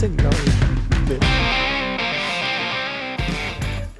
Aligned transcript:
16, 0.00 0.16
glaube 0.16 0.36
ich. 0.46 1.10
Nee. 1.10 1.18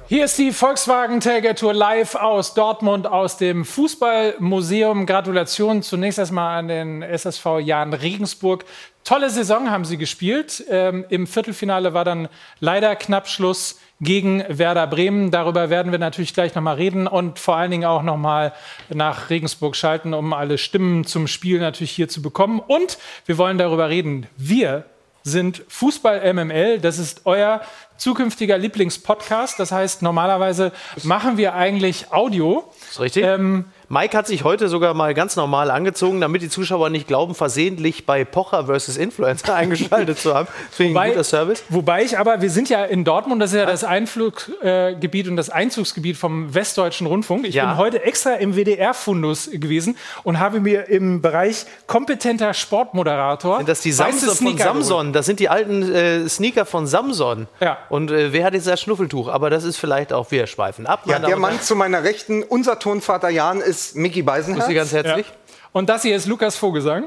Hier 0.07 0.25
ist 0.25 0.37
die 0.39 0.51
Volkswagen 0.51 1.19
Tailgate 1.19 1.59
Tour 1.59 1.73
live 1.73 2.15
aus 2.15 2.53
Dortmund, 2.53 3.05
aus 3.05 3.37
dem 3.37 3.63
Fußballmuseum. 3.63 5.05
Gratulation 5.05 5.83
zunächst 5.83 6.17
erstmal 6.19 6.57
an 6.59 6.67
den 6.67 7.01
SSV 7.03 7.59
Jan 7.59 7.93
Regensburg. 7.93 8.65
Tolle 9.03 9.29
Saison 9.29 9.69
haben 9.69 9.85
sie 9.85 9.97
gespielt. 9.97 10.63
Ähm, 10.69 11.05
Im 11.09 11.27
Viertelfinale 11.27 11.93
war 11.93 12.03
dann 12.03 12.29
leider 12.59 12.95
knapp 12.95 13.27
Schluss 13.27 13.79
gegen 14.01 14.43
Werder 14.49 14.87
Bremen. 14.87 15.29
Darüber 15.29 15.69
werden 15.69 15.91
wir 15.91 15.99
natürlich 15.99 16.33
gleich 16.33 16.55
nochmal 16.55 16.75
reden 16.75 17.07
und 17.07 17.37
vor 17.37 17.55
allen 17.55 17.71
Dingen 17.71 17.85
auch 17.85 18.01
nochmal 18.01 18.53
nach 18.89 19.29
Regensburg 19.29 19.75
schalten, 19.75 20.15
um 20.15 20.33
alle 20.33 20.57
Stimmen 20.57 21.05
zum 21.05 21.27
Spiel 21.27 21.59
natürlich 21.59 21.91
hier 21.91 22.09
zu 22.09 22.21
bekommen. 22.23 22.59
Und 22.59 22.97
wir 23.27 23.37
wollen 23.37 23.59
darüber 23.59 23.89
reden. 23.89 24.27
Wir 24.35 24.85
sind 25.23 25.63
Fußball 25.67 26.33
MML. 26.33 26.79
Das 26.79 26.97
ist 26.97 27.21
euer 27.25 27.61
zukünftiger 27.97 28.57
Lieblingspodcast. 28.57 29.59
Das 29.59 29.71
heißt, 29.71 30.01
normalerweise 30.01 30.71
machen 31.03 31.37
wir 31.37 31.53
eigentlich 31.53 32.11
Audio. 32.11 32.71
Ist 32.89 32.99
richtig. 32.99 33.23
Ähm, 33.23 33.65
Mike 33.91 34.17
hat 34.17 34.25
sich 34.25 34.45
heute 34.45 34.69
sogar 34.69 34.93
mal 34.93 35.13
ganz 35.13 35.35
normal 35.35 35.69
angezogen, 35.69 36.21
damit 36.21 36.41
die 36.41 36.47
Zuschauer 36.47 36.89
nicht 36.89 37.07
glauben, 37.07 37.35
versehentlich 37.35 38.05
bei 38.05 38.23
Pocher 38.23 38.67
versus 38.67 38.95
Influencer 38.95 39.53
eingeschaltet 39.55 40.17
zu 40.17 40.33
haben. 40.33 40.47
Finde 40.71 40.93
ich 40.93 40.97
ein 40.97 41.09
guter 41.09 41.25
Service. 41.25 41.61
Wobei 41.67 42.03
ich 42.03 42.17
aber, 42.17 42.41
wir 42.41 42.49
sind 42.49 42.69
ja 42.69 42.85
in 42.85 43.03
Dortmund, 43.03 43.41
das 43.41 43.51
ist 43.51 43.57
ja 43.57 43.65
das 43.65 43.83
Einfluggebiet 43.83 45.27
und 45.27 45.35
das 45.35 45.49
Einzugsgebiet 45.49 46.15
vom 46.15 46.53
Westdeutschen 46.53 47.05
Rundfunk. 47.05 47.45
Ich 47.45 47.55
ja. 47.55 47.65
bin 47.65 47.75
heute 47.75 48.01
extra 48.03 48.35
im 48.35 48.55
WDR-Fundus 48.55 49.49
gewesen 49.51 49.97
und 50.23 50.39
habe 50.39 50.61
mir 50.61 50.87
im 50.87 51.21
Bereich 51.21 51.65
kompetenter 51.85 52.53
Sportmoderator. 52.53 53.57
Sind 53.57 53.67
das 53.67 53.81
die 53.81 53.91
Samson 53.91 54.29
von 54.29 54.57
Samson? 54.57 55.11
Das 55.11 55.25
sind 55.25 55.41
die 55.41 55.49
alten 55.49 55.93
äh, 55.93 56.29
Sneaker 56.29 56.65
von 56.65 56.87
Samson. 56.87 57.49
Ja. 57.59 57.77
Und 57.89 58.09
äh, 58.09 58.31
wer 58.31 58.45
hat 58.45 58.53
jetzt 58.53 58.67
das 58.67 58.79
Schnuffeltuch? 58.79 59.27
Aber 59.27 59.49
das 59.49 59.65
ist 59.65 59.75
vielleicht 59.75 60.13
auch, 60.13 60.31
wir 60.31 60.47
schweifen 60.47 60.87
ab. 60.87 61.01
Ja, 61.07 61.19
der 61.19 61.35
Mann 61.35 61.59
zu 61.59 61.75
meiner 61.75 62.05
Rechten, 62.05 62.41
unser 62.41 62.79
Tonvater 62.79 63.27
Jan, 63.27 63.59
ist 63.59 63.80
ist 63.87 63.95
Mickey 63.95 64.21
Beisenherz. 64.21 64.65
Grüße 64.65 64.75
ganz 64.75 64.91
herzlich. 64.91 65.27
Ja. 65.27 65.33
Und 65.73 65.89
das 65.89 66.01
hier 66.01 66.15
ist 66.15 66.27
Lukas 66.27 66.55
Vogelsang. 66.55 67.05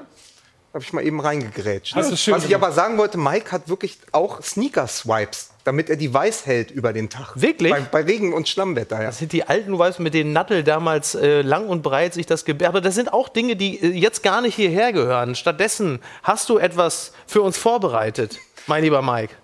Habe 0.73 0.83
ich 0.83 0.93
mal 0.93 1.07
eben 1.07 1.21
reingegrätscht. 1.21 1.97
Das 1.97 2.11
ist 2.11 2.21
schön. 2.21 2.35
Was 2.35 2.45
ich 2.45 2.55
aber 2.55 2.73
sagen 2.73 2.99
wollte, 2.99 3.17
Mike 3.17 3.53
hat 3.53 3.69
wirklich 3.69 3.97
auch 4.11 4.43
Sneaker-Swipes, 4.43 5.51
damit 5.63 5.89
er 5.89 5.95
die 5.95 6.13
weiß 6.13 6.47
hält 6.47 6.73
über 6.73 6.93
den 6.93 7.09
Tag. 7.09 7.41
Wirklich? 7.41 7.71
Bei, 7.71 7.81
bei 7.81 8.01
Regen- 8.01 8.33
und 8.33 8.49
Schlammwetter, 8.49 8.99
ja. 8.99 9.07
Das 9.07 9.19
sind 9.19 9.31
die 9.33 9.45
alten 9.45 9.79
Weißen, 9.79 10.03
mit 10.03 10.15
denen 10.15 10.33
Nattel 10.33 10.65
damals 10.65 11.15
äh, 11.15 11.43
lang 11.43 11.69
und 11.69 11.83
breit 11.83 12.15
sich 12.15 12.27
das 12.27 12.45
gebärt. 12.45 12.71
Aber 12.71 12.81
das 12.81 12.97
sind 12.97 13.13
auch 13.13 13.29
Dinge, 13.29 13.55
die 13.55 13.81
äh, 13.81 13.93
jetzt 13.93 14.25
gar 14.25 14.41
nicht 14.41 14.57
hierher 14.57 14.93
gehören. 14.93 15.37
Stattdessen 15.37 16.01
hast 16.25 16.49
du 16.49 16.59
etwas 16.59 17.13
für 17.29 17.43
uns 17.43 17.57
vorbereitet, 17.57 18.41
mein 18.67 18.83
lieber 18.83 19.01
Mike. 19.01 19.35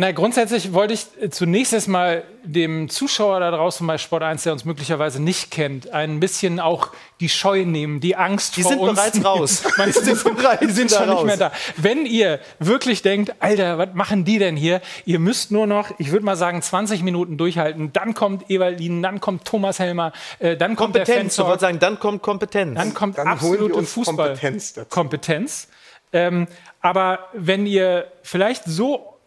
Na, 0.00 0.12
grundsätzlich 0.12 0.72
wollte 0.74 0.94
ich 0.94 1.06
äh, 1.20 1.28
zunächst 1.28 1.72
erstmal 1.72 2.22
dem 2.44 2.88
Zuschauer 2.88 3.40
da 3.40 3.50
draußen 3.50 3.84
bei 3.84 3.98
Sport 3.98 4.22
1, 4.22 4.44
der 4.44 4.52
uns 4.52 4.64
möglicherweise 4.64 5.20
nicht 5.20 5.50
kennt, 5.50 5.92
ein 5.92 6.20
bisschen 6.20 6.60
auch 6.60 6.90
die 7.18 7.28
Scheu 7.28 7.64
nehmen, 7.64 7.98
die 7.98 8.14
Angst 8.14 8.56
die 8.56 8.62
vor 8.62 8.78
uns. 8.78 9.02
Die 9.02 9.10
sind 9.10 9.24
bereits 9.24 9.24
raus. 9.24 9.64
die 9.86 10.14
sind, 10.14 10.36
bereits 10.36 10.60
die 10.60 10.70
sind 10.70 10.92
schon 10.92 11.08
raus. 11.08 11.24
nicht 11.24 11.26
mehr 11.26 11.36
da. 11.36 11.52
Wenn 11.76 12.06
ihr 12.06 12.38
wirklich 12.60 13.02
denkt, 13.02 13.34
Alter, 13.40 13.76
was 13.76 13.88
machen 13.94 14.24
die 14.24 14.38
denn 14.38 14.56
hier? 14.56 14.82
Ihr 15.04 15.18
müsst 15.18 15.50
nur 15.50 15.66
noch, 15.66 15.90
ich 15.98 16.12
würde 16.12 16.24
mal 16.24 16.36
sagen, 16.36 16.62
20 16.62 17.02
Minuten 17.02 17.36
durchhalten. 17.36 17.92
Dann 17.92 18.14
kommt 18.14 18.48
Evalin, 18.48 19.02
dann 19.02 19.20
kommt 19.20 19.46
Thomas 19.46 19.80
Helmer, 19.80 20.12
äh, 20.38 20.56
dann 20.56 20.76
kommt 20.76 20.94
Kompetenz, 20.94 21.06
der 21.06 21.14
Kompetenz. 21.16 21.36
Du 21.36 21.42
wolltest 21.42 21.60
sagen, 21.62 21.78
dann 21.80 21.98
kommt 21.98 22.22
Kompetenz. 22.22 22.74
Dann 22.76 22.94
kommt 22.94 23.18
dann 23.18 23.26
absolute 23.26 23.82
Fußball. 23.82 24.28
Kompetenz. 24.28 24.74
Kompetenz. 24.90 25.68
Ähm, 26.12 26.46
aber 26.80 27.30
wenn 27.32 27.66
ihr 27.66 28.12
vielleicht 28.22 28.62
so 28.64 29.17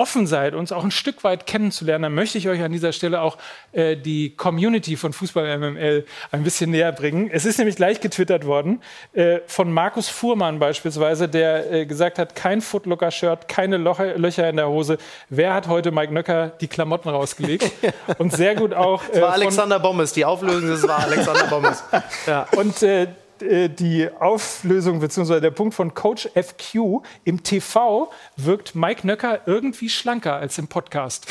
offen 0.00 0.26
seid, 0.26 0.54
uns 0.54 0.72
auch 0.72 0.82
ein 0.82 0.90
Stück 0.90 1.24
weit 1.24 1.46
kennenzulernen, 1.46 2.04
dann 2.04 2.14
möchte 2.14 2.38
ich 2.38 2.48
euch 2.48 2.62
an 2.62 2.72
dieser 2.72 2.92
Stelle 2.92 3.20
auch 3.20 3.36
äh, 3.72 3.96
die 3.96 4.34
Community 4.34 4.96
von 4.96 5.12
Fußball 5.12 5.58
MML 5.58 6.06
ein 6.30 6.42
bisschen 6.42 6.70
näher 6.70 6.90
bringen. 6.92 7.28
Es 7.30 7.44
ist 7.44 7.58
nämlich 7.58 7.76
gleich 7.76 8.00
getwittert 8.00 8.46
worden 8.46 8.80
äh, 9.12 9.40
von 9.46 9.70
Markus 9.70 10.08
Fuhrmann 10.08 10.58
beispielsweise, 10.58 11.28
der 11.28 11.70
äh, 11.70 11.84
gesagt 11.84 12.18
hat, 12.18 12.34
kein 12.34 12.62
Footlooker-Shirt, 12.62 13.46
keine 13.46 13.76
Loche, 13.76 14.14
Löcher 14.14 14.48
in 14.48 14.56
der 14.56 14.68
Hose. 14.68 14.96
Wer 15.28 15.52
hat 15.52 15.68
heute 15.68 15.90
Mike 15.90 16.14
Nöcker 16.14 16.52
die 16.60 16.68
Klamotten 16.68 17.10
rausgelegt? 17.10 17.70
Und 18.18 18.32
sehr 18.32 18.54
gut 18.54 18.72
auch. 18.72 19.04
das 19.04 19.20
war 19.20 19.30
äh, 19.30 19.42
Alexander 19.42 19.78
Bommes, 19.78 20.14
die 20.14 20.24
Auflösung, 20.24 20.70
das 20.70 20.88
war 20.88 21.00
Alexander 21.00 21.44
Bommes. 21.44 21.84
Ja. 22.26 22.46
Und 22.56 22.82
äh, 22.82 23.02
äh, 23.02 23.06
die 23.40 24.08
Auflösung 24.18 25.00
bzw. 25.00 25.40
der 25.40 25.50
Punkt 25.50 25.74
von 25.74 25.94
Coach 25.94 26.28
FQ 26.34 27.02
im 27.24 27.42
TV 27.42 28.10
wirkt 28.36 28.74
Mike 28.74 29.06
Nöcker 29.06 29.40
irgendwie 29.46 29.88
schlanker 29.88 30.34
als 30.34 30.58
im 30.58 30.68
Podcast. 30.68 31.26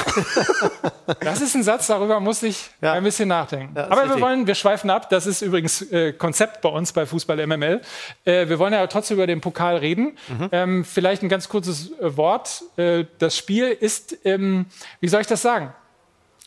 das 1.21 1.41
ist 1.41 1.55
ein 1.55 1.63
Satz, 1.63 1.87
darüber 1.87 2.19
muss 2.19 2.43
ich 2.43 2.69
ja. 2.81 2.93
ein 2.93 3.03
bisschen 3.03 3.29
nachdenken. 3.29 3.75
Ja, 3.75 3.89
Aber 3.89 4.09
wir 4.09 4.21
wollen, 4.21 4.47
wir 4.47 4.55
schweifen 4.55 4.89
ab. 4.89 5.09
Das 5.09 5.25
ist 5.25 5.41
übrigens 5.41 5.81
äh, 5.91 6.13
Konzept 6.13 6.61
bei 6.61 6.69
uns 6.69 6.91
bei 6.91 7.05
Fußball 7.05 7.45
MML. 7.45 7.81
Äh, 8.25 8.49
wir 8.49 8.59
wollen 8.59 8.73
ja 8.73 8.85
trotzdem 8.87 9.17
über 9.17 9.27
den 9.27 9.41
Pokal 9.41 9.77
reden. 9.77 10.17
Mhm. 10.27 10.49
Ähm, 10.51 10.85
vielleicht 10.85 11.23
ein 11.23 11.29
ganz 11.29 11.49
kurzes 11.49 11.91
äh, 11.99 12.17
Wort. 12.17 12.63
Äh, 12.77 13.05
das 13.19 13.37
Spiel 13.37 13.65
ist, 13.67 14.17
ähm, 14.25 14.65
wie 14.99 15.07
soll 15.07 15.21
ich 15.21 15.27
das 15.27 15.41
sagen? 15.41 15.73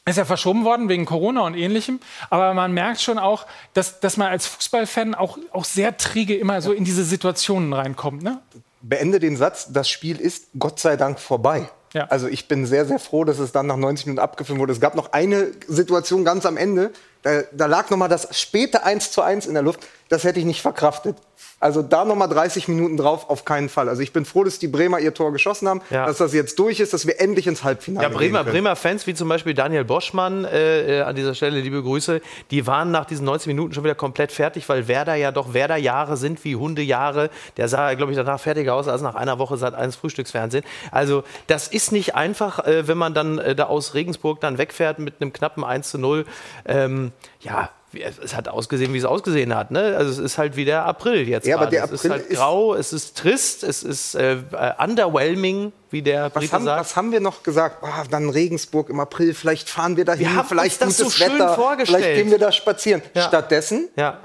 Ist 0.04 0.18
ja 0.18 0.24
verschoben 0.24 0.64
worden 0.64 0.88
wegen 0.88 1.04
Corona 1.04 1.42
und 1.42 1.54
ähnlichem. 1.54 2.00
Aber 2.28 2.54
man 2.54 2.72
merkt 2.72 3.00
schon 3.00 3.18
auch, 3.18 3.46
dass, 3.72 4.00
dass 4.00 4.16
man 4.16 4.28
als 4.28 4.46
Fußballfan 4.46 5.14
auch, 5.14 5.38
auch 5.52 5.64
sehr 5.64 5.96
träge 5.96 6.36
immer 6.36 6.60
so 6.60 6.72
in 6.72 6.84
diese 6.84 7.04
Situationen 7.04 7.72
reinkommt. 7.72 8.22
Ne? 8.22 8.40
Beende 8.80 9.20
den 9.20 9.36
Satz, 9.36 9.72
das 9.72 9.88
Spiel 9.88 10.20
ist 10.20 10.48
Gott 10.58 10.80
sei 10.80 10.96
Dank 10.96 11.20
vorbei. 11.20 11.68
Ja. 11.92 12.06
Also 12.06 12.26
ich 12.26 12.48
bin 12.48 12.66
sehr, 12.66 12.86
sehr 12.86 12.98
froh, 12.98 13.24
dass 13.24 13.38
es 13.38 13.52
dann 13.52 13.66
nach 13.66 13.76
90 13.76 14.06
Minuten 14.06 14.22
abgefilmt 14.22 14.60
wurde. 14.60 14.72
Es 14.72 14.80
gab 14.80 14.94
noch 14.94 15.12
eine 15.12 15.52
Situation 15.68 16.24
ganz 16.24 16.46
am 16.46 16.56
Ende, 16.56 16.90
da, 17.22 17.42
da 17.52 17.66
lag 17.66 17.88
noch 17.90 17.98
mal 17.98 18.08
das 18.08 18.36
späte 18.38 18.84
1 18.84 19.12
zu 19.12 19.22
1 19.22 19.46
in 19.46 19.54
der 19.54 19.62
Luft. 19.62 19.86
Das 20.12 20.24
hätte 20.24 20.38
ich 20.38 20.44
nicht 20.44 20.60
verkraftet. 20.60 21.16
Also 21.58 21.80
da 21.80 22.04
nochmal 22.04 22.28
30 22.28 22.68
Minuten 22.68 22.98
drauf, 22.98 23.30
auf 23.30 23.46
keinen 23.46 23.70
Fall. 23.70 23.88
Also 23.88 24.02
ich 24.02 24.12
bin 24.12 24.26
froh, 24.26 24.44
dass 24.44 24.58
die 24.58 24.68
Bremer 24.68 25.00
ihr 25.00 25.14
Tor 25.14 25.32
geschossen 25.32 25.66
haben, 25.66 25.80
ja. 25.88 26.04
dass 26.04 26.18
das 26.18 26.34
jetzt 26.34 26.58
durch 26.58 26.80
ist, 26.80 26.92
dass 26.92 27.06
wir 27.06 27.18
endlich 27.18 27.46
ins 27.46 27.64
Halbfinale 27.64 28.08
ja, 28.08 28.12
Bremer, 28.14 28.44
Bremer 28.44 28.76
Fans 28.76 29.06
wie 29.06 29.14
zum 29.14 29.30
Beispiel 29.30 29.54
Daniel 29.54 29.86
Boschmann, 29.86 30.44
äh, 30.44 30.98
äh, 30.98 31.00
an 31.00 31.16
dieser 31.16 31.34
Stelle 31.34 31.60
liebe 31.60 31.82
Grüße, 31.82 32.20
die 32.50 32.66
waren 32.66 32.90
nach 32.90 33.06
diesen 33.06 33.24
90 33.24 33.46
Minuten 33.46 33.72
schon 33.72 33.84
wieder 33.84 33.94
komplett 33.94 34.32
fertig, 34.32 34.68
weil 34.68 34.86
Werder 34.86 35.14
ja 35.14 35.32
doch 35.32 35.54
Werder-Jahre 35.54 36.18
sind 36.18 36.44
wie 36.44 36.56
Hundejahre. 36.56 37.30
Der 37.56 37.68
sah, 37.68 37.94
glaube 37.94 38.12
ich, 38.12 38.18
danach 38.18 38.38
fertiger 38.38 38.74
aus 38.74 38.88
als 38.88 39.00
nach 39.00 39.14
einer 39.14 39.38
Woche 39.38 39.56
seit 39.56 39.72
eines 39.72 39.96
Frühstücksfernsehen. 39.96 40.64
Also 40.90 41.24
das 41.46 41.68
ist 41.68 41.90
nicht 41.90 42.16
einfach, 42.16 42.66
äh, 42.66 42.86
wenn 42.86 42.98
man 42.98 43.14
dann 43.14 43.38
äh, 43.38 43.54
da 43.54 43.64
aus 43.64 43.94
Regensburg 43.94 44.42
dann 44.42 44.58
wegfährt 44.58 44.98
mit 44.98 45.22
einem 45.22 45.32
knappen 45.32 45.64
1 45.64 45.88
zu 45.88 45.96
0. 45.96 46.26
Ähm, 46.66 47.12
ja, 47.40 47.70
es 48.00 48.34
hat 48.34 48.48
ausgesehen, 48.48 48.92
wie 48.94 48.98
es 48.98 49.04
ausgesehen 49.04 49.54
hat. 49.54 49.70
Ne? 49.70 49.94
Also 49.96 50.10
es 50.10 50.18
ist 50.18 50.38
halt 50.38 50.56
wie 50.56 50.64
der 50.64 50.84
April 50.84 51.28
jetzt. 51.28 51.46
Ja, 51.46 51.56
aber 51.56 51.66
der 51.66 51.84
April 51.84 51.96
es 51.96 52.04
ist 52.04 52.10
halt 52.10 52.30
grau, 52.30 52.74
es 52.74 52.92
ist 52.92 53.16
trist, 53.16 53.62
es 53.62 53.82
ist 53.82 54.14
äh, 54.14 54.38
underwhelming, 54.78 55.72
wie 55.90 56.02
der 56.02 56.24
was 56.24 56.32
Brite 56.32 56.52
haben, 56.52 56.64
sagt. 56.64 56.80
Was 56.80 56.96
haben 56.96 57.12
wir 57.12 57.20
noch 57.20 57.42
gesagt? 57.42 57.78
Oh, 57.82 57.88
dann 58.10 58.30
Regensburg 58.30 58.88
im 58.88 59.00
April, 59.00 59.34
vielleicht 59.34 59.68
fahren 59.68 59.96
wir 59.96 60.04
dahin, 60.04 60.34
wir 60.34 60.44
vielleicht 60.44 60.82
uns 60.82 60.96
das 60.96 61.16
so 61.16 61.24
Wetter, 61.24 61.54
vorgestellt. 61.54 62.02
vielleicht 62.02 62.22
gehen 62.22 62.30
wir 62.30 62.38
da 62.38 62.52
spazieren. 62.52 63.02
Ja. 63.14 63.22
Stattdessen 63.28 63.88
ja. 63.96 64.18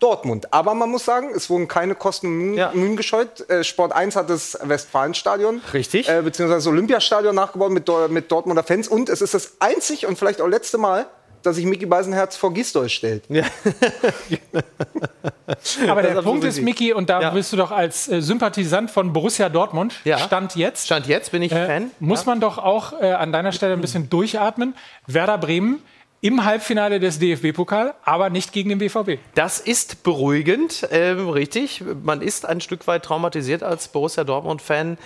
Dortmund. 0.00 0.52
Aber 0.52 0.74
man 0.74 0.90
muss 0.90 1.04
sagen, 1.04 1.30
es 1.34 1.48
wurden 1.50 1.68
keine 1.68 1.94
Kosten 1.94 2.26
und 2.26 2.38
Mühen, 2.38 2.54
ja. 2.54 2.72
Mühen 2.72 2.96
gescheut. 2.96 3.48
Äh, 3.48 3.62
Sport 3.62 3.92
1 3.92 4.16
hat 4.16 4.30
das 4.30 4.58
Westfalenstadion, 4.62 5.60
Richtig. 5.72 6.08
Äh, 6.08 6.22
beziehungsweise 6.22 6.58
das 6.58 6.66
Olympiastadion 6.66 7.34
nachgebaut 7.34 7.70
mit, 7.70 7.88
mit 8.08 8.32
Dortmunder 8.32 8.62
Fans. 8.62 8.88
Und 8.88 9.08
es 9.08 9.20
ist 9.20 9.34
das 9.34 9.56
einzig 9.60 10.06
und 10.06 10.18
vielleicht 10.18 10.40
auch 10.40 10.48
letzte 10.48 10.78
Mal, 10.78 11.06
dass 11.42 11.56
sich 11.56 11.64
Mickey 11.64 11.86
Beisenherz 11.86 12.36
vor 12.36 12.52
Gistol 12.52 12.88
stellt. 12.88 13.24
Ja. 13.28 13.44
Aber 15.88 16.02
der 16.02 16.22
Punkt 16.22 16.44
ist, 16.44 16.60
Mickey, 16.60 16.92
und 16.92 17.10
da 17.10 17.20
ja. 17.20 17.30
bist 17.30 17.52
du 17.52 17.56
doch 17.56 17.70
als 17.70 18.08
äh, 18.08 18.20
Sympathisant 18.20 18.90
von 18.90 19.12
Borussia 19.12 19.48
Dortmund, 19.48 19.94
ja. 20.04 20.18
Stand 20.18 20.56
jetzt. 20.56 20.86
Stand 20.86 21.06
jetzt 21.06 21.32
bin 21.32 21.42
ich 21.42 21.52
äh, 21.52 21.66
Fan. 21.66 21.90
Muss 21.98 22.26
man 22.26 22.40
doch 22.40 22.58
auch 22.58 23.00
äh, 23.00 23.12
an 23.12 23.32
deiner 23.32 23.52
Stelle 23.52 23.74
ein 23.74 23.80
bisschen 23.80 24.10
durchatmen. 24.10 24.74
Werder 25.06 25.38
Bremen 25.38 25.82
im 26.22 26.44
Halbfinale 26.44 27.00
des 27.00 27.18
DFB-Pokal, 27.18 27.94
aber 28.04 28.28
nicht 28.28 28.52
gegen 28.52 28.68
den 28.68 28.78
BVB. 28.78 29.18
Das 29.34 29.58
ist 29.58 30.02
beruhigend, 30.02 30.86
ähm, 30.90 31.30
richtig. 31.30 31.82
Man 32.02 32.20
ist 32.20 32.46
ein 32.46 32.60
Stück 32.60 32.86
weit 32.86 33.04
traumatisiert 33.04 33.62
als 33.62 33.88
Borussia 33.88 34.24
Dortmund-Fan. 34.24 34.98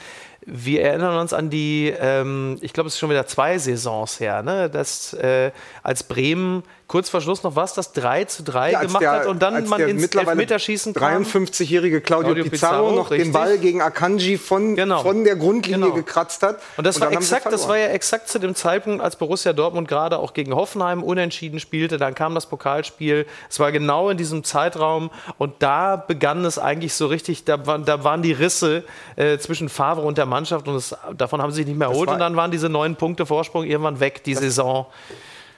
Wir 0.47 0.83
erinnern 0.83 1.19
uns 1.19 1.33
an 1.33 1.51
die, 1.51 1.95
ähm, 1.99 2.59
ich 2.61 2.73
glaube, 2.73 2.89
es 2.89 2.95
ist 2.95 3.01
schon 3.01 3.11
wieder 3.11 3.27
zwei 3.27 3.59
Saisons 3.59 4.21
her, 4.21 4.43
ne? 4.43 4.69
dass 4.69 5.13
äh, 5.15 5.53
als 5.83 6.03
Bremen 6.03 6.63
kurz 6.95 7.11
vor 7.11 7.21
Schluss 7.21 7.43
noch 7.43 7.57
was, 7.57 7.75
das 7.75 7.91
3 7.91 8.27
zu 8.27 8.45
3 8.45 8.71
ja, 8.71 8.81
gemacht 8.83 9.03
der, 9.03 9.11
hat 9.11 9.27
und 9.27 9.43
dann 9.43 9.67
man 9.67 9.81
ins 9.81 10.15
Elfmeterschießen 10.15 10.95
kam. 10.95 11.25
53-jährige 11.25 12.01
Claudio, 12.01 12.35
Claudio 12.35 12.45
Pizarro, 12.49 12.93
noch 12.93 13.11
richtig. 13.11 13.27
den 13.27 13.33
Ball 13.33 13.59
gegen 13.59 13.83
Akanji 13.83 14.39
von, 14.39 14.77
genau. 14.77 15.03
von 15.03 15.25
der 15.25 15.35
Grundlinie 15.35 15.87
genau. 15.87 15.93
gekratzt 15.97 16.45
hat. 16.45 16.61
Und 16.77 16.87
das 16.87 16.95
und 16.95 17.03
war 17.03 17.11
exakt, 17.11 17.47
das 17.47 17.67
war 17.67 17.79
ja 17.79 17.89
exakt 17.89 18.29
zu 18.29 18.39
dem 18.39 18.55
Zeitpunkt, 18.55 19.03
als 19.03 19.17
Borussia 19.17 19.53
Dortmund 19.53 19.89
gerade 19.89 20.21
auch 20.21 20.35
gegen 20.35 20.55
Hoffenheim 20.55 21.03
unentschieden 21.03 21.59
spielte. 21.59 21.97
Dann 21.97 22.15
kam 22.15 22.33
das 22.37 22.47
Pokalspiel. 22.47 23.27
Es 23.51 23.59
war 23.59 23.73
genau 23.73 24.09
in 24.09 24.17
diesem 24.17 24.45
Zeitraum 24.45 25.11
und 25.37 25.55
da 25.65 25.97
begann 25.97 26.45
es 26.45 26.61
eigentlich 26.61 26.95
so 26.95 27.09
richtig, 27.09 27.43
da, 27.45 27.57
da 27.57 28.05
waren 28.05 28.23
die 28.23 28.31
Risse 28.31 28.85
äh, 29.17 29.39
zwischen 29.39 29.69
Favre 29.69 30.03
und 30.03 30.17
der 30.17 30.27
Mannschaft 30.27 30.69
und 30.69 30.77
es, 30.77 30.95
davon 31.17 31.43
haben 31.43 31.51
sie 31.51 31.57
sich 31.57 31.67
nicht 31.67 31.77
mehr 31.77 31.89
erholt 31.89 32.09
und 32.09 32.21
dann 32.21 32.37
waren 32.37 32.53
diese 32.53 32.69
neun 32.69 32.95
Punkte 32.95 33.27
Vorsprung 33.27 33.65
irgendwann 33.65 33.99
weg, 33.99 34.23
die 34.23 34.37
Saison. 34.37 34.87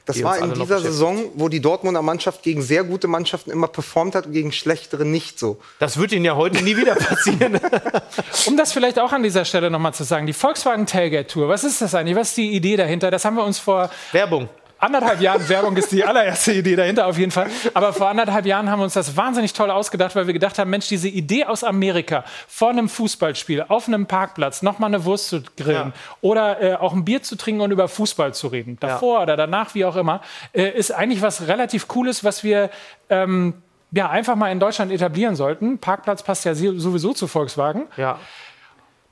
Das 0.06 0.22
war 0.22 0.38
in 0.38 0.54
dieser 0.54 0.80
Saison, 0.80 1.30
wo 1.34 1.48
die 1.48 1.60
Dortmunder 1.60 2.00
Mannschaft 2.00 2.42
gegen 2.44 2.62
sehr 2.62 2.84
gute 2.84 3.08
Mannschaften 3.08 3.50
immer 3.50 3.66
performt 3.66 4.14
hat 4.14 4.26
und 4.26 4.32
gegen 4.32 4.52
schlechtere 4.52 5.04
nicht 5.04 5.38
so. 5.38 5.58
Das 5.80 5.96
wird 5.98 6.12
Ihnen 6.12 6.24
ja 6.24 6.36
heute 6.36 6.62
nie 6.62 6.76
wieder 6.76 6.94
passieren. 6.94 7.60
um 8.46 8.56
das 8.56 8.72
vielleicht 8.72 9.00
auch 9.00 9.12
an 9.12 9.24
dieser 9.24 9.44
Stelle 9.44 9.68
nochmal 9.68 9.94
zu 9.94 10.04
sagen, 10.04 10.26
die 10.26 10.32
Volkswagen 10.32 10.86
Tailgate 10.86 11.26
Tour, 11.26 11.48
was 11.48 11.64
ist 11.64 11.82
das 11.82 11.94
eigentlich? 11.94 12.16
Was 12.16 12.28
ist 12.28 12.36
die 12.36 12.52
Idee 12.52 12.76
dahinter? 12.76 13.10
Das 13.10 13.24
haben 13.24 13.36
wir 13.36 13.44
uns 13.44 13.58
vor... 13.58 13.90
Werbung 14.12 14.48
anderthalb 14.78 15.20
Jahren, 15.20 15.48
Werbung 15.48 15.76
ist 15.76 15.92
die 15.92 16.04
allererste 16.04 16.52
Idee 16.52 16.76
dahinter 16.76 17.06
auf 17.06 17.18
jeden 17.18 17.30
Fall, 17.30 17.48
aber 17.74 17.92
vor 17.92 18.08
anderthalb 18.08 18.46
Jahren 18.46 18.70
haben 18.70 18.80
wir 18.80 18.84
uns 18.84 18.94
das 18.94 19.16
wahnsinnig 19.16 19.52
toll 19.52 19.70
ausgedacht, 19.70 20.14
weil 20.16 20.26
wir 20.26 20.34
gedacht 20.34 20.58
haben, 20.58 20.70
Mensch, 20.70 20.88
diese 20.88 21.08
Idee 21.08 21.44
aus 21.44 21.64
Amerika, 21.64 22.24
vor 22.48 22.70
einem 22.70 22.88
Fußballspiel, 22.88 23.64
auf 23.68 23.88
einem 23.88 24.06
Parkplatz, 24.06 24.62
nochmal 24.62 24.90
eine 24.90 25.04
Wurst 25.04 25.28
zu 25.28 25.42
grillen 25.56 25.92
ja. 25.94 26.16
oder 26.20 26.62
äh, 26.62 26.74
auch 26.74 26.92
ein 26.92 27.04
Bier 27.04 27.22
zu 27.22 27.36
trinken 27.36 27.60
und 27.60 27.70
über 27.70 27.88
Fußball 27.88 28.34
zu 28.34 28.48
reden, 28.48 28.76
davor 28.80 29.18
ja. 29.18 29.22
oder 29.22 29.36
danach, 29.36 29.74
wie 29.74 29.84
auch 29.84 29.96
immer, 29.96 30.20
äh, 30.52 30.70
ist 30.70 30.92
eigentlich 30.92 31.22
was 31.22 31.48
relativ 31.48 31.88
Cooles, 31.88 32.24
was 32.24 32.44
wir... 32.44 32.70
Ähm, 33.08 33.54
ja, 33.92 34.10
einfach 34.10 34.34
mal 34.34 34.50
in 34.50 34.58
Deutschland 34.58 34.90
etablieren 34.90 35.36
sollten. 35.36 35.78
Parkplatz 35.78 36.22
passt 36.22 36.44
ja 36.44 36.54
sowieso 36.54 37.12
zu 37.12 37.28
Volkswagen. 37.28 37.84
Ja. 37.96 38.18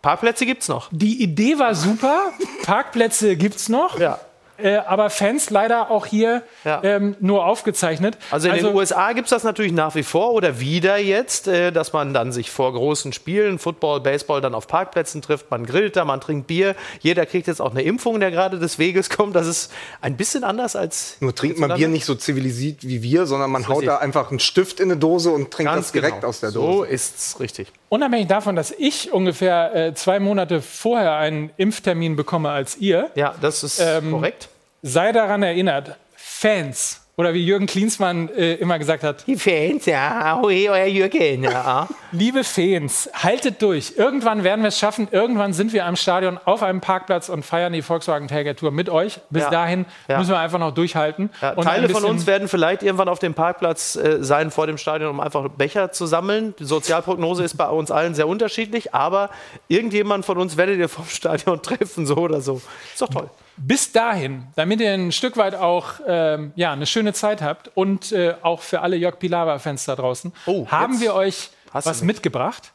Parkplätze 0.03 0.45
gibt's 0.45 0.69
noch. 0.69 0.89
Die 0.91 1.23
Idee 1.23 1.59
war 1.59 1.75
super. 1.75 2.33
Parkplätze 2.65 3.37
gibt's 3.37 3.71
noch. 3.71 3.99
Ja. 3.99 4.19
Äh, 4.57 4.77
aber 4.77 5.11
Fans 5.11 5.51
leider 5.51 5.91
auch 5.91 6.07
hier 6.07 6.43
ja. 6.65 6.81
ähm, 6.85 7.17
nur 7.21 7.45
aufgezeichnet. 7.45 8.17
Also 8.31 8.49
in 8.49 8.55
also, 8.55 8.69
den 8.69 8.77
USA 8.77 9.13
gibt 9.13 9.27
es 9.27 9.31
das 9.31 9.43
natürlich 9.43 9.73
nach 9.73 9.95
wie 9.95 10.03
vor 10.05 10.33
oder 10.33 10.61
wieder 10.61 10.97
jetzt, 10.97 11.49
äh, 11.49 11.73
dass 11.73 11.93
man 11.93 12.15
dann 12.15 12.31
sich 12.31 12.51
vor 12.51 12.73
großen 12.73 13.13
Spielen, 13.13 13.59
Football, 13.59 14.01
Baseball, 14.01 14.41
dann 14.41 14.55
auf 14.55 14.69
Parkplätzen 14.69 15.23
trifft, 15.23 15.51
man 15.51 15.67
grillt 15.67 15.97
da, 15.97 16.05
man 16.05 16.21
trinkt 16.21 16.47
Bier. 16.47 16.77
Jeder 17.01 17.27
kriegt 17.27 17.49
jetzt 17.49 17.61
auch 17.61 17.73
eine 17.73 17.83
Impfung, 17.83 18.21
der 18.21 18.31
gerade 18.31 18.59
des 18.59 18.79
Weges 18.79 19.11
kommt. 19.11 19.35
Das 19.35 19.47
ist 19.47 19.73
ein 20.01 20.17
bisschen 20.17 20.45
anders 20.45 20.77
als. 20.77 21.17
Nur 21.21 21.35
trinkt 21.35 21.59
man 21.59 21.75
Bier 21.75 21.89
nicht 21.89 22.05
so 22.05 22.15
zivilisiert 22.15 22.79
wie 22.83 23.03
wir, 23.03 23.27
sondern 23.27 23.51
man 23.51 23.67
haut 23.69 23.87
da 23.87 23.97
einfach 23.97 24.31
einen 24.31 24.41
Stift 24.41 24.79
in 24.79 24.91
eine 24.91 24.99
Dose 24.99 25.31
und 25.31 25.51
trinkt 25.51 25.73
Ganz 25.73 25.87
das 25.87 25.93
direkt 25.93 26.17
genau. 26.17 26.29
aus 26.29 26.41
der 26.41 26.53
Dose. 26.53 26.77
So 26.77 26.85
ist 26.85 27.17
es 27.17 27.41
richtig. 27.41 27.73
Unabhängig 27.95 28.27
davon, 28.27 28.57
dass 28.57 28.73
ich 28.73 29.13
ungefähr 29.13 29.73
äh, 29.73 29.95
zwei 29.95 30.19
Monate 30.19 30.61
vorher 30.63 31.15
einen 31.15 31.51
Impftermin 31.59 32.17
bekomme 32.17 32.51
als 32.51 32.77
ihr. 32.77 33.13
Ja, 33.15 33.37
das 33.41 33.63
ist 33.63 33.79
ähm, 33.79 34.11
korrekt. 34.11 34.49
Sei 34.83 35.13
daran 35.13 35.45
erinnert, 35.45 35.97
Fans 36.17 37.04
oder 37.17 37.33
wie 37.33 37.45
Jürgen 37.45 37.67
Klinsmann 37.67 38.29
äh, 38.31 38.55
immer 38.55 38.79
gesagt 38.79 39.05
hat. 39.05 39.27
Die 39.27 39.37
Fans, 39.37 39.87
ja, 39.87 40.41
hoi, 40.43 40.69
euer 40.69 40.87
Jürgen, 40.87 41.45
ja. 41.45 41.89
Liebe 42.11 42.43
Fans, 42.43 43.09
haltet 43.15 43.63
durch. 43.63 43.95
Irgendwann 43.97 44.43
werden 44.43 44.63
wir 44.63 44.69
es 44.69 44.79
schaffen. 44.79 45.07
Irgendwann 45.13 45.53
sind 45.53 45.73
wir 45.73 45.87
am 45.87 45.95
Stadion 45.95 46.41
auf 46.45 46.63
einem 46.63 46.81
Parkplatz 46.81 47.29
und 47.29 47.45
feiern 47.45 47.73
die 47.73 47.83
Volkswagen 47.83 48.27
Tailgate 48.27 48.57
Tour 48.57 48.73
mit 48.73 48.89
euch. 48.89 49.21
Bis 49.31 49.45
ja. 49.45 49.51
dahin 49.51 49.87
ja. 50.09 50.19
müssen 50.19 50.31
wir 50.31 50.39
einfach 50.41 50.59
noch 50.59 50.73
durchhalten. 50.73 51.31
Ja, 51.41 51.55
Teile 51.55 51.89
von 51.89 52.05
uns 52.05 52.27
werden 52.27 52.49
vielleicht 52.49 52.83
irgendwann 52.83 53.09
auf 53.09 53.21
dem 53.21 53.35
Parkplatz 53.35 53.95
äh, 53.95 54.23
sein 54.25 54.51
vor 54.51 54.67
dem 54.67 54.79
Stadion, 54.79 55.11
um 55.11 55.21
einfach 55.21 55.49
Becher 55.49 55.93
zu 55.93 56.07
sammeln. 56.07 56.55
Die 56.59 56.65
Sozialprognose 56.65 57.45
ist 57.45 57.57
bei 57.57 57.69
uns 57.69 57.93
allen 57.93 58.15
sehr 58.15 58.27
unterschiedlich, 58.27 58.93
aber 58.93 59.31
irgendjemand 59.69 60.25
von 60.25 60.39
uns 60.39 60.57
werdet 60.57 60.79
ihr 60.79 60.89
vom 60.89 61.07
Stadion 61.07 61.63
treffen, 61.63 62.07
so 62.07 62.17
oder 62.17 62.41
so. 62.41 62.61
Ist 62.93 63.03
doch 63.03 63.09
toll. 63.09 63.31
Bis 63.57 63.93
dahin, 63.93 64.49
damit 64.57 64.81
ihr 64.81 64.93
ein 64.93 65.13
Stück 65.13 65.37
weit 65.37 65.55
auch 65.55 66.01
ähm, 66.07 66.53
ja, 66.57 66.73
eine 66.73 66.87
schöne 66.87 67.13
Zeit 67.13 67.41
habt 67.41 67.71
und 67.75 68.13
äh, 68.13 68.35
auch 68.43 68.63
für 68.63 68.81
alle 68.81 68.97
Jörg 68.97 69.19
Pilawa-Fans 69.19 69.85
da 69.85 69.95
draußen, 69.95 70.33
oh, 70.47 70.67
haben 70.69 71.01
wir 71.01 71.15
euch 71.15 71.51
was 71.73 72.03
mitgebracht. 72.03 72.73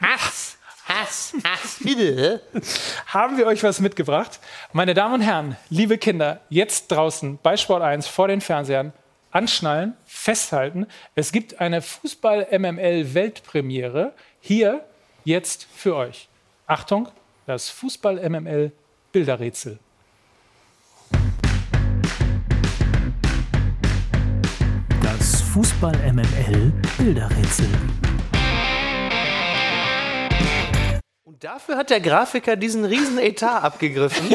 Hass, 0.00 0.56
Hass, 0.86 1.34
Hass, 1.44 1.78
bitte. 1.82 2.40
haben 3.06 3.36
wir 3.36 3.46
euch 3.46 3.62
was 3.62 3.80
mitgebracht. 3.80 4.40
Meine 4.72 4.94
Damen 4.94 5.14
und 5.14 5.20
Herren, 5.20 5.56
liebe 5.68 5.98
Kinder, 5.98 6.40
jetzt 6.48 6.90
draußen 6.90 7.38
bei 7.42 7.56
Sport 7.56 7.82
1 7.82 8.06
vor 8.06 8.28
den 8.28 8.40
Fernsehern, 8.40 8.92
anschnallen, 9.30 9.96
festhalten. 10.06 10.86
Es 11.14 11.32
gibt 11.32 11.60
eine 11.60 11.82
Fußball-MML-Weltpremiere 11.82 14.14
hier 14.40 14.84
jetzt 15.24 15.66
für 15.74 15.96
euch. 15.96 16.28
Achtung, 16.66 17.08
das 17.46 17.70
Fußball-MML 17.70 18.72
Bilderrätsel. 19.12 19.78
Das 25.02 25.42
Fußball 25.42 25.96
MML 26.12 26.72
Bilderrätsel. 26.96 27.66
Dafür 31.40 31.78
hat 31.78 31.88
der 31.88 32.00
Grafiker 32.00 32.54
diesen 32.54 32.84
riesen 32.84 33.16
Etat 33.16 33.60
abgegriffen. 33.62 34.28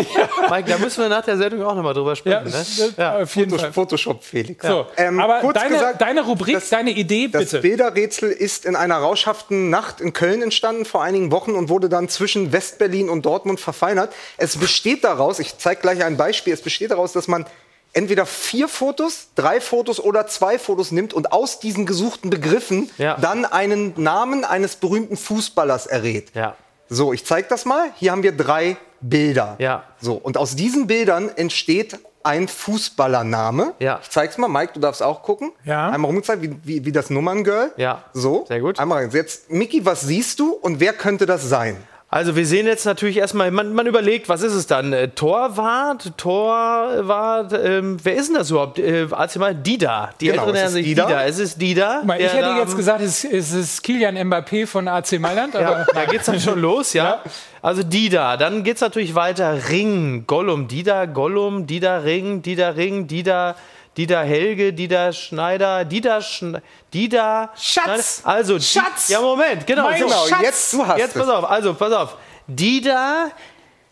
Mike, 0.50 0.68
da 0.68 0.80
müssen 0.80 1.04
wir 1.04 1.10
nach 1.10 1.24
der 1.24 1.38
Sendung 1.38 1.62
auch 1.62 1.76
nochmal 1.76 1.94
drüber 1.94 2.16
sprechen. 2.16 2.48
Ja, 2.48 2.86
ne? 2.86 2.94
ja. 2.98 3.18
Auf 3.22 3.36
jeden 3.36 3.60
Fall. 3.60 3.72
Photoshop, 3.72 4.24
Felix. 4.24 4.66
So, 4.66 4.88
ähm, 4.98 5.20
aber 5.20 5.54
deine, 5.54 5.70
gesagt, 5.70 6.02
deine, 6.02 6.22
Rubrik, 6.22 6.56
das, 6.56 6.70
deine 6.70 6.90
Idee, 6.90 7.28
bitte. 7.28 7.46
Das 7.46 7.62
Bilderrätsel 7.62 8.32
ist 8.32 8.66
in 8.66 8.76
einer 8.76 8.96
rauschhaften 8.96 9.70
Nacht 9.70 10.02
in 10.02 10.14
Köln 10.14 10.42
entstanden 10.42 10.84
vor 10.84 11.04
einigen 11.04 11.30
Wochen 11.30 11.52
und 11.52 11.70
wurde 11.70 11.90
dann 11.90 12.10
zwischen 12.10 12.52
Westberlin 12.52 13.08
und 13.10 13.24
Dortmund 13.24 13.60
verfeinert. 13.60 14.12
Es 14.38 14.58
besteht 14.58 15.04
daraus, 15.04 15.38
ich 15.38 15.60
zeige 15.60 15.82
gleich 15.82 16.04
ein 16.04 16.18
Beispiel, 16.18 16.54
es 16.54 16.62
besteht 16.64 16.90
daraus, 16.90 17.14
dass 17.14 17.28
man 17.28 17.46
entweder 17.94 18.26
vier 18.26 18.68
Fotos, 18.68 19.28
drei 19.36 19.62
Fotos 19.62 20.00
oder 20.00 20.26
zwei 20.26 20.58
Fotos 20.58 20.92
nimmt 20.92 21.14
und 21.14 21.32
aus 21.32 21.60
diesen 21.60 21.86
gesuchten 21.86 22.32
Begriffen 22.32 22.90
ja. 22.98 23.16
dann 23.18 23.46
einen 23.46 23.94
Namen 23.96 24.44
eines 24.44 24.76
berühmten 24.76 25.18
Fußballers 25.18 25.86
errät. 25.86 26.32
Ja. 26.34 26.56
So, 26.90 27.14
ich 27.14 27.26
zeige 27.26 27.48
das 27.48 27.66
mal. 27.66 27.90
Hier 27.96 28.12
haben 28.12 28.24
wir 28.24 28.36
drei 28.36 28.78
Bilder. 29.02 29.56
Ja. 29.60 29.84
So, 30.00 30.14
und 30.14 30.38
aus 30.38 30.56
diesen 30.56 30.88
Bildern 30.88 31.30
entsteht 31.30 32.00
ein 32.24 32.48
Fußballername. 32.48 33.74
Ja. 33.80 34.00
Ich 34.02 34.10
zeig's 34.10 34.38
mal, 34.38 34.48
Mike, 34.48 34.74
du 34.74 34.80
darfst 34.80 35.04
auch 35.04 35.22
gucken. 35.22 35.52
Ja. 35.64 35.90
Einmal 35.90 36.10
rumgezeigt, 36.10 36.42
wie, 36.42 36.56
wie, 36.64 36.86
wie 36.86 36.92
das 36.92 37.10
Nummerngirl. 37.10 37.72
Ja. 37.78 38.04
So. 38.14 38.46
Sehr 38.48 38.60
gut. 38.62 38.80
Einmal 38.80 39.04
rein. 39.04 39.12
Jetzt, 39.12 39.52
Miki, 39.52 39.86
was 39.86 40.02
siehst 40.02 40.40
du 40.40 40.54
und 40.54 40.80
wer 40.80 40.94
könnte 40.94 41.26
das 41.26 41.48
sein? 41.48 41.78
Also 42.16 42.38
wir 42.38 42.46
sehen 42.46 42.66
jetzt 42.66 42.86
natürlich 42.86 43.18
erstmal, 43.18 43.52
man, 43.52 43.74
man 43.74 43.88
überlegt, 43.88 44.30
was 44.30 44.42
ist 44.42 44.54
es 44.54 44.68
dann? 44.68 44.94
Äh, 44.94 45.10
Torwart, 45.10 46.14
Torwart, 46.16 47.52
ähm, 47.62 47.98
wer 48.02 48.16
ist 48.16 48.30
denn 48.30 48.38
das 48.38 48.52
überhaupt? 48.52 48.80
Äh, 48.80 49.08
als 49.12 49.36
mal 49.36 49.54
Dida. 49.54 50.12
Die 50.22 50.28
genau, 50.28 50.44
Älteren 50.44 50.54
nennen 50.54 50.70
sich 50.70 50.86
Dida. 50.86 51.08
Dida. 51.08 51.26
Es 51.26 51.40
ist 51.40 51.62
Dida. 51.62 52.04
Mal, 52.06 52.22
ich 52.22 52.32
hätte 52.32 52.56
jetzt 52.58 52.78
gesagt, 52.78 53.02
es, 53.02 53.26
es 53.26 53.52
ist 53.52 53.84
Kilian 53.84 54.16
Mbappé 54.16 54.66
von 54.66 54.88
AC 54.88 55.20
Mailand. 55.20 55.56
ja, 55.56 55.86
da 55.94 56.06
geht 56.06 56.22
es 56.22 56.26
dann 56.28 56.40
schon 56.40 56.62
los, 56.62 56.94
ja. 56.94 57.04
ja. 57.04 57.22
Also 57.62 57.84
Dida. 57.84 58.38
Dann 58.38 58.64
geht 58.64 58.76
es 58.76 58.82
natürlich 58.82 59.14
weiter. 59.14 59.68
Ring, 59.70 60.24
Gollum, 60.26 60.70
Dida, 60.70 61.08
Gollum, 61.08 61.68
Dida, 61.68 61.98
Ring, 61.98 62.42
Dida, 62.42 62.70
Ring, 62.70 63.08
Dida. 63.08 63.58
Dieter 63.98 64.24
Helge, 64.24 64.74
Dieter 64.74 65.14
Schneider, 65.14 65.86
Dieter 65.86 66.22
Schne 66.22 66.62
Dieter 66.94 67.52
Schatz. 67.56 68.22
Schneider. 68.22 68.38
Also 68.38 68.60
Schatz. 68.60 69.08
Ja 69.10 69.22
Moment, 69.22 69.66
genau. 69.66 69.84
Mein 69.84 70.02
genau. 70.02 70.28
Schatz. 70.28 70.42
Jetzt 70.42 70.74
du 70.74 70.86
hast 70.86 70.98
Jetzt 71.00 71.16
pass 71.16 71.30
auf. 71.30 71.50
Also 71.50 71.74
pass 71.74 71.94
auf. 71.94 72.18
Dieter 72.48 73.32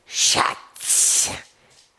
Schatz 0.06 1.30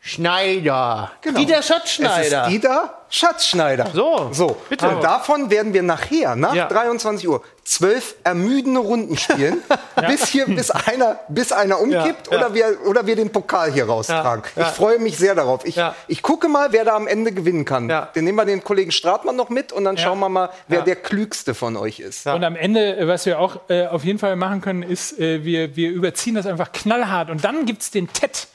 Schneider. 0.07 1.11
Genau. 1.21 1.39
Dieter 1.39 1.63
Schatzschneider. 1.63 2.41
Es 2.41 2.47
ist 2.47 2.53
Dieter 2.53 3.05
Schatzschneider. 3.09 3.87
So, 3.91 4.29
so. 4.31 4.55
bitte. 4.69 4.87
Und 4.87 5.03
davon 5.03 5.49
werden 5.49 5.73
wir 5.73 5.81
nachher, 5.81 6.35
nach 6.35 6.53
ja. 6.53 6.67
23 6.67 7.27
Uhr, 7.27 7.41
zwölf 7.63 8.13
ermüdende 8.23 8.81
Runden 8.81 9.17
spielen, 9.17 9.63
ja. 9.99 10.07
bis 10.07 10.27
hier, 10.27 10.45
bis 10.45 10.69
einer, 10.69 11.19
bis 11.27 11.51
einer 11.51 11.79
umkippt 11.79 12.27
ja. 12.29 12.37
Oder, 12.37 12.53
wir, 12.53 12.77
oder 12.85 13.07
wir 13.07 13.15
den 13.15 13.31
Pokal 13.31 13.71
hier 13.71 13.87
raustragen. 13.87 14.43
Ich 14.55 14.67
freue 14.67 14.99
mich 14.99 15.17
sehr 15.17 15.33
darauf. 15.33 15.65
Ich, 15.65 15.81
ich 16.07 16.21
gucke 16.21 16.49
mal, 16.49 16.71
wer 16.71 16.85
da 16.85 16.95
am 16.95 17.07
Ende 17.07 17.31
gewinnen 17.31 17.65
kann. 17.65 17.87
Den 17.87 18.25
nehmen 18.25 18.37
wir 18.37 18.45
den 18.45 18.63
Kollegen 18.63 18.91
Stratmann 18.91 19.35
noch 19.35 19.49
mit 19.49 19.71
und 19.71 19.85
dann 19.85 19.97
schauen 19.97 20.19
wir 20.19 20.29
mal, 20.29 20.51
wer 20.67 20.83
der 20.83 20.97
klügste 20.97 21.55
von 21.55 21.75
euch 21.77 21.99
ist. 21.99 22.27
Und 22.27 22.43
am 22.43 22.55
Ende, 22.55 23.07
was 23.07 23.25
wir 23.25 23.39
auch 23.39 23.59
äh, 23.69 23.87
auf 23.87 24.03
jeden 24.03 24.19
Fall 24.19 24.35
machen 24.35 24.61
können, 24.61 24.83
ist, 24.83 25.19
äh, 25.19 25.43
wir, 25.43 25.75
wir 25.75 25.89
überziehen 25.89 26.35
das 26.35 26.45
einfach 26.45 26.71
knallhart 26.71 27.31
und 27.31 27.43
dann 27.43 27.65
gibt 27.65 27.81
es 27.81 27.89
den 27.89 28.13
TED. 28.13 28.49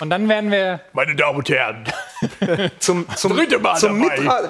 Und 0.00 0.10
dann 0.10 0.28
werden 0.28 0.50
wir. 0.50 0.80
Meine 0.92 1.14
Damen 1.14 1.38
und 1.38 1.48
Herren. 1.48 1.84
zum, 2.78 3.06
zum, 3.16 3.36
Dritte 3.36 3.58
Mal 3.58 3.76
zum 3.76 4.04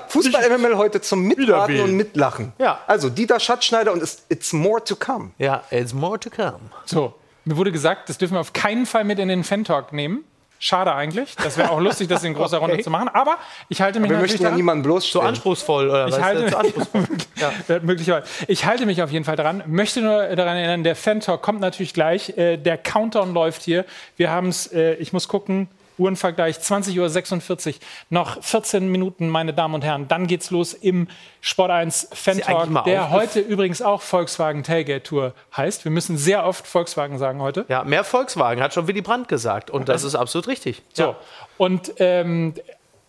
Fußball 0.09 0.59
MML 0.59 0.77
heute 0.77 1.01
zum 1.01 1.23
Mitraten 1.23 1.81
und 1.81 1.97
Mitlachen. 1.97 2.53
Ja. 2.59 2.81
Also 2.87 3.11
Dieter 3.11 3.41
Schatzschneider 3.41 3.93
und 3.93 4.03
it's, 4.03 4.25
it's 4.29 4.53
more 4.53 4.83
to 4.83 4.97
come. 4.97 5.31
Ja, 5.39 5.65
it's 5.71 5.93
more 5.93 6.19
to 6.19 6.31
come. 6.31 6.61
So, 6.85 7.15
mir 7.45 7.57
wurde 7.57 7.73
gesagt, 7.73 8.09
das 8.09 8.19
dürfen 8.19 8.35
wir 8.35 8.41
auf 8.41 8.53
keinen 8.53 8.87
Fall 8.87 9.05
mit 9.05 9.19
in 9.19 9.29
den 9.29 9.45
Fan-Talk 9.45 9.93
nehmen. 9.93 10.25
Schade 10.67 10.95
eigentlich. 10.95 11.37
Das 11.37 11.59
wäre 11.59 11.71
auch 11.71 11.79
lustig, 11.79 12.09
das 12.09 12.25
in 12.25 12.33
großer 12.33 12.57
Runde 12.57 12.79
zu 12.83 12.89
machen. 12.89 13.11
Aber 13.13 13.37
ich 13.69 13.83
halte 13.83 14.01
mich 14.01 14.11
Aber 14.11 14.19
wir 14.19 14.23
möchten 14.23 14.43
ja 14.43 14.51
niemanden 14.51 14.83
bloßstellen. 14.83 15.23
So 15.23 15.29
anspruchsvoll 15.29 15.91
oder 15.91 16.09
ich 16.09 16.19
halte, 16.19 16.47
zu 16.47 16.57
anspruchsvoll. 16.57 17.03
ja. 17.37 17.81
möglicherweise. 17.83 18.27
Ich 18.49 18.65
halte 18.65 18.87
mich 18.87 19.03
auf 19.03 19.11
jeden 19.11 19.27
Fall 19.27 19.37
daran. 19.37 19.63
Möchte 19.67 20.01
nur 20.01 20.25
daran 20.35 20.57
erinnern, 20.57 20.83
der 20.83 20.97
Fan-Talk 20.97 21.43
kommt 21.43 21.61
natürlich 21.61 21.93
gleich. 21.93 22.39
Äh, 22.39 22.57
der 22.57 22.79
Countdown 22.79 23.35
läuft 23.35 23.61
hier. 23.61 23.85
Wir 24.17 24.31
haben 24.31 24.49
es, 24.49 24.73
äh, 24.73 24.95
ich 24.95 25.13
muss 25.13 25.29
gucken, 25.29 25.69
Uhrenvergleich 25.99 26.57
20.46 26.57 27.69
Uhr, 27.69 27.75
noch 28.11 28.43
14 28.43 28.89
Minuten, 28.89 29.29
meine 29.29 29.53
Damen 29.53 29.75
und 29.75 29.85
Herren. 29.85 30.09
Dann 30.09 30.27
geht's 30.27 30.51
los 30.51 30.75
im 30.75 31.09
Sport 31.41 31.71
1 31.71 32.09
Fan 32.13 32.41
Talk, 32.41 32.85
der 32.85 33.11
heute 33.11 33.41
übrigens 33.41 33.83
auch 33.83 34.03
Volkswagen 34.03 34.63
Tailgate 34.63 35.03
Tour 35.03 35.35
heißt. 35.57 35.85
Wir 35.85 35.93
müssen 35.93 36.17
sehr 36.17 36.45
oft 36.45 36.67
Volkswagen 36.67 37.19
sagen 37.19 37.41
heute. 37.41 37.65
Ja, 37.69 37.85
mehr 37.85 38.05
Volkswagen, 38.05 38.63
hat 38.63 38.75
schon 38.75 38.87
Willy 38.89 39.03
Brandt 39.03 39.29
gesagt. 39.29 39.71
Und 39.71 39.89
das 39.89 40.05
ist 40.05 40.15
absolut 40.15 40.49
richtig. 40.49 40.83
So. 40.93 41.03
Ja. 41.03 41.17
Und 41.59 41.93
ähm, 41.99 42.55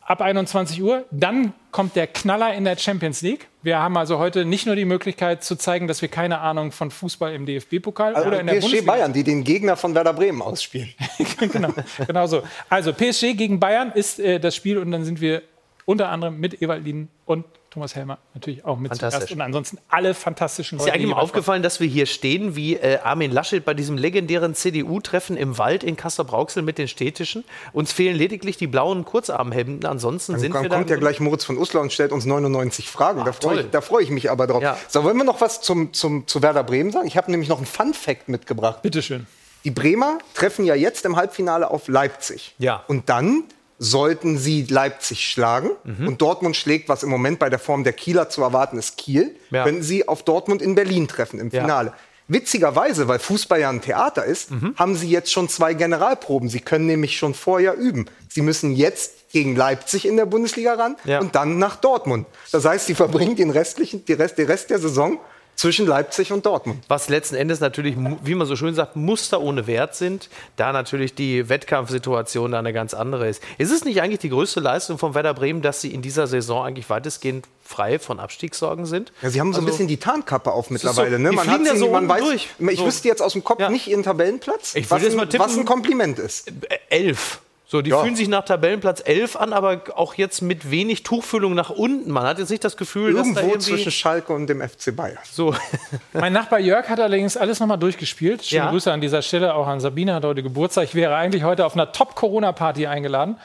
ab 0.05 0.21
21 0.21 0.81
Uhr. 0.81 1.03
Dann 1.12 1.53
kommt 1.71 1.95
der 1.95 2.07
Knaller 2.07 2.53
in 2.53 2.63
der 2.63 2.77
Champions 2.77 3.21
League. 3.21 3.47
Wir 3.63 3.79
haben 3.79 3.97
also 3.97 4.19
heute 4.19 4.45
nicht 4.45 4.65
nur 4.65 4.75
die 4.75 4.85
Möglichkeit 4.85 5.43
zu 5.43 5.57
zeigen, 5.57 5.88
dass 5.88 6.01
wir 6.01 6.07
keine 6.07 6.39
Ahnung 6.39 6.71
von 6.71 6.91
Fußball 6.91 7.33
im 7.33 7.45
DFB-Pokal 7.45 8.15
also 8.15 8.27
oder 8.27 8.39
in 8.39 8.47
der 8.47 8.53
PSG 8.53 8.62
Bundesliga 8.62 8.91
Bayern, 8.91 9.13
die 9.13 9.24
den 9.24 9.43
Gegner 9.43 9.75
von 9.75 9.93
Werder 9.93 10.13
Bremen 10.13 10.41
ausspielen. 10.41 10.93
genau, 11.51 11.74
genau 12.07 12.27
so. 12.27 12.43
Also 12.69 12.93
PSG 12.93 13.35
gegen 13.35 13.59
Bayern 13.59 13.91
ist 13.91 14.19
äh, 14.19 14.39
das 14.39 14.55
Spiel 14.55 14.77
und 14.77 14.91
dann 14.91 15.03
sind 15.03 15.19
wir 15.19 15.41
unter 15.85 16.09
anderem 16.09 16.39
mit 16.39 16.62
Ewald 16.62 16.85
Lien 16.85 17.09
und 17.25 17.45
Thomas 17.75 17.94
Helmer 17.94 18.20
natürlich 18.34 18.63
auch 18.63 18.79
mit 18.79 18.96
zuerst. 18.96 19.34
Und 19.34 19.41
ansonsten 19.41 19.79
alle 19.89 20.13
fantastischen 20.13 20.79
Ist 20.79 20.86
dir 20.86 20.94
eigentlich 20.94 21.10
mal 21.10 21.20
aufgefallen, 21.20 21.62
dass 21.62 21.82
wir 21.82 21.88
hier 21.89 22.05
stehen 22.05 22.55
wie 22.55 22.75
äh, 22.75 23.00
Armin 23.00 23.32
Laschet 23.32 23.65
bei 23.65 23.74
diesem 23.74 23.98
legendären 23.98 24.55
CDU-Treffen 24.55 25.36
im 25.36 25.58
Wald 25.58 25.84
in 25.84 25.98
Kassel-Brauxel 25.98 26.63
mit 26.63 26.77
den 26.77 26.88
Städtischen? 26.88 27.44
Uns 27.74 27.91
fehlen 27.91 28.15
lediglich 28.15 28.55
die 28.55 28.67
blauen 28.67 29.03
Kurzarmhemden. 29.03 29.86
Ansonsten 29.86 30.32
dann, 30.32 30.41
sind 30.41 30.55
dann 30.55 30.63
wir 30.63 30.70
kommt 30.70 30.89
ja 30.89 30.96
gleich 30.96 31.20
Moritz 31.20 31.44
von 31.44 31.58
Uslar 31.58 31.84
und 31.84 31.91
stellt 31.91 32.13
uns 32.13 32.24
99 32.24 32.89
Fragen. 32.89 33.20
Ach, 33.20 33.25
da 33.25 33.34
freue 33.34 33.60
ich, 33.60 33.86
freu 33.86 34.00
ich, 34.00 34.10
mich 34.10 34.32
aber 34.32 34.48
drauf. 34.48 34.63
Ja. 34.63 34.77
So, 34.88 35.03
wollen 35.03 35.17
wir 35.17 35.25
noch 35.25 35.41
was 35.41 35.60
zum, 35.60 35.91
zum, 35.91 36.27
zu 36.27 36.41
Werder 36.41 36.63
Bremen 36.63 36.94
sagen? 36.94 37.08
Ich 37.08 37.17
habe 37.17 37.29
nämlich 37.29 37.50
noch 37.50 37.58
einen 37.58 37.65
Fun-Fact 37.65 38.29
mitgebracht. 38.29 38.84
Bitteschön. 38.84 39.27
Die 39.65 39.72
Bremer 39.72 40.20
treffen 40.34 40.63
ja 40.63 40.75
jetzt 40.75 41.03
im 41.03 41.17
Halbfinale 41.17 41.70
auf 41.70 41.89
Leipzig. 41.89 42.55
Ja. 42.58 42.86
Und 42.88 43.10
dann 43.10 43.44
sollten 43.77 44.38
sie 44.38 44.63
Leipzig 44.63 45.27
schlagen 45.27 45.72
mhm. 45.84 46.08
und 46.08 46.22
Dortmund 46.22 46.55
schlägt, 46.55 46.88
was 46.89 47.03
im 47.03 47.10
Moment 47.10 47.39
bei 47.39 47.50
der 47.50 47.60
Form 47.60 47.84
der 47.84 47.94
Kieler 47.94 48.29
zu 48.29 48.41
erwarten 48.41 48.77
ist, 48.77 48.98
Kiel, 48.98 49.36
ja. 49.51 49.63
können 49.63 49.84
sie 49.84 50.08
auf 50.08 50.24
Dortmund 50.24 50.62
in 50.62 50.75
Berlin 50.75 51.08
treffen 51.08 51.39
im 51.39 51.51
Finale. 51.51 51.89
Ja. 51.89 51.96
Witzigerweise, 52.27 53.08
weil 53.08 53.20
Fußball 53.20 53.60
ja 53.60 53.70
ein 53.70 53.82
Theater 53.82 54.25
ist, 54.25 54.50
mhm. 54.50 54.74
haben 54.77 54.96
sie 54.96 55.10
jetzt 55.10 55.32
schon 55.32 55.48
zwei 55.48 55.75
Generalproben. 55.75 56.50
Sie 56.50 56.60
können 56.60 56.88
nämlich 56.88 57.17
schon 57.17 57.36
vorher 57.36 57.75
üben. 57.75 58.05
Sie 58.29 58.41
müssen 58.41 58.72
jetzt 58.72 59.32
gegen 59.32 59.55
Leipzig 59.55 60.08
in 60.08 60.17
der 60.17 60.25
Bundesliga 60.25 60.74
ran 60.74 60.96
ja. 61.03 61.20
und 61.20 61.36
dann 61.36 61.60
nach 61.60 61.75
Dortmund. 61.75 62.25
Das 62.51 62.65
heißt, 62.65 62.88
sie 62.88 62.96
verbringen 62.96 63.36
den 63.36 63.51
restlichen, 63.51 64.05
den 64.05 64.17
Rest, 64.17 64.39
den 64.39 64.48
Rest 64.48 64.72
der 64.72 64.79
Saison 64.79 65.20
zwischen 65.55 65.88
Leipzig 65.88 66.31
und 66.31 66.45
Dortmund. 66.45 66.83
Was 66.88 67.09
letzten 67.09 67.35
Endes 67.35 67.59
natürlich, 67.59 67.95
wie 67.97 68.35
man 68.35 68.47
so 68.47 68.55
schön 68.55 68.75
sagt, 68.75 68.95
Muster 68.95 69.41
ohne 69.41 69.67
Wert 69.67 69.95
sind, 69.95 70.29
da 70.55 70.71
natürlich 70.71 71.15
die 71.15 71.50
Wettkampfsituation 71.50 72.51
da 72.51 72.59
eine 72.59 72.74
ganz 72.74 72.93
andere 72.93 73.27
ist. 73.27 73.41
Ist 73.57 73.71
es 73.71 73.85
nicht 73.85 74.01
eigentlich 74.01 74.19
die 74.19 74.29
größte 74.29 74.59
Leistung 74.59 74.97
von 74.97 75.15
Werder 75.15 75.33
Bremen, 75.33 75.62
dass 75.62 75.81
sie 75.81 75.93
in 75.93 76.01
dieser 76.01 76.27
Saison 76.27 76.65
eigentlich 76.65 76.89
weitestgehend 76.89 77.47
frei 77.63 78.00
von 78.00 78.19
Abstiegssorgen 78.19 78.85
sind? 78.85 79.12
Ja, 79.21 79.29
sie 79.29 79.39
haben 79.39 79.53
so 79.53 79.57
also, 79.57 79.67
ein 79.67 79.71
bisschen 79.71 79.88
die 79.88 79.97
Tarnkappe 79.97 80.51
auf 80.51 80.69
mittlerweile. 80.69 81.17
So, 81.17 81.24
ne? 81.24 81.31
Man 81.31 81.50
hat 81.50 81.65
sie, 81.65 81.77
so 81.77 81.89
man 81.89 82.07
weiß, 82.07 82.21
durch. 82.21 82.50
Ich 82.59 82.79
so. 82.79 82.85
wüsste 82.85 83.07
jetzt 83.07 83.21
aus 83.21 83.33
dem 83.33 83.43
Kopf 83.43 83.59
ja. 83.59 83.69
nicht 83.69 83.88
ihren 83.88 84.03
Tabellenplatz, 84.03 84.75
ich 84.75 84.89
was, 84.89 85.03
ein, 85.03 85.12
tippen, 85.12 85.39
was 85.39 85.57
ein 85.57 85.65
Kompliment 85.65 86.19
ist. 86.19 86.51
Elf. 86.89 87.39
So, 87.75 87.82
die 87.82 87.89
ja. 87.89 88.01
fühlen 88.01 88.15
sich 88.15 88.29
nach 88.29 88.46
Tabellenplatz 88.46 89.01
11 89.05 89.36
an, 89.36 89.51
aber 89.51 89.82
auch 89.96 90.13
jetzt 90.13 90.41
mit 90.41 90.72
wenig 90.72 91.03
Tuchfühlung 91.03 91.55
nach 91.55 91.70
unten. 91.70 92.10
Man 92.10 92.24
hat 92.24 92.39
jetzt 92.39 92.50
nicht 92.50 92.63
das 92.63 92.77
Gefühl, 92.77 93.13
Irgendwo 93.13 93.34
dass 93.34 93.41
da 93.41 93.41
irgendwie 93.41 93.65
zwischen 93.65 93.91
Schalke 93.91 94.32
und 94.32 94.48
dem 94.48 94.62
FC 94.62 94.96
Bayern. 94.96 95.17
So. 95.29 95.53
mein 96.13 96.32
Nachbar 96.32 96.62
Jörg 96.62 96.88
hat 96.88 97.01
allerdings 97.01 97.36
alles 97.36 97.60
nochmal 97.60 97.77
durchgespielt. 97.77 98.46
Schöne 98.46 98.63
ja. 98.63 98.70
Grüße 98.70 98.89
an 98.89 99.01
dieser 99.01 99.22
Stelle 99.22 99.53
auch 99.55 99.67
an 99.67 99.82
Sabine, 99.82 100.13
hat 100.13 100.24
heute 100.24 100.41
Geburtstag. 100.41 100.86
Ich 100.86 100.96
wäre 100.96 101.17
eigentlich 101.17 101.44
heute 101.44 101.65
auf 101.65 101.74
einer 101.74 101.91
Top-Corona-Party 101.91 102.88
eingeladen. 102.88 103.36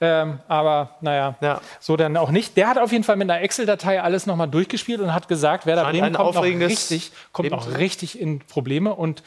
Ähm, 0.00 0.40
aber 0.48 0.96
naja, 1.00 1.36
ja. 1.40 1.60
so 1.78 1.96
dann 1.96 2.16
auch 2.16 2.32
nicht. 2.32 2.56
Der 2.56 2.66
hat 2.66 2.78
auf 2.78 2.90
jeden 2.90 3.04
Fall 3.04 3.14
mit 3.14 3.30
einer 3.30 3.40
Excel-Datei 3.40 4.02
alles 4.02 4.26
nochmal 4.26 4.48
durchgespielt 4.48 5.00
und 5.00 5.14
hat 5.14 5.28
gesagt, 5.28 5.64
Werder 5.64 5.84
Bremen 5.84 6.12
kommt, 6.12 6.34
noch 6.34 6.42
richtig, 6.42 7.12
kommt 7.30 7.52
noch 7.52 7.78
richtig 7.78 8.20
in 8.20 8.40
Probleme 8.40 8.92
und 8.92 9.22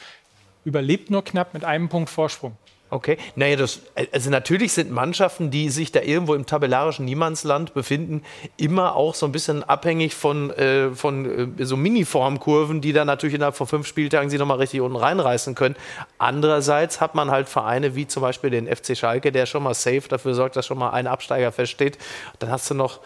überlebt 0.66 1.10
nur 1.10 1.24
knapp 1.24 1.54
mit 1.54 1.64
einem 1.64 1.88
Punkt 1.88 2.10
Vorsprung. 2.10 2.58
Okay, 2.92 3.18
naja, 3.36 3.54
das, 3.54 3.82
also 4.10 4.30
natürlich 4.30 4.72
sind 4.72 4.90
Mannschaften, 4.90 5.52
die 5.52 5.70
sich 5.70 5.92
da 5.92 6.00
irgendwo 6.00 6.34
im 6.34 6.44
tabellarischen 6.44 7.04
Niemandsland 7.04 7.72
befinden, 7.72 8.22
immer 8.56 8.96
auch 8.96 9.14
so 9.14 9.26
ein 9.26 9.32
bisschen 9.32 9.62
abhängig 9.62 10.16
von, 10.16 10.50
äh, 10.50 10.90
von 10.90 11.56
äh, 11.58 11.64
so 11.64 11.76
Mini-Formkurven, 11.76 12.80
die 12.80 12.92
dann 12.92 13.06
natürlich 13.06 13.36
innerhalb 13.36 13.54
von 13.54 13.68
fünf 13.68 13.86
Spieltagen 13.86 14.28
sie 14.28 14.38
nochmal 14.38 14.56
richtig 14.56 14.80
unten 14.80 14.96
reinreißen 14.96 15.54
können. 15.54 15.76
Andererseits 16.18 17.00
hat 17.00 17.14
man 17.14 17.30
halt 17.30 17.48
Vereine 17.48 17.94
wie 17.94 18.08
zum 18.08 18.22
Beispiel 18.22 18.50
den 18.50 18.66
FC 18.66 18.96
Schalke, 18.96 19.30
der 19.30 19.46
schon 19.46 19.62
mal 19.62 19.74
safe 19.74 20.08
dafür 20.08 20.34
sorgt, 20.34 20.56
dass 20.56 20.66
schon 20.66 20.78
mal 20.78 20.90
ein 20.90 21.06
Absteiger 21.06 21.52
feststeht. 21.52 21.96
Dann 22.40 22.50
hast 22.50 22.68
du 22.70 22.74
noch 22.74 22.98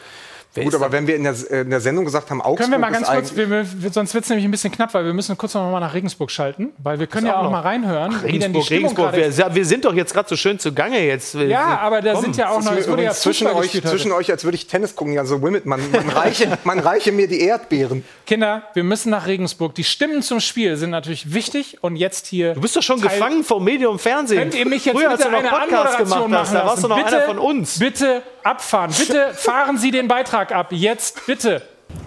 Wer 0.54 0.64
Gut, 0.64 0.75
aber 0.76 0.92
wenn 0.92 1.08
wir 1.08 1.16
in 1.16 1.25
der, 1.25 1.34
in 1.50 1.70
der, 1.70 1.80
Sendung 1.80 2.04
gesagt 2.04 2.30
haben, 2.30 2.40
Augsburg 2.40 2.58
Können 2.58 2.73
wir 2.73 2.78
mal 2.78 2.92
ganz 2.92 3.08
kurz, 3.08 3.34
wir, 3.34 3.50
wir, 3.50 3.66
sonst 3.90 4.14
wird 4.14 4.23
es 4.23 4.30
nämlich 4.30 4.44
ein 4.44 4.52
bisschen 4.52 4.70
knapp, 4.70 4.94
weil 4.94 5.04
wir 5.04 5.12
müssen 5.12 5.37
kurz 5.37 5.54
noch 5.54 5.68
mal 5.68 5.80
nach 5.80 5.94
Regensburg 5.94 6.30
schalten, 6.30 6.73
weil 6.78 7.00
wir 7.00 7.08
können 7.08 7.26
ja 7.26 7.40
auch, 7.40 7.46
auch 7.46 7.50
mal 7.50 7.61
reinhören, 7.61 8.14
wie 8.25 8.38
denn 8.38 8.52
die 8.52 8.62
Stimmung 8.62 8.96
Regensburg, 8.96 9.16
wir, 9.16 9.54
wir, 9.54 9.64
sind 9.64 9.84
doch 9.84 9.94
jetzt 9.94 10.14
gerade 10.14 10.28
so 10.28 10.37
schön 10.37 10.61
zu 10.61 10.73
Gange 10.73 11.04
jetzt. 11.04 11.34
Ja, 11.34 11.80
aber 11.80 12.02
da 12.02 12.12
Komm. 12.12 12.23
sind 12.23 12.37
ja 12.37 12.50
auch 12.50 12.62
noch, 12.62 12.76
es 12.76 12.87
wurde 12.87 13.02
ja 13.02 13.11
zwischen 13.11 13.49
euch, 13.49 13.73
zwischen 13.82 14.12
euch, 14.12 14.30
als 14.30 14.44
würde 14.44 14.54
ich 14.54 14.68
Tennis 14.68 14.94
gucken, 14.94 15.12
ja 15.12 15.25
so 15.25 15.42
Wimbledon, 15.42 15.68
man, 15.68 15.80
man, 15.90 16.08
reiche, 16.08 16.56
man 16.64 16.78
reiche 16.78 17.11
mir 17.11 17.26
die 17.26 17.40
Erdbeeren. 17.40 18.04
Kinder, 18.25 18.62
wir 18.75 18.84
müssen 18.84 19.11
nach 19.11 19.26
Regensburg. 19.26 19.75
Die 19.75 19.84
Stimmen 19.84 20.23
zum 20.23 20.38
Spiel 20.38 20.76
sind 20.76 20.90
natürlich 20.90 21.34
wichtig 21.34 21.78
und 21.80 21.96
jetzt 21.96 22.28
hier... 22.28 22.54
Du 22.54 22.61
bist 22.61 22.76
doch 22.76 22.82
schon 22.82 23.00
Teil 23.00 23.11
gefangen 23.11 23.42
vom 23.42 23.64
Medium 23.64 23.99
Fernsehen. 23.99 24.38
Könnt 24.38 24.54
ihr 24.54 24.68
mich 24.68 24.84
jetzt 24.84 24.96
Früher, 24.96 25.11
bitte 25.11 25.28
eine 25.28 25.49
Podcast 25.49 25.99
gemacht 25.99 26.28
hast, 26.30 26.54
da 26.54 26.64
warst 26.64 26.84
du 26.84 26.88
noch 26.88 26.96
bitte, 26.96 27.16
einer 27.16 27.26
von 27.26 27.38
uns. 27.38 27.80
Bitte 27.80 28.23
abfahren. 28.44 28.92
Bitte 28.96 29.30
fahren 29.34 29.78
Sie 29.78 29.90
den 29.90 30.06
Beitrag 30.06 30.43
ab. 30.52 30.72
Jetzt, 30.72 31.26
bitte. 31.26 31.62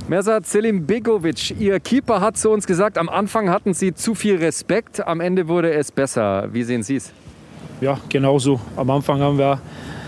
Mersat 0.08 0.48
Selim 0.48 0.86
Begovic, 0.86 1.60
Ihr 1.60 1.80
Keeper 1.80 2.22
hat 2.22 2.38
zu 2.38 2.50
uns 2.50 2.66
gesagt, 2.66 2.98
am 2.98 3.10
Anfang 3.10 3.50
hatten 3.50 3.74
Sie 3.74 3.94
zu 3.94 4.16
viel 4.16 4.38
Respekt, 4.38 5.06
am 5.06 5.20
Ende 5.20 5.48
wurde 5.48 5.74
es 5.74 5.92
besser. 5.92 6.48
Wie 6.52 6.64
sehen 6.64 6.84
Sie 6.84 6.96
es? 6.96 7.12
Ja, 7.82 8.00
genauso. 8.10 8.60
Am 8.76 8.90
Anfang 8.90 9.20
haben 9.20 9.38
wir 9.38 9.62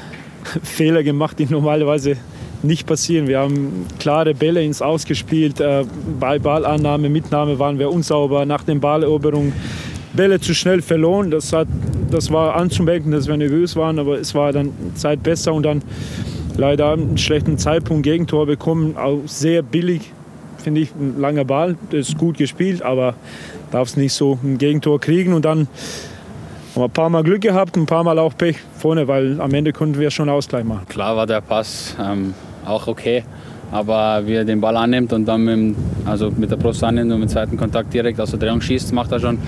Fehler 0.63 1.03
gemacht, 1.03 1.37
die 1.37 1.45
normalerweise 1.45 2.17
nicht 2.63 2.87
passieren. 2.87 3.27
Wir 3.27 3.39
haben 3.39 3.85
klare 3.99 4.33
Bälle 4.33 4.63
ins 4.63 4.81
Ausgespielt. 4.81 5.59
Äh, 5.59 5.85
bei 6.19 6.39
Ballannahme, 6.39 7.09
Mitnahme 7.09 7.59
waren 7.59 7.79
wir 7.79 7.91
unsauber. 7.91 8.45
Nach 8.45 8.63
der 8.63 8.75
Balleroberung 8.75 9.53
Bälle 10.13 10.39
zu 10.39 10.53
schnell 10.53 10.81
verloren. 10.81 11.31
Das, 11.31 11.53
hat, 11.53 11.67
das 12.09 12.31
war 12.31 12.55
anzumerken, 12.55 13.11
dass 13.11 13.27
wir 13.27 13.37
nervös 13.37 13.75
waren, 13.75 13.99
aber 13.99 14.19
es 14.19 14.33
war 14.33 14.51
dann 14.51 14.71
Zeit 14.95 15.23
besser 15.23 15.53
und 15.53 15.63
dann 15.63 15.81
leider 16.59 16.91
einen 16.91 17.17
schlechten 17.17 17.57
Zeitpunkt 17.57 18.03
Gegentor 18.03 18.45
bekommen. 18.45 18.97
Auch 18.97 19.21
sehr 19.25 19.61
billig, 19.61 20.11
finde 20.57 20.81
ich, 20.81 20.93
ein 20.93 21.19
langer 21.19 21.45
Ball. 21.45 21.75
Das 21.89 22.09
ist 22.09 22.17
gut 22.17 22.37
gespielt, 22.37 22.81
aber 22.81 23.15
darf 23.71 23.87
es 23.87 23.97
nicht 23.97 24.13
so 24.13 24.37
ein 24.43 24.57
Gegentor 24.57 24.99
kriegen 24.99 25.33
und 25.33 25.45
dann 25.45 25.59
haben 25.59 25.67
wir 26.75 26.83
ein 26.85 26.91
paar 26.91 27.09
Mal 27.09 27.23
Glück 27.23 27.41
gehabt, 27.41 27.77
ein 27.77 27.85
paar 27.85 28.03
Mal 28.03 28.19
auch 28.19 28.35
Pech 28.37 28.57
vorne, 28.77 29.07
weil 29.07 29.41
am 29.41 29.53
Ende 29.53 29.73
konnten 29.73 29.97
wir 29.99 30.11
schon 30.11 30.29
Ausgleich 30.29 30.65
machen. 30.65 30.85
Klar 30.87 31.15
war 31.15 31.25
der 31.25 31.41
Pass 31.41 31.95
ähm, 31.99 32.33
auch 32.65 32.87
okay, 32.87 33.23
aber 33.71 34.21
wie 34.25 34.33
er 34.33 34.45
den 34.45 34.59
Ball 34.61 34.75
annimmt 34.75 35.13
und 35.13 35.25
dann 35.25 35.43
mit, 35.43 35.75
also 36.05 36.29
mit 36.29 36.51
der 36.51 36.57
Brust 36.57 36.83
annimmt 36.83 37.11
und 37.11 37.21
mit 37.21 37.29
zweiten 37.29 37.57
Kontakt 37.57 37.93
direkt 37.93 38.19
aus 38.19 38.31
der 38.31 38.39
Drehung 38.39 38.61
schießt, 38.61 38.91
macht 38.93 39.11
er 39.11 39.19
schon 39.19 39.39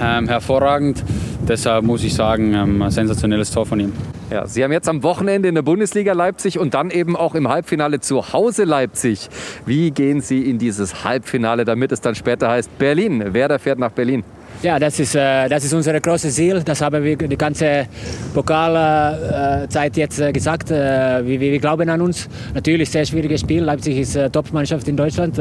ähm, 0.00 0.28
hervorragend. 0.28 1.02
Deshalb 1.46 1.84
muss 1.84 2.04
ich 2.04 2.14
sagen, 2.14 2.54
ähm, 2.54 2.82
ein 2.82 2.90
sensationelles 2.90 3.50
Tor 3.50 3.66
von 3.66 3.80
ihm. 3.80 3.92
Ja, 4.32 4.46
Sie 4.46 4.64
haben 4.64 4.72
jetzt 4.72 4.88
am 4.88 5.02
Wochenende 5.02 5.50
in 5.50 5.54
der 5.54 5.60
Bundesliga 5.60 6.14
Leipzig 6.14 6.58
und 6.58 6.72
dann 6.72 6.90
eben 6.90 7.16
auch 7.16 7.34
im 7.34 7.50
Halbfinale 7.50 8.00
zu 8.00 8.32
Hause 8.32 8.64
Leipzig. 8.64 9.28
Wie 9.66 9.90
gehen 9.90 10.22
Sie 10.22 10.48
in 10.48 10.56
dieses 10.56 11.04
Halbfinale, 11.04 11.66
damit 11.66 11.92
es 11.92 12.00
dann 12.00 12.14
später 12.14 12.48
heißt 12.48 12.78
Berlin? 12.78 13.34
Werder 13.34 13.58
fährt 13.58 13.78
nach 13.78 13.90
Berlin. 13.90 14.24
Ja, 14.62 14.78
das 14.78 15.00
ist, 15.00 15.16
äh, 15.16 15.48
das 15.48 15.64
ist 15.64 15.72
unser 15.72 15.98
großes 15.98 16.36
Ziel. 16.36 16.62
Das 16.62 16.80
haben 16.80 17.02
wir 17.02 17.16
die 17.16 17.36
ganze 17.36 17.88
Pokalzeit 18.32 19.96
jetzt 19.96 20.20
äh, 20.20 20.30
gesagt. 20.30 20.70
Äh, 20.70 21.26
wir, 21.26 21.40
wir, 21.40 21.58
glauben 21.58 21.88
an 21.88 22.00
uns. 22.00 22.28
Natürlich 22.54 22.88
sehr 22.88 23.04
schwieriges 23.04 23.40
Spiel. 23.40 23.64
Leipzig 23.64 23.98
ist 23.98 24.16
Top-Mannschaft 24.32 24.86
in 24.86 24.96
Deutschland. 24.96 25.38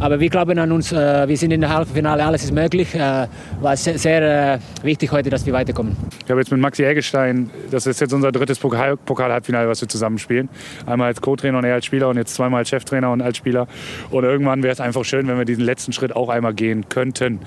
Aber 0.00 0.20
wir 0.20 0.30
glauben 0.30 0.58
an 0.58 0.72
uns. 0.72 0.92
Wir 0.92 1.36
sind 1.36 1.50
in 1.50 1.60
der 1.60 1.74
Halbfinale. 1.74 2.24
Alles 2.24 2.44
ist 2.44 2.52
möglich. 2.52 2.94
War 2.94 3.76
sehr, 3.76 3.98
sehr 3.98 4.58
wichtig 4.82 5.12
heute, 5.12 5.28
dass 5.28 5.44
wir 5.44 5.52
weiterkommen. 5.52 5.96
Ich 6.24 6.30
habe 6.30 6.40
jetzt 6.40 6.50
mit 6.50 6.60
Maxi 6.60 6.82
Eggestein, 6.84 7.50
das 7.70 7.86
ist 7.86 8.00
jetzt 8.00 8.12
unser 8.12 8.32
drittes 8.32 8.58
Pokal-Halbfinale, 8.58 9.68
was 9.68 9.80
wir 9.80 9.88
zusammen 9.88 10.18
spielen. 10.18 10.48
Einmal 10.86 11.08
als 11.08 11.20
Co-Trainer 11.20 11.58
und 11.58 11.64
er 11.64 11.74
als 11.74 11.86
Spieler 11.86 12.08
und 12.08 12.16
jetzt 12.16 12.34
zweimal 12.34 12.60
als 12.60 12.70
Cheftrainer 12.70 13.10
und 13.12 13.22
als 13.22 13.36
Spieler. 13.36 13.66
Und 14.10 14.24
irgendwann 14.24 14.62
wäre 14.62 14.72
es 14.72 14.80
einfach 14.80 15.04
schön, 15.04 15.26
wenn 15.28 15.38
wir 15.38 15.44
diesen 15.44 15.64
letzten 15.64 15.92
Schritt 15.92 16.14
auch 16.14 16.28
einmal 16.28 16.54
gehen 16.54 16.88
könnten. 16.88 17.40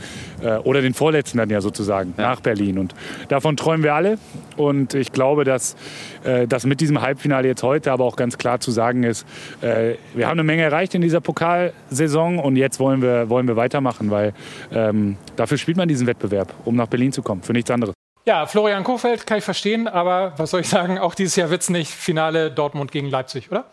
oder 0.63 0.81
den 0.81 0.93
vorletzten 0.93 1.14
vorletzten 1.15 1.37
dann 1.37 1.49
ja 1.49 1.61
sozusagen 1.61 2.13
ja. 2.17 2.23
nach 2.23 2.41
Berlin. 2.41 2.77
Und 2.77 2.93
davon 3.29 3.55
träumen 3.55 3.83
wir 3.83 3.93
alle. 3.93 4.17
Und 4.57 4.93
ich 4.93 5.11
glaube, 5.11 5.43
dass, 5.43 5.75
äh, 6.23 6.47
dass 6.47 6.65
mit 6.65 6.81
diesem 6.81 7.01
Halbfinale 7.01 7.47
jetzt 7.47 7.63
heute 7.63 7.91
aber 7.91 8.03
auch 8.03 8.15
ganz 8.15 8.37
klar 8.37 8.59
zu 8.59 8.71
sagen 8.71 9.03
ist, 9.03 9.25
äh, 9.61 9.95
wir 10.13 10.27
haben 10.27 10.33
eine 10.33 10.43
Menge 10.43 10.63
erreicht 10.63 10.93
in 10.95 11.01
dieser 11.01 11.21
Pokalsaison 11.21 12.39
und 12.39 12.57
jetzt 12.57 12.79
wollen 12.79 13.01
wir, 13.01 13.29
wollen 13.29 13.47
wir 13.47 13.55
weitermachen, 13.55 14.11
weil 14.11 14.33
ähm, 14.71 15.17
dafür 15.35 15.57
spielt 15.57 15.77
man 15.77 15.87
diesen 15.87 16.07
Wettbewerb, 16.07 16.53
um 16.65 16.75
nach 16.75 16.87
Berlin 16.87 17.11
zu 17.11 17.21
kommen, 17.21 17.41
für 17.41 17.53
nichts 17.53 17.71
anderes. 17.71 18.04
Ja, 18.27 18.47
Florian 18.47 18.83
Kofeld 18.83 19.27
kann 19.27 19.37
ich 19.37 19.43
verstehen, 19.43 19.87
aber 19.87 20.33
was 20.37 20.49
soll 20.49 20.61
ich 20.61 20.67
sagen, 20.67 20.97
auch 20.97 21.13
dieses 21.13 21.35
Jahr 21.35 21.51
wird 21.51 21.61
es 21.61 21.69
nicht 21.69 21.91
Finale 21.91 22.49
Dortmund 22.49 22.91
gegen 22.91 23.07
Leipzig, 23.07 23.51
oder? 23.51 23.65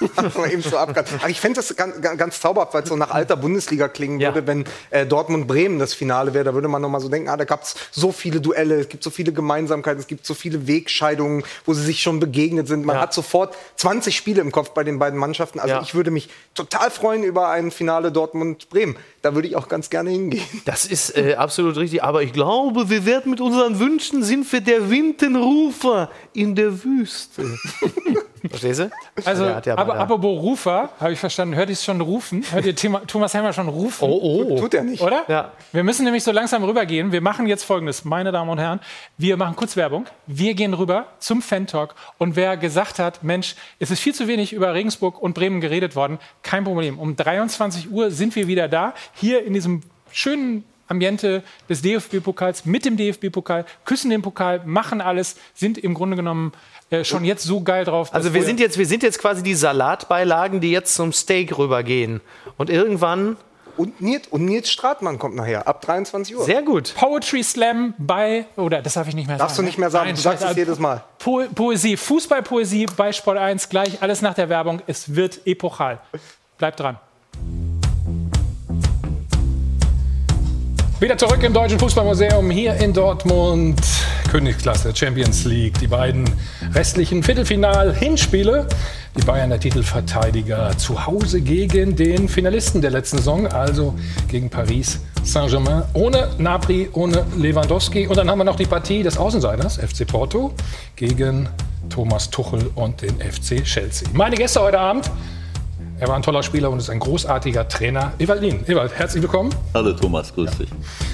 eben 0.50 0.62
so 0.62 0.78
aber 0.78 1.04
ich 1.28 1.38
fände 1.38 1.56
das 1.56 1.76
ganz, 1.76 2.00
ganz 2.00 2.40
zauberhaft, 2.40 2.72
weil 2.72 2.82
es 2.82 2.88
so 2.88 2.96
nach 2.96 3.10
alter 3.10 3.36
Bundesliga 3.36 3.88
klingen 3.88 4.18
ja. 4.18 4.34
würde, 4.34 4.46
wenn 4.46 4.64
äh, 4.88 5.04
Dortmund-Bremen 5.04 5.78
das 5.78 5.92
Finale 5.92 6.32
wäre. 6.32 6.44
Da 6.44 6.54
würde 6.54 6.68
man 6.68 6.80
noch 6.80 6.88
mal 6.88 7.00
so 7.00 7.10
denken, 7.10 7.28
ah, 7.28 7.36
da 7.36 7.44
gab 7.44 7.62
es 7.62 7.74
so 7.90 8.10
viele 8.10 8.40
Duelle, 8.40 8.76
es 8.76 8.88
gibt 8.88 9.04
so 9.04 9.10
viele 9.10 9.32
Gemeinsamkeiten, 9.32 10.00
es 10.00 10.06
gibt 10.06 10.24
so 10.24 10.32
viele 10.32 10.66
Wegscheidungen, 10.66 11.44
wo 11.66 11.74
sie 11.74 11.84
sich 11.84 12.00
schon 12.00 12.20
begegnet 12.20 12.68
sind. 12.68 12.86
Man 12.86 12.96
ja. 12.96 13.02
hat 13.02 13.12
sofort 13.12 13.54
20 13.76 14.16
Spiele 14.16 14.40
im 14.40 14.50
Kopf 14.50 14.70
bei 14.70 14.82
den 14.82 14.98
beiden 14.98 15.18
Mannschaften. 15.18 15.60
Also 15.60 15.74
ja. 15.74 15.82
ich 15.82 15.94
würde 15.94 16.10
mich 16.10 16.30
total 16.54 16.90
freuen 16.90 17.22
über 17.22 17.50
ein 17.50 17.70
Finale 17.70 18.10
Dortmund-Bremen. 18.10 18.96
Da 19.22 19.34
würde 19.34 19.48
ich 19.48 19.56
auch 19.56 19.68
ganz 19.68 19.90
gerne 19.90 20.10
hingehen. 20.10 20.42
Das 20.64 20.86
ist 20.86 21.16
äh, 21.16 21.34
absolut 21.34 21.76
richtig. 21.76 22.02
Aber 22.02 22.22
ich 22.22 22.32
glaube, 22.32 22.88
wir 22.88 23.04
werden 23.04 23.30
mit 23.30 23.40
unseren 23.40 23.78
Wünschen 23.78 24.22
sind 24.22 24.50
wir 24.50 24.62
der 24.62 24.88
Windenrufer 24.88 26.10
in 26.32 26.54
der 26.54 26.82
Wüste. 26.84 27.44
Verstehst 28.48 28.80
du? 28.80 28.90
Also, 29.24 29.44
ja 29.44 29.76
aber 29.76 29.96
apropos 29.96 30.40
Rufer, 30.42 30.90
habe 30.98 31.12
ich 31.12 31.18
verstanden. 31.18 31.54
Hört 31.54 31.68
ihr 31.68 31.74
es 31.74 31.84
schon 31.84 32.00
rufen? 32.00 32.44
Hört 32.50 32.64
ihr 32.66 32.74
Thomas 32.74 33.34
Helmer 33.34 33.52
schon 33.52 33.68
rufen? 33.68 34.04
Oh, 34.08 34.46
oh. 34.48 34.58
Tut 34.58 34.74
er 34.74 34.82
nicht. 34.82 35.02
Oder? 35.02 35.24
Ja. 35.28 35.52
Wir 35.72 35.84
müssen 35.84 36.04
nämlich 36.04 36.24
so 36.24 36.32
langsam 36.32 36.64
rübergehen. 36.64 37.12
Wir 37.12 37.20
machen 37.20 37.46
jetzt 37.46 37.64
folgendes, 37.64 38.04
meine 38.04 38.32
Damen 38.32 38.50
und 38.50 38.58
Herren. 38.58 38.80
Wir 39.18 39.36
machen 39.36 39.56
kurz 39.56 39.76
Werbung. 39.76 40.06
Wir 40.26 40.54
gehen 40.54 40.74
rüber 40.74 41.06
zum 41.18 41.42
Fan-Talk. 41.42 41.94
Und 42.18 42.36
wer 42.36 42.56
gesagt 42.56 42.98
hat, 42.98 43.22
Mensch, 43.22 43.56
es 43.78 43.90
ist 43.90 44.00
viel 44.00 44.14
zu 44.14 44.26
wenig 44.28 44.52
über 44.52 44.72
Regensburg 44.74 45.20
und 45.20 45.34
Bremen 45.34 45.60
geredet 45.60 45.96
worden, 45.96 46.18
kein 46.42 46.64
Problem. 46.64 46.98
Um 46.98 47.16
23 47.16 47.90
Uhr 47.90 48.10
sind 48.10 48.36
wir 48.36 48.46
wieder 48.46 48.68
da. 48.68 48.94
Hier 49.14 49.44
in 49.44 49.54
diesem 49.54 49.82
schönen 50.10 50.64
Ambiente 50.90 51.44
des 51.68 51.82
DFB-Pokals 51.82 52.66
mit 52.66 52.84
dem 52.84 52.96
DFB-Pokal, 52.96 53.64
küssen 53.84 54.10
den 54.10 54.22
Pokal, 54.22 54.62
machen 54.64 55.00
alles, 55.00 55.36
sind 55.54 55.78
im 55.78 55.94
Grunde 55.94 56.16
genommen 56.16 56.52
äh, 56.90 57.04
schon 57.04 57.24
jetzt 57.24 57.44
so 57.44 57.62
geil 57.62 57.84
drauf. 57.84 58.12
Also 58.12 58.34
wir 58.34 58.42
sind, 58.42 58.60
jetzt, 58.60 58.76
wir 58.76 58.86
sind 58.86 59.02
jetzt 59.02 59.18
quasi 59.18 59.42
die 59.42 59.54
Salatbeilagen, 59.54 60.60
die 60.60 60.70
jetzt 60.70 60.94
zum 60.94 61.12
Steak 61.12 61.56
rübergehen. 61.56 62.20
Und 62.56 62.68
irgendwann 62.68 63.36
und 63.76 64.00
Nils, 64.00 64.28
und 64.28 64.44
Nils 64.44 64.70
Stratmann 64.70 65.18
kommt 65.18 65.36
nachher, 65.36 65.66
ab 65.66 65.80
23 65.80 66.36
Uhr. 66.36 66.44
Sehr 66.44 66.62
gut. 66.62 66.94
Poetry 66.96 67.42
Slam 67.42 67.94
bei, 67.96 68.44
oder 68.56 68.82
das 68.82 68.94
darf 68.94 69.08
ich 69.08 69.14
nicht 69.14 69.26
mehr 69.26 69.38
Darfst 69.38 69.56
sagen. 69.56 69.66
Darfst 69.66 69.78
du 69.78 69.78
nicht 69.78 69.78
mehr 69.78 69.90
sagen, 69.90 70.06
Nein, 70.06 70.16
du 70.16 70.20
sagst 70.20 70.44
es 70.44 70.56
jedes 70.56 70.78
Mal. 70.78 71.02
Po 71.18 71.44
Poesie, 71.54 71.96
Fußballpoesie 71.96 72.86
bei 72.96 73.12
Sport 73.12 73.38
1, 73.38 73.68
gleich 73.68 74.02
alles 74.02 74.20
nach 74.20 74.34
der 74.34 74.48
Werbung. 74.48 74.82
Es 74.86 75.14
wird 75.14 75.40
epochal. 75.46 76.00
Bleibt 76.58 76.80
dran. 76.80 76.98
Wieder 81.00 81.16
zurück 81.16 81.42
im 81.42 81.54
Deutschen 81.54 81.78
Fußballmuseum 81.78 82.50
hier 82.50 82.74
in 82.74 82.92
Dortmund. 82.92 83.80
Königsklasse 84.30 84.94
Champions 84.94 85.46
League. 85.46 85.78
Die 85.78 85.86
beiden 85.86 86.28
restlichen 86.74 87.22
Viertelfinal-Hinspiele. 87.22 88.66
Die 89.16 89.22
Bayern 89.22 89.48
der 89.48 89.58
Titelverteidiger 89.58 90.76
zu 90.76 91.06
Hause 91.06 91.40
gegen 91.40 91.96
den 91.96 92.28
Finalisten 92.28 92.82
der 92.82 92.90
letzten 92.90 93.16
Saison, 93.16 93.46
also 93.46 93.94
gegen 94.28 94.50
Paris 94.50 95.00
Saint-Germain. 95.22 95.84
Ohne 95.94 96.28
Napri, 96.36 96.90
ohne 96.92 97.24
Lewandowski. 97.34 98.06
Und 98.06 98.18
dann 98.18 98.28
haben 98.28 98.36
wir 98.38 98.44
noch 98.44 98.56
die 98.56 98.66
Partie 98.66 99.02
des 99.02 99.16
Außenseiters, 99.16 99.78
FC 99.78 100.06
Porto, 100.06 100.52
gegen 100.96 101.48
Thomas 101.88 102.28
Tuchel 102.28 102.70
und 102.74 103.00
den 103.00 103.18
FC 103.20 103.64
Chelsea. 103.64 104.06
Meine 104.12 104.36
Gäste 104.36 104.60
heute 104.60 104.78
Abend 104.78 105.10
er 106.00 106.08
war 106.08 106.16
ein 106.16 106.22
toller 106.22 106.42
Spieler 106.42 106.70
und 106.70 106.78
ist 106.78 106.88
ein 106.88 106.98
großartiger 106.98 107.68
Trainer. 107.68 108.12
Ewald 108.18 108.40
Lien. 108.40 108.64
Ewald, 108.66 108.98
herzlich 108.98 109.22
willkommen. 109.22 109.54
Hallo 109.74 109.92
Thomas, 109.92 110.34
grüß 110.34 110.50
dich. 110.56 110.70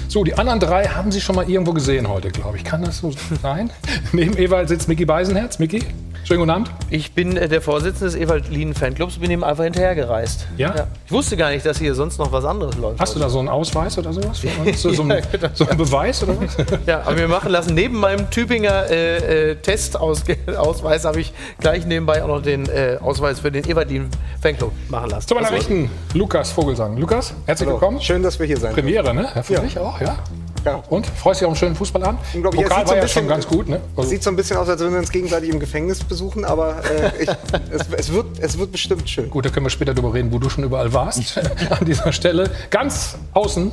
So, 0.07 0.23
die 0.23 0.33
anderen 0.33 0.61
drei 0.61 0.85
haben 0.85 1.11
Sie 1.11 1.19
schon 1.19 1.35
mal 1.35 1.49
irgendwo 1.49 1.73
gesehen 1.73 2.07
heute, 2.07 2.29
glaube 2.29 2.55
ich. 2.55 2.63
Kann 2.63 2.83
das 2.83 2.99
so 2.99 3.11
sein? 3.41 3.69
Neben 4.13 4.37
Ewald 4.37 4.69
sitzt 4.69 4.87
Micky 4.87 5.03
Beisenherz. 5.03 5.59
Micky, 5.59 5.83
schönen 6.23 6.39
guten 6.39 6.51
Abend. 6.51 6.71
Ich 6.89 7.11
bin 7.11 7.35
äh, 7.35 7.49
der 7.49 7.61
Vorsitzende 7.61 8.05
des 8.05 8.15
Ewald 8.15 8.49
Lien 8.49 8.73
Fanclubs, 8.73 9.17
bin 9.17 9.29
ihm 9.29 9.43
einfach 9.43 9.65
hinterhergereist. 9.65 10.47
Ja? 10.55 10.73
ja? 10.73 10.87
Ich 11.05 11.11
wusste 11.11 11.35
gar 11.35 11.49
nicht, 11.49 11.65
dass 11.65 11.79
hier 11.79 11.93
sonst 11.93 12.17
noch 12.17 12.31
was 12.31 12.45
anderes 12.45 12.77
läuft. 12.77 13.01
Hast 13.01 13.13
du 13.13 13.19
da 13.19 13.27
so 13.27 13.39
einen 13.39 13.49
Ausweis 13.49 13.97
oder 13.97 14.13
sowas? 14.13 14.41
So, 14.75 14.93
so, 14.93 15.03
ein, 15.09 15.21
genau. 15.29 15.49
so 15.53 15.67
einen 15.67 15.77
Beweis 15.77 16.23
oder 16.23 16.39
was? 16.39 16.55
ja, 16.85 17.01
aber 17.01 17.17
wir 17.17 17.27
machen 17.27 17.51
lassen. 17.51 17.75
Neben 17.75 17.99
meinem 17.99 18.29
Tübinger 18.29 18.89
äh, 18.89 19.51
äh, 19.51 19.55
Testausweis 19.55 21.03
habe 21.05 21.19
ich 21.19 21.33
gleich 21.59 21.85
nebenbei 21.85 22.23
auch 22.23 22.29
noch 22.29 22.41
den 22.41 22.69
äh, 22.69 22.99
Ausweis 23.01 23.41
für 23.41 23.51
den 23.51 23.69
Ewald 23.69 23.89
Lien 23.89 24.07
Fanclub 24.41 24.71
machen 24.89 25.09
lassen. 25.09 25.27
Zu 25.27 25.35
meiner 25.35 25.47
also, 25.47 25.57
Rechten, 25.57 25.89
Lukas 26.13 26.51
Vogelsang. 26.51 26.97
Lukas, 26.97 27.33
herzlich 27.45 27.67
Hallo. 27.67 27.79
willkommen. 27.79 28.01
Schön, 28.01 28.23
dass 28.23 28.39
wir 28.39 28.45
hier 28.45 28.57
sein 28.57 28.73
Premiere, 28.73 29.13
ne? 29.13 29.27
Ja, 29.33 29.43
für 29.43 29.53
ja. 29.53 29.59
dich 29.61 29.77
auch, 29.77 29.99
ja. 30.01 30.17
Ja. 30.65 30.83
Und? 30.89 31.07
Freust 31.07 31.39
du 31.39 31.45
dich 31.45 31.45
auf 31.45 31.51
einen 31.51 31.55
schönen 31.55 31.75
Fußball 31.75 32.03
an? 32.03 32.17
Unglaublich. 32.33 32.63
Pokal 32.63 32.83
ja, 32.83 32.89
war 32.89 32.97
ja 32.97 33.07
schon 33.07 33.27
ganz 33.27 33.47
gut. 33.47 33.69
Ne? 33.69 33.79
Also 33.95 34.09
sieht 34.09 34.21
so 34.21 34.29
ein 34.29 34.35
bisschen 34.35 34.57
aus, 34.57 34.67
als 34.67 34.81
würden 34.81 34.93
wir 34.93 34.99
uns 34.99 35.11
gegenseitig 35.11 35.49
im 35.49 35.59
Gefängnis 35.59 36.03
besuchen, 36.03 36.43
aber 36.43 36.83
äh, 36.83 37.23
ich, 37.23 37.29
es, 37.71 37.87
es, 37.89 38.11
wird, 38.11 38.39
es 38.39 38.57
wird 38.57 38.71
bestimmt 38.71 39.09
schön. 39.09 39.29
Gut, 39.29 39.45
da 39.45 39.49
können 39.49 39.65
wir 39.65 39.69
später 39.69 39.93
darüber 39.93 40.13
reden, 40.13 40.31
wo 40.31 40.39
du 40.39 40.49
schon 40.49 40.65
überall 40.65 40.91
warst 40.91 41.37
an 41.69 41.85
dieser 41.85 42.11
Stelle. 42.11 42.49
Ganz 42.69 43.17
außen, 43.33 43.71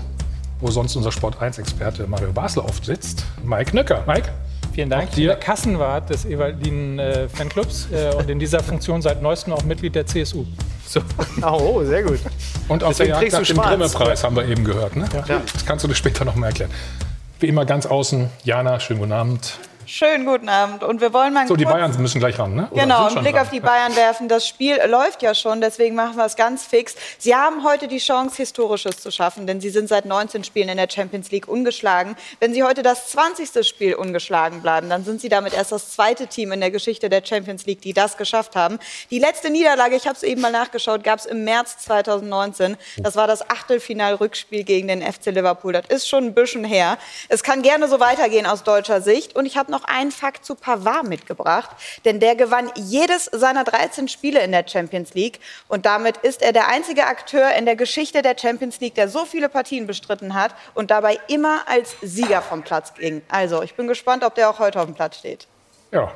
wo 0.60 0.70
sonst 0.70 0.94
unser 0.94 1.10
Sport 1.10 1.38
1-Experte 1.42 2.06
Mario 2.06 2.32
Basler 2.32 2.64
oft 2.64 2.84
sitzt, 2.84 3.24
Mike 3.42 3.74
Nöcker. 3.74 4.04
Mike? 4.06 4.30
Vielen 4.74 4.90
Dank. 4.90 5.10
Ich 5.10 5.14
bin 5.14 5.26
der 5.26 5.36
Kassenwart 5.36 6.10
des 6.10 6.24
Ewaldinen 6.24 6.98
äh, 6.98 7.28
Fanclubs 7.28 7.86
äh, 7.92 8.12
und 8.16 8.28
in 8.28 8.40
dieser 8.40 8.60
Funktion 8.60 9.00
seit 9.02 9.22
neuestem 9.22 9.52
auch 9.52 9.62
Mitglied 9.62 9.94
der 9.94 10.04
CSU. 10.04 10.44
So. 10.84 11.00
Oh, 11.42 11.84
sehr 11.84 12.02
gut. 12.02 12.18
Und 12.66 12.82
auf 12.82 12.96
der 12.96 13.06
Jagd 13.06 13.32
nach 13.32 13.42
dem 13.42 13.56
Grimme-Preis 13.56 14.24
haben 14.24 14.34
wir 14.34 14.48
eben 14.48 14.64
gehört. 14.64 14.96
Ne? 14.96 15.06
Ja. 15.28 15.42
Das 15.52 15.64
kannst 15.64 15.84
du 15.84 15.88
dir 15.88 15.94
später 15.94 16.24
noch 16.24 16.34
mal 16.34 16.48
erklären. 16.48 16.72
Wie 17.38 17.46
immer 17.46 17.64
ganz 17.64 17.86
außen, 17.86 18.28
Jana, 18.42 18.80
schönen 18.80 18.98
guten 19.00 19.12
Abend. 19.12 19.58
Schönen 19.86 20.24
guten 20.26 20.48
Abend. 20.48 20.82
Und 20.82 21.00
wir 21.00 21.12
wollen 21.12 21.32
mal 21.32 21.46
So, 21.46 21.56
die 21.56 21.64
Bayern 21.64 21.94
müssen 22.00 22.18
gleich 22.18 22.38
ran, 22.38 22.54
ne? 22.54 22.68
Oder 22.70 22.82
genau, 22.82 23.06
einen 23.06 23.20
Blick 23.20 23.34
dran? 23.34 23.42
auf 23.42 23.50
die 23.50 23.60
Bayern 23.60 23.94
werfen. 23.96 24.28
Das 24.28 24.46
Spiel 24.46 24.78
läuft 24.86 25.22
ja 25.22 25.34
schon, 25.34 25.60
deswegen 25.60 25.94
machen 25.94 26.16
wir 26.16 26.24
es 26.24 26.36
ganz 26.36 26.64
fix. 26.64 26.94
Sie 27.18 27.34
haben 27.34 27.64
heute 27.64 27.88
die 27.88 27.98
Chance, 27.98 28.36
Historisches 28.36 28.98
zu 28.98 29.10
schaffen, 29.10 29.46
denn 29.46 29.60
Sie 29.60 29.70
sind 29.70 29.88
seit 29.88 30.06
19 30.06 30.44
Spielen 30.44 30.68
in 30.68 30.76
der 30.76 30.88
Champions 30.90 31.30
League 31.30 31.48
ungeschlagen. 31.48 32.16
Wenn 32.40 32.54
Sie 32.54 32.62
heute 32.62 32.82
das 32.82 33.08
20. 33.10 33.66
Spiel 33.66 33.94
ungeschlagen 33.94 34.62
bleiben, 34.62 34.88
dann 34.88 35.04
sind 35.04 35.20
Sie 35.20 35.28
damit 35.28 35.54
erst 35.54 35.72
das 35.72 35.90
zweite 35.90 36.26
Team 36.26 36.52
in 36.52 36.60
der 36.60 36.70
Geschichte 36.70 37.08
der 37.08 37.22
Champions 37.24 37.66
League, 37.66 37.82
die 37.82 37.92
das 37.92 38.16
geschafft 38.16 38.56
haben. 38.56 38.78
Die 39.10 39.18
letzte 39.18 39.50
Niederlage, 39.50 39.96
ich 39.96 40.06
habe 40.06 40.16
es 40.16 40.22
eben 40.22 40.40
mal 40.40 40.52
nachgeschaut, 40.52 41.04
gab 41.04 41.18
es 41.18 41.26
im 41.26 41.44
März 41.44 41.78
2019. 41.78 42.76
Das 42.98 43.16
war 43.16 43.26
das 43.26 43.48
Achtelfinal-Rückspiel 43.50 44.64
gegen 44.64 44.88
den 44.88 45.02
FC 45.02 45.26
Liverpool. 45.26 45.72
Das 45.72 45.86
ist 45.88 46.08
schon 46.08 46.24
ein 46.24 46.34
bisschen 46.34 46.64
her. 46.64 46.98
Es 47.28 47.42
kann 47.42 47.62
gerne 47.62 47.88
so 47.88 48.00
weitergehen 48.00 48.46
aus 48.46 48.62
deutscher 48.62 49.00
Sicht. 49.00 49.36
Und 49.36 49.46
ich 49.46 49.56
habe 49.56 49.73
noch 49.74 49.84
einen 49.84 50.10
Fakt 50.10 50.44
zu 50.44 50.54
Pavard 50.54 51.06
mitgebracht, 51.06 51.70
denn 52.04 52.20
der 52.20 52.36
gewann 52.36 52.70
jedes 52.76 53.26
seiner 53.26 53.64
13 53.64 54.08
Spiele 54.08 54.40
in 54.40 54.52
der 54.52 54.66
Champions 54.66 55.14
League 55.14 55.40
und 55.68 55.84
damit 55.84 56.16
ist 56.18 56.40
er 56.40 56.52
der 56.52 56.68
einzige 56.68 57.06
Akteur 57.06 57.52
in 57.54 57.66
der 57.66 57.76
Geschichte 57.76 58.22
der 58.22 58.36
Champions 58.38 58.80
League, 58.80 58.94
der 58.94 59.08
so 59.08 59.26
viele 59.26 59.48
Partien 59.48 59.86
bestritten 59.86 60.34
hat 60.34 60.54
und 60.74 60.90
dabei 60.90 61.18
immer 61.28 61.68
als 61.68 61.96
Sieger 62.00 62.40
vom 62.40 62.62
Platz 62.62 62.94
ging. 62.94 63.22
Also, 63.28 63.62
ich 63.62 63.74
bin 63.74 63.88
gespannt, 63.88 64.24
ob 64.24 64.34
der 64.34 64.48
auch 64.48 64.58
heute 64.58 64.80
auf 64.80 64.86
dem 64.86 64.94
Platz 64.94 65.18
steht. 65.18 65.46
Ja, 65.90 66.12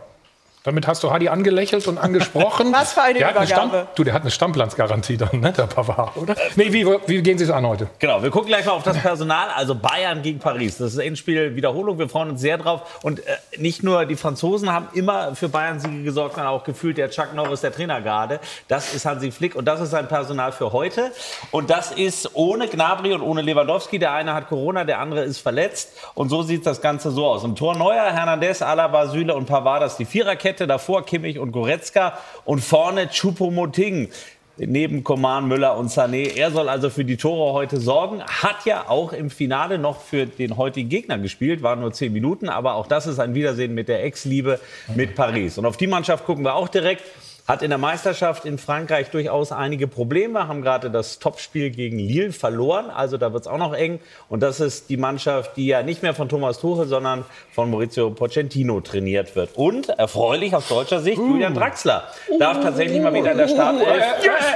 damit 0.69 0.87
hast 0.87 1.03
du 1.03 1.11
Hadi 1.11 1.29
angelächelt 1.29 1.87
und 1.89 1.97
angesprochen. 1.97 2.73
Was 2.73 2.93
für 2.93 3.03
eine 3.03 3.19
der 3.19 3.31
Übergabe. 3.31 3.73
Eine 3.73 3.87
du, 3.95 4.05
der 4.05 4.13
hat 4.13 4.23
eine 4.23 4.31
Stammplatzgarantie 4.31 5.17
dann, 5.17 5.41
ne, 5.41 5.51
der 5.51 5.63
Pavard, 5.63 6.15
oder? 6.17 6.37
Nee, 6.57 6.73
wie, 6.73 6.87
wie 7.07 7.23
gehen 7.23 7.39
Sie 7.39 7.45
es 7.45 7.51
an 7.51 7.67
heute? 7.67 7.89
Genau, 7.99 8.23
wir 8.23 8.31
gucken 8.31 8.49
gleich 8.49 8.67
mal 8.67 8.73
auf 8.73 8.83
das 8.83 8.99
Personal. 8.99 9.49
Also 9.57 9.75
Bayern 9.75 10.21
gegen 10.21 10.39
Paris. 10.39 10.77
Das 10.77 10.93
ist 10.93 10.99
Endspiel 10.99 11.57
Wiederholung. 11.57 11.99
Wir 11.99 12.11
freuen 12.11 12.31
uns 12.31 12.43
sehr 12.43 12.59
drauf. 12.59 12.99
Und 13.03 13.21
äh, 13.21 13.37
nicht 13.57 13.83
nur 13.83 14.05
die 14.05 14.17
Franzosen 14.17 14.71
haben 14.71 14.89
immer 14.93 15.35
für 15.35 15.49
Bayern-Siege 15.49 16.03
gesorgt, 16.03 16.35
sondern 16.35 16.53
auch 16.53 16.65
gefühlt 16.65 16.99
der 16.99 17.09
Chuck 17.09 17.33
Norris, 17.35 17.63
der 17.63 17.73
Trainer 17.73 18.03
gerade. 18.03 18.39
Das 18.69 18.93
ist 18.93 19.07
Hansi 19.07 19.31
Flick 19.31 19.57
und 19.57 19.65
das 19.65 19.81
ist 19.81 19.91
sein 19.91 20.07
Personal 20.07 20.53
für 20.53 20.73
heute. 20.73 21.13
Und 21.51 21.71
das 21.71 21.93
ist 21.93 22.35
ohne 22.35 22.69
Gnabry 22.69 23.15
und 23.15 23.23
ohne 23.23 23.41
Lewandowski. 23.41 23.99
Der 23.99 24.13
eine 24.13 24.35
hat 24.35 24.51
Corona, 24.51 24.85
der 24.85 24.99
andere 24.99 25.25
ist 25.25 25.39
verletzt. 25.39 25.93
Und 26.15 26.29
so 26.29 26.43
sieht 26.43 26.67
das 26.67 26.83
Ganze 26.83 27.11
so 27.11 27.27
aus. 27.27 27.43
Im 27.43 27.57
Tor 27.57 27.75
Neuer, 27.75 28.13
Hernandez, 28.13 28.61
Alaba, 28.61 29.07
Süle 29.07 29.35
und 29.35 29.47
Pavard, 29.47 29.83
das 29.83 29.93
ist 29.93 29.99
die 29.99 30.05
Viererkette. 30.05 30.58
Kette, 30.59 30.66
davor 30.66 31.07
Kimmich 31.07 31.38
und 31.38 31.53
Goretzka 31.53 32.18
und 32.44 32.61
vorne 32.61 33.07
Choupo-Moting 33.07 34.09
neben 34.57 35.05
Coman, 35.05 35.47
Müller 35.47 35.77
und 35.77 35.88
Sané. 35.88 36.37
Er 36.37 36.51
soll 36.51 36.68
also 36.68 36.90
für 36.90 37.05
die 37.05 37.16
Tore 37.16 37.53
heute 37.53 37.79
sorgen. 37.79 38.25
Hat 38.25 38.64
ja 38.64 38.88
auch 38.88 39.12
im 39.12 39.31
Finale 39.31 39.79
noch 39.79 40.01
für 40.01 40.27
den 40.27 40.57
heutigen 40.57 40.88
Gegner 40.88 41.16
gespielt, 41.18 41.62
waren 41.62 41.79
nur 41.79 41.92
zehn 41.92 42.12
Minuten, 42.12 42.49
aber 42.49 42.75
auch 42.75 42.88
das 42.88 43.07
ist 43.07 43.21
ein 43.21 43.35
Wiedersehen 43.35 43.73
mit 43.73 43.87
der 43.87 44.03
Ex-Liebe 44.03 44.59
mit 44.97 45.14
Paris. 45.14 45.59
Und 45.59 45.66
auf 45.66 45.77
die 45.77 45.87
Mannschaft 45.87 46.25
gucken 46.25 46.44
wir 46.44 46.57
auch 46.57 46.68
direkt. 46.68 47.05
Hat 47.49 47.63
in 47.63 47.71
der 47.71 47.79
Meisterschaft 47.79 48.45
in 48.45 48.59
Frankreich 48.59 49.09
durchaus 49.11 49.53
einige 49.53 49.89
Probleme, 49.89 50.47
haben 50.47 50.61
gerade 50.61 50.91
das 50.91 51.19
Topspiel 51.19 51.71
gegen 51.71 51.99
Lille 51.99 52.33
verloren. 52.33 52.91
Also 52.91 53.17
da 53.17 53.33
wird 53.33 53.45
es 53.45 53.49
auch 53.49 53.57
noch 53.57 53.73
eng. 53.73 54.01
Und 54.29 54.43
das 54.43 54.61
ist 54.61 54.91
die 54.91 54.99
Mannschaft, 54.99 55.57
die 55.57 55.67
ja 55.67 55.83
nicht 55.83 56.03
mehr 56.03 56.13
von 56.15 56.29
Thomas 56.29 56.59
Tuchel, 56.59 56.87
sondern 56.87 57.25
von 57.53 57.71
Maurizio 57.71 58.11
Pochettino 58.11 58.83
trainiert 58.83 59.35
wird. 59.35 59.57
Und 59.57 59.89
erfreulich 59.89 60.55
aus 60.55 60.69
deutscher 60.69 61.01
Sicht, 61.01 61.19
Uh. 61.19 61.27
Julian 61.31 61.55
Draxler 61.55 62.05
darf 62.39 62.61
tatsächlich 62.61 63.01
mal 63.01 63.15
wieder 63.15 63.33
in 63.33 63.39
der 63.39 63.49
Startelf 63.49 64.05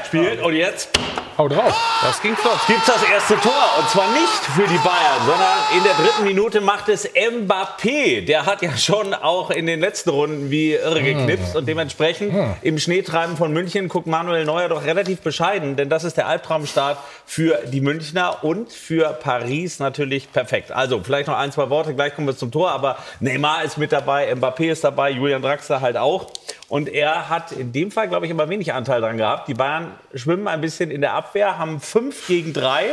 spielen. 0.06 0.40
Und 0.40 0.54
jetzt 0.54 0.90
Hau 1.38 1.48
drauf. 1.48 1.74
Das 2.02 2.20
ging 2.20 2.36
flott. 2.36 2.58
gibt 2.66 2.86
das 2.86 3.02
erste 3.10 3.36
Tor. 3.36 3.52
Und 3.78 3.88
zwar 3.88 4.06
nicht 4.12 4.44
für 4.54 4.68
die 4.68 4.76
Bayern, 4.78 5.18
sondern 5.24 5.58
in 5.76 5.82
der 5.82 5.94
dritten 5.94 6.24
Minute 6.24 6.60
macht 6.60 6.90
es 6.90 7.08
Mbappé. 7.14 8.26
Der 8.26 8.44
hat 8.44 8.60
ja 8.60 8.76
schon 8.76 9.14
auch 9.14 9.50
in 9.50 9.64
den 9.66 9.80
letzten 9.80 10.10
Runden 10.10 10.50
wie 10.50 10.74
irre 10.74 11.02
geknipst. 11.02 11.56
Und 11.56 11.66
dementsprechend 11.66 12.34
im 12.60 12.78
Schneetreiben 12.82 13.36
von 13.36 13.52
München 13.52 13.88
guckt 13.88 14.06
Manuel 14.06 14.44
Neuer 14.44 14.68
doch 14.68 14.84
relativ 14.84 15.20
bescheiden. 15.20 15.76
Denn 15.76 15.88
das 15.88 16.04
ist 16.04 16.16
der 16.16 16.26
Albtraumstart 16.26 16.98
für 17.26 17.58
die 17.66 17.80
Münchner 17.80 18.44
und 18.44 18.72
für 18.72 19.12
Paris 19.12 19.78
natürlich 19.78 20.32
perfekt. 20.32 20.72
Also 20.72 21.00
vielleicht 21.02 21.28
noch 21.28 21.38
ein, 21.38 21.52
zwei 21.52 21.70
Worte, 21.70 21.94
gleich 21.94 22.14
kommen 22.14 22.26
wir 22.26 22.36
zum 22.36 22.50
Tor. 22.50 22.70
Aber 22.70 22.98
Neymar 23.20 23.64
ist 23.64 23.78
mit 23.78 23.92
dabei, 23.92 24.32
Mbappé 24.32 24.70
ist 24.72 24.84
dabei, 24.84 25.10
Julian 25.10 25.42
Draxler 25.42 25.80
halt 25.80 25.96
auch. 25.96 26.30
Und 26.68 26.88
er 26.88 27.28
hat 27.28 27.52
in 27.52 27.72
dem 27.72 27.90
Fall, 27.90 28.08
glaube 28.08 28.26
ich, 28.26 28.30
immer 28.30 28.48
wenig 28.48 28.72
Anteil 28.72 29.00
dran 29.00 29.16
gehabt. 29.16 29.48
Die 29.48 29.54
Bayern 29.54 29.92
schwimmen 30.14 30.48
ein 30.48 30.60
bisschen 30.60 30.90
in 30.90 31.00
der 31.00 31.14
Abwehr, 31.14 31.58
haben 31.58 31.80
5 31.80 32.26
gegen 32.26 32.52
3. 32.52 32.90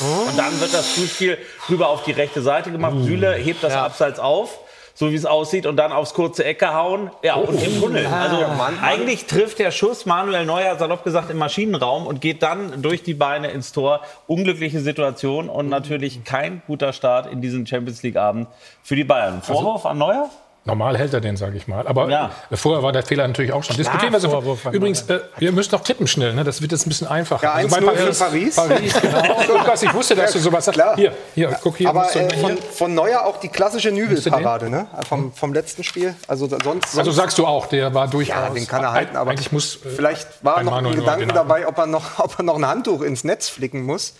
Und 0.00 0.36
dann 0.36 0.60
wird 0.60 0.74
das 0.74 0.94
Zuspiel 0.94 1.38
rüber 1.70 1.88
auf 1.88 2.02
die 2.02 2.12
rechte 2.12 2.42
Seite 2.42 2.72
gemacht. 2.72 2.96
Süle 3.02 3.32
hebt 3.34 3.62
das 3.62 3.74
Abseits 3.74 4.18
auf. 4.18 4.58
So 4.96 5.10
wie 5.10 5.16
es 5.16 5.26
aussieht 5.26 5.66
und 5.66 5.76
dann 5.76 5.90
aufs 5.90 6.14
kurze 6.14 6.44
Ecke 6.44 6.72
hauen. 6.72 7.10
Ja, 7.22 7.34
und 7.34 7.60
im 7.60 7.80
Tunnel. 7.80 8.06
Also 8.06 8.36
eigentlich 8.80 9.26
trifft 9.26 9.58
der 9.58 9.72
Schuss 9.72 10.06
Manuel 10.06 10.46
Neuer, 10.46 10.76
salopp 10.76 11.02
gesagt, 11.02 11.30
im 11.30 11.38
Maschinenraum 11.38 12.06
und 12.06 12.20
geht 12.20 12.44
dann 12.44 12.80
durch 12.80 13.02
die 13.02 13.14
Beine 13.14 13.50
ins 13.50 13.72
Tor. 13.72 14.02
Unglückliche 14.28 14.78
Situation 14.78 15.48
und 15.48 15.68
natürlich 15.68 16.22
kein 16.22 16.62
guter 16.68 16.92
Start 16.92 17.26
in 17.26 17.40
diesen 17.40 17.66
Champions 17.66 18.04
League-Abend 18.04 18.46
für 18.84 18.94
die 18.94 19.04
Bayern. 19.04 19.42
Vorwurf 19.42 19.84
an 19.84 19.98
Neuer? 19.98 20.30
Normal 20.66 20.96
hält 20.96 21.12
er 21.12 21.20
den, 21.20 21.36
sage 21.36 21.58
ich 21.58 21.68
mal. 21.68 21.86
Aber 21.86 22.08
Ja. 22.08 22.30
vorher 22.54 22.82
war 22.82 22.90
der 22.90 23.02
Fehler 23.02 23.28
natürlich 23.28 23.52
auch 23.52 23.62
schon. 23.62 23.76
Diskutieren 23.76 24.12
wir 24.14 24.20
so. 24.20 24.58
Übrigens, 24.72 25.02
äh, 25.10 25.20
wir 25.36 25.52
müssen 25.52 25.72
noch 25.72 25.82
tippen 25.82 26.06
schnell. 26.06 26.32
Ne? 26.32 26.42
Das 26.42 26.62
wird 26.62 26.72
jetzt 26.72 26.86
ein 26.86 26.88
bisschen 26.88 27.06
einfacher. 27.06 27.42
Ja, 27.42 27.54
bei 27.54 27.78
1-0 27.80 27.94
für 27.94 28.24
Paris. 28.24 28.56
Paris, 28.56 28.94
genau. 29.00 29.42
Lukas, 29.58 29.82
ich 29.82 29.92
wusste, 29.92 30.14
dass 30.14 30.32
du 30.32 30.38
sowas 30.38 30.64
sagst. 30.64 30.80
klar. 30.80 30.96
Hier, 30.96 31.12
hier, 31.34 31.58
guck 31.62 31.76
hier. 31.76 31.90
Aber 31.90 32.08
äh, 32.16 32.28
hier. 32.30 32.38
von, 32.38 32.56
von 32.56 32.94
Neuer 32.94 33.26
auch 33.26 33.38
die 33.40 33.48
klassische? 33.48 33.92
Nübelparade, 33.92 34.70
ne? 34.70 34.86
Vom, 35.06 35.32
vom 35.34 35.52
letzten 35.52 35.84
Spiel. 35.84 36.14
Also 36.28 36.46
sonst, 36.48 36.64
sonst 36.64 36.98
also 36.98 37.10
sagst 37.12 37.36
du 37.36 37.46
auch, 37.46 37.66
der 37.66 37.92
war 37.92 38.08
durchaus. 38.08 38.48
ja, 38.48 38.50
den 38.50 38.66
kann 38.66 38.82
er 38.82 38.92
halten, 38.92 39.16
aber 39.16 39.32
eigentlich 39.32 39.52
muss. 39.52 39.76
äh, 39.84 39.90
vielleicht 39.90 40.26
war 40.42 40.56
ein 40.56 40.64
noch 40.64 40.72
ein 40.72 40.84
Manuel 40.84 40.96
Neuer 40.96 41.04
Gedanke 41.16 41.26
haben. 41.26 41.34
dabei, 41.48 41.68
ob 41.68 41.76
er, 41.76 41.86
noch, 41.86 42.18
ob 42.18 42.38
er 42.38 42.42
noch 42.42 42.56
ein 42.56 42.66
Handtuch 42.66 43.02
ins 43.02 43.22
Netz 43.22 43.50
flicken 43.50 43.82
muss. 43.82 44.14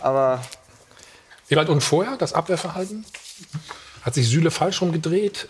Aber 0.00 0.40
Ewald, 1.50 1.68
und 1.68 1.80
vorher 1.80 2.16
das 2.16 2.32
Abwehrverhalten? 2.32 3.04
Hat 4.08 4.14
sich 4.14 4.26
Süle 4.26 4.50
falsch 4.50 4.80
rumgedreht? 4.80 5.48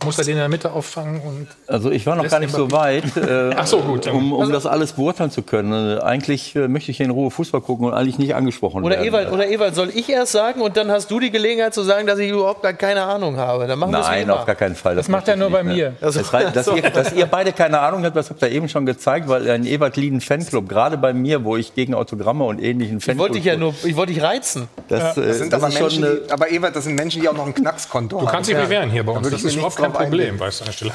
Äh, 0.00 0.04
Muss 0.04 0.18
er 0.18 0.24
den 0.24 0.32
in 0.32 0.38
der 0.38 0.48
Mitte 0.48 0.72
auffangen? 0.72 1.20
Und 1.20 1.48
Also 1.66 1.90
ich 1.90 2.06
war 2.06 2.16
noch 2.16 2.28
gar 2.28 2.40
nicht 2.40 2.52
so 2.54 2.70
weit, 2.72 3.16
äh, 3.16 3.50
Ach 3.56 3.66
so, 3.66 3.78
gut. 3.80 4.06
um, 4.06 4.32
um 4.32 4.50
das 4.52 4.66
alles 4.66 4.92
beurteilen 4.94 5.30
zu 5.30 5.42
können. 5.42 5.98
Äh, 5.98 6.00
Eigentlich 6.00 6.54
äh, 6.56 6.68
möchte 6.68 6.90
ich 6.90 7.00
in 7.00 7.10
Ruhe 7.10 7.30
Fußball 7.30 7.60
gucken 7.60 7.86
und 7.86 7.94
eigentlich 7.94 8.18
nicht 8.18 8.34
angesprochen 8.34 8.82
Oder 8.84 8.96
werden. 8.96 9.06
Ewald, 9.08 9.32
oder 9.32 9.48
Ewald, 9.48 9.74
soll 9.74 9.90
ich 9.94 10.08
erst 10.08 10.32
sagen 10.32 10.60
und 10.62 10.76
dann 10.76 10.90
hast 10.90 11.10
du 11.10 11.20
die 11.20 11.30
Gelegenheit 11.30 11.74
zu 11.74 11.82
sagen, 11.82 12.06
dass 12.06 12.18
ich 12.18 12.30
überhaupt 12.30 12.62
gar 12.62 12.72
keine 12.72 13.02
Ahnung 13.02 13.36
habe. 13.36 13.66
Dann 13.66 13.78
machen 13.78 13.92
wir 13.92 14.00
es 14.00 14.06
wie 14.06 14.10
Nein, 14.10 14.30
auf 14.30 14.46
gar 14.46 14.54
keinen 14.54 14.74
Fall. 14.74 14.96
Das 14.96 15.08
macht 15.08 15.28
er 15.28 15.34
ich 15.34 15.40
nur 15.40 15.50
bei 15.50 15.62
nicht, 15.62 15.76
mir. 15.76 15.90
ne? 15.90 15.96
Also- 16.00 16.20
Das 16.20 16.32
reicht, 16.32 16.56
dass, 16.56 16.66
so. 16.66 16.76
ihr, 16.76 16.82
dass 16.82 17.12
ihr 17.12 17.26
beide 17.26 17.52
keine 17.52 17.80
Ahnung 17.80 18.04
habt, 18.04 18.16
das 18.16 18.30
habt 18.30 18.40
ihr 18.42 18.50
eben 18.50 18.68
schon 18.68 18.86
gezeigt, 18.86 19.28
weil 19.28 19.48
ein 19.50 19.66
Ewald 19.66 19.96
Lieden 19.96 20.20
Fanclub, 20.20 20.68
gerade 20.68 20.96
bei 20.96 21.12
mir, 21.12 21.44
wo 21.44 21.56
ich 21.56 21.74
gegen 21.74 21.94
Autogramme 21.94 22.44
und 22.44 22.60
ähnlichen 22.62 22.98
Ich 22.98 23.04
Fanclub... 23.04 23.22
wollte 23.24 23.34
dich 23.34 23.44
ja 23.44 23.56
nur, 23.56 23.74
ich 23.84 23.96
wollte 23.96 24.12
dich 24.12 24.22
reizen. 24.22 24.68
Das, 24.88 25.16
äh, 25.16 25.26
das 25.26 25.38
sind 25.38 25.52
das 25.52 25.62
aber 25.62 25.72
Menschen, 25.72 26.04
eine, 26.04 26.14
die, 26.26 26.32
aber 26.32 26.50
Ewald, 26.50 26.74
das 26.74 26.84
sind 26.84 26.94
Menschen, 26.94 27.20
die 27.22 27.28
auch 27.28 27.34
noch 27.34 27.46
ein 27.46 27.54
Knackskonto 27.54 28.18
du 28.18 28.26
haben. 28.26 28.32
kannst 28.32 28.50
dich 28.50 28.56
bewähren 28.56 28.90
hier 28.90 29.04
bei 29.04 29.12
uns. 29.12 29.22
würde 29.24 29.30
Das 29.36 29.40
ich 29.40 29.46
ist 29.48 29.54
mir 29.54 29.58
überhaupt 29.60 29.78
nichts 29.78 29.89
kein 29.92 30.10
Problem, 30.10 30.38
weißt 30.40 30.60
du 30.60 30.64
an 30.64 30.66
der 30.66 30.72
Stelle. 30.72 30.92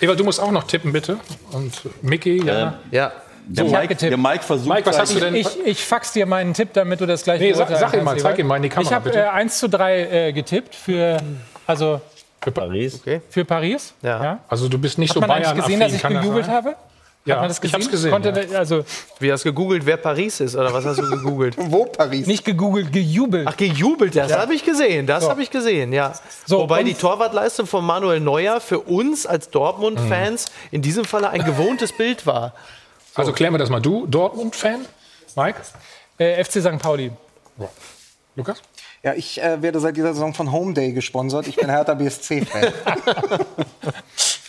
Ewald, 0.00 0.20
du 0.20 0.24
musst 0.24 0.40
auch 0.40 0.50
noch 0.50 0.64
tippen, 0.64 0.92
bitte. 0.92 1.18
Und 1.52 1.72
Micky, 2.02 2.44
ja. 2.44 2.74
Ja. 2.90 3.12
der, 3.46 3.64
ich 3.66 3.74
hab 3.74 3.80
Mike, 3.88 3.94
der 4.08 4.16
Mike 4.16 4.42
versucht... 4.44 4.68
Mike, 4.74 4.86
was 4.86 4.98
hast 4.98 5.14
du 5.14 5.20
denn? 5.20 5.34
Ich, 5.34 5.48
ich 5.64 5.84
fax 5.84 6.12
dir 6.12 6.26
meinen 6.26 6.54
Tipp, 6.54 6.70
damit 6.72 7.00
du 7.00 7.06
das 7.06 7.24
gleich 7.24 7.40
Nee, 7.40 7.52
sag- 7.52 7.68
sag 7.76 7.94
ihn 7.94 8.04
mal, 8.04 8.16
zeig 8.18 8.38
ihn 8.38 8.46
mal 8.46 8.56
in 8.56 8.62
die 8.62 8.68
Kamera, 8.68 8.88
Ich 8.90 8.94
habe 8.94 9.10
äh, 9.12 9.22
1 9.28 9.58
zu 9.58 9.68
3 9.68 10.00
äh, 10.28 10.32
getippt 10.32 10.74
für, 10.74 11.18
also 11.66 12.00
Paris. 12.40 13.02
für 13.30 13.44
Paris. 13.44 13.94
Ja. 14.02 14.38
Also 14.48 14.68
du 14.68 14.78
bist 14.78 14.98
nicht 14.98 15.10
Hat 15.10 15.14
so 15.14 15.20
man 15.20 15.30
eigentlich 15.30 15.46
Bayern 15.48 15.56
gesehen, 15.60 15.80
dass 15.80 15.92
ich 15.92 16.02
gegoogelt 16.02 16.46
sein? 16.46 16.54
habe? 16.54 16.74
Ja, 17.28 17.34
Hat 17.36 17.42
man 17.42 17.48
das 17.50 17.62
ich 17.62 17.74
hab's 17.74 17.90
gesehen? 17.90 18.10
gesehen, 18.10 18.32
Konnte, 18.34 18.48
ja. 18.50 18.58
Also 18.58 18.84
Wie 19.20 19.30
hast 19.30 19.44
du 19.44 19.50
gegoogelt, 19.50 19.84
wer 19.84 19.98
Paris 19.98 20.40
ist? 20.40 20.56
Oder 20.56 20.72
was 20.72 20.84
hast 20.86 20.98
du 20.98 21.08
gegoogelt? 21.10 21.56
Wo 21.58 21.84
Paris? 21.84 22.26
nicht 22.26 22.44
gegoogelt, 22.44 22.90
gejubelt. 22.90 23.46
Ach, 23.46 23.56
gejubelt, 23.56 24.16
das 24.16 24.32
habe 24.36 24.54
ich 24.54 24.64
gesehen. 24.64 25.06
Das 25.06 25.24
So. 25.24 25.30
habe 25.30 25.42
ich 25.42 25.50
gesehen, 25.50 25.92
ja. 25.92 26.14
So, 26.46 26.60
Wobei 26.60 26.82
die 26.82 26.94
Torwartleistung 26.94 27.66
von 27.66 27.84
Manuel 27.84 28.20
Neuer 28.20 28.60
für 28.60 28.80
uns 28.80 29.26
als 29.26 29.50
Dortmund-Fans 29.50 30.46
in 30.70 30.80
diesem 30.82 31.04
Falle 31.04 31.28
ein 31.30 31.44
gewohntes 31.44 31.92
Bild 31.92 32.24
war. 32.26 32.54
Also 33.14 33.32
klären 33.32 33.52
wir 33.52 33.58
das 33.58 33.68
mal. 33.68 33.80
Du, 33.80 34.06
Dortmund-Fan? 34.06 34.86
Mike? 35.36 35.60
Äh, 36.18 36.42
FC 36.42 36.62
St. 36.62 36.78
Pauli. 36.78 37.12
Lukas? 38.36 38.62
Ja, 39.02 39.12
ich 39.14 39.40
äh, 39.42 39.60
werde 39.62 39.80
seit 39.80 39.96
dieser 39.96 40.14
Saison 40.14 40.32
von 40.32 40.50
Home 40.50 40.72
Day 40.72 40.92
gesponsert. 40.92 41.46
Ich 41.46 41.56
bin 41.56 41.68
Hertha 41.68 41.94
BSC-Fan. 41.94 42.72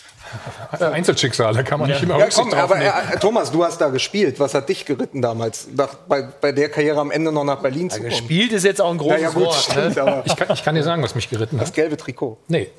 Äh, 0.78 0.84
Einzelschicksale 0.84 1.64
kann 1.64 1.80
man 1.80 1.88
nicht 1.90 2.02
immer 2.02 2.18
ja, 2.18 2.28
komm, 2.32 2.50
drauf 2.50 2.62
aber 2.72 2.80
äh, 2.80 2.90
Thomas, 3.20 3.50
du 3.50 3.64
hast 3.64 3.80
da 3.80 3.88
gespielt. 3.88 4.38
Was 4.40 4.54
hat 4.54 4.68
dich 4.68 4.84
geritten 4.86 5.20
damals, 5.22 5.68
nach, 5.76 5.94
bei, 6.08 6.22
bei 6.22 6.52
der 6.52 6.68
Karriere 6.68 7.00
am 7.00 7.10
Ende 7.10 7.32
noch 7.32 7.44
nach 7.44 7.60
Berlin 7.60 7.90
zu 7.90 7.98
kommen? 7.98 8.10
Gespielt 8.10 8.52
ist 8.52 8.64
jetzt 8.64 8.80
auch 8.80 8.90
ein 8.92 8.96
Ja, 8.98 9.02
großes 9.02 9.22
ja, 9.22 9.30
gut, 9.30 9.42
Wort. 9.44 9.54
stimmt, 9.56 9.96
Ne? 9.96 10.22
Ich 10.24 10.36
kann, 10.36 10.48
ich 10.52 10.64
kann 10.64 10.74
dir 10.74 10.82
sagen, 10.82 11.02
was 11.02 11.14
mich 11.14 11.28
geritten 11.28 11.58
das 11.58 11.68
hat. 11.68 11.74
gelbe 11.74 11.96
Trikot. 11.96 12.38
Nee. 12.48 12.70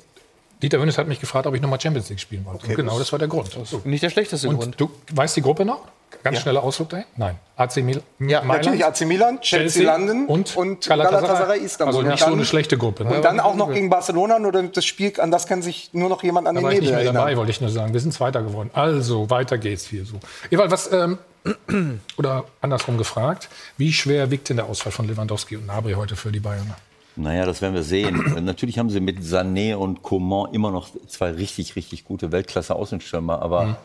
Dieter 0.62 0.80
Wünnes 0.80 0.96
hat 0.96 1.08
mich 1.08 1.20
gefragt, 1.20 1.46
ob 1.46 1.54
ich 1.54 1.60
nochmal 1.60 1.80
Champions 1.80 2.08
League 2.08 2.20
spielen 2.20 2.44
wollte. 2.44 2.66
Und 2.66 2.76
genau, 2.76 2.98
das 2.98 3.10
war 3.12 3.18
der 3.18 3.28
Grund. 3.28 3.50
Nicht 3.84 4.02
der 4.02 4.10
schlechteste 4.10 4.46
Grund. 4.48 4.62
Und 4.64 4.80
du 4.80 4.90
weißt 5.12 5.36
die 5.36 5.42
Gruppe 5.42 5.64
noch? 5.64 5.80
Ganz 6.22 6.40
schneller 6.40 6.62
Ausflug 6.62 6.90
dahin? 6.90 7.06
Nein. 7.16 7.36
AC 7.56 7.78
Mil 7.78 8.00
Ja, 8.20 8.42
Mailand, 8.42 8.48
Natürlich 8.48 8.84
AC 8.84 9.00
Milan, 9.06 9.40
Chelsea, 9.40 9.82
London 9.84 10.26
und, 10.26 10.56
und 10.56 10.86
Galatasaray. 10.86 11.22
Galatasaray 11.26 11.58
Istanbul. 11.60 11.96
Also 11.96 12.08
nicht 12.08 12.22
Und 12.22 12.28
so 12.28 12.34
eine 12.34 12.44
schlechte 12.44 12.78
Gruppe. 12.78 13.04
Ne? 13.04 13.16
Und 13.16 13.24
dann 13.24 13.40
auch 13.40 13.56
noch 13.56 13.72
gegen 13.72 13.90
Barcelona, 13.90 14.38
nur 14.38 14.52
das 14.52 14.84
Spiel, 14.84 15.12
an 15.18 15.30
das 15.32 15.46
kann 15.46 15.62
sich 15.62 15.90
nur 15.92 16.08
noch 16.08 16.22
jemand 16.22 16.46
an 16.46 16.54
Da 16.54 16.60
den 16.60 16.64
war 16.64 16.72
ich 16.72 16.76
Nebel 16.76 16.86
nicht 16.86 16.90
mehr 16.94 17.04
erinnern. 17.06 17.14
dabei, 17.24 17.36
wollte 17.36 17.50
ich 17.50 17.60
nur 17.60 17.70
sagen. 17.70 17.92
Wir 17.92 18.00
sind 18.00 18.12
Zweiter 18.12 18.42
geworden. 18.42 18.70
Also, 18.74 19.30
weiter 19.30 19.58
geht's 19.58 19.86
hier 19.86 20.04
so. 20.04 20.20
Ewald, 20.50 20.70
was, 20.70 20.92
ähm, 20.92 21.18
oder 22.18 22.44
andersrum 22.60 22.98
gefragt, 22.98 23.48
wie 23.76 23.92
schwer 23.92 24.30
wiegt 24.30 24.48
denn 24.48 24.56
der 24.58 24.66
Ausfall 24.66 24.92
von 24.92 25.08
Lewandowski 25.08 25.56
und 25.56 25.66
Nabri 25.66 25.94
heute 25.94 26.14
für 26.14 26.30
die 26.30 26.40
Bayern? 26.40 26.72
Naja, 27.16 27.44
das 27.44 27.60
werden 27.60 27.74
wir 27.74 27.82
sehen. 27.82 28.36
Äh, 28.36 28.40
Natürlich 28.40 28.78
haben 28.78 28.90
sie 28.90 29.00
mit 29.00 29.20
Sané 29.20 29.74
und 29.74 30.02
Coman 30.02 30.52
immer 30.52 30.70
noch 30.70 30.88
zwei 31.06 31.30
richtig, 31.30 31.76
richtig 31.76 32.04
gute 32.04 32.32
Weltklasse-Außenstürmer. 32.32 33.42
Aber 33.42 33.78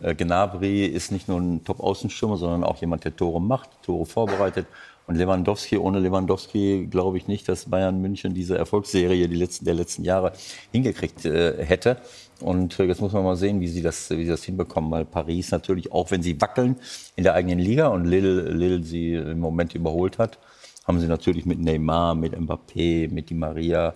äh, 0.00 0.14
Gnabry 0.14 0.86
ist 0.86 1.12
nicht 1.12 1.28
nur 1.28 1.40
ein 1.40 1.64
Top-Außenstürmer, 1.64 2.36
sondern 2.36 2.64
auch 2.64 2.80
jemand, 2.80 3.04
der 3.04 3.14
Tore 3.14 3.40
macht, 3.40 3.70
Tore 3.82 4.06
vorbereitet. 4.06 4.66
Und 5.06 5.16
Lewandowski, 5.16 5.78
ohne 5.78 5.98
Lewandowski 5.98 6.86
glaube 6.88 7.18
ich 7.18 7.26
nicht, 7.26 7.48
dass 7.48 7.68
Bayern 7.68 8.00
München 8.00 8.34
diese 8.34 8.56
Erfolgsserie 8.56 9.28
die 9.28 9.36
letzten, 9.36 9.64
der 9.64 9.74
letzten 9.74 10.04
Jahre 10.04 10.32
hingekriegt 10.70 11.24
äh, 11.24 11.64
hätte. 11.64 11.98
Und 12.40 12.78
äh, 12.78 12.84
jetzt 12.84 13.00
muss 13.00 13.12
man 13.12 13.24
mal 13.24 13.36
sehen, 13.36 13.60
wie 13.60 13.68
sie, 13.68 13.82
das, 13.82 14.10
wie 14.10 14.24
sie 14.24 14.30
das 14.30 14.44
hinbekommen, 14.44 14.90
weil 14.90 15.04
Paris 15.04 15.50
natürlich, 15.50 15.92
auch 15.92 16.10
wenn 16.10 16.22
sie 16.22 16.40
wackeln 16.40 16.76
in 17.16 17.24
der 17.24 17.34
eigenen 17.34 17.58
Liga 17.58 17.88
und 17.88 18.04
Lille, 18.04 18.42
Lille 18.50 18.82
sie 18.82 19.14
im 19.14 19.40
Moment 19.40 19.74
überholt 19.74 20.18
hat, 20.18 20.38
haben 20.86 21.00
sie 21.00 21.06
natürlich 21.06 21.46
mit 21.46 21.60
Neymar, 21.60 22.14
mit 22.14 22.34
Mbappé, 22.34 23.12
mit 23.12 23.30
Di 23.30 23.34
Maria. 23.34 23.94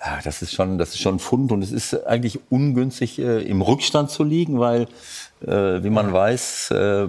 Ja, 0.00 0.18
das 0.22 0.42
ist 0.42 0.52
schon, 0.52 0.78
das 0.78 0.90
ist 0.90 1.00
schon 1.00 1.16
ein 1.16 1.18
Fund 1.18 1.52
und 1.52 1.62
es 1.62 1.72
ist 1.72 2.06
eigentlich 2.06 2.38
ungünstig, 2.50 3.18
äh, 3.18 3.42
im 3.42 3.62
Rückstand 3.62 4.10
zu 4.10 4.24
liegen, 4.24 4.60
weil, 4.60 4.88
äh, 5.40 5.82
wie 5.82 5.90
man 5.90 6.12
weiß, 6.12 6.70
äh, 6.70 7.04
äh, 7.04 7.08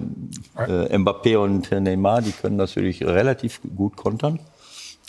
Mbappé 0.96 1.36
und 1.36 1.70
Neymar, 1.70 2.22
die 2.22 2.32
können 2.32 2.56
natürlich 2.56 3.04
relativ 3.04 3.60
gut 3.76 3.96
kontern. 3.96 4.40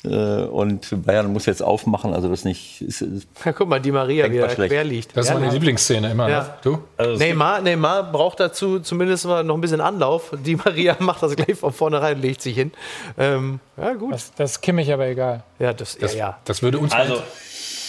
Äh, 0.05 0.07
und 0.43 1.03
Bayern 1.05 1.33
muss 1.33 1.45
jetzt 1.45 1.61
aufmachen, 1.61 2.13
also 2.13 2.29
das 2.29 2.45
nicht. 2.45 2.81
Ist, 2.81 3.01
ist, 3.01 3.27
Ja, 3.45 3.51
guck 3.51 3.67
mal, 3.67 3.79
die 3.81 3.91
Maria, 3.91 4.31
wie 4.31 4.37
er 4.37 4.49
schlecht. 4.49 4.71
quer 4.71 4.83
liegt. 4.85 5.17
Das 5.17 5.27
ist 5.27 5.33
meine 5.33 5.51
Lieblingsszene 5.51 6.11
immer. 6.11 6.29
Ja. 6.29 6.41
Ne? 6.41 6.49
Du? 6.61 7.17
Neymar, 7.17 7.61
Neymar 7.61 8.03
braucht 8.11 8.39
dazu 8.39 8.79
zumindest 8.79 9.25
mal 9.25 9.43
noch 9.43 9.55
ein 9.55 9.61
bisschen 9.61 9.81
Anlauf. 9.81 10.31
Die 10.45 10.55
Maria 10.55 10.95
macht 10.99 11.21
das 11.21 11.35
gleich 11.35 11.57
von 11.57 11.73
vornherein, 11.73 12.21
legt 12.21 12.41
sich 12.41 12.55
hin. 12.55 12.71
Ähm, 13.17 13.59
ja, 13.75 13.93
gut. 13.93 14.13
Das, 14.13 14.33
das 14.35 14.61
Kimmich 14.61 14.91
aber 14.93 15.07
egal. 15.07 15.43
Ja, 15.59 15.73
das, 15.73 15.97
Das, 15.97 16.13
ja, 16.13 16.19
ja. 16.19 16.37
das 16.45 16.61
würde 16.61 16.79
uns 16.79 16.93
Also, 16.93 17.21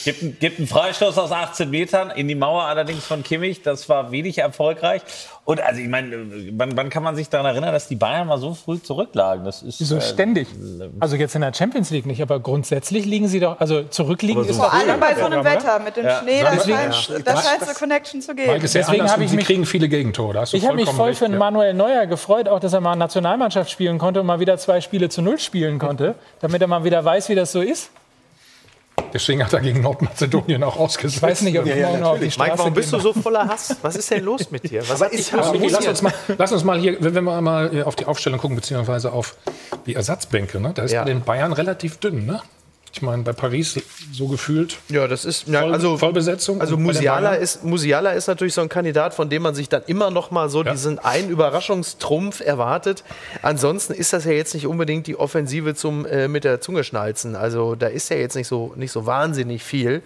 Gibt, 0.05 0.23
ein- 0.23 0.37
gibt 0.41 0.59
einen 0.59 0.69
Freistoß 0.69 1.19
aus 1.19 1.33
18 1.33 1.69
Metern 1.71 2.11
in 2.11 2.27
die 2.29 2.35
Mauer 2.35 2.63
allerdings 2.65 3.05
von 3.05 3.23
Kimmich. 3.23 3.63
Das 3.63 3.89
war 3.89 4.11
wenig 4.13 4.39
erfolgreich. 4.39 5.03
Und 5.45 5.61
also 5.61 5.81
ich 5.81 5.89
meine, 5.89 6.13
wann, 6.53 6.77
wann 6.77 6.91
kann 6.91 7.03
man 7.03 7.17
sich 7.17 7.29
daran 7.29 7.47
erinnern, 7.47 7.73
dass 7.73 7.89
die 7.89 7.97
Bayern 7.97 8.29
mal 8.29 8.39
so 8.39 8.55
früh 8.55 8.81
zurücklagen? 8.81 9.45
Das 9.45 9.63
ist 9.63 9.81
Wieso 9.81 9.97
äh, 9.97 10.01
ständig? 10.01 10.47
Also 11.01 11.17
jetzt 11.17 11.35
in 11.35 11.41
der 11.41 11.53
Champions 11.53 11.91
League 11.91 12.07
nicht, 12.07 12.23
aber 12.23 12.39
grundsätzlich 12.41 13.05
liegen 13.05 13.27
sie 13.27 13.41
doch, 13.41 13.59
also 13.59 13.83
zurückliegen 13.83 14.45
ist 14.45 14.57
Vor 14.57 14.73
allem 14.73 15.01
bei 15.01 15.15
so 15.17 15.25
einem 15.27 15.41
oder? 15.41 15.51
Wetter 15.53 15.79
mit 15.81 15.97
dem 15.97 16.05
Ja. 16.05 16.21
Schnee, 16.23 16.43
da 16.43 16.51
scheint 16.53 16.95
scheint 16.95 17.63
es 17.63 17.69
eine 17.69 17.75
Connection 17.77 18.23
zu 18.23 18.35
geben. 18.35 18.53
Ja 18.53 18.59
Deswegen 18.59 19.11
habe 19.11 19.25
ich 19.25 19.31
Sie 19.31 19.37
mich- 19.37 19.47
kriegen 19.47 19.67
viele 19.67 19.89
Gegentore. 19.89 20.45
Ich 20.53 20.65
habe 20.67 20.77
mich 20.77 20.89
voll 20.89 21.09
recht, 21.09 21.19
für 21.19 21.27
ja. 21.31 21.37
Manuel 21.37 21.75
Neuer 21.75 22.07
gefreut, 22.07 22.49
auch 22.49 22.61
dass 22.61 22.73
er 22.73 22.81
mal 22.81 22.95
Nationalmannschaft 22.95 23.71
spielen 23.71 23.99
konnte 23.99 24.21
und 24.21 24.27
mal 24.27 24.39
wieder 24.41 24.57
zwei 24.59 24.81
Spiele 24.81 25.09
zu 25.09 25.21
null 25.21 25.39
spielen 25.39 25.79
konnte, 25.79 26.15
damit 26.41 26.63
er 26.63 26.69
mal 26.69 26.85
wieder 26.85 27.05
weiß, 27.05 27.29
wie 27.29 27.35
das 27.35 27.51
so 27.53 27.61
ist. 27.61 27.91
Deswegen 29.13 29.45
hat 29.45 29.53
er 29.53 29.61
gegen 29.61 29.81
Nordmazedonien 29.81 30.63
auch 30.63 30.77
ausgesetzt. 30.77 31.17
Ich 31.17 31.23
weiß 31.23 31.43
nicht, 31.43 31.59
ob 31.59 31.67
ich 31.67 31.75
morgen 31.77 32.01
noch 32.01 32.11
auf 32.13 32.21
die 32.21 32.31
Straße 32.31 32.49
Mike, 32.51 32.59
warum 32.59 32.75
bist 32.75 32.93
du 32.93 33.01
so 33.01 33.13
voller 33.13 33.47
Hass? 33.49 33.77
Was 33.83 33.97
ist 33.97 34.11
denn 34.11 34.25
los 34.25 34.51
mit 34.51 34.71
dir? 34.71 34.83
Was 34.89 35.01
ist 35.13 35.33
ja- 35.33 35.51
Micky, 35.53 35.69
lass, 35.69 35.87
uns 35.87 36.03
mal, 36.03 36.13
lass 36.39 36.53
uns 36.53 36.65
mal 36.65 36.79
hier, 36.79 36.97
wenn 37.01 37.15
wenn 37.15 37.25
wir 37.25 37.41
mal 37.41 37.75
äh, 37.77 37.83
auf 37.83 37.97
die 37.97 38.07
Aufstellung 38.07 38.39
gucken, 38.41 38.57
beziehungsweise 38.57 39.13
auf 39.13 39.37
die 39.87 39.95
Ersatzbänke. 39.95 40.61
Ne? 40.61 40.73
Da 40.75 40.83
ist 40.85 40.93
Ja. 40.93 41.03
bei 41.05 41.11
den 41.11 41.23
Bayern 41.23 41.53
relativ 41.53 41.99
dünn. 41.99 42.27
Ne? 42.27 42.41
Ich 42.93 43.03
meine, 43.03 43.23
bei 43.23 43.33
Paris 43.33 43.81
so 44.13 44.27
gefühlt 44.27 44.79
Ja, 44.89 45.07
das 45.07 45.25
ist 45.25 45.47
ja, 45.47 45.61
Voll, 45.61 45.73
also 45.73 45.97
Vollbesetzung. 45.97 46.61
Also 46.61 46.77
Musiala 46.77 47.35
ist, 47.35 47.63
Musiala 47.65 48.11
ist 48.11 48.27
natürlich 48.27 48.55
so 48.55 48.63
ein 48.63 48.69
Kandidat, 48.69 49.15
von 49.15 49.31
dem 49.31 49.43
man 49.43 49.55
sich 49.55 49.69
dann 49.69 49.83
immer 49.87 50.11
noch 50.11 50.31
mal 50.33 50.49
so 50.49 50.65
Ja. 50.65 50.73
diesen 50.73 50.99
einen 50.99 51.31
Überraschungstrumpf 51.31 52.41
erwartet. 52.41 53.05
Ansonsten 53.43 53.93
ist 53.95 54.13
das 54.13 54.25
ja 54.25 54.33
jetzt 54.33 54.55
nicht 54.55 54.67
unbedingt 54.67 55.07
die 55.07 55.17
Offensive 55.17 55.75
zum 55.75 56.05
äh, 56.05 56.27
mit 56.29 56.43
der 56.45 56.61
Zunge 56.61 56.83
schnalzen. 56.83 57.37
Also 57.37 57.77
da 57.77 57.87
ist 57.87 58.11
ja 58.11 58.17
jetzt 58.17 58.35
nicht 58.35 58.49
so, 58.49 58.73
nicht 58.77 58.91
so 58.93 59.07
wahnsinnig 59.07 59.63
viel. 59.63 60.03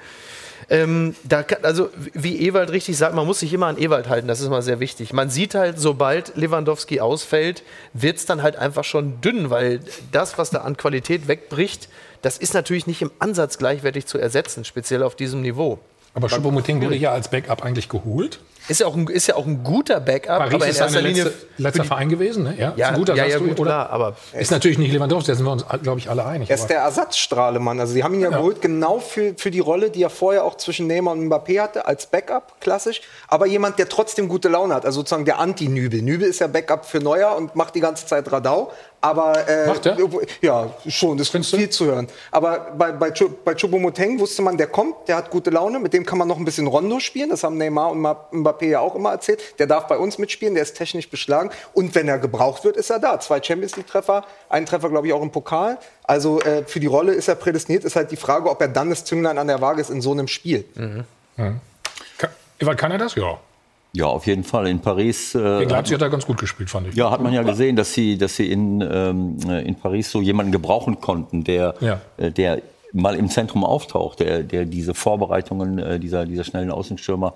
Ähm, 0.70 1.14
da 1.24 1.42
kann, 1.42 1.62
also 1.62 1.90
wie 2.14 2.46
Ewald 2.46 2.70
richtig 2.70 2.96
sagt, 2.96 3.14
man 3.14 3.26
muss 3.26 3.40
sich 3.40 3.52
immer 3.52 3.66
an 3.66 3.76
Ewald 3.78 4.08
halten, 4.08 4.28
das 4.28 4.40
ist 4.40 4.48
mal 4.48 4.62
sehr 4.62 4.80
wichtig. 4.80 5.12
Man 5.12 5.28
sieht 5.28 5.54
halt, 5.54 5.78
sobald 5.78 6.36
Lewandowski 6.36 7.00
ausfällt, 7.00 7.62
wird 7.92 8.16
es 8.16 8.24
dann 8.24 8.42
halt 8.42 8.56
einfach 8.56 8.84
schon 8.84 9.20
dünn, 9.20 9.50
weil 9.50 9.80
das, 10.10 10.38
was 10.38 10.50
da 10.50 10.60
an 10.60 10.78
Qualität 10.78 11.28
wegbricht, 11.28 11.88
das 12.24 12.38
ist 12.38 12.54
natürlich 12.54 12.86
nicht 12.86 13.02
im 13.02 13.10
Ansatz 13.18 13.58
gleichwertig 13.58 14.06
zu 14.06 14.18
ersetzen, 14.18 14.64
speziell 14.64 15.02
auf 15.02 15.14
diesem 15.16 15.40
Niveau. 15.42 15.78
Aber 16.16 16.28
Choupo-Moting 16.28 16.80
wurde 16.80 16.94
ja 16.94 17.10
als 17.10 17.28
Backup 17.28 17.64
eigentlich 17.64 17.88
geholt. 17.88 18.38
Ist 18.68 18.80
ja 18.80 18.86
auch 18.86 18.94
ein, 18.94 19.08
ist 19.08 19.26
ja 19.26 19.34
auch 19.34 19.44
ein 19.46 19.62
guter 19.64 19.98
Backup, 20.00 20.38
Paris 20.38 20.54
aber 20.54 20.64
in 20.64 20.70
ist 20.70 20.80
erster 20.80 21.02
Linie. 21.02 21.24
letzte, 21.24 21.46
letzter 21.58 21.84
Verein 21.84 22.08
gewesen. 22.08 22.44
Ne? 22.44 22.54
Ja, 22.56 22.72
Ja, 22.76 22.86
ist 22.86 22.92
ein 22.92 22.98
guter 22.98 23.14
ja, 23.16 23.26
ja, 23.26 23.38
gut, 23.38 23.50
oder? 23.60 23.62
klar, 23.70 23.90
aber 23.90 24.16
Ist 24.32 24.50
natürlich 24.52 24.78
nicht 24.78 24.90
Lewandowski, 24.92 25.32
da 25.32 25.34
sind 25.34 25.44
wir 25.44 25.52
uns, 25.52 25.66
glaube 25.82 25.98
ich, 25.98 26.08
alle 26.08 26.24
einig. 26.24 26.48
Er 26.48 26.54
ist 26.54 26.62
aber- 26.62 26.68
der 26.68 26.78
Ersatzstrahlemann. 26.82 27.78
Also 27.80 27.92
sie 27.92 28.02
haben 28.04 28.14
ihn 28.14 28.20
ja, 28.20 28.30
Ja. 28.30 28.38
geholt 28.38 28.62
genau 28.62 29.00
für, 29.00 29.34
für 29.36 29.50
die 29.50 29.58
Rolle, 29.60 29.90
die 29.90 30.02
er 30.02 30.08
vorher 30.08 30.44
auch 30.44 30.56
zwischen 30.56 30.86
Neymar 30.86 31.12
und 31.14 31.28
Mbappé 31.28 31.60
hatte, 31.60 31.86
als 31.86 32.06
Backup, 32.06 32.58
klassisch. 32.60 33.02
Aber 33.28 33.46
jemand, 33.46 33.78
der 33.78 33.88
trotzdem 33.88 34.28
gute 34.28 34.48
Laune 34.48 34.72
hat. 34.74 34.86
Also 34.86 35.00
sozusagen 35.00 35.24
der 35.26 35.40
Anti-Nübel. 35.40 36.00
Nübel 36.00 36.28
ist 36.28 36.38
ja 36.40 36.46
Backup 36.46 36.86
für 36.86 37.00
Neuer 37.00 37.36
und 37.36 37.54
macht 37.56 37.74
die 37.74 37.80
ganze 37.80 38.06
Zeit 38.06 38.30
Radau. 38.32 38.72
Aber 39.04 39.46
äh, 39.46 39.66
Macht 39.66 39.84
er? 39.84 39.98
ja, 40.40 40.70
schon, 40.88 41.18
das 41.18 41.26
ist 41.26 41.30
Findest 41.32 41.52
du? 41.52 41.56
viel 41.58 41.68
zu 41.68 41.84
hören. 41.84 42.08
Aber 42.30 42.72
bei, 42.78 42.90
bei, 42.92 43.10
bei 43.10 43.52
Choupo-Moting 43.54 44.18
wusste 44.18 44.40
man, 44.40 44.56
der 44.56 44.66
kommt, 44.68 45.08
der 45.08 45.16
hat 45.16 45.30
gute 45.30 45.50
Laune, 45.50 45.78
mit 45.78 45.92
dem 45.92 46.06
kann 46.06 46.16
man 46.16 46.26
noch 46.26 46.38
ein 46.38 46.44
bisschen 46.46 46.66
Rondo 46.66 47.00
spielen. 47.00 47.28
Das 47.28 47.44
haben 47.44 47.58
Neymar 47.58 47.90
und 47.90 48.00
Mbappé 48.00 48.64
ja 48.66 48.80
auch 48.80 48.94
immer 48.94 49.10
erzählt. 49.10 49.58
Der 49.58 49.66
darf 49.66 49.88
bei 49.88 49.98
uns 49.98 50.16
mitspielen, 50.16 50.54
der 50.54 50.62
ist 50.62 50.74
technisch 50.78 51.10
beschlagen. 51.10 51.50
Und 51.74 51.94
wenn 51.94 52.08
er 52.08 52.18
gebraucht 52.18 52.64
wird, 52.64 52.76
ist 52.78 52.88
er 52.88 52.98
da. 52.98 53.20
Zwei 53.20 53.42
Champions 53.42 53.76
League-Treffer, 53.76 54.24
einen 54.48 54.64
Treffer, 54.64 54.88
glaube 54.88 55.06
ich, 55.06 55.12
auch 55.12 55.20
im 55.22 55.30
Pokal. 55.30 55.76
Also 56.04 56.40
äh, 56.40 56.64
für 56.64 56.80
die 56.80 56.86
Rolle 56.86 57.12
ist 57.12 57.28
er 57.28 57.34
prädestiniert. 57.34 57.84
Ist 57.84 57.96
halt 57.96 58.10
die 58.10 58.16
Frage, 58.16 58.48
ob 58.48 58.60
er 58.62 58.68
dann 58.68 58.88
das 58.88 59.04
Zünglein 59.04 59.36
an 59.36 59.48
der 59.48 59.60
Waage 59.60 59.82
ist 59.82 59.90
in 59.90 60.00
so 60.00 60.12
einem 60.12 60.28
Spiel. 60.28 60.64
Ka- 62.16 62.28
Ewald, 62.58 62.78
kann 62.78 62.90
er 62.90 62.98
das? 62.98 63.14
Ja. 63.16 63.38
Ja, 63.96 64.06
auf 64.06 64.26
jeden 64.26 64.42
Fall. 64.44 64.66
In 64.66 64.80
Paris. 64.80 65.34
Äh, 65.34 65.58
Gegen 65.60 65.70
Leipzig 65.70 65.94
hat 65.94 66.02
er 66.02 66.10
ganz 66.10 66.26
gut 66.26 66.38
gespielt, 66.38 66.68
fand 66.68 66.88
ich. 66.88 66.94
Ja, 66.96 67.10
hat 67.10 67.22
man 67.22 67.32
ja 67.32 67.42
gesehen, 67.42 67.76
dass 67.76 67.94
sie, 67.94 68.18
dass 68.18 68.34
sie 68.36 68.50
in, 68.50 68.80
ähm, 68.80 69.38
in 69.64 69.76
Paris 69.76 70.10
so 70.10 70.20
jemanden 70.20 70.50
gebrauchen 70.50 71.00
konnten, 71.00 71.44
der, 71.44 71.74
Ja. 71.80 72.00
äh, 72.16 72.30
der 72.32 72.60
mal 72.92 73.14
im 73.14 73.28
Zentrum 73.28 73.64
auftaucht, 73.64 74.20
der, 74.20 74.42
der 74.42 74.64
diese 74.64 74.94
Vorbereitungen 74.94 75.78
äh, 75.78 75.98
dieser, 76.00 76.26
dieser 76.26 76.44
schnellen 76.44 76.70
Außenstürmer 76.70 77.34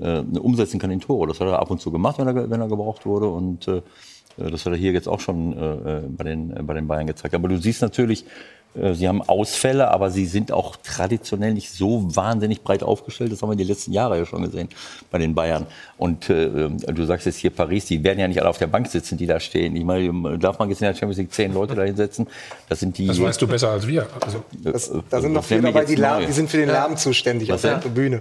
äh, 0.00 0.20
umsetzen 0.20 0.78
kann 0.80 0.90
in 0.90 1.00
Tore. 1.00 1.26
Das 1.28 1.40
hat 1.40 1.48
er 1.48 1.58
ab 1.58 1.70
und 1.70 1.80
zu 1.80 1.90
gemacht, 1.90 2.18
wenn 2.18 2.26
er, 2.28 2.48
wenn 2.50 2.60
er 2.60 2.68
gebraucht 2.68 3.04
wurde. 3.04 3.26
Und 3.28 3.68
äh, 3.68 3.82
das 4.38 4.64
hat 4.64 4.72
er 4.72 4.78
hier 4.78 4.92
jetzt 4.92 5.08
auch 5.08 5.20
schon 5.20 5.52
äh, 5.52 5.72
äh, 5.98 6.00
bei, 6.08 6.24
den, 6.24 6.56
äh, 6.56 6.62
bei 6.62 6.72
den 6.74 6.86
Bayern 6.86 7.06
gezeigt. 7.06 7.34
Aber 7.34 7.48
du 7.48 7.58
siehst 7.58 7.82
natürlich, 7.82 8.24
äh, 8.24 8.26
sie 8.74 9.08
haben 9.08 9.20
Ausfälle, 9.22 9.90
aber 9.90 10.10
sie 10.10 10.26
sind 10.26 10.52
auch 10.52 10.76
traditionell 10.76 11.54
nicht 11.54 11.70
so 11.72 12.04
wahnsinnig 12.14 12.62
breit 12.62 12.82
aufgestellt. 12.82 13.32
Das 13.32 13.42
haben 13.42 13.50
wir 13.50 13.56
die 13.56 13.64
letzten 13.64 13.92
Jahre 13.92 14.18
ja 14.18 14.26
schon 14.26 14.42
gesehen 14.42 14.68
bei 15.10 15.18
den 15.18 15.34
Bayern. 15.34 15.66
Und 15.98 16.30
äh, 16.30 16.44
äh, 16.44 16.70
du 16.92 17.04
sagst 17.04 17.26
jetzt 17.26 17.36
hier 17.38 17.50
Paris, 17.50 17.86
die 17.86 18.02
werden 18.04 18.20
ja 18.20 18.28
nicht 18.28 18.40
alle 18.40 18.48
auf 18.48 18.58
der 18.58 18.68
Bank 18.68 18.86
sitzen, 18.86 19.18
die 19.18 19.26
da 19.26 19.40
stehen. 19.40 19.74
Ich 19.74 19.84
meine, 19.84 20.38
darf 20.38 20.58
man 20.58 20.68
jetzt 20.68 20.80
in 20.82 20.86
der 20.86 20.94
Champions 20.94 21.18
League 21.18 21.32
zehn 21.32 21.52
Leute 21.52 21.74
da 21.74 21.82
hinsetzen? 21.82 22.26
Das 22.68 22.80
sind 22.80 22.96
die. 22.96 23.06
Das 23.06 23.20
weißt 23.20 23.42
du 23.42 23.46
besser 23.46 23.70
als 23.70 23.86
wir. 23.86 24.06
Also, 24.20 24.44
Das, 24.62 24.90
Äh, 24.90 25.02
da 25.10 25.20
sind 25.20 25.32
noch 25.32 25.44
viele 25.44 25.62
dabei, 25.62 25.84
die, 25.84 25.96
die 25.96 26.32
sind 26.32 26.50
für 26.50 26.58
den 26.58 26.68
Lärm 26.68 26.96
zuständig 26.96 27.50
auf 27.50 27.56
Was 27.56 27.62
der 27.62 27.78
denn? 27.78 28.20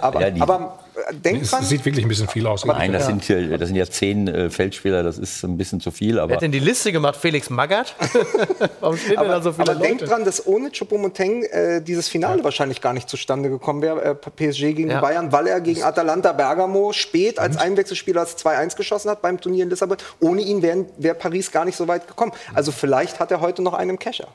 Aber, 0.00 0.20
Ja, 0.20 0.30
die- 0.30 0.40
aber 0.40 0.78
äh, 1.08 1.14
denkt 1.14 1.42
es 1.42 1.52
man, 1.52 1.62
sieht 1.62 1.84
wirklich 1.84 2.04
ein 2.04 2.08
bisschen 2.08 2.28
viel 2.28 2.46
aus. 2.46 2.64
Nein, 2.64 2.92
das, 2.92 3.06
sind, 3.06 3.26
ja- 3.28 3.56
das 3.56 3.68
sind 3.68 3.76
ja 3.76 3.84
zehn 3.86 4.26
äh, 4.26 4.50
Feldspieler, 4.50 5.02
das 5.02 5.18
ist 5.18 5.42
ein 5.44 5.56
bisschen 5.56 5.80
zu 5.80 5.90
viel. 5.90 6.16
wer 6.16 6.22
Aber 6.24 6.34
hat 6.34 6.42
denn 6.42 6.50
die 6.52 6.58
Liste 6.58 6.90
gemacht? 6.92 7.16
Felix 7.16 7.50
Magath? 7.50 7.94
Warum 8.80 8.96
stehen 8.96 9.16
denn 9.20 9.28
da 9.28 9.40
so 9.42 9.52
viele 9.52 9.70
aber 9.72 9.80
denkt 9.80 10.00
Leute? 10.00 10.12
dran, 10.12 10.24
dass 10.24 10.46
ohne 10.46 10.70
Choupo-Moting 10.70 11.42
äh, 11.44 11.80
dieses 11.82 12.08
Finale 12.08 12.42
wahrscheinlich 12.42 12.80
gar 12.80 12.92
nicht 12.92 13.08
zustande 13.08 13.48
gekommen 13.50 13.82
wäre, 13.82 14.02
äh, 14.02 14.14
PSG 14.14 14.74
gegen 14.74 14.90
Ja. 14.90 15.00
Bayern, 15.00 15.30
weil 15.32 15.46
er 15.46 15.60
gegen 15.60 15.82
Atalanta 15.82 16.32
Bergamo 16.32 16.92
spät 16.92 17.38
als 17.38 17.56
Einwechselspieler 17.56 18.22
das 18.22 18.36
2-1 18.38 18.76
geschossen 18.76 19.10
hat 19.10 19.22
beim 19.22 19.40
Turnier 19.40 19.64
in 19.64 19.70
Lissabon. 19.70 19.98
Ohne 20.20 20.40
ihn 20.42 20.62
wäre 20.62 20.86
wär 20.98 21.14
Paris 21.14 21.50
gar 21.52 21.64
nicht 21.64 21.76
so 21.76 21.86
weit 21.88 22.08
gekommen. 22.08 22.32
Also 22.54 22.72
vielleicht 22.72 23.20
hat 23.20 23.30
er 23.30 23.40
heute 23.40 23.62
noch 23.62 23.74
einen 23.74 23.90
im 23.90 23.98
Kescher. 23.98 24.28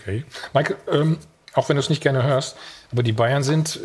Okay. 0.00 0.24
Mike, 0.52 0.76
ähm, 0.90 1.18
auch 1.54 1.68
wenn 1.68 1.76
du 1.76 1.80
es 1.80 1.88
nicht 1.88 2.02
gerne 2.02 2.22
hörst, 2.24 2.56
aber 2.92 3.02
die 3.02 3.12
Bayern 3.12 3.42
sind 3.42 3.76
äh, 3.76 3.80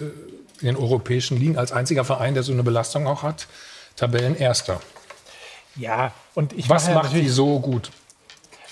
in 0.61 0.67
den 0.67 0.75
europäischen 0.77 1.37
Ligen 1.39 1.57
als 1.57 1.71
einziger 1.71 2.03
Verein, 2.03 2.33
der 2.33 2.43
so 2.43 2.51
eine 2.51 2.63
Belastung 2.63 3.07
auch 3.07 3.23
hat, 3.23 3.47
Tabellenerster. 3.95 4.79
Ja, 5.75 6.11
und 6.35 6.53
ich 6.53 6.69
Was 6.69 6.85
mache 6.85 6.95
macht 6.95 7.03
natürlich- 7.05 7.25
die 7.27 7.31
so 7.31 7.59
gut? 7.59 7.91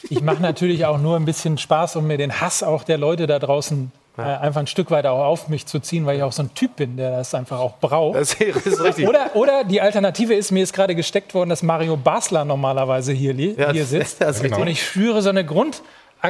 Ich 0.10 0.22
mache 0.22 0.42
natürlich 0.42 0.86
auch 0.86 0.98
nur 1.00 1.16
ein 1.16 1.26
bisschen 1.26 1.58
Spaß, 1.58 1.96
um 1.96 2.08
mir 2.08 2.18
den 2.18 2.40
Hass 2.40 2.64
auch 2.64 2.84
der 2.84 2.98
Leute 2.98 3.28
da 3.28 3.40
draußen 3.40 3.92
äh, 4.18 4.22
einfach 4.22 4.62
ein 4.62 4.68
Stück 4.68 4.90
weit 4.90 5.06
auch 5.06 5.24
auf 5.26 5.48
mich 5.48 5.66
zu 5.68 5.80
ziehen, 5.80 6.06
weil 6.08 6.18
ich 6.18 6.24
auch 6.24 6.32
so 6.32 6.42
ein 6.44 6.54
Typ 6.56 6.76
bin, 6.78 6.98
der 6.98 7.18
das 7.18 7.34
einfach 7.36 7.60
auch 7.60 7.78
braucht. 7.80 8.16
Das 8.18 8.34
ist 8.34 8.80
richtig. 8.80 9.08
Oder, 9.08 9.36
oder 9.36 9.64
die 9.64 9.80
Alternative 9.80 10.34
ist, 10.34 10.52
mir 10.52 10.64
ist 10.64 10.74
gerade 10.74 10.96
gesteckt 10.96 11.34
worden, 11.36 11.50
dass 11.50 11.62
Mario 11.62 11.98
Basler 11.98 12.44
normalerweise 12.46 13.12
hier, 13.14 13.34
Ja, 13.36 13.72
hier 13.72 13.82
das- 13.82 13.90
sitzt. 13.92 14.22
das 14.22 14.38
ist 14.38 14.44
richtig. 14.44 14.60
Und 14.60 14.68
ich 14.68 14.84
spüre 14.84 15.22
so 15.22 15.30
eine 15.30 15.46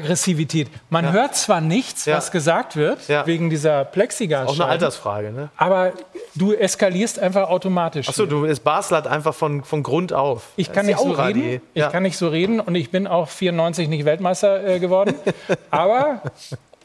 Grundaggressivität. 0.02 0.70
Man 0.90 1.12
hört 1.12 1.36
zwar 1.36 1.62
nichts, 1.62 2.06
Ja. 2.06 2.18
was 2.18 2.32
gesagt 2.32 2.76
wird, 2.76 3.08
Ja. 3.08 3.26
wegen 3.26 3.50
dieser 3.50 3.86
Plexiglas. 3.86 4.48
Auch 4.48 4.54
eine 4.56 4.66
Altersfrage, 4.66 5.32
ne? 5.32 5.50
Aber 5.58 5.94
du 6.36 6.54
eskalierst 6.54 7.20
einfach 7.20 7.50
automatisch. 7.50 8.08
Achso, 8.10 8.26
du 8.26 8.46
ist 8.46 8.64
Basel 8.64 8.98
hat 8.98 9.08
einfach 9.08 9.34
von, 9.34 9.64
von 9.64 9.84
Grund 9.84 10.14
auf. 10.14 10.44
Ich 10.56 10.72
kann 10.72 10.86
nicht 10.86 11.00
so 11.00 11.12
reden. 11.12 11.42
die- 11.42 11.62
Ich 11.74 11.82
ja. 11.82 11.90
kann 11.90 12.04
nicht 12.04 12.18
so 12.18 12.28
reden 12.30 12.60
und 12.60 12.76
ich 12.76 12.92
bin 12.92 13.08
auch 13.08 13.30
94 13.30 13.88
nicht 13.88 14.06
Weltmeister 14.06 14.66
äh, 14.66 14.80
geworden. 14.80 15.16
Aber 15.72 16.22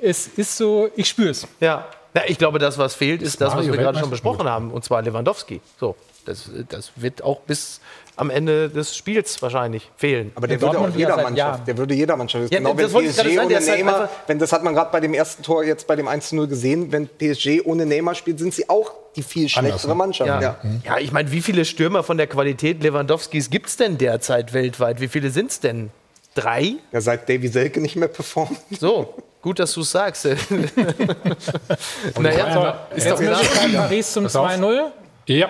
es 0.01 0.27
ist 0.27 0.57
so, 0.57 0.89
ich 0.97 1.09
spüre 1.09 1.31
es. 1.31 1.47
Ja. 1.61 1.87
ja, 2.15 2.23
ich 2.27 2.39
glaube, 2.39 2.59
das, 2.59 2.79
was 2.79 2.95
fehlt, 2.95 3.23
ist 3.23 3.41
das, 3.41 3.55
was 3.57 3.67
wir 3.67 3.77
gerade 3.77 3.99
schon 3.99 4.11
besprochen 4.11 4.49
haben, 4.49 4.71
und 4.71 4.85
zwar 4.85 5.03
Lewandowski. 5.03 5.61
So, 5.79 5.97
das, 6.25 6.51
das 6.69 6.93
wird 6.97 7.23
auch 7.23 7.41
bis 7.41 7.81
am 8.17 8.29
Ende 8.31 8.69
des 8.69 8.95
Spiels 8.97 9.41
wahrscheinlich 9.41 9.91
fehlen. 9.97 10.33
Aber 10.35 10.47
der 10.47 10.61
würde 10.61 10.79
auch 10.79 10.89
jeder 10.95 11.17
Mannschaft. 11.17 11.67
Der 11.67 11.79
würde 11.79 11.95
jeder 11.95 12.17
Mannschaft. 12.17 12.53
Ja, 12.53 12.59
genau, 12.59 12.75
das 12.75 12.93
wenn 12.93 13.05
PSG 13.09 13.17
sagen, 13.17 13.35
der 13.35 13.45
ohne 13.47 13.55
ist 13.57 13.69
halt 13.71 13.79
Neymar, 13.79 14.01
einfach- 14.03 14.15
wenn 14.27 14.39
das 14.39 14.53
hat 14.53 14.63
man 14.65 14.75
gerade 14.75 14.91
bei 14.93 15.01
dem 15.01 15.15
ersten 15.15 15.43
Tor 15.43 15.65
jetzt 15.65 15.87
bei 15.87 15.97
dem 15.97 16.07
1-0 16.09 16.47
gesehen, 16.47 16.93
wenn 16.93 17.09
PSG 17.09 17.63
ohne 17.65 17.87
Neymar 17.87 18.15
spielt, 18.15 18.39
sind 18.39 18.53
sie 18.53 18.69
auch 18.69 18.93
die 19.17 19.23
viel 19.23 19.49
schlechtere 19.49 19.89
ne? 19.89 19.95
Mannschaft. 19.95 20.29
Ja, 20.29 20.41
Ja. 20.41 20.57
ja. 20.85 20.99
ich 20.99 21.11
meine, 21.13 21.33
wie 21.33 21.41
viele 21.43 21.65
Stürmer 21.65 22.03
von 22.03 22.17
der 22.19 22.27
Qualität 22.27 22.83
Lewandowskis 22.83 23.49
gibt 23.51 23.69
es 23.69 23.77
denn 23.77 23.97
derzeit 23.99 24.53
weltweit? 24.53 25.01
Wie 25.01 25.09
viele 25.09 25.31
sind 25.31 25.51
es 25.51 25.61
denn? 25.61 25.91
Drei? 26.35 26.75
Ja, 26.93 27.01
seit 27.01 27.29
Davy 27.29 27.49
Selke 27.49 27.81
nicht 27.81 27.97
mehr 27.97 28.09
performt. 28.09 28.59
So, 28.81 29.15
gut, 29.43 29.59
dass 29.59 29.73
du 29.75 29.83
es 29.83 29.91
sagst. 29.91 30.25
naja, 32.19 32.87
ist 32.95 33.11
doch 33.11 33.19
klar. 33.19 33.39
Möglichkeit 33.39 33.73
Paris 33.75 34.13
zum 34.13 34.25
Pass 34.25 34.37
auf. 34.37 34.51
2-0. 34.51 34.91
Ja, 35.27 35.49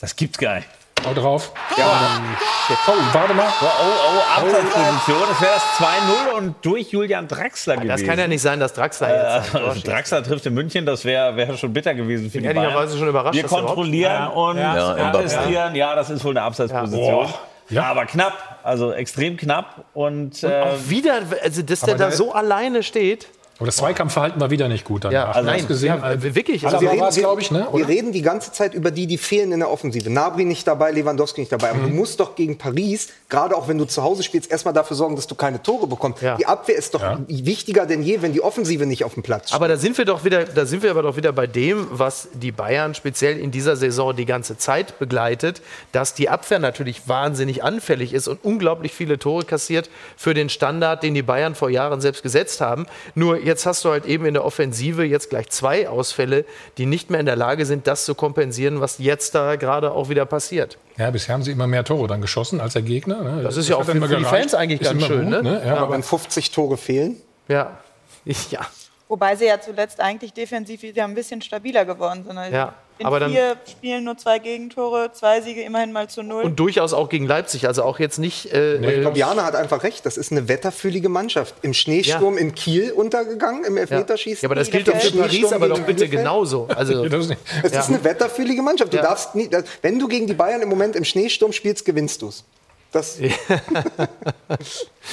Das 0.00 0.14
gibt's 0.14 0.38
gar 0.38 0.56
nicht. 0.56 0.68
Hau 1.06 1.14
drauf. 1.14 1.52
Oh, 1.70 2.92
warte 3.12 3.34
mal. 3.34 3.46
Oh, 3.60 3.64
oh, 3.64 4.40
Abseitsposition. 4.40 5.22
Das 5.28 5.40
wäre 5.40 5.52
das 5.54 5.62
2-0 5.78 6.36
und 6.36 6.54
durch 6.62 6.90
Julian 6.90 7.28
Draxler 7.28 7.76
gewesen. 7.76 7.88
Das 7.88 8.04
kann 8.04 8.18
ja 8.18 8.28
nicht 8.28 8.42
sein, 8.42 8.60
dass 8.60 8.72
Draxler 8.74 9.08
jetzt. 9.08 9.54
Also 9.54 9.72
schießt. 9.74 9.86
Draxler 9.86 10.22
trifft 10.22 10.46
in 10.46 10.54
München, 10.54 10.86
das 10.86 11.04
wäre 11.04 11.36
wär 11.36 11.56
schon 11.56 11.72
bitter 11.72 11.94
gewesen 11.94 12.30
für 12.30 12.38
die 12.38 12.44
Ehrlicherweise 12.44 12.98
schon 12.98 13.08
überrascht, 13.08 13.36
Wir 13.36 13.44
er 13.44 13.48
kontrollieren 13.48 14.28
und 14.28 14.58
Ja, 14.58 15.08
investieren. 15.08 15.74
Ja, 15.74 15.94
das 15.94 16.10
ist 16.10 16.24
wohl 16.24 16.32
eine 16.32 16.42
Abseitsposition. 16.42 17.26
Boah. 17.26 17.34
Ja. 17.70 17.82
Aber 17.84 18.06
knapp, 18.06 18.58
also 18.62 18.92
extrem 18.92 19.36
knapp. 19.36 19.84
Und, 19.92 20.42
äh, 20.42 20.62
Auch 20.62 20.88
wieder, 20.88 21.20
also 21.42 21.62
dass 21.62 21.80
der 21.80 21.96
da 21.96 22.10
so 22.10 22.32
alleine 22.32 22.82
steht. 22.82 23.28
Aber 23.58 23.66
das 23.66 23.76
Zweikampfverhalten 23.76 24.40
war 24.40 24.50
wieder 24.50 24.68
nicht 24.68 24.84
gut. 24.84 25.04
Danach. 25.04 25.12
Ja, 25.12 25.30
also 25.32 25.50
nein, 25.50 25.66
gesehen, 25.66 26.00
ja, 26.02 26.22
wirklich. 26.34 26.64
Also 26.64 26.78
Also 26.78 26.86
wir 26.86 26.92
reden, 26.92 27.20
glaube 27.20 27.40
ich, 27.40 27.50
ne? 27.50 27.66
Wir 27.72 27.88
reden 27.88 28.12
die 28.12 28.22
ganze 28.22 28.52
Zeit 28.52 28.74
über 28.74 28.90
die, 28.90 29.06
die 29.06 29.18
fehlen 29.18 29.52
in 29.52 29.58
der 29.60 29.70
Offensive. 29.70 30.10
Nabri 30.10 30.44
nicht 30.44 30.66
dabei, 30.66 30.92
Lewandowski 30.92 31.40
nicht 31.40 31.52
dabei. 31.52 31.70
Aber 31.70 31.80
du 31.80 31.88
musst 31.88 32.20
doch 32.20 32.36
gegen 32.36 32.58
Paris, 32.58 33.08
gerade 33.28 33.56
auch 33.56 33.68
wenn 33.68 33.78
du 33.78 33.84
zu 33.84 34.02
Hause 34.02 34.22
spielst, 34.22 34.50
erstmal 34.50 34.74
dafür 34.74 34.96
sorgen, 34.96 35.16
dass 35.16 35.26
du 35.26 35.34
keine 35.34 35.62
Tore 35.62 35.86
bekommst. 35.86 36.22
Ja. 36.22 36.36
Die 36.36 36.46
Abwehr 36.46 36.76
ist 36.76 36.94
doch 36.94 37.18
wichtiger 37.26 37.86
denn 37.86 38.02
je, 38.02 38.22
wenn 38.22 38.32
die 38.32 38.42
Offensive 38.42 38.86
nicht 38.86 39.04
auf 39.04 39.14
dem 39.14 39.22
Platz 39.22 39.48
steht. 39.48 39.56
Aber 39.56 39.68
da 39.68 39.76
sind 39.76 39.98
wir 39.98 40.04
doch 40.04 40.24
wieder, 40.24 40.44
da 40.44 40.66
sind 40.66 40.82
wir 40.82 40.90
aber 40.90 41.02
doch 41.02 41.16
wieder 41.16 41.32
bei 41.32 41.46
dem, 41.46 41.86
was 41.90 42.28
die 42.32 42.52
Bayern 42.52 42.94
speziell 42.94 43.38
in 43.38 43.50
dieser 43.50 43.76
Saison 43.76 44.14
die 44.14 44.26
ganze 44.26 44.56
Zeit 44.56 44.98
begleitet, 44.98 45.62
dass 45.92 46.14
die 46.14 46.28
Abwehr 46.28 46.58
natürlich 46.58 47.08
wahnsinnig 47.08 47.64
anfällig 47.64 48.12
ist 48.12 48.28
und 48.28 48.44
unglaublich 48.44 48.92
viele 48.92 49.18
Tore 49.18 49.44
kassiert 49.44 49.90
für 50.16 50.34
den 50.34 50.48
Standard, 50.48 51.02
den 51.02 51.14
die 51.14 51.22
Bayern 51.22 51.54
vor 51.54 51.70
Jahren 51.70 52.00
selbst 52.00 52.22
gesetzt 52.22 52.60
haben. 52.60 52.86
Nur 53.14 53.38
jetzt 53.48 53.66
hast 53.66 53.84
du 53.84 53.90
halt 53.90 54.04
eben 54.06 54.24
in 54.26 54.34
der 54.34 54.44
Offensive 54.44 55.04
jetzt 55.04 55.30
gleich 55.30 55.48
zwei 55.50 55.88
Ausfälle, 55.88 56.44
die 56.76 56.86
nicht 56.86 57.10
mehr 57.10 57.18
in 57.18 57.26
der 57.26 57.34
Lage 57.34 57.66
sind, 57.66 57.88
das 57.88 58.04
zu 58.04 58.14
kompensieren, 58.14 58.80
was 58.80 58.98
jetzt 58.98 59.34
da 59.34 59.56
gerade 59.56 59.90
auch 59.90 60.08
wieder 60.08 60.24
passiert. 60.24 60.78
Ja, 60.96 61.10
bisher 61.10 61.34
haben 61.34 61.42
sie 61.42 61.50
immer 61.50 61.66
mehr 61.66 61.82
Tore 61.82 62.06
dann 62.06 62.20
geschossen 62.20 62.60
als 62.60 62.74
der 62.74 62.82
Gegner. 62.82 63.22
Ne? 63.22 63.42
Das 63.42 63.56
ist 63.56 63.68
ja 63.68 63.76
auch 63.76 63.80
für, 63.80 63.88
dann 63.88 63.96
immer 63.96 64.08
für 64.08 64.16
die. 64.16 64.24
Fans 64.24 64.54
eigentlich 64.54 64.80
Ist 64.80 64.92
ganz 64.92 65.04
schön, 65.04 65.32
gut, 65.32 65.42
ne? 65.42 65.62
Ja, 65.64 65.72
aber 65.72 65.80
aber 65.82 65.94
wenn 65.94 66.02
50 66.04 66.52
Tore 66.52 66.76
fehlen, 66.76 67.16
Ja. 67.48 67.78
Ich, 68.24 68.50
ja. 68.52 68.60
Wobei 69.08 69.34
sie 69.36 69.46
ja 69.46 69.58
zuletzt 69.58 70.00
eigentlich 70.00 70.34
defensiv 70.34 70.82
wieder 70.82 71.04
ein 71.04 71.14
bisschen 71.14 71.40
stabiler 71.40 71.86
geworden 71.86 72.24
sind. 72.24 72.36
Also 72.36 72.54
Ja, 72.54 72.74
in 72.98 73.06
aber 73.06 73.20
dann- 73.20 73.30
vier 73.32 73.56
Spielen 73.70 74.04
nur 74.04 74.16
zwei 74.16 74.38
Gegentore, 74.38 75.10
zwei 75.12 75.40
Siege 75.40 75.62
immerhin 75.62 75.92
mal 75.92 76.08
zu 76.08 76.22
null. 76.22 76.42
Und 76.44 76.58
durchaus 76.58 76.92
auch 76.92 77.08
gegen 77.08 77.26
Leipzig, 77.26 77.66
also 77.66 77.82
auch 77.84 77.98
jetzt 77.98 78.18
nicht. 78.18 78.52
Äh, 78.52 78.76
ich 78.76 78.86
äh, 78.98 79.00
glaube, 79.02 79.18
Jana 79.18 79.44
hat 79.44 79.54
einfach 79.56 79.82
recht. 79.82 80.04
Das 80.06 80.16
ist 80.16 80.32
eine 80.32 80.48
wetterfühlige 80.48 81.08
Mannschaft. 81.08 81.54
Im 81.62 81.74
Schneesturm 81.74 82.36
in 82.38 82.54
Kiel 82.54 82.92
untergegangen, 82.92 83.64
im 83.64 83.76
ja. 83.76 83.82
Elfmeterschießen. 83.82 84.42
ja, 84.42 84.48
aber 84.48 84.54
das 84.56 84.70
gilt 84.70 84.88
doch 84.88 84.96
für 84.96 85.12
Paris, 85.16 85.52
aber 85.52 85.68
doch 85.68 85.76
bitte 85.80 86.04
Bielefeld. 86.04 86.10
genauso. 86.10 86.66
Also. 86.74 87.04
Es 87.62 87.72
Ja. 87.72 87.80
ist 87.80 87.88
eine 87.88 88.02
wetterfühlige 88.04 88.62
Mannschaft. 88.62 88.92
Du 88.92 88.96
Ja. 88.96 89.02
darfst 89.02 89.34
nie, 89.34 89.48
wenn 89.82 89.98
du 89.98 90.08
gegen 90.08 90.26
die 90.26 90.34
Bayern 90.34 90.60
im 90.62 90.68
Moment 90.68 90.96
im 90.96 91.04
Schneesturm 91.04 91.52
spielst, 91.52 91.84
gewinnst 91.84 92.22
du 92.22 92.28
es. 92.28 92.44
Das, 92.90 93.18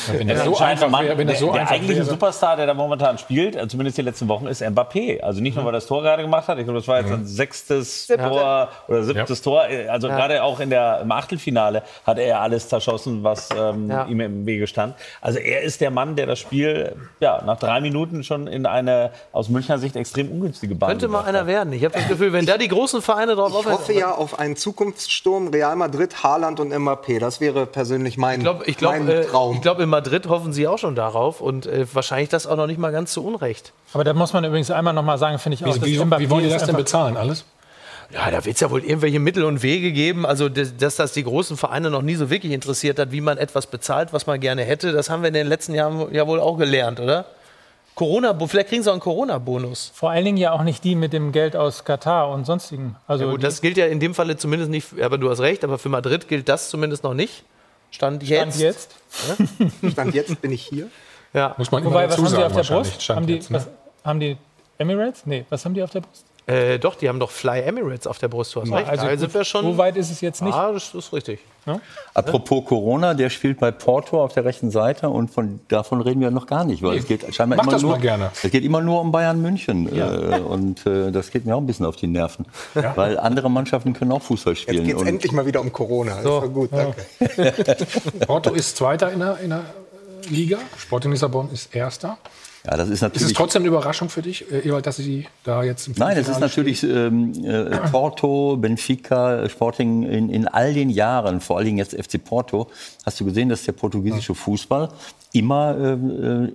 wenn 0.08 0.28
Der 0.28 0.36
das 0.38 0.46
so 0.46 0.58
einfach 0.58 0.90
Mann, 0.90 1.06
wäre, 1.06 1.18
wenn 1.18 1.28
das 1.28 1.40
so 1.40 1.48
der, 1.52 1.64
der 1.64 1.72
eigentliche 1.72 2.02
wäre. 2.02 2.10
Superstar, 2.10 2.56
der 2.56 2.68
da 2.68 2.74
momentan 2.74 3.18
spielt, 3.18 3.56
äh, 3.56 3.68
zumindest 3.68 3.98
die 3.98 4.02
letzten 4.02 4.28
Wochen, 4.30 4.48
ist 4.48 4.62
Mbappé. 4.62 5.20
Also 5.22 5.42
nicht 5.42 5.56
nur, 5.56 5.66
weil 5.66 5.72
er 5.74 5.78
das 5.78 5.86
Tor 5.86 6.02
gerade 6.02 6.22
gemacht 6.22 6.48
hat, 6.48 6.58
ich 6.58 6.64
glaube, 6.64 6.80
das 6.80 6.88
war 6.88 7.00
jetzt 7.00 7.10
Mhm. 7.10 7.16
ein 7.16 7.26
sechstes 7.26 8.08
Siebte. 8.08 8.30
Tor 8.30 8.70
oder 8.88 9.04
siebtes 9.04 9.42
Tor. 9.42 9.68
Äh, 9.68 9.88
Also 9.90 10.08
gerade 10.08 10.42
auch 10.44 10.60
in 10.60 10.70
der, 10.70 11.02
im 11.02 11.12
Achtelfinale 11.12 11.84
hat 12.06 12.18
er 12.18 12.40
alles 12.42 12.70
zerschossen, 12.70 13.24
was 13.24 13.50
ähm, 13.58 13.90
Ja. 13.90 14.06
ihm 14.06 14.20
im 14.22 14.46
Wege 14.46 14.68
stand. 14.68 14.96
Also 15.22 15.40
er 15.40 15.62
ist 15.62 15.82
der 15.82 15.92
Mann, 15.92 16.16
der 16.16 16.28
das 16.28 16.40
Spiel 16.40 16.96
ja, 17.20 17.42
nach 17.46 17.58
drei 17.60 17.82
Minuten 17.82 18.24
schon 18.24 18.48
in 18.48 18.66
eine 18.66 19.12
aus 19.34 19.50
Münchner 19.50 19.80
Sicht 19.80 19.96
extrem 19.96 20.32
ungünstige 20.32 20.76
Bahn 20.76 20.90
könnte 20.92 21.08
mal 21.10 21.24
einer 21.26 21.40
hat. 21.42 21.48
werden. 21.48 21.74
Ich 21.74 21.84
habe 21.84 21.94
das 21.94 22.08
Gefühl, 22.08 22.32
wenn 22.32 22.46
da 22.46 22.58
die 22.58 22.68
großen 22.70 23.02
Vereine 23.02 23.36
drauf 23.36 23.54
ich 23.60 23.66
hoffe 23.72 23.94
ja 23.94 24.14
auf 24.14 24.40
einen 24.40 24.56
Zukunftssturm 24.56 25.50
Real 25.50 25.76
Madrid, 25.76 26.24
Haaland 26.24 26.60
und 26.60 26.74
Mbappé. 26.74 27.20
Das 27.20 27.42
wäre 27.42 27.65
persönlich 27.66 28.18
mein, 28.18 28.40
Ich 28.40 28.44
glaube, 28.44 28.66
ich 28.66 28.78
glaub, 28.78 28.94
mein 28.94 29.08
äh, 29.08 29.26
Traum. 29.26 29.56
ich 29.56 29.62
glaub, 29.62 29.80
in 29.80 29.90
Madrid 29.90 30.28
hoffen 30.28 30.54
sie 30.54 30.68
auch 30.68 30.78
schon 30.78 30.96
darauf 30.96 31.42
und 31.42 31.66
äh, 31.66 31.86
wahrscheinlich 31.94 32.30
das 32.30 32.48
auch 32.48 32.56
noch 32.56 32.68
nicht 32.68 32.80
mal 32.80 32.92
ganz 32.92 33.14
zu 33.14 33.26
Unrecht. 33.26 33.74
Aber 33.94 34.04
da 34.04 34.14
muss 34.14 34.34
man 34.34 34.44
übrigens 34.44 34.72
einmal 34.72 34.94
noch 34.94 35.04
mal 35.04 35.18
sagen, 35.18 35.40
finde 35.40 35.56
ich 35.56 35.66
auch, 35.66 35.76
Wie, 35.84 36.00
wie, 36.00 36.20
wie 36.20 36.30
wollen 36.30 36.44
die 36.44 36.50
das 36.50 36.66
denn 36.66 36.76
bezahlen, 36.76 37.18
alles? 37.18 37.46
Ja, 38.12 38.30
da 38.30 38.46
wird 38.46 38.56
es 38.56 38.62
ja 38.62 38.70
wohl 38.70 38.84
irgendwelche 38.84 39.20
Mittel 39.20 39.44
und 39.44 39.64
Wege 39.64 39.92
geben. 39.92 40.26
Also, 40.26 40.48
dass, 40.48 40.96
das 40.96 41.14
die 41.14 41.24
großen 41.24 41.58
Vereine 41.58 41.90
noch 41.90 42.02
nie 42.02 42.16
so 42.16 42.30
wirklich 42.30 42.52
interessiert 42.54 43.00
hat, 43.00 43.12
wie 43.12 43.22
man 43.22 43.38
etwas 43.38 43.68
bezahlt, 43.68 44.14
was 44.14 44.28
man 44.28 44.40
gerne 44.40 44.64
hätte, 44.64 44.92
das 44.92 45.10
haben 45.10 45.24
wir 45.24 45.30
in 45.30 45.34
den 45.34 45.48
letzten 45.48 45.74
Jahren 45.74 46.14
ja 46.14 46.28
wohl 46.28 46.40
auch 46.40 46.58
gelernt, 46.58 47.00
oder? 47.00 47.26
Corona, 47.96 48.38
vielleicht 48.46 48.70
kriegen 48.70 48.84
sie 48.84 48.90
auch 48.90 48.94
einen 48.94 49.02
Corona-Bonus. 49.02 49.92
Vor 49.96 50.12
allen 50.12 50.26
Dingen 50.26 50.38
ja 50.38 50.52
auch 50.52 50.64
nicht 50.64 50.84
die 50.84 50.96
mit 50.96 51.14
dem 51.14 51.32
Geld 51.32 51.56
aus 51.56 51.86
Katar 51.86 52.30
und 52.30 52.46
sonstigen. 52.46 52.98
Also 53.08 53.24
Ja, 53.24 53.32
gut, 53.32 53.44
das 53.44 53.62
gilt 53.62 53.78
ja 53.78 53.86
in 53.86 54.02
dem 54.02 54.14
Falle 54.14 54.36
zumindest 54.36 54.70
nicht, 54.70 55.02
aber 55.02 55.18
du 55.18 55.30
hast 55.30 55.40
recht, 55.40 55.64
aber 55.64 55.78
für 55.78 55.88
Madrid 55.88 56.28
gilt 56.28 56.50
das 56.50 56.70
zumindest 56.70 57.06
noch 57.06 57.14
nicht. 57.14 57.46
Stand 57.96 58.24
jetzt. 58.24 58.56
Stand 58.56 58.60
jetzt. 58.62 59.92
Stand 59.94 60.14
jetzt 60.14 60.42
bin 60.42 60.52
ich 60.52 60.66
hier. 60.66 60.90
Ja. 61.34 61.56
Muss 61.58 61.72
man 61.72 61.82
immer 61.82 61.92
Wobei, 61.92 62.10
was 62.10 62.18
haben 62.18 62.28
die 62.28 62.44
auf 62.44 62.54
der. 62.54 62.64
Brust? 62.64 63.10
Haben 63.10 63.26
die, 63.26 63.34
jetzt, 63.36 63.50
ne? 63.50 63.58
was, 63.58 63.68
haben 64.04 64.20
die 64.20 64.38
Emirates? 64.78 65.26
Nee, 65.26 65.46
was 65.50 65.64
haben 65.64 65.74
die 65.74 65.82
auf 65.82 65.92
der 65.92 66.02
Brust? 66.02 66.26
Äh, 66.48 66.78
doch, 66.78 66.96
die 66.96 67.10
haben 67.10 67.20
doch 67.20 67.32
Fly 67.32 67.62
Emirates 67.62 68.06
auf 68.06 68.20
der 68.20 68.28
Brust. 68.28 68.54
Du 68.56 68.62
hast 68.62 68.72
recht. 68.72 68.88
Also 68.88 69.08
sind 69.18 69.34
wir 69.34 69.44
schon. 69.44 69.66
so 69.66 69.78
weit 69.78 69.98
ist 69.98 70.12
es 70.12 70.22
jetzt 70.22 70.42
nicht. 70.44 70.54
Ah, 70.54 70.72
das 70.72 70.94
ist 70.94 71.12
richtig. 71.12 71.40
Apropos 72.14 72.64
Corona, 72.66 73.16
der 73.16 73.32
spielt 73.32 73.60
bei 73.60 73.72
Porto 73.72 74.24
auf 74.24 74.34
der 74.34 74.46
rechten 74.46 74.70
Seite 74.70 75.10
und 75.10 75.32
von, 75.32 75.60
davon 75.68 76.02
reden 76.02 76.22
wir 76.22 76.30
noch 76.30 76.46
gar 76.46 76.64
nicht, 76.64 76.84
weil 76.84 77.00
es 77.00 77.08
geht 77.08 77.34
scheinbar 77.34 77.58
Mach 77.58 77.64
immer 77.64 77.72
das 77.72 77.82
nur, 77.82 77.92
mal 77.94 78.00
gerne. 78.00 78.30
es 78.44 78.52
geht 78.52 78.64
immer 78.64 78.82
nur 78.82 79.02
um 79.02 79.12
Bayern 79.12 79.42
München 79.42 79.92
äh, 79.92 80.40
und 80.42 80.86
äh, 80.86 81.12
das 81.12 81.32
geht 81.32 81.48
mir 81.48 81.56
auch 81.56 81.60
ein 81.62 81.66
bisschen 81.66 81.88
auf 81.88 81.96
die 81.96 82.06
Nerven, 82.06 82.46
weil 82.96 83.18
andere 83.18 83.50
Mannschaften 83.50 83.94
können 83.94 84.12
auch 84.12 84.22
Fußball 84.22 84.54
Jetzt 84.54 84.62
spielen. 84.62 84.86
geht 84.86 84.96
es 84.96 85.02
und 85.02 85.08
endlich 85.08 85.32
mal 85.32 85.48
wieder 85.48 85.62
um 85.62 85.74
Corona. 85.74 86.22
Doch 86.22 86.48
gut, 86.54 86.70
danke. 86.72 87.04
Porto 88.28 88.54
ist 88.54 88.78
Zweiter 88.78 89.12
in 89.12 89.20
der, 89.20 89.40
in 89.40 89.50
der 89.50 89.62
Liga. 90.30 90.60
Sporting 90.78 91.12
Lissabon 91.12 91.50
ist 91.52 91.76
Erster. 91.76 92.20
Ja, 92.66 92.78
das 92.78 92.88
ist 92.88 92.96
Ist 92.96 93.02
natürlich 93.02 93.28
es 93.28 93.34
trotzdem 93.34 93.62
eine 93.62 93.70
Überraschung 93.70 94.10
für 94.10 94.22
dich, 94.22 94.50
äh, 94.52 94.68
Ewald, 94.68 94.86
dass 94.88 94.98
sie 94.98 95.28
da 95.44 95.64
jetzt 95.64 95.88
im 95.88 95.94
Nein, 95.98 96.18
es 96.18 96.28
ist 96.28 96.40
natürlich 96.40 96.84
ähm, 96.84 97.34
äh, 97.44 97.78
Porto, 97.92 98.58
Benfica, 98.58 99.48
Sporting 99.50 100.04
in, 100.04 100.30
in 100.30 100.48
all 100.48 100.74
den 100.74 100.90
Jahren, 100.90 101.42
vor 101.42 101.58
allen 101.58 101.66
Dingen 101.66 101.78
jetzt 101.78 101.94
FC 101.94 102.24
Porto, 102.24 102.68
hast 103.06 103.20
du 103.20 103.26
gesehen, 103.26 103.50
dass 103.50 103.64
der 103.64 103.74
portugiesische 103.74 104.34
Fußball 104.34 104.90
immer 105.34 105.76
äh, 105.78 105.94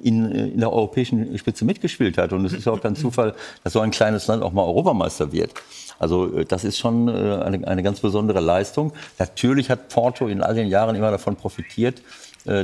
in, 0.03 0.31
in 0.33 0.59
der 0.59 0.73
europäischen 0.73 1.37
Spitze 1.39 1.65
mitgespielt 1.65 2.19
hat. 2.19 2.33
Und 2.33 2.45
es 2.45 2.53
ist 2.53 2.67
auch 2.67 2.81
kein 2.81 2.97
Zufall, 2.97 3.35
dass 3.63 3.75
so 3.75 3.81
ein 3.81 3.91
kleines 3.91 4.27
Land 4.27 4.43
auch 4.43 4.53
mal 4.53 4.65
Europameister 4.65 5.33
wird. 5.33 5.53
Also 6.01 6.39
äh, 6.39 6.45
das 6.45 6.65
ist 6.65 6.79
schon 6.79 7.09
äh, 7.09 7.13
eine, 7.13 7.69
eine 7.69 7.83
ganz 7.83 8.01
besondere 8.01 8.41
Leistung. 8.41 8.93
Natürlich 9.19 9.71
hat 9.71 9.89
Porto 9.91 10.27
in 10.27 10.43
all 10.43 10.55
den 10.55 10.67
Jahren 10.67 10.97
immer 10.97 11.11
davon 11.11 11.37
profitiert, 11.37 11.99
äh, 11.99 12.03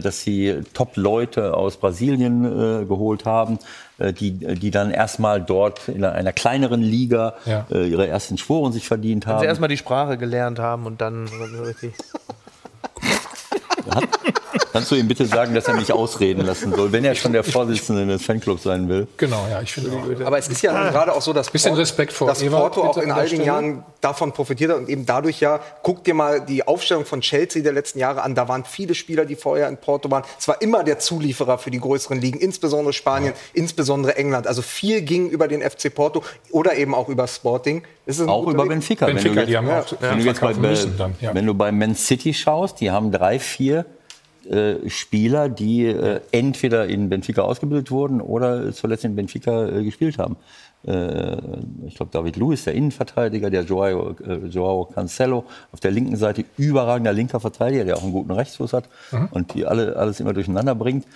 dass 0.00 0.22
sie 0.22 0.60
Top-Leute 0.74 1.54
aus 1.54 1.76
Brasilien 1.76 2.44
äh, 2.44 2.84
geholt 2.86 3.24
haben, 3.24 3.58
äh, 3.98 4.12
die, 4.12 4.32
die 4.32 4.70
dann 4.70 4.90
erstmal 4.90 5.42
dort 5.42 5.88
in 5.88 6.04
einer, 6.04 6.12
einer 6.14 6.32
kleineren 6.32 6.80
Liga 6.82 7.34
Ja. 7.44 7.66
äh, 7.70 7.86
ihre 7.86 8.06
ersten 8.06 8.38
Sporen 8.38 8.72
sich 8.72 8.86
verdient 8.88 9.26
Wenn 9.26 9.34
haben. 9.34 9.40
sie 9.40 9.46
erstmal 9.46 9.68
die 9.68 9.76
Sprache 9.76 10.16
gelernt 10.16 10.58
haben 10.58 10.86
und 10.86 11.00
dann 11.00 11.28
richtig. 13.86 14.34
Kannst 14.72 14.90
du 14.90 14.94
ihm 14.94 15.08
bitte 15.08 15.24
sagen, 15.26 15.54
dass 15.54 15.66
er 15.68 15.74
mich 15.74 15.92
ausreden 15.92 16.44
lassen 16.44 16.74
soll, 16.74 16.92
wenn 16.92 17.04
er 17.04 17.14
schon 17.14 17.32
der 17.32 17.44
Vorsitzende 17.44 18.06
des 18.06 18.22
Fanclubs 18.24 18.62
sein 18.64 18.88
will? 18.88 19.06
Genau, 19.16 19.46
ja, 19.50 19.62
ich 19.62 19.72
finde 19.72 19.90
auch. 19.92 20.26
Aber 20.26 20.38
es 20.38 20.48
ist 20.48 20.60
ja 20.62 20.90
gerade 20.90 21.14
auch 21.14 21.22
so, 21.22 21.32
dass, 21.32 21.50
Bisschen 21.50 21.70
Porto- 21.70 21.80
Respekt 21.80 22.12
vor 22.12 22.28
dass 22.28 22.42
Ewald, 22.42 22.74
Porto 22.74 22.82
auch 22.82 22.98
in 22.98 23.10
all 23.10 23.28
den. 23.28 23.42
Jahren 23.42 23.84
davon 24.00 24.32
profitiert 24.32 24.70
hat 24.72 24.78
und 24.78 24.88
eben 24.88 25.06
dadurch 25.06 25.40
ja, 25.40 25.60
guck 25.82 26.04
dir 26.04 26.14
mal 26.14 26.40
die 26.40 26.66
Aufstellung 26.66 27.04
von 27.06 27.20
Chelsea 27.20 27.62
der 27.62 27.72
letzten 27.72 27.98
Jahre 27.98 28.22
an, 28.22 28.34
da 28.34 28.48
waren 28.48 28.64
viele 28.64 28.94
Spieler, 28.94 29.24
die 29.24 29.36
vorher 29.36 29.68
in 29.68 29.76
Porto 29.78 30.10
waren. 30.10 30.24
Es 30.38 30.46
war 30.48 30.60
immer 30.60 30.84
der 30.84 30.98
Zulieferer 30.98 31.58
für 31.58 31.70
die 31.70 31.80
größeren 31.80 32.20
Ligen, 32.20 32.38
insbesondere 32.38 32.92
Spanien, 32.92 33.32
insbesondere 33.54 34.16
England. 34.16 34.46
Also 34.46 34.62
viel 34.62 35.02
ging 35.02 35.28
über 35.28 35.48
den 35.48 35.62
FC 35.62 35.94
Porto 35.94 36.22
oder 36.50 36.76
eben 36.76 36.94
auch 36.94 37.08
über 37.08 37.26
Sporting. 37.26 37.82
Ist 38.06 38.16
es 38.18 38.22
ein 38.22 38.28
Auch 38.28 38.46
über? 38.46 38.66
Benfica. 38.66 39.06
Benfica, 39.06 39.34
wenn 39.34 39.44
du 39.44 39.46
die 39.46 39.52
jetzt, 39.52 39.58
haben 39.58 39.70
auch 39.70 40.00
wenn, 40.00 40.18
du 40.18 40.24
jetzt 40.24 40.40
bei, 40.40 40.54
müssen 40.54 40.96
dann, 40.96 41.14
ja. 41.20 41.34
wenn 41.34 41.44
du 41.44 41.54
bei 41.54 41.72
Man 41.72 41.96
City 41.96 42.32
schaust, 42.32 42.80
die 42.80 42.90
haben 42.92 43.10
drei, 43.10 43.40
vier 43.40 43.75
äh, 44.50 44.88
Spieler, 44.88 45.48
die 45.48 45.86
äh, 45.86 46.20
entweder 46.32 46.86
in 46.86 47.08
Benfica 47.08 47.42
ausgebildet 47.42 47.90
wurden 47.90 48.20
oder 48.20 48.72
zuletzt 48.72 49.04
in 49.04 49.16
Benfica 49.16 49.68
äh, 49.68 49.84
gespielt 49.84 50.18
haben. 50.18 50.36
Äh, 50.86 51.36
ich 51.86 51.96
glaube, 51.96 52.12
David 52.12 52.36
Luiz, 52.36 52.64
der 52.64 52.74
Innenverteidiger, 52.74 53.50
der 53.50 53.62
Joao, 53.62 54.14
äh, 54.24 54.46
Joao 54.46 54.84
Cancelo 54.86 55.44
auf 55.72 55.80
der 55.80 55.90
linken 55.90 56.16
Seite, 56.16 56.44
überragender 56.56 57.12
linker 57.12 57.40
Verteidiger, 57.40 57.84
der 57.84 57.96
auch 57.96 58.02
einen 58.02 58.12
guten 58.12 58.30
Rechtsfuß 58.30 58.72
hat 58.72 58.88
und 59.30 59.54
die 59.54 59.66
alle, 59.66 59.96
alles 59.96 60.20
immer 60.20 60.32
durcheinander 60.32 60.74
bringt. 60.74 61.06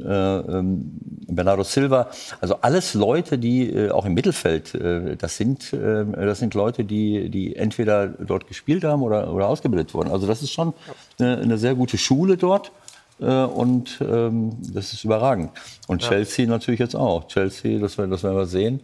Äh, 0.00 0.06
ähm, 0.06 0.90
Bernardo 1.28 1.62
Silva, 1.62 2.08
also 2.40 2.56
alles 2.60 2.94
Leute, 2.94 3.38
die 3.38 3.70
äh, 3.70 3.90
auch 3.90 4.04
im 4.04 4.14
Mittelfeld, 4.14 4.76
das 5.18 5.36
sind, 5.36 5.72
äh, 5.72 6.04
das 6.04 6.38
sind 6.38 6.54
Leute, 6.54 6.84
die, 6.84 7.28
die 7.30 7.56
entweder 7.56 8.08
dort 8.08 8.46
gespielt 8.46 8.84
haben 8.84 9.02
oder, 9.02 9.32
oder 9.32 9.48
ausgebildet 9.48 9.94
wurden. 9.94 10.10
Also 10.10 10.26
das 10.26 10.42
ist 10.42 10.52
schon 10.52 10.74
eine, 11.18 11.38
eine 11.38 11.58
sehr 11.58 11.74
gute 11.74 11.98
Schule 11.98 12.36
dort. 12.36 12.72
Und 13.18 14.00
ähm, 14.00 14.56
das 14.72 14.92
ist 14.92 15.04
überragend. 15.04 15.52
Und 15.86 16.02
Chelsea 16.02 16.48
natürlich 16.48 16.80
jetzt 16.80 16.96
auch. 16.96 17.28
Chelsea, 17.28 17.78
das 17.78 17.94
das 17.94 18.24
werden 18.24 18.36
wir 18.36 18.46
sehen. 18.46 18.80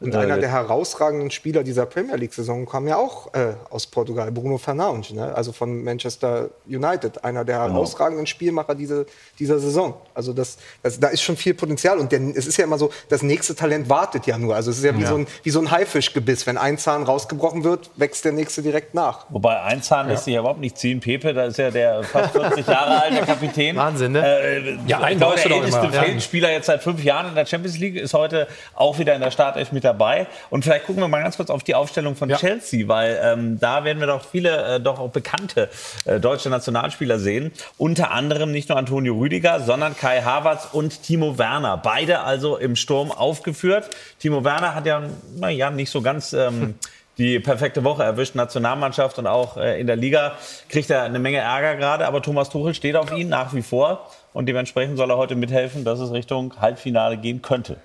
Und 0.00 0.14
einer 0.14 0.38
der 0.38 0.50
herausragenden 0.50 1.30
Spieler 1.30 1.62
dieser 1.62 1.86
Premier 1.86 2.16
League-Saison 2.16 2.66
kam 2.66 2.86
ja 2.86 2.96
auch 2.96 3.32
äh, 3.34 3.54
aus 3.70 3.86
Portugal, 3.86 4.30
Bruno 4.30 4.58
Fernandes, 4.58 5.12
ne? 5.12 5.34
also 5.34 5.52
von 5.52 5.82
Manchester 5.82 6.50
United, 6.66 7.24
einer 7.24 7.44
der 7.44 7.58
genau. 7.58 7.74
herausragenden 7.74 8.26
Spielmacher 8.26 8.74
diese, 8.74 9.06
dieser 9.38 9.58
Saison. 9.58 9.94
Also 10.14 10.32
das, 10.32 10.58
das, 10.82 11.00
da 11.00 11.08
ist 11.08 11.22
schon 11.22 11.36
viel 11.36 11.54
Potenzial. 11.54 11.98
Und 11.98 12.12
der, 12.12 12.20
es 12.34 12.46
ist 12.46 12.56
ja 12.56 12.64
immer 12.64 12.78
so, 12.78 12.90
das 13.08 13.22
nächste 13.22 13.54
Talent 13.54 13.88
wartet 13.88 14.26
ja 14.26 14.38
nur. 14.38 14.54
Also 14.54 14.70
es 14.70 14.78
ist 14.78 14.84
ja 14.84 14.96
wie, 14.96 15.02
ja. 15.02 15.08
So, 15.08 15.16
ein, 15.16 15.26
wie 15.42 15.50
so 15.50 15.60
ein 15.60 15.70
Haifischgebiss. 15.70 16.46
Wenn 16.46 16.58
ein 16.58 16.78
Zahn 16.78 17.02
rausgebrochen 17.02 17.64
wird, 17.64 17.90
wächst 17.96 18.24
der 18.24 18.32
nächste 18.32 18.62
direkt 18.62 18.94
nach. 18.94 19.26
Wobei 19.30 19.60
ein 19.62 19.82
Zahn 19.82 20.06
ja. 20.06 20.12
lässt 20.12 20.24
sich 20.24 20.34
ja 20.34 20.40
überhaupt 20.40 20.60
nicht 20.60 20.78
ziehen. 20.78 21.00
Pepe, 21.00 21.34
da 21.34 21.46
ist 21.46 21.58
ja 21.58 21.70
der 21.70 22.04
fast 22.04 22.32
40 22.32 22.66
Jahre 22.66 23.02
alte 23.02 23.26
Kapitän. 23.26 23.76
Wahnsinn, 23.76 24.12
ne? 24.12 24.24
Äh, 24.24 24.78
ja, 24.86 25.00
ein 25.00 25.18
glaube, 25.18 25.36
der 25.36 25.50
älteste 25.50 25.90
Feldspieler 25.90 26.50
jetzt 26.50 26.66
seit 26.66 26.82
fünf 26.82 27.02
Jahren 27.02 27.28
in 27.28 27.34
der 27.34 27.46
Champions 27.46 27.78
League 27.78 27.96
ist 27.96 28.14
heute 28.14 28.46
auch 28.74 28.98
wieder 28.98 29.14
in 29.14 29.20
der 29.20 29.30
Startelf 29.30 29.71
mit 29.72 29.84
dabei. 29.84 30.26
Und 30.50 30.64
vielleicht 30.64 30.86
gucken 30.86 31.02
wir 31.02 31.08
mal 31.08 31.22
ganz 31.22 31.36
kurz 31.36 31.50
auf 31.50 31.62
die 31.62 31.74
Aufstellung 31.74 32.16
von 32.16 32.28
ja. 32.28 32.36
Chelsea, 32.36 32.88
weil 32.88 33.20
ähm, 33.22 33.58
da 33.58 33.84
werden 33.84 34.00
wir 34.00 34.06
doch 34.06 34.24
viele, 34.24 34.76
äh, 34.76 34.80
doch 34.80 34.98
auch 34.98 35.10
bekannte 35.10 35.68
äh, 36.04 36.20
deutsche 36.20 36.50
Nationalspieler 36.50 37.18
sehen. 37.18 37.52
Unter 37.78 38.10
anderem 38.10 38.52
nicht 38.52 38.68
nur 38.68 38.78
Antonio 38.78 39.14
Rüdiger, 39.14 39.60
sondern 39.60 39.96
Kai 39.96 40.22
Havertz 40.22 40.68
und 40.72 41.02
Timo 41.02 41.38
Werner. 41.38 41.76
Beide 41.76 42.20
also 42.20 42.56
im 42.56 42.76
Sturm 42.76 43.10
aufgeführt. 43.10 43.90
Timo 44.18 44.44
Werner 44.44 44.74
hat 44.74 44.86
ja, 44.86 45.02
naja, 45.36 45.70
nicht 45.70 45.90
so 45.90 46.02
ganz... 46.02 46.32
Ähm, 46.32 46.74
die 47.18 47.40
perfekte 47.40 47.84
Woche 47.84 48.02
erwischt, 48.02 48.34
Nationalmannschaft 48.34 49.18
und 49.18 49.26
auch 49.26 49.56
äh, 49.56 49.80
in 49.80 49.86
der 49.86 49.96
Liga 49.96 50.32
kriegt 50.68 50.90
er 50.90 51.02
eine 51.02 51.18
Menge 51.18 51.38
Ärger 51.38 51.76
gerade, 51.76 52.06
aber 52.06 52.22
Thomas 52.22 52.48
Tuchel 52.48 52.74
steht 52.74 52.96
auf 52.96 53.12
ihn 53.12 53.28
nach 53.28 53.54
wie 53.54 53.62
vor 53.62 54.08
und 54.32 54.46
dementsprechend 54.46 54.96
soll 54.96 55.10
er 55.10 55.18
heute 55.18 55.34
mithelfen, 55.34 55.84
dass 55.84 56.00
es 56.00 56.12
Richtung 56.12 56.54
Halbfinale 56.60 57.18
gehen 57.18 57.42
könnte. 57.42 57.76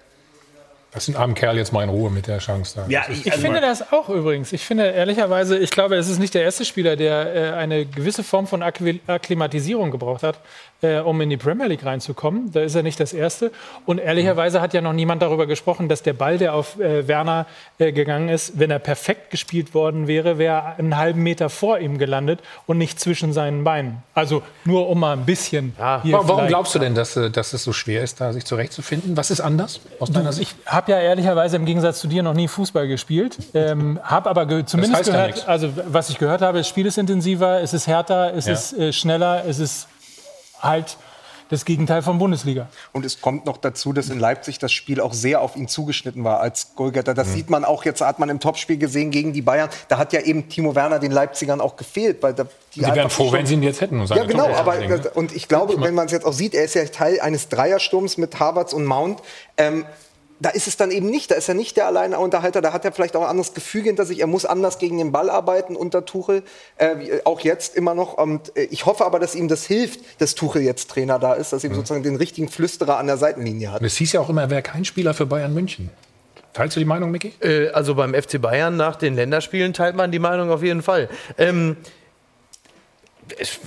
Lass 0.94 1.06
den 1.06 1.16
armen 1.16 1.36
Kerl 1.36 1.58
jetzt 1.58 1.74
mal 1.74 1.84
in 1.84 1.90
Ruhe 1.90 2.10
mit 2.10 2.28
der 2.28 2.40
Chance 2.40 2.76
da. 2.76 2.86
Ja, 2.88 3.06
ich, 3.10 3.26
ich 3.26 3.32
also 3.32 3.44
finde 3.44 3.62
das 3.62 3.92
auch 3.92 4.10
übrigens. 4.10 4.54
Ich 4.54 4.66
finde 4.66 4.86
ehrlicherweise, 4.90 5.58
ich 5.58 5.70
glaube, 5.70 5.96
es 5.96 6.08
ist 6.08 6.18
nicht 6.20 6.34
der 6.34 6.44
erste 6.44 6.66
Spieler, 6.66 6.96
der 6.96 7.36
äh, 7.36 7.52
eine 7.54 7.86
gewisse 7.86 8.24
Form 8.24 8.48
von 8.48 8.64
Akklimatisierung 8.64 9.92
gebraucht 9.92 10.24
hat 10.24 10.40
äh, 10.82 10.99
um 10.99 11.19
in 11.21 11.30
die 11.30 11.38
Premier 11.38 11.67
League 11.67 11.86
reinzukommen. 11.86 12.51
Da 12.51 12.61
ist 12.61 12.75
er 12.75 12.84
nicht 12.84 12.99
das 12.99 13.13
Erste. 13.13 13.51
Und 13.86 13.99
ehrlicherweise 13.99 14.61
hat 14.61 14.73
ja 14.73 14.82
noch 14.82 14.93
niemand 14.93 15.21
darüber 15.21 15.47
gesprochen, 15.47 15.89
dass 15.89 16.03
der 16.03 16.13
Ball, 16.13 16.38
der 16.38 16.53
auf 16.53 16.80
äh, 16.80 17.07
Werner 17.07 17.45
äh, 17.80 17.91
gegangen 17.91 18.30
ist, 18.30 18.59
wenn 18.59 18.71
er 18.71 18.80
perfekt 18.80 19.32
gespielt 19.32 19.73
worden 19.73 20.07
wäre, 20.07 20.38
wäre 20.38 20.47
er 20.47 20.80
einen 20.80 20.97
halben 20.97 21.23
Meter 21.23 21.49
vor 21.49 21.80
ihm 21.80 21.97
gelandet 21.97 22.39
und 22.65 22.78
nicht 22.78 22.99
zwischen 22.99 23.34
seinen 23.34 23.63
Beinen. 23.63 24.03
Also 24.13 24.43
nur 24.65 24.88
um 24.89 24.99
mal 24.99 25.13
ein 25.13 25.25
bisschen. 25.25 25.73
Ja. 25.78 26.01
Warum 26.03 26.47
glaubst 26.47 26.75
du 26.75 26.80
denn, 26.80 26.95
dass, 26.95 27.17
äh, 27.17 27.30
dass 27.30 27.53
es 27.53 27.63
so 27.63 27.73
schwer 27.73 28.03
ist, 28.03 28.21
da 28.21 28.34
sich 28.34 28.45
zurechtzufinden? 28.45 29.17
Was 29.17 29.32
ist 29.32 29.41
anders 29.41 29.82
aus 29.99 30.11
deiner 30.11 30.34
Sicht? 30.34 30.55
Ich 30.63 30.71
habe 30.71 30.91
ja 30.91 30.99
ehrlicherweise 30.99 31.55
im 31.55 31.65
Gegensatz 31.65 31.99
zu 31.99 32.07
dir 32.07 32.23
noch 32.23 32.34
nie 32.34 32.47
Fußball 32.47 32.88
gespielt. 32.88 33.38
Ähm, 33.53 33.99
habe 34.03 34.30
aber 34.30 34.45
ge 34.45 34.65
zumindest 34.65 35.05
gehört, 35.05 35.38
ja 35.39 35.45
also 35.45 35.69
was 35.88 36.09
ich 36.09 36.17
gehört 36.17 36.41
habe, 36.41 36.59
das 36.59 36.67
Spiel 36.67 36.86
ist 36.86 36.97
intensiver, 36.97 37.61
es 37.61 37.73
ist 37.73 37.88
härter, 37.88 38.34
es 38.36 38.45
ja. 38.45 38.53
ist 38.53 38.73
äh, 38.73 38.93
schneller, 38.93 39.43
es 39.47 39.59
ist 39.59 39.88
halt 40.62 40.97
das 41.49 41.66
Gegenteil 41.66 42.01
von 42.01 42.18
Bundesliga. 42.18 42.68
Und 42.91 43.05
es 43.05 43.22
kommt 43.22 43.45
noch 43.45 43.58
dazu, 43.58 43.93
dass 43.93 44.10
in 44.10 44.20
Leipzig 44.20 44.60
das 44.60 44.72
Spiel 44.72 44.99
auch 44.99 45.14
sehr 45.14 45.41
auf 45.41 45.55
ihn 45.55 45.68
zugeschnitten 45.68 46.24
war 46.24 46.39
als 46.41 46.76
Goalgetter. 46.76 47.14
Das 47.14 47.30
mhm. 47.30 47.34
sieht 47.34 47.49
man 47.49 47.66
auch 47.66 47.86
jetzt, 47.86 48.01
hat 48.01 48.20
man 48.20 48.30
im 48.30 48.39
Topspiel 48.39 48.78
gesehen 48.78 49.12
gegen 49.12 49.34
die 49.34 49.41
Bayern. 49.41 49.70
Da 49.88 49.97
hat 49.97 50.14
ja 50.14 50.22
eben 50.22 50.49
Timo 50.49 50.76
Werner 50.76 50.99
den 50.99 51.12
Leipzigern 51.12 51.62
auch 51.62 51.76
gefehlt. 51.76 52.22
Weil 52.22 52.34
da, 52.34 52.45
die, 52.76 52.82
die 52.82 52.86
wären 52.86 53.10
froh, 53.10 53.32
wenn 53.32 53.45
sie 53.45 53.53
ihn 53.53 53.64
jetzt 53.64 53.82
hätten. 53.82 54.03
ja, 54.05 54.24
genau. 54.26 54.49
Aber, 54.49 54.76
und 55.16 55.36
ich 55.36 55.47
glaube, 55.47 55.80
wenn 55.82 55.93
man 55.93 56.08
es 56.08 56.12
jetzt 56.12 56.26
auch 56.26 56.34
sieht, 56.34 56.53
er 56.53 56.66
ist 56.66 56.76
ja 56.76 56.84
Teil 56.86 57.20
eines 57.22 57.49
Dreiersturms 57.49 58.18
mit 58.18 58.39
Havertz 58.39 58.74
und 58.74 58.86
Mount. 58.86 59.22
Ähm, 59.58 59.86
da 60.40 60.50
ist 60.50 60.68
es 60.68 60.78
dann 60.78 60.92
eben 60.92 61.10
nicht, 61.10 61.32
da 61.32 61.36
ist 61.36 61.50
er 61.50 61.56
nicht 61.56 61.78
der 61.78 61.88
Alleinunterhalter, 61.88 62.62
da 62.62 62.74
hat 62.74 62.86
er 62.86 62.92
vielleicht 62.92 63.16
auch 63.16 63.24
ein 63.24 63.30
anderes 63.30 63.54
Gefüge 63.54 63.88
hinter 63.88 64.06
sich, 64.06 64.20
er 64.20 64.28
muss 64.28 64.46
anders 64.46 64.78
gegen 64.78 64.98
den 64.98 65.12
Ball 65.12 65.30
arbeiten 65.30 65.76
unter 65.76 66.06
Tuchel, 66.06 66.44
äh, 66.78 67.20
auch 67.26 67.40
jetzt 67.42 67.76
immer 67.76 67.96
noch. 67.96 68.18
Und 68.18 68.56
äh, 68.56 68.64
ich 68.66 68.86
hoffe 68.86 69.06
aber, 69.06 69.20
dass 69.20 69.36
ihm 69.36 69.48
das 69.48 69.66
hilft, 69.66 70.00
dass 70.22 70.36
Tuchel 70.36 70.62
jetzt 70.62 70.90
Trainer 70.92 71.20
da 71.20 71.34
ist, 71.34 71.54
dass 71.54 71.64
ihm 71.64 71.72
mhm. 71.72 71.76
sozusagen 71.76 72.04
den 72.04 72.16
richtigen 72.16 72.50
Flüsterer 72.50 72.98
an 72.98 73.08
der 73.08 73.18
Seitenlinie 73.18 73.72
hat. 73.72 73.82
Es 73.82 73.98
hieß 73.98 74.14
ja 74.14 74.22
auch 74.22 74.30
immer, 74.30 74.42
er 74.42 74.50
wäre 74.50 74.62
kein 74.62 74.86
Spieler 74.86 75.14
für 75.14 75.26
Bayern 75.26 75.54
München. 75.54 75.90
Teilst 76.54 76.76
du 76.76 76.80
die 76.80 76.86
Meinung, 76.86 77.12
Micky? 77.12 77.34
Äh, 77.40 77.70
also 77.70 77.96
beim 77.96 78.14
FC 78.14 78.42
Bayern 78.42 78.78
nach 78.78 78.96
den 78.96 79.16
Länderspielen 79.16 79.74
teilt 79.74 79.96
man 79.96 80.12
die 80.12 80.20
Meinung 80.20 80.50
auf 80.50 80.64
jeden 80.64 80.82
Fall. 80.82 81.10
Ähm, 81.38 81.78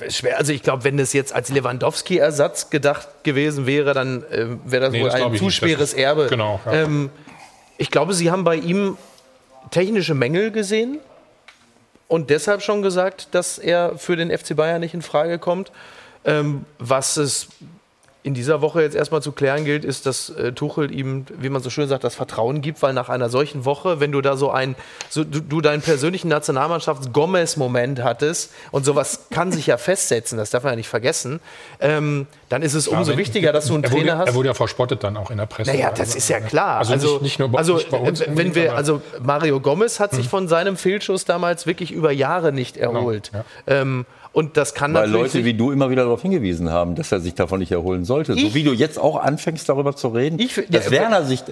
schwer. 0.09 0.39
Also 0.39 0.53
ich 0.53 0.63
glaube, 0.63 0.85
wenn 0.85 0.99
es 0.99 1.13
jetzt 1.13 1.33
als 1.33 1.51
Lewandowski-Ersatz 1.51 2.71
gedacht 2.71 3.09
gewesen 3.23 3.67
wäre, 3.67 3.95
dann 3.95 4.23
äh, 4.25 4.47
wäre 4.65 4.85
das 4.85 4.93
nee, 4.93 5.03
wohl 5.03 5.11
das 5.11 5.21
ein 5.21 5.37
zu 5.37 5.51
schweres 5.51 5.95
Erbe. 5.95 6.27
Genau. 6.29 6.61
Ja. 6.67 6.73
Ähm, 6.73 7.11
ich 7.79 7.91
glaube, 7.91 8.15
Sie 8.15 8.31
haben 8.31 8.45
bei 8.45 8.57
ihm 8.57 8.97
technische 9.71 10.15
Mängel 10.15 10.51
gesehen 10.51 10.99
und 12.09 12.31
deshalb 12.31 12.63
schon 12.63 12.83
gesagt, 12.83 13.29
dass 13.33 13.59
er 13.59 13.97
für 13.97 14.17
den 14.17 14.37
FC 14.37 14.57
Bayern 14.57 14.81
nicht 14.81 14.95
in 14.95 15.03
Frage 15.03 15.39
kommt. 15.39 15.71
Ähm, 16.25 16.65
was 16.79 17.17
es 17.17 17.49
in 18.23 18.35
dieser 18.35 18.61
Woche 18.61 18.83
jetzt 18.83 18.95
erstmal 18.95 19.23
zu 19.23 19.33
klären 19.33 19.65
gilt, 19.65 19.85
ist, 19.85 20.05
dass 20.05 20.29
äh, 20.31 20.53
Tuchel 20.53 20.93
ihm, 20.93 21.25
wie 21.39 21.49
man 21.49 21.63
so 21.63 21.71
schön 21.71 21.89
sagt, 21.89 22.05
das 22.05 22.15
Vertrauen 22.15 22.61
gibt, 22.61 22.83
weil 22.83 22.93
nach 22.93 23.09
einer 23.09 23.31
solchen 23.31 23.65
Woche, 23.65 23.99
wenn 23.99 24.13
du 24.13 24.21
da 24.21 24.37
so 24.37 24.51
ein, 24.51 24.77
so, 25.09 25.25
du, 25.25 25.41
du 25.41 25.61
deinen 25.63 25.81
persönlichen 25.81 26.29
Nationalmannschafts-Gomez-Moment 26.29 28.03
hattest 28.03 28.53
und 28.73 28.85
sowas 28.85 29.27
kann 29.31 29.53
sich 29.53 29.67
ja 29.67 29.79
festsetzen, 29.79 30.37
das 30.37 30.51
darf 30.51 30.65
man 30.65 30.73
ja 30.73 30.77
nicht 30.77 30.89
vergessen, 30.89 31.41
ähm, 31.81 32.27
dann 32.51 32.63
ist 32.63 32.75
es 32.75 32.87
ja, 32.87 32.99
umso 32.99 33.17
wichtiger, 33.17 33.53
dass 33.53 33.67
du 33.67 33.75
einen 33.75 33.85
Trainer 33.85 34.01
wurde, 34.01 34.19
hast. 34.19 34.29
Er 34.29 34.35
wurde 34.35 34.49
ja 34.49 34.55
verspottet 34.55 35.03
dann 35.03 35.17
auch 35.17 35.31
in 35.31 35.39
der 35.39 35.47
Presse. 35.47 35.71
Naja, 35.71 35.91
das 35.97 36.15
ist 36.15 36.29
ja 36.29 36.41
klar. 36.41 36.79
Also, 36.79 36.93
also 36.93 37.13
nicht, 37.15 37.23
nicht, 37.23 37.39
nur 37.39 37.49
bei, 37.49 37.59
also, 37.59 37.81
bei 37.91 37.97
uns. 37.97 38.23
Wenn 38.27 38.55
wir, 38.55 38.75
also 38.77 39.01
Mario 39.23 39.61
Gomez 39.61 39.99
hat 39.99 40.11
sich 40.11 40.25
hm. 40.25 40.31
von 40.31 40.49
seinem 40.49 40.77
Fehlschuss 40.77 41.25
damals 41.25 41.67
wirklich 41.67 41.91
über 41.91 42.13
Jahre 42.13 42.53
nicht 42.53 42.75
genau, 42.75 42.95
erholt. 42.95 43.31
Genau, 43.33 43.45
ja. 43.67 43.81
ähm, 43.81 44.05
und 44.33 44.57
das 44.57 44.75
kann 44.75 44.95
Weil 44.95 45.11
Leute 45.11 45.45
wie 45.45 45.55
du 45.55 45.73
immer 45.73 45.91
wieder 45.91 46.05
darauf 46.05 46.23
hingewiesen 46.23 46.71
haben, 46.71 46.95
dass 46.95 47.11
er 47.13 47.21
sich 47.21 47.35
davon 47.35 47.59
nicht 47.59 47.73
erholen 47.73 48.05
sollte. 48.05 48.35
So 48.35 48.55
wie 48.55 48.63
du 48.63 48.73
jetzt 48.73 48.99
auch 48.99 49.17
anfängst, 49.17 49.69
darüber 49.69 49.97
zu 49.97 50.09
reden, 50.09 50.39
ich, 50.39 50.55
dass 50.69 50.87
ja, 50.87 50.91
Werner 50.91 51.25
sich 51.25 51.43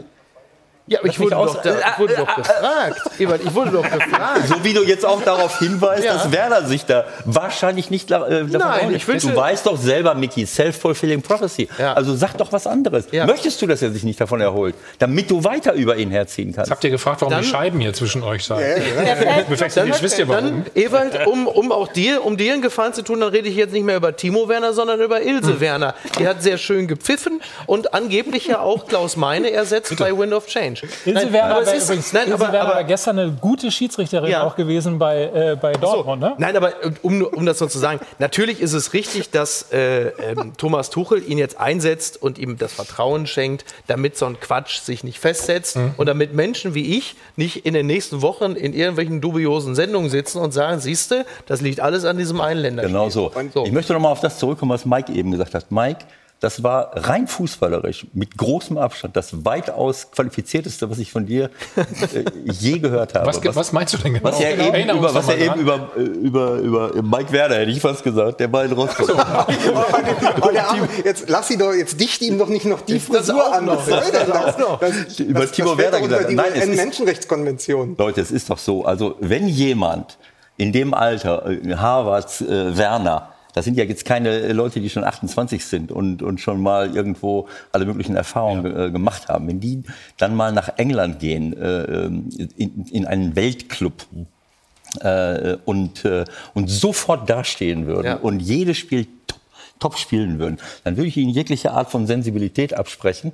ja, 0.88 1.00
ich 1.02 1.20
wurde, 1.20 1.36
doch, 1.36 1.62
da, 1.62 1.74
ich 1.78 1.98
wurde 1.98 2.16
doch 2.16 2.36
gefragt. 2.36 3.00
Ebert, 3.18 3.40
ich 3.44 3.54
wurde 3.54 3.70
doch 3.72 3.82
gefragt. 3.82 4.48
So 4.48 4.64
wie 4.64 4.72
du 4.72 4.82
jetzt 4.82 5.04
auch 5.04 5.22
darauf 5.22 5.58
hinweist, 5.58 6.04
ja. 6.04 6.14
dass 6.14 6.32
Werner 6.32 6.66
sich 6.66 6.84
da 6.84 7.04
wahrscheinlich 7.24 7.90
nicht 7.90 8.10
äh, 8.10 8.44
Nein, 8.44 8.94
ich 8.94 9.04
Du 9.04 9.34
weißt 9.34 9.66
doch 9.66 9.76
selber, 9.76 10.14
Mickey, 10.14 10.46
self-fulfilling 10.46 11.22
prophecy. 11.22 11.68
Ja. 11.78 11.92
Also 11.92 12.14
sag 12.14 12.36
doch 12.38 12.52
was 12.52 12.66
anderes. 12.66 13.08
Ja. 13.10 13.26
Möchtest 13.26 13.60
du, 13.60 13.66
dass 13.66 13.82
er 13.82 13.90
sich 13.90 14.04
nicht 14.04 14.20
davon 14.20 14.40
erholt, 14.40 14.74
damit 14.98 15.30
du 15.30 15.44
weiter 15.44 15.74
über 15.74 15.96
ihn 15.96 16.10
herziehen 16.10 16.52
kannst? 16.52 16.68
Jetzt 16.68 16.76
habt 16.76 16.84
ihr 16.84 16.90
gefragt, 16.90 17.20
warum 17.20 17.32
dann, 17.32 17.42
die 17.42 17.48
Scheiben 17.48 17.80
hier 17.80 17.92
zwischen 17.92 18.22
euch 18.22 18.44
sind. 18.44 18.58
dann, 18.58 19.92
wisst 20.00 20.18
ihr 20.18 20.28
warum. 20.28 20.44
Dann, 20.44 20.66
Ewald, 20.74 21.26
um, 21.26 21.46
um 21.46 21.72
auch 21.72 21.88
dir, 21.88 22.24
um 22.24 22.36
dir 22.36 22.52
einen 22.52 22.62
Gefallen 22.62 22.94
zu 22.94 23.02
tun, 23.02 23.20
dann 23.20 23.30
rede 23.30 23.48
ich 23.48 23.56
jetzt 23.56 23.72
nicht 23.72 23.84
mehr 23.84 23.96
über 23.96 24.16
Timo 24.16 24.48
Werner, 24.48 24.72
sondern 24.72 25.00
über 25.00 25.20
Ilse 25.22 25.52
hm. 25.52 25.60
Werner. 25.60 25.94
Die 26.18 26.26
hat 26.26 26.42
sehr 26.42 26.58
schön 26.58 26.86
gepfiffen 26.86 27.40
und 27.66 27.94
angeblich 27.94 28.46
ja 28.46 28.60
auch 28.60 28.86
Klaus 28.86 29.16
Meine 29.16 29.50
ersetzt 29.50 29.90
Bitte. 29.90 30.02
bei 30.02 30.16
Wind 30.16 30.32
of 30.32 30.46
Change. 30.46 30.77
Ilse 31.04 31.32
Werner 31.32 31.60
übrigens 31.60 32.12
nein, 32.12 32.32
aber, 32.32 32.48
aber, 32.48 32.60
aber, 32.60 32.84
gestern 32.84 33.18
eine 33.18 33.32
gute 33.32 33.70
Schiedsrichterin 33.70 34.30
ja. 34.30 34.42
auch 34.42 34.56
gewesen 34.56 34.98
bei, 34.98 35.22
äh, 35.22 35.56
bei 35.60 35.72
Dortmund. 35.72 36.22
So. 36.22 36.28
Ne? 36.28 36.34
Nein, 36.38 36.56
aber 36.56 36.72
um, 37.02 37.22
um 37.22 37.46
das 37.46 37.58
so 37.58 37.66
zu 37.66 37.78
sagen, 37.78 38.00
natürlich 38.18 38.60
ist 38.60 38.72
es 38.72 38.92
richtig, 38.92 39.30
dass 39.30 39.70
äh, 39.72 40.08
ähm, 40.08 40.52
Thomas 40.56 40.90
Tuchel 40.90 41.22
ihn 41.28 41.38
jetzt 41.38 41.58
einsetzt 41.58 42.20
und 42.20 42.38
ihm 42.38 42.58
das 42.58 42.72
Vertrauen 42.72 43.26
schenkt, 43.26 43.64
damit 43.86 44.16
so 44.16 44.26
ein 44.26 44.40
Quatsch 44.40 44.80
sich 44.80 45.04
nicht 45.04 45.18
festsetzt 45.18 45.76
mhm. 45.76 45.94
und 45.96 46.06
damit 46.06 46.34
Menschen 46.34 46.74
wie 46.74 46.96
ich 46.96 47.16
nicht 47.36 47.66
in 47.66 47.74
den 47.74 47.86
nächsten 47.86 48.22
Wochen 48.22 48.52
in 48.52 48.72
irgendwelchen 48.72 49.20
dubiosen 49.20 49.74
Sendungen 49.74 50.10
sitzen 50.10 50.38
und 50.38 50.52
sagen, 50.52 50.80
siehste, 50.80 51.26
das 51.46 51.60
liegt 51.60 51.80
alles 51.80 52.04
an 52.04 52.18
diesem 52.18 52.40
einen 52.40 52.60
Länderspiel. 52.60 52.92
Genau 52.92 53.10
so. 53.10 53.32
so. 53.52 53.64
Ich 53.64 53.72
möchte 53.72 53.92
noch 53.92 54.00
mal 54.00 54.10
auf 54.10 54.20
das 54.20 54.38
zurückkommen, 54.38 54.72
was 54.72 54.84
Mike 54.84 55.12
eben 55.12 55.30
gesagt 55.30 55.54
hat. 55.54 55.70
Mike, 55.70 56.04
das 56.40 56.62
war 56.62 56.92
rein 56.94 57.26
fußballerisch, 57.26 58.06
mit 58.12 58.36
großem 58.36 58.78
Abstand, 58.78 59.16
das 59.16 59.44
weitaus 59.44 60.10
qualifizierteste, 60.12 60.88
was 60.88 60.98
ich 60.98 61.10
von 61.10 61.26
dir 61.26 61.50
äh, 61.76 62.24
je 62.44 62.78
gehört 62.78 63.14
habe. 63.14 63.26
Was, 63.26 63.44
was, 63.44 63.56
was, 63.56 63.72
meinst 63.72 63.94
du 63.94 63.98
denn 63.98 64.14
genau? 64.14 64.28
Was 64.28 64.40
er 64.40 64.56
genau. 64.56 64.74
eben, 64.74 64.98
über, 64.98 65.14
was 65.14 65.28
er 65.28 65.38
eben 65.38 65.60
über, 65.60 65.90
äh, 65.96 66.00
über, 66.00 66.54
über 66.58 67.02
Mike 67.02 67.32
Werder, 67.32 67.56
hätte 67.56 67.72
ich 67.72 67.80
fast 67.80 68.04
gesagt, 68.04 68.38
der 68.38 68.46
Ball 68.46 68.72
rauskommt. 68.72 69.10
jetzt 71.04 71.28
lass 71.28 71.50
ihn 71.50 71.58
doch, 71.58 71.72
jetzt 71.72 72.00
dicht 72.00 72.22
ihm 72.22 72.38
doch 72.38 72.48
nicht 72.48 72.66
noch 72.66 72.82
die 72.82 73.00
Frisur 73.00 73.52
an. 73.52 73.64
Noch. 73.64 73.84
Das, 73.84 74.10
das, 74.12 74.56
das, 74.56 75.18
über 75.18 75.50
Timo 75.50 75.76
Werder 75.76 76.00
gesagt. 76.00 76.30
Die 76.30 76.34
Nein, 76.36 76.52
es 76.54 76.66
Menschenrechtskonvention. 76.68 77.96
Leute, 77.98 78.20
es 78.20 78.30
ist 78.30 78.48
doch 78.48 78.58
so, 78.58 78.84
also 78.84 79.16
wenn 79.18 79.48
jemand 79.48 80.18
in 80.56 80.72
dem 80.72 80.94
Alter, 80.94 81.46
äh, 81.50 81.74
Harvard, 81.74 82.40
äh, 82.42 82.76
Werner, 82.76 83.32
das 83.58 83.64
sind 83.64 83.76
ja 83.76 83.84
jetzt 83.84 84.04
keine 84.04 84.52
Leute, 84.52 84.80
die 84.80 84.88
schon 84.88 85.02
28 85.02 85.64
sind 85.64 85.90
und, 85.90 86.22
und 86.22 86.40
schon 86.40 86.62
mal 86.62 86.94
irgendwo 86.94 87.48
alle 87.72 87.86
möglichen 87.86 88.14
Erfahrungen 88.14 88.64
ja. 88.64 88.86
äh, 88.86 88.90
gemacht 88.90 89.28
haben. 89.28 89.48
Wenn 89.48 89.58
die 89.58 89.82
dann 90.16 90.36
mal 90.36 90.52
nach 90.52 90.70
England 90.76 91.18
gehen, 91.18 91.56
äh, 91.56 91.82
ähm, 91.82 92.28
in, 92.56 92.86
in 92.90 93.04
einen 93.04 93.34
Weltclub, 93.34 94.06
äh, 95.00 95.56
und, 95.64 96.04
äh, 96.04 96.24
und 96.54 96.70
sofort 96.70 97.28
dastehen 97.28 97.86
würden 97.86 98.06
ja. 98.06 98.14
und 98.16 98.40
jedes 98.40 98.78
Spiel 98.78 99.06
top 99.78 99.98
spielen 99.98 100.38
würden, 100.38 100.58
dann 100.84 100.96
würde 100.96 101.08
ich 101.08 101.16
ihnen 101.16 101.30
jegliche 101.30 101.72
Art 101.72 101.90
von 101.90 102.06
Sensibilität 102.06 102.74
absprechen. 102.74 103.32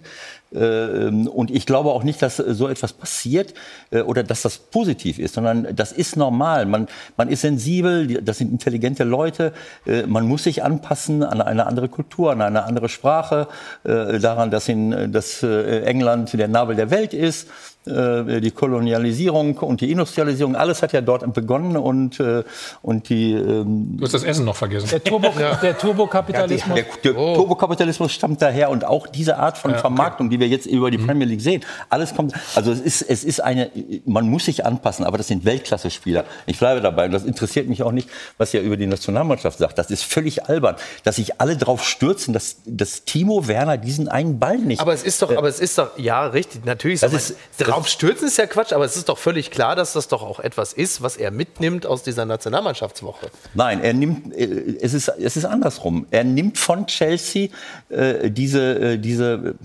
Ähm, 0.54 1.26
und 1.26 1.50
ich 1.50 1.66
glaube 1.66 1.90
auch 1.90 2.04
nicht, 2.04 2.22
dass 2.22 2.36
so 2.36 2.68
etwas 2.68 2.92
passiert 2.92 3.54
äh, 3.90 4.02
oder 4.02 4.22
dass 4.22 4.42
das 4.42 4.58
positiv 4.58 5.18
ist, 5.18 5.34
sondern 5.34 5.74
das 5.74 5.92
ist 5.92 6.16
normal. 6.16 6.66
Man, 6.66 6.86
man 7.16 7.28
ist 7.28 7.40
sensibel, 7.40 8.22
das 8.22 8.38
sind 8.38 8.52
intelligente 8.52 9.04
Leute, 9.04 9.52
äh, 9.86 10.02
man 10.06 10.26
muss 10.26 10.44
sich 10.44 10.62
anpassen 10.62 11.22
an 11.22 11.40
eine 11.40 11.66
andere 11.66 11.88
Kultur, 11.88 12.32
an 12.32 12.42
eine 12.42 12.64
andere 12.64 12.88
Sprache, 12.88 13.48
äh, 13.82 14.18
daran, 14.18 14.50
dass, 14.50 14.68
in, 14.68 15.12
dass 15.12 15.42
England 15.42 16.32
der 16.34 16.48
Nabel 16.48 16.76
der 16.76 16.90
Welt 16.90 17.14
ist. 17.14 17.48
Äh, 17.86 18.40
die 18.40 18.50
Kolonialisierung 18.50 19.58
und 19.58 19.82
die 19.82 19.90
Industrialisierung, 19.90 20.56
alles 20.56 20.80
hat 20.80 20.94
ja 20.94 21.02
dort 21.02 21.30
begonnen 21.34 21.76
und, 21.76 22.18
äh, 22.18 22.42
und 22.80 23.10
die. 23.10 23.32
Ähm 23.32 23.98
du 23.98 24.04
hast 24.04 24.14
das 24.14 24.24
Essen 24.24 24.46
noch 24.46 24.56
vergessen. 24.56 24.88
Der, 24.88 25.04
Turbo, 25.04 25.28
ja. 25.38 25.56
der 25.56 25.76
Turbokapitalismus. 25.76 26.78
Ja, 26.78 26.84
der, 27.02 27.12
der 27.12 27.20
oh. 27.20 27.34
Turbokapitalismus 27.34 28.10
stammt 28.12 28.40
daher 28.40 28.70
und 28.70 28.86
auch 28.86 29.06
diese 29.06 29.36
Art 29.36 29.58
von 29.58 29.72
ja, 29.72 29.76
Vermarktung, 29.76 30.28
okay. 30.28 30.36
die 30.36 30.40
wir 30.40 30.48
jetzt 30.48 30.64
über 30.64 30.90
die 30.90 30.96
mhm. 30.96 31.08
Premier 31.08 31.26
League 31.26 31.42
sehen. 31.42 31.62
Alles 31.90 32.14
kommt, 32.14 32.32
also 32.54 32.72
es 32.72 32.80
ist, 32.80 33.02
es 33.02 33.22
ist 33.22 33.40
eine, 33.40 33.70
man 34.06 34.30
muss 34.30 34.46
sich 34.46 34.64
anpassen, 34.64 35.04
aber 35.04 35.18
das 35.18 35.28
sind 35.28 35.44
Weltklasse-Spieler. 35.44 36.24
Ich 36.46 36.58
bleibe 36.58 36.80
dabei 36.80 37.04
und 37.04 37.12
das 37.12 37.24
interessiert 37.24 37.68
mich 37.68 37.82
auch 37.82 37.92
nicht, 37.92 38.08
was 38.38 38.54
ihr 38.54 38.62
über 38.62 38.78
die 38.78 38.86
Nationalmannschaft 38.86 39.58
sagt. 39.58 39.76
Das 39.76 39.90
ist 39.90 40.04
völlig 40.04 40.48
albern, 40.48 40.76
dass 41.02 41.16
sich 41.16 41.38
alle 41.38 41.58
drauf 41.58 41.84
stürzen, 41.84 42.32
dass, 42.32 42.56
dass 42.64 43.04
Timo 43.04 43.46
Werner 43.46 43.76
diesen 43.76 44.08
einen 44.08 44.38
Ball 44.38 44.56
nicht. 44.56 44.80
Aber 44.80 44.94
es 44.94 45.02
ist 45.02 45.20
doch, 45.20 45.30
äh, 45.30 45.36
aber 45.36 45.48
es 45.48 45.60
ist 45.60 45.76
doch, 45.76 45.98
ja, 45.98 46.26
richtig, 46.26 46.64
natürlich. 46.64 47.00
Das 47.00 47.12
ist, 47.12 47.36
Drauf 47.74 47.88
stürzen 47.88 48.28
ist 48.28 48.38
ja 48.38 48.46
Quatsch, 48.46 48.72
aber 48.72 48.84
es 48.84 48.96
ist 48.96 49.08
doch 49.08 49.18
völlig 49.18 49.50
klar, 49.50 49.76
dass 49.76 49.92
das 49.92 50.08
doch 50.08 50.22
auch 50.22 50.40
etwas 50.40 50.72
ist, 50.72 51.02
was 51.02 51.16
er 51.16 51.30
mitnimmt 51.30 51.86
aus 51.86 52.02
dieser 52.02 52.24
Nationalmannschaftswoche. 52.24 53.30
Nein, 53.54 53.80
er 53.82 53.94
nimmt, 53.94 54.34
äh, 54.34 54.76
es 54.80 54.94
ist, 54.94 55.08
es 55.08 55.36
ist 55.36 55.44
andersrum. 55.44 56.06
Er 56.10 56.24
nimmt 56.24 56.58
von 56.58 56.86
Chelsea 56.86 57.48
äh, 57.88 58.30
diese, 58.30 58.92
äh, 58.92 58.98
diese 58.98 59.56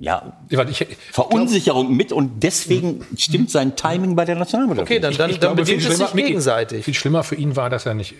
ja, 0.00 0.32
ich, 0.48 0.86
Verunsicherung 1.12 1.86
glaub, 1.86 1.96
mit 1.96 2.12
und 2.12 2.42
deswegen 2.42 3.06
stimmt 3.16 3.50
sein 3.50 3.76
Timing 3.76 4.16
bei 4.16 4.24
der 4.24 4.34
Nationalmannschaft. 4.34 4.90
Okay, 4.90 4.98
dann, 4.98 5.16
dann, 5.16 5.30
ich, 5.30 5.36
ich 5.36 5.40
dann 5.40 5.54
bedingt 5.54 5.84
es 5.84 5.98
sich 5.98 6.12
gegenseitig. 6.12 6.84
Viel 6.84 6.94
schlimmer 6.94 7.22
für 7.22 7.36
ihn 7.36 7.54
war, 7.54 7.70
dass 7.70 7.86
er 7.86 7.94
nicht 7.94 8.14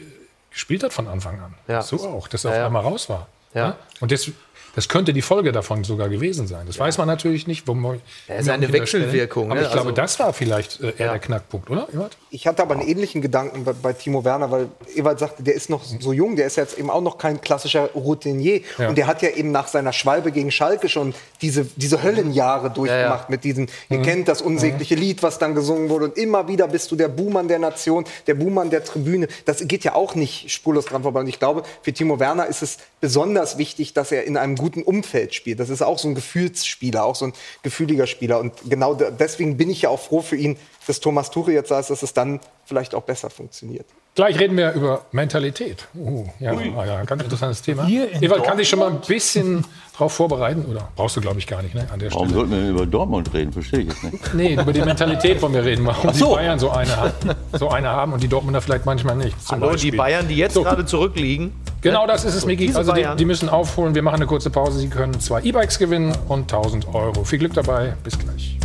gespielt 0.51 0.85
hat 0.85 0.93
von 0.93 1.09
Anfang 1.09 1.41
an. 1.41 1.55
Ja. 1.67 1.83
So 1.83 1.97
auch, 2.07 2.29
dass 2.29 2.45
er 2.45 2.53
ja, 2.53 2.61
auf 2.61 2.67
einmal 2.67 2.83
raus 2.83 3.09
war. 3.09 3.27
Ja. 3.55 3.77
Und 4.01 4.13
das, 4.13 4.31
das 4.75 4.89
könnte 4.89 5.13
die 5.13 5.23
Folge 5.23 5.53
davon 5.53 5.85
sogar 5.85 6.09
gewesen 6.09 6.47
sein. 6.47 6.67
Das 6.67 6.77
ja. 6.77 6.85
weiß 6.85 6.99
man 6.99 7.07
natürlich 7.07 7.47
nicht. 7.47 7.69
Wo 7.69 7.75
man, 7.75 8.01
ja, 8.29 8.37
ist 8.37 8.49
eine 8.49 8.73
Wechselwirkung. 8.73 9.51
Aber 9.51 9.61
ne? 9.61 9.67
ich 9.67 9.73
glaube, 9.73 9.91
also, 9.91 9.97
das 10.01 10.19
war 10.19 10.33
vielleicht 10.33 10.81
äh, 10.81 10.87
eher 10.97 11.07
ja. 11.07 11.13
der 11.13 11.19
Knackpunkt, 11.19 11.71
oder, 11.71 11.89
Ewald? 11.93 12.17
Ich 12.31 12.47
hatte 12.47 12.63
aber 12.63 12.75
einen 12.75 12.89
ähnlichen 12.89 13.21
Gedanken 13.21 13.65
bei, 13.65 13.73
bei, 13.75 13.93
Timo 13.93 14.25
Werner, 14.25 14.51
weil 14.51 14.69
Ewald 14.95 15.19
sagte, 15.19 15.43
der 15.43 15.55
ist 15.55 15.69
noch 15.69 15.85
so 15.85 16.13
jung, 16.13 16.37
der 16.37 16.47
ist 16.47 16.57
jetzt 16.57 16.79
eben 16.79 16.91
auch 16.91 17.03
noch 17.03 17.19
kein 17.19 17.41
klassischer 17.41 17.91
Routinier. 17.95 18.63
Und 18.79 18.97
der 18.97 19.07
hat 19.07 19.23
ja 19.23 19.31
eben 19.31 19.53
nach 19.53 19.69
seiner 19.69 19.93
Schwalbe 19.93 20.33
gegen 20.33 20.51
Schalke 20.51 20.89
schon 20.89 21.15
diese, 21.43 21.67
diese 21.77 22.03
Höllenjahre 22.03 22.71
durchgemacht 22.71 23.29
mit 23.29 23.45
diesen, 23.45 23.69
ihr 23.91 23.99
mhm. 23.99 24.03
kennt 24.03 24.29
das 24.29 24.41
unsägliche 24.41 24.97
mhm. 24.97 25.03
Lied, 25.03 25.23
was 25.23 25.39
dann 25.39 25.55
gesungen 25.55 25.91
wurde. 25.91 26.07
Und 26.07 26.17
immer 26.17 26.49
wieder 26.49 26.69
bist 26.69 26.91
du 26.91 26.97
der 26.97 27.09
Buhmann 27.09 27.49
der 27.49 27.59
Nation, 27.59 28.05
der 28.27 28.35
Buhmann 28.35 28.71
der 28.71 28.85
Tribüne. 28.85 29.29
Das 29.45 29.67
geht 29.67 29.85
ja 29.85 29.95
auch 29.95 30.15
nicht 30.15 30.51
spurlos 30.51 30.87
dran 30.87 31.03
vorbei. 31.03 31.21
Und 31.21 31.29
ich 31.29 31.39
glaube, 31.39 31.63
für 31.83 31.93
Timo 31.93 32.19
Werner 32.19 32.47
ist 32.47 32.63
es 32.63 32.79
besonders 33.01 33.59
wichtig, 33.59 33.93
dass 33.93 34.13
er 34.13 34.25
in 34.25 34.37
einem 34.37 34.57
guten 34.63 34.83
Umfeld 34.83 35.35
spielt. 35.35 35.61
Das 35.61 35.69
ist 35.69 35.83
auch 35.83 35.99
so 35.99 36.09
ein 36.09 36.15
Gefühlsspieler, 36.15 37.05
auch 37.05 37.17
so 37.17 37.27
ein 37.27 37.33
gefühliger 37.63 38.07
Spieler. 38.07 38.39
Und 38.39 38.53
genau 38.69 38.95
deswegen 38.95 39.57
bin 39.57 39.69
ich 39.69 39.83
ja 39.83 39.91
auch 39.91 40.01
froh 40.01 40.23
für 40.23 40.37
ihn, 40.37 40.57
dass 40.87 41.01
Thomas 41.01 41.31
Tuchel 41.31 41.55
jetzt 41.55 41.69
sagt, 41.69 41.91
dass 41.91 42.03
es 42.03 42.15
dann 42.15 42.41
vielleicht 42.65 42.95
auch 42.95 43.03
besser 43.03 43.29
funktioniert. 43.29 43.87
Gleich 44.15 44.39
reden 44.39 44.59
wir 44.59 44.73
über 44.73 45.07
Mentalität. 45.13 45.89
Uh, 45.95 46.27
ja, 46.39 46.53
ah, 46.53 46.85
ja, 46.85 47.03
ganz 47.05 47.23
interessantes 47.23 47.63
Thema. 47.63 47.89
Ewald, 47.89 48.45
kann 48.45 48.59
dich 48.59 48.69
schon 48.69 48.79
mal 48.79 48.91
ein 48.91 49.01
bisschen 49.01 49.65
darauf 49.95 50.13
vorbereiten? 50.13 50.67
Oder 50.67 50.87
brauchst 50.97 51.17
du, 51.17 51.23
glaube 51.23 51.39
ich, 51.39 51.47
gar 51.47 51.63
nicht 51.63 51.75
ne, 51.75 51.87
an 51.91 51.99
der 51.99 52.13
Warum 52.13 52.29
sollten 52.29 52.51
wir 52.51 52.69
über 52.69 52.85
Dortmund 52.85 53.33
reden? 53.33 53.55
Verstehe 53.55 53.81
ich 53.81 53.89
jetzt 53.89 54.05
nicht. 54.05 54.35
Nee, 54.35 54.53
über 54.53 54.71
die 54.71 54.83
Mentalität 54.83 55.41
wollen 55.41 55.55
wir 55.55 55.65
reden. 55.65 55.87
Warum 55.87 56.13
so. 56.13 56.29
die 56.29 56.35
Bayern 56.35 56.59
so 56.59 56.69
eine, 56.69 56.95
haben, 56.95 57.13
so 57.59 57.71
eine 57.71 57.89
haben 57.89 58.13
und 58.13 58.23
die 58.23 58.29
Dortmunder 58.29 58.61
vielleicht 58.61 58.85
manchmal 58.85 59.17
nicht. 59.17 59.35
Hallo, 59.51 59.69
Beispiel. 59.69 59.93
die 59.93 59.97
Bayern, 59.97 60.29
die 60.29 60.37
jetzt 60.37 60.55
so. 60.55 60.63
gerade 60.63 60.85
zurückliegen. 60.85 61.55
Genau 61.81 62.07
das 62.07 62.27
ist 62.27 62.35
es, 62.35 62.45
Miki. 62.45 62.71
Also 62.75 62.93
die, 62.93 63.07
die, 63.17 63.25
müssen 63.25 63.49
aufholen. 63.49 63.95
Wir 63.95 64.03
machen 64.03 64.17
eine 64.17 64.27
kurze 64.27 64.51
Pause. 64.51 64.79
Sie 64.79 64.89
können 64.89 65.19
zwei 65.21 65.41
E-Bikes 65.41 65.79
gewinnen 65.79 66.15
und 66.29 66.53
1000 66.53 66.95
Euro. 66.95 67.25
Viel 67.25 67.39
Glück 67.39 67.55
dabei. 67.55 67.95
Bis 68.05 68.19
gleich. 68.19 68.59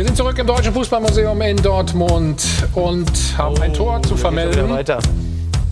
Wir 0.00 0.06
sind 0.06 0.16
zurück 0.16 0.38
im 0.38 0.46
Deutschen 0.46 0.72
Fußballmuseum 0.72 1.42
in 1.42 1.58
Dortmund 1.58 2.42
und 2.72 3.12
haben 3.36 3.54
oh, 3.58 3.60
ein 3.60 3.74
Tor 3.74 4.02
zu 4.02 4.16
vermelden. 4.16 4.70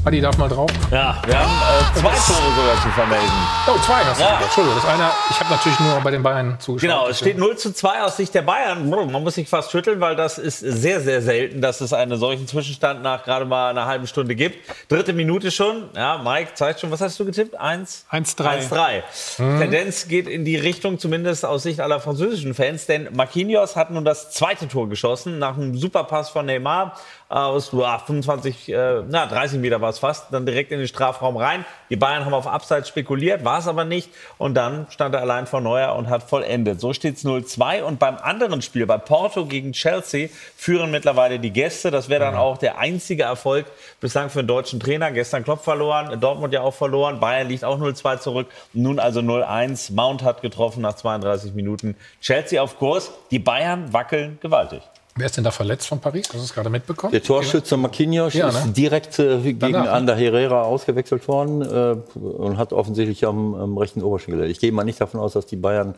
Adi 0.04 0.20
darf 0.20 0.38
mal 0.38 0.48
drauf. 0.48 0.70
Ja, 0.90 1.20
wir 1.26 1.38
haben 1.38 1.50
äh, 1.50 1.98
zwei 1.98 2.10
Tore 2.10 2.54
sogar 2.56 2.82
zu 2.82 2.88
vermelden. 2.90 3.28
Oh, 3.66 3.78
zwei 3.80 4.04
hast 4.04 4.20
du. 4.20 4.24
Ja. 4.24 4.40
Entschuldigung, 4.40 4.80
das 4.80 4.88
eine, 4.88 5.10
ich 5.28 5.40
habe 5.40 5.50
natürlich 5.50 5.80
nur 5.80 6.00
bei 6.00 6.10
den 6.12 6.22
Bayern 6.22 6.56
zugeschaut. 6.60 6.88
Genau, 6.88 7.08
es 7.08 7.18
steht 7.18 7.36
0 7.36 7.58
zu 7.58 7.74
2 7.74 8.02
aus 8.02 8.16
Sicht 8.16 8.32
der 8.34 8.42
Bayern. 8.42 8.88
Man 8.88 9.22
muss 9.22 9.34
sich 9.34 9.48
fast 9.48 9.72
schütteln, 9.72 10.00
weil 10.00 10.14
das 10.14 10.38
ist 10.38 10.60
sehr, 10.60 11.00
sehr 11.00 11.20
selten, 11.20 11.60
dass 11.60 11.80
es 11.80 11.92
einen 11.92 12.16
solchen 12.16 12.46
Zwischenstand 12.46 13.02
nach 13.02 13.24
gerade 13.24 13.44
mal 13.44 13.70
einer 13.70 13.86
halben 13.86 14.06
Stunde 14.06 14.34
gibt. 14.34 14.56
Dritte 14.88 15.12
Minute 15.12 15.50
schon. 15.50 15.90
Ja, 15.94 16.18
Mike 16.18 16.54
zeigt 16.54 16.80
schon, 16.80 16.90
was 16.92 17.00
hast 17.00 17.18
du 17.18 17.24
getippt? 17.24 17.58
1? 17.58 18.06
1-3. 18.10 18.70
1-3. 18.70 19.02
Mhm. 19.38 19.60
Tendenz 19.60 20.06
geht 20.06 20.28
in 20.28 20.44
die 20.44 20.56
Richtung, 20.56 20.98
zumindest 20.98 21.44
aus 21.44 21.64
Sicht 21.64 21.80
aller 21.80 22.00
französischen 22.00 22.54
Fans, 22.54 22.86
denn 22.86 23.08
Marquinhos 23.12 23.74
hat 23.74 23.90
nun 23.90 24.04
das 24.04 24.30
zweite 24.30 24.68
Tor 24.68 24.88
geschossen 24.88 25.38
nach 25.38 25.56
einem 25.56 25.76
Superpass 25.76 26.30
von 26.30 26.46
Neymar 26.46 26.94
aus 27.30 27.74
ah, 27.74 27.98
25, 27.98 28.72
äh, 28.72 29.02
na 29.06 29.26
30 29.26 29.60
Meter 29.60 29.82
war 29.82 29.90
es 29.90 29.98
fast, 29.98 30.32
dann 30.32 30.46
direkt 30.46 30.72
in 30.72 30.78
den 30.78 30.88
Strafraum 30.88 31.36
rein. 31.36 31.66
Die 31.90 31.96
Bayern 31.96 32.24
haben 32.24 32.32
auf 32.32 32.46
Abseits 32.46 32.88
spekuliert, 32.88 33.44
war 33.44 33.58
es 33.58 33.68
aber 33.68 33.84
nicht. 33.84 34.10
Und 34.38 34.54
dann 34.54 34.86
stand 34.90 35.14
er 35.14 35.20
allein 35.20 35.46
vor 35.46 35.60
Neuer 35.60 35.94
und 35.94 36.08
hat 36.08 36.22
vollendet. 36.22 36.80
So 36.80 36.94
steht 36.94 37.16
es 37.16 37.26
0-2. 37.26 37.82
Und 37.82 37.98
beim 37.98 38.16
anderen 38.16 38.62
Spiel, 38.62 38.86
bei 38.86 38.96
Porto 38.96 39.44
gegen 39.44 39.72
Chelsea, 39.72 40.30
führen 40.56 40.90
mittlerweile 40.90 41.38
die 41.38 41.50
Gäste. 41.50 41.90
Das 41.90 42.08
wäre 42.08 42.24
dann 42.24 42.34
auch 42.34 42.56
der 42.56 42.78
einzige 42.78 43.24
Erfolg 43.24 43.66
bislang 44.00 44.30
für 44.30 44.38
einen 44.38 44.48
deutschen 44.48 44.80
Trainer. 44.80 45.10
Gestern 45.10 45.44
Klopp 45.44 45.62
verloren, 45.62 46.18
Dortmund 46.20 46.54
ja 46.54 46.62
auch 46.62 46.74
verloren. 46.74 47.20
Bayern 47.20 47.48
liegt 47.48 47.64
auch 47.64 47.78
0-2 47.78 48.20
zurück. 48.20 48.48
Nun 48.72 48.98
also 48.98 49.20
0-1. 49.20 49.92
Mount 49.92 50.22
hat 50.22 50.40
getroffen 50.40 50.80
nach 50.80 50.94
32 50.94 51.52
Minuten. 51.52 51.94
Chelsea 52.22 52.62
auf 52.62 52.78
Kurs. 52.78 53.10
Die 53.30 53.38
Bayern 53.38 53.92
wackeln 53.92 54.38
gewaltig. 54.40 54.80
Wer 55.18 55.26
ist 55.26 55.36
denn 55.36 55.42
da 55.42 55.50
verletzt 55.50 55.88
von 55.88 56.00
Paris? 56.00 56.28
Hast 56.28 56.36
du 56.36 56.44
es 56.44 56.54
gerade 56.54 56.70
mitbekommen? 56.70 57.10
Der 57.10 57.22
Torschütze 57.22 57.76
Marquinhos 57.76 58.34
ja, 58.34 58.52
ne? 58.52 58.58
ist 58.58 58.72
direkt 58.74 59.18
äh, 59.18 59.40
gegen 59.40 59.58
Danach, 59.58 59.92
Ander 59.92 60.14
Herrera 60.14 60.62
ausgewechselt 60.62 61.26
worden 61.26 61.62
äh, 61.62 62.18
und 62.18 62.56
hat 62.56 62.72
offensichtlich 62.72 63.26
am, 63.26 63.54
am 63.54 63.76
rechten 63.76 64.02
Oberschenkel. 64.02 64.48
Ich 64.48 64.60
gehe 64.60 64.70
mal 64.70 64.84
nicht 64.84 65.00
davon 65.00 65.18
aus, 65.18 65.32
dass 65.32 65.46
die 65.46 65.56
Bayern 65.56 65.96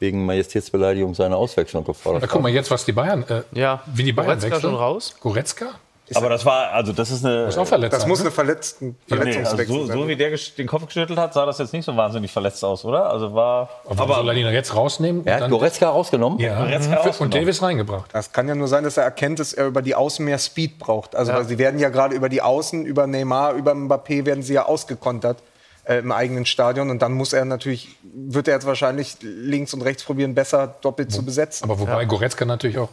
wegen 0.00 0.26
Majestätsbeleidigung 0.26 1.14
seine 1.14 1.36
Auswechslung 1.36 1.84
gefordert 1.84 2.22
haben. 2.22 2.28
Da 2.28 2.32
guck 2.32 2.42
mal 2.42 2.50
jetzt, 2.50 2.70
was 2.70 2.84
die 2.84 2.92
Bayern, 2.92 3.24
äh, 3.28 3.42
ja. 3.52 3.82
wie 3.86 4.02
die 4.02 4.12
Bayern 4.12 4.30
Goretzka 4.30 4.56
wechseln. 4.56 4.70
schon 4.72 4.74
raus? 4.74 5.14
Goretzka? 5.20 5.66
Aber 6.14 6.28
das 6.28 6.44
war, 6.44 6.70
also 6.72 6.92
das 6.92 7.10
ist 7.10 7.24
eine. 7.24 7.46
Das, 7.46 7.54
ist 7.54 7.58
auch 7.58 7.66
verletzt 7.66 7.92
das 7.92 8.06
muss 8.06 8.20
ne? 8.20 8.26
eine 8.26 8.30
Verletzten, 8.30 8.96
Verletzungswechsel 9.08 9.74
nee, 9.74 9.80
also 9.80 9.92
so, 9.92 10.00
so, 10.02 10.08
wie 10.08 10.16
der 10.16 10.30
den 10.30 10.66
Kopf 10.66 10.86
geschüttelt 10.86 11.18
hat, 11.18 11.34
sah 11.34 11.46
das 11.46 11.58
jetzt 11.58 11.72
nicht 11.72 11.84
so 11.84 11.96
wahnsinnig 11.96 12.30
verletzt 12.30 12.64
aus, 12.64 12.84
oder? 12.84 13.10
Also 13.10 13.34
war. 13.34 13.68
Aber, 13.88 14.02
aber 14.02 14.14
soll 14.16 14.28
er 14.28 14.34
ihn 14.34 14.46
jetzt 14.52 14.74
rausnehmen? 14.74 15.26
Er 15.26 15.40
hat 15.40 15.50
Goretzka 15.50 15.88
rausgenommen. 15.88 16.38
Ja, 16.38 16.62
Goretzka 16.62 16.90
mhm. 16.90 16.94
rausgenommen. 16.94 17.20
und 17.22 17.34
Davis 17.34 17.62
reingebracht. 17.62 18.10
Das 18.12 18.32
kann 18.32 18.46
ja 18.46 18.54
nur 18.54 18.68
sein, 18.68 18.84
dass 18.84 18.96
er 18.96 19.04
erkennt, 19.04 19.40
dass 19.40 19.52
er 19.52 19.66
über 19.66 19.82
die 19.82 19.94
Außen 19.94 20.24
mehr 20.24 20.38
Speed 20.38 20.78
braucht. 20.78 21.16
Also 21.16 21.32
ja. 21.32 21.42
sie 21.42 21.58
werden 21.58 21.80
ja 21.80 21.88
gerade 21.88 22.14
über 22.14 22.28
die 22.28 22.42
Außen, 22.42 22.86
über 22.86 23.06
Neymar, 23.06 23.54
über 23.54 23.72
Mbappé 23.72 24.26
werden 24.26 24.44
sie 24.44 24.54
ja 24.54 24.66
ausgekontert 24.66 25.38
äh, 25.84 25.98
im 25.98 26.12
eigenen 26.12 26.46
Stadion. 26.46 26.90
Und 26.90 27.02
dann 27.02 27.14
muss 27.14 27.32
er 27.32 27.44
natürlich, 27.44 27.96
wird 28.02 28.46
er 28.46 28.54
jetzt 28.54 28.66
wahrscheinlich 28.66 29.16
links 29.22 29.74
und 29.74 29.82
rechts 29.82 30.04
probieren, 30.04 30.34
besser 30.34 30.76
doppelt 30.82 31.10
Wo, 31.10 31.16
zu 31.16 31.24
besetzen. 31.24 31.64
Aber 31.64 31.80
wobei 31.80 32.02
ja. 32.02 32.04
Goretzka 32.04 32.44
natürlich 32.44 32.78
auch 32.78 32.90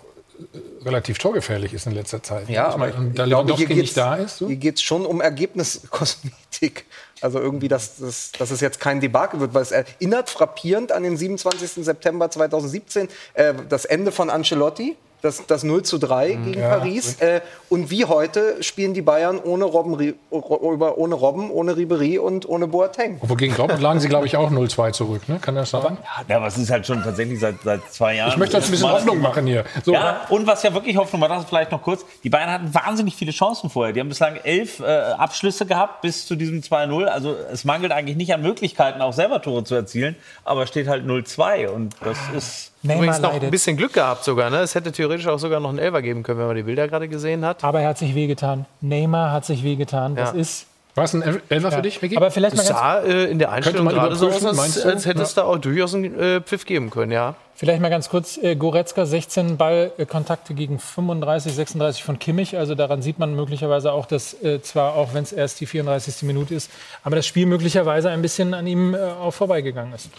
relativ 0.84 1.18
torgefährlich 1.18 1.74
ist 1.74 1.86
in 1.86 1.94
letzter 1.94 2.22
Zeit. 2.22 2.50
Ja, 2.50 2.68
aber 2.68 2.92
meine, 2.92 3.12
da 3.12 3.26
Lewandowski 3.26 3.74
nicht 3.74 3.96
da 3.98 4.16
ist. 4.16 4.38
So? 4.38 4.48
Hier 4.48 4.58
geht 4.58 4.76
es 4.76 4.82
schon 4.82 5.06
um 5.06 5.22
Ergebniskosmetik. 5.22 6.86
Also 7.22 7.40
irgendwie, 7.40 7.68
dass, 7.68 7.98
dass, 7.98 8.32
dass 8.34 8.52
es 8.52 8.60
jetzt 8.60 8.80
kein 8.80 9.00
Debakel 9.00 9.40
wird, 9.40 9.54
weil 9.54 9.62
es 9.62 9.72
erinnert 9.72 10.30
frappierend 10.30 10.92
an 10.92 11.04
den 11.04 11.16
27. 11.16 11.86
September 11.86 12.30
2017, 12.30 13.08
äh, 13.34 13.54
das 13.70 13.86
Ende 13.86 14.12
von 14.12 14.30
Ancelotti 14.30 14.98
das, 15.24 15.48
das 15.48 15.64
0 15.64 15.84
zu 15.84 16.00
3 16.00 16.36
mhm. 16.36 16.46
gegen 16.46 16.60
ja, 16.60 16.68
Paris. 16.68 17.16
Äh, 17.22 17.40
und 17.70 17.90
wie 17.90 18.04
heute 18.04 18.62
spielen 18.62 18.94
die 18.94 19.02
Bayern 19.02 19.40
ohne 19.40 19.64
Robben, 19.64 20.14
ohne, 20.30 21.16
Robben, 21.16 21.50
ohne 21.50 21.78
Ribery 21.78 22.20
und 22.20 22.48
ohne 22.48 22.68
Boateng. 22.68 23.20
Obwohl 23.22 23.38
gegen 23.38 23.56
Dortmund 23.56 23.82
lagen 23.82 24.02
sie, 24.02 24.10
glaube 24.10 24.28
ich, 24.28 24.36
auch 24.36 24.52
0-2 24.52 24.92
zurück. 24.92 25.30
Ne? 25.30 25.40
Kann 25.40 25.56
das 25.56 25.70
sein? 25.70 25.98
Ja, 26.28 26.36
aber 26.36 26.48
es 26.48 26.58
ist 26.58 26.70
halt 26.70 26.86
schon 26.86 27.02
tatsächlich 27.02 27.40
seit, 27.40 27.56
seit 27.64 27.82
zwei 27.90 28.16
Jahren. 28.16 28.32
Ich 28.32 28.38
möchte 28.38 28.58
jetzt 28.58 28.68
ein 28.68 28.72
bisschen 28.72 28.92
Hoffnung 28.92 29.22
machen 29.22 29.48
hier. 29.48 29.64
So, 29.86 29.94
ja, 29.94 30.26
und 30.28 30.46
was 30.46 30.62
ja 30.64 30.74
wirklich 30.74 30.98
Hoffnung 30.98 31.22
war, 31.22 31.30
das 31.30 31.46
vielleicht 31.46 31.72
noch 31.72 31.82
kurz, 31.82 32.06
die 32.26 32.30
Bayern 32.30 32.52
hatten 32.52 32.74
wahnsinnig 32.74 33.16
viele 33.16 33.32
Chancen 33.32 33.70
vorher. 33.70 33.94
Die 33.94 34.02
haben 34.02 34.10
bislang 34.10 34.36
elf 34.44 34.82
äh, 34.82 34.84
Abschlüsse 34.84 35.66
gehabt 35.66 36.02
bis 36.02 36.28
zu 36.28 36.36
diesem 36.36 36.60
2-0. 36.60 37.06
Also 37.06 37.34
es 37.50 37.64
mangelt 37.64 37.94
eigentlich 37.94 38.18
nicht 38.18 38.34
an 38.34 38.42
Möglichkeiten, 38.42 39.02
auch 39.02 39.14
selber 39.14 39.42
Tore 39.42 39.64
zu 39.64 39.74
erzielen, 39.74 40.18
aber 40.44 40.68
steht 40.68 40.90
halt 40.90 41.06
0-2 41.06 41.70
und 41.70 41.96
das 42.04 42.18
ist... 42.36 42.73
Neymar 42.84 43.04
Übrigens 43.04 43.20
noch 43.22 43.30
leidet. 43.32 43.46
ein 43.46 43.52
bisschen 43.52 43.78
Glück 43.78 43.94
gehabt 43.94 44.24
sogar. 44.26 44.50
Ne? 44.50 44.58
Es 44.60 44.76
hätte 44.76 44.92
theoretisch 44.92 45.28
auch 45.28 45.40
sogar 45.40 45.60
noch 45.62 45.70
einen 45.70 45.80
Elfer 45.80 46.02
geben 46.02 46.22
können, 46.22 46.40
wenn 46.40 46.48
man 46.48 46.56
die 46.56 46.64
Bilder 46.64 46.88
gerade 46.88 47.08
gesehen 47.08 47.46
hat. 47.46 47.64
Aber 47.64 47.80
er 47.82 47.90
hat 47.90 47.98
sich 47.98 48.14
wehgetan. 48.14 48.66
Neymar 48.82 49.32
hat 49.32 49.46
sich 49.46 49.64
wehgetan. 49.64 50.16
Das 50.16 50.34
ja. 50.34 50.40
ist 50.40 50.68
War 50.96 51.06
es 51.06 51.14
ein 51.14 51.22
El- 51.22 51.42
Elfer 51.50 51.72
für 51.72 51.82
dich, 51.82 52.02
Ricky? 52.02 52.18
Aber 52.18 52.30
vielleicht 52.30 52.58
mal 52.58 52.64
sah 52.64 53.00
äh, 53.00 53.32
in 53.32 53.40
der 53.40 53.52
Einstellung 53.52 53.86
man 53.86 53.96
gerade 53.96 54.16
so 54.16 54.28
aus, 54.28 54.46
als, 54.46 54.58
meinst 54.58 54.84
du? 54.84 54.90
als 54.90 55.06
hätte 55.06 55.22
es 55.22 55.34
da 55.34 55.44
auch 55.44 55.58
durchaus 55.58 55.96
einen 55.96 56.20
äh, 56.20 56.42
Pfiff 56.42 56.66
geben 56.66 56.90
können, 56.90 57.12
ja. 57.12 57.36
Vielleicht 57.56 57.82
mal 57.82 57.90
ganz 57.90 58.10
kurz, 58.10 58.38
äh, 58.38 58.56
Goretzka 58.56 59.06
16 59.06 59.58
Ballkontakte 59.58 60.54
gegen 60.54 60.80
35, 60.80 61.54
36 61.54 62.04
von 62.04 62.20
Kimmich. 62.20 62.58
Also 62.58 62.76
daran 62.76 63.02
sieht 63.02 63.18
man 63.20 63.34
möglicherweise 63.36 63.94
auch, 63.94 64.08
dass 64.08 64.34
äh, 64.44 64.62
zwar 64.62 64.96
auch 64.96 65.14
wenn 65.14 65.24
es 65.24 65.32
erst 65.32 65.62
die 65.62 65.68
34. 65.68 66.24
Minute 66.24 66.54
ist, 66.56 66.70
aber 67.04 67.16
das 67.16 67.26
Spiel 67.28 67.46
möglicherweise 67.46 68.10
ein 68.10 68.22
bisschen 68.22 68.54
an 68.54 68.68
ihm 68.68 68.94
äh, 68.94 68.98
auch 68.98 69.32
vorbeigegangen 69.32 69.94
ist. 69.94 70.10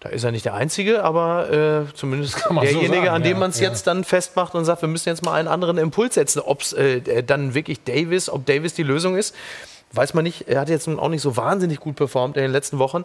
Da 0.00 0.08
ist 0.08 0.24
er 0.24 0.32
nicht 0.32 0.46
der 0.46 0.54
Einzige, 0.54 1.04
aber 1.04 1.50
äh, 1.50 1.94
zumindest 1.94 2.50
man 2.50 2.66
so 2.66 2.72
derjenige, 2.72 3.06
sagen, 3.06 3.08
an 3.08 3.22
dem 3.22 3.32
ja, 3.32 3.38
man 3.38 3.50
es 3.50 3.60
ja. 3.60 3.68
jetzt 3.68 3.86
dann 3.86 4.02
festmacht 4.02 4.54
und 4.54 4.64
sagt, 4.64 4.80
wir 4.80 4.88
müssen 4.88 5.10
jetzt 5.10 5.22
mal 5.22 5.34
einen 5.34 5.46
anderen 5.46 5.76
Impuls 5.76 6.14
setzen. 6.14 6.40
Ob 6.40 6.62
es 6.62 6.72
äh, 6.72 7.22
dann 7.22 7.52
wirklich 7.54 7.84
Davis, 7.84 8.30
ob 8.30 8.46
Davis 8.46 8.72
die 8.72 8.82
Lösung 8.82 9.16
ist, 9.16 9.34
weiß 9.92 10.14
man 10.14 10.24
nicht. 10.24 10.48
Er 10.48 10.60
hat 10.60 10.70
jetzt 10.70 10.88
nun 10.88 10.98
auch 10.98 11.10
nicht 11.10 11.20
so 11.20 11.36
wahnsinnig 11.36 11.80
gut 11.80 11.96
performt 11.96 12.38
in 12.38 12.42
den 12.42 12.52
letzten 12.52 12.78
Wochen. 12.78 13.04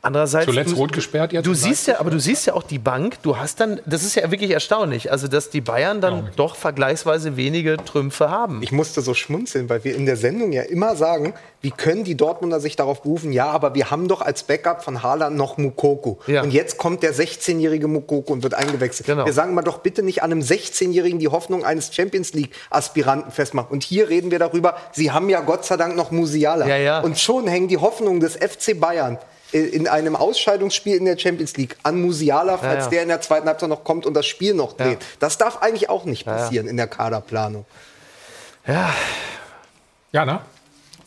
Andererseits, 0.00 0.46
Zuletzt 0.46 0.76
rot 0.76 0.92
gesperrt 0.92 1.32
jetzt. 1.32 1.44
du 1.44 1.54
siehst 1.54 1.88
ja, 1.88 1.98
aber 1.98 2.10
du 2.10 2.20
siehst 2.20 2.46
ja 2.46 2.54
auch 2.54 2.62
die 2.62 2.78
Bank. 2.78 3.20
Du 3.22 3.36
hast 3.36 3.58
dann, 3.58 3.80
das 3.84 4.04
ist 4.04 4.14
ja 4.14 4.30
wirklich 4.30 4.52
erstaunlich, 4.52 5.10
also 5.10 5.26
dass 5.26 5.50
die 5.50 5.60
Bayern 5.60 6.00
dann 6.00 6.30
doch 6.36 6.54
vergleichsweise 6.54 7.36
wenige 7.36 7.76
Trümpfe 7.78 8.30
haben. 8.30 8.62
Ich 8.62 8.70
musste 8.70 9.00
so 9.00 9.12
schmunzeln, 9.12 9.68
weil 9.68 9.82
wir 9.82 9.96
in 9.96 10.06
der 10.06 10.16
Sendung 10.16 10.52
ja 10.52 10.62
immer 10.62 10.94
sagen, 10.94 11.34
wie 11.62 11.72
können 11.72 12.04
die 12.04 12.14
Dortmunder 12.14 12.60
sich 12.60 12.76
darauf 12.76 13.02
berufen, 13.02 13.32
ja, 13.32 13.46
aber 13.46 13.74
wir 13.74 13.90
haben 13.90 14.06
doch 14.06 14.20
als 14.20 14.44
Backup 14.44 14.84
von 14.84 15.02
Haaland 15.02 15.36
noch 15.36 15.58
Mukoko. 15.58 16.20
Ja. 16.28 16.42
Und 16.42 16.52
jetzt 16.52 16.78
kommt 16.78 17.02
der 17.02 17.12
16-jährige 17.12 17.88
Mukoko 17.88 18.32
und 18.32 18.44
wird 18.44 18.54
eingewechselt. 18.54 19.06
Genau. 19.08 19.26
Wir 19.26 19.32
sagen 19.32 19.52
mal 19.54 19.62
doch 19.62 19.78
bitte 19.78 20.04
nicht 20.04 20.22
an 20.22 20.30
einem 20.30 20.42
16-jährigen 20.42 21.18
die 21.18 21.28
Hoffnung 21.28 21.64
eines 21.64 21.92
Champions 21.92 22.34
League-Aspiranten 22.34 23.32
festmachen. 23.32 23.70
Und 23.72 23.82
hier 23.82 24.08
reden 24.08 24.30
wir 24.30 24.38
darüber, 24.38 24.76
sie 24.92 25.10
haben 25.10 25.28
ja 25.28 25.40
Gott 25.40 25.64
sei 25.64 25.76
Dank 25.76 25.96
noch 25.96 26.12
Musiala. 26.12 26.68
Ja, 26.68 26.76
ja. 26.76 27.00
Und 27.00 27.18
schon 27.18 27.48
hängen 27.48 27.66
die 27.66 27.78
Hoffnungen 27.78 28.20
des 28.20 28.36
FC 28.36 28.78
Bayern 28.78 29.18
in 29.52 29.88
einem 29.88 30.14
Ausscheidungsspiel 30.14 30.96
in 30.96 31.06
der 31.06 31.18
Champions 31.18 31.56
League 31.56 31.76
an 31.82 32.00
Musiala, 32.00 32.58
falls 32.58 32.84
ja. 32.84 32.90
der 32.90 33.02
in 33.02 33.08
der 33.08 33.20
zweiten 33.20 33.46
Halbzeit 33.46 33.70
noch 33.70 33.84
kommt 33.84 34.04
und 34.04 34.14
das 34.14 34.26
Spiel 34.26 34.54
noch 34.54 34.74
dreht. 34.74 35.00
Ja. 35.00 35.08
Das 35.20 35.38
darf 35.38 35.62
eigentlich 35.62 35.88
auch 35.88 36.04
nicht 36.04 36.24
passieren 36.24 36.68
in 36.68 36.76
der 36.76 36.86
Kaderplanung. 36.86 37.64
Ja, 38.66 38.92
Ja, 40.12 40.24
ne? 40.24 40.40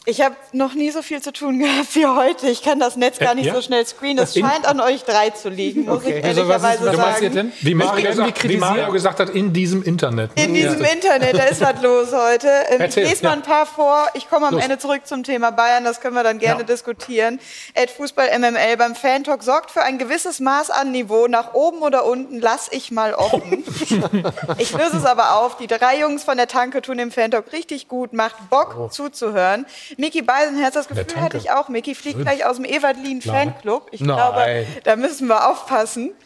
Ich 0.08 0.20
habe 0.22 0.36
noch 0.52 0.74
nie 0.74 0.90
so 0.90 1.04
viel 1.04 1.22
zu 1.22 1.32
tun 1.32 1.60
gehabt 1.60 1.94
wie 1.96 2.08
heute. 2.08 2.48
Ich 2.50 2.64
kann 2.64 2.80
das 2.80 2.96
Netz 2.96 3.20
gar 3.20 3.36
nicht 3.36 3.46
ja? 3.46 3.54
so 3.54 3.62
schnell 3.62 3.86
screenen. 3.86 4.24
Es 4.24 4.34
scheint 4.40 4.66
an 4.66 4.82
euch 4.82 5.04
drei 5.04 5.30
zu 5.30 5.48
liegen, 5.50 5.86
muss 5.86 6.04
ich 6.04 6.24
Also 6.26 6.48
was, 6.48 6.64
ist, 6.64 6.82
ehrlicherweise 6.82 7.22
sagen. 7.22 7.36
denn? 7.36 7.52
Wie 7.62 7.76
Mario, 7.76 8.08
gesagt, 8.10 8.50
wie 8.50 8.58
Mario 8.58 8.92
gesagt 8.92 9.20
hat, 9.20 9.30
in 9.30 9.54
diesem 9.54 9.84
Internet. 9.84 10.36
ne? 10.36 10.44
In 10.44 10.56
diesem 10.56 10.84
Internet, 10.84 11.38
da 11.38 11.44
ist 11.44 11.62
was 11.62 11.80
los 11.84 12.08
heute. 12.14 12.48
Ähm, 12.48 12.76
ich 12.78 12.80
Erzähl, 12.82 13.04
lese 13.08 13.24
mal 13.24 13.30
ja. 13.30 13.36
ein 13.36 13.42
paar 13.44 13.68
vor. 13.68 14.08
Ich 14.16 14.28
komme 14.28 14.48
am 14.48 14.56
Los. 14.56 14.64
Ende 14.64 14.80
zurück 14.80 15.06
zum 15.06 15.24
Thema 15.24 15.52
Bayern. 15.52 15.84
Das 15.84 16.02
können 16.02 16.16
wir 16.16 16.24
dann 16.24 16.40
gerne 16.40 16.62
Ja. 16.62 16.66
diskutieren. 16.66 17.40
Ed 17.76 17.92
Fußball 17.92 18.28
MML 18.40 18.78
beim 18.78 18.96
Fantalk 18.96 19.44
sorgt 19.44 19.70
für 19.70 19.84
ein 19.84 20.00
gewisses 20.00 20.40
Maß 20.40 20.72
an 20.72 20.92
Niveau. 20.92 21.28
Nach 21.28 21.54
oben 21.54 21.78
oder 21.84 22.06
unten 22.08 22.40
lass 22.40 22.70
ich 22.72 22.90
mal 22.90 23.14
offen. 23.14 23.64
ich 24.58 24.72
löse 24.74 24.98
es 24.98 25.06
aber 25.06 25.36
auf. 25.36 25.58
Die 25.58 25.68
drei 25.68 26.00
Jungs 26.00 26.24
von 26.24 26.38
der 26.38 26.48
Tanke 26.48 26.82
tun 26.82 26.98
im 26.98 27.12
Fantalk 27.12 27.54
richtig 27.54 27.88
gut. 27.88 28.14
Macht 28.14 28.50
Bock 28.50 28.92
zuzuhören. 28.92 29.68
Miki 29.98 30.22
Beisenherz, 30.22 30.74
das 30.74 30.88
Gefühl 30.88 31.06
Tanke. 31.06 31.22
hatte 31.24 31.38
ich 31.38 31.52
auch. 31.52 31.70
Miki 31.70 31.96
fliegt 31.96 32.20
gleich 32.20 32.46
aus 32.46 32.58
dem 32.58 32.66
Evalin 32.66 33.22
Fanclub. 33.22 33.88
Ich 33.92 34.02
Nein. 34.02 34.16
glaube, 34.16 34.66
da 34.84 34.96
müssen 34.96 35.28
wir 35.28 35.50
aufpassen. 35.50 36.12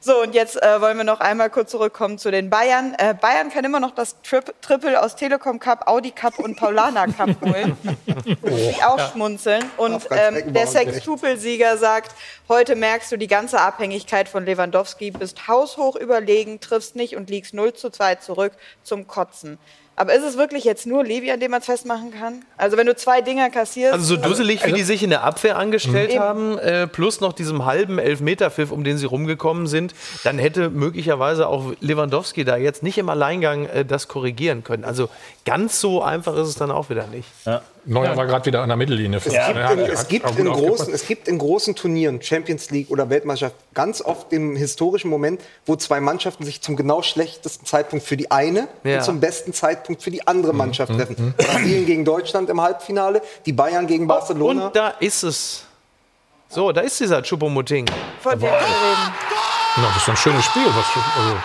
So, 0.00 0.22
und 0.22 0.34
jetzt 0.34 0.62
äh, 0.62 0.80
wollen 0.80 0.96
wir 0.96 1.04
noch 1.04 1.20
einmal 1.20 1.50
kurz 1.50 1.72
zurückkommen 1.72 2.18
zu 2.18 2.30
den 2.30 2.50
Bayern. 2.50 2.94
Äh, 2.98 3.14
Bayern 3.14 3.50
kann 3.50 3.64
immer 3.64 3.80
noch 3.80 3.90
das 3.90 4.16
Trip 4.22 4.54
Triple 4.62 5.02
aus 5.02 5.16
Telekom 5.16 5.58
Cup, 5.58 5.88
Audi 5.88 6.12
Cup 6.12 6.38
und 6.38 6.56
Paulana 6.56 7.06
Cup 7.08 7.30
holen. 7.44 7.76
Ich 8.44 8.82
auch 8.84 9.12
schmunzeln. 9.12 9.64
Und 9.76 10.06
ähm, 10.12 10.52
der. 10.52 10.68
Sextupel-Sieger 10.68 11.78
sagt, 11.78 12.14
heute 12.48 12.76
merkst 12.76 13.10
du 13.10 13.16
die 13.16 13.26
ganze 13.26 13.60
Abhängigkeit 13.60 14.28
von 14.28 14.46
Lewandowski, 14.46 15.10
bist 15.10 15.48
haushoch 15.48 15.96
überlegen, 15.96 16.60
triffst 16.60 16.94
nicht 16.94 17.16
und 17.16 17.28
liegst 17.28 17.52
0 17.52 17.72
zu 17.72 17.90
2 17.90 18.16
zurück 18.16 18.52
zum 18.84 19.08
Kotzen. 19.08 19.58
Aber 19.98 20.14
ist 20.14 20.22
es 20.22 20.38
wirklich 20.38 20.62
jetzt 20.62 20.86
nur 20.86 21.02
Levi, 21.02 21.32
an 21.32 21.40
dem 21.40 21.50
man 21.50 21.58
es 21.58 21.66
festmachen 21.66 22.12
kann? 22.12 22.44
Also 22.56 22.76
wenn 22.76 22.86
du 22.86 22.94
zwei 22.94 23.20
Dinger 23.20 23.50
kassierst... 23.50 23.94
Also 23.94 24.14
so 24.14 24.16
dusselig, 24.16 24.64
wie 24.64 24.72
die 24.72 24.84
sich 24.84 25.02
in 25.02 25.10
der 25.10 25.24
Abwehr 25.24 25.58
angestellt 25.58 26.10
Eben. 26.10 26.20
haben, 26.20 26.58
äh, 26.58 26.86
plus 26.86 27.20
noch 27.20 27.32
diesem 27.32 27.64
halben 27.64 27.98
Elfmeterpfiff, 27.98 28.70
um 28.70 28.84
den 28.84 28.96
sie 28.96 29.06
rumgekommen 29.06 29.66
sind, 29.66 29.96
dann 30.22 30.38
hätte 30.38 30.70
möglicherweise 30.70 31.48
auch 31.48 31.72
Lewandowski 31.80 32.44
da 32.44 32.56
jetzt 32.56 32.84
nicht 32.84 32.96
im 32.96 33.08
Alleingang 33.08 33.66
äh, 33.66 33.84
das 33.84 34.06
korrigieren 34.06 34.62
können. 34.62 34.84
Also 34.84 35.08
ganz 35.44 35.80
so 35.80 36.00
einfach 36.00 36.36
ist 36.36 36.46
es 36.46 36.54
dann 36.54 36.70
auch 36.70 36.90
wieder 36.90 37.08
nicht. 37.08 37.28
Neuer 37.88 38.16
war 38.16 38.26
gerade 38.26 38.44
wieder 38.46 38.60
an 38.62 38.68
der 38.68 38.76
Mittellinie. 38.76 39.18
Es, 39.24 39.32
Ja, 39.32 39.46
gibt, 39.52 39.70
in, 39.72 39.78
es, 39.92 40.00
hat 40.00 40.08
gibt 40.10 40.38
in 40.38 40.44
großen, 40.46 40.92
es 40.92 41.06
gibt 41.06 41.26
in 41.26 41.38
großen 41.38 41.74
Turnieren, 41.74 42.20
Champions 42.20 42.70
League 42.70 42.90
oder 42.90 43.08
Weltmeisterschaft, 43.08 43.56
ganz 43.72 44.02
oft 44.02 44.30
den 44.30 44.56
historischen 44.56 45.08
Moment, 45.08 45.40
wo 45.64 45.74
zwei 45.76 45.98
Mannschaften 46.00 46.44
sich 46.44 46.60
zum 46.60 46.76
genau 46.76 47.00
schlechtesten 47.02 47.64
Zeitpunkt 47.64 48.04
für 48.04 48.16
die 48.18 48.30
eine 48.30 48.68
Ja. 48.84 48.98
und 48.98 49.04
zum 49.04 49.20
besten 49.20 49.52
Zeitpunkt 49.54 50.02
für 50.02 50.10
die 50.10 50.26
andere 50.26 50.52
Mhm. 50.52 50.58
Mannschaft 50.58 50.92
treffen. 50.92 51.32
Brasilien 51.36 51.86
gegen 51.86 52.04
Deutschland 52.04 52.50
im 52.50 52.60
Halbfinale, 52.60 53.22
die 53.46 53.52
Bayern 53.52 53.86
gegen 53.86 54.06
Barcelona. 54.06 54.66
Und 54.66 54.76
da 54.76 54.88
ist 55.00 55.22
es. 55.22 55.64
So, 56.50 56.72
da 56.72 56.82
ist 56.82 56.98
dieser 57.00 57.18
Choupo-Moting. 57.22 57.86
Von 58.20 58.32
dem 58.32 58.42
wir 58.42 58.48
reden. 58.48 59.12
Ja, 59.76 59.82
das 59.94 59.96
ist 60.02 60.08
ein 60.08 60.16
schönes 60.16 60.44
Spiel. 60.44 60.66
Was, 60.66 60.86
also, 61.16 61.36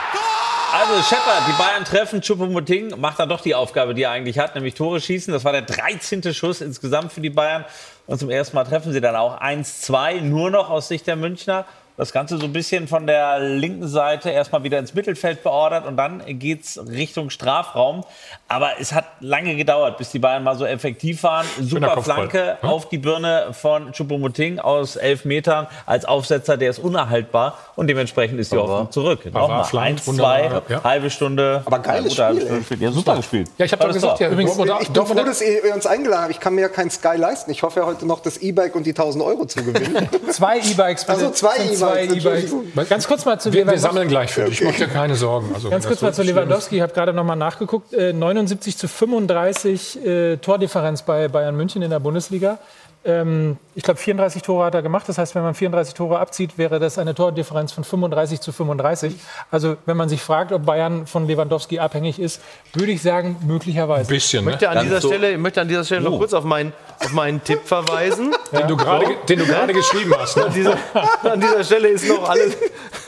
Also 0.76 1.03
Shepard, 1.03 1.43
die 1.47 1.51
Bayern 1.51 1.86
treffen, 1.86 2.19
Choupo-Moting 2.19 2.99
macht 2.99 3.19
dann 3.19 3.30
doch 3.30 3.41
die 3.41 3.53
Aufgabe, 3.53 3.93
die 3.93 4.01
er 4.01 4.09
eigentlich 4.09 4.39
hat, 4.39 4.55
nämlich 4.55 4.74
Tore 4.74 4.99
schießen. 4.99 5.32
Das 5.32 5.45
war 5.45 5.51
der 5.51 5.61
13. 5.61 6.34
Schuss 6.34 6.61
insgesamt 6.61 7.13
für 7.13 7.21
die 7.21 7.30
Bayern. 7.30 7.63
Und 8.07 8.17
zum 8.17 8.32
ersten 8.32 8.55
Mal 8.55 8.63
treffen 8.63 8.91
sie 8.91 8.99
dann 8.99 9.15
auch 9.15 9.39
1-2, 9.39 10.21
nur 10.21 10.49
noch 10.49 10.71
aus 10.71 10.88
Sicht 10.88 11.05
der 11.05 11.15
Münchner. 11.15 11.65
Das 11.95 12.11
Ganze 12.11 12.37
so 12.37 12.45
ein 12.45 12.53
bisschen 12.53 12.87
von 12.87 13.05
der 13.05 13.39
linken 13.39 13.87
Seite 13.87 14.31
erstmal 14.31 14.63
wieder 14.63 14.79
ins 14.79 14.95
Mittelfeld 14.95 15.43
beordert 15.43 15.85
und 15.85 15.95
dann 15.95 16.23
geht's 16.39 16.79
Richtung 16.89 17.29
Strafraum. 17.29 18.03
Aber 18.47 18.79
es 18.79 18.93
hat 18.93 19.05
lange 19.19 19.55
gedauert, 19.55 19.97
bis 19.97 20.09
die 20.09 20.19
Bayern 20.19 20.43
mal 20.43 20.55
so 20.55 20.65
effektiv 20.65 21.21
waren. 21.23 21.45
Super 21.59 22.01
Flanke 22.01 22.57
ne? 22.61 22.69
auf 22.69 22.89
die 22.89 22.97
Birne 22.97 23.49
von 23.51 23.91
Choupo-Moting 23.91 24.59
aus 24.59 24.95
elf 24.95 25.25
Metern 25.25 25.67
als 25.85 26.05
Aufsetzer, 26.05 26.57
der 26.57 26.71
ist 26.71 26.79
unerhaltbar 26.79 27.57
und 27.75 27.87
dementsprechend 27.87 28.39
ist 28.39 28.51
die 28.51 28.57
Hoffnung 28.57 28.91
zurück. 28.91 29.25
Nochmal 29.31 29.65
eins, 29.77 30.05
zwei, 30.05 30.61
ja. 30.69 30.83
halbe 30.83 31.09
Stunde. 31.09 31.61
Aber 31.65 31.79
geiles 31.79 32.13
Spiel, 32.13 32.35
gespielt. 32.35 32.81
Ja, 32.81 32.91
super 32.91 33.17
gespielt. 33.17 33.49
ja, 33.57 33.65
ich 33.65 33.71
habe 33.71 33.85
doch 33.85 33.93
gesagt, 33.93 34.19
ja, 34.19 34.29
übrigens, 34.29 34.51
ich 34.51 34.57
bin 34.57 34.93
doch, 34.93 35.07
froh, 35.07 35.13
dass 35.13 35.41
ihr 35.41 35.73
uns 35.73 35.85
eingeladen 35.85 36.23
habt. 36.23 36.31
Ich 36.31 36.39
kann 36.39 36.55
mir 36.55 36.61
ja 36.61 36.69
kein 36.69 36.89
Sky 36.89 37.17
leisten. 37.17 37.51
Ich 37.51 37.61
hoffe 37.61 37.81
ja 37.81 37.85
heute 37.85 38.05
noch 38.07 38.19
das 38.21 38.37
E-Bike 38.37 38.75
und 38.75 38.85
die 38.85 38.91
1000 38.91 39.23
Euro 39.23 39.45
zu 39.45 39.63
gewinnen. 39.63 40.09
Zwei 40.31 40.57
E-Bikes. 40.59 41.07
Also 41.07 41.29
zwei 41.29 41.55
E-Bikes, 41.57 41.82
E-Bikes. 41.91 42.13
Entschuldigung. 42.13 42.63
Ganz 42.89 43.07
kurz 43.07 43.25
mal 43.25 43.39
zu 43.39 43.49
wir, 43.49 43.53
wir 43.53 43.61
Lewandowski. 43.65 43.88
sammeln 43.88 44.07
gleich 44.09 44.31
für 44.31 44.45
dich. 44.45 44.61
Ich 44.61 44.65
mache 44.65 44.77
dir 44.77 44.88
keine 44.88 45.15
Sorgen. 45.15 45.51
Also, 45.53 45.69
Ganz 45.69 45.86
kurz 45.88 46.01
mal 46.01 46.13
zu. 46.13 46.23
Lewandowski. 46.23 46.75
Ich 46.77 46.81
habe 46.81 46.93
gerade 46.93 47.13
noch 47.13 47.23
mal 47.23 47.36
nachgeguckt. 47.36 47.93
Äh, 47.93 48.13
79 48.13 48.77
zu 48.77 48.88
35 48.88 50.05
äh, 50.05 50.38
Tordifferenz 50.38 51.01
bei 51.03 51.27
Bayern 51.27 51.55
München 51.55 51.81
in 51.81 51.89
der 51.89 51.99
Bundesliga. 51.99 52.59
Ähm, 53.05 53.57
ich 53.75 53.83
glaube, 53.83 53.99
34 53.99 54.41
Tore 54.43 54.63
hat 54.65 54.75
er 54.75 54.81
gemacht. 54.81 55.09
Das 55.09 55.17
heißt, 55.17 55.35
wenn 55.35 55.41
man 55.43 55.55
34 55.55 55.93
Tore 55.93 56.19
abzieht, 56.19 56.57
wäre 56.57 56.79
das 56.79 56.97
eine 56.97 57.13
Tordifferenz 57.13 57.73
von 57.73 57.83
35 57.83 58.39
zu 58.39 58.51
35. 58.53 59.15
Also, 59.51 59.75
wenn 59.85 59.97
man 59.97 60.07
sich 60.07 60.21
fragt, 60.21 60.51
ob 60.53 60.65
Bayern 60.65 61.05
von 61.05 61.27
Lewandowski 61.27 61.79
abhängig 61.79 62.17
ist, 62.19 62.41
würde 62.73 62.91
ich 62.93 63.01
sagen, 63.01 63.35
möglicherweise. 63.45 64.07
Ein 64.09 64.13
bisschen, 64.15 64.39
Ich 64.39 64.45
ne? 64.45 64.51
möchte 64.51 64.69
an 64.69 64.83
dieser 64.85 65.01
so- 65.01 65.09
Stelle, 65.09 65.31
ich 65.31 65.37
möchte 65.37 65.59
an 65.59 65.67
dieser 65.67 65.83
Stelle 65.83 66.01
noch 66.01 66.13
Oh. 66.13 66.17
kurz 66.19 66.33
auf 66.33 66.45
meinen, 66.45 66.71
auf 66.99 67.11
meinen 67.11 67.43
Tipp 67.43 67.59
verweisen. 67.65 68.33
den 68.53 68.67
du 68.67 68.77
gerade 68.77 69.05
den 69.27 69.39
du 69.39 69.45
gerade 69.45 69.73
geschrieben 69.73 70.13
hast. 70.17 70.37
Ne? 70.37 70.45
An 70.45 70.53
dieser, 70.53 70.77
an 71.23 71.41
dieser 71.41 71.63
Stelle 71.63 71.87
ist 71.89 72.07
noch 72.07 72.29
alles, 72.29 72.55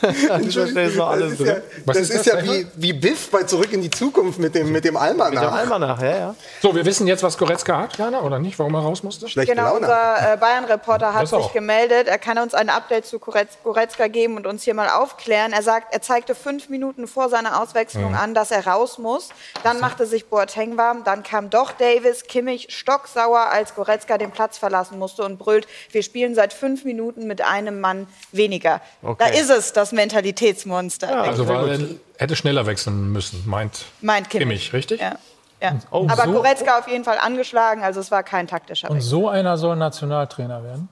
Stelle 0.50 0.84
ist 0.86 0.96
noch 0.98 1.12
Das 1.12 1.22
alles 1.22 1.40
ist 1.40 1.48
ja, 1.48 1.56
das 1.86 1.98
ist 1.98 2.10
ist 2.12 2.18
das, 2.20 2.26
ja 2.26 2.44
wie, 2.44 2.68
wie 2.76 2.94
Biff 2.94 3.30
bei 3.32 3.44
Zurück 3.44 3.72
in 3.74 3.82
die 3.82 3.90
Zukunft 3.90 4.40
mit 4.40 4.56
dem, 4.56 4.72
mit 4.72 4.84
dem 4.86 4.98
Almanach. 4.98 5.52
Almanach, 5.54 6.02
ja, 6.02 6.18
ja. 6.18 6.36
So, 6.62 6.76
wir 6.76 6.86
wissen 6.86 7.08
jetzt, 7.08 7.24
was 7.24 7.38
Goretzka 7.38 7.78
hat, 7.78 7.98
Jana, 7.98 8.22
oder 8.22 8.40
nicht? 8.40 8.58
Warum 8.60 8.74
er 8.76 8.82
raus 8.82 9.04
musste? 9.04 9.28
Schlechte 9.30 9.54
Genau, 9.54 9.68
Laune. 9.74 9.82
unser 9.82 10.34
äh, 10.34 10.38
Bayern-Reporter 10.38 11.14
hat 11.14 11.24
Das 11.24 11.30
sich 11.32 11.54
gemeldet. 11.54 12.08
Er 12.08 12.18
kann 12.18 12.38
uns 12.38 12.54
ein 12.54 12.70
Update 12.70 13.06
zu 13.06 13.18
Goretz- 13.18 13.58
Goretzka 13.64 14.08
geben 14.08 14.36
und 14.38 14.48
uns 14.48 14.64
hier 14.64 14.74
mal 14.74 14.90
aufklären. 14.90 15.54
Er 15.54 15.62
sagt, 15.64 15.94
er 15.94 16.02
zeigte 16.02 16.36
fünf 16.36 16.70
Minuten 16.70 17.08
vor 17.08 17.30
seiner 17.30 17.62
Auswechslung 17.62 18.12
Mhm. 18.12 18.16
an, 18.18 18.34
dass 18.34 18.52
er 18.52 18.66
raus 18.68 18.98
muss. 18.98 19.30
Dann 19.64 19.80
machte 19.80 20.06
sich 20.06 20.26
Boateng 20.28 20.78
warm. 20.78 21.04
Dann 21.04 21.24
kam 21.24 21.50
doch 21.50 21.72
Davis, 21.72 22.24
Kimmich 22.24 22.68
stocksauer, 22.70 23.48
als 23.52 23.76
Goretzka 23.76 24.18
den 24.18 24.32
Platz 24.32 24.58
verlassen 24.58 25.00
musste 25.00 25.24
und 25.24 25.38
brüllt, 25.38 25.68
wir 25.92 26.04
spielen 26.04 26.36
seit 26.36 26.54
fünf 26.54 26.84
Minuten 26.86 27.28
mit 27.28 27.42
einem 27.42 27.80
Mann 27.82 28.08
weniger. 28.32 28.82
Da 29.18 29.28
ist 29.28 29.50
es, 29.50 29.74
das 29.74 29.85
Mentalitätsmonster, 29.92 31.22
Also 31.24 31.48
weil 31.48 31.70
er 31.70 31.80
hätte 32.18 32.36
schneller 32.36 32.66
wechseln 32.66 33.12
müssen, 33.12 33.44
meint 33.46 33.86
meint 34.02 34.30
Kimmich. 34.30 34.48
Kimmich, 34.48 34.74
richtig? 34.74 35.02
Ja. 35.02 35.18
Ja. 35.62 35.80
Oh, 35.92 36.06
Aber 36.10 36.26
so- 36.26 36.32
Goretzka 36.34 36.78
auf 36.80 36.88
jeden 36.88 37.04
Fall 37.06 37.18
angeschlagen, 37.18 37.82
also 37.84 38.00
es 38.00 38.12
war 38.12 38.24
kein 38.24 38.48
taktischer 38.48 38.90
Und 38.90 38.98
Wechsel. 38.98 39.10
so 39.10 39.30
einer 39.30 39.58
soll 39.58 39.76
Nationaltrainer 39.78 40.64
werden. 40.64 40.90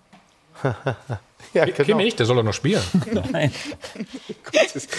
ja 1.54 1.66
genau. 1.66 1.84
Kimmich, 1.84 2.16
der 2.16 2.26
soll 2.26 2.38
doch 2.38 2.44
noch 2.44 2.54
spielen. 2.54 2.82
Das 4.54 4.76
ist- 4.76 4.90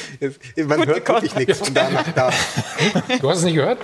Man 0.58 0.86
hört 0.86 1.08
wirklich 1.08 1.34
nichts 1.34 1.58
von 1.58 1.72
da 1.74 1.88
nach 1.90 2.08
da. 2.12 2.30
Du 3.20 3.30
hast 3.30 3.38
es 3.38 3.44
nicht 3.44 3.54
gehört? 3.54 3.78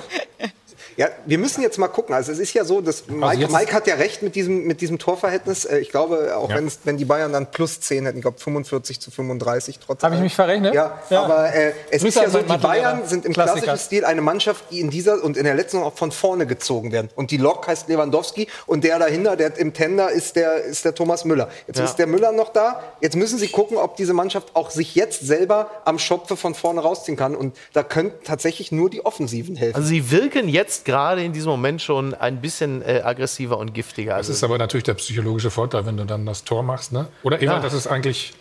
Ja, 1.00 1.08
wir 1.24 1.38
müssen 1.38 1.62
jetzt 1.62 1.78
mal 1.78 1.88
gucken. 1.88 2.14
Also 2.14 2.30
es 2.30 2.38
ist 2.38 2.52
ja 2.52 2.62
so, 2.66 2.82
dass 2.82 3.06
Mike, 3.08 3.36
jetzt- 3.40 3.52
Mike 3.54 3.72
hat 3.72 3.86
ja 3.86 3.94
recht 3.94 4.22
mit 4.22 4.34
diesem, 4.34 4.64
mit 4.66 4.82
diesem 4.82 4.98
Torverhältnis. 4.98 5.64
Äh, 5.64 5.78
Ich 5.78 5.88
glaube, 5.88 6.36
auch 6.36 6.50
Ja. 6.50 6.60
wenn, 6.84 6.98
die 6.98 7.06
Bayern 7.06 7.32
dann 7.32 7.50
plus 7.50 7.80
10 7.80 8.04
hätten, 8.04 8.18
ich 8.18 8.22
glaube 8.22 8.38
45 8.38 9.00
zu 9.00 9.10
35 9.10 9.78
trotzdem. 9.78 10.04
Habe 10.08 10.16
ich 10.16 10.20
mich 10.20 10.34
verrechnet? 10.34 10.74
Ja, 10.74 11.00
Ja. 11.08 11.22
aber 11.22 11.54
äh, 11.54 11.72
es 11.90 12.02
Grüße 12.02 12.08
ist 12.08 12.14
ja 12.16 12.22
an 12.24 12.30
so, 12.32 12.38
die. 12.42 12.58
Bayern 12.58 13.06
sind 13.06 13.24
im 13.24 13.32
Klassiker. 13.32 13.62
klassischen 13.62 13.86
Stil 13.86 14.04
eine 14.04 14.20
Mannschaft, 14.20 14.64
die 14.70 14.80
in 14.80 14.90
dieser 14.90 15.24
und 15.24 15.38
in 15.38 15.44
der 15.44 15.54
letzten 15.54 15.78
auch 15.78 15.94
von 15.96 16.12
vorne 16.12 16.46
gezogen 16.46 16.92
werden. 16.92 17.08
Und 17.14 17.30
die 17.30 17.38
Lok 17.38 17.66
heißt 17.66 17.88
Lewandowski 17.88 18.46
und 18.66 18.84
der 18.84 18.98
dahinter, 18.98 19.36
der 19.36 19.56
im 19.56 19.72
Tender 19.72 20.10
ist 20.10 20.36
der, 20.36 20.64
ist 20.64 20.84
der 20.84 20.94
Thomas 20.94 21.24
Müller. 21.24 21.48
Jetzt 21.66 21.78
Ja. 21.78 21.86
ist 21.86 21.96
der 21.96 22.08
Müller 22.08 22.32
noch 22.32 22.52
da. 22.52 22.82
Jetzt 23.00 23.16
müssen 23.16 23.38
sie 23.38 23.48
gucken, 23.48 23.78
ob 23.78 23.96
diese 23.96 24.12
Mannschaft 24.12 24.48
auch 24.54 24.70
sich 24.70 24.94
jetzt 24.94 25.26
selber 25.26 25.70
am 25.86 25.98
Schopfe 25.98 26.36
von 26.36 26.54
vorne 26.54 26.82
rausziehen 26.82 27.16
kann. 27.16 27.34
Und 27.34 27.56
da 27.72 27.82
können 27.82 28.12
tatsächlich 28.24 28.70
nur 28.70 28.90
die 28.90 29.02
Offensiven 29.06 29.56
helfen. 29.56 29.76
Also 29.76 29.88
sie 29.88 30.10
wirken 30.10 30.46
jetzt 30.46 30.84
gerade 30.90 31.22
in 31.22 31.32
diesem 31.32 31.50
Moment 31.50 31.80
schon 31.82 32.14
ein 32.14 32.40
bisschen 32.40 32.82
äh, 32.82 33.00
aggressiver 33.04 33.58
und 33.58 33.72
giftiger. 33.74 34.10
Das 34.12 34.18
Also, 34.18 34.32
ist 34.32 34.44
aber 34.44 34.58
natürlich 34.58 34.84
der 34.84 34.94
psychologische 34.94 35.50
Vorteil, 35.50 35.86
wenn 35.86 35.96
du 35.96 36.04
dann 36.04 36.26
das 36.26 36.44
Tor 36.44 36.62
machst. 36.62 36.92
Ne? 36.92 37.06
Oder 37.22 37.38
immer, 37.40 37.54
Ja. 37.54 37.60
das 37.60 37.72
ist 37.72 37.86
eigentlich 37.86 38.32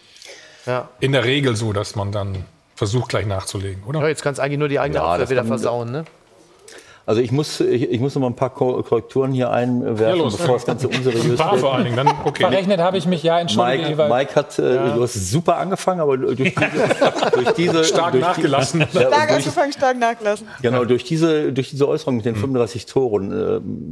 ja. 0.65 0.89
in 0.99 1.11
der 1.11 1.23
Regel 1.23 1.55
so, 1.55 1.73
dass 1.73 1.95
man 1.95 2.11
dann 2.11 2.45
versucht, 2.75 3.09
gleich 3.09 3.25
nachzulegen, 3.25 3.83
oder? 3.83 3.99
Ja, 4.01 4.07
jetzt 4.07 4.21
kannst 4.23 4.39
du 4.39 4.43
eigentlich 4.43 4.59
nur 4.59 4.69
die 4.69 4.79
eigene 4.79 4.99
Ja, 4.99 5.05
Abwehr 5.13 5.29
wieder 5.29 5.43
versauen, 5.45 5.91
ne? 5.91 6.05
Also 7.09 7.21
ich 7.21 7.31
muss, 7.31 7.59
ich, 7.59 7.89
ich 7.89 7.99
muss 7.99 8.13
noch 8.13 8.21
mal 8.21 8.27
ein 8.27 8.35
paar 8.35 8.51
Ko- 8.51 8.83
Korrekturen 8.83 9.31
hier 9.31 9.49
einwerfen, 9.49 10.17
Ja, 10.19 10.23
bevor 10.25 10.53
das 10.53 10.65
Ganze 10.67 10.87
unseriös 10.89 11.25
Ein 11.25 11.35
paar 11.37 11.51
wird. 11.53 11.61
vor 11.61 11.73
allen 11.73 11.85
Dingen, 11.85 11.95
dann 11.95 12.07
okay. 12.23 12.43
Verrechnet 12.43 12.79
habe 12.79 12.97
ich 12.99 13.07
mich, 13.07 13.23
ja, 13.23 13.39
entschuldige, 13.39 13.95
Mike. 13.95 14.09
Mike 14.13 14.35
hat, 14.35 14.59
äh, 14.59 14.61
du 14.93 15.01
hast 15.01 15.15
super 15.31 15.57
angefangen, 15.57 16.01
aber 16.01 16.17
durch 16.19 16.35
diese, 16.37 16.51
durch 17.33 17.51
diese 17.53 17.83
Stark 17.83 18.11
durch 18.11 18.23
nachgelassen. 18.23 18.85
Die, 18.93 18.95
ja, 18.99 19.07
Stark 19.07 19.27
durch, 19.27 19.31
angefangen, 19.39 19.73
stark 19.73 19.97
nachlassen. 19.97 20.47
genau, 20.61 20.85
durch 20.85 21.03
diese, 21.03 21.51
durch 21.51 21.71
diese 21.71 21.87
Äußerung 21.87 22.17
mit 22.17 22.25
den 22.25 22.35
35 22.35 22.85
Toren, 22.85 23.31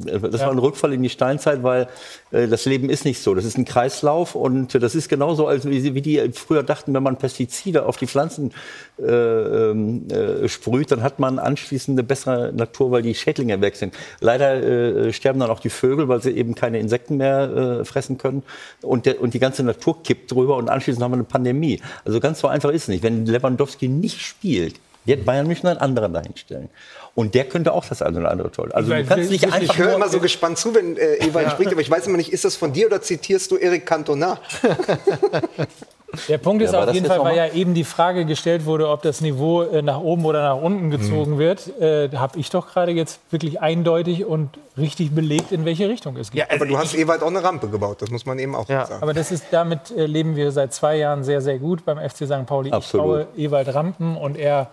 äh, 0.06 0.20
das 0.30 0.42
war 0.42 0.52
ein 0.52 0.60
Rückfall 0.60 0.94
in 0.94 1.02
die 1.02 1.10
Steinzeit, 1.10 1.64
weil 1.64 1.88
das 2.32 2.66
Leben 2.66 2.90
ist 2.90 3.06
nicht 3.06 3.22
so. 3.22 3.34
Das 3.36 3.46
ist 3.46 3.58
ein 3.58 3.66
Kreislauf 3.66 4.36
und 4.36 4.76
äh, 4.76 4.80
das 4.80 4.96
ist 4.96 5.10
genauso, 5.10 5.48
als 5.48 5.66
wie 5.66 6.02
die 6.02 6.32
früher 6.34 6.64
dachten, 6.64 6.94
wenn 6.94 7.04
man 7.04 7.18
Pestizide 7.18 7.86
auf 7.86 7.98
die 7.98 8.08
Pflanzen 8.08 8.52
äh, 9.00 9.06
ähm, 9.06 10.08
äh, 10.10 10.48
sprüht, 10.48 10.92
dann 10.92 11.04
hat 11.04 11.20
man 11.20 11.40
anschließend 11.40 11.98
eine 11.98 12.04
bessere 12.04 12.52
Natur, 12.54 12.92
weil 12.92 13.02
die 13.02 13.16
Schädlinge 13.16 13.62
weg 13.62 13.76
sind. 13.76 13.94
Leider 14.20 15.08
äh, 15.08 15.14
sterben 15.14 15.40
dann 15.40 15.50
auch 15.50 15.60
die 15.60 15.70
Vögel, 15.70 16.08
weil 16.08 16.22
sie 16.22 16.32
eben 16.32 16.56
keine 16.56 16.80
Insekten 16.80 17.18
mehr 17.18 17.80
äh, 17.82 17.86
fressen 17.86 18.18
können 18.18 18.44
und, 18.82 19.06
der, 19.06 19.22
und 19.22 19.34
die 19.34 19.40
ganze 19.40 19.64
Natur 19.64 20.04
kippt 20.04 20.32
drüber 20.32 20.58
und 20.58 20.70
anschließend 20.70 21.04
haben 21.04 21.12
wir 21.12 21.18
eine 21.18 21.24
Pandemie. 21.24 21.82
Also 22.04 22.20
ganz 22.20 22.40
so 22.40 22.48
einfach 22.48 22.72
ist 22.72 22.84
es 22.84 22.88
nicht. 22.90 23.04
Wenn 23.04 23.26
Lewandowski 23.26 23.88
nicht 23.88 24.22
spielt, 24.22 24.80
wird 25.06 25.26
Bayern 25.26 25.48
München 25.48 25.68
einen 25.70 25.80
anderen 25.80 26.14
dahinstellen. 26.14 26.70
Und 27.18 27.34
der 27.34 27.46
könnte 27.46 27.74
auch 27.74 27.84
das 27.84 28.04
eine 28.04 28.20
oder 28.20 28.30
andere 28.30 28.52
toll. 28.52 28.72
Also 28.74 28.94
du 28.94 29.04
kannst 29.04 29.32
nicht 29.32 29.44
einfach 29.46 29.60
Ich 29.60 29.76
höre 29.76 29.96
immer 29.96 30.08
so 30.08 30.20
gespannt 30.20 30.60
zu, 30.60 30.76
wenn 30.76 30.98
äh, 30.98 31.16
Ewald 31.26 31.50
spricht, 31.50 31.72
aber 31.72 31.82
ich 31.82 31.90
weiß 31.90 32.06
immer 32.06 32.18
nicht, 32.18 32.32
ist 32.32 32.46
das 32.46 32.56
von 32.56 32.74
dir 32.74 32.86
oder 32.86 33.02
zitierst 33.02 33.50
du 33.50 33.58
Eric 33.58 33.88
Cantona? 33.88 34.38
Der 36.30 36.38
Punkt 36.38 36.62
ist 36.64 36.74
Ja, 36.74 36.84
auf 36.84 36.94
jeden 36.94 37.08
Fall, 37.08 37.20
weil 37.24 37.36
ja 37.36 37.52
eben 37.52 37.74
die 37.74 37.84
Frage 37.84 38.26
gestellt 38.26 38.66
wurde, 38.66 38.88
ob 38.90 39.02
das 39.02 39.22
Niveau 39.22 39.64
äh, 39.64 39.82
nach 39.82 40.00
oben 40.00 40.26
oder 40.26 40.42
nach 40.42 40.62
unten 40.62 40.90
gezogen 40.90 41.38
wird, 41.40 41.68
äh, 41.82 42.10
habe 42.16 42.40
ich 42.40 42.50
doch 42.50 42.68
gerade 42.72 42.92
jetzt 42.92 43.20
wirklich 43.30 43.62
eindeutig 43.62 44.24
und 44.26 44.52
richtig 44.78 45.12
belegt, 45.14 45.52
in 45.52 45.66
welche 45.66 45.90
Richtung 45.90 46.16
es 46.18 46.32
geht. 46.32 46.50
Aber 46.50 46.66
du 46.68 46.78
hast 46.78 46.96
Ewald 46.96 47.24
auch 47.24 47.28
eine 47.28 47.44
Rampe 47.44 47.68
gebaut, 47.68 48.02
das 48.02 48.10
muss 48.12 48.26
man 48.26 48.40
eben 48.40 48.56
auch 48.56 48.70
Ja. 48.70 48.86
sagen. 48.86 49.02
Aber 49.02 49.14
das 49.14 49.32
ist, 49.32 49.46
damit 49.52 49.92
äh, 49.92 50.06
leben 50.06 50.36
wir 50.36 50.52
seit 50.52 50.72
zwei 50.74 50.98
Jahren 50.98 51.24
sehr, 51.24 51.42
sehr 51.42 51.58
gut 51.58 51.84
beim 51.84 51.98
FC 51.98 52.26
St. 52.28 52.46
Pauli. 52.46 52.72
Absolut. 52.72 53.06
Ich 53.22 53.26
baue 53.26 53.46
Ewald 53.64 53.74
Rampen 53.74 54.16
und 54.18 54.38
er 54.38 54.70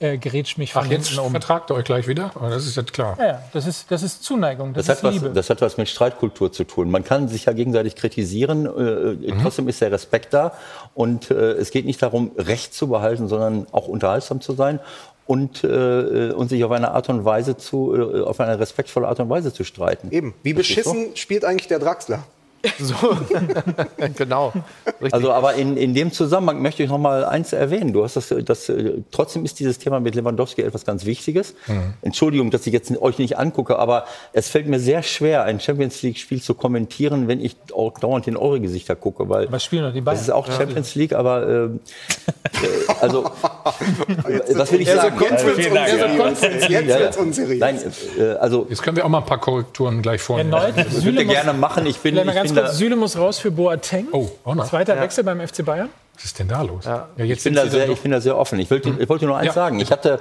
äh, 0.00 0.18
gerätscht 0.18 0.58
mich 0.58 0.72
von 0.72 0.84
Ach, 0.86 0.90
jetzt 0.90 1.08
hinten 1.08 1.24
um. 1.24 1.30
vertragt 1.30 1.70
ihr 1.70 1.74
euch 1.74 1.84
gleich 1.84 2.08
wieder? 2.08 2.32
Aber 2.34 2.50
das 2.50 2.66
ist 2.66 2.76
jetzt 2.76 2.92
klar. 2.92 3.16
Ja, 3.18 3.26
ja, 3.26 3.42
das 3.52 3.66
ist, 3.66 3.90
das 3.90 4.02
ist 4.02 4.24
Zuneigung, 4.24 4.72
das, 4.74 4.86
Das 4.86 4.96
ist 4.98 5.04
hat, 5.04 5.08
was, 5.08 5.22
Liebe. 5.22 5.30
das 5.34 5.50
hat 5.50 5.60
was 5.60 5.76
mit 5.76 5.88
Streitkultur 5.88 6.50
zu 6.50 6.64
tun. 6.64 6.90
Man 6.90 7.04
kann 7.04 7.28
sich 7.28 7.44
ja 7.44 7.52
gegenseitig 7.52 7.96
kritisieren, 7.96 8.66
äh, 8.66 9.32
trotzdem 9.42 9.68
ist 9.68 9.80
der 9.80 9.92
Respekt 9.92 10.32
da. 10.34 10.52
Und 10.94 11.30
äh, 11.30 11.52
es 11.52 11.70
geht 11.70 11.84
nicht 11.84 12.02
darum, 12.02 12.32
Recht 12.36 12.74
zu 12.74 12.88
behalten, 12.88 13.28
sondern 13.28 13.66
auch 13.72 13.88
unterhaltsam 13.88 14.40
zu 14.40 14.54
sein 14.54 14.80
und, 15.26 15.62
äh, 15.62 16.32
und 16.32 16.48
sich 16.48 16.64
auf 16.64 16.72
eine 16.72 16.90
Art 16.90 17.08
und 17.08 17.24
Weise 17.24 17.56
zu, 17.56 17.94
äh, 17.94 18.22
auf 18.22 18.40
eine 18.40 18.58
respektvolle 18.58 19.06
Art 19.06 19.20
und 19.20 19.28
Weise 19.28 19.52
zu 19.52 19.64
streiten. 19.64 20.08
Eben, 20.10 20.34
wie 20.42 20.54
beschissen 20.54 21.14
spielt 21.14 21.44
eigentlich 21.44 21.68
der 21.68 21.78
Draxler? 21.78 22.24
So. 22.78 22.94
genau. 24.16 24.52
Richtig. 24.86 25.14
Also, 25.14 25.32
aber 25.32 25.54
in, 25.54 25.76
in 25.76 25.94
dem 25.94 26.12
Zusammenhang 26.12 26.60
möchte 26.60 26.82
ich 26.82 26.88
noch 26.90 26.98
mal 26.98 27.24
eins 27.24 27.52
erwähnen. 27.52 27.92
Du 27.92 28.04
hast 28.04 28.16
das, 28.16 28.34
das, 28.44 28.68
äh, 28.68 28.98
trotzdem 29.10 29.44
ist 29.44 29.58
dieses 29.60 29.78
Thema 29.78 30.00
mit 30.00 30.14
Lewandowski 30.14 30.62
etwas 30.62 30.84
ganz 30.84 31.04
Wichtiges. 31.06 31.54
Entschuldigung, 32.02 32.50
dass 32.50 32.66
ich 32.66 32.72
jetzt 32.72 32.90
euch 33.00 33.18
nicht 33.18 33.38
angucke, 33.38 33.78
aber 33.78 34.04
es 34.32 34.48
fällt 34.48 34.66
mir 34.66 34.78
sehr 34.78 35.02
schwer, 35.02 35.44
ein 35.44 35.60
Champions 35.60 36.02
League 36.02 36.18
Spiel 36.18 36.42
zu 36.42 36.54
kommentieren, 36.54 37.28
wenn 37.28 37.40
ich 37.40 37.56
auch 37.74 37.98
dauernd 37.98 38.26
in 38.26 38.36
eure 38.36 38.60
Gesichter 38.60 38.96
gucke, 38.96 39.28
weil 39.28 39.50
Was 39.50 39.64
spielen 39.64 39.84
doch 39.84 39.92
die 39.92 40.00
Bayern? 40.00 40.16
das 40.16 40.22
ist 40.22 40.30
auch 40.30 40.50
Champions 40.50 40.94
League, 40.94 41.12
aber 41.14 41.46
äh, 41.46 41.64
äh, 41.64 41.68
also 43.00 43.24
was 44.54 44.72
will 44.72 44.80
ich 44.80 44.90
sagen? 44.90 45.16
Jetzt 45.20 45.46
wird's 45.46 45.58
vielen 45.60 45.74
Dank, 45.74 46.20
unseriös. 46.20 46.68
Jetzt 46.68 46.70
Ja, 46.70 46.80
ja. 46.80 47.00
wird's 47.00 47.16
unseriös. 47.16 47.60
Nein, 47.60 47.78
äh, 48.18 48.22
also 48.32 48.66
Jetzt 48.68 48.82
können 48.82 48.96
wir 48.96 49.04
auch 49.04 49.08
mal 49.08 49.18
ein 49.18 49.26
paar 49.26 49.40
Korrekturen 49.40 50.02
gleich 50.02 50.20
vornehmen. 50.20 50.52
Erneut, 50.52 50.74
ich 50.76 50.92
Süle 50.92 51.16
würde 51.16 51.26
gerne 51.26 51.52
machen. 51.52 51.86
Ich 51.86 51.98
bin, 51.98 52.16
ich 52.16 52.49
ganz 52.54 52.68
kurz, 52.68 52.78
Süle 52.78 52.96
muss 52.96 53.16
raus 53.18 53.38
für 53.38 53.50
Boateng. 53.50 54.06
Oh, 54.12 54.28
auch 54.44 54.54
noch. 54.54 54.68
Zweiter 54.68 55.00
Wechsel 55.00 55.24
beim 55.24 55.40
FC 55.46 55.64
Bayern. 55.64 55.88
Was 56.14 56.24
ist 56.26 56.38
denn 56.38 56.48
da 56.48 56.60
los? 56.62 56.84
Ja. 56.84 57.08
Ich 57.16 57.24
jetzt 57.26 57.44
bin, 57.44 57.54
da 57.54 57.66
sehr, 57.66 57.88
ich 57.88 58.00
bin 58.00 58.10
da 58.12 58.20
sehr 58.20 58.36
offen. 58.36 58.58
Ich 58.58 58.70
wollte, 58.70 58.92
ich 58.98 59.08
wollte 59.08 59.24
nur 59.24 59.38
eins 59.38 59.46
Ja. 59.48 59.52
sagen. 59.54 59.80
Ich 59.80 59.90
hatte, 59.90 60.20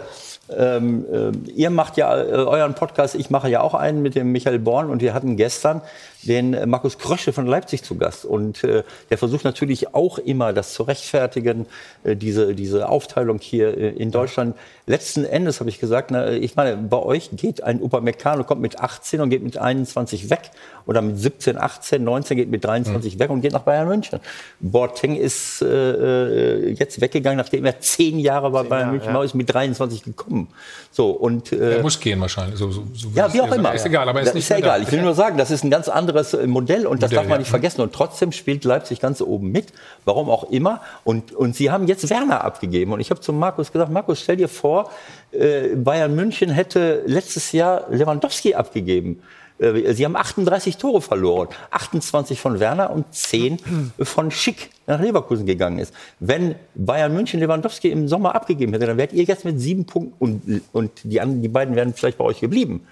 ähm, 0.56 1.06
äh, 1.12 1.52
ihr 1.52 1.70
macht 1.72 1.98
ja 1.98 2.18
äh, 2.18 2.32
euren 2.32 2.74
Podcast, 2.74 3.16
ich 3.16 3.30
mache 3.30 3.50
ja 3.50 3.60
auch 3.62 3.74
einen 3.74 4.02
mit 4.02 4.16
dem 4.16 4.32
Michael 4.32 4.60
Born 4.60 4.90
und 4.90 5.02
wir 5.02 5.14
hatten 5.14 5.36
gestern 5.36 5.82
den 6.24 6.54
äh, 6.54 6.66
Markus 6.66 6.98
Krösche 6.98 7.34
von 7.34 7.46
Leipzig 7.48 7.84
zu 7.84 7.96
Gast. 7.96 8.26
Und 8.26 8.64
äh, 8.64 8.84
der 9.10 9.18
versucht 9.18 9.44
natürlich 9.46 9.94
auch 9.94 10.18
immer, 10.18 10.54
das 10.54 10.74
zu 10.74 10.84
rechtfertigen, 10.84 11.66
äh, 12.04 12.16
diese, 12.16 12.56
diese 12.56 12.90
Aufteilung 12.90 13.40
hier 13.40 13.78
äh, 13.78 13.90
in 13.90 14.12
Deutschland. 14.12 14.56
Letzten 14.86 15.24
Endes 15.24 15.60
habe 15.60 15.70
ich 15.70 15.80
gesagt, 15.80 16.12
na, 16.12 16.32
ich 16.32 16.56
meine, 16.56 16.78
bei 16.78 16.98
euch 16.98 17.30
geht 17.34 17.64
ein 17.64 17.82
Upamecano, 17.82 18.44
kommt 18.44 18.62
mit 18.62 18.80
18 18.80 19.22
und 19.22 19.30
geht 19.30 19.44
mit 19.44 19.58
21 19.58 20.30
weg. 20.30 20.52
Oder 20.86 21.04
mit 21.04 21.20
17, 21.20 21.58
18, 21.58 22.04
19 22.04 22.38
geht 22.38 22.50
mit 22.50 22.66
23 22.66 23.20
weg 23.20 23.30
und 23.30 23.42
geht 23.42 23.52
nach 23.52 23.62
Bayern 23.62 23.88
München. 23.88 24.20
Boateng 24.60 25.16
ist 25.16 25.62
äh, 25.62 25.68
äh, 25.68 26.74
jetzt 26.74 27.00
weggegangen, 27.00 27.38
nachdem 27.38 27.64
er 27.66 27.80
zehn 27.80 28.18
Jahre 28.18 28.50
bei 28.50 28.64
Bayern 28.64 28.92
München 28.92 29.14
war, 29.14 29.24
ist 29.24 29.36
mit 29.36 29.54
23 29.54 30.04
gekommen. 30.04 30.48
So, 30.90 31.12
und, 31.12 31.52
äh, 31.52 31.76
Er 31.76 31.82
muss 31.84 32.00
gehen 32.00 32.20
wahrscheinlich. 32.20 32.58
So, 32.58 32.72
so, 32.72 32.88
so 32.94 33.10
ja, 33.14 33.32
wie 33.32 33.42
auch 33.42 33.50
ist 33.50 33.56
immer. 33.56 33.74
Ist 33.74 33.86
egal, 33.86 34.10
aber 34.10 34.20
er 34.20 34.24
ist 34.24 34.28
das 34.30 34.34
nicht 34.34 34.46
ist 34.46 34.50
ja 34.50 34.58
egal. 34.58 34.80
da. 34.80 34.88
Ich 34.88 34.92
will 34.92 35.04
nur 35.04 35.14
sagen, 35.14 35.38
das 35.38 35.52
ist 35.52 35.64
ein 35.64 35.70
ganz 35.70 35.88
anderes 35.90 36.09
äh, 36.34 36.48
Modell 36.48 36.88
und 36.88 37.02
das 37.02 37.12
Modell, 37.12 37.16
darf 37.18 37.26
man 37.26 37.36
ja. 37.36 37.40
nicht 37.40 37.50
vergessen. 37.50 37.82
Und 37.82 37.94
trotzdem 37.94 38.32
spielt 38.32 38.64
Leipzig 38.64 39.00
ganz 39.00 39.22
oben 39.22 39.52
mit. 39.52 39.68
Warum 40.06 40.30
auch 40.30 40.50
immer. 40.52 40.82
Und, 41.04 41.32
und 41.32 41.56
sie 41.56 41.72
haben 41.72 41.88
jetzt 41.88 42.10
Werner 42.10 42.44
abgegeben. 42.44 42.92
Und 42.94 43.00
ich 43.00 43.10
habe 43.10 43.22
zu 43.22 43.34
Markus 43.34 43.72
gesagt, 43.72 43.92
Markus, 43.92 44.22
stell 44.22 44.38
dir 44.38 44.50
vor, 44.50 44.92
äh, 45.32 45.76
Bayern 45.76 46.16
München 46.16 46.50
hätte 46.50 47.04
letztes 47.06 47.52
Jahr 47.52 47.86
Lewandowski 47.90 48.56
abgegeben. 48.56 49.22
Äh, 49.60 49.94
Sie 49.94 50.06
haben 50.06 50.16
38 50.16 50.78
Tore 50.78 51.02
verloren. 51.02 51.50
28 51.72 52.40
von 52.40 52.60
Werner 52.60 52.90
und 52.92 53.14
10 53.14 53.60
von 54.00 54.32
Schick 54.32 54.70
nach 54.88 55.00
Leverkusen 55.00 55.46
gegangen 55.46 55.80
ist. 55.80 55.94
Wenn 56.20 56.56
Bayern 56.76 57.14
München 57.14 57.40
Lewandowski 57.40 57.90
im 57.90 58.08
Sommer 58.08 58.36
abgegeben 58.36 58.74
hätte, 58.74 58.88
dann 58.88 58.98
wärt 58.98 59.14
ihr 59.14 59.24
jetzt 59.24 59.46
mit 59.46 59.60
sieben 59.60 59.86
Punkten 59.86 60.14
und, 60.18 60.62
und 60.74 60.92
die, 61.04 61.22
anderen, 61.22 61.42
die 61.42 61.48
beiden 61.48 61.76
wären 61.76 61.94
vielleicht 61.94 62.18
bei 62.18 62.26
euch 62.26 62.40
geblieben. 62.40 62.88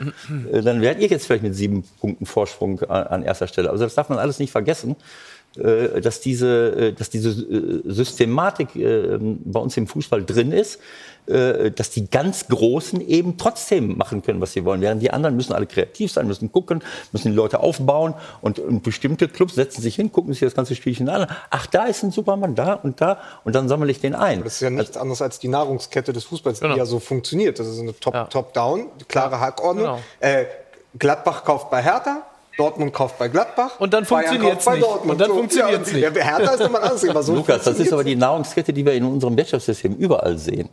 Äh, 0.51 0.61
Dann 0.61 0.81
wärt 0.81 0.99
ihr 0.99 1.07
jetzt 1.07 1.25
vielleicht 1.25 1.43
mit 1.43 1.55
sieben 1.55 1.83
Punkten 1.99 2.25
Vorsprung 2.25 2.81
an, 2.83 3.07
an 3.07 3.23
erster 3.23 3.47
Stelle. 3.47 3.69
Also 3.69 3.83
das 3.83 3.95
darf 3.95 4.09
man 4.09 4.19
alles 4.19 4.39
nicht 4.39 4.51
vergessen 4.51 4.95
äh, 4.95 4.97
dass 6.01 6.19
diese, 6.21 6.71
äh, 6.89 6.93
dass 6.93 7.09
diese 7.09 7.29
äh, 7.29 7.81
Systematik 7.85 8.75
äh, 8.75 9.17
bei 9.19 9.59
uns 9.59 9.75
im 9.77 9.87
Fußball 9.87 10.23
drin 10.25 10.51
ist, 10.51 10.79
äh, 11.27 11.71
dass 11.71 11.89
die 11.89 12.09
ganz 12.09 12.47
Großen 12.47 13.01
eben 13.01 13.37
trotzdem 13.37 13.97
machen 13.97 14.21
können, 14.21 14.39
was 14.39 14.53
sie 14.53 14.63
wollen. 14.63 14.79
Während 14.81 15.01
die 15.01 15.11
anderen 15.11 15.35
müssen 15.35 15.53
alle 15.53 15.65
kreativ 15.65 16.11
sein, 16.11 16.25
müssen 16.27 16.51
gucken, 16.51 16.81
müssen 17.11 17.31
die 17.31 17.35
Leute 17.35 17.59
aufbauen 17.59 18.13
und, 18.41 18.59
und 18.59 18.81
bestimmte 18.83 19.27
Clubs 19.27 19.55
setzen 19.55 19.81
sich 19.81 19.95
hin, 19.95 20.11
gucken 20.11 20.31
sich 20.33 20.39
das 20.41 20.55
ganze 20.55 20.73
Spielchen 20.75 21.09
an. 21.09 21.27
Ach, 21.49 21.65
da 21.65 21.85
ist 21.85 22.03
ein 22.03 22.11
Supermann, 22.11 22.55
da 22.55 22.73
und 22.75 23.01
da 23.01 23.19
und 23.43 23.55
dann 23.55 23.67
sammle 23.67 23.91
ich 23.91 23.99
den 23.99 24.15
ein. 24.15 24.43
Das 24.43 24.53
ist 24.53 24.61
ja 24.61 24.69
nichts 24.69 24.95
anderes 24.95 25.21
als 25.21 25.39
die 25.39 25.49
Nahrungskette 25.49 26.13
des 26.13 26.23
Fußballs, 26.23 26.59
Genau. 26.61 26.73
die 26.75 26.79
ja 26.79 26.85
so 26.85 26.99
funktioniert. 26.99 27.59
Das 27.59 27.67
ist 27.67 27.79
eine 27.79 27.93
Ja. 28.13 28.23
Top-Down, 28.25 28.85
klare 29.09 29.39
Hackordnung. 29.39 29.85
Genau. 29.85 29.99
Äh, 30.19 30.45
Gladbach 30.97 31.43
kauft 31.43 31.69
bei 31.69 31.81
Hertha. 31.83 32.23
Dortmund 32.57 32.91
kauft 32.93 33.19
bei 33.19 33.27
Gladbach. 33.27 33.79
Und 33.79 33.93
dann 33.93 34.05
kauft 34.05 34.65
bei 34.65 34.75
nicht. 34.75 34.83
Dortmund. 34.83 35.11
Und 35.11 35.21
dann 35.21 35.29
So, 35.29 35.35
funktioniert's 35.35 35.91
ja, 35.91 36.09
nicht. 36.09 36.23
Hertha 36.23 36.53
ist 36.53 36.59
nochmal. 36.59 37.23
So 37.23 37.35
Lukas, 37.35 37.63
das 37.63 37.79
ist 37.79 37.93
aber 37.93 38.03
die 38.03 38.15
Nahrungskette, 38.15 38.73
die 38.73 38.85
wir 38.85 38.93
in 38.93 39.05
unserem 39.05 39.37
Wirtschaftssystem 39.37 39.95
überall 39.95 40.37
sehen. 40.37 40.67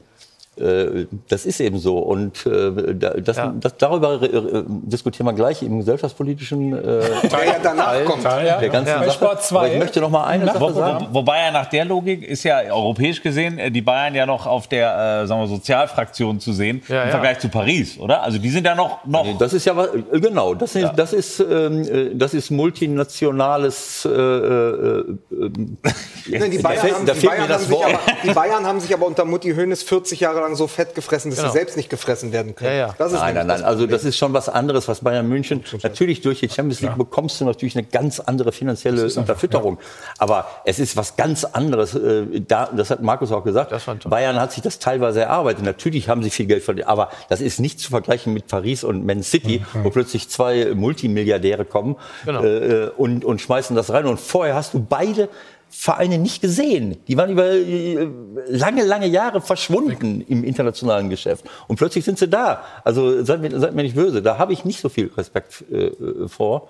Äh, 0.59 1.07
das 1.29 1.47
ist 1.47 1.61
eben 1.61 1.79
so. 1.79 1.99
Und 1.99 2.47
äh, 2.47 2.95
das, 2.95 3.37
ja. 3.37 3.55
das, 3.59 3.77
darüber 3.77 4.23
äh, 4.23 4.63
diskutieren 4.67 5.27
wir 5.27 5.33
gleich 5.33 5.63
im 5.63 5.79
gesellschaftspolitischen 5.79 6.73
äh, 6.73 7.01
Teil 7.29 7.47
ja 7.47 7.55
danach 7.63 7.87
Teil, 7.87 8.05
kommt. 8.05 8.23
Teil 8.23 8.57
der 8.61 8.69
ganzen 8.69 9.03
ja. 9.03 9.11
Sache. 9.11 9.39
Aber 9.51 9.69
ich 9.69 9.79
möchte 9.79 10.01
noch 10.01 10.11
mal 10.11 10.25
eine 10.25 10.47
Sache 10.47 10.73
sagen. 10.75 11.09
Wobei 11.13 11.45
ja 11.45 11.51
nach 11.51 11.67
der 11.67 11.85
Logik 11.85 12.23
ist 12.23 12.45
ja 12.45 12.61
europäisch 12.71 13.23
gesehen 13.23 13.61
die 13.73 13.83
Bayern 13.83 14.15
ja 14.15 14.27
noch 14.27 14.47
auf 14.47 14.69
der 14.69 15.23
äh, 15.23 15.27
sagen 15.27 15.41
wir, 15.41 15.47
Sozialfraktion 15.49 16.41
zu 16.41 16.53
sehen 16.53 16.83
ja, 16.89 17.05
im 17.05 17.11
Vergleich 17.11 17.39
zu 17.39 17.49
Paris, 17.49 17.99
oder? 17.99 18.23
Also 18.23 18.39
die 18.39 18.51
sind 18.51 18.67
ja 18.67 18.75
noch. 18.75 19.05
noch 19.05 19.39
das 19.39 19.53
ist 19.53 19.65
ja 19.65 19.75
genau. 20.13 20.55
Das 20.55 20.75
ist, 20.75 20.93
das 20.97 21.13
ist, 21.13 21.41
ähm, 21.41 22.19
das 22.19 22.35
ist 22.35 22.51
multinationales. 22.51 24.05
Äh, 24.05 24.11
äh, 24.11 25.05
die, 26.51 26.59
Bayern 26.59 26.83
haben, 26.83 27.07
die, 27.07 27.27
Bayern 27.27 27.49
haben 27.49 27.65
aber, 27.73 28.01
die 28.23 28.31
Bayern 28.31 28.67
haben 28.67 28.81
sich 28.81 28.93
aber 28.95 29.07
unter 29.07 29.25
Mutti 29.25 29.55
Hoeneß 29.55 29.83
40 29.83 30.21
Jahre 30.21 30.44
lang 30.45 30.57
so 30.57 30.67
fett 30.67 30.95
gefressen, 30.95 31.31
dass 31.31 31.39
genau. 31.39 31.51
sie 31.51 31.59
selbst 31.59 31.77
nicht 31.77 31.91
gefressen 31.91 32.33
werden 32.33 32.55
können. 32.55 32.71
Ja, 32.71 32.77
ja. 32.77 32.95
Das 32.97 33.13
ist 33.13 33.19
nein, 33.19 33.35
nein, 33.35 33.47
nein. 33.47 33.65
Also 33.65 33.87
das 33.87 34.05
ist 34.05 34.17
schon 34.17 34.33
was 34.33 34.49
anderes, 34.49 34.89
was 34.89 35.01
Bayern 35.01 35.29
München. 35.29 35.65
Natürlich 35.83 36.21
durch 36.21 36.41
die 36.41 36.49
Champions 36.49 36.81
League 36.81 36.93
ja. 36.93 36.97
bekommst 36.97 37.41
du 37.41 37.45
natürlich 37.45 37.77
eine 37.77 37.87
ganz 37.87 38.21
andere 38.21 38.53
finanzielle 38.53 39.05
Unterfütterung. 39.05 39.79
Aber 40.19 40.47
es 40.65 40.79
ist 40.79 40.97
was 40.97 41.17
ganz 41.17 41.45
anderes. 41.45 41.95
Äh, 41.95 42.43
das 42.47 42.91
hat 42.91 43.03
Markus 43.03 43.33
auch 43.33 43.45
gesagt. 43.45 43.73
Bayern 44.09 44.41
hat 44.41 44.53
sich 44.53 44.63
das 44.63 44.79
teilweise 44.79 45.23
erarbeitet. 45.23 45.65
Natürlich 45.65 46.09
haben 46.09 46.23
sie 46.23 46.31
viel 46.31 46.47
Geld 46.47 46.63
verdient, 46.63 46.89
aber 46.89 47.11
das 47.29 47.41
ist 47.41 47.61
nicht 47.61 47.81
zu 47.81 47.91
vergleichen 47.91 48.33
mit 48.33 48.47
Paris 48.47 48.85
und 48.85 49.05
Man 49.05 49.23
City, 49.23 49.65
mhm. 49.75 49.85
wo 49.85 49.91
plötzlich 49.91 50.29
zwei 50.29 50.75
Multimilliardäre 50.75 51.65
kommen 51.65 51.97
genau. 52.25 52.45
äh, 52.45 52.91
und, 52.97 53.25
und 53.25 53.41
schmeißen 53.41 53.75
das 53.75 53.91
rein. 53.91 54.07
Und 54.07 54.21
vorher 54.21 54.55
hast 54.55 54.75
du 54.75 54.81
beide 54.81 55.29
Vereine 55.77 56.19
nicht 56.19 56.41
gesehen. 56.41 56.97
Die 57.09 57.17
waren 57.17 57.31
über 57.31 57.51
äh, 57.51 58.09
lange, 58.47 58.85
lange 58.85 59.07
Jahre 59.07 59.41
verschwunden 59.41 60.25
im 60.29 60.45
internationalen 60.45 61.11
Geschäft. 61.11 61.45
Und 61.67 61.77
plötzlich 61.77 62.05
sind 62.05 62.17
sie 62.17 62.29
da. 62.29 62.63
Also 62.85 63.25
seid 63.25 63.41
mir, 63.41 63.59
seid 63.59 63.75
mir 63.75 63.83
nicht 63.83 63.97
böse. 63.97 64.23
Da 64.23 64.39
habe 64.39 64.53
ich 64.53 64.65
nicht 64.65 64.81
so 64.81 64.89
viel 64.89 65.11
Respekt 65.17 65.65
äh, 65.71 65.87
äh 65.87 66.29
vor. 66.29 66.69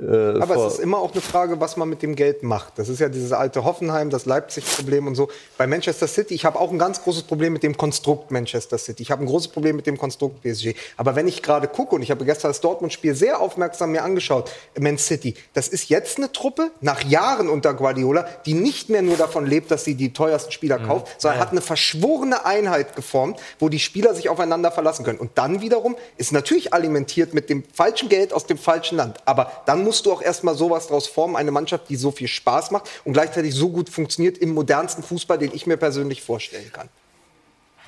Äh, 0.00 0.40
Aber 0.40 0.56
es 0.56 0.74
ist 0.74 0.80
immer 0.80 0.98
auch 0.98 1.12
eine 1.12 1.20
Frage, 1.20 1.60
was 1.60 1.76
man 1.76 1.88
mit 1.88 2.02
dem 2.02 2.16
Geld 2.16 2.42
macht. 2.42 2.78
Das 2.78 2.88
ist 2.88 3.00
ja 3.00 3.08
dieses 3.08 3.32
alte 3.32 3.64
Hoffenheim, 3.64 4.10
das 4.10 4.26
Leipzig-Problem 4.26 5.06
und 5.06 5.14
so. 5.14 5.28
Bei 5.58 5.66
Manchester 5.66 6.06
City, 6.06 6.34
ich 6.34 6.44
habe 6.44 6.58
auch 6.58 6.70
ein 6.70 6.78
ganz 6.78 7.02
großes 7.02 7.24
Problem 7.24 7.52
mit 7.52 7.62
dem 7.62 7.76
Konstrukt 7.76 8.30
Manchester 8.30 8.78
City. 8.78 9.02
Ich 9.02 9.10
habe 9.10 9.22
ein 9.22 9.26
großes 9.26 9.48
Problem 9.48 9.76
mit 9.76 9.86
dem 9.86 9.98
Konstrukt 9.98 10.42
PSG. 10.42 10.74
Aber 10.96 11.16
wenn 11.16 11.28
ich 11.28 11.42
gerade 11.42 11.68
gucke, 11.68 11.94
und 11.94 12.02
ich 12.02 12.10
habe 12.10 12.24
gestern 12.24 12.50
das 12.50 12.60
Dortmund-Spiel 12.60 13.14
sehr 13.14 13.40
aufmerksam 13.40 13.92
mir 13.92 14.02
angeschaut, 14.02 14.50
Man 14.78 14.98
City, 14.98 15.34
das 15.52 15.68
ist 15.68 15.88
jetzt 15.88 16.18
eine 16.18 16.32
Truppe, 16.32 16.70
nach 16.80 17.02
Jahren 17.04 17.48
unter 17.48 17.74
Guardiola, 17.74 18.26
die 18.46 18.54
nicht 18.54 18.88
mehr 18.88 19.02
nur 19.02 19.16
davon 19.16 19.46
lebt, 19.46 19.70
dass 19.70 19.84
sie 19.84 19.94
die 19.94 20.12
teuersten 20.12 20.52
Spieler 20.52 20.78
mhm. 20.78 20.86
kauft, 20.86 21.20
sondern 21.20 21.38
ja. 21.38 21.44
hat 21.44 21.52
eine 21.52 21.60
verschworene 21.60 22.44
Einheit 22.46 22.96
geformt, 22.96 23.40
wo 23.58 23.68
die 23.68 23.78
Spieler 23.78 24.14
sich 24.14 24.28
aufeinander 24.28 24.70
verlassen 24.70 25.04
können. 25.04 25.18
Und 25.18 25.32
dann 25.36 25.60
wiederum 25.60 25.96
ist 26.16 26.32
natürlich 26.32 26.72
alimentiert 26.72 27.34
mit 27.34 27.50
dem 27.50 27.64
falschen 27.72 28.08
Geld 28.08 28.32
aus 28.32 28.46
dem 28.46 28.58
falschen 28.58 28.96
Land. 28.96 29.18
Aber 29.24 29.50
dann 29.66 29.84
muss 29.84 29.89
musst 29.90 30.06
du 30.06 30.12
auch 30.12 30.22
erstmal 30.22 30.54
sowas 30.54 30.86
daraus 30.86 31.08
formen, 31.08 31.34
eine 31.34 31.50
Mannschaft, 31.50 31.88
die 31.88 31.96
so 31.96 32.12
viel 32.12 32.28
Spaß 32.28 32.70
macht 32.70 32.88
und 33.04 33.12
gleichzeitig 33.12 33.52
so 33.52 33.70
gut 33.70 33.88
funktioniert 33.88 34.38
im 34.38 34.54
modernsten 34.54 35.02
Fußball, 35.02 35.36
den 35.36 35.50
ich 35.52 35.66
mir 35.66 35.76
persönlich 35.76 36.22
vorstellen 36.22 36.70
kann. 36.72 36.88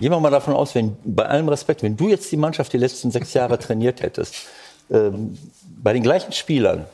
Gehen 0.01 0.11
wir 0.11 0.19
mal 0.19 0.31
davon 0.31 0.55
aus, 0.55 0.75
wenn, 0.75 0.97
bei 1.05 1.27
allem 1.27 1.49
Respekt, 1.49 1.85
wenn 1.85 1.97
du 1.97 2.09
jetzt 2.09 2.33
die 2.33 2.37
Mannschaft 2.37 2.73
die 2.73 2.79
letzten 2.79 3.13
sechs 3.13 3.35
Jahre 3.35 3.57
trainiert 3.57 4.03
hättest, 4.03 4.35
ähm, 4.91 5.39
bei 5.81 5.93
den 5.93 6.03
gleichen 6.03 6.33
Spielern, 6.33 6.87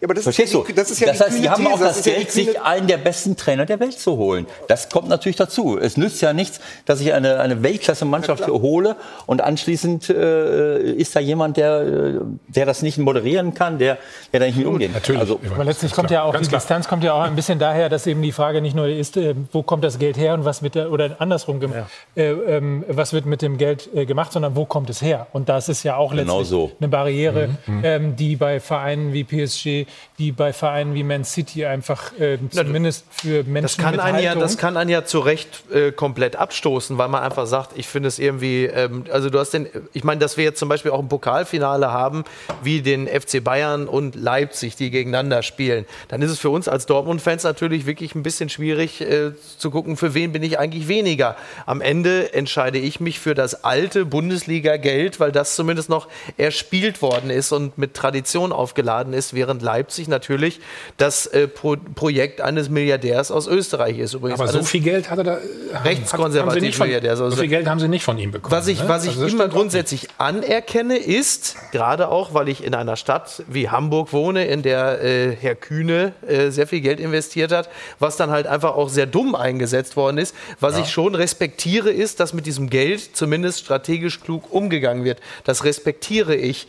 ja, 0.00 0.06
aber 0.06 0.14
das 0.14 0.24
Verstehst 0.24 0.54
ist 0.54 0.68
du? 0.68 0.72
Das, 0.74 0.90
ist 0.90 1.00
ja 1.00 1.06
das 1.08 1.20
heißt, 1.20 1.32
sie 1.32 1.48
haben 1.48 1.66
auch 1.66 1.78
das, 1.78 1.96
das 1.96 2.04
Geld, 2.04 2.30
sich 2.30 2.60
einen 2.60 2.86
der 2.86 2.98
besten 2.98 3.36
Trainer 3.36 3.64
der 3.64 3.80
Welt 3.80 3.98
zu 3.98 4.16
holen. 4.16 4.46
Das 4.68 4.90
kommt 4.90 5.08
natürlich 5.08 5.36
dazu. 5.36 5.78
Es 5.78 5.96
nützt 5.96 6.20
ja 6.20 6.32
nichts, 6.32 6.60
dass 6.84 7.00
ich 7.00 7.14
eine, 7.14 7.40
eine 7.40 7.62
Weltklasse-Mannschaft 7.62 8.40
ja, 8.40 8.48
hole 8.48 8.96
und 9.24 9.40
anschließend 9.40 10.10
äh, 10.10 10.92
ist 10.92 11.16
da 11.16 11.20
jemand, 11.20 11.56
der, 11.56 11.80
äh, 11.80 12.14
der 12.48 12.66
das 12.66 12.82
nicht 12.82 12.98
moderieren 12.98 13.54
kann, 13.54 13.78
der, 13.78 13.98
der 14.32 14.40
da 14.40 14.46
nicht 14.46 14.58
mit 14.58 14.66
umgehen 14.66 14.92
Natürlich. 14.92 15.20
Also, 15.20 15.40
aber 15.54 15.64
letztlich 15.64 15.92
kommt 15.92 16.10
ja 16.10 16.22
auch, 16.24 16.32
Ganz 16.32 16.46
die 16.46 16.50
klar. 16.50 16.60
Distanz 16.60 16.88
kommt 16.88 17.02
ja 17.02 17.14
auch 17.14 17.22
ein 17.22 17.34
bisschen 17.34 17.58
daher, 17.58 17.88
dass 17.88 18.06
eben 18.06 18.20
die 18.22 18.32
Frage 18.32 18.60
nicht 18.60 18.76
nur 18.76 18.88
ist, 18.88 19.16
äh, 19.16 19.34
wo 19.52 19.62
kommt 19.62 19.82
das 19.82 19.98
Geld 19.98 20.18
her 20.18 20.34
und 20.34 20.44
was 20.44 20.62
wird, 20.62 20.74
der, 20.74 20.92
oder 20.92 21.16
andersrum, 21.20 21.60
ja. 21.62 21.86
äh, 22.16 22.30
ähm, 22.30 22.84
was 22.88 23.12
wird 23.12 23.24
mit 23.24 23.40
dem 23.40 23.56
Geld 23.56 23.88
äh, 23.94 24.04
gemacht, 24.04 24.32
sondern 24.32 24.56
wo 24.56 24.66
kommt 24.66 24.90
es 24.90 25.00
her? 25.00 25.26
Und 25.32 25.48
das 25.48 25.68
ist 25.68 25.82
ja 25.82 25.96
auch 25.96 26.10
genau 26.10 26.40
letztlich 26.40 26.48
so. 26.48 26.72
eine 26.78 26.88
Barriere, 26.88 27.48
mhm. 27.66 27.80
ähm, 27.82 28.16
die 28.16 28.36
bei 28.36 28.60
Vereinen 28.60 29.12
wie 29.12 29.24
PSG 29.24 29.85
die 30.18 30.32
bei 30.32 30.52
Vereinen 30.52 30.94
wie 30.94 31.02
Man 31.02 31.24
City 31.24 31.66
einfach 31.66 32.12
äh, 32.18 32.38
zumindest 32.50 33.04
für 33.10 33.44
Menschen 33.44 33.62
das 33.62 33.76
kann 33.78 34.00
einen 34.00 34.18
ja, 34.18 34.34
Das 34.34 34.56
kann 34.56 34.76
einen 34.76 34.90
ja 34.90 35.04
zu 35.04 35.18
Recht 35.20 35.64
äh, 35.72 35.92
komplett 35.92 36.36
abstoßen, 36.36 36.96
weil 36.98 37.08
man 37.08 37.22
einfach 37.22 37.46
sagt, 37.46 37.72
ich 37.76 37.86
finde 37.86 38.08
es 38.08 38.18
irgendwie, 38.18 38.64
ähm, 38.64 39.04
also 39.12 39.30
du 39.30 39.38
hast 39.38 39.50
den, 39.50 39.68
ich 39.92 40.04
meine, 40.04 40.20
dass 40.20 40.36
wir 40.36 40.44
jetzt 40.44 40.58
zum 40.58 40.68
Beispiel 40.68 40.90
auch 40.90 40.98
ein 40.98 41.08
Pokalfinale 41.08 41.92
haben, 41.92 42.24
wie 42.62 42.80
den 42.80 43.06
FC 43.06 43.42
Bayern 43.42 43.88
und 43.88 44.14
Leipzig, 44.14 44.76
die 44.76 44.90
gegeneinander 44.90 45.42
spielen, 45.42 45.84
dann 46.08 46.22
ist 46.22 46.30
es 46.30 46.38
für 46.38 46.50
uns 46.50 46.68
als 46.68 46.86
Dortmund-Fans 46.86 47.44
natürlich 47.44 47.86
wirklich 47.86 48.14
ein 48.14 48.22
bisschen 48.22 48.48
schwierig 48.48 49.00
äh, 49.00 49.32
zu 49.58 49.70
gucken, 49.70 49.96
für 49.96 50.14
wen 50.14 50.32
bin 50.32 50.42
ich 50.42 50.58
eigentlich 50.58 50.88
weniger. 50.88 51.36
Am 51.66 51.80
Ende 51.80 52.32
entscheide 52.32 52.78
ich 52.78 53.00
mich 53.00 53.20
für 53.20 53.34
das 53.34 53.64
alte 53.64 54.04
Bundesliga-Geld, 54.06 55.20
weil 55.20 55.32
das 55.32 55.56
zumindest 55.56 55.88
noch 55.88 56.08
erspielt 56.36 57.02
worden 57.02 57.30
ist 57.30 57.52
und 57.52 57.76
mit 57.78 57.94
Tradition 57.94 58.52
aufgeladen 58.52 59.12
ist, 59.12 59.34
während 59.34 59.62
Leipzig 59.62 59.75
Leipzig 59.76 60.08
natürlich 60.08 60.60
das 60.96 61.26
äh, 61.26 61.48
Pro 61.48 61.76
Projekt 61.94 62.40
eines 62.40 62.70
Milliardärs 62.70 63.30
aus 63.30 63.46
Österreich 63.46 63.98
ist. 63.98 64.14
Übrigens 64.14 64.40
Aber 64.40 64.50
so 64.50 64.62
viel 64.62 64.80
Geld 64.80 65.10
hat 65.10 65.18
er 65.18 65.24
da. 65.24 65.38
Rechtskonservativ 65.84 66.78
Milliardär. 66.78 67.16
So 67.16 67.30
viel 67.30 67.48
Geld 67.48 67.66
haben 67.66 67.78
Sie 67.78 67.88
nicht 67.88 68.04
von 68.04 68.18
ihm 68.18 68.30
bekommen. 68.30 68.52
Was 68.52 68.68
ich, 68.68 68.82
ne? 68.82 68.88
was 68.88 69.04
ich 69.04 69.10
also 69.10 69.26
immer 69.26 69.48
grundsätzlich 69.48 70.08
anerkenne, 70.16 70.96
ist, 70.96 71.56
gerade 71.72 72.08
auch, 72.08 72.32
weil 72.32 72.48
ich 72.48 72.64
in 72.64 72.74
einer 72.74 72.96
Stadt 72.96 73.42
wie 73.48 73.68
Hamburg 73.68 74.12
wohne, 74.12 74.46
in 74.46 74.62
der 74.62 75.02
äh, 75.02 75.36
Herr 75.38 75.54
Kühne 75.54 76.12
äh, 76.26 76.50
sehr 76.50 76.66
viel 76.66 76.80
Geld 76.80 77.00
investiert 77.00 77.52
hat, 77.52 77.68
was 77.98 78.16
dann 78.16 78.30
halt 78.30 78.46
einfach 78.46 78.74
auch 78.74 78.88
sehr 78.88 79.06
dumm 79.06 79.34
eingesetzt 79.34 79.96
worden 79.96 80.16
ist. 80.16 80.34
Was 80.58 80.76
ja. 80.76 80.82
ich 80.82 80.90
schon 80.90 81.14
respektiere, 81.14 81.90
ist, 81.90 82.20
dass 82.20 82.32
mit 82.32 82.46
diesem 82.46 82.70
Geld 82.70 83.14
zumindest 83.14 83.60
strategisch 83.60 84.20
klug 84.20 84.50
umgegangen 84.50 85.04
wird. 85.04 85.20
Das 85.44 85.64
respektiere 85.64 86.34
ich. 86.34 86.66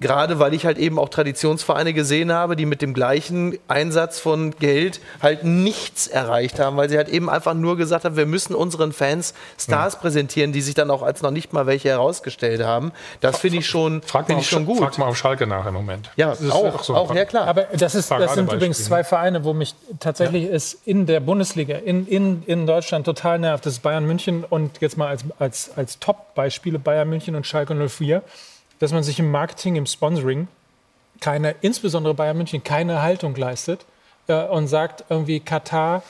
Gerade 0.00 0.38
weil 0.38 0.54
ich 0.54 0.64
halt 0.64 0.78
eben 0.78 0.98
auch 0.98 1.10
Traditionsvereine 1.10 1.92
gesehen 1.92 2.32
habe, 2.32 2.56
die 2.56 2.64
mit 2.64 2.80
dem 2.80 2.94
gleichen 2.94 3.58
Einsatz 3.68 4.18
von 4.18 4.52
Geld 4.58 4.98
halt 5.20 5.44
nichts 5.44 6.06
erreicht 6.06 6.58
haben, 6.58 6.78
weil 6.78 6.88
sie 6.88 6.96
halt 6.96 7.10
eben 7.10 7.28
einfach 7.28 7.52
nur 7.52 7.76
gesagt 7.76 8.06
haben, 8.06 8.16
wir 8.16 8.24
müssen 8.24 8.54
unseren 8.54 8.94
Fans 8.94 9.34
Stars 9.58 9.94
ja. 9.94 10.00
präsentieren, 10.00 10.52
die 10.52 10.62
sich 10.62 10.74
dann 10.74 10.90
auch 10.90 11.02
als 11.02 11.20
noch 11.20 11.30
nicht 11.30 11.52
mal 11.52 11.66
welche 11.66 11.90
herausgestellt 11.90 12.62
haben. 12.62 12.92
Das 13.20 13.38
finde 13.38 13.58
ich 13.58 13.66
schon, 13.66 14.00
find 14.00 14.40
ich 14.40 14.48
schon 14.48 14.64
gut. 14.64 14.78
Frag 14.78 14.96
mal 14.96 15.06
auf 15.06 15.18
Schalke 15.18 15.46
nach 15.46 15.66
im 15.66 15.74
Moment. 15.74 16.10
Ja, 16.16 16.32
auch, 16.32 16.82
so 16.82 16.94
auch 16.94 17.14
ja 17.14 17.26
klar. 17.26 17.46
Aber 17.46 17.64
das, 17.64 17.94
ist, 17.94 18.10
das 18.10 18.34
sind 18.34 18.50
übrigens 18.50 18.82
zwei 18.82 19.04
Vereine, 19.04 19.44
wo 19.44 19.52
mich 19.52 19.74
tatsächlich 19.98 20.44
ja. 20.44 20.54
es 20.54 20.78
in 20.86 21.04
der 21.04 21.20
Bundesliga, 21.20 21.76
in, 21.76 22.06
in, 22.06 22.42
in 22.46 22.66
Deutschland 22.66 23.04
total 23.04 23.38
nervt. 23.38 23.66
Das 23.66 23.74
ist 23.74 23.80
Bayern 23.80 24.06
München 24.06 24.44
und 24.48 24.80
jetzt 24.80 24.96
mal 24.96 25.08
als, 25.08 25.24
als, 25.38 25.70
als 25.76 25.98
Top-Beispiele 25.98 26.78
Bayern 26.78 27.10
München 27.10 27.34
und 27.34 27.46
Schalke 27.46 27.74
04 27.74 28.22
dass 28.80 28.92
man 28.92 29.04
sich 29.04 29.20
im 29.20 29.30
Marketing, 29.30 29.76
im 29.76 29.86
Sponsoring 29.86 30.48
keine, 31.20 31.54
insbesondere 31.60 32.14
Bayern 32.14 32.36
München, 32.36 32.64
keine 32.64 33.02
Haltung 33.02 33.36
leistet 33.36 33.86
äh, 34.26 34.44
und 34.46 34.66
sagt 34.66 35.04
irgendwie 35.08 35.38
Katar 35.38 36.02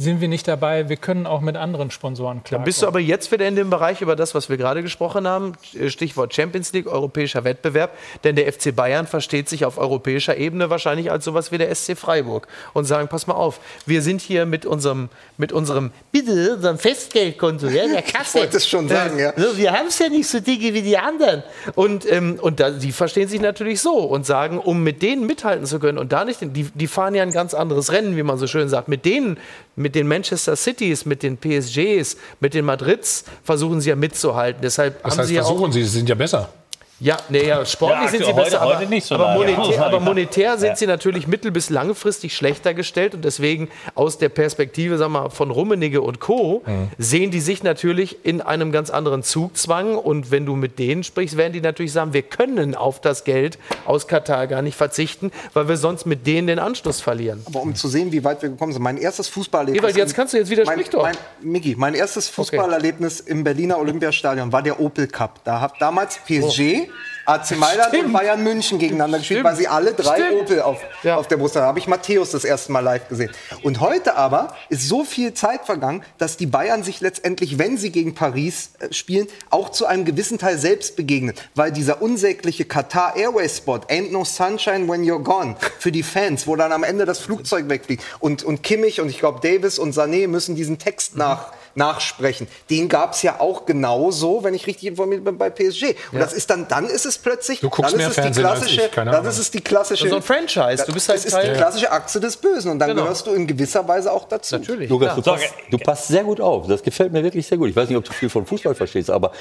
sind 0.00 0.20
wir 0.20 0.28
nicht 0.28 0.46
dabei. 0.46 0.88
Wir 0.88 0.96
können 0.96 1.26
auch 1.26 1.40
mit 1.40 1.56
anderen 1.56 1.90
Sponsoren 1.90 2.44
klar. 2.44 2.60
Dann 2.60 2.64
bist 2.64 2.82
du 2.82 2.86
aber 2.86 3.00
jetzt 3.00 3.32
wieder 3.32 3.48
in 3.48 3.56
dem 3.56 3.68
Bereich 3.68 4.00
über 4.00 4.14
das, 4.14 4.32
was 4.32 4.48
wir 4.48 4.56
gerade 4.56 4.80
gesprochen 4.82 5.26
haben. 5.26 5.54
Stichwort 5.88 6.32
Champions 6.32 6.72
League, 6.72 6.86
europäischer 6.86 7.42
Wettbewerb. 7.42 7.98
Denn 8.22 8.36
der 8.36 8.52
FC 8.52 8.74
Bayern 8.74 9.08
versteht 9.08 9.48
sich 9.48 9.64
auf 9.64 9.76
europäischer 9.76 10.36
Ebene 10.36 10.70
wahrscheinlich 10.70 11.10
als 11.10 11.24
sowas 11.24 11.50
wie 11.50 11.58
der 11.58 11.74
SC 11.74 11.98
Freiburg. 11.98 12.46
Und 12.74 12.84
sagen, 12.84 13.08
pass 13.08 13.26
mal 13.26 13.34
auf, 13.34 13.58
wir 13.86 14.00
sind 14.00 14.20
hier 14.20 14.46
mit 14.46 14.66
unserem, 14.66 15.08
mit 15.36 15.50
unserem, 15.52 15.90
bitte, 16.12 16.54
unserem 16.54 16.78
Festgeldkonto, 16.78 17.66
ja, 17.66 17.88
der 17.88 18.02
Kasse. 18.02 18.38
Ich 18.38 18.44
wollte 18.44 18.56
es 18.58 18.68
schon 18.68 18.88
sagen, 18.88 19.18
ja. 19.18 19.32
Wir 19.56 19.72
haben 19.72 19.88
es 19.88 19.98
ja 19.98 20.08
nicht 20.08 20.28
so 20.28 20.38
dicke 20.38 20.74
wie 20.74 20.82
die 20.82 20.96
anderen. 20.96 21.42
Und, 21.74 22.10
ähm, 22.10 22.38
und 22.40 22.60
da, 22.60 22.70
die 22.70 22.92
verstehen 22.92 23.26
sich 23.26 23.40
natürlich 23.40 23.80
so 23.80 23.96
und 23.96 24.24
sagen, 24.24 24.60
um 24.60 24.84
mit 24.84 25.02
denen 25.02 25.26
mithalten 25.26 25.66
zu 25.66 25.80
können 25.80 25.98
und 25.98 26.12
da 26.12 26.24
nicht, 26.24 26.38
die, 26.40 26.70
die 26.72 26.86
fahren 26.86 27.16
ja 27.16 27.24
ein 27.24 27.32
ganz 27.32 27.52
anderes 27.52 27.90
Rennen, 27.90 28.16
wie 28.16 28.22
man 28.22 28.38
so 28.38 28.46
schön 28.46 28.68
sagt. 28.68 28.86
Mit 28.86 29.04
denen 29.04 29.38
mit 29.78 29.87
den 29.94 30.08
Manchester 30.08 30.56
Cities, 30.56 31.04
mit 31.04 31.22
den 31.22 31.36
PSGs, 31.36 32.16
mit 32.40 32.54
den 32.54 32.64
Madrids 32.64 33.24
versuchen 33.42 33.80
sie 33.80 33.90
ja 33.90 33.96
mitzuhalten. 33.96 34.60
Deshalb 34.62 35.02
Was 35.02 35.12
haben 35.12 35.18
heißt, 35.20 35.28
sie 35.28 35.34
ja 35.34 35.42
versuchen 35.42 35.70
auch, 35.70 35.72
sie, 35.72 35.82
sie 35.84 35.98
sind 35.98 36.08
ja 36.08 36.14
besser. 36.14 36.52
Ja, 37.00 37.16
nee, 37.28 37.46
ja, 37.46 37.64
sportlich 37.64 38.06
Ja, 38.06 38.08
sind 38.10 38.24
sie 38.24 38.32
heute- 38.32 38.42
besser, 38.44 38.60
aber, 38.60 38.80
so 39.00 39.14
aber, 39.14 39.34
monetär, 39.34 39.74
Ja. 39.76 39.86
aber 39.86 40.00
monetär 40.00 40.58
sind 40.58 40.70
Ja. 40.70 40.76
sie 40.76 40.86
natürlich 40.88 41.28
mittel- 41.28 41.52
bis 41.52 41.70
langfristig 41.70 42.34
schlechter 42.34 42.74
gestellt 42.74 43.14
und 43.14 43.24
deswegen 43.24 43.68
aus 43.94 44.18
der 44.18 44.30
Perspektive 44.30 44.98
sag 44.98 45.08
mal, 45.10 45.30
von 45.30 45.52
Rummenigge 45.52 46.00
und 46.02 46.18
Co. 46.18 46.62
Mhm. 46.66 46.88
sehen 46.98 47.30
die 47.30 47.38
sich 47.38 47.62
natürlich 47.62 48.24
in 48.24 48.40
einem 48.40 48.72
ganz 48.72 48.90
anderen 48.90 49.22
Zugzwang 49.22 49.94
und 49.96 50.32
wenn 50.32 50.44
du 50.44 50.56
mit 50.56 50.80
denen 50.80 51.04
sprichst, 51.04 51.36
werden 51.36 51.52
die 51.52 51.60
natürlich 51.60 51.92
sagen, 51.92 52.12
wir 52.14 52.22
können 52.22 52.74
auf 52.74 53.00
das 53.00 53.22
Geld 53.22 53.58
aus 53.86 54.08
Katar 54.08 54.48
gar 54.48 54.62
nicht 54.62 54.76
verzichten, 54.76 55.30
weil 55.54 55.68
wir 55.68 55.76
sonst 55.76 56.04
mit 56.04 56.26
denen 56.26 56.48
den 56.48 56.58
Anschluss 56.58 57.00
verlieren. 57.00 57.42
Aber 57.46 57.62
um 57.62 57.76
zu 57.76 57.86
sehen, 57.86 58.10
wie 58.10 58.24
weit 58.24 58.42
wir 58.42 58.48
gekommen 58.48 58.72
sind, 58.72 58.82
mein 58.82 58.96
erstes 58.96 59.28
Fußballerlebnis. 59.28 59.82
Ewald, 59.84 59.96
jetzt 59.96 60.14
kannst 60.16 60.34
du 60.34 60.38
jetzt 60.38 60.50
widersprich 60.50 60.86
mein, 60.86 60.90
doch. 60.90 61.02
Mein, 61.02 61.16
Miki, 61.42 61.76
mein 61.78 61.94
erstes 61.94 62.28
Fußballerlebnis 62.28 63.20
im 63.20 63.44
Berliner 63.44 63.78
Olympiastadion 63.78 64.52
war 64.52 64.62
der 64.62 64.80
Opel 64.80 65.06
Cup. 65.06 65.40
Da 65.44 65.60
hat 65.60 65.74
damals 65.78 66.18
PSG, 66.26 66.87
AC 67.28 67.58
Mailand 67.58 67.94
und 67.94 68.12
Bayern 68.14 68.42
München 68.42 68.78
gegeneinander 68.78 69.18
gespielt, 69.18 69.44
weil 69.44 69.54
sie 69.54 69.68
alle 69.68 69.92
drei 69.92 70.16
Stimmt. 70.16 70.42
Opel 70.42 70.62
auf, 70.62 70.78
auf 71.04 71.28
der 71.28 71.36
Brust 71.36 71.56
haben. 71.56 71.62
Da 71.62 71.66
habe 71.66 71.78
ich 71.78 71.86
Matthäus 71.86 72.30
das 72.30 72.42
erste 72.42 72.72
Mal 72.72 72.80
live 72.80 73.06
gesehen. 73.08 73.30
Und 73.62 73.80
heute 73.80 74.16
aber 74.16 74.54
ist 74.70 74.88
so 74.88 75.04
viel 75.04 75.34
Zeit 75.34 75.66
vergangen, 75.66 76.02
dass 76.16 76.38
die 76.38 76.46
Bayern 76.46 76.82
sich 76.82 77.02
letztendlich, 77.02 77.58
wenn 77.58 77.76
sie 77.76 77.90
gegen 77.90 78.14
Paris 78.14 78.70
äh, 78.78 78.94
spielen, 78.94 79.26
auch 79.50 79.68
zu 79.68 79.84
einem 79.84 80.06
gewissen 80.06 80.38
Teil 80.38 80.56
selbst 80.58 80.96
begegnen. 80.96 81.34
Weil 81.54 81.70
dieser 81.70 82.00
unsägliche 82.00 82.64
Qatar 82.64 83.14
Airways 83.14 83.58
Spot, 83.58 83.80
Ain't 83.88 84.10
no 84.10 84.24
sunshine 84.24 84.88
when 84.88 85.04
you're 85.04 85.22
gone, 85.22 85.56
für 85.78 85.92
die 85.92 86.02
Fans, 86.02 86.46
wo 86.46 86.56
dann 86.56 86.72
am 86.72 86.82
Ende 86.82 87.04
das 87.04 87.18
Flugzeug 87.18 87.68
wegfliegt. 87.68 88.02
Und, 88.20 88.42
und 88.42 88.62
Kimmich 88.62 89.02
und 89.02 89.10
ich 89.10 89.18
glaube 89.18 89.40
Davis 89.46 89.78
und 89.78 89.94
Sané 89.94 90.28
müssen 90.28 90.56
diesen 90.56 90.78
Text 90.78 91.14
nach, 91.14 91.52
nachsprechen. 91.78 92.46
Den 92.68 92.88
gab 92.88 93.14
es 93.14 93.22
ja 93.22 93.40
auch 93.40 93.64
genauso, 93.64 94.44
wenn 94.44 94.52
ich 94.54 94.66
richtig 94.66 94.88
informiert 94.88 95.24
bin, 95.24 95.38
bei 95.38 95.48
PSG. 95.50 95.84
Und 96.12 96.18
Ja. 96.18 96.20
das 96.20 96.32
ist 96.34 96.50
dann, 96.50 96.68
dann 96.68 96.84
ist 96.86 97.06
es 97.06 97.16
plötzlich, 97.18 97.60
Du 97.60 97.70
guckst 97.70 97.92
dann 97.92 97.98
mehr 97.98 98.08
ist 98.08 98.10
es 98.10 98.16
die 98.16 98.22
Fernsehen 98.22 98.42
klassische, 98.44 98.82
ich, 98.82 98.90
dann 98.94 99.24
ist 99.26 99.38
es 99.38 99.50
die 99.50 99.60
klassische, 99.60 100.08
So 100.08 100.16
ein 100.16 100.22
Franchise, 100.22 100.84
du 100.86 100.92
bist 100.92 101.08
halt 101.08 101.18
das 101.24 101.32
ist 101.32 101.42
die 101.42 101.52
klassische 101.52 101.90
Aktie 101.90 102.20
des 102.20 102.36
Bösen 102.36 102.70
und 102.72 102.78
dann 102.78 102.90
Genau. 102.90 103.02
gehörst 103.02 103.26
du 103.26 103.32
in 103.32 103.46
gewisser 103.46 103.86
Weise 103.88 104.12
auch 104.12 104.26
dazu. 104.28 104.56
Natürlich. 104.56 104.90
Lukas, 104.90 105.14
du, 105.14 105.22
passt, 105.22 105.44
du 105.70 105.78
passt 105.78 106.08
sehr 106.08 106.24
gut 106.24 106.40
auf. 106.40 106.66
Das 106.66 106.82
gefällt 106.82 107.12
mir 107.12 107.22
wirklich 107.22 107.46
sehr 107.46 107.56
gut. 107.58 107.68
Ich 107.70 107.76
weiß 107.76 107.88
nicht, 107.88 107.96
ob 107.98 108.04
du 108.04 108.12
viel 108.12 108.28
von 108.28 108.44
Fußball 108.46 108.74
verstehst, 108.74 109.10
aber 109.10 109.32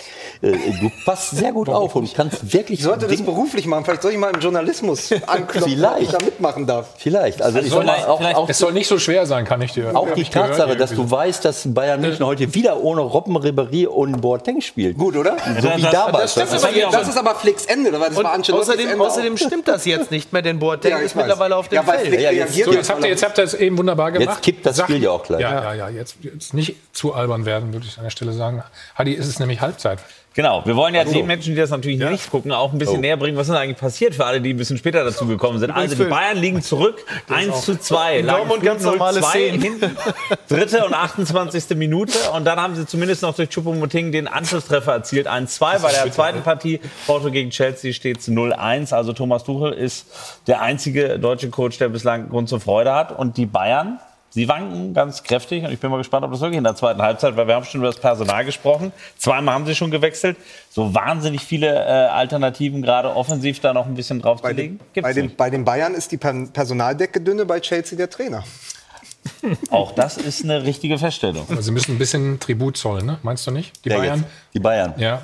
äh, 0.41 0.51
du 0.51 0.91
passt 1.05 1.31
sehr 1.31 1.51
gut 1.51 1.69
auf 1.69 1.95
und 1.95 2.13
kannst 2.13 2.53
wirklich. 2.53 2.79
Ich 2.79 2.85
sollte 2.85 3.07
das 3.07 3.21
beruflich 3.21 3.65
machen. 3.65 3.83
Vielleicht 3.85 4.01
soll 4.03 4.11
ich 4.11 4.17
mal 4.17 4.31
im 4.33 4.39
Journalismus 4.39 5.11
anklopfen, 5.27 5.71
Vielleicht. 5.73 5.95
ob 5.95 6.01
ich 6.01 6.09
da 6.09 6.17
mitmachen 6.25 6.67
darf. 6.67 6.89
Vielleicht. 6.97 7.41
Also, 7.41 7.59
ich 7.59 7.71
sag 7.71 7.85
mal, 7.85 8.05
auch, 8.05 8.21
auch, 8.21 8.49
Es 8.49 8.57
soll 8.59 8.73
nicht 8.73 8.87
so 8.87 8.99
schwer 8.99 9.25
sein, 9.25 9.45
kann 9.45 9.61
ich 9.61 9.71
dir. 9.73 9.95
auch 9.95 10.11
die 10.13 10.21
ich 10.21 10.31
gehört 10.31 10.49
Tatsache, 10.51 10.75
dass 10.77 10.91
du 10.91 11.09
weißt, 11.09 11.43
dass 11.45 11.63
Bayern 11.73 12.01
München 12.01 12.23
heute 12.27 12.53
wieder 12.53 12.77
ohne 12.81 13.01
Robben, 13.01 13.35
Ribéry 13.37 13.87
und 13.87 14.21
Boateng 14.21 14.61
spielt. 14.61 14.97
Gut, 14.97 15.15
oder? 15.15 15.37
So 15.59 15.69
wie 15.75 15.81
das- 15.81 15.91
damals. 15.91 16.33
Das, 16.35 16.49
Das 16.51 16.59
ist, 16.61 16.65
hab 16.67 16.75
ich 16.75 16.85
aber, 16.85 16.97
das 16.97 17.07
ist 17.09 17.17
aber 17.17 17.35
Flicks 17.35 17.65
Ende, 17.65 17.91
das 17.91 18.15
Und 18.15 18.23
war 18.23 18.37
außerdem, 18.37 18.89
Ende 18.89 19.03
außerdem 19.03 19.37
stimmt 19.37 19.67
das 19.67 19.85
jetzt 19.85 20.11
nicht 20.11 20.31
mehr, 20.33 20.41
denn 20.41 20.59
Boateng 20.59 20.91
Ja, 20.91 20.97
ich 20.99 21.05
ist 21.05 21.15
weiß. 21.15 21.23
mittlerweile 21.25 21.55
auf 21.55 21.67
dem 21.69 21.75
Ja, 21.77 21.83
Feld. 21.83 22.19
Ja, 22.21 22.31
jetzt- 22.31 22.53
So, 22.55 22.71
jetzt 22.71 22.89
habt 22.89 23.03
ihr, 23.03 23.09
jetzt 23.09 23.23
habt 23.23 23.37
ihr 23.37 23.43
es 23.43 23.53
eben 23.53 23.77
wunderbar 23.77 24.11
gemacht. 24.11 24.29
Jetzt 24.35 24.43
kippt 24.43 24.65
das 24.65 24.75
Sag- 24.77 24.85
Spiel 24.87 25.01
ja 25.03 25.11
auch 25.11 25.23
gleich. 25.23 25.41
Ja, 25.41 25.63
ja, 25.63 25.73
ja. 25.73 25.89
Jetzt, 25.89 26.17
jetzt 26.21 26.53
nicht 26.53 26.75
zu 26.93 27.13
albern 27.13 27.45
werden, 27.45 27.73
würde 27.73 27.85
ich 27.87 27.97
an 27.97 28.03
der 28.03 28.11
Stelle 28.11 28.33
sagen. 28.33 28.63
Hadi, 28.95 29.13
ist 29.13 29.27
es 29.27 29.39
nämlich 29.39 29.61
Halbzeit. 29.61 29.99
Genau, 30.37 30.61
wir 30.65 30.75
wollen 30.75 30.93
ja 30.93 31.03
den 31.03 31.25
Menschen, 31.25 31.55
die 31.55 31.59
das 31.59 31.71
natürlich 31.71 31.99
Ja. 31.99 32.11
nicht 32.11 32.29
gucken, 32.29 32.51
auch 32.51 32.71
ein 32.71 32.77
bisschen 32.77 32.97
Oh. 32.97 33.01
näher 33.01 33.17
bringen, 33.17 33.35
was 33.35 33.47
ist 33.47 33.53
denn 33.55 33.59
eigentlich 33.59 33.79
passiert 33.79 34.13
für 34.13 34.23
alle, 34.23 34.39
die 34.39 34.53
ein 34.53 34.57
bisschen 34.57 34.77
später 34.77 35.03
dazu 35.03 35.25
gekommen 35.25 35.57
sind. 35.57 35.71
Also 35.71 35.95
die. 35.95 36.03
Bayern 36.07 36.37
liegen 36.37 36.61
zurück, 36.61 37.03
1 37.27 37.65
zu 37.65 37.75
2. 37.79 38.19
In 38.19 38.27
Dortmund 38.27 38.61
ganz 38.61 38.83
normale 38.83 39.23
Szenen. 39.23 39.81
Dritte 40.47 40.85
und 40.85 40.93
28. 40.93 41.75
Minute 41.75 42.19
und 42.35 42.45
dann 42.45 42.59
haben 42.61 42.75
sie 42.75 42.85
zumindest 42.85 43.23
noch 43.23 43.33
durch 43.35 43.49
Choupo-Moting 43.49 44.11
den 44.11 44.27
Anschlusstreffer 44.27 44.91
erzielt. 44.93 45.27
1-2 45.27 45.79
bei 45.79 45.91
der 45.91 46.11
zweiten 46.11 46.43
Partie. 46.43 46.81
Porto 47.07 47.31
gegen 47.31 47.49
Chelsea 47.49 47.91
steht 47.91 48.19
es 48.19 48.27
0-1. 48.27 48.93
Also 48.93 49.13
Thomas 49.13 49.43
Tuchel 49.43 49.73
ist 49.73 50.05
der 50.45 50.61
einzige 50.61 51.17
deutsche 51.17 51.49
Coach, 51.49 51.79
der 51.79 51.89
bislang 51.89 52.29
Grund 52.29 52.47
zur 52.47 52.59
Freude 52.59 52.93
hat. 52.93 53.17
Und 53.17 53.37
die 53.37 53.47
Bayern, 53.47 53.99
sie 54.29 54.47
wanken 54.47 54.93
ganz 54.93 55.23
kräftig. 55.23 55.63
Und 55.63 55.71
ich 55.71 55.79
bin 55.79 55.89
mal 55.91 55.97
gespannt, 55.97 56.25
ob 56.25 56.31
das 56.31 56.41
wirklich 56.41 56.57
in 56.57 56.63
der 56.63 56.75
zweiten 56.75 57.01
Halbzeit, 57.01 57.35
weil 57.37 57.47
wir 57.47 57.55
haben 57.55 57.65
schon 57.65 57.81
über 57.81 57.87
das 57.91 57.99
Personal 57.99 58.45
gesprochen. 58.45 58.91
Zweimal 59.17 59.55
haben 59.55 59.65
sie 59.65 59.75
schon 59.75 59.91
gewechselt. 59.91 60.37
So 60.69 60.93
wahnsinnig 60.93 61.41
viele 61.43 61.67
äh, 61.73 61.87
Alternativen, 62.09 62.81
gerade 62.81 63.15
offensiv 63.15 63.59
da 63.59 63.73
noch 63.73 63.85
ein 63.85 63.95
bisschen 63.95 64.19
Bei 64.19 64.29
draufzulegen. 64.29 64.77
den, 64.77 64.85
Gibt's 64.93 65.07
bei, 65.09 65.13
den, 65.13 65.35
bei 65.35 65.49
den 65.49 65.65
Bayern 65.65 65.93
ist 65.93 66.11
die 66.11 66.17
Per- 66.17 66.47
Personaldecke 66.53 67.21
dünne, 67.21 67.45
bei 67.45 67.59
Chelsea 67.59 67.97
der 67.97 68.09
Trainer. 68.09 68.43
Auch 69.71 69.91
das 69.93 70.17
ist 70.17 70.43
eine 70.43 70.63
richtige 70.63 70.97
Feststellung. 70.97 71.45
Aber 71.49 71.61
sie 71.61 71.71
müssen 71.71 71.95
ein 71.95 71.97
bisschen 71.97 72.39
Tribut 72.39 72.77
zollen, 72.77 73.05
ne? 73.05 73.17
meinst 73.23 73.45
du 73.47 73.51
nicht? 73.51 73.83
Die 73.85 73.89
Ja, 73.89 73.97
Bayern? 73.97 74.19
jetzt. 74.21 74.29
Die 74.53 74.59
Bayern. 74.59 74.93
Ja. 74.97 75.21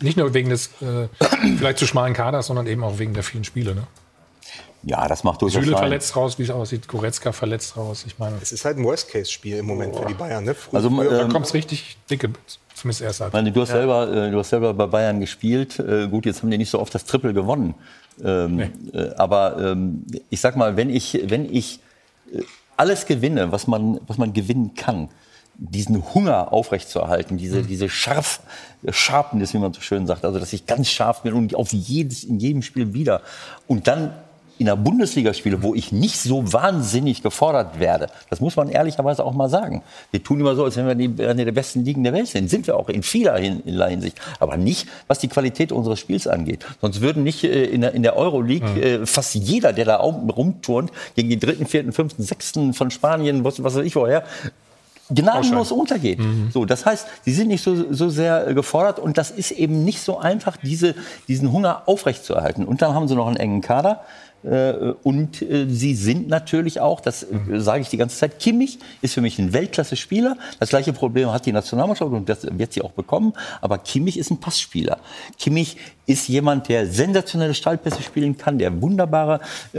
Nicht 0.00 0.16
nur 0.16 0.34
wegen 0.34 0.48
des 0.50 0.68
äh, 0.80 1.06
vielleicht 1.58 1.78
zu 1.78 1.86
schmalen 1.86 2.14
Kaders, 2.14 2.46
sondern 2.48 2.66
eben 2.66 2.82
auch 2.82 2.98
wegen 2.98 3.14
der 3.14 3.22
vielen 3.22 3.44
Spiele. 3.44 3.74
Ne? 3.76 3.86
Ja, 4.84 5.06
das 5.06 5.22
macht 5.22 5.40
durchaus 5.42 5.62
Süle 5.64 5.76
verletzt 5.76 6.16
raus, 6.16 6.38
wie 6.38 6.42
es 6.42 6.50
aussieht. 6.50 6.88
Goretzka 6.88 7.30
verletzt 7.32 7.76
raus. 7.76 8.04
Ich 8.06 8.18
meine, 8.18 8.36
Es 8.42 8.50
ist 8.52 8.64
halt 8.64 8.78
ein 8.78 8.84
Worst-Case-Spiel 8.84 9.58
im 9.58 9.66
Moment 9.66 9.94
für 9.94 10.06
die 10.06 10.14
Bayern. 10.14 10.44
Ne? 10.44 10.54
Früh- 10.54 10.76
Also, 10.76 10.90
früher- 10.90 11.10
da 11.10 11.22
ähm, 11.22 11.28
kommt 11.32 11.46
es 11.46 11.54
richtig 11.54 11.96
dicke, 12.10 12.30
zumindest 12.74 13.00
erst 13.02 13.18
Ich 13.18 13.22
halb. 13.22 13.32
meine, 13.32 13.52
du 13.52 13.60
hast, 13.60 13.68
selber, 13.70 14.10
äh, 14.12 14.30
du 14.32 14.38
hast 14.38 14.50
selber 14.50 14.74
bei 14.74 14.86
Bayern 14.86 15.20
gespielt. 15.20 15.78
Äh, 15.78 16.08
gut, 16.08 16.26
jetzt 16.26 16.42
haben 16.42 16.50
die 16.50 16.58
nicht 16.58 16.70
so 16.70 16.80
oft 16.80 16.92
das 16.94 17.04
Triple 17.04 17.32
gewonnen. 17.32 17.74
Ähm, 18.24 18.72
äh, 18.92 19.10
aber 19.16 19.56
ähm, 19.58 20.04
ich 20.30 20.40
sag 20.40 20.56
mal, 20.56 20.76
wenn 20.76 20.90
ich, 20.90 21.18
wenn 21.26 21.52
ich 21.54 21.78
alles 22.76 23.06
gewinne, 23.06 23.52
was 23.52 23.66
man, 23.68 24.00
was 24.08 24.18
man 24.18 24.32
gewinnen 24.32 24.74
kann, 24.74 25.08
diesen 25.54 26.02
Hunger 26.14 26.52
aufrechtzuerhalten, 26.52 27.36
diese, 27.36 27.62
diese 27.62 27.88
scharf, 27.88 28.40
Sharpness, 28.90 29.54
wie 29.54 29.58
man 29.58 29.72
so 29.72 29.80
schön 29.80 30.06
sagt, 30.08 30.24
also 30.24 30.40
dass 30.40 30.52
ich 30.52 30.66
ganz 30.66 30.88
scharf 30.88 31.22
bin 31.22 31.34
und 31.34 31.54
auf 31.54 31.72
jedes, 31.72 32.24
in 32.24 32.40
jedem 32.40 32.62
Spiel 32.62 32.94
wieder 32.94 33.20
und 33.68 33.86
dann 33.86 34.12
in 34.62 34.66
der 34.66 34.76
Bundesliga 34.76 35.34
spiele, 35.34 35.62
wo 35.62 35.74
ich 35.74 35.90
nicht 35.90 36.18
so 36.20 36.52
wahnsinnig 36.52 37.22
gefordert 37.22 37.80
werde. 37.80 38.06
Das 38.30 38.40
muss 38.40 38.54
man 38.54 38.68
ehrlicherweise 38.68 39.24
auch 39.24 39.32
mal 39.34 39.48
sagen. 39.48 39.82
Wir 40.12 40.22
tun 40.22 40.38
immer 40.38 40.54
so, 40.54 40.64
als 40.64 40.76
wenn 40.76 40.86
wir 40.86 40.94
die, 40.94 41.24
eine 41.26 41.44
der 41.44 41.50
besten 41.50 41.84
Ligen 41.84 42.04
der 42.04 42.12
Welt 42.12 42.28
sind. 42.28 42.48
Sind 42.48 42.68
wir 42.68 42.76
auch 42.76 42.88
in 42.88 43.02
vieler 43.02 43.36
Hin- 43.36 43.60
in 43.66 43.82
Hinsicht. 43.82 44.18
Aber 44.38 44.56
nicht, 44.56 44.86
was 45.08 45.18
die 45.18 45.26
Qualität 45.26 45.72
unseres 45.72 45.98
Spiels 45.98 46.28
angeht. 46.28 46.64
Sonst 46.80 47.00
würden 47.00 47.24
nicht 47.24 47.42
äh, 47.42 47.64
in 47.64 47.80
der, 47.80 47.92
in 47.92 48.04
der 48.04 48.16
Euroleague 48.16 48.80
äh, 48.80 49.04
fast 49.04 49.34
jeder, 49.34 49.72
der 49.72 49.84
da 49.84 49.96
rumturnt, 49.96 50.92
gegen 51.16 51.28
die 51.28 51.38
dritten, 51.40 51.66
vierten, 51.66 51.92
fünften, 51.92 52.22
sechsten 52.22 52.72
von 52.72 52.92
Spanien, 52.92 53.42
was, 53.42 53.62
was 53.64 53.74
weiß 53.74 53.84
ich 53.84 53.96
woher, 53.96 54.22
gnadenlos 55.10 55.72
untergeht. 55.72 56.20
So, 56.54 56.64
das 56.64 56.86
heißt, 56.86 57.06
sie 57.24 57.32
sind 57.32 57.48
nicht 57.48 57.62
so, 57.62 57.92
so 57.92 58.08
sehr 58.08 58.46
äh, 58.48 58.54
gefordert 58.54 58.98
und 58.98 59.18
das 59.18 59.30
ist 59.30 59.50
eben 59.50 59.84
nicht 59.84 60.00
so 60.00 60.18
einfach, 60.18 60.56
diese, 60.56 60.94
diesen 61.28 61.52
Hunger 61.52 61.82
aufrechtzuerhalten. 61.86 62.64
Und 62.64 62.80
dann 62.80 62.94
haben 62.94 63.08
sie 63.08 63.14
noch 63.16 63.26
einen 63.26 63.36
engen 63.36 63.60
Kader. 63.60 64.00
Äh, 64.44 64.94
und 65.02 65.42
äh, 65.42 65.66
sie 65.68 65.94
sind 65.94 66.28
natürlich 66.28 66.80
auch, 66.80 67.00
das 67.00 67.22
äh, 67.22 67.60
sage 67.60 67.82
ich 67.82 67.88
die 67.88 67.96
ganze 67.96 68.16
Zeit, 68.16 68.38
Kimmich 68.38 68.78
ist 69.00 69.14
für 69.14 69.20
mich 69.20 69.38
ein 69.38 69.52
Weltklasse-Spieler. 69.52 70.36
Das 70.58 70.70
gleiche 70.70 70.92
Problem 70.92 71.32
hat 71.32 71.46
die 71.46 71.52
Nationalmannschaft 71.52 72.10
und 72.12 72.28
das 72.28 72.46
wird 72.50 72.72
sie 72.72 72.82
auch 72.82 72.92
bekommen. 72.92 73.32
Aber 73.60 73.78
Kimmich 73.78 74.18
ist 74.18 74.30
ein 74.30 74.40
Passspieler. 74.40 74.98
Kimmich 75.38 75.76
ist 76.06 76.28
jemand, 76.28 76.68
der 76.68 76.86
sensationelle 76.86 77.54
Stallpässe 77.54 78.02
spielen 78.02 78.36
kann, 78.36 78.58
der 78.58 78.82
wunderbare 78.82 79.40
äh, 79.72 79.78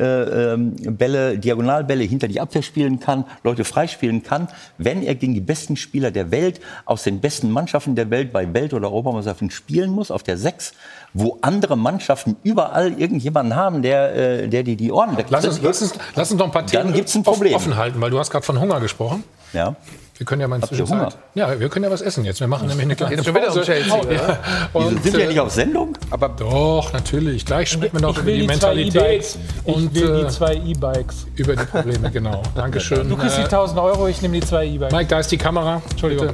ähm, 0.54 0.76
Bälle, 0.98 1.38
Diagonalbälle 1.38 2.04
hinter 2.06 2.28
die 2.28 2.40
Abwehr 2.40 2.62
spielen 2.62 3.00
kann, 3.00 3.26
Leute 3.44 3.66
freispielen 3.66 4.24
kann. 4.24 4.48
Wenn 4.78 5.04
er 5.04 5.16
gegen 5.16 5.34
die 5.34 5.42
besten 5.42 5.76
Spieler 5.76 6.12
der 6.12 6.32
Welt, 6.32 6.62
aus 6.86 7.04
den 7.04 7.20
besten 7.20 7.52
Mannschaften 7.52 7.96
der 7.96 8.10
Welt 8.10 8.32
bei 8.32 8.54
Welt- 8.54 8.74
oder 8.74 8.88
Europameisterschaften 8.88 9.52
spielen 9.52 9.90
muss, 9.90 10.12
auf 10.12 10.24
der 10.24 10.38
Sechs, 10.38 10.74
wo 11.14 11.38
andere 11.42 11.78
Mannschaften 11.78 12.36
überall 12.44 13.00
irgendjemanden 13.00 13.56
haben, 13.56 13.82
der, 13.82 14.16
äh, 14.44 14.48
der 14.48 14.64
dir 14.64 14.76
die 14.76 14.92
Ohren 14.92 15.12
wegtritt. 15.12 15.32
Lass 15.32 15.46
uns, 15.46 15.62
lass, 15.62 15.82
uns, 15.82 15.94
lass 16.16 16.32
uns 16.32 16.40
noch 16.40 16.48
ein 16.48 16.52
paar 16.52 16.66
Themen 16.66 16.86
Dann 16.86 16.94
gibt's 16.94 17.14
ein 17.16 17.24
Problem. 17.24 17.54
offen 17.56 17.76
halten, 17.78 18.02
weil 18.02 18.10
du 18.10 18.20
hast 18.20 18.32
gerade 18.32 18.46
von 18.46 18.60
Hunger 18.60 18.80
gesprochen. 18.80 19.24
Ja. 19.54 19.76
Wir 20.16 20.28
können 20.28 20.42
ja 20.42 20.48
mal 20.48 20.58
inzwischen. 20.58 20.88
Ja, 21.34 21.60
wir 21.60 21.70
können 21.70 21.86
ja 21.86 21.92
was 21.92 22.02
essen 22.02 22.24
jetzt. 22.24 22.40
Wir 22.40 22.48
machen 22.48 22.68
nämlich 22.68 22.86
eine 22.86 22.96
kleine 22.98 23.16
Jetzt 23.16 23.26
schon 23.26 23.34
wieder 23.36 23.48
um 23.48 23.54
Pause. 23.56 23.64
Chelsea, 23.66 23.94
Oh, 23.94 24.12
ja. 24.12 24.38
Wieso, 24.74 24.88
Und, 24.88 25.04
sind 25.04 25.18
wir 25.18 25.24
äh, 25.24 25.28
nicht 25.28 25.40
auf 25.40 25.52
Sendung? 25.52 25.98
aber 26.12 26.30
doch, 26.30 26.94
natürlich. 26.94 27.46
Gleich 27.46 27.70
sprechen 27.72 27.94
wir 27.94 28.02
noch 28.02 28.12
Ich 28.12 28.18
über 28.18 28.26
will 28.28 28.36
die 28.36 28.42
die 28.42 28.48
Mentalität 28.48 28.96
E-Bikes. 28.96 29.38
Ich 29.66 29.76
und 29.76 29.96
will 29.96 30.16
äh, 30.16 30.24
die 30.24 30.28
zwei 30.30 30.54
E-Bikes. 30.56 31.28
über 31.36 31.56
die 31.56 31.66
Probleme, 31.66 32.12
genau. 32.12 32.42
Dankeschön. 32.56 33.10
Du 33.10 33.18
kriegst 33.18 33.38
die 33.38 33.42
Äh, 33.42 33.46
1000 33.46 33.80
Euro, 33.80 34.08
ich 34.08 34.22
nehme 34.22 34.40
die 34.40 34.46
zwei 34.46 34.66
E-Bikes. 34.68 34.94
Mike, 34.96 35.10
da 35.10 35.20
ist 35.20 35.32
die 35.32 35.38
Kamera. 35.38 35.82
Entschuldigung. 35.90 36.30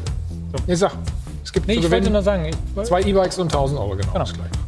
Nee, 0.68 0.76
sag. 0.76 0.92
Es 1.44 1.54
gibt 1.54 1.68
Nee, 1.68 1.76
ich 1.76 1.90
wollte 1.90 2.10
nur 2.10 2.22
sagen, 2.22 2.46
ich, 2.46 2.84
zwei 2.86 3.02
E-Bikes 3.02 3.40
und 3.40 3.48
1000 3.48 3.80
Euro, 3.80 3.96
genau. 3.96 4.12
Bis 4.20 4.34
gleich. 4.34 4.48
So, 4.52 4.59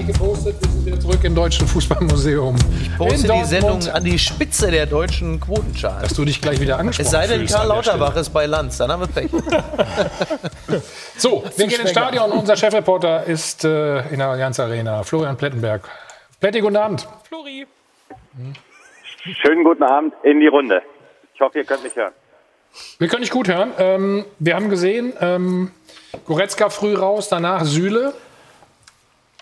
fleißig 0.00 0.06
gepostet. 0.06 0.56
Wir 0.60 0.70
sind 0.70 0.86
wieder 0.86 1.00
zurück 1.00 1.24
im 1.24 1.34
Deutschen 1.34 1.66
Fußballmuseum. 1.66 2.56
Poste 2.96 3.26
in 3.26 3.40
die. 3.40 3.44
Sendung 3.44 3.80
an 3.88 4.04
die 4.04 4.18
Spitze 4.18 4.70
der 4.70 4.86
deutschen 4.86 5.40
Quotencharts. 5.40 6.08
Dass 6.08 6.14
du 6.14 6.24
dich 6.24 6.40
gleich 6.40 6.60
wieder 6.60 6.78
angesprochen 6.78 7.06
Es 7.06 7.10
sei 7.10 7.26
denn, 7.26 7.46
Karl 7.46 7.68
Lauterbach 7.68 8.16
ist 8.16 8.30
bei 8.30 8.46
Lanz, 8.46 8.78
dann 8.78 8.90
haben 8.90 9.02
wir 9.02 9.08
Pech. 9.08 9.30
So, 11.16 11.44
wir 11.56 11.66
gehen 11.66 11.80
ins 11.80 11.90
Stadion. 11.90 12.30
Unser 12.30 12.56
Chefreporter 12.56 13.24
ist 13.24 13.64
äh, 13.64 14.08
in 14.08 14.18
der 14.18 14.28
Allianz 14.28 14.58
Arena, 14.58 15.02
Florian 15.02 15.36
Plettenberg. 15.36 15.86
Pletti, 16.38 16.60
guten 16.60 16.76
Abend. 16.76 17.06
Flori. 17.24 17.66
Schönen 19.42 19.64
guten 19.64 19.82
Abend 19.82 20.14
in 20.22 20.40
die 20.40 20.46
Runde. 20.46 20.80
Ich 21.34 21.40
hoffe, 21.40 21.58
ihr 21.58 21.64
könnt 21.64 21.82
mich 21.82 21.94
hören. 21.94 22.12
Wir 22.98 23.08
können 23.08 23.22
dich 23.22 23.30
gut 23.30 23.48
hören. 23.48 23.72
Ähm, 23.78 24.24
wir 24.38 24.54
haben 24.54 24.70
gesehen, 24.70 25.12
ähm, 25.20 25.72
Goretzka 26.24 26.70
früh 26.70 26.94
raus, 26.94 27.28
danach 27.28 27.64
Süle. 27.64 28.14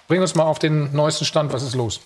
Bring 0.09 0.23
uns 0.23 0.35
mal 0.35 0.45
auf 0.45 0.59
den 0.59 0.91
neuesten 0.95 1.27
Stand. 1.27 1.53
Was 1.53 1.63
ist 1.63 1.75
los? 1.75 2.01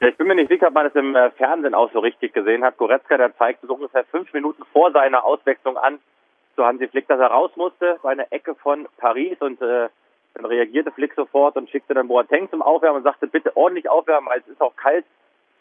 Ja, 0.00 0.08
ich 0.08 0.16
bin 0.16 0.28
mir 0.28 0.36
nicht 0.36 0.48
sicher, 0.48 0.68
ob 0.68 0.74
man 0.74 0.84
das 0.84 0.94
im 0.94 1.16
äh, 1.16 1.30
Fernsehen 1.32 1.74
auch 1.74 1.90
so 1.92 1.98
richtig 1.98 2.32
gesehen 2.34 2.62
hat. 2.62 2.76
Goretzka, 2.76 3.16
der 3.16 3.36
zeigte 3.36 3.66
so 3.66 3.74
ungefähr 3.74 4.04
fünf 4.04 4.32
Minuten 4.32 4.62
vor 4.72 4.92
seiner 4.92 5.24
Auswechslung 5.24 5.76
an 5.76 5.98
zu 6.54 6.64
Hansi 6.64 6.86
Flick, 6.86 7.08
dass 7.08 7.18
er 7.18 7.28
raus 7.28 7.50
musste 7.56 7.98
bei 8.02 8.12
einer 8.12 8.26
Ecke 8.30 8.54
von 8.54 8.86
Paris 8.98 9.36
und 9.40 9.60
äh, 9.60 9.88
dann 10.34 10.44
reagierte 10.44 10.92
Flick 10.92 11.14
sofort 11.14 11.56
und 11.56 11.68
schickte 11.68 11.94
dann 11.94 12.08
Boateng 12.08 12.48
zum 12.50 12.62
Aufwärmen 12.62 12.98
und 12.98 13.04
sagte, 13.04 13.26
bitte 13.26 13.56
ordentlich 13.56 13.88
aufwärmen, 13.88 14.30
weil 14.30 14.40
es 14.40 14.48
ist 14.48 14.60
auch 14.60 14.76
kalt. 14.76 15.04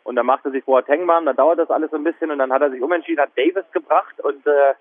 Und 0.03 0.17
dann 0.17 0.25
machte 0.27 0.51
sich 0.51 0.63
Boateng 0.65 1.07
warm, 1.07 1.25
dann 1.25 1.35
dauert 1.35 1.57
das 1.57 1.71
alles 1.71 1.89
so 1.89 1.97
ein 1.97 2.03
bisschen 2.03 2.29
und 2.29 2.37
dann 2.37 2.53
hat 2.53 2.61
er 2.61 2.69
sich 2.69 2.81
umentschieden, 2.81 3.23
hat 3.23 3.31
Davis 3.35 3.65
gebracht 3.71 4.19
und 4.21 4.45
äh, 4.45 4.75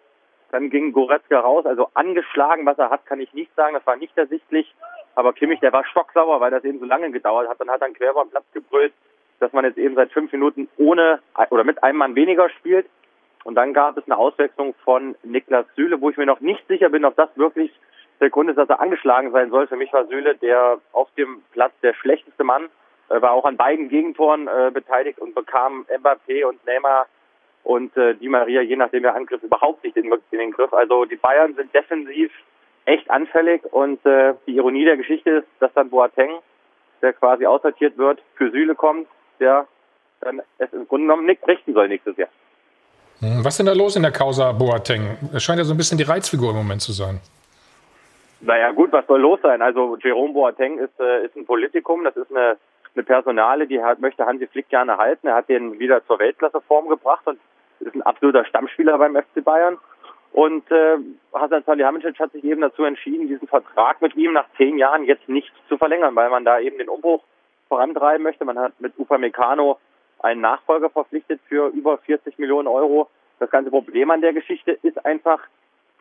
dann 0.51 0.69
ging 0.69 0.93
Goretzka 0.93 1.41
raus, 1.41 1.65
also 1.65 1.89
angeschlagen, 1.95 2.67
was 2.67 2.79
er 2.79 2.91
hat, 2.91 3.07
kann 3.07 3.21
ich 3.21 3.33
nicht 3.33 3.55
sagen, 3.55 3.75
das 3.75 3.87
war 3.87 3.97
nicht 3.97 4.17
ersichtlich. 4.19 4.75
Aber 5.15 5.33
Kimmich, 5.33 5.61
der 5.61 5.73
war 5.73 5.85
schocksauer, 5.85 6.41
weil 6.41 6.51
das 6.51 6.65
eben 6.65 6.81
so 6.81 6.87
lange 6.87 7.11
gedauert 7.11 7.49
hat. 7.49 7.61
Dann 7.61 7.71
hat 7.71 7.83
er 7.83 7.91
quer 7.91 8.11
über 8.11 8.25
den 8.25 8.31
Platz 8.31 8.45
gebrüllt, 8.53 8.93
dass 9.41 9.53
man 9.53 9.65
jetzt 9.65 9.79
eben 9.79 9.95
seit 9.95 10.13
fünf 10.13 10.33
Minuten 10.33 10.69
ohne 10.77 11.21
oder 11.51 11.65
mit 11.65 11.83
einem 11.83 11.99
Mann 11.99 12.15
weniger 12.15 12.49
spielt. 12.51 12.87
Und 13.45 13.57
dann 13.57 13.75
gab 13.75 13.97
es 13.97 14.05
eine 14.07 14.17
Auswechslung 14.17 14.75
von 14.85 15.15
Niklas 15.23 15.67
Süle, 15.77 16.01
wo 16.01 16.11
ich 16.11 16.17
mir 16.17 16.27
noch 16.27 16.41
nicht 16.41 16.67
sicher 16.67 16.89
bin, 16.89 17.05
ob 17.05 17.15
das 17.17 17.29
wirklich 17.37 17.71
der 18.21 18.31
Grund 18.31 18.49
ist, 18.49 18.57
dass 18.57 18.69
er 18.69 18.81
angeschlagen 18.81 19.33
sein 19.33 19.51
soll. 19.51 19.67
Für 19.67 19.77
mich 19.77 19.93
war 19.93 20.07
Süle 20.07 20.35
der 20.37 20.79
auf 20.93 21.09
dem 21.17 21.43
Platz 21.53 21.73
der 21.83 21.95
schlechteste 21.95 22.45
Mann, 22.45 22.69
Er 23.09 23.21
war 23.21 23.33
auch 23.33 23.45
an 23.45 23.57
beiden 23.57 23.89
Gegentoren 23.89 24.49
äh, 24.49 24.71
beteiligt 24.73 25.19
und 25.19 25.35
bekam 25.35 25.87
Mbappé 25.89 26.45
und 26.47 26.65
Neymar 26.67 27.07
und 27.63 27.97
äh, 27.97 28.15
Di 28.15 28.29
Maria, 28.29 28.63
je 28.63 28.77
nachdem 28.77 29.03
wer 29.03 29.15
angriff, 29.15 29.43
überhaupt 29.43 29.85
nicht 29.85 29.97
in, 29.97 30.11
in 30.31 30.39
den 30.39 30.53
Griff. 30.53 30.73
Also 30.73 31.05
die 31.05 31.17
Bayern 31.17 31.55
sind 31.55 31.75
defensiv 31.75 32.33
echt 32.87 33.11
anfällig 33.11 33.63
und 33.73 34.05
äh, 34.07 34.35
die 34.47 34.57
Ironie 34.57 34.85
der 34.85 34.97
Geschichte 34.97 35.31
ist, 35.31 35.47
dass 35.61 35.73
dann 35.75 35.91
Boateng, 35.91 36.31
der 37.03 37.13
quasi 37.13 37.47
aussortiert 37.47 37.97
wird, 37.97 38.21
für 38.37 38.51
Süle 38.51 38.75
kommt, 38.75 39.07
der 39.41 39.67
dann 40.21 40.43
es 40.59 40.73
im 40.73 40.87
Grunde 40.89 41.07
genommen 41.07 41.27
nicht 41.27 41.47
richten 41.47 41.75
soll 41.75 41.89
nächstes 41.89 42.17
Jahr. 42.17 42.29
Hm, 43.21 43.45
was 43.45 43.55
ist 43.55 43.59
denn 43.59 43.67
da 43.67 43.73
los 43.73 43.97
in 43.97 44.03
der 44.03 44.13
Causa 44.13 44.53
Boateng? 44.53 45.17
Es 45.33 45.43
scheint 45.43 45.59
ja 45.59 45.65
so 45.65 45.75
ein 45.75 45.77
bisschen 45.77 45.99
die 45.99 46.05
Reizfigur 46.05 46.51
im 46.51 46.57
Moment 46.57 46.83
zu 46.83 46.93
sein. 46.93 47.21
Naja 48.41 48.73
gut, 48.73 48.93
was 48.93 49.07
soll 49.07 49.21
los 49.21 49.41
sein? 49.43 49.63
Also 49.63 49.97
Jerome 50.03 50.35
Boateng 50.35 50.79
ist, 50.79 50.99
äh, 51.01 51.25
ist 51.25 51.37
ein 51.37 51.47
Politikum, 51.47 52.05
das 52.05 52.17
ist 52.17 52.31
eine, 52.31 52.57
eine 52.95 53.03
Personale, 53.03 53.67
die 53.67 53.83
hat, 53.83 54.01
möchte 54.01 54.27
Hansi 54.27 54.47
Flick 54.47 54.69
gerne 54.69 54.99
halten. 54.99 55.29
Er 55.29 55.37
hat 55.37 55.49
den 55.49 55.79
wieder 55.79 56.05
zur 56.07 56.19
Weltklasseform 56.19 56.89
gebracht 56.89 57.27
und 57.27 57.39
ist 57.81 57.95
ein 57.95 58.03
absoluter 58.03 58.45
Stammspieler 58.45 58.99
beim 58.99 59.17
FC 59.17 59.43
Bayern. 59.43 59.79
Und 60.35 60.69
äh, 60.73 60.97
Hasan 61.33 61.63
Salihamidzic 61.63 62.19
hat 62.19 62.33
sich 62.33 62.43
eben 62.43 62.61
dazu 62.61 62.83
entschieden, 62.83 63.29
diesen 63.29 63.47
Vertrag 63.47 64.03
mit 64.03 64.17
ihm 64.17 64.33
nach 64.33 64.47
zehn 64.57 64.79
Jahren 64.79 65.05
jetzt 65.05 65.29
nicht 65.29 65.53
zu 65.69 65.79
verlängern, 65.79 66.17
weil 66.17 66.29
man 66.29 66.45
da 66.45 66.59
eben 66.59 66.77
den 66.77 66.89
Umbruch 66.89 67.23
vorantreiben 67.69 68.25
möchte. 68.25 68.45
Man 68.45 68.59
hat 68.59 68.73
mit 68.81 68.99
Upamecano 68.99 69.79
einen 70.19 70.41
Nachfolger 70.41 70.91
verpflichtet 70.91 71.41
für 71.49 71.69
über 71.69 71.99
40 71.99 72.37
Millionen 72.41 72.67
Euro. 72.67 73.09
Das 73.39 73.49
ganze 73.49 73.71
Problem 73.71 74.11
an 74.11 74.23
der 74.23 74.33
Geschichte 74.33 74.73
ist 74.83 75.07
einfach 75.07 75.39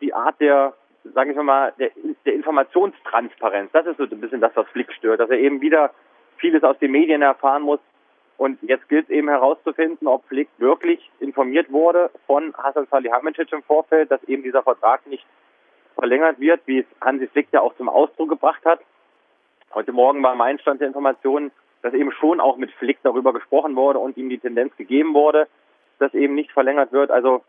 die 0.00 0.12
Art 0.12 0.40
der, 0.40 0.74
sage 1.14 1.30
ich 1.30 1.36
mal, 1.36 1.72
der, 1.78 1.92
der 2.26 2.34
Informationstransparenz. 2.34 3.70
Das 3.70 3.86
ist 3.86 3.98
so 3.98 4.02
ein 4.02 4.20
bisschen 4.20 4.40
das, 4.40 4.56
was 4.56 4.66
Flick 4.70 4.92
stört, 4.94 5.20
dass 5.20 5.30
er 5.30 5.38
eben 5.38 5.60
wieder 5.60 5.92
vieles 6.38 6.64
aus 6.64 6.76
den 6.80 6.90
Medien 6.90 7.22
erfahren 7.22 7.62
muss, 7.62 7.78
und 8.36 8.60
jetzt 8.62 8.88
gilt 8.88 9.04
es 9.04 9.10
eben 9.10 9.28
herauszufinden, 9.28 10.08
ob 10.08 10.24
Flick 10.26 10.48
wirklich 10.58 11.10
informiert 11.20 11.70
wurde 11.70 12.10
von 12.26 12.54
Hasan 12.56 12.86
Salihamidzic 12.90 13.52
im 13.52 13.62
Vorfeld, 13.62 14.10
dass 14.10 14.22
eben 14.24 14.42
dieser 14.42 14.62
Vertrag 14.62 15.06
nicht 15.06 15.24
verlängert 15.94 16.40
wird, 16.40 16.60
wie 16.66 16.80
es 16.80 16.86
Hansi 17.00 17.28
Flick 17.28 17.48
ja 17.52 17.60
auch 17.60 17.74
zum 17.76 17.88
Ausdruck 17.88 18.28
gebracht 18.28 18.64
hat. 18.64 18.80
Heute 19.72 19.92
Morgen 19.92 20.22
war 20.22 20.34
mein 20.34 20.58
Stand 20.58 20.80
der 20.80 20.88
Informationen, 20.88 21.52
dass 21.82 21.94
eben 21.94 22.12
schon 22.12 22.40
auch 22.40 22.56
mit 22.56 22.72
Flick 22.72 22.98
darüber 23.02 23.32
gesprochen 23.32 23.76
wurde 23.76 23.98
und 24.00 24.16
ihm 24.16 24.28
die 24.28 24.38
Tendenz 24.38 24.76
gegeben 24.76 25.14
wurde, 25.14 25.46
dass 25.98 26.12
eben 26.14 26.34
nicht 26.34 26.50
verlängert 26.50 26.92
wird. 26.92 27.10
Also 27.10 27.42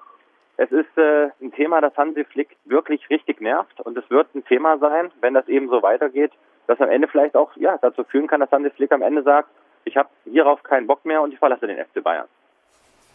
es 0.57 0.71
ist 0.71 0.97
äh, 0.97 1.29
ein 1.41 1.51
Thema, 1.51 1.81
das 1.81 1.97
Hansi 1.97 2.25
Flick 2.25 2.55
wirklich 2.65 3.09
richtig 3.09 3.41
nervt 3.41 3.81
und 3.81 3.97
es 3.97 4.09
wird 4.09 4.33
ein 4.35 4.45
Thema 4.45 4.77
sein, 4.77 5.11
wenn 5.21 5.33
das 5.33 5.47
eben 5.47 5.67
so 5.69 5.81
weitergeht, 5.81 6.31
das 6.67 6.79
am 6.79 6.89
Ende 6.89 7.07
vielleicht 7.07 7.35
auch 7.35 7.55
ja 7.55 7.77
dazu 7.81 8.03
führen 8.03 8.27
kann, 8.27 8.39
dass 8.39 8.51
Hansi 8.51 8.69
Flick 8.69 8.91
am 8.91 9.01
Ende 9.01 9.23
sagt, 9.23 9.49
ich 9.85 9.95
habe 9.95 10.09
hierauf 10.25 10.61
keinen 10.63 10.87
Bock 10.87 11.05
mehr 11.05 11.21
und 11.21 11.31
ich 11.31 11.39
verlasse 11.39 11.67
den 11.67 11.77
FC 11.77 12.03
Bayern. 12.03 12.27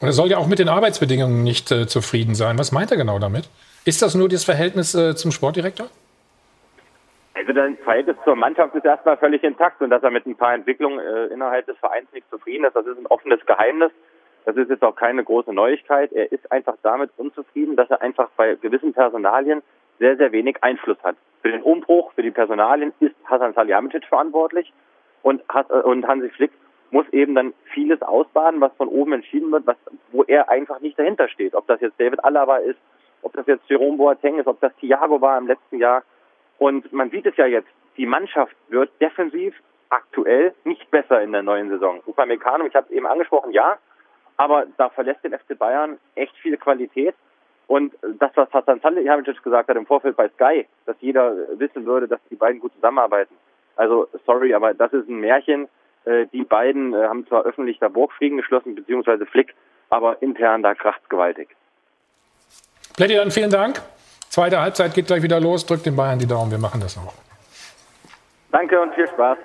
Und 0.00 0.08
er 0.08 0.12
soll 0.12 0.30
ja 0.30 0.38
auch 0.38 0.46
mit 0.46 0.58
den 0.58 0.68
Arbeitsbedingungen 0.68 1.42
nicht 1.42 1.70
äh, 1.70 1.86
zufrieden 1.86 2.34
sein. 2.34 2.58
Was 2.58 2.72
meint 2.72 2.90
er 2.90 2.96
genau 2.96 3.18
damit? 3.18 3.50
Ist 3.84 4.00
das 4.00 4.14
nur 4.14 4.28
das 4.28 4.44
Verhältnis 4.44 4.94
äh, 4.94 5.14
zum 5.14 5.30
Sportdirektor? 5.30 5.88
Also 7.34 7.52
das 7.52 7.70
Verhältnis 7.84 8.16
zur 8.24 8.36
Mannschaft 8.36 8.74
ist 8.74 8.84
erstmal 8.84 9.16
völlig 9.18 9.42
intakt 9.44 9.80
und 9.82 9.90
dass 9.90 10.02
er 10.02 10.10
mit 10.10 10.26
ein 10.26 10.36
paar 10.36 10.54
Entwicklungen 10.54 10.98
äh, 10.98 11.26
innerhalb 11.26 11.66
des 11.66 11.76
Vereins 11.78 12.10
nicht 12.12 12.28
zufrieden 12.30 12.64
ist, 12.64 12.74
das 12.74 12.86
ist 12.86 12.98
ein 12.98 13.06
offenes 13.06 13.44
Geheimnis. 13.44 13.92
Das 14.46 14.56
ist 14.56 14.70
jetzt 14.70 14.82
auch 14.82 14.96
keine 14.96 15.22
große 15.22 15.52
Neuigkeit. 15.52 16.12
Er 16.12 16.32
ist 16.32 16.50
einfach 16.50 16.74
damit 16.82 17.10
unzufrieden, 17.18 17.76
dass 17.76 17.90
er 17.90 18.00
einfach 18.00 18.30
bei 18.36 18.54
gewissen 18.54 18.94
Personalien 18.94 19.62
sehr, 19.98 20.16
sehr 20.16 20.32
wenig 20.32 20.56
Einfluss 20.62 20.96
hat. 21.02 21.16
Für 21.42 21.50
den 21.50 21.62
Umbruch, 21.62 22.12
für 22.14 22.22
die 22.22 22.30
Personalien 22.30 22.92
ist 23.00 23.14
Hasan 23.26 23.52
Salihamidzic 23.52 24.06
verantwortlich 24.06 24.72
und, 25.22 25.42
äh, 25.54 25.74
und 25.74 26.06
Hansi 26.06 26.30
Flick 26.30 26.52
muss 26.90 27.08
eben 27.10 27.34
dann 27.34 27.54
vieles 27.72 28.02
ausbaden, 28.02 28.60
was 28.60 28.72
von 28.76 28.88
oben 28.88 29.12
entschieden 29.12 29.52
wird, 29.52 29.66
was, 29.66 29.76
wo 30.12 30.24
er 30.24 30.48
einfach 30.48 30.80
nicht 30.80 30.98
dahinter 30.98 31.28
steht. 31.28 31.54
Ob 31.54 31.66
das 31.66 31.80
jetzt 31.80 32.00
David 32.00 32.24
Alaba 32.24 32.56
ist, 32.56 32.78
ob 33.22 33.32
das 33.34 33.46
jetzt 33.46 33.68
Jerome 33.68 33.96
Boateng 33.96 34.38
ist, 34.38 34.46
ob 34.46 34.60
das 34.60 34.74
Thiago 34.76 35.20
war 35.20 35.38
im 35.38 35.46
letzten 35.46 35.78
Jahr. 35.78 36.02
Und 36.58 36.92
man 36.92 37.10
sieht 37.10 37.26
es 37.26 37.36
ja 37.36 37.46
jetzt, 37.46 37.68
die 37.96 38.06
Mannschaft 38.06 38.54
wird 38.68 38.90
defensiv 39.00 39.54
aktuell 39.88 40.54
nicht 40.64 40.90
besser 40.90 41.20
in 41.22 41.32
der 41.32 41.42
neuen 41.42 41.68
Saison. 41.68 42.00
Upamecano, 42.06 42.64
ich 42.66 42.74
habe 42.74 42.86
es 42.88 42.92
eben 42.92 43.06
angesprochen, 43.06 43.52
ja, 43.52 43.78
aber 44.36 44.66
da 44.76 44.88
verlässt 44.88 45.22
den 45.24 45.36
FC 45.36 45.58
Bayern 45.58 45.98
echt 46.14 46.34
viel 46.36 46.56
Qualität. 46.56 47.14
Und 47.66 47.94
das, 48.18 48.32
was 48.34 48.52
Hassan 48.52 48.80
Salihamidzic 48.80 49.42
gesagt 49.42 49.68
hat 49.68 49.76
im 49.76 49.86
Vorfeld 49.86 50.16
bei 50.16 50.28
Sky, 50.30 50.66
dass 50.86 50.96
jeder 51.00 51.36
wissen 51.58 51.86
würde, 51.86 52.08
dass 52.08 52.20
die 52.30 52.36
beiden 52.36 52.60
gut 52.60 52.72
zusammenarbeiten. 52.74 53.34
Also 53.76 54.08
sorry, 54.26 54.54
aber 54.54 54.74
das 54.74 54.92
ist 54.92 55.08
ein 55.08 55.20
Märchen. 55.20 55.68
Äh, 56.04 56.26
die 56.32 56.44
beiden 56.44 56.94
äh, 56.94 57.04
haben 57.04 57.26
zwar 57.26 57.44
öffentlich 57.44 57.78
da 57.78 57.88
Burgfrieden 57.88 58.38
geschlossen, 58.38 58.74
beziehungsweise 58.74 59.26
Flick, 59.26 59.54
aber 59.90 60.20
intern 60.22 60.62
da 60.62 60.74
kracht's 60.74 61.08
gewaltig. 61.08 61.48
Plätti, 62.96 63.14
dann 63.14 63.30
vielen 63.30 63.50
Dank. 63.50 63.80
Zweite 64.28 64.60
Halbzeit 64.60 64.94
geht 64.94 65.06
gleich 65.06 65.22
wieder 65.22 65.40
los. 65.40 65.66
Drückt 65.66 65.86
den 65.86 65.96
Bayern 65.96 66.18
die 66.18 66.26
Daumen, 66.26 66.50
wir 66.50 66.58
machen 66.58 66.80
das 66.80 66.96
auch. 66.98 67.14
Danke 68.52 68.80
und 68.80 68.94
viel 68.94 69.08
Spaß. 69.08 69.38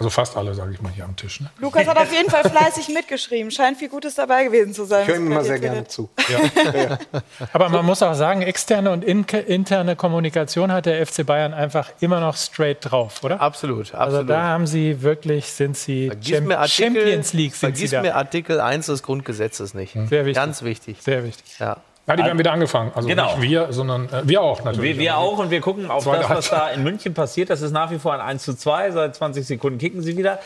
Also 0.00 0.08
fast 0.08 0.34
alle, 0.34 0.54
sage 0.54 0.72
ich 0.72 0.80
mal, 0.80 0.90
hier 0.90 1.04
am 1.04 1.14
Tisch. 1.14 1.42
Ne? 1.42 1.50
Lukas 1.58 1.86
hat 1.86 1.98
auf 1.98 2.10
jeden 2.16 2.30
Fall 2.30 2.42
fleißig 2.42 2.88
mitgeschrieben. 2.88 3.50
Scheint 3.50 3.76
viel 3.76 3.90
Gutes 3.90 4.14
dabei 4.14 4.44
gewesen 4.44 4.72
zu 4.72 4.86
sein. 4.86 5.02
Ich 5.02 5.08
höre 5.08 5.16
ihm 5.16 5.26
immer 5.26 5.44
sehr 5.44 5.58
gerne 5.58 5.86
zu. 5.86 6.08
Ja. 6.30 6.98
Aber 7.52 7.68
man 7.68 7.84
muss 7.84 8.02
auch 8.02 8.14
sagen, 8.14 8.40
externe 8.40 8.92
und 8.92 9.04
in 9.04 9.24
interne 9.24 9.96
Kommunikation 9.96 10.72
hat 10.72 10.86
der 10.86 11.06
FC 11.06 11.26
Bayern 11.26 11.52
einfach 11.52 11.90
immer 12.00 12.18
noch 12.18 12.34
straight 12.34 12.78
drauf, 12.80 13.22
oder? 13.22 13.42
Absolut, 13.42 13.94
absolut. 13.94 14.00
Also 14.00 14.22
da 14.22 14.42
haben 14.44 14.66
sie 14.66 15.02
wirklich, 15.02 15.52
sind 15.52 15.76
sie 15.76 16.10
Cham 16.22 16.50
Artikel, 16.50 16.68
Champions 16.68 17.34
League 17.34 17.54
sind 17.54 17.60
vergiss 17.60 17.90
sie 17.90 17.96
da. 17.96 18.00
mir 18.00 18.16
Artikel 18.16 18.58
1 18.58 18.86
des 18.86 19.02
Grundgesetzes 19.02 19.74
nicht. 19.74 19.92
Sehr 19.92 20.24
wichtig. 20.24 20.34
Ganz 20.34 20.62
wichtig. 20.62 20.96
Sehr 21.02 21.24
wichtig. 21.24 21.58
Ja. 21.58 21.76
Ja, 22.10 22.16
die 22.16 22.24
werden 22.24 22.38
wieder 22.38 22.52
angefangen. 22.52 22.92
Also 22.94 23.08
Genau. 23.08 23.36
nicht 23.36 23.42
wir, 23.42 23.72
sondern 23.72 24.06
äh, 24.06 24.22
wir 24.24 24.42
auch 24.42 24.64
natürlich. 24.64 24.96
Wir, 24.96 25.02
wir 25.02 25.18
auch 25.18 25.38
und 25.38 25.50
wir 25.50 25.60
gucken 25.60 25.90
auf 25.90 26.04
das, 26.04 26.28
was 26.28 26.50
da 26.50 26.68
in 26.70 26.82
München 26.82 27.14
passiert. 27.14 27.50
Das 27.50 27.62
ist 27.62 27.70
nach 27.72 27.90
wie 27.90 27.98
vor 27.98 28.12
ein 28.14 28.20
1 28.20 28.42
zu 28.42 28.54
2. 28.54 28.90
Seit 28.90 29.14
20 29.14 29.46
Sekunden 29.46 29.78
kicken 29.78 30.02
sie 30.02 30.16
wieder. 30.16 30.40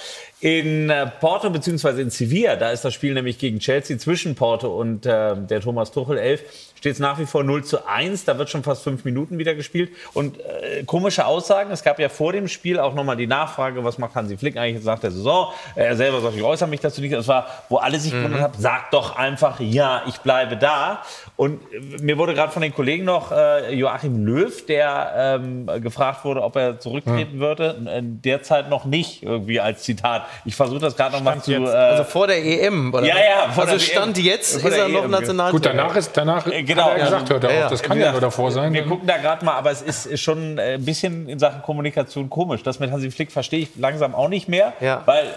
In 0.44 0.90
äh, 0.90 1.06
Porto 1.06 1.48
bzw. 1.48 2.02
in 2.02 2.10
Sevilla, 2.10 2.56
da 2.56 2.70
ist 2.70 2.84
das 2.84 2.92
Spiel 2.92 3.14
nämlich 3.14 3.38
gegen 3.38 3.60
Chelsea 3.60 3.96
zwischen 3.96 4.34
Porto 4.34 4.68
und 4.78 5.06
äh, 5.06 5.34
der 5.38 5.62
Thomas 5.62 5.90
Tuchel 5.90 6.18
11, 6.18 6.42
steht 6.84 6.92
es 6.92 6.98
nach 6.98 7.18
wie 7.18 7.24
vor 7.24 7.42
0 7.44 7.64
zu 7.64 7.88
1. 7.88 8.26
Da 8.26 8.36
wird 8.36 8.50
schon 8.50 8.62
fast 8.62 8.82
fünf 8.82 9.06
Minuten 9.06 9.38
wieder 9.38 9.54
gespielt. 9.54 9.90
Und 10.12 10.38
äh, 10.38 10.84
komische 10.84 11.24
Aussagen. 11.24 11.70
Es 11.70 11.82
gab 11.82 11.98
ja 11.98 12.10
vor 12.10 12.34
dem 12.34 12.46
Spiel 12.46 12.78
auch 12.78 12.92
nochmal 12.92 13.16
die 13.16 13.26
Nachfrage, 13.26 13.82
was 13.84 13.96
macht 13.96 14.14
Hansi 14.14 14.36
Flick 14.36 14.58
eigentlich 14.58 14.84
nach 14.84 14.98
der 14.98 15.12
Saison? 15.12 15.50
Er 15.76 15.96
selber 15.96 16.20
sagt, 16.20 16.36
ich 16.36 16.42
äußere 16.42 16.68
mich 16.68 16.80
dazu 16.80 17.00
nicht. 17.00 17.14
Das 17.14 17.26
war, 17.26 17.46
wo 17.70 17.78
alle 17.78 17.98
sich 17.98 18.12
gewundert 18.12 18.42
haben, 18.42 18.54
sag 18.58 18.90
doch 18.90 19.16
einfach, 19.16 19.60
ja, 19.60 20.02
ich 20.06 20.18
bleibe 20.18 20.58
da. 20.58 21.00
Und 21.36 21.62
äh, 21.72 22.02
mir 22.02 22.18
wurde 22.18 22.34
gerade 22.34 22.52
von 22.52 22.60
den 22.60 22.74
Kollegen 22.74 23.04
noch 23.04 23.32
äh, 23.32 23.74
Joachim 23.74 24.22
Löw, 24.26 24.66
der 24.66 25.40
ähm, 25.40 25.66
gefragt 25.80 26.26
wurde, 26.26 26.42
ob 26.42 26.54
er 26.56 26.80
zurücktreten 26.80 27.40
würde. 27.40 27.82
Äh, 27.86 28.02
Derzeit 28.02 28.68
noch 28.68 28.84
nicht, 28.84 29.22
irgendwie 29.22 29.58
als 29.58 29.84
Zitat. 29.84 30.26
Ich 30.44 30.54
versuche 30.54 30.78
das 30.80 30.96
gerade 30.96 31.12
noch 31.16 31.22
mal 31.22 31.40
zu. 31.42 31.52
Äh, 31.52 31.66
Also 31.68 32.04
vor 32.04 32.26
der 32.26 32.44
EM, 32.44 32.92
oder? 32.92 33.06
Ja, 33.06 33.14
ja, 33.16 33.52
vor 33.52 33.64
Also 33.64 33.74
der 33.74 33.80
Stand 33.80 34.18
EM. 34.18 34.24
jetzt 34.24 34.60
Vor 34.60 34.70
ist 34.70 34.76
er 34.76 34.88
noch 34.88 35.04
EM. 35.04 35.10
Nationaltrainer. 35.10 35.52
Gut, 35.52 35.66
danach 35.66 35.96
ist 35.96 36.10
danach 36.16 36.46
Äh, 36.46 36.62
genau. 36.62 36.84
hat 36.84 36.98
er 36.98 37.04
gesagt, 37.04 37.30
hört 37.30 37.44
er 37.44 37.54
Ja, 37.54 37.64
auf. 37.66 37.70
Das 37.70 37.82
kann 37.82 37.98
ja 38.00 38.12
nur 38.12 38.20
davor 38.20 38.50
sein. 38.50 38.72
Wir 38.72 38.84
gucken 38.84 39.06
da 39.06 39.16
gerade 39.18 39.44
mal, 39.44 39.54
aber 39.54 39.70
es 39.70 39.82
ist 39.82 40.20
schon 40.20 40.58
äh, 40.58 40.74
ein 40.74 40.84
bisschen 40.84 41.28
in 41.28 41.38
Sachen 41.38 41.62
Kommunikation 41.62 42.28
komisch. 42.30 42.62
Das 42.62 42.78
mit 42.80 42.90
Hansi 42.90 43.10
Flick 43.10 43.30
verstehe 43.32 43.60
ich 43.60 43.68
langsam 43.76 44.14
auch 44.14 44.28
nicht 44.28 44.48
mehr. 44.48 44.72
Ja. 44.80 45.02
Weil 45.06 45.24
äh, 45.26 45.28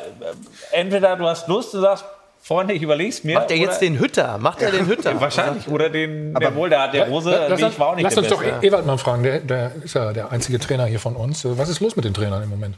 entweder 0.80 1.16
du 1.16 1.26
hast 1.28 1.48
Lust, 1.48 1.74
du 1.74 1.80
sagst, 1.82 2.06
Freunde, 2.42 2.74
ich 2.74 2.82
überleg's 2.82 3.26
mir. 3.26 3.36
Macht 3.40 3.52
er 3.52 3.58
jetzt 3.58 3.82
den 3.82 4.00
Hütter? 4.00 4.38
Macht 4.38 4.62
er 4.62 4.72
den 4.72 4.86
Hütter? 4.88 5.20
Wahrscheinlich. 5.20 5.68
Oder 5.68 5.90
den, 5.90 6.34
der 6.34 6.56
wohl, 6.56 6.70
der, 6.70 6.88
der 6.88 7.10
Rose, 7.10 7.46
lass, 7.50 7.78
war 7.78 7.88
auch 7.90 7.96
nicht 7.96 8.06
lass 8.06 8.18
uns 8.18 8.30
doch 8.30 8.42
Beste. 8.42 8.66
Ewald 8.66 8.86
mal 8.86 8.98
fragen, 8.98 9.24
der, 9.24 9.40
der 9.40 9.72
ist 9.84 9.96
ja 9.96 10.14
der 10.14 10.32
einzige 10.32 10.58
Trainer 10.58 10.86
hier 10.86 11.00
von 11.02 11.18
uns. 11.18 11.44
Was 11.46 11.68
ist 11.68 11.82
los 11.82 11.98
mit 11.98 12.06
den 12.06 12.14
Trainern 12.14 12.42
im 12.44 12.50
Moment? 12.50 12.76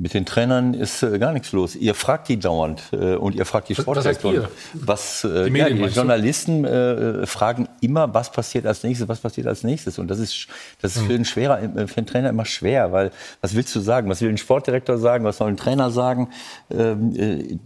Mit 0.00 0.14
den 0.14 0.24
Trainern 0.24 0.74
ist 0.74 1.02
äh, 1.02 1.18
gar 1.18 1.32
nichts 1.32 1.50
los. 1.52 1.74
Ihr 1.74 1.94
fragt 1.94 2.28
die 2.28 2.38
dauernd 2.38 2.82
äh, 2.92 3.16
und 3.16 3.34
ihr 3.34 3.44
fragt 3.44 3.68
die 3.68 3.72
Was- 3.76 3.78
was 3.78 3.82
Sportdirektoren. 3.84 4.36
ihr? 4.42 4.48
Was, 4.74 5.24
äh, 5.24 5.28
Die 5.28 5.34
ja, 5.34 5.42
Medien, 5.50 5.66
die 5.76 5.80
meinst 5.82 5.96
du? 5.96 6.00
Journalisten 6.00 6.64
äh, 6.64 7.26
fragen 7.26 7.68
immer, 7.80 8.14
was 8.14 8.30
passiert 8.30 8.64
als 8.66 8.84
nächstes, 8.84 9.08
was 9.08 9.18
passiert 9.20 9.46
als 9.48 9.64
nächstes. 9.64 9.98
Und 9.98 10.08
das 10.08 10.18
ist, 10.20 10.46
das 10.80 10.94
ist 10.96 11.02
für, 11.02 11.14
einen 11.14 11.24
schwerer, 11.24 11.60
äh, 11.62 11.86
für 11.88 11.96
einen 11.98 12.06
Trainer 12.06 12.28
immer 12.28 12.44
schwer, 12.44 12.92
weil 12.92 13.10
was 13.40 13.56
willst 13.56 13.74
du 13.74 13.80
sagen? 13.80 14.08
Was 14.08 14.20
will 14.20 14.28
ein 14.28 14.38
Sportdirektor 14.38 14.98
sagen? 14.98 15.24
Was 15.24 15.38
soll 15.38 15.48
ein 15.48 15.56
Trainer 15.56 15.90
sagen? 15.90 16.28
Ähm, 16.70 17.12
äh, 17.16 17.58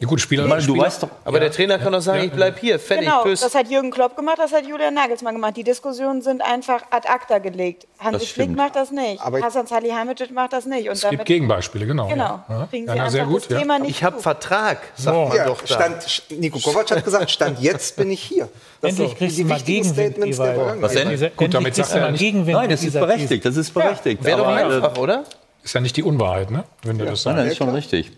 Ja, 0.00 0.06
gut, 0.08 0.20
Spieler, 0.20 0.46
meine, 0.46 0.60
du 0.62 0.72
Spieler- 0.72 0.84
weißt 0.86 1.02
doch, 1.04 1.08
Aber 1.24 1.40
der 1.40 1.50
Trainer 1.50 1.78
kann 1.78 1.92
doch 1.92 2.00
sagen, 2.02 2.24
ich 2.24 2.32
bleib 2.32 2.58
hier, 2.58 2.78
fertig, 2.78 3.06
Genau, 3.06 3.22
tschüss. 3.22 3.40
das 3.40 3.54
hat 3.54 3.70
Jürgen 3.70 3.90
Klopp 3.90 4.16
gemacht, 4.16 4.36
das 4.38 4.52
hat 4.52 4.66
Julian 4.66 4.94
Nagelsmann 4.94 5.34
gemacht. 5.34 5.56
Die 5.56 5.64
Diskussionen 5.64 6.20
sind 6.22 6.42
einfach 6.42 6.82
ad 6.90 7.08
acta 7.08 7.38
gelegt. 7.38 7.86
Hansi 7.98 8.26
Flick 8.26 8.50
macht 8.54 8.76
das 8.76 8.90
nicht. 8.90 9.20
Aber 9.22 9.40
Hassan 9.40 9.66
Salihamidzic 9.66 10.30
macht 10.32 10.52
das 10.52 10.66
nicht. 10.66 10.88
Und 10.88 10.94
Es 10.94 11.00
gibt 11.24 11.28
Gegenbeispiele, 11.28 11.86
genau. 11.86 12.08
Genau. 12.08 12.40
Ja. 12.48 12.68
Ja. 12.72 12.94
Na, 12.94 13.10
sehr 13.10 13.24
gut. 13.26 13.44
das 13.44 13.50
Ja. 13.50 13.58
Thema 13.60 13.78
nicht 13.78 13.90
Ich 13.90 14.04
habe. 14.04 14.20
Vertrag, 14.20 14.78
sagt 14.94 15.16
man 15.16 15.36
Ja, 15.36 15.46
doch 15.46 15.60
da. 15.62 15.66
stand, 15.66 16.22
Nico 16.38 16.58
Kovac 16.58 16.90
hat 16.90 17.04
gesagt, 17.04 17.30
Stand 17.30 17.60
jetzt 17.60 17.96
bin 17.96 18.10
ich 18.10 18.22
hier. 18.22 18.48
Das 18.80 18.90
Endlich 18.90 19.08
sind 19.08 19.18
kriegst 19.18 19.38
die 19.38 19.42
du 19.42 19.48
mal 19.48 19.54
wichtigen 19.56 19.94
Gegenwind. 19.94 20.38
Was 20.82 20.92
denn? 20.92 21.08
Diese, 21.10 21.30
Gut, 21.30 21.54
damit 21.54 21.74
sagt 21.74 21.94
du 21.94 21.98
er 21.98 22.10
nicht- 22.10 22.20
Gegenwind 22.20 22.58
Nein, 22.58 22.70
das 22.70 22.82
ist 22.84 22.92
berechtigt. 22.92 23.44
Das 23.44 23.56
ist 23.56 23.72
berechtigt. 23.72 24.22
Wäre 24.24 24.38
doch 24.38 24.46
Aber, 24.46 24.56
einfach, 24.56 24.96
oder? 24.98 25.24
Ist 25.62 25.74
ja 25.74 25.80
nicht 25.80 25.96
die 25.96 26.02
Unwahrheit, 26.02 26.50
ne? 26.50 26.64
wenn 26.82 26.98
du 26.98 27.04
das 27.06 27.24
Nein, 27.24 27.36
nein, 27.36 27.44
sagst. 27.44 27.52
ist 27.52 27.58
schon 27.58 27.74
richtig. 27.74 28.10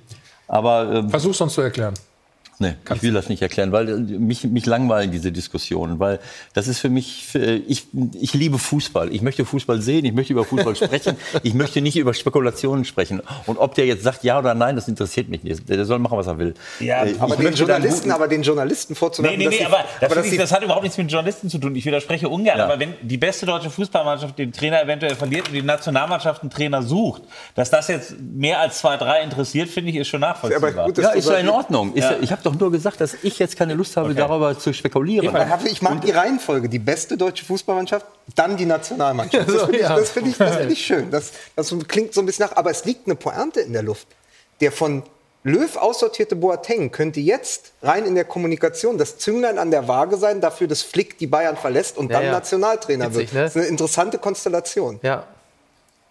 Aber 0.48 0.90
ähm, 0.92 1.10
Versuch's 1.10 1.40
uns 1.40 1.54
zu 1.54 1.60
erklären. 1.60 1.94
Nee, 2.58 2.74
ich 2.94 3.02
will 3.02 3.12
das 3.12 3.28
nicht 3.28 3.42
erklären, 3.42 3.72
weil 3.72 3.88
äh, 3.88 3.96
mich, 3.96 4.44
mich 4.44 4.64
langweilen 4.66 5.10
diese 5.10 5.32
Diskussionen, 5.32 5.98
weil 5.98 6.20
das 6.52 6.68
ist 6.68 6.78
für 6.78 6.88
mich, 6.88 7.34
ich, 7.66 7.86
ich 8.20 8.34
liebe 8.34 8.58
Fußball. 8.58 9.12
Ich 9.12 9.22
möchte 9.22 9.44
Fußball 9.44 9.80
sehen, 9.80 10.04
ich 10.04 10.12
möchte 10.12 10.32
über 10.32 10.44
Fußball 10.44 10.76
sprechen, 10.76 11.16
ich 11.42 11.54
möchte 11.54 11.80
nicht 11.80 11.96
über 11.96 12.14
Spekulationen 12.14 12.84
sprechen. 12.84 13.20
Und 13.46 13.58
ob 13.58 13.74
der 13.74 13.86
jetzt 13.86 14.04
sagt 14.04 14.22
ja 14.24 14.38
oder 14.38 14.54
nein, 14.54 14.76
das 14.76 14.86
interessiert 14.88 15.28
mich 15.28 15.42
nicht. 15.42 15.68
Der 15.68 15.84
soll 15.84 15.98
machen, 15.98 16.16
was 16.18 16.26
er 16.28 16.38
will. 16.38 16.54
Ja, 16.80 17.04
Äh, 17.04 17.10
ich 17.12 17.20
Aber 17.20 17.36
den 17.36 17.54
Journalisten, 17.54 18.10
aber 18.12 18.28
den 18.28 18.42
Journalisten 18.42 18.92
Nee, 18.92 18.98
vorzuwerfen, 18.98 19.38
nee, 19.38 19.48
nee, 19.48 19.56
sie- 19.58 19.66
aber, 19.66 19.84
das, 20.00 20.12
aber 20.12 20.24
ich, 20.24 20.36
das 20.36 20.52
hat 20.52 20.62
überhaupt 20.62 20.82
nichts 20.84 20.96
mit 20.98 21.10
Journalisten 21.10 21.50
zu 21.50 21.58
tun. 21.58 21.74
Ich 21.74 21.84
widerspreche 21.84 22.28
ungern. 22.28 22.58
Ja. 22.58 22.64
Aber 22.66 22.78
wenn 22.78 22.94
die 23.02 23.16
beste 23.18 23.46
deutsche 23.46 23.70
Fußballmannschaft 23.70 24.38
den 24.38 24.52
Trainer 24.52 24.82
eventuell 24.82 25.14
verliert 25.16 25.48
und 25.48 25.54
die 25.54 25.62
Nationalmannschaft 25.62 26.42
einen 26.42 26.50
Trainer 26.50 26.82
sucht, 26.82 27.22
dass 27.56 27.70
das 27.70 27.88
jetzt 27.88 28.14
mehr 28.20 28.60
als 28.60 28.78
zwei, 28.78 28.96
drei 28.96 29.22
interessiert, 29.22 29.68
finde 29.70 29.90
ich, 29.90 29.96
ist 29.96 30.08
schon 30.08 30.20
nachvollziehbar. 30.20 30.70
Aber 30.70 30.84
gut, 30.86 30.98
Ja, 30.98 31.10
ist 31.10 31.28
ja 31.28 31.36
in 31.36 31.48
Ordnung. 31.48 31.94
Ist 31.94 32.04
Ja. 32.04 32.12
ja. 32.12 32.18
Ich 32.20 32.30
habe 32.30 32.42
doch 32.44 32.54
nur 32.54 32.70
gesagt, 32.70 33.00
dass 33.00 33.16
ich 33.22 33.38
jetzt 33.38 33.56
keine 33.56 33.74
Lust 33.74 33.96
habe, 33.96 34.14
darüber 34.14 34.58
zu 34.58 34.72
spekulieren. 34.72 35.28
Aber 35.28 35.58
Ich 35.64 35.82
mag 35.82 36.00
die 36.02 36.10
Reihenfolge. 36.10 36.68
Die 36.68 36.78
beste 36.78 37.16
deutsche 37.16 37.44
Fußballmannschaft, 37.44 38.06
dann 38.34 38.56
die 38.56 38.66
Nationalmannschaft. 38.66 39.48
Das 39.48 39.62
finde 39.62 39.78
ich, 39.78 39.86
das 39.86 40.10
finde 40.10 40.30
ich, 40.30 40.36
das 40.38 40.56
finde 40.56 40.72
ich 40.72 40.84
schön. 40.84 41.10
Das, 41.10 41.32
das 41.56 41.74
klingt 41.88 42.14
so 42.14 42.20
ein 42.20 42.26
bisschen 42.26 42.46
nach. 42.46 42.56
Aber 42.56 42.70
es 42.70 42.84
liegt 42.84 43.06
eine 43.06 43.14
Pointe 43.16 43.60
in 43.60 43.72
der 43.72 43.82
Luft. 43.82 44.06
Der 44.60 44.70
von 44.72 45.02
Löw 45.46 45.76
aussortierte 45.76 46.36
Boateng 46.36 46.90
könnte 46.90 47.20
jetzt 47.20 47.72
rein 47.82 48.06
in 48.06 48.14
der 48.14 48.24
Kommunikation 48.24 48.96
das 48.96 49.18
Zünglein 49.18 49.58
an 49.58 49.70
der 49.70 49.88
Waage 49.88 50.16
sein, 50.16 50.40
dafür, 50.40 50.68
dass 50.68 50.80
Flick 50.82 51.18
die 51.18 51.26
Bayern 51.26 51.56
verlässt 51.56 51.98
und 51.98 52.10
Ja, 52.10 52.16
dann 52.18 52.26
ja. 52.26 52.32
Nationaltrainer 52.32 53.10
Witzig, 53.10 53.32
wird. 53.32 53.34
ne? 53.34 53.40
Das 53.42 53.50
ist 53.50 53.56
eine 53.60 53.66
interessante 53.66 54.18
Konstellation. 54.18 55.00
Ja. 55.02 55.24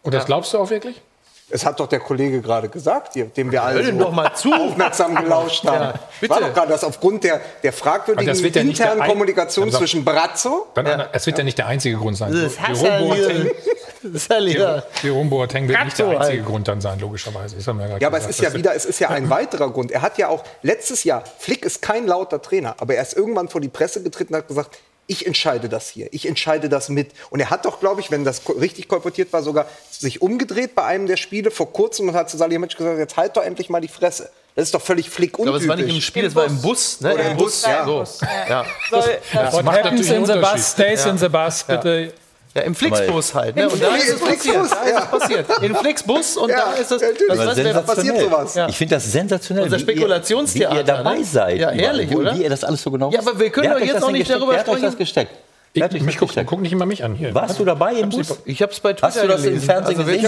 Und 0.04 0.14
das 0.14 0.26
glaubst 0.26 0.54
du 0.54 0.60
auch 0.60 0.70
wirklich? 0.70 1.02
Es 1.50 1.66
hat 1.66 1.80
doch 1.80 1.88
der 1.88 2.00
Kollege 2.00 2.42
gerade 2.42 2.68
gesagt, 2.70 3.16
dem 3.16 3.52
wir 3.52 3.64
alle 3.64 3.84
so 3.86 3.92
doch 3.92 4.12
mal 4.12 4.34
zu. 4.34 4.52
aufmerksam 4.54 5.14
gelauscht 5.16 5.66
haben. 5.66 5.84
Ja, 5.84 5.94
bitte. 6.20 6.34
War 6.34 6.42
doch 6.42 6.54
gerade, 6.54 6.70
dass 6.72 6.84
aufgrund 6.84 7.24
der, 7.24 7.42
der 7.62 7.74
fragwürdigen 7.74 8.28
das 8.28 8.42
ja 8.42 8.62
internen 8.62 9.02
Kommunikation 9.04 9.66
Also- 9.66 9.78
zwischen 9.80 10.04
Brazzo 10.04 10.68
Dann, 10.74 11.04
Es 11.12 11.26
wird 11.26 11.38
ja 11.38 11.44
nicht 11.44 11.58
der 11.58 11.68
einzige 11.68 11.98
Grund 11.98 12.18
sein. 12.18 12.32
Das 12.34 12.58
Jerome 12.82 13.08
Boateng, 13.08 13.52
ist 14.04 14.30
ja 14.32 14.38
leer. 14.40 14.84
Jerome 15.02 15.30
Boateng 15.30 15.68
wird 15.68 15.84
nicht 15.86 16.00
der 16.00 16.08
einzige 16.08 16.20
halt. 16.38 16.46
Grund 16.46 16.68
dann 16.68 16.82
sein, 16.82 17.00
logischerweise. 17.00 17.56
Das 17.56 17.68
haben 17.68 17.80
wir 17.80 17.88
gerade 17.88 18.02
Ja, 18.02 18.08
aber 18.08 18.18
es 18.18 18.28
ist 18.28 18.40
ja 18.40 18.50
Das- 18.50 18.58
wieder, 18.58 18.76
es 18.76 18.86
ist 18.86 19.00
ja 19.00 19.10
ein 19.12 19.30
weiterer 19.30 19.70
Grund. 19.72 19.92
Er 19.92 20.02
hat 20.02 20.18
ja 20.18 20.28
auch 20.30 20.44
letztes 20.62 21.04
Jahr, 21.04 21.24
Flick 21.40 21.66
ist 21.66 21.82
kein 21.82 22.08
lauter 22.08 22.42
Trainer, 22.42 22.76
aber 22.80 22.96
er 22.96 23.02
ist 23.04 23.14
irgendwann 23.16 23.50
vor 23.50 23.62
die 23.62 23.70
Presse 23.70 24.02
getreten 24.04 24.34
und 24.34 24.40
hat 24.40 24.48
gesagt, 24.48 24.78
ich 25.06 25.28
entscheide 25.28 25.68
das 25.68 25.90
hier, 25.90 26.08
ich 26.14 26.26
entscheide 26.28 26.70
das 26.70 26.88
mit. 26.88 27.12
Und 27.30 27.42
er 27.42 27.50
hat 27.50 27.66
doch, 27.66 27.82
glaube 27.82 28.00
ich, 28.00 28.10
wenn 28.10 28.24
das 28.24 28.42
richtig 28.60 28.88
kolportiert 28.88 29.34
war, 29.34 29.44
sogar 29.44 29.66
sich 29.92 30.22
umgedreht 30.22 30.76
bei 30.76 30.86
einem 30.86 31.08
der 31.08 31.18
Spiele 31.18 31.52
vor 31.52 31.74
kurzem 31.74 32.08
und 32.08 32.16
hat 32.16 32.30
zu 32.30 32.38
Salihamidzic 32.38 32.78
gesagt, 32.78 32.98
jetzt 33.00 33.18
halt 33.18 33.36
doch 33.36 33.44
endlich 33.44 33.70
mal 33.70 33.82
die 33.82 33.90
Fresse. 33.90 34.30
Das 34.56 34.66
ist 34.66 34.74
doch 34.76 34.82
völlig 34.82 35.10
Flick 35.10 35.32
Ich 35.38 35.44
glaube, 35.44 35.58
es 35.58 35.68
war 35.68 35.76
nicht 35.76 35.90
im 35.94 36.00
Spiel, 36.00 36.26
es 36.26 36.36
war 36.36 36.46
im 36.46 36.62
Bus. 36.62 37.02
Ne? 37.02 37.14
Oder 37.16 37.32
im 37.32 37.38
Bus, 37.38 37.64
ja. 37.66 37.84
So. 37.86 38.04
Ja. 38.48 38.66
Soll, 38.90 39.18
Das 39.34 39.54
What 39.56 39.66
macht 39.66 39.84
happens 39.84 40.10
in 40.10 40.26
the 40.26 40.34
bus 40.34 40.42
Unterschied. 40.42 40.64
stays 40.64 41.06
in 41.06 41.18
the 41.18 41.28
bus. 41.28 41.64
Bitte. 41.64 42.14
Ja, 42.56 42.62
im 42.62 42.76
Flixbus 42.76 43.34
halt. 43.34 43.56
Ne? 43.56 43.68
Und 43.70 43.82
da 43.82 43.96
ist 43.96 44.10
es 44.10 44.20
passiert. 44.20 44.56
Flixbus, 44.56 44.70
Da 44.70 44.84
ist 44.84 45.00
es 45.00 45.06
passiert. 45.20 45.46
In 45.62 45.76
Flixbus 45.76 46.38
und 46.38 46.52
da 46.52 46.74
ist 46.74 46.92
es. 46.92 47.02
was 47.02 47.74
da 47.74 47.82
passiert 47.82 48.20
sowas. 48.20 48.56
Ich 48.70 48.78
finde 48.78 48.96
das 48.96 49.12
sensationell. 49.12 49.64
Unser 49.66 49.78
wie 49.78 49.82
ihr- 49.82 49.88
Spekulationstheater, 49.88 50.74
Wie 50.74 50.78
ihr 50.78 50.84
dabei 50.84 51.18
ne? 51.18 51.24
seid. 51.24 51.60
Ja, 51.60 51.70
herrlich, 51.72 52.10
wie, 52.10 52.16
oder? 52.16 52.36
Wie 52.38 52.44
ihr 52.44 52.50
das 52.50 52.64
alles 52.64 52.82
so 52.84 52.92
genau 52.92 53.12
Ja, 53.12 53.20
aber 53.20 53.40
wir 53.40 53.50
können 53.50 53.72
doch 53.72 53.80
jetzt 53.80 54.00
noch 54.02 54.12
nicht 54.12 54.30
darüber 54.30 54.52
Wer 54.54 54.60
hat 54.60 54.68
euch 54.68 54.74
sprechen. 54.74 54.86
das 54.86 54.98
gesteckt? 54.98 55.32
Ich, 55.76 55.82
hat 55.82 55.92
euch 55.96 56.02
mich 56.04 56.18
das 56.20 56.30
guck, 56.36 56.46
guck 56.46 56.62
nicht 56.62 56.72
immer 56.72 56.86
mich 56.86 57.04
an. 57.04 57.16
Hier. 57.16 57.34
Warst 57.34 57.58
du 57.58 57.66
dabei 57.66 57.94
im 57.96 58.10
Bus? 58.10 58.38
Ich 58.46 58.62
habe 58.62 58.72
es 58.72 58.80
bei 58.80 58.94
Twitter 58.94 59.08
Hast 59.08 59.24
du 59.24 59.28
das 59.28 59.38
im 59.40 59.46
gelesen. 59.46 59.66
Fernsehen 59.66 59.98
Also, 60.00 60.12
gesehen? 60.12 60.20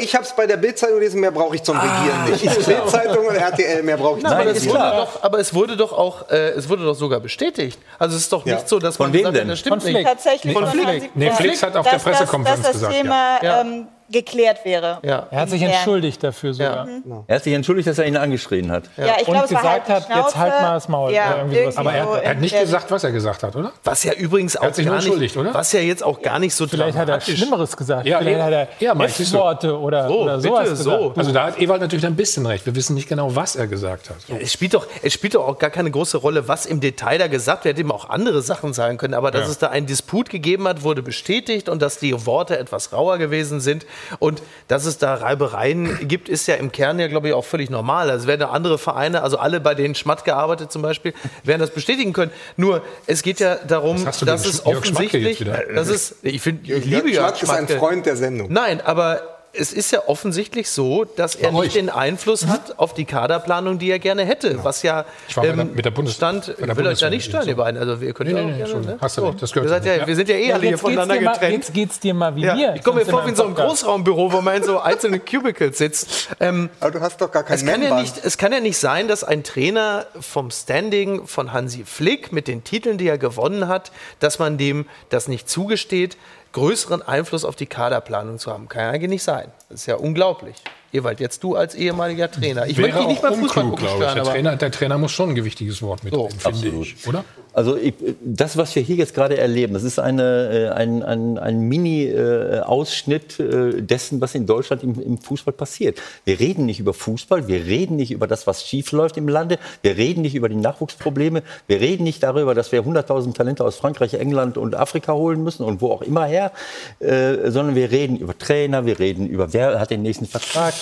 Ich 0.00 0.14
hab's 0.16 0.28
sich 0.28 0.28
bei, 0.28 0.28
ich 0.30 0.36
bei 0.36 0.46
der 0.46 0.56
Bildzeitung 0.56 0.94
gelesen, 1.00 1.20
mehr 1.20 1.32
brauche 1.32 1.56
ich 1.56 1.62
zum 1.64 1.76
Regieren 1.76 2.30
nicht. 2.30 2.66
Bildzeitung 2.66 3.26
und 3.26 3.34
RTL, 3.34 3.82
mehr 3.82 3.96
brauche 3.96 4.18
ich 4.18 4.24
zum 4.24 4.32
aber, 4.32 4.44
Nein, 4.44 4.54
es 4.56 4.62
klar. 4.66 4.96
doch, 4.96 5.22
aber 5.24 5.40
es 5.40 5.52
wurde 5.52 5.76
doch 5.76 5.92
auch, 5.92 6.30
äh, 6.30 6.50
es 6.50 6.68
wurde 6.68 6.84
doch 6.84 6.94
sogar 6.94 7.18
bestätigt. 7.18 7.80
Also 7.98 8.14
es 8.16 8.22
ist 8.22 8.32
doch 8.32 8.46
Ja. 8.46 8.54
nicht 8.54 8.68
so, 8.68 8.78
dass 8.78 8.96
Von 8.96 9.06
man 9.06 9.14
wem 9.14 9.26
hat, 9.26 9.34
denn? 9.34 9.48
das 9.48 9.58
stimmt 9.58 9.82
Von 9.82 9.92
nicht. 9.92 9.96
Flick. 9.96 10.06
tatsächlich 10.06 10.52
Von 10.52 10.64
von 10.68 10.78
Flick. 10.80 11.16
Nee, 11.16 11.30
Flick, 11.32 11.60
hat 11.62 11.76
auf 11.76 11.82
der 11.84 11.94
das- 11.94 12.02
Pressekonferenz 12.04 12.62
dass 12.62 12.70
das 12.70 12.80
gesagt, 12.80 12.94
Thema 12.94 13.42
ja. 13.42 13.60
ähm, 13.62 13.88
geklärt 14.14 14.64
wäre. 14.64 14.98
Ja. 15.02 15.26
Er 15.30 15.40
hat 15.40 15.50
sich 15.50 15.60
entschuldigt 15.62 16.22
dafür 16.22 16.54
sogar. 16.54 16.86
Er 17.26 17.36
hat 17.36 17.44
sich 17.44 17.52
entschuldigt, 17.52 17.88
dass 17.88 17.98
er 17.98 18.06
ihn 18.06 18.16
angeschrien 18.16 18.70
hat. 18.70 18.84
Ja, 18.96 19.16
ich 19.20 19.26
Und 19.28 19.34
glaube, 19.34 19.44
es 19.46 19.52
war 19.52 19.60
gesagt 19.62 19.88
halt 19.88 20.08
hat, 20.08 20.16
jetzt 20.16 20.36
halt 20.36 20.52
Schnauze. 20.52 20.62
mal 20.62 20.74
das 20.74 20.88
Maul. 20.88 21.12
Ja, 21.12 21.36
Aber 21.76 21.92
er, 21.92 22.04
so 22.04 22.14
er 22.14 22.30
hat 22.30 22.40
nicht 22.40 22.58
gesagt, 22.58 22.90
was 22.90 23.04
er 23.04 23.12
gesagt 23.12 23.42
hat, 23.42 23.54
oder? 23.56 23.72
Was 23.82 24.04
ja 24.04 24.12
übrigens 24.14 24.56
auch 24.56 24.62
hat 24.64 24.76
sich 24.76 24.86
gar 24.86 25.02
nicht, 25.02 25.36
oder? 25.36 25.52
was 25.52 25.72
ja 25.72 25.80
jetzt 25.80 26.02
auch 26.02 26.22
gar 26.22 26.38
nicht 26.38 26.54
so 26.54 26.66
Vielleicht 26.66 26.96
hat 26.96 27.08
er 27.08 27.20
Schlimmeres 27.20 27.76
gesagt. 27.76 28.06
Ja, 28.06 28.18
Vielleicht 28.18 28.38
ja, 28.38 28.44
hat 28.44 28.52
er 28.52 28.68
ja. 28.80 28.92
F-Worte 29.04 29.78
oder, 29.78 30.08
So, 30.08 30.22
oder 30.22 30.36
bitte, 30.36 30.48
sowas 30.48 30.68
so. 30.78 30.90
gesagt. 31.10 31.18
Also 31.18 31.32
da 31.32 31.46
hat 31.46 31.60
Ewald 31.60 31.80
natürlich 31.80 32.06
ein 32.06 32.16
bisschen 32.16 32.46
recht. 32.46 32.64
Wir 32.66 32.74
wissen 32.74 32.94
nicht 32.94 33.08
genau, 33.08 33.34
was 33.34 33.56
er 33.56 33.66
gesagt 33.66 34.10
hat. 34.10 34.16
So. 34.26 34.34
Es 34.40 34.52
spielt, 34.52 34.74
doch, 34.74 34.86
es 35.02 35.12
spielt 35.12 35.34
doch 35.34 35.46
auch 35.46 35.58
gar 35.58 35.70
keine 35.70 35.90
große 35.90 36.16
Rolle, 36.18 36.46
was 36.48 36.66
im 36.66 36.80
Detail 36.80 37.18
da 37.18 37.26
gesagt 37.26 37.64
wird. 37.64 37.74
Er 37.74 37.74
hätte 37.74 37.80
ihm 37.80 37.92
auch 37.92 38.08
andere 38.10 38.42
Sachen 38.42 38.72
sagen 38.72 38.96
können. 38.98 39.14
Aber 39.14 39.30
dass 39.30 39.42
Ja. 39.46 39.50
es 39.50 39.58
da 39.58 39.68
einen 39.68 39.86
Disput 39.86 40.30
gegeben 40.30 40.68
hat, 40.68 40.82
wurde 40.82 41.02
bestätigt 41.02 41.68
und 41.68 41.82
dass 41.82 41.98
die 41.98 42.26
Worte 42.26 42.58
etwas 42.58 42.92
rauer 42.92 43.18
gewesen 43.18 43.60
sind. 43.60 43.86
Und 44.18 44.42
dass 44.68 44.84
es 44.84 44.98
da 44.98 45.14
Reibereien 45.14 46.08
gibt, 46.08 46.28
ist 46.28 46.46
ja 46.46 46.54
im 46.54 46.72
Kern 46.72 46.98
ja, 46.98 47.08
glaube 47.08 47.28
ich, 47.28 47.34
auch 47.34 47.44
völlig 47.44 47.70
normal. 47.70 48.10
Also 48.10 48.26
werden 48.26 48.42
andere 48.42 48.78
Vereine, 48.78 49.22
also 49.22 49.38
alle, 49.38 49.60
bei 49.60 49.74
denen 49.74 49.94
Schmatt 49.94 50.24
gearbeitet 50.24 50.72
zum 50.72 50.82
Beispiel, 50.82 51.14
werden 51.42 51.60
das 51.60 51.70
bestätigen 51.70 52.12
können. 52.12 52.30
Nur, 52.56 52.82
es 53.06 53.22
geht 53.22 53.40
ja 53.40 53.56
darum, 53.56 54.04
dass 54.04 54.22
es 54.22 54.22
Jörg 54.24 54.44
Schmatke 54.44 54.78
offensichtlich, 54.78 55.24
jetzt 55.24 55.40
wieder? 55.40 55.62
das 55.74 55.88
ist, 55.88 56.16
ich 56.22 56.40
finde, 56.40 56.72
ich 56.72 56.84
liebe 56.84 57.10
Jörg 57.10 57.24
Jörg 57.24 57.36
Schmack 57.36 57.42
ist 57.42 57.50
ein 57.50 57.66
Schmatke. 57.66 57.78
Freund 57.78 58.06
der 58.06 58.16
Sendung. 58.16 58.52
Nein, 58.52 58.80
aber 58.80 59.33
es 59.56 59.72
ist 59.72 59.90
ja 59.92 60.02
offensichtlich 60.08 60.68
so, 60.70 61.04
dass 61.04 61.34
er 61.34 61.52
nicht 61.52 61.74
den 61.76 61.88
Einfluss 61.90 62.46
hat 62.46 62.78
auf 62.78 62.92
die 62.94 63.04
Kaderplanung, 63.04 63.78
die 63.78 63.90
er 63.90 63.98
gerne 63.98 64.24
hätte. 64.24 64.62
Was 64.64 64.82
ja 64.82 65.02
Genau. 65.02 65.08
Ich 65.28 65.36
war 65.36 65.44
der- 65.44 65.64
mit 65.64 65.84
der 65.84 65.90
Bundes- 65.90 66.14
stand, 66.14 66.46
bei 66.58 66.66
ich 66.66 66.76
will 66.76 66.86
euch 66.86 66.98
da 66.98 67.10
nicht 67.10 67.24
stören, 67.26 67.44
so. 67.44 67.50
ihr 67.50 67.56
beiden. 67.56 67.80
Also 67.80 68.00
wir 68.00 68.12
können 68.12 68.32
Nee, 68.34 68.38
ja 68.40 68.44
nee, 68.46 68.52
auch 68.64 68.66
nee, 68.68 68.72
gerne, 68.72 68.86
ne? 68.86 68.98
Hast 69.00 69.16
du 69.18 69.22
recht, 69.22 69.42
das 69.42 69.52
gehört 69.52 69.70
sich 69.82 69.84
ja, 69.90 69.96
nicht, 69.98 70.06
wir 70.06 70.16
sind 70.16 70.28
ja 70.28 70.34
eh 70.36 70.48
Ja, 70.48 70.54
alle 70.56 70.66
hier 70.68 70.78
voneinander 70.78 71.14
dir 71.18 71.24
mal- 71.24 71.32
getrennt. 71.32 71.52
Jetzt 71.54 71.72
geht's 71.74 72.00
dir 72.00 72.14
mal 72.14 72.34
wie 72.36 72.42
Ja, 72.42 72.54
mir. 72.54 72.74
ich 72.76 72.82
komme 72.82 73.00
mir 73.00 73.06
vor 73.06 73.24
wie 73.24 73.30
in 73.30 73.36
so 73.36 73.44
einem. 73.44 73.54
Großraumbüro, 73.54 74.32
wo 74.32 74.40
man 74.40 74.56
in 74.56 74.62
so 74.64 74.78
einzelnen 74.80 75.24
Cubicles 75.24 75.78
sitzt. 75.78 76.28
Ähm, 76.40 76.70
Aber 76.80 76.90
du 76.90 77.00
hast 77.00 77.20
doch 77.20 77.30
gar 77.30 77.42
kein 77.44 77.56
es 77.56 77.64
kann, 77.64 77.82
ja 77.82 78.00
nicht, 78.00 78.14
es 78.24 78.38
kann 78.38 78.52
ja 78.52 78.60
nicht 78.60 78.78
sein, 78.78 79.08
dass 79.08 79.24
ein 79.24 79.44
Trainer 79.44 80.06
vom 80.20 80.50
Standing 80.50 81.26
von 81.26 81.52
Hansi 81.52 81.84
Flick 81.84 82.32
mit 82.32 82.48
den 82.48 82.64
Titeln, 82.64 82.98
die 82.98 83.06
er 83.08 83.18
gewonnen 83.18 83.68
hat, 83.68 83.92
dass 84.20 84.38
man 84.38 84.58
dem 84.58 84.86
das 85.10 85.28
nicht 85.28 85.48
zugesteht, 85.48 86.16
größeren 86.54 87.02
Einfluss 87.02 87.44
auf 87.44 87.56
die 87.56 87.66
Kaderplanung 87.66 88.38
zu 88.38 88.50
haben. 88.50 88.68
Kann 88.68 88.82
ja 88.82 88.90
eigentlich 88.90 89.10
nicht 89.10 89.22
sein. 89.22 89.52
Das 89.68 89.80
ist 89.80 89.86
ja 89.86 89.96
unglaublich. 89.96 90.56
Ewald, 90.92 91.18
jetzt 91.20 91.42
du 91.42 91.56
als 91.56 91.74
ehemaliger 91.74 92.30
Trainer. 92.30 92.66
Ich 92.66 92.76
Wäre 92.76 92.88
möchte 92.88 93.00
dich 93.00 93.08
nicht 93.08 93.22
mal 93.22 93.34
Fußball 93.34 93.64
unklug, 93.64 93.80
gucken 93.80 93.96
stören, 93.96 94.14
Der 94.14 94.22
aber 94.22 94.30
Trainer, 94.32 94.56
der 94.56 94.70
Trainer 94.70 94.96
muss 94.96 95.10
schon 95.10 95.30
ein 95.30 95.34
gewichtiges 95.34 95.82
Wort 95.82 96.04
mitreden, 96.04 96.30
finde 96.30 96.46
absolut. 96.46 96.86
ich. 96.86 97.06
Oder? 97.06 97.24
Also 97.54 97.76
ich, 97.76 97.94
das, 98.20 98.56
was 98.56 98.74
wir 98.74 98.82
hier 98.82 98.96
jetzt 98.96 99.14
gerade 99.14 99.38
erleben, 99.38 99.74
das 99.74 99.84
ist 99.84 100.00
eine, 100.00 100.50
äh, 100.50 100.68
ein, 100.70 101.04
ein, 101.04 101.38
ein 101.38 101.60
Mini-Ausschnitt 101.60 103.38
äh, 103.38 103.80
dessen, 103.80 104.20
was 104.20 104.34
in 104.34 104.44
Deutschland 104.46 104.82
im, 104.82 105.00
im 105.00 105.18
Fußball 105.18 105.54
passiert. 105.54 106.00
Wir 106.24 106.40
reden 106.40 106.66
nicht 106.66 106.80
über 106.80 106.92
Fußball, 106.92 107.46
wir 107.46 107.64
reden 107.64 107.94
nicht 107.94 108.10
über 108.10 108.26
das, 108.26 108.48
was 108.48 108.66
schief 108.66 108.90
läuft 108.90 109.16
im 109.16 109.28
Lande, 109.28 109.58
wir 109.82 109.96
reden 109.96 110.22
nicht 110.22 110.34
über 110.34 110.48
die 110.48 110.56
Nachwuchsprobleme, 110.56 111.44
wir 111.68 111.80
reden 111.80 112.02
nicht 112.02 112.24
darüber, 112.24 112.54
dass 112.56 112.72
wir 112.72 112.82
100.000 112.82 113.34
Talente 113.34 113.64
aus 113.64 113.76
Frankreich, 113.76 114.14
England 114.14 114.58
und 114.58 114.74
Afrika 114.74 115.12
holen 115.12 115.44
müssen 115.44 115.62
und 115.62 115.80
wo 115.80 115.92
auch 115.92 116.02
immer 116.02 116.26
her, 116.26 116.50
äh, 116.98 117.50
sondern 117.52 117.76
wir 117.76 117.92
reden 117.92 118.16
über 118.16 118.36
Trainer, 118.36 118.84
wir 118.84 118.98
reden 118.98 119.28
über 119.28 119.52
wer 119.52 119.78
hat 119.78 119.90
den 119.90 120.02
nächsten 120.02 120.26
Vertrag. 120.26 120.74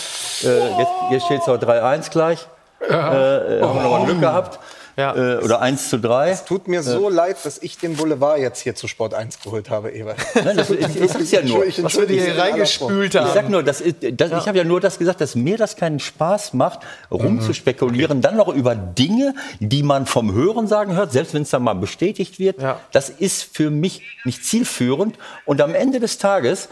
Äh, 0.43 0.47
jetzt 0.79 0.93
jetzt 1.11 1.25
steht 1.27 1.43
es 1.43 1.49
auch 1.49 1.59
3-1 1.59 2.11
gleich. 2.11 2.47
Ja. 2.89 3.15
Äh, 3.15 3.61
oh. 3.61 3.69
Haben 3.69 3.77
wir 3.77 3.83
nochmal 3.83 4.05
Glück 4.07 4.21
gehabt. 4.21 4.59
Ja. 4.97 5.15
Äh, 5.15 5.43
oder 5.43 5.61
1 5.61 5.89
zu 5.89 5.99
3. 5.99 6.31
Es 6.31 6.45
tut 6.45 6.69
mir 6.69 6.83
so 6.83 7.09
äh. 7.09 7.13
leid, 7.13 7.37
dass 7.45 7.59
ich 7.59 7.79
den 7.79 7.97
Boulevard 7.97 8.39
jetzt 8.39 8.61
hier 8.61 8.75
zu 8.75 8.89
Sport 8.89 9.15
1 9.15 9.41
geholt 9.41 9.71
habe, 9.71 9.91
Ewald. 9.91 10.19
Nein, 10.45 10.57
das, 10.57 10.71
ich, 10.71 10.81
ich 10.81 11.11
sag's 11.11 11.31
ja 11.31 11.43
nur. 11.43 11.65
Ich, 11.65 11.83
was 11.83 11.97
wir 11.97 12.07
hier 12.07 12.37
reingespült 12.37 13.15
haben. 13.15 13.27
Ich 13.27 13.33
sag 13.33 13.49
nur, 13.49 13.63
das 13.63 13.81
ist, 13.81 13.97
das, 14.13 14.31
ja. 14.31 14.39
ich 14.39 14.49
habe 14.49 14.59
ja 14.59 14.65
nur 14.65 14.81
das 14.81 14.99
gesagt, 14.99 15.21
dass 15.21 15.35
mir 15.35 15.57
das 15.57 15.77
keinen 15.77 15.99
Spaß 15.99 16.53
macht, 16.53 16.81
rumzuspekulieren, 17.11 18.19
okay. 18.19 18.29
dann 18.29 18.37
noch 18.37 18.49
über 18.49 18.75
Dinge, 18.75 19.35
die 19.61 19.83
man 19.83 20.07
vom 20.07 20.33
Hören 20.33 20.67
sagen 20.67 20.95
hört, 20.95 21.13
selbst 21.13 21.35
wenn 21.35 21.43
es 21.43 21.51
dann 21.51 21.63
mal 21.63 21.75
bestätigt 21.75 22.39
wird. 22.39 22.61
Ja. 22.61 22.81
Das 22.93 23.09
ist 23.09 23.57
für 23.57 23.71
mich 23.71 24.03
nicht 24.25 24.45
zielführend. 24.45 25.17
Und 25.47 25.61
am 25.61 25.75
Ende 25.75 26.01
des 26.01 26.19
Tages 26.19 26.69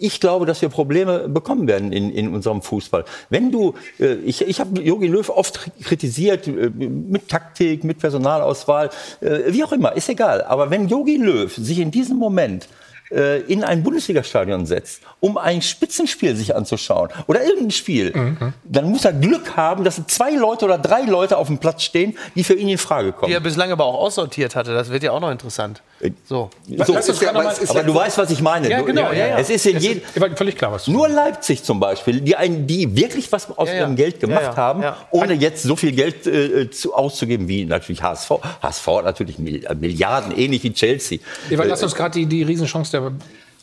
ich 0.00 0.20
glaube, 0.20 0.44
dass 0.44 0.60
wir 0.60 0.68
Probleme 0.68 1.28
bekommen 1.28 1.66
werden 1.66 1.92
in, 1.92 2.10
in 2.10 2.34
unserem 2.34 2.60
Fußball. 2.60 3.04
Wenn 3.30 3.50
du, 3.50 3.74
äh, 3.98 4.14
ich, 4.16 4.42
ich 4.42 4.60
habe 4.60 4.82
Jogi 4.82 5.06
Löw 5.06 5.28
oft 5.30 5.70
kritisiert 5.82 6.46
äh, 6.46 6.70
mit 6.70 7.28
Taktik, 7.28 7.84
mit 7.84 7.98
Personalauswahl, 7.98 8.90
wie 9.20 9.64
auch 9.64 9.72
immer, 9.72 9.96
ist 9.96 10.08
egal. 10.08 10.42
Aber 10.42 10.70
wenn 10.70 10.88
Jogi 10.88 11.16
Löw 11.16 11.52
sich 11.54 11.78
in 11.78 11.90
diesem 11.90 12.18
Moment 12.18 12.68
äh, 13.10 13.40
in 13.42 13.64
ein 13.64 13.82
Bundesligastadion 13.82 14.66
setzt, 14.66 15.02
um 15.20 15.38
ein 15.38 15.62
Spitzenspiel 15.62 16.36
sich 16.36 16.54
anzuschauen 16.54 17.10
oder 17.26 17.42
irgendein 17.44 17.70
Spiel, 17.70 18.12
mhm. 18.14 18.52
dann 18.64 18.90
muss 18.90 19.04
er 19.04 19.12
Glück 19.12 19.56
haben, 19.56 19.84
dass 19.84 20.00
zwei 20.06 20.30
Leute 20.30 20.64
oder 20.64 20.78
drei 20.78 21.02
Leute 21.02 21.36
auf 21.36 21.46
dem 21.48 21.58
Platz 21.58 21.82
stehen, 21.82 22.16
die 22.34 22.44
für 22.44 22.54
ihn 22.54 22.68
in 22.68 22.78
Frage 22.78 23.12
kommen. 23.12 23.28
Die 23.28 23.34
er 23.34 23.40
bislang 23.40 23.70
aber 23.72 23.84
auch 23.84 24.00
aussortiert 24.00 24.56
hatte. 24.56 24.74
Das 24.74 24.90
wird 24.90 25.02
ja 25.02 25.12
auch 25.12 25.20
noch 25.20 25.30
interessant. 25.30 25.82
Äh, 26.00 26.10
so. 26.24 26.50
so. 26.66 26.96
Ist 26.96 27.22
ja, 27.22 27.30
aber, 27.30 27.52
ist 27.52 27.70
aber 27.70 27.82
du 27.82 27.94
weißt, 27.94 28.18
was 28.18 28.30
ich 28.30 28.40
meine. 28.40 28.68
Ja, 28.68 28.80
genau. 28.82 29.12
Ja, 29.12 29.26
ja. 29.26 29.38
Es 29.38 29.50
ist 29.50 29.66
in 29.66 29.78
jedem. 29.78 30.02
Völlig 30.36 30.56
klar, 30.56 30.72
was 30.72 30.88
Nur 30.88 31.08
Leipzig 31.08 31.62
zum 31.62 31.80
Beispiel, 31.80 32.20
die, 32.20 32.36
ein, 32.36 32.66
die 32.66 32.96
wirklich 32.96 33.30
was 33.32 33.56
aus 33.56 33.68
ihrem 33.68 33.96
Geld 33.96 34.20
gemacht 34.20 34.56
haben, 34.56 34.84
ohne 35.10 35.34
jetzt 35.34 35.62
so 35.62 35.76
viel 35.76 35.92
Geld 35.92 36.26
äh, 36.26 36.70
zu, 36.70 36.94
auszugeben 36.94 37.48
wie 37.48 37.64
natürlich 37.64 38.02
HSV. 38.02 38.30
HSV 38.62 38.86
hat 38.86 39.04
natürlich 39.04 39.38
Milliarden, 39.38 40.36
ähnlich 40.36 40.62
wie 40.62 40.72
Chelsea. 40.72 41.18
Eva, 41.50 41.64
lass 41.64 41.82
uns 41.82 41.94
gerade 41.94 42.18
die, 42.18 42.26
die 42.26 42.42
Riesenchance 42.42 42.93
der 42.94 43.12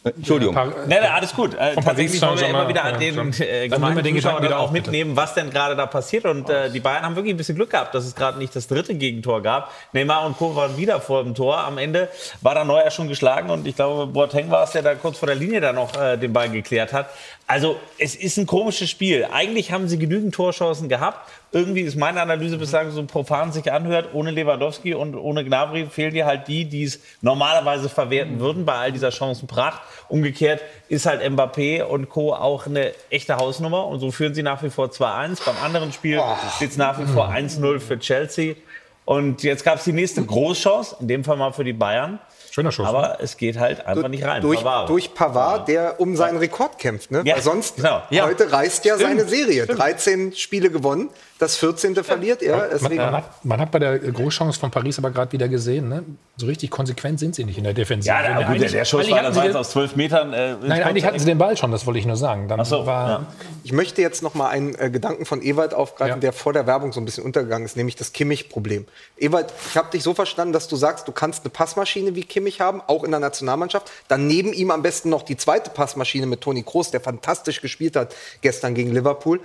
Entschuldigung. 0.04 0.56
Ja, 0.56 0.66
nein, 0.66 0.88
nein, 0.88 1.12
alles 1.12 1.32
gut. 1.34 1.54
Äh, 1.54 1.76
tatsächlich 1.76 2.20
wollen 2.24 2.40
wir 2.40 2.48
immer 2.48 2.68
wieder 2.68 2.84
an 2.84 3.00
den 3.00 3.34
äh, 3.40 3.70
gemeinen 3.70 4.16
Zuschauern 4.16 4.52
auch 4.54 4.72
mitnehmen, 4.72 5.16
was 5.16 5.36
denn 5.36 5.52
gerade 5.52 5.76
da 5.76 5.86
passiert. 5.86 6.26
Und 6.26 6.50
äh, 6.50 6.72
die 6.72 6.80
Bayern 6.80 7.04
haben 7.04 7.16
wirklich 7.16 7.36
ein 7.36 7.38
bisschen 7.38 7.56
Glück 7.56 7.70
gehabt, 7.70 7.94
dass 7.94 8.06
es 8.06 8.16
gerade 8.16 8.40
nicht 8.40 8.56
das 8.56 8.68
dritte 8.68 8.96
Gegentor 8.96 9.44
gab. 9.44 9.72
Neymar 9.94 10.26
und 10.26 10.38
Co. 10.38 10.56
waren 10.56 10.76
wieder 10.76 11.00
vor 11.02 11.24
dem 11.24 11.36
Tor. 11.36 11.60
Am 11.60 11.78
Ende 11.78 12.10
war 12.42 12.56
da 12.56 12.64
Neuer 12.64 12.90
schon 12.90 13.10
geschlagen 13.10 13.52
und 13.52 13.68
ich 13.68 13.76
glaube, 13.76 14.08
Boateng 14.08 14.50
war 14.50 14.64
es, 14.64 14.72
der 14.72 14.82
da 14.82 14.96
kurz 14.96 15.20
vor 15.20 15.28
der 15.28 15.36
Linie 15.36 15.62
dann 15.62 15.76
noch 15.76 15.96
äh, 15.96 16.18
den 16.18 16.34
Ball 16.34 16.50
geklärt 16.50 16.94
hat. 16.94 17.08
Also 17.52 17.76
es 17.98 18.16
ist 18.16 18.38
ein 18.38 18.46
komisches 18.46 18.90
Spiel. 18.90 19.28
Eigentlich 19.30 19.74
haben 19.74 19.90
sie 19.90 20.00
genügend 20.00 20.34
Torchancen 20.34 20.88
gehabt. 20.88 21.30
Irgendwie 21.52 21.82
ist 21.82 21.98
meine 21.98 22.22
Analyse 22.22 22.58
bislang 22.58 22.92
so 22.92 23.04
profan 23.04 23.52
sich 23.52 23.70
anhört. 23.70 24.12
Ohne 24.14 24.32
Lewandowski 24.32 24.94
und 24.94 25.16
ohne 25.16 25.44
Gnabry 25.44 25.88
fehlen 25.88 26.14
dir 26.14 26.26
halt 26.26 26.48
die, 26.48 26.64
die 26.64 26.86
es 26.86 27.02
normalerweise 27.20 27.90
verwerten 27.90 28.40
würden 28.40 28.64
bei 28.64 28.76
all 28.76 28.94
dieser 28.94 29.12
Chancenpracht. 29.12 29.82
Umgekehrt 30.08 30.62
ist 30.88 31.06
halt 31.06 31.22
Mbappé 31.30 31.84
und 31.84 32.08
Co. 32.08 32.34
auch 32.34 32.68
eine 32.68 32.94
echte 33.10 33.36
Hausnummer. 33.36 33.86
Und 33.86 34.00
so 34.00 34.12
führen 34.12 34.34
sie 34.34 34.44
nach 34.44 34.64
wie 34.64 34.70
vor 34.70 34.86
2-1. 34.86 35.44
Beim 35.46 35.58
anderen 35.62 35.92
Spiel 35.92 36.22
steht 36.56 36.72
es 36.72 36.78
nach 36.78 37.00
wie 37.00 37.06
vor 37.06 37.32
1-0 37.32 37.80
für 37.82 38.00
Chelsea. 38.00 38.56
Und 39.04 39.44
jetzt 39.44 39.66
gab 39.66 39.80
es 39.80 39.84
die 39.84 39.92
nächste 39.92 40.24
Großchance, 40.24 40.96
in 41.02 41.10
dem 41.10 41.26
Fall 41.26 41.36
mal 41.36 41.52
für 41.52 41.66
die 41.66 41.74
Bayern. 41.74 42.18
Schöner 42.52 42.74
Schuss. 42.74 42.86
Aber 42.86 43.20
es 43.22 43.38
geht 43.38 43.58
halt 43.58 43.86
einfach 43.86 44.10
nicht 44.10 44.26
rein. 44.26 44.42
Durch 44.42 44.60
Pavard, 44.60 44.90
durch 44.90 45.14
Pavard 45.14 45.68
der 45.70 46.02
um 46.02 46.18
seinen 46.18 46.38
Rekord 46.38 46.78
kämpft. 46.80 47.10
Ne? 47.10 47.22
Ja. 47.24 47.36
Weil 47.36 47.42
sonst, 47.42 47.78
genau. 47.78 48.02
heute 48.12 48.52
reißt 48.52 48.84
ja 48.84 48.96
Stimmt. 48.96 49.20
seine 49.20 49.30
Serie. 49.30 49.64
Stimmt. 49.64 49.80
13 49.80 50.34
Spiele 50.34 50.70
gewonnen, 50.70 51.10
das 51.42 51.58
14. 51.58 51.96
verliert 52.04 52.44
er. 52.44 52.70
Man, 52.82 52.96
man, 52.96 53.12
hat, 53.12 53.46
man, 53.46 53.60
hat, 53.60 53.72
bei 53.72 53.80
der 53.80 53.98
Großchance 53.98 54.60
von 54.60 54.70
Paris 54.70 55.00
aber 55.00 55.10
gerade 55.10 55.32
wieder 55.32 55.48
gesehen, 55.48 55.90
ne? 55.90 56.04
so 56.38 56.46
richtig 56.46 56.70
konsequent 56.70 57.20
sind 57.20 57.34
sie 57.34 57.44
nicht 57.46 57.58
in 57.58 57.64
der 57.64 57.74
Defensive. 57.74 58.14
Ja, 58.14 58.22
der, 58.22 58.58
der, 58.58 58.70
der 58.70 58.86
Schuss 58.86 59.10
war, 59.10 59.24
das 59.24 59.56
aus 59.56 59.72
12 59.72 59.96
Metern. 59.96 60.34
Äh, 60.34 60.56
Nein, 60.62 60.84
eigentlich 60.84 61.04
hatten 61.04 61.18
sie 61.18 61.26
den 61.26 61.40
Ball 61.40 61.58
schon, 61.58 61.72
das 61.72 61.88
wollte 61.88 62.00
ich 62.00 62.06
nur 62.06 62.16
sagen. 62.16 62.48
Dann 62.48 62.64
so, 62.64 62.86
war, 62.86 63.10
ja. 63.10 63.26
Ich 63.64 63.74
möchte 63.74 64.04
jetzt 64.04 64.22
noch 64.22 64.36
mal 64.36 64.50
einen 64.50 64.76
äh, 64.76 64.92
Gedanken 64.92 65.26
von 65.26 65.42
Ewald 65.42 65.74
aufgreifen, 65.74 66.18
ja. 66.18 66.20
der 66.20 66.34
vor 66.34 66.54
der 66.54 66.68
Werbung 66.68 66.94
so 66.94 67.02
ein 67.02 67.06
bisschen 67.06 67.24
untergegangen 67.24 67.66
ist, 67.66 67.76
nämlich 67.76 67.96
das 67.96 68.14
Kimmich-Problem. 68.14 68.86
Ewald, 69.18 69.52
ich 69.68 69.78
habe 69.78 69.90
dich 69.90 70.04
so 70.04 70.14
verstanden, 70.14 70.54
dass 70.54 70.68
du 70.68 70.76
sagst, 70.76 71.08
du 71.08 71.12
kannst 71.12 71.44
eine 71.44 71.50
Passmaschine 71.50 72.14
wie 72.14 72.24
Kimmich 72.24 72.62
haben, 72.62 72.84
auch 72.86 73.04
in 73.04 73.10
der 73.10 73.20
Nationalmannschaft. 73.20 73.92
Dann 74.08 74.28
neben 74.28 74.54
ihm 74.54 74.70
am 74.70 74.84
besten 74.84 75.10
noch 75.10 75.24
die 75.24 75.38
zweite 75.38 75.72
Passmaschine 75.72 76.28
mit 76.28 76.42
Toni 76.42 76.62
Kroos, 76.62 76.92
der 76.92 77.02
fantastisch 77.02 77.62
gespielt 77.62 77.96
hat 77.96 78.16
gestern 78.42 78.76
gegen 78.76 78.92
Liverpool. 78.92 79.40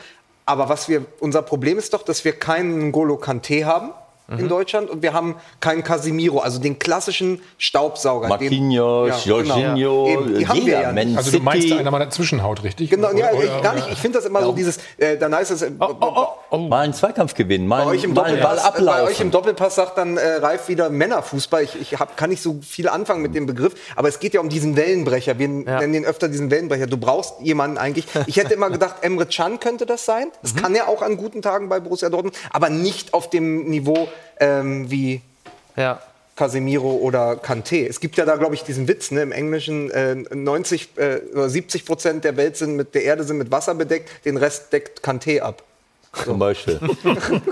Aber 0.47 0.69
was 0.69 0.89
wir, 0.89 1.05
unser 1.19 1.43
Problem 1.43 1.77
ist 1.77 1.93
doch, 1.93 2.03
dass 2.03 2.25
wir 2.25 2.33
keinen 2.33 2.93
Golo 2.93 3.17
Kante 3.17 3.67
haben 3.67 3.91
mhm. 4.29 4.39
in 4.39 4.49
Deutschland 4.49 4.91
und 4.91 5.03
wir 5.03 5.13
haben 5.13 5.37
keinen 5.61 5.83
Casimiro, 5.83 6.39
also 6.39 6.59
den 6.59 6.79
klassischen 6.79 7.41
Staubsauger. 7.59 8.29
Marquinhos, 8.29 9.25
ja, 9.25 9.33
Jorginho, 9.33 10.05
genau. 10.05 10.39
die 10.39 10.49
haben 10.49 10.67
wir 10.67 10.81
ja 10.81 10.93
nicht. 10.93 11.17
Also 11.17 11.31
du 11.31 11.41
meinst 11.41 11.73
einer 11.73 11.91
mal 11.91 11.99
dazwischen 11.99 12.43
haut, 12.43 12.63
richtig? 12.63 12.91
Genau, 12.91 13.13
ja, 13.13 13.31
ich, 13.33 13.63
gar 13.63 13.75
nicht. 13.75 13.89
Ich 13.91 13.99
finde 13.99 14.19
das 14.19 14.27
immer 14.27 14.41
ja. 14.41 14.47
so 14.47 14.53
dieses, 14.53 14.79
äh, 14.99 15.17
dann 15.17 15.35
heißt 15.35 15.51
es, 15.51 15.63
äh, 15.63 15.71
oh, 15.79 15.95
oh, 16.01 16.27
oh, 16.51 16.59
mal 16.59 16.85
einen 16.85 16.95
Zweikampf 16.95 17.35
gewinnen, 17.35 17.67
mal, 17.67 17.85
bei 17.85 17.91
euch 17.93 18.05
im 18.05 18.15
mal 18.15 18.23
Doppelpass, 18.23 18.65
ablaufen. 18.65 19.05
Bei 19.05 19.11
euch 19.11 19.21
im 19.21 19.31
Doppelpass 19.31 19.75
sagt 19.75 19.99
dann 19.99 20.17
äh, 20.17 20.35
Ralf 20.37 20.69
wieder 20.69 20.91
Männerfußball. 20.91 21.63
Ich, 21.63 21.81
ich 21.81 21.99
hab, 21.99 22.17
kann 22.17 22.31
nicht 22.31 22.43
so 22.43 22.61
viel 22.63 22.89
anfangen 22.89 23.23
mit 23.23 23.35
dem 23.35 23.47
Begriff, 23.47 23.75
aber 23.97 24.09
es 24.09 24.19
geht 24.19 24.35
ja 24.35 24.41
um 24.41 24.49
diesen 24.49 24.77
Wellenbrecher. 24.77 25.39
Wir 25.39 25.49
nennen 25.49 25.93
den 25.93 26.05
öfter 26.05 26.29
diesen 26.29 26.51
Wellenbrecher. 26.51 26.87
Du 26.87 26.97
brauchst 26.97 27.35
jemanden 27.41 27.79
eigentlich. 27.79 28.07
Ich 28.27 28.37
hätte 28.37 28.55
immer 28.55 28.71
gedacht, 28.71 28.97
Emre 29.03 29.27
Can 29.27 29.61
könnte 29.61 29.87
das 29.87 30.05
sein. 30.05 30.31
Das 30.43 30.55
mhm. 30.55 30.59
kann 30.59 30.75
er 30.75 30.89
auch 30.89 31.03
an 31.03 31.17
guten 31.17 31.43
Tagen 31.43 31.69
bei 31.69 31.81
Borussia 31.81 32.09
Dortmund, 32.09 32.37
aber 32.53 32.71
nicht 32.71 33.15
auf 33.15 33.31
dem 33.31 33.65
Niveau 33.69 34.09
ähm, 34.41 34.91
wie 34.91 35.23
ja. 35.77 36.01
Casemiro 36.37 36.97
oder 36.97 37.33
Kanté. 37.37 37.87
Es 37.87 38.01
gibt 38.01 38.17
ja 38.17 38.25
da, 38.25 38.37
glaube 38.37 38.55
ich, 38.55 38.63
diesen 38.63 38.89
Witz 38.89 39.11
ne, 39.11 39.23
im 39.23 39.33
Englischen: 39.33 39.91
äh, 39.91 40.15
90 40.15 40.91
äh, 40.97 41.21
oder 41.33 41.49
70 41.49 41.85
Prozent 41.85 42.25
der 42.25 42.37
Welt 42.37 42.57
sind 42.57 42.77
mit 42.77 42.95
der 42.95 43.05
Erde 43.05 43.25
sind 43.25 43.39
mit 43.39 43.51
Wasser 43.51 43.75
bedeckt, 43.75 44.25
den 44.25 44.37
Rest 44.37 44.73
deckt 44.73 45.05
Kanté 45.05 45.41
ab. 45.41 45.63
Zum 46.25 46.39
Beispiel. 46.39 46.81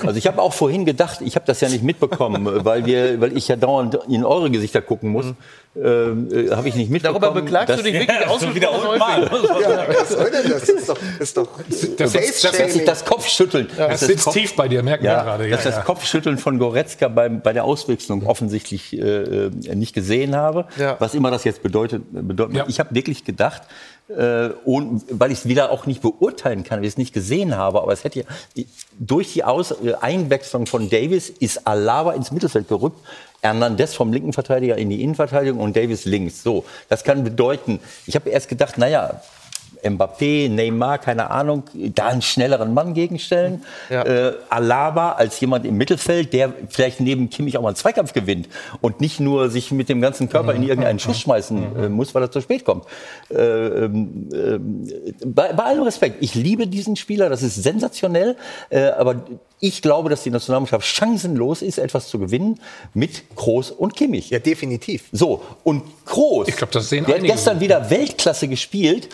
Also 0.05 0.17
ich 0.17 0.27
habe 0.27 0.41
auch 0.41 0.53
vorhin 0.53 0.85
gedacht, 0.85 1.21
ich 1.21 1.37
habe 1.37 1.47
das 1.47 1.61
ja 1.61 1.69
nicht 1.69 1.83
mitbekommen, 1.83 2.65
weil, 2.65 2.87
wir, 2.87 3.21
weil 3.21 3.37
ich 3.37 3.49
ja 3.49 3.57
dauernd 3.57 3.99
in 4.09 4.25
eure 4.25 4.51
Gesichter 4.51 4.81
gucken 4.81 5.11
muss. 5.11 5.27
Mhm. 5.27 5.37
Äh, 5.77 6.51
habe 6.55 6.69
ich 6.69 6.77
nicht 6.77 6.89
mitbekommen. 6.89 7.21
Darüber 7.21 7.41
beklagst 7.41 7.77
du 7.77 7.83
dich 7.83 7.95
wirklich 7.95 8.21
ja, 8.21 8.29
aus 8.29 8.55
wieder 8.55 8.71
mal. 8.97 9.23
Ja, 9.61 9.87
was 9.89 10.09
soll 10.11 10.31
denn 10.31 10.49
das? 10.49 10.61
Das 10.61 10.69
ist 10.69 10.89
doch, 10.89 10.99
ist 11.19 11.37
doch 11.37 11.49
das, 11.69 12.13
das, 12.13 12.43
das, 12.43 12.85
das 12.85 13.05
Kopfschütteln. 13.05 13.69
Ja, 13.77 13.89
das, 13.89 14.01
das 14.01 14.09
sitzt 14.09 14.25
Kopf, 14.25 14.35
tief 14.35 14.55
bei 14.55 14.69
dir, 14.69 14.85
merken 14.85 15.05
ja, 15.05 15.17
wir 15.17 15.25
gerade. 15.25 15.49
Ja, 15.49 15.57
dass 15.57 15.65
das 15.65 15.85
Kopfschütteln 15.85 16.39
von 16.39 16.61
Goretzka 16.61 17.09
bei, 17.09 17.29
bei 17.29 17.53
der 17.53 17.65
Auswechslung 17.65 18.25
offensichtlich 18.25 18.97
äh, 18.97 19.01
äh, 19.01 19.75
nicht 19.75 19.95
gesehen 19.95 20.37
habe. 20.37 20.67
Was 20.99 21.15
immer 21.15 21.33
das 21.33 21.43
jetzt 21.43 21.63
bedeutet. 21.63 22.03
bedeutet. 22.13 22.65
Ich 22.69 22.79
habe 22.79 22.95
wirklich 22.95 23.25
gedacht, 23.25 23.63
äh, 24.09 24.51
und, 24.65 25.05
weil 25.11 25.33
ich 25.33 25.39
es 25.39 25.49
wieder 25.49 25.71
auch 25.71 25.87
nicht 25.87 26.03
beurteilen 26.03 26.65
kann, 26.65 26.79
weil 26.79 26.85
ich 26.85 26.93
es 26.93 26.99
nicht 26.99 27.15
gesehen 27.15 27.57
habe. 27.57 27.81
Aber 27.81 27.93
es 27.93 28.05
hätte 28.05 28.25
durch 28.99 29.33
die 29.33 29.45
Aus 29.45 29.71
äh, 29.71 29.95
Einwechslung 30.01 30.67
von 30.67 30.91
Davis 30.91 31.31
ist 31.31 31.67
Alaba 31.67 32.13
ins 32.13 32.31
Mittelfeld 32.31 32.69
gerückt. 32.69 32.99
Hernandez 33.41 33.95
vom 33.95 34.13
linken 34.13 34.33
Verteidiger 34.33 34.77
in 34.77 34.89
die 34.89 35.03
Innenverteidigung 35.03 35.61
und 35.61 35.77
Davis 35.77 36.07
links. 36.07 36.43
So, 36.43 36.65
das 36.89 37.05
kann 37.05 37.25
bedeuten, 37.25 37.79
ich 38.07 38.15
habe 38.15 38.31
erst 38.31 38.49
gedacht, 38.49 38.79
naja, 38.79 39.21
Mbappé, 39.85 40.49
Neymar, 40.49 40.99
keine 40.99 41.31
Ahnung, 41.31 41.65
da 41.73 42.07
einen 42.07 42.23
schnelleren 42.23 42.75
Mann 42.75 42.95
gegenstellen. 42.95 43.63
Ja. 43.91 44.03
Äh, 44.03 44.35
Alaba 44.49 45.13
als 45.13 45.39
jemand 45.41 45.65
im 45.67 45.77
Mittelfeld, 45.77 46.33
der 46.33 46.53
vielleicht 46.69 47.01
neben 47.01 47.31
Kimmich 47.31 47.57
auch 47.59 47.63
mal 47.63 47.69
einen 47.69 47.77
Zweikampf 47.77 48.13
gewinnt 48.13 48.49
und 48.81 49.01
nicht 49.01 49.21
nur 49.21 49.51
sich 49.51 49.71
mit 49.71 49.89
dem 49.89 50.01
ganzen 50.01 50.29
Körper 50.29 50.55
in 50.55 50.63
irgendeinen 50.63 50.99
Schuss 50.99 51.19
schmeißen 51.21 51.77
äh, 51.77 51.89
muss, 51.89 52.15
weil 52.15 52.23
er 52.23 52.31
zu 52.31 52.41
spät 52.41 52.65
kommt. 52.65 52.85
Äh, 53.31 53.37
ähm, 53.37 54.29
äh, 54.33 54.59
bei, 55.27 55.53
bei, 55.53 55.65
allem 55.65 55.83
Respekt, 55.83 56.17
ich 56.21 56.35
liebe 56.35 56.67
diesen 56.67 56.97
Spieler, 56.97 57.29
das 57.29 57.43
ist 57.43 57.63
sensationell, 57.63 58.37
äh, 58.71 58.89
aber 58.91 59.25
ich 59.61 59.83
glaube, 59.83 60.11
dass 60.11 60.23
die 60.23 60.31
Nationalmannschaft 60.31 60.87
chancenlos 60.87 61.63
ist, 61.63 61.79
etwas 61.79 62.09
zu 62.09 62.19
gewinnen 62.19 62.61
mit 62.93 63.35
Kroos 63.37 63.71
und 63.71 63.97
Kimmich. 63.97 64.31
Ja, 64.31 64.39
definitiv. 64.39 65.05
So, 65.13 65.43
und 65.63 65.83
Kroos, 66.05 66.49
ich 66.49 66.57
glaub, 66.57 66.71
das 66.71 66.89
sehen 66.89 67.05
der 67.07 67.17
hat 67.17 67.23
gestern 67.25 67.61
wieder 67.61 67.89
Weltklasse 67.91 68.49
gespielt 68.49 69.09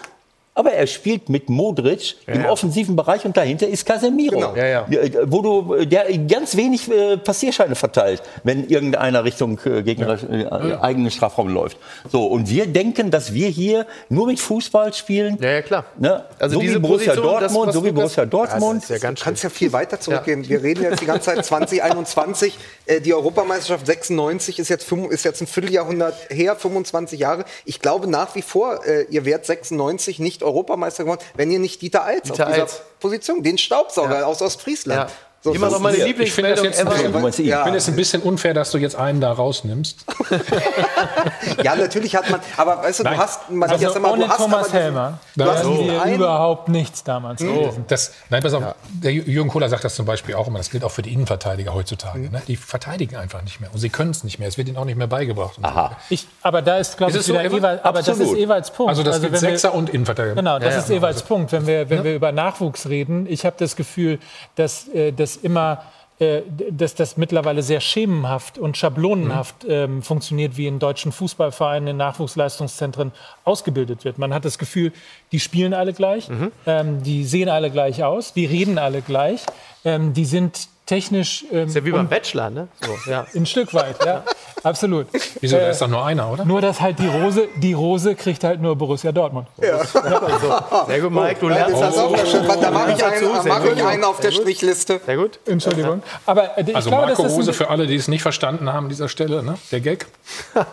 aber 0.55 0.73
er 0.73 0.87
spielt 0.87 1.29
mit 1.29 1.49
Modric 1.49 2.17
ja, 2.27 2.35
im 2.35 2.43
ja. 2.43 2.51
offensiven 2.51 2.97
Bereich 2.97 3.25
und 3.25 3.37
dahinter 3.37 3.69
ist 3.69 3.87
Casemiro, 3.87 4.37
genau. 4.37 4.57
ja, 4.57 4.87
wo 5.27 5.43
du 5.43 5.85
der 5.85 6.07
ganz 6.19 6.57
wenig 6.57 6.91
äh, 6.91 7.17
Passierscheine 7.17 7.77
verteilt, 7.77 8.23
wenn 8.43 8.69
irgendeiner 8.69 9.25
Richtung 9.25 9.61
äh, 9.65 9.83
Gegner 9.83 10.19
äh, 10.29 10.75
eigenen 10.81 11.11
Strafraum 11.11 11.49
läuft. 11.49 11.79
So 12.11 12.27
und 12.27 12.51
wir 12.51 12.67
denken, 12.67 13.11
dass 13.11 13.33
wir 13.33 13.49
hier 13.49 13.87
nur 14.09 14.27
mit 14.27 14.41
Fußball 14.41 14.93
spielen. 14.93 15.39
Ja, 15.41 15.51
ja 15.51 15.63
klar. 15.63 15.85
Ne? 15.99 16.25
Also 16.39 16.55
so 16.55 16.61
diese 16.61 16.75
wie 16.75 16.79
Borussia 16.81 17.15
Position, 17.15 17.41
Dortmund, 17.41 17.69
das, 17.69 17.75
so 17.75 17.85
wie 17.85 17.93
Borussia 17.93 18.27
Dortmund. 18.27 18.89
Ja, 18.89 18.99
du 18.99 19.15
kannst 19.23 19.43
ja 19.43 19.51
viel 19.51 19.73
weiter 19.73 20.01
zurückgehen. 20.01 20.49
Wir 20.49 20.63
reden 20.63 20.83
jetzt 20.83 21.01
die 21.01 21.07
ganze 21.07 21.35
Zeit 21.35 21.45
2021. 21.45 22.59
Äh, 22.87 23.01
die 23.01 23.15
Europameisterschaft 23.15 23.87
96 23.87 24.59
ist 24.59 24.69
jetzt, 24.69 24.91
ist 24.91 25.25
jetzt 25.25 25.41
ein 25.41 25.47
Vierteljahrhundert 25.47 26.15
her, 26.29 26.57
25 26.57 27.21
Jahre. 27.21 27.45
Ich 27.65 27.81
glaube 27.81 28.09
nach 28.09 28.35
wie 28.35 28.43
vor, 28.43 28.85
äh, 28.85 29.05
ihr 29.11 29.25
Wert 29.25 29.47
96 29.47 30.19
nicht 30.19 30.40
nicht 30.41 30.47
Europameister 30.47 31.05
geworden, 31.05 31.23
wenn 31.35 31.51
ihr 31.51 31.59
nicht 31.59 31.83
Dieter 31.83 32.05
Eils 32.05 32.23
Dieter 32.25 32.45
auf 32.45 32.51
dieser 32.51 32.63
Eils. 32.63 32.83
Position, 32.99 33.43
den 33.43 33.59
Staubsauger 33.59 34.27
aus 34.27 34.43
Ostfriesland. 34.43 35.11
Ja. 35.43 35.51
So, 35.53 35.55
Immer 35.55 35.67
das 35.69 35.73
noch 35.75 35.81
meine 35.81 35.95
Ich 35.97 36.01
das 36.03 36.09
Lieblingsmeldung 36.09 36.65
jetzt 36.67 36.81
ever. 36.81 36.95
Du 37.09 37.19
meinst 37.19 37.39
ich 37.39 37.47
Ja. 37.47 37.63
finde 37.63 37.79
es 37.79 37.89
ein 37.89 37.97
bisschen 37.97 38.21
unfair, 38.21 38.53
dass 38.53 38.71
du 38.73 38.79
jetzt 38.79 38.95
einen 38.97 39.21
da 39.23 39.33
rausnimmst. 39.33 40.05
Ja, 41.65 41.75
natürlich 41.77 42.15
hat 42.17 42.29
man, 42.31 42.41
aber 42.57 42.79
weißt 42.83 43.01
du, 43.01 43.05
Nein. 43.05 43.15
du 43.15 43.21
hast, 43.21 43.51
man 43.51 43.71
Also 43.71 43.85
jetzt 43.85 43.97
immer, 43.97 44.13
ohne 44.13 44.25
du 44.25 44.29
hast 44.31 44.39
Thomas 44.39 44.73
Helmer 44.73 45.19
du 45.37 45.45
hast 45.45 45.65
wären 45.65 45.73
diesen 45.73 45.87
wir 45.93 46.03
einen- 46.03 46.15
überhaupt 46.17 46.69
nichts 46.69 47.05
damals 47.05 47.41
gewesen. 47.41 47.85
Das, 47.89 48.13
nein, 48.31 48.43
pass 48.43 48.55
auf, 48.55 48.63
der 49.03 49.13
Jü- 49.13 49.25
Jürgen 49.27 49.51
Kohler 49.51 49.69
sagt 49.69 49.85
das 49.85 49.95
zum 49.95 50.07
Beispiel 50.07 50.35
auch 50.35 50.47
immer, 50.47 50.59
das 50.59 50.71
gilt 50.71 50.85
auch 50.85 50.91
für 50.91 51.03
die 51.03 51.13
Innenverteidiger 51.13 51.75
heutzutage. 51.75 52.19
Mhm. 52.21 52.31
Ne? 52.33 52.43
Die 52.47 52.57
verteidigen 52.57 53.17
einfach 53.17 53.43
nicht 53.43 53.61
mehr 53.61 53.71
und 53.73 53.79
sie 53.79 53.89
können 53.91 54.11
es 54.11 54.25
nicht 54.25 54.39
mehr. 54.39 54.49
Es 54.49 54.59
wird 54.59 54.69
ihnen 54.69 54.77
auch 54.77 54.85
nicht 54.85 54.97
mehr 54.99 55.07
beigebracht. 55.07 55.55
So. 55.57 55.63
Aha. 55.63 55.97
Ich, 56.11 56.27
aber 56.43 56.63
da 56.63 56.79
ist, 56.79 56.97
glaube 56.97 57.11
Ist 57.13 57.17
ich, 57.17 57.21
es 57.23 57.27
so, 57.27 57.33
wieder 57.35 57.45
Ewald? 57.45 57.85
Aber 57.85 58.03
das 58.03 58.19
ist. 58.19 58.35
Ewalds 58.35 58.71
Punkt. 58.71 58.91
Also 58.91 59.03
das 59.03 59.21
gibt 59.21 59.33
wenn 59.35 59.43
wir- 59.43 59.49
Sechser 59.51 59.75
und 59.75 59.91
Innenverteidiger. 59.91 60.37
Genau, 60.37 60.59
das 60.59 60.75
Ja, 60.75 60.81
ist 60.81 60.89
ja. 60.91 60.97
Ewalds 60.97 61.23
Punkt. 61.23 61.53
Wenn 61.53 61.67
wir, 61.67 61.91
wenn 61.91 62.05
wir 62.05 62.15
über 62.15 62.33
Nachwuchs 62.33 62.87
reden, 62.89 63.27
ich 63.29 63.45
habe 63.45 63.57
das 63.59 63.77
Gefühl, 63.77 64.19
dass 64.57 64.89
äh, 64.89 65.13
das 65.35 65.43
immer 65.43 65.83
äh, 66.19 66.43
dass 66.71 66.95
das 66.95 67.17
mittlerweile 67.17 67.63
sehr 67.63 67.81
schemenhaft 67.81 68.59
und 68.59 68.77
schablonenhaft 68.77 69.65
Mhm. 69.65 69.71
ähm, 69.71 70.03
funktioniert, 70.03 70.59
wie 70.59 70.67
in 70.67 70.79
deutschen 70.79 71.13
Fußballvereinen, 71.13 71.89
in 71.89 71.97
Nachwuchsleistungszentren 71.97 73.13
ausgebildet 73.45 74.05
wird. 74.05 74.19
Man 74.19 74.35
hat 74.35 74.45
das 74.45 74.59
Gefühl, 74.59 74.93
die 75.33 75.41
spielen 75.41 75.73
alle 75.73 75.95
gleich, 75.95 76.29
Mhm. 76.29 76.53
ähm, 76.67 77.03
die 77.03 77.25
sehen 77.25 77.49
alle 77.49 77.71
gleich 77.71 78.05
aus, 78.05 78.35
die 78.35 78.45
reden 78.45 78.77
alle 78.79 79.01
gleich, 79.01 79.47
ähm, 79.87 80.13
die 80.13 80.27
sind 80.27 80.69
technisch 80.91 81.45
ähm, 81.53 81.69
Ist 81.69 81.77
ja 81.77 81.85
wie 81.85 81.93
beim 81.93 82.09
Bachelor, 82.09 82.51
ne? 82.51 82.67
So, 82.85 83.11
ja. 83.11 83.25
ein 83.35 83.47
Stück 83.47 83.73
weit, 83.75 84.05
ja, 84.05 84.25
absolut. 84.65 85.07
Wieso, 85.41 85.57
da 85.57 85.63
Äh, 85.69 85.71
ist 85.71 85.81
doch 85.81 85.87
nur 85.89 86.05
einer, 86.05 86.29
oder? 86.33 86.45
nur, 86.45 86.61
dass 86.61 86.81
halt 86.81 86.99
die 86.99 87.07
Rose, 87.07 87.47
die 87.57 87.73
Rose 87.75 88.17
kriegt 88.17 88.43
halt 88.43 88.61
nur 88.61 88.75
Borussia 88.75 89.13
Dortmund. 89.13 89.47
Sehr 89.57 91.01
gut, 91.01 91.13
Mike, 91.13 91.37
du 91.41 91.49
Ja, 91.49 91.55
lernst 91.69 91.81
das 91.81 91.95
ist 91.95 92.01
auch 92.01 92.27
schön. 92.27 92.45
Da 92.61 92.71
mache 92.73 92.91
ich 92.93 92.99
dazu, 92.99 93.31
einen, 93.33 93.43
sehr 93.43 93.53
mach 93.53 93.63
gut. 93.63 93.73
ich 93.77 93.85
einen 93.85 94.03
auf 94.05 94.19
der 94.19 94.33
Strichliste. 94.33 95.01
Sehr 95.07 95.17
gut. 95.17 95.39
Entschuldigung. 95.47 96.03
Aber 96.27 96.59
äh, 96.59 96.65
ich 96.67 96.75
Also 96.75 96.91
glaube, 96.91 97.07
Marco 97.07 97.23
das 97.23 97.33
Rose 97.33 97.51
ein, 97.53 97.55
für 97.55 97.71
alle, 97.71 97.87
die 97.87 97.95
es 97.95 98.09
nicht 98.09 98.23
verstanden 98.23 98.73
haben 98.73 98.87
an 98.87 98.89
dieser 98.91 99.09
Stelle, 99.09 99.45
ne? 99.45 99.55
der 99.71 99.81
Gag. 99.81 100.07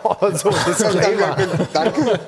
Oh, 0.02 0.14
so, 0.32 0.50
Disclaimer. 0.50 1.36
Danke. 1.72 2.18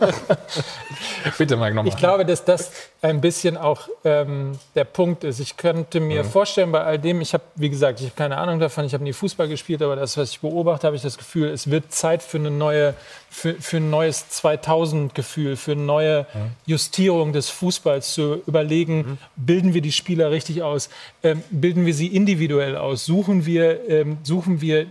Bitte, 1.39 1.57
Mike, 1.57 1.75
nochmal. 1.75 1.89
ich 1.93 1.97
glaube, 1.97 2.25
dass 2.25 2.45
das 2.45 2.71
ein 3.03 3.23
bisschen 3.23 3.57
auch 3.57 3.89
ähm, 4.05 4.53
der 4.75 4.85
Punkt 4.85 5.25
ist. 5.25 5.41
Ich 5.41 5.57
könnte 5.57 6.01
mir 6.01 6.23
vorstellen, 6.23 6.71
bei 6.71 6.83
all 6.83 6.99
dem, 6.99 7.23
ich 7.23 7.33
habe, 7.33 7.45
wie 7.57 7.71
gesagt, 7.71 8.01
ich 8.01 8.07
habe 8.07 8.17
keine 8.17 8.37
Ahnung 8.37 8.61
davon, 8.61 8.85
ich 8.85 8.93
habe 8.93 9.05
nie 9.05 9.15
Fußball 9.15 9.49
gespielt, 9.49 9.81
aber 9.81 9.97
das, 9.97 10.19
was 10.19 10.33
ich 10.33 10.41
beobachte, 10.41 10.87
habe 10.87 10.97
ich 10.97 11.03
das 11.03 11.17
Gefühl, 11.17 11.49
es 11.49 11.71
wird 11.71 11.93
Zeit 11.93 12.23
für 12.23 12.37
eine 12.37 12.51
neue, 12.51 12.95
für, 13.31 13.55
für 13.55 13.79
ein 13.79 13.89
neues 13.89 14.27
2000-Gefühl, 14.31 15.57
für 15.57 15.73
eine 15.73 15.83
neue 15.83 16.27
Justierung 16.67 17.33
des 17.33 17.49
Fußballs 17.49 18.13
zu 18.13 18.43
überlegen, 18.47 19.19
bilden 19.37 19.73
wir 19.73 19.81
die 19.81 19.93
Spieler 19.93 20.31
richtig 20.31 20.63
aus, 20.63 20.91
ähm, 21.23 21.43
bilden 21.51 21.87
wir 21.87 21.95
sie 21.95 22.09
individuell 22.09 22.77
aus, 22.77 23.07
suchen 23.07 23.47
wir, 23.47 23.89
ähm, 23.89 24.19
suchen 24.25 24.61
wir 24.61 24.87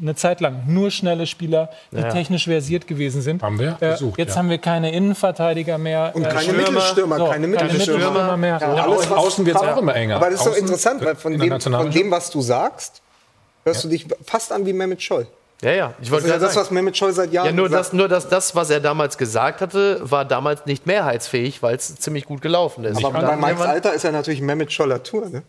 eine 0.00 0.14
Zeit 0.14 0.40
lang 0.40 0.62
nur 0.66 0.90
schnelle 0.90 1.26
Spieler, 1.26 1.70
die 1.90 2.02
technisch 2.02 2.44
versiert 2.44 2.86
gewesen 2.86 3.20
sind. 3.20 3.42
Haben 3.42 3.58
wir 3.58 3.72
Äh, 3.80 3.88
versucht, 3.88 4.18
jetzt 4.18 4.30
ja. 4.34 4.36
haben 4.36 4.50
wir 4.50 4.58
keine 4.58 4.92
Innenverteidiger 4.92 5.76
mehr. 5.78 6.12
Und 6.14 6.22
äh, 6.24 6.28
keine 6.28 6.40
Stürmer. 6.42 6.58
Mittelstürmer, 6.70 7.16
So, 7.18 7.26
keine 7.26 7.46
Mittelstürmer. 7.48 7.78
Mittelstürmer 7.98 8.36
mehr. 8.36 8.58
Ja, 8.60 8.74
Ja, 8.76 8.82
alles, 8.84 8.98
Außen, 8.98 9.10
was- 9.10 9.18
außen 9.18 9.46
wird 9.46 9.56
es 9.56 9.62
auch 9.62 9.76
immer 9.78 9.96
enger. 9.96 10.16
Aber 10.16 10.26
das 10.30 10.34
ist 10.40 10.44
so 10.44 10.50
Außen, 10.50 10.60
interessant, 10.62 11.04
weil 11.04 11.16
von 11.16 11.36
dem, 11.38 11.60
von 11.60 11.90
dem, 11.90 12.10
was 12.10 12.30
du 12.30 12.40
sagst, 12.40 13.02
hörst 13.64 13.82
du 13.84 13.88
dich 13.88 14.06
fast 14.24 14.52
an 14.52 14.64
wie 14.66 14.72
Mehmet 14.72 15.02
Scholl. 15.02 15.26
Ja, 15.60 15.72
ja. 15.72 15.94
Ich 16.00 16.04
Das 16.06 16.10
wollte 16.12 16.26
ist 16.26 16.32
ja 16.32 16.38
das, 16.38 16.54
sagen. 16.54 16.66
was 16.66 16.70
Mehmet 16.70 16.96
Scholl 16.96 17.12
seit 17.12 17.32
Jahren 17.32 17.46
Ja, 17.46 17.52
nur 17.52 17.68
sagt. 17.68 17.80
das, 17.86 17.92
nur 17.92 18.06
dass 18.08 18.28
das, 18.28 18.54
was 18.54 18.70
er 18.70 18.78
damals 18.78 19.18
gesagt 19.18 19.60
hatte, 19.60 19.98
war 20.02 20.24
damals 20.24 20.66
nicht 20.66 20.86
mehrheitsfähig, 20.86 21.62
weil 21.64 21.74
es 21.74 21.96
ziemlich 21.96 22.26
gut 22.26 22.40
gelaufen 22.42 22.84
ist. 22.84 23.04
Aber 23.04 23.18
Und 23.18 23.26
bei 23.26 23.36
Mikes 23.36 23.60
Alter 23.66 23.92
ist 23.92 24.04
er 24.04 24.12
natürlich 24.12 24.40
Mehmet 24.40 24.72
Scholler 24.72 25.02
Tour. 25.02 25.28
Ne? 25.28 25.42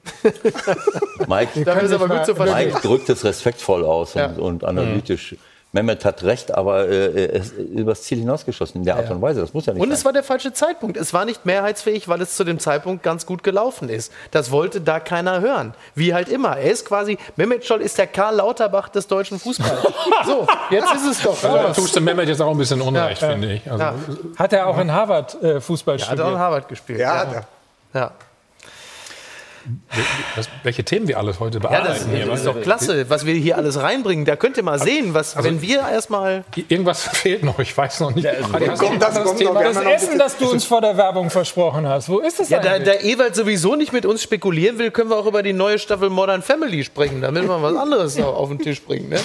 Mike, 1.28 1.62
Dafür 1.64 1.84
ist 1.84 1.92
aber 1.94 2.08
gut 2.08 2.26
zu 2.26 2.34
verstehen. 2.36 2.70
Mike 2.74 2.82
drückt 2.82 3.10
es 3.10 3.24
respektvoll 3.24 3.86
aus 3.86 4.16
und, 4.16 4.22
Ja. 4.22 4.32
und 4.38 4.64
analytisch. 4.64 5.36
Mehmet 5.72 6.04
hat 6.04 6.24
recht, 6.24 6.56
aber 6.56 6.88
äh, 6.88 7.26
er 7.26 7.34
ist 7.34 7.54
übers 7.54 8.02
Ziel 8.02 8.18
hinausgeschossen 8.18 8.80
in 8.80 8.86
der 8.86 8.96
Art 8.96 9.12
und 9.12 9.22
Weise. 9.22 9.40
Das 9.42 9.54
muss 9.54 9.68
ja 9.68 9.74
nicht 9.74 9.82
Und 9.84 9.90
sein. 9.90 9.98
es 9.98 10.04
war 10.06 10.14
der 10.14 10.24
falsche 10.24 10.52
Zeitpunkt. 10.52 10.98
Es 10.98 11.14
war 11.14 11.26
nicht 11.26 11.46
mehrheitsfähig, 11.46 12.08
weil 12.08 12.20
es 12.22 12.36
zu 12.36 12.44
dem 12.44 12.58
Zeitpunkt 12.60 13.04
ganz 13.04 13.28
gut 13.28 13.44
gelaufen 13.44 13.88
ist. 13.88 14.12
Das 14.32 14.50
wollte 14.50 14.82
da 14.82 15.00
keiner 15.00 15.42
hören. 15.42 15.76
Wie 15.94 16.14
halt 16.16 16.28
immer. 16.28 16.58
Er 16.58 16.72
ist 16.72 16.86
quasi, 16.88 17.20
Mehmet 17.36 17.66
Scholl 17.66 17.82
ist 17.82 18.00
der 18.00 18.08
Karl 18.08 18.38
Lauterbach 18.38 18.90
des 18.90 19.06
deutschen 19.06 19.40
Fußballs. 19.40 19.82
so, 20.26 20.48
jetzt 20.72 20.92
ist 20.96 21.06
es 21.06 21.22
doch. 21.22 21.44
Also, 21.44 21.58
da 21.58 21.72
tust 21.72 21.96
du 21.96 22.02
Mehmet 22.02 22.28
jetzt 22.28 22.42
auch 22.42 22.50
ein 22.52 22.58
bisschen 22.58 22.82
unrecht, 22.82 23.22
Ja, 23.22 23.30
finde 23.30 23.54
ich. 23.54 23.70
Also, 23.70 23.84
Ja. 23.84 23.94
Hat 24.38 24.54
er 24.54 24.66
auch 24.66 24.78
in 24.80 24.92
Harvard 24.92 25.42
äh, 25.44 25.62
Fußball 25.62 26.00
Er 26.00 26.10
hat 26.10 26.20
auch 26.20 26.32
in? 26.32 26.40
Harvard 26.40 26.68
gespielt. 26.68 27.00
Ja, 27.00 27.14
ja. 27.14 27.20
hat 27.20 27.34
er. 27.94 28.00
ja. 28.00 28.12
das, 28.12 28.16
welche 30.64 30.84
Themen 30.84 31.08
wir 31.08 31.18
alles 31.18 31.40
heute 31.40 31.58
Ja, 31.58 31.68
bearbeiten. 31.70 31.94
das, 31.94 32.08
hier, 32.08 32.20
das 32.20 32.30
weißt 32.30 32.46
ist 32.46 32.48
doch 32.56 32.62
klasse, 32.62 33.10
was 33.10 33.26
wir 33.26 33.34
hier 33.36 33.58
alles 33.58 33.80
reinbringen. 33.82 34.26
Da 34.26 34.36
könnt 34.36 34.58
ihr 34.58 34.64
mal 34.64 34.80
sehen, 34.80 35.14
was, 35.14 35.42
wenn 35.44 35.62
wir 35.62 35.80
erstmal. 35.80 36.44
Irgendwas 36.68 37.04
fehlt 37.14 37.44
noch, 37.44 37.60
ich 37.60 37.76
weiß 37.78 38.00
noch 38.02 38.14
nicht. 38.16 38.28
Ah, 38.28 38.32
hast 38.68 38.82
du 38.82 38.86
kommt 38.88 39.02
das, 39.02 39.24
kommt 39.24 39.40
Thema? 39.40 39.64
Das 39.64 39.78
Essen, 39.78 40.18
das 40.20 40.38
du 40.38 40.50
uns 40.52 40.66
vor 40.66 40.82
der 40.82 40.98
Werbung 40.98 41.30
versprochen 41.30 41.88
hast, 41.88 42.10
wo 42.10 42.20
ist 42.20 42.40
es 42.40 42.50
Ja, 42.50 42.60
da, 42.60 42.72
eigentlich? 42.74 43.00
da 43.00 43.06
Ewald 43.06 43.36
sowieso 43.36 43.76
nicht 43.76 43.94
mit 43.94 44.06
uns 44.06 44.22
spekulieren 44.24 44.78
will, 44.80 44.92
können 44.92 45.10
wir 45.10 45.18
auch 45.18 45.26
über 45.26 45.44
die 45.44 45.54
neue 45.54 45.80
Staffel 45.80 46.10
Modern 46.10 46.42
Family 46.42 46.84
sprechen, 46.84 47.22
damit 47.22 47.44
wir 47.44 47.62
was 47.62 47.76
anderes 47.76 48.20
auf 48.22 48.50
den 48.50 48.60
Tisch 48.60 48.82
bringen. 48.82 49.10
Ne? 49.10 49.20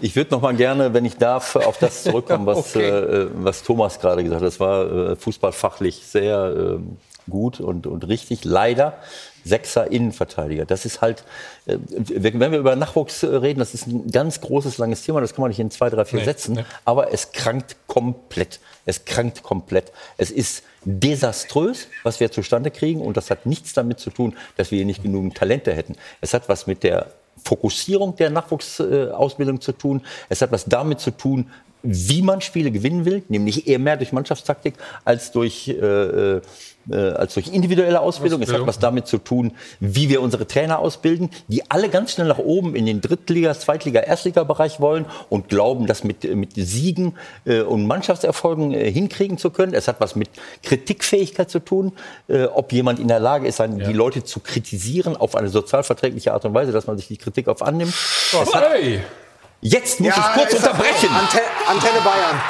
Ich 0.00 0.16
würde 0.16 0.30
noch 0.32 0.40
mal 0.40 0.54
gerne, 0.54 0.92
wenn 0.94 1.04
ich 1.04 1.16
darf, 1.16 1.56
auf 1.56 1.78
das 1.78 2.02
zurückkommen, 2.04 2.46
was, 2.46 2.54
Okay. 2.76 2.88
äh, 2.88 3.28
was 3.34 3.62
Thomas 3.62 3.98
gerade 4.00 4.22
gesagt 4.22 4.40
hat. 4.42 4.46
Das 4.46 4.60
war 4.60 5.10
äh, 5.10 5.16
fußballfachlich 5.16 6.02
sehr 6.06 6.54
ähm, 6.56 6.96
gut 7.28 7.60
und, 7.60 7.86
und 7.86 8.06
richtig. 8.08 8.44
Leider 8.44 8.98
Sechser 9.44 9.90
Innenverteidiger. 9.90 10.64
Das 10.64 10.86
ist 10.86 11.02
halt, 11.02 11.22
äh, 11.66 11.76
wenn 11.88 12.40
wir 12.52 12.58
über 12.58 12.76
Nachwuchs 12.76 13.22
äh, 13.22 13.26
reden, 13.26 13.58
das 13.58 13.74
ist 13.74 13.86
ein 13.86 14.10
ganz 14.10 14.40
großes, 14.40 14.78
langes 14.78 15.02
Thema. 15.02 15.20
Das 15.20 15.34
kann 15.34 15.42
man 15.42 15.50
nicht 15.50 15.60
in 15.60 15.70
zwei, 15.70 15.90
drei, 15.90 16.04
vier 16.06 16.20
Nee, 16.20 16.24
Sätzen. 16.24 16.54
nee. 16.54 16.64
Aber 16.86 17.12
es 17.12 17.32
krankt 17.32 17.76
komplett. 17.86 18.60
Es 18.86 19.04
krankt 19.04 19.42
komplett. 19.42 19.92
Es 20.16 20.30
ist 20.30 20.62
desaströs, 20.84 21.88
was 22.02 22.20
wir 22.20 22.32
zustande 22.32 22.70
kriegen. 22.70 23.02
Und 23.02 23.16
das 23.16 23.30
hat 23.30 23.44
nichts 23.44 23.74
damit 23.74 24.00
zu 24.00 24.10
tun, 24.10 24.34
dass 24.56 24.70
wir 24.70 24.76
hier 24.76 24.86
nicht 24.86 25.02
genügend 25.02 25.36
Talente 25.36 25.74
hätten. 25.74 25.96
Es 26.22 26.32
hat 26.32 26.48
was 26.48 26.66
mit 26.66 26.82
der 26.82 27.08
Fokussierung 27.44 28.16
der 28.16 28.30
Nachwuchsausbildung 28.30 29.60
zu 29.60 29.72
tun. 29.72 30.02
Es 30.28 30.40
hat 30.40 30.52
was 30.52 30.64
damit 30.64 31.00
zu 31.00 31.10
tun, 31.10 31.50
wie 31.84 32.22
man 32.22 32.40
Spiele 32.40 32.70
gewinnen 32.70 33.04
will, 33.04 33.22
nämlich 33.28 33.68
eher 33.68 33.78
mehr 33.78 33.98
durch 33.98 34.12
Mannschaftstaktik 34.12 34.74
als 35.04 35.30
durch, 35.32 35.68
äh, 35.68 36.36
äh, 36.36 36.40
als 36.90 37.34
durch 37.34 37.48
individuelle 37.48 38.00
Ausbildung. 38.00 38.40
Es 38.40 38.48
hat 38.48 38.54
Ausbildung. 38.54 38.68
was 38.68 38.78
damit 38.78 39.06
zu 39.06 39.18
tun, 39.18 39.52
wie 39.80 40.08
wir 40.08 40.22
unsere 40.22 40.46
Trainer 40.46 40.78
ausbilden, 40.78 41.30
die 41.48 41.70
alle 41.70 41.90
ganz 41.90 42.12
schnell 42.12 42.26
nach 42.26 42.38
oben 42.38 42.74
in 42.74 42.86
den 42.86 43.02
Drittliga-, 43.02 43.52
Zweitliga-, 43.52 44.00
Erstliga-Bereich 44.00 44.80
wollen 44.80 45.04
und 45.28 45.50
glauben, 45.50 45.86
das 45.86 46.04
mit, 46.04 46.24
mit 46.34 46.52
Siegen 46.54 47.16
äh, 47.44 47.60
und 47.60 47.86
Mannschaftserfolgen 47.86 48.72
äh, 48.72 48.90
hinkriegen 48.90 49.36
zu 49.36 49.50
können. 49.50 49.74
Es 49.74 49.86
hat 49.86 50.00
was 50.00 50.16
mit 50.16 50.30
Kritikfähigkeit 50.62 51.50
zu 51.50 51.58
tun, 51.58 51.92
äh, 52.28 52.44
ob 52.44 52.72
jemand 52.72 52.98
in 52.98 53.08
der 53.08 53.20
Lage 53.20 53.46
ist, 53.46 53.60
ein, 53.60 53.78
die 53.78 53.92
Leute 53.92 54.24
zu 54.24 54.40
kritisieren 54.40 55.16
auf 55.16 55.36
eine 55.36 55.50
sozialverträgliche 55.50 56.32
Art 56.32 56.46
und 56.46 56.54
Weise, 56.54 56.72
dass 56.72 56.86
man 56.86 56.96
sich 56.96 57.08
die 57.08 57.18
Kritik 57.18 57.48
auf 57.48 57.60
annimmt. 57.60 57.92
Es 57.92 58.54
hat, 58.54 58.64
Hey! 58.70 59.00
Jetzt 59.64 59.98
muss 60.00 60.14
ich 60.16 60.22
kurz 60.34 60.52
er- 60.52 60.58
unterbrechen. 60.58 61.08
Ante 61.14 61.40
Antenne 61.68 62.00
Bayern. 62.02 62.40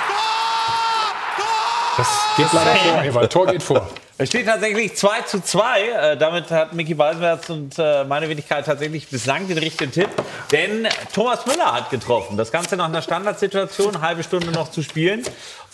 Das 1.96 2.08
geht 2.36 2.52
leider 2.52 2.74
vor, 2.74 3.02
Ewald. 3.04 3.32
Tor 3.32 3.46
geht 3.46 3.62
vor. 3.62 3.88
Es 4.16 4.28
steht 4.28 4.46
tatsächlich 4.46 4.94
2 4.94 5.22
zu 5.22 5.42
2. 5.42 5.80
Äh, 5.80 6.16
damit 6.16 6.48
hat 6.52 6.72
Micky 6.72 6.94
Beisenherz 6.94 7.50
und 7.50 7.76
äh, 7.80 8.04
meine 8.04 8.28
Wenigkeit 8.28 8.64
tatsächlich 8.64 9.08
bislang 9.08 9.48
den 9.48 9.58
richtigen 9.58 9.90
Tipp. 9.90 10.08
Denn 10.52 10.86
Thomas 11.12 11.44
Müller 11.46 11.74
hat 11.74 11.90
getroffen. 11.90 12.36
Das 12.36 12.52
Ganze 12.52 12.76
nach 12.76 12.84
einer 12.84 13.02
Standardsituation, 13.02 14.00
halbe 14.02 14.22
Stunde 14.22 14.52
noch 14.52 14.70
zu 14.70 14.84
spielen. 14.84 15.24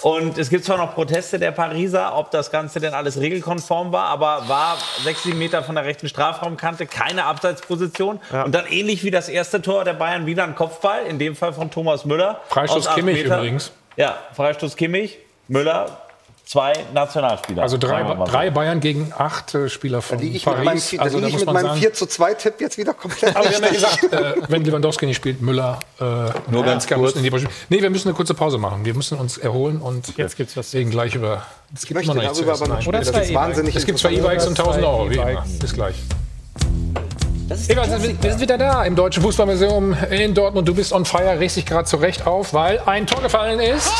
Und 0.00 0.38
es 0.38 0.48
gibt 0.48 0.64
zwar 0.64 0.78
noch 0.78 0.94
Proteste 0.94 1.38
der 1.38 1.50
Pariser, 1.50 2.16
ob 2.16 2.30
das 2.30 2.50
Ganze 2.50 2.80
denn 2.80 2.94
alles 2.94 3.20
regelkonform 3.20 3.92
war, 3.92 4.06
aber 4.06 4.48
war 4.48 4.78
6, 5.04 5.24
7 5.24 5.38
Meter 5.38 5.62
von 5.62 5.74
der 5.74 5.84
rechten 5.84 6.08
Strafraumkante, 6.08 6.86
keine 6.86 7.26
Abseitsposition. 7.26 8.20
Und 8.46 8.54
dann 8.54 8.64
ähnlich 8.66 9.04
wie 9.04 9.10
das 9.10 9.28
erste 9.28 9.60
Tor 9.60 9.84
der 9.84 9.92
Bayern 9.92 10.24
wieder 10.24 10.44
ein 10.44 10.54
Kopfball, 10.54 11.04
in 11.04 11.18
dem 11.18 11.36
Fall 11.36 11.52
von 11.52 11.70
Thomas 11.70 12.06
Müller. 12.06 12.40
Freistoß 12.48 12.94
Kimmich 12.94 13.16
Metern. 13.24 13.40
übrigens. 13.40 13.72
Ja, 13.96 14.16
Freistoß 14.34 14.76
Kimmich, 14.76 15.18
Müller, 15.48 16.00
zwei 16.50 16.72
Nationalspieler. 16.92 17.62
Also 17.62 17.78
drei, 17.78 18.04
so. 18.04 18.24
drei 18.24 18.50
Bayern 18.50 18.80
gegen 18.80 19.12
acht 19.16 19.54
äh, 19.54 19.68
Spieler 19.68 20.02
von 20.02 20.18
Da 20.18 20.24
liege 20.24 20.36
ich 20.36 20.44
mit 20.44 20.56
meinem, 20.56 20.64
Paris. 20.66 20.90
da 20.96 21.02
Also 21.02 21.20
da 21.20 21.26
ich 21.28 21.32
muss 21.34 21.40
mit 21.42 21.46
man 21.46 21.54
meinem 21.54 21.66
sagen, 21.68 21.80
4 21.80 21.92
zu 21.94 22.06
2 22.06 22.34
Tipp 22.34 22.54
jetzt 22.60 22.76
wieder 22.76 22.92
komplett 22.92 23.36
aber 23.36 23.48
wir 23.48 23.56
haben 23.56 23.64
ja 23.64 23.70
gesagt, 23.70 24.12
äh, 24.12 24.34
wenn 24.48 24.64
Lewandowski 24.64 25.06
nicht 25.06 25.16
spielt, 25.16 25.40
Müller, 25.40 25.78
äh, 26.00 26.04
Nur 26.50 26.64
ganz 26.64 26.88
kurz. 26.88 27.14
in 27.14 27.22
die 27.22 27.30
Nee, 27.68 27.80
wir 27.82 27.90
müssen 27.90 28.08
eine 28.08 28.16
kurze 28.16 28.34
Pause 28.34 28.58
machen. 28.58 28.84
Wir 28.84 28.94
müssen 28.94 29.16
uns 29.16 29.38
erholen 29.38 29.80
und 29.80 30.16
Jetzt 30.16 30.36
gibt's 30.36 30.56
was. 30.56 30.74
reden 30.74 30.90
gleich 30.90 31.14
über. 31.14 31.46
Es 31.72 31.82
Ich 31.84 31.88
gibt 31.88 32.04
noch 32.04 32.14
nichts 32.14 32.32
zu 32.36 32.44
darüber 32.44 32.52
essen. 32.54 32.62
aber 32.64 32.68
noch 32.68 32.74
Nein, 32.76 32.82
sprechen. 32.82 32.88
Oder 32.88 33.12
Das 33.12 33.22
ist 33.22 33.28
zwei 33.32 33.34
wahnsinnig 33.34 33.76
Es 33.76 33.86
gibt 33.86 33.98
zwei. 34.00 34.12
E-Bikes 34.12 34.46
und 34.48 34.58
1000 34.58 34.84
Euro, 34.84 35.08
wie 35.08 35.14
immer. 35.14 35.30
E-Bikes. 35.30 35.58
Bis 35.60 35.72
gleich. 35.72 35.94
Ewald, 37.50 37.90
wir 37.90 37.98
sind- 37.98 38.22
wir 38.22 38.30
sind 38.30 38.40
wieder 38.40 38.56
da 38.56 38.84
im 38.84 38.94
Deutschen 38.94 39.24
Fußballmuseum 39.24 39.96
in 40.10 40.34
Dortmund. 40.34 40.68
Du 40.68 40.74
bist 40.74 40.92
on 40.92 41.04
fire, 41.04 41.36
regst 41.40 41.56
dich 41.56 41.66
gerade 41.66 41.84
zurecht 41.84 42.24
auf, 42.24 42.54
weil 42.54 42.80
ein 42.86 43.08
Tor 43.08 43.20
gefallen 43.22 43.58
ist. 43.58 43.92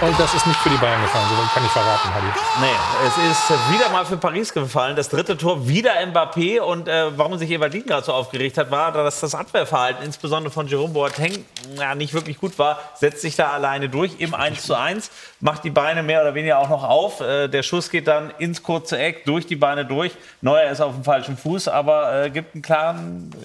Und 0.00 0.18
das 0.18 0.34
ist 0.34 0.46
nicht 0.48 0.58
für 0.60 0.68
die 0.70 0.76
Bayern 0.78 1.00
gefallen, 1.02 1.24
so 1.28 1.36
kann 1.54 1.64
ich 1.64 1.70
verraten, 1.70 2.08
Hadi. 2.12 2.26
Nee, 2.60 3.06
es 3.06 3.30
ist 3.30 3.50
wieder 3.72 3.88
mal 3.90 4.04
für 4.04 4.16
Paris 4.16 4.52
gefallen. 4.52 4.96
Das 4.96 5.08
dritte 5.08 5.36
Tor 5.36 5.66
wieder 5.68 5.92
Mbappé. 6.04 6.60
Und 6.60 6.88
äh, 6.88 7.16
warum 7.16 7.38
sich 7.38 7.50
Evaldin 7.50 7.86
gerade 7.86 8.04
so 8.04 8.12
aufgeregt 8.12 8.58
hat, 8.58 8.70
war, 8.72 8.90
dass 8.92 9.20
das 9.20 9.34
Abwehrverhalten, 9.34 10.04
insbesondere 10.04 10.52
von 10.52 10.66
Jerome 10.66 10.92
Boateng, 10.92 11.44
ja, 11.78 11.94
nicht 11.94 12.14
wirklich 12.14 12.38
gut 12.38 12.58
war. 12.58 12.78
Setzt 12.94 13.20
sich 13.22 13.36
da 13.36 13.50
alleine 13.50 13.88
durch 13.88 14.12
im 14.18 14.34
1 14.34 14.62
zu 14.62 14.74
1, 14.76 15.10
macht 15.40 15.62
die 15.64 15.70
Beine 15.70 16.02
mehr 16.02 16.22
oder 16.22 16.34
weniger 16.34 16.58
auch 16.58 16.68
noch 16.68 16.82
auf. 16.84 17.20
Äh, 17.20 17.46
der 17.48 17.62
Schuss 17.62 17.88
geht 17.90 18.06
dann 18.08 18.32
ins 18.38 18.62
kurze 18.62 18.98
Eck, 18.98 19.24
durch 19.24 19.46
die 19.46 19.56
Beine 19.56 19.84
durch. 19.84 20.12
Neuer 20.40 20.68
ist 20.70 20.80
auf 20.80 20.94
dem 20.94 21.04
falschen 21.04 21.36
Fuß, 21.36 21.68
aber 21.68 22.24
äh, 22.24 22.30
gibt 22.30 22.54
einen 22.54 22.62
klaren 22.62 22.91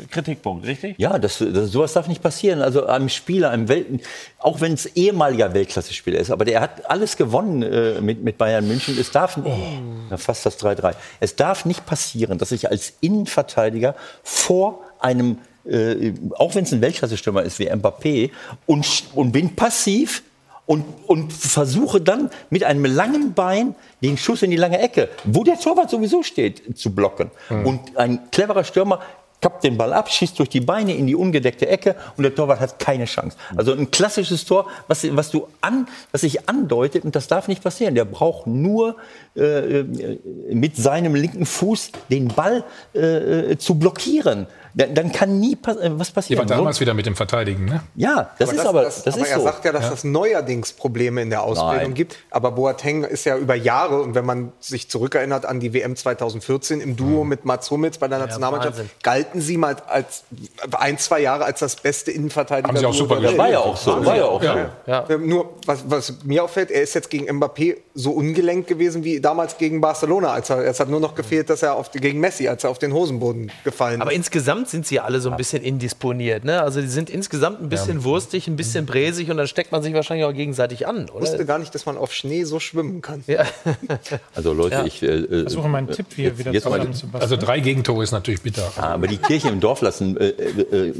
Kritikpunkt, 0.09 0.65
richtig? 0.65 0.95
Ja, 0.97 1.17
das, 1.19 1.37
das, 1.39 1.71
sowas 1.71 1.93
darf 1.93 2.07
nicht 2.07 2.21
passieren. 2.21 2.61
Also 2.61 2.85
einem 2.85 3.09
Spieler, 3.09 3.49
einem 3.51 3.67
Welt, 3.67 3.87
auch 4.39 4.61
wenn 4.61 4.73
es 4.73 4.85
ehemaliger 4.85 5.53
Weltklasse-Spieler 5.53 6.19
ist, 6.19 6.31
aber 6.31 6.45
der 6.45 6.61
hat 6.61 6.89
alles 6.89 7.17
gewonnen 7.17 7.63
äh, 7.63 8.01
mit, 8.01 8.23
mit 8.23 8.37
Bayern 8.37 8.67
München. 8.67 8.97
Es 8.99 9.11
darf 9.11 9.37
oh. 9.43 10.17
fast 10.17 10.45
das 10.45 10.59
3-3. 10.59 10.95
Es 11.19 11.35
darf 11.35 11.65
nicht 11.65 11.85
passieren, 11.85 12.37
dass 12.37 12.51
ich 12.51 12.69
als 12.69 12.93
Innenverteidiger 13.01 13.95
vor 14.23 14.81
einem 14.99 15.37
äh, 15.65 16.13
auch 16.35 16.55
wenn 16.55 16.63
es 16.63 16.71
ein 16.71 16.81
Weltklasse-Stürmer 16.81 17.43
ist 17.43 17.59
wie 17.59 17.69
Mbappé 17.69 18.31
und, 18.65 19.03
und 19.13 19.31
bin 19.33 19.55
passiv 19.55 20.23
und, 20.67 20.83
und 21.07 21.33
versuche 21.33 21.99
dann 21.99 22.29
mit 22.49 22.63
einem 22.63 22.85
langen 22.85 23.33
Bein 23.33 23.73
den 24.03 24.17
Schuss 24.17 24.43
in 24.43 24.51
die 24.51 24.57
lange 24.57 24.79
Ecke, 24.79 25.09
wo 25.23 25.43
der 25.43 25.59
Torwart 25.59 25.89
sowieso 25.89 26.23
steht, 26.23 26.77
zu 26.77 26.93
blocken. 26.93 27.31
Mhm. 27.49 27.65
Und 27.65 27.97
ein 27.97 28.29
cleverer 28.31 28.63
Stürmer 28.63 28.99
kappt 29.41 29.63
den 29.63 29.77
Ball 29.77 29.93
ab, 29.93 30.09
schießt 30.09 30.39
durch 30.39 30.49
die 30.49 30.61
Beine 30.61 30.95
in 30.95 31.05
die 31.05 31.15
ungedeckte 31.15 31.67
Ecke 31.67 31.95
und 32.17 32.23
der 32.23 32.33
Torwart 32.33 32.59
hat 32.59 32.79
keine 32.79 33.05
Chance. 33.05 33.37
Also 33.55 33.71
ein 33.73 33.91
klassisches 33.91 34.45
Tor, 34.45 34.67
was, 34.87 35.05
was, 35.15 35.29
du 35.29 35.47
an, 35.61 35.87
was 36.11 36.21
sich 36.21 36.49
andeutet, 36.49 37.05
und 37.05 37.15
das 37.15 37.27
darf 37.27 37.47
nicht 37.47 37.63
passieren. 37.63 37.93
Der 37.95 38.05
braucht 38.05 38.47
nur 38.47 38.95
äh, 39.37 39.79
äh 39.79 40.19
mit 40.53 40.75
seinem 40.75 41.15
linken 41.15 41.45
Fuß 41.45 41.91
den 42.09 42.27
Ball 42.27 42.63
äh, 42.93 43.51
äh 43.51 43.57
zu 43.57 43.75
blockieren 43.75 44.47
dann 44.77 45.11
kann 45.11 45.39
nie 45.39 45.55
pass 45.55 45.77
was 45.81 46.11
passieren. 46.11 46.45
Die 46.45 46.49
war 46.49 46.57
damals 46.57 46.79
wieder 46.79 46.93
mit 46.93 47.07
dem 47.07 47.15
Verteidigen, 47.15 47.65
ne? 47.65 47.81
Ja, 47.95 48.29
das 48.37 48.49
aber 48.49 48.51
ist 48.51 48.57
das, 48.57 48.67
aber, 48.67 48.81
das, 48.83 49.03
das 49.03 49.15
aber 49.15 49.23
ist 49.23 49.31
er 49.31 49.37
so. 49.39 49.43
sagt 49.43 49.65
ja, 49.65 49.71
dass 49.71 49.83
ja. 49.85 49.89
das 49.89 50.03
neuerdings 50.03 50.73
Probleme 50.73 51.21
in 51.21 51.31
der 51.31 51.41
Ausbildung 51.41 51.77
Nein. 51.77 51.93
gibt. 51.95 52.17
Aber 52.29 52.51
Boateng 52.51 53.03
ist 53.03 53.25
ja 53.25 53.37
über 53.37 53.55
Jahre, 53.55 54.01
und 54.01 54.13
wenn 54.13 54.25
man 54.25 54.51
sich 54.59 54.87
zurückerinnert 54.87 55.45
an 55.45 55.59
die 55.59 55.73
WM 55.73 55.95
2014 55.95 56.81
im 56.81 56.95
Duo 56.95 57.23
mhm. 57.23 57.29
mit 57.29 57.45
Mats 57.45 57.71
Hummels 57.71 57.97
bei 57.97 58.07
der 58.07 58.19
Nationalmannschaft, 58.19 58.77
ja, 58.77 58.85
galten 59.01 59.41
sie 59.41 59.57
mal 59.57 59.77
als 59.87 60.23
ein, 60.77 60.99
zwei 60.99 61.21
Jahre 61.21 61.45
als 61.45 61.59
das 61.59 61.77
beste 61.77 62.11
Innenverteidiger. 62.11 62.69
Haben 62.69 62.77
sie 62.77 62.85
auch 62.85 62.93
super 62.93 63.15
gemacht. 63.15 63.37
War 63.37 63.49
ja 63.49 63.59
auch 63.59 63.77
so. 63.77 64.05
War 64.05 64.15
ja 64.15 64.25
auch 64.25 64.43
so. 64.43 64.55
Ja. 64.85 65.05
Nur, 65.17 65.53
was, 65.65 65.89
was, 65.89 66.23
mir 66.23 66.43
auffällt, 66.43 66.69
er 66.69 66.83
ist 66.83 66.93
jetzt 66.93 67.09
gegen 67.09 67.27
Mbappé 67.31 67.77
so 67.95 68.11
ungelenkt 68.11 68.67
gewesen 68.67 69.03
wie 69.03 69.19
damals 69.27 69.57
gegen 69.57 69.81
Barcelona. 69.81 70.31
Als 70.31 70.49
er, 70.49 70.59
es 70.65 70.79
hat 70.79 70.87
nur 70.87 71.01
noch 71.01 71.13
gefehlt, 71.13 71.49
dass 71.49 71.61
er 71.61 71.75
auf, 71.75 71.91
gegen 71.91 72.19
Messi, 72.19 72.47
als 72.47 72.63
er 72.63 72.69
auf 72.69 72.79
den 72.79 72.93
Hosenboden 72.93 73.51
gefallen 73.65 73.95
ist. 73.95 74.01
Aber 74.01 74.13
insgesamt 74.13 74.69
sind 74.69 74.87
sie 74.87 75.01
alle 75.01 75.19
so 75.19 75.29
ein 75.29 75.35
bisschen 75.35 75.63
indisponiert. 75.63 76.45
Ne? 76.45 76.61
Also 76.61 76.79
die 76.79 76.87
sind 76.87 77.09
insgesamt 77.09 77.61
ein 77.61 77.67
bisschen 77.67 77.99
ja. 77.99 78.03
wurstig, 78.05 78.47
ein 78.47 78.55
bisschen 78.55 78.85
bräsig 78.85 79.29
und 79.29 79.35
dann 79.35 79.47
steckt 79.47 79.73
man 79.73 79.83
sich 79.83 79.93
wahrscheinlich 79.93 80.25
auch 80.25 80.33
gegenseitig 80.33 80.87
an. 80.87 81.09
Oder? 81.09 81.25
Ich 81.25 81.31
wusste 81.31 81.45
gar 81.45 81.59
nicht, 81.59 81.75
dass 81.75 81.85
man 81.85 81.97
auf 81.97 82.13
Schnee 82.13 82.45
so 82.45 82.59
schwimmen 82.59 83.01
kann. 83.01 83.23
Ja. 83.27 83.45
Also 84.35 84.53
Leute, 84.53 84.75
ja. 84.75 84.85
ich 84.85 85.01
äh, 85.01 85.07
äh 85.07 85.41
versuche 85.43 85.67
meinen 85.67 85.89
Tipp 85.89 86.05
hier 86.15 86.25
jetzt, 86.25 86.37
wieder 86.37 86.51
jetzt 86.51 86.63
zusammenzufassen. 86.63 87.21
Also 87.21 87.37
drei 87.37 87.59
Gegentore 87.59 88.03
ist 88.03 88.11
natürlich 88.11 88.41
bitter. 88.41 88.71
Ah, 88.77 88.93
aber 88.93 89.07
die 89.07 89.17
Kirche 89.17 89.49
im 89.49 89.59
Dorf 89.59 89.81
lassen. 89.81 90.17
Äh, 90.17 90.27
äh, 90.27 90.89
äh 90.89 90.93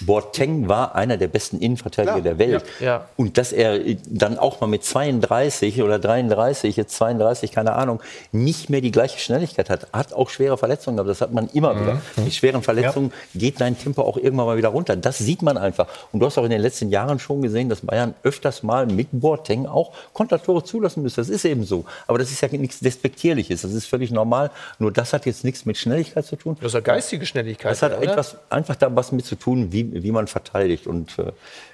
Boateng 0.00 0.68
war 0.68 0.94
einer 0.94 1.16
der 1.16 1.28
besten 1.28 1.58
Innenverteidiger 1.58 2.20
der 2.20 2.38
Welt. 2.38 2.64
Ja. 2.80 3.06
Und 3.16 3.38
dass 3.38 3.52
er 3.52 3.78
dann 4.06 4.38
auch 4.38 4.60
mal 4.60 4.66
mit 4.66 4.84
32 4.84 5.82
oder 5.82 5.98
33, 5.98 6.76
jetzt 6.76 6.96
32, 6.96 7.52
keine 7.52 7.61
Ahnung, 7.70 8.00
nicht 8.32 8.68
mehr 8.68 8.80
die 8.80 8.90
gleiche 8.90 9.20
Schnelligkeit 9.20 9.70
hat, 9.70 9.86
hat 9.92 10.12
auch 10.12 10.28
schwere 10.28 10.58
Verletzungen 10.58 10.96
gehabt. 10.96 11.10
Das 11.10 11.20
hat 11.20 11.32
man 11.32 11.48
immer 11.50 11.74
mhm. 11.74 11.80
wieder. 11.80 12.02
Die 12.16 12.30
schweren 12.32 12.62
Verletzungen 12.62 13.12
geht 13.34 13.60
dein 13.60 13.78
Tempo 13.78 14.02
auch 14.02 14.16
irgendwann 14.16 14.46
mal 14.46 14.56
wieder 14.56 14.70
runter. 14.70 14.96
Das 14.96 15.18
sieht 15.18 15.42
man 15.42 15.56
einfach. 15.56 15.86
Und 16.12 16.20
du 16.20 16.26
hast 16.26 16.38
auch 16.38 16.44
in 16.44 16.50
den 16.50 16.60
letzten 16.60 16.90
Jahren 16.90 17.18
schon 17.18 17.42
gesehen, 17.42 17.68
dass 17.68 17.82
Bayern 17.82 18.14
öfters 18.24 18.62
mal 18.62 18.86
mit 18.86 19.08
Boateng 19.12 19.66
auch 19.66 19.92
Kontertore 20.12 20.64
zulassen 20.64 21.02
müsste. 21.02 21.20
Das 21.20 21.28
ist 21.28 21.44
eben 21.44 21.64
so. 21.64 21.84
Aber 22.06 22.18
das 22.18 22.30
ist 22.30 22.40
ja 22.40 22.48
nichts 22.48 22.80
Despektierliches. 22.80 23.62
Das 23.62 23.72
ist 23.72 23.86
völlig 23.86 24.10
normal. 24.10 24.50
Nur 24.78 24.90
das 24.92 25.12
hat 25.12 25.26
jetzt 25.26 25.44
nichts 25.44 25.64
mit 25.64 25.76
Schnelligkeit 25.76 26.26
zu 26.26 26.36
tun. 26.36 26.56
Das 26.60 26.68
ist 26.68 26.74
ja 26.74 26.80
geistige 26.80 27.26
Schnelligkeit. 27.26 27.72
Das 27.72 27.82
hat 27.82 27.92
ja, 27.92 28.10
etwas, 28.10 28.36
einfach 28.50 28.76
da 28.76 28.94
was 28.94 29.12
mit 29.12 29.24
zu 29.24 29.36
tun, 29.36 29.72
wie, 29.72 30.02
wie 30.02 30.12
man 30.12 30.26
verteidigt. 30.26 30.86
Und 30.86 31.18
äh, 31.18 31.32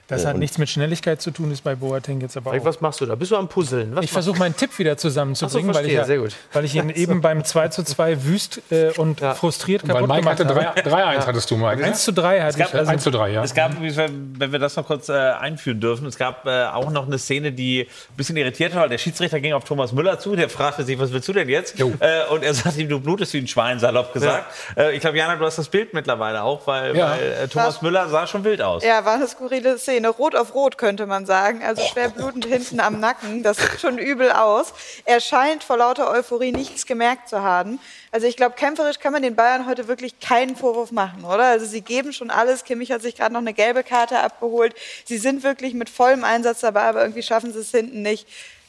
das 0.09 0.24
hat 0.24 0.39
nichts 0.39 0.56
mit 0.56 0.70
Schnelligkeit 0.70 1.20
zu 1.20 1.30
tun, 1.30 1.52
ist 1.52 1.62
bei 1.62 1.74
Boateng 1.74 2.22
jetzt 2.22 2.35
aber 2.35 2.52
auch. 2.52 2.64
Was 2.64 2.80
machst 2.80 3.02
du 3.02 3.06
da? 3.06 3.14
Bist 3.14 3.30
du 3.30 3.36
am 3.36 3.47
Puzzeln? 3.47 3.94
Was 3.94 4.06
ich 4.06 4.10
versuche 4.10 4.39
meinen 4.39 4.56
Tipp 4.56 4.78
wieder 4.78 4.97
zusammenzubringen, 4.97 5.74
so, 5.74 5.78
weil, 5.78 5.86
ich 5.86 5.93
ja, 5.93 6.09
weil 6.55 6.64
ich 6.64 6.74
ihn 6.74 6.89
eben 6.94 7.20
beim 7.20 7.44
2 7.44 7.68
zu 7.68 7.85
2 7.85 8.24
wüst 8.24 8.62
äh, 8.70 8.90
und 8.97 9.20
ja. 9.20 9.35
frustriert 9.35 9.82
und 9.82 9.90
kaputt 9.90 10.09
weil 10.09 10.22
Mike 10.22 10.44
gemacht 10.44 10.74
hatte 10.74 10.90
3-1 10.90 10.93
ja. 10.93 11.26
hattest 11.26 11.51
du, 11.51 11.59
Mike. 11.59 11.85
1 11.85 12.05
zu 12.05 12.14
3 12.14 12.40
hatte 12.40 12.59
ich. 12.59 12.74
Also 12.74 12.90
1 12.90 13.02
zu 13.02 13.10
3, 13.10 13.30
ja. 13.32 13.44
Es 13.44 13.52
gab, 13.52 13.72
wenn 13.78 14.52
wir 14.52 14.59
das 14.59 14.76
noch 14.76 14.86
kurz 14.86 15.10
äh, 15.10 15.12
einführen 15.12 15.78
dürfen, 15.78 16.06
es 16.06 16.16
gab 16.16 16.47
äh, 16.47 16.64
auch 16.64 16.90
noch 16.90 17.06
eine 17.06 17.18
Szene, 17.18 17.52
die 17.52 17.82
ein 17.82 18.16
bisschen 18.16 18.39
irritiert 18.39 18.74
war, 18.74 18.82
weil 18.82 18.89
der 18.89 18.98
Schiedsrichter 18.98 19.40
ging 19.40 19.52
auf 19.52 19.64
Thomas 19.64 19.93
Müller 19.93 20.18
zu, 20.18 20.36
der 20.36 20.48
fragte 20.48 20.85
sich, 20.85 20.98
was 20.98 21.12
willst 21.12 21.28
du 21.28 21.35
denn 21.35 21.51
jetzt? 21.51 21.78
Äh, 21.78 21.85
und 22.30 22.43
er 22.43 22.55
sagte 22.55 22.80
ihm, 22.80 22.89
du 22.89 22.98
blutest 22.98 23.35
wie 23.35 23.39
ein 23.39 23.47
Schwein, 23.47 23.78
salopp 23.78 24.14
gesagt. 24.14 24.47
Äh, 24.74 24.94
ich 24.94 25.01
glaube, 25.01 25.18
Jana, 25.18 25.36
du 25.36 25.44
hast 25.44 25.59
das 25.59 25.68
Bild 25.68 25.93
mittlerweile 25.93 26.43
auch, 26.43 26.66
weil, 26.66 26.97
weil 26.97 27.32
äh, 27.44 27.48
Thomas 27.48 27.82
Müller 27.82 28.09
sah 28.09 28.26
schon 28.26 28.43
wild 28.44 28.62
aus. 28.62 28.82
Ja, 28.82 29.05
war 29.05 29.16
eine 29.16 29.28
skurrile 29.28 29.76
Szene. 29.76 29.97
Rot 30.06 30.36
auf 30.36 30.54
Rot 30.54 30.78
könnte 30.78 31.06
man 31.06 31.26
sagen. 31.26 31.64
Also 31.64 31.82
schwer 31.82 32.08
blutend 32.08 32.46
hinten 32.46 32.78
am 32.78 33.00
Nacken. 33.00 33.42
Das 33.42 33.56
sieht 33.56 33.80
schon 33.80 33.98
übel 33.98 34.30
aus. 34.30 34.72
Er 35.04 35.18
scheint 35.20 35.64
vor 35.64 35.78
lauter 35.78 36.08
Euphorie 36.10 36.52
nichts 36.52 36.86
gemerkt 36.86 37.28
zu 37.28 37.42
haben. 37.42 37.80
Also 38.12 38.28
ich 38.28 38.36
glaube, 38.36 38.54
kämpferisch 38.54 39.00
kann 39.00 39.12
man 39.12 39.22
den 39.22 39.34
Bayern 39.34 39.66
heute 39.66 39.88
wirklich 39.88 40.20
keinen 40.20 40.54
Vorwurf 40.54 40.92
machen, 40.92 41.24
oder? 41.24 41.44
Also 41.44 41.66
sie 41.66 41.80
geben 41.80 42.12
schon 42.12 42.30
alles. 42.30 42.64
Kimmich 42.64 42.92
hat 42.92 43.02
sich 43.02 43.16
gerade 43.16 43.32
noch 43.32 43.40
eine 43.40 43.54
gelbe 43.54 43.82
Karte 43.82 44.20
abgeholt. 44.20 44.74
Sie 45.04 45.18
sind 45.18 45.42
wirklich 45.42 45.74
mit 45.74 45.90
vollem 45.90 46.22
Einsatz 46.22 46.60
dabei, 46.60 46.82
aber 46.82 47.00
irgendwie 47.00 47.22
schaffen 47.22 47.52
sie 47.52 47.58
es 47.58 47.70
hinten 47.72 48.02
nicht 48.02 48.28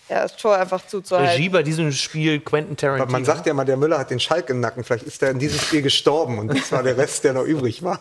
ja, 0.10 0.24
das 0.24 0.36
Tor 0.36 0.58
einfach 0.58 0.86
zuzuhalten. 0.88 1.32
Regie 1.32 1.50
bei 1.50 1.62
diesem 1.62 1.92
Spiel 1.92 2.40
Quentin 2.40 2.76
Tarantino. 2.76 3.12
Man 3.12 3.26
sagt 3.26 3.46
ja 3.46 3.54
mal, 3.54 3.66
der 3.66 3.78
Müller 3.78 4.00
hat 4.00 4.10
den 4.10 4.20
Schalk 4.20 4.50
im 4.50 4.60
Nacken. 4.60 4.84
Vielleicht 4.84 5.06
ist 5.06 5.22
er 5.22 5.30
in 5.32 5.40
diesem 5.40 5.60
Spiel 5.60 5.84
gestorben 5.84 6.40
und 6.40 6.48
das 6.48 6.72
war 6.72 6.82
der 6.82 6.98
Rest, 6.98 7.24
der 7.24 7.34
noch 7.34 7.44
übrig 7.44 7.84
war. 7.84 8.00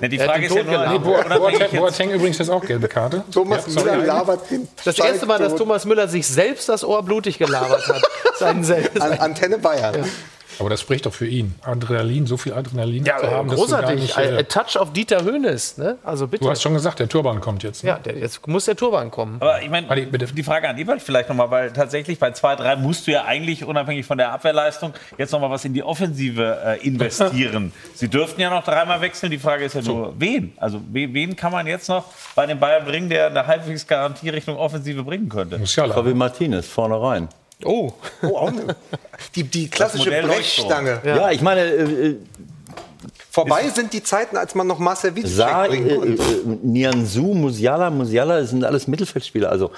Ja, 0.00 0.08
die 0.08 0.18
Frage 0.18 0.46
ist 0.46 0.54
ja 0.54 0.62
nur, 0.62 0.86
nee, 0.86 0.98
Boateng, 0.98 1.78
Boateng 1.78 2.10
übrigens 2.10 2.38
jetzt 2.38 2.48
auch 2.48 2.64
gelbe 2.64 2.88
Karte. 2.88 3.24
Thomas 3.32 3.66
ja, 3.66 3.82
Müller 3.82 3.96
labert 3.98 4.50
den 4.50 4.68
Das 4.84 4.98
erste 4.98 5.26
Mal, 5.26 5.38
dass 5.38 5.56
Thomas 5.56 5.84
Müller 5.84 6.08
sich 6.08 6.26
selbst 6.26 6.68
das 6.68 6.84
Ohr 6.84 7.02
blutig 7.02 7.38
gelabert 7.38 7.86
hat. 7.88 8.02
Sein 8.38 8.64
selbst. 8.64 9.00
An 9.00 9.18
Antenne 9.18 9.58
Bayern. 9.58 9.96
Ja. 9.96 10.04
Aber 10.58 10.70
das 10.70 10.80
spricht 10.80 11.06
doch 11.06 11.12
für 11.12 11.26
ihn. 11.26 11.54
Adrenalin, 11.62 12.26
so 12.26 12.36
viel 12.36 12.52
Adrenalin 12.52 13.04
ja, 13.04 13.18
zu 13.18 13.30
haben. 13.30 13.48
Großartig. 13.48 14.00
Nicht, 14.00 14.18
äh, 14.18 14.38
A 14.38 14.42
touch 14.42 14.76
auf 14.78 14.92
Dieter 14.92 15.24
Höhnes. 15.24 15.78
Ne? 15.78 15.98
Also 16.02 16.26
bitte. 16.26 16.44
Du 16.44 16.50
hast 16.50 16.62
schon 16.62 16.74
gesagt, 16.74 16.98
der 16.98 17.08
Turban 17.08 17.40
kommt 17.40 17.62
jetzt. 17.62 17.84
Ne? 17.84 17.90
Ja, 17.90 17.98
der, 17.98 18.18
jetzt 18.18 18.46
muss 18.46 18.64
der 18.64 18.76
Turban 18.76 19.10
kommen. 19.10 19.36
Aber 19.40 19.62
ich 19.62 19.70
meine, 19.70 20.06
die 20.06 20.42
Frage 20.42 20.68
an 20.68 20.78
Ewald 20.78 21.02
vielleicht 21.02 21.28
nochmal, 21.28 21.50
weil 21.50 21.72
tatsächlich 21.72 22.18
bei 22.18 22.30
2-3 22.30 22.76
musst 22.76 23.06
du 23.06 23.12
ja 23.12 23.24
eigentlich 23.24 23.64
unabhängig 23.64 24.06
von 24.06 24.18
der 24.18 24.32
Abwehrleistung 24.32 24.92
jetzt 25.18 25.32
nochmal 25.32 25.50
was 25.50 25.64
in 25.64 25.74
die 25.74 25.82
Offensive 25.82 26.58
äh, 26.64 26.86
investieren. 26.86 27.72
Sie 27.94 28.08
dürften 28.08 28.40
ja 28.40 28.50
noch 28.50 28.64
dreimal 28.64 29.00
wechseln. 29.00 29.30
Die 29.30 29.38
Frage 29.38 29.64
ist 29.64 29.74
ja 29.74 29.82
nur, 29.82 30.06
so. 30.06 30.14
wen? 30.18 30.52
Also 30.56 30.80
wen 30.90 31.36
kann 31.36 31.52
man 31.52 31.66
jetzt 31.66 31.88
noch 31.88 32.04
bei 32.34 32.46
den 32.46 32.58
Bayern 32.58 32.84
bringen, 32.84 33.08
der 33.08 33.26
eine 33.26 33.46
halbwegs 33.46 33.86
Garantie 33.86 34.28
Richtung 34.28 34.56
Offensive 34.56 35.02
bringen 35.02 35.28
könnte? 35.28 35.58
Musiala. 35.58 35.96
Javi 35.96 36.14
Martinez 36.14 36.68
vorne 36.68 37.00
rein. 37.00 37.28
Oh, 37.64 37.92
oh 38.22 38.36
auch 38.36 38.48
eine. 38.48 38.76
Die, 39.34 39.44
die 39.44 39.68
klassische 39.68 40.10
Brechstange. 40.10 41.00
Ja. 41.04 41.16
ja. 41.16 41.30
ich 41.30 41.40
meine. 41.40 41.60
Äh, 41.60 42.08
äh 42.08 42.16
Vorbei 43.30 43.66
sind 43.70 43.94
die 43.94 44.02
Zeiten, 44.02 44.36
als 44.36 44.54
man 44.54 44.66
noch 44.66 44.78
Marcel 44.78 45.12
bringen 45.12 45.88
äh, 45.88 45.94
konnte. 45.96 46.22
Äh, 46.22 46.58
Nianzu, 46.62 47.22
Musiala, 47.22 47.88
Musiala 47.88 48.44
sind 48.44 48.62
alles 48.62 48.86
Mittelfeldspieler. 48.86 49.48
Also, 49.48 49.70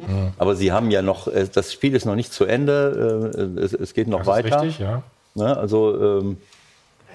mhm. 0.00 0.32
Aber 0.38 0.56
sie 0.56 0.72
haben 0.72 0.90
ja 0.90 1.02
noch, 1.02 1.28
äh, 1.28 1.46
das 1.50 1.72
Spiel 1.72 1.94
ist 1.94 2.04
noch 2.04 2.16
nicht 2.16 2.32
zu 2.32 2.44
Ende, 2.46 3.54
äh, 3.56 3.60
es, 3.60 3.72
es, 3.74 3.94
geht 3.94 4.08
noch 4.08 4.18
das 4.18 4.26
weiter. 4.26 4.56
Ist 4.56 4.62
richtig, 4.62 4.78
ja. 4.80 5.02
Ne, 5.36 5.56
also, 5.56 6.20
ähm, 6.20 6.38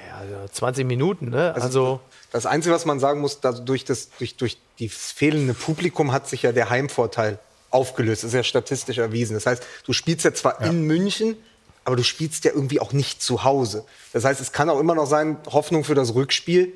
ja, 0.10 0.50
20 0.50 0.88
Minuten, 0.88 1.30
ne? 1.30 1.54
Also, 1.56 1.66
also 1.66 2.00
das 2.32 2.46
Einzige, 2.46 2.74
was 2.74 2.86
man 2.86 3.02
sagen 3.02 3.20
muss, 3.20 3.42
durch, 3.42 3.84
das, 3.84 4.12
durch, 4.18 4.38
durch 4.38 4.58
die 4.80 4.88
fehlende 4.88 5.54
Publikum 5.54 6.14
hat 6.14 6.28
sich 6.28 6.44
ja 6.44 6.54
der 6.54 6.70
Heimvorteil 6.70 7.38
aufgelöst. 7.72 8.24
Das 8.24 8.30
ist 8.30 8.36
ja 8.36 8.44
statistisch 8.44 8.98
erwiesen. 8.98 9.34
Das 9.34 9.46
heißt, 9.46 9.64
du 9.86 9.94
spielst 9.94 10.26
ja 10.26 10.34
zwar 10.34 10.62
ja. 10.62 10.68
in 10.68 10.84
München, 10.84 11.36
aber 11.84 11.96
du 11.96 12.04
spielst 12.04 12.46
ja 12.46 12.52
irgendwie 12.52 12.80
auch 12.80 12.94
nicht 12.94 13.24
zu 13.24 13.44
Hause. 13.44 13.86
Das 14.14 14.24
heißt, 14.24 14.40
es 14.40 14.52
kann 14.52 14.70
auch 14.70 14.80
immer 14.80 14.96
noch 14.96 15.08
sein, 15.08 15.38
Hoffnung 15.52 15.84
für 15.84 15.96
das 15.96 16.14
Rückspiel. 16.14 16.74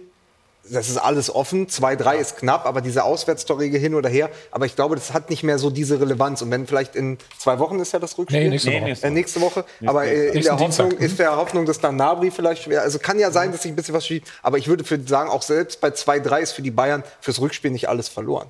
Das 0.67 0.89
ist 0.89 0.97
alles 0.97 1.29
offen. 1.29 1.67
2-3 1.67 2.15
ist 2.15 2.37
knapp, 2.37 2.65
aber 2.65 2.81
diese 2.81 3.03
Auswärtstorige 3.03 3.77
hin 3.77 3.93
oder 3.93 4.09
her. 4.09 4.31
Aber 4.49 4.65
ich 4.65 4.75
glaube, 4.75 4.95
das 4.95 5.13
hat 5.13 5.29
nicht 5.29 5.43
mehr 5.43 5.59
so 5.59 5.69
diese 5.69 6.01
Relevanz. 6.01 6.41
Und 6.41 6.49
wenn 6.49 6.65
vielleicht 6.65 6.95
in 6.95 7.19
zwei 7.37 7.59
Wochen 7.59 7.79
ist 7.79 7.91
ja 7.91 7.99
das 7.99 8.17
Rückspiel. 8.17 8.45
Nee, 8.45 8.49
nächste 8.49 8.71
Woche. 8.71 8.97
Äh, 9.05 9.09
nächste 9.11 9.41
Woche. 9.41 9.65
Aber 9.85 10.05
äh, 10.05 10.29
in 10.29 10.41
der 10.41 10.57
Hoffnung 10.57 10.91
ist 10.93 11.19
der 11.19 11.35
Hoffnung, 11.35 11.67
dass 11.67 11.79
dann 11.79 11.97
Nabri 11.97 12.31
vielleicht 12.31 12.63
schwer. 12.63 12.81
Also 12.81 12.97
kann 12.97 13.19
ja 13.19 13.29
sein, 13.29 13.51
dass 13.51 13.61
sich 13.61 13.71
ein 13.71 13.75
bisschen 13.75 13.93
was 13.93 14.07
schiebt. 14.07 14.27
Aber 14.41 14.57
ich 14.57 14.67
würde 14.67 14.83
für 14.83 14.99
sagen, 15.05 15.29
auch 15.29 15.43
selbst 15.43 15.81
bei 15.81 15.89
2-3 15.89 16.39
ist 16.39 16.53
für 16.53 16.63
die 16.63 16.71
Bayern 16.71 17.03
fürs 17.21 17.39
Rückspiel 17.39 17.69
nicht 17.69 17.87
alles 17.87 18.09
verloren. 18.09 18.49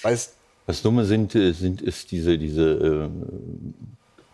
Weil 0.00 0.14
es 0.14 0.30
Das 0.66 0.82
Dumme 0.82 1.04
sind, 1.04 1.34
äh, 1.34 1.52
sind 1.52 1.80
ist 1.82 2.10
diese, 2.10 2.38
diese 2.38 2.62
äh, 2.62 3.08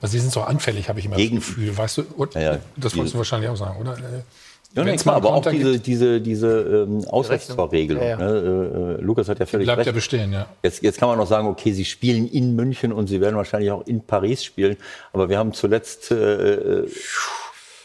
also 0.00 0.12
sie 0.12 0.18
sind 0.18 0.32
so 0.32 0.40
anfällig, 0.40 0.88
habe 0.88 0.98
ich 0.98 1.06
immer 1.06 1.16
Gegen- 1.16 1.36
das 1.36 1.46
Gefühl. 1.46 1.76
Weißt 1.76 1.98
du, 1.98 2.02
und, 2.16 2.34
Ja, 2.34 2.40
ja. 2.40 2.58
das 2.76 2.96
wolltest 2.96 3.14
du 3.14 3.18
wahrscheinlich 3.18 3.48
auch 3.50 3.56
sagen, 3.56 3.80
oder? 3.80 3.92
Äh, 3.98 4.22
Ja, 4.74 4.84
nee, 4.84 4.96
klar, 4.96 5.16
aber 5.16 5.34
auch 5.34 5.44
diese, 5.46 5.78
diese, 5.78 6.20
diese 6.20 6.86
ähm, 6.88 7.04
Auswärtstorregelung. 7.06 8.02
Ja, 8.02 8.08
ja. 8.08 8.16
Ne? 8.16 8.96
Äh, 8.98 9.02
Lukas 9.02 9.28
hat 9.28 9.38
ja 9.38 9.44
völlig 9.46 9.66
bleibt 9.66 9.80
recht. 9.80 9.86
ja 9.86 9.92
bestehen, 9.92 10.32
ja. 10.32 10.46
Jetzt, 10.62 10.82
jetzt 10.82 10.98
kann 10.98 11.08
man 11.10 11.18
noch 11.18 11.26
sagen, 11.26 11.46
okay, 11.46 11.72
sie 11.72 11.84
spielen 11.84 12.26
in 12.26 12.56
München 12.56 12.90
und 12.92 13.06
sie 13.06 13.20
werden 13.20 13.36
wahrscheinlich 13.36 13.70
auch 13.70 13.86
in 13.86 14.00
Paris 14.00 14.42
spielen. 14.42 14.76
Aber 15.12 15.28
wir 15.28 15.36
haben 15.38 15.52
zuletzt 15.52 16.10
äh, 16.10 16.84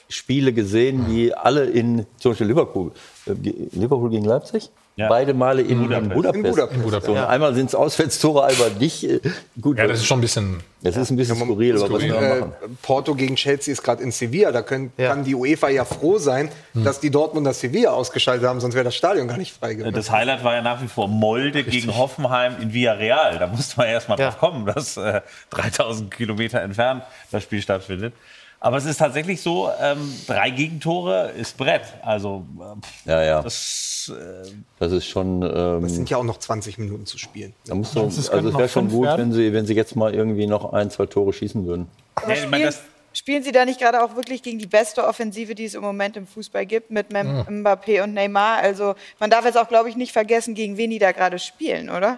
Spiele 0.09 0.53
gesehen, 0.53 1.05
die 1.09 1.33
alle 1.35 1.65
in, 1.65 2.05
zum 2.17 2.31
Beispiel 2.31 2.47
Liverpool, 2.47 2.93
äh, 3.25 3.33
Liverpool 3.73 4.09
gegen 4.09 4.23
Leipzig. 4.25 4.69
Ja. 4.97 5.09
Beide 5.09 5.35
Male 5.35 5.61
in, 5.61 5.89
in 5.91 6.09
Budapest. 6.09 6.35
In 6.35 6.41
Budapest. 6.43 6.73
In 6.75 6.81
Budapest. 6.81 7.05
So, 7.05 7.11
und 7.13 7.19
Einmal 7.19 7.53
sind 7.53 7.67
es 7.67 7.75
Auswärtstore, 7.75 8.45
einmal 8.45 8.71
nicht. 8.79 9.03
Äh, 9.03 9.19
Gut, 9.61 9.77
Ja, 9.77 9.85
das 9.85 9.99
ist 9.99 10.07
schon 10.07 10.17
ein 10.17 10.21
bisschen. 10.21 10.63
das 10.81 10.97
ist 10.97 11.11
ein 11.11 11.17
bisschen 11.17 11.35
skurril, 11.35 11.75
was 11.75 11.83
skurril. 11.83 12.09
wir 12.13 12.19
Äh, 12.19 12.39
machen. 12.39 12.53
Porto 12.81 13.13
gegen 13.13 13.35
Chelsea 13.35 13.71
ist 13.71 13.83
gerade 13.83 14.01
in 14.01 14.11
Sevilla. 14.11 14.51
Da 14.51 14.63
können, 14.63 14.91
Ja. 14.97 15.09
kann 15.09 15.23
die 15.23 15.35
UEFA 15.35 15.69
ja 15.69 15.85
froh 15.85 16.17
sein, 16.17 16.49
dass 16.73 16.99
die 16.99 17.11
Dortmunder 17.11 17.53
Sevilla 17.53 17.91
ausgeschaltet 17.91 18.47
haben, 18.47 18.59
sonst 18.59 18.73
wäre 18.73 18.85
das 18.85 18.95
Stadion 18.95 19.27
gar 19.27 19.37
nicht 19.37 19.53
frei 19.55 19.75
gewesen. 19.75 19.93
Das 19.93 20.09
Highlight 20.09 20.43
war 20.43 20.55
ja 20.55 20.63
nach 20.63 20.81
wie 20.81 20.87
vor 20.87 21.07
Molde 21.07 21.63
gegen 21.63 21.95
Hoffenheim 21.95 22.55
in 22.59 22.73
Villarreal. 22.73 23.37
Da 23.37 23.45
musste 23.45 23.77
man 23.77 23.87
erst 23.89 24.09
mal 24.09 24.19
Ja. 24.19 24.31
drauf 24.31 24.39
kommen, 24.39 24.65
dass 24.65 24.97
äh, 24.97 25.21
3000 25.51 26.09
Kilometer 26.09 26.59
entfernt 26.61 27.03
das 27.31 27.43
Spiel 27.43 27.61
stattfindet. 27.61 28.13
Aber 28.59 28.77
es 28.77 28.85
ist 28.85 28.97
tatsächlich 28.97 29.39
so, 29.41 29.69
ähm, 29.79 30.13
drei 30.25 30.49
Gegentore 30.49 31.29
ist 31.37 31.57
Brett. 31.57 31.83
Also 32.01 32.43
äh, 32.59 32.81
pff, 32.81 33.05
Ja, 33.05 33.23
ja. 33.23 33.41
das, 33.41 34.11
äh, 34.15 34.49
Das 34.79 34.91
ist 34.91 35.05
schon. 35.05 35.43
Ähm, 35.43 35.83
Es 35.85 35.93
sind 35.93 36.09
ja 36.09 36.17
auch 36.17 36.23
noch 36.23 36.37
20 36.39 36.77
Minuten 36.79 37.05
zu 37.05 37.17
spielen. 37.19 37.53
da 37.67 37.75
musst 37.75 37.95
du, 37.95 38.01
also 38.01 38.19
es 38.19 38.31
wäre 38.57 38.67
schon 38.69 38.89
gut, 38.89 39.05
werden? 39.05 39.27
wenn 39.27 39.31
sie, 39.33 39.53
wenn 39.53 39.65
sie 39.67 39.75
jetzt 39.75 39.95
mal 39.95 40.13
irgendwie 40.13 40.47
noch 40.47 40.73
ein, 40.73 40.89
zwei 40.89 41.05
Tore 41.05 41.33
schießen 41.33 41.65
würden. 41.67 41.87
Aber 42.15 42.27
Nee, 42.27 42.33
ich 42.33 42.39
spielen, 42.39 42.51
meine, 42.51 42.65
das- 42.65 42.81
spielen 43.13 43.43
Sie 43.43 43.51
da 43.51 43.63
nicht 43.65 43.79
gerade 43.79 44.03
auch 44.03 44.15
wirklich 44.15 44.41
gegen 44.41 44.57
die 44.57 44.65
beste 44.67 45.05
Offensive, 45.05 45.53
die 45.53 45.65
es 45.65 45.75
im 45.75 45.81
Moment 45.83 46.17
im 46.17 46.25
Fußball 46.25 46.65
gibt, 46.65 46.89
mit 46.91 47.11
Mem 47.13 47.41
Mbappé 47.63 48.01
und 48.03 48.13
Neymar? 48.15 48.57
Also 48.57 48.95
man 49.19 49.29
darf 49.29 49.45
jetzt 49.45 49.57
auch, 49.57 49.67
glaube 49.67 49.89
ich, 49.89 49.95
nicht 49.95 50.11
vergessen, 50.13 50.55
gegen 50.55 50.77
wen 50.77 50.89
die 50.89 50.99
da 50.99 51.11
gerade 51.11 51.37
spielen, 51.37 51.89
oder? 51.91 52.17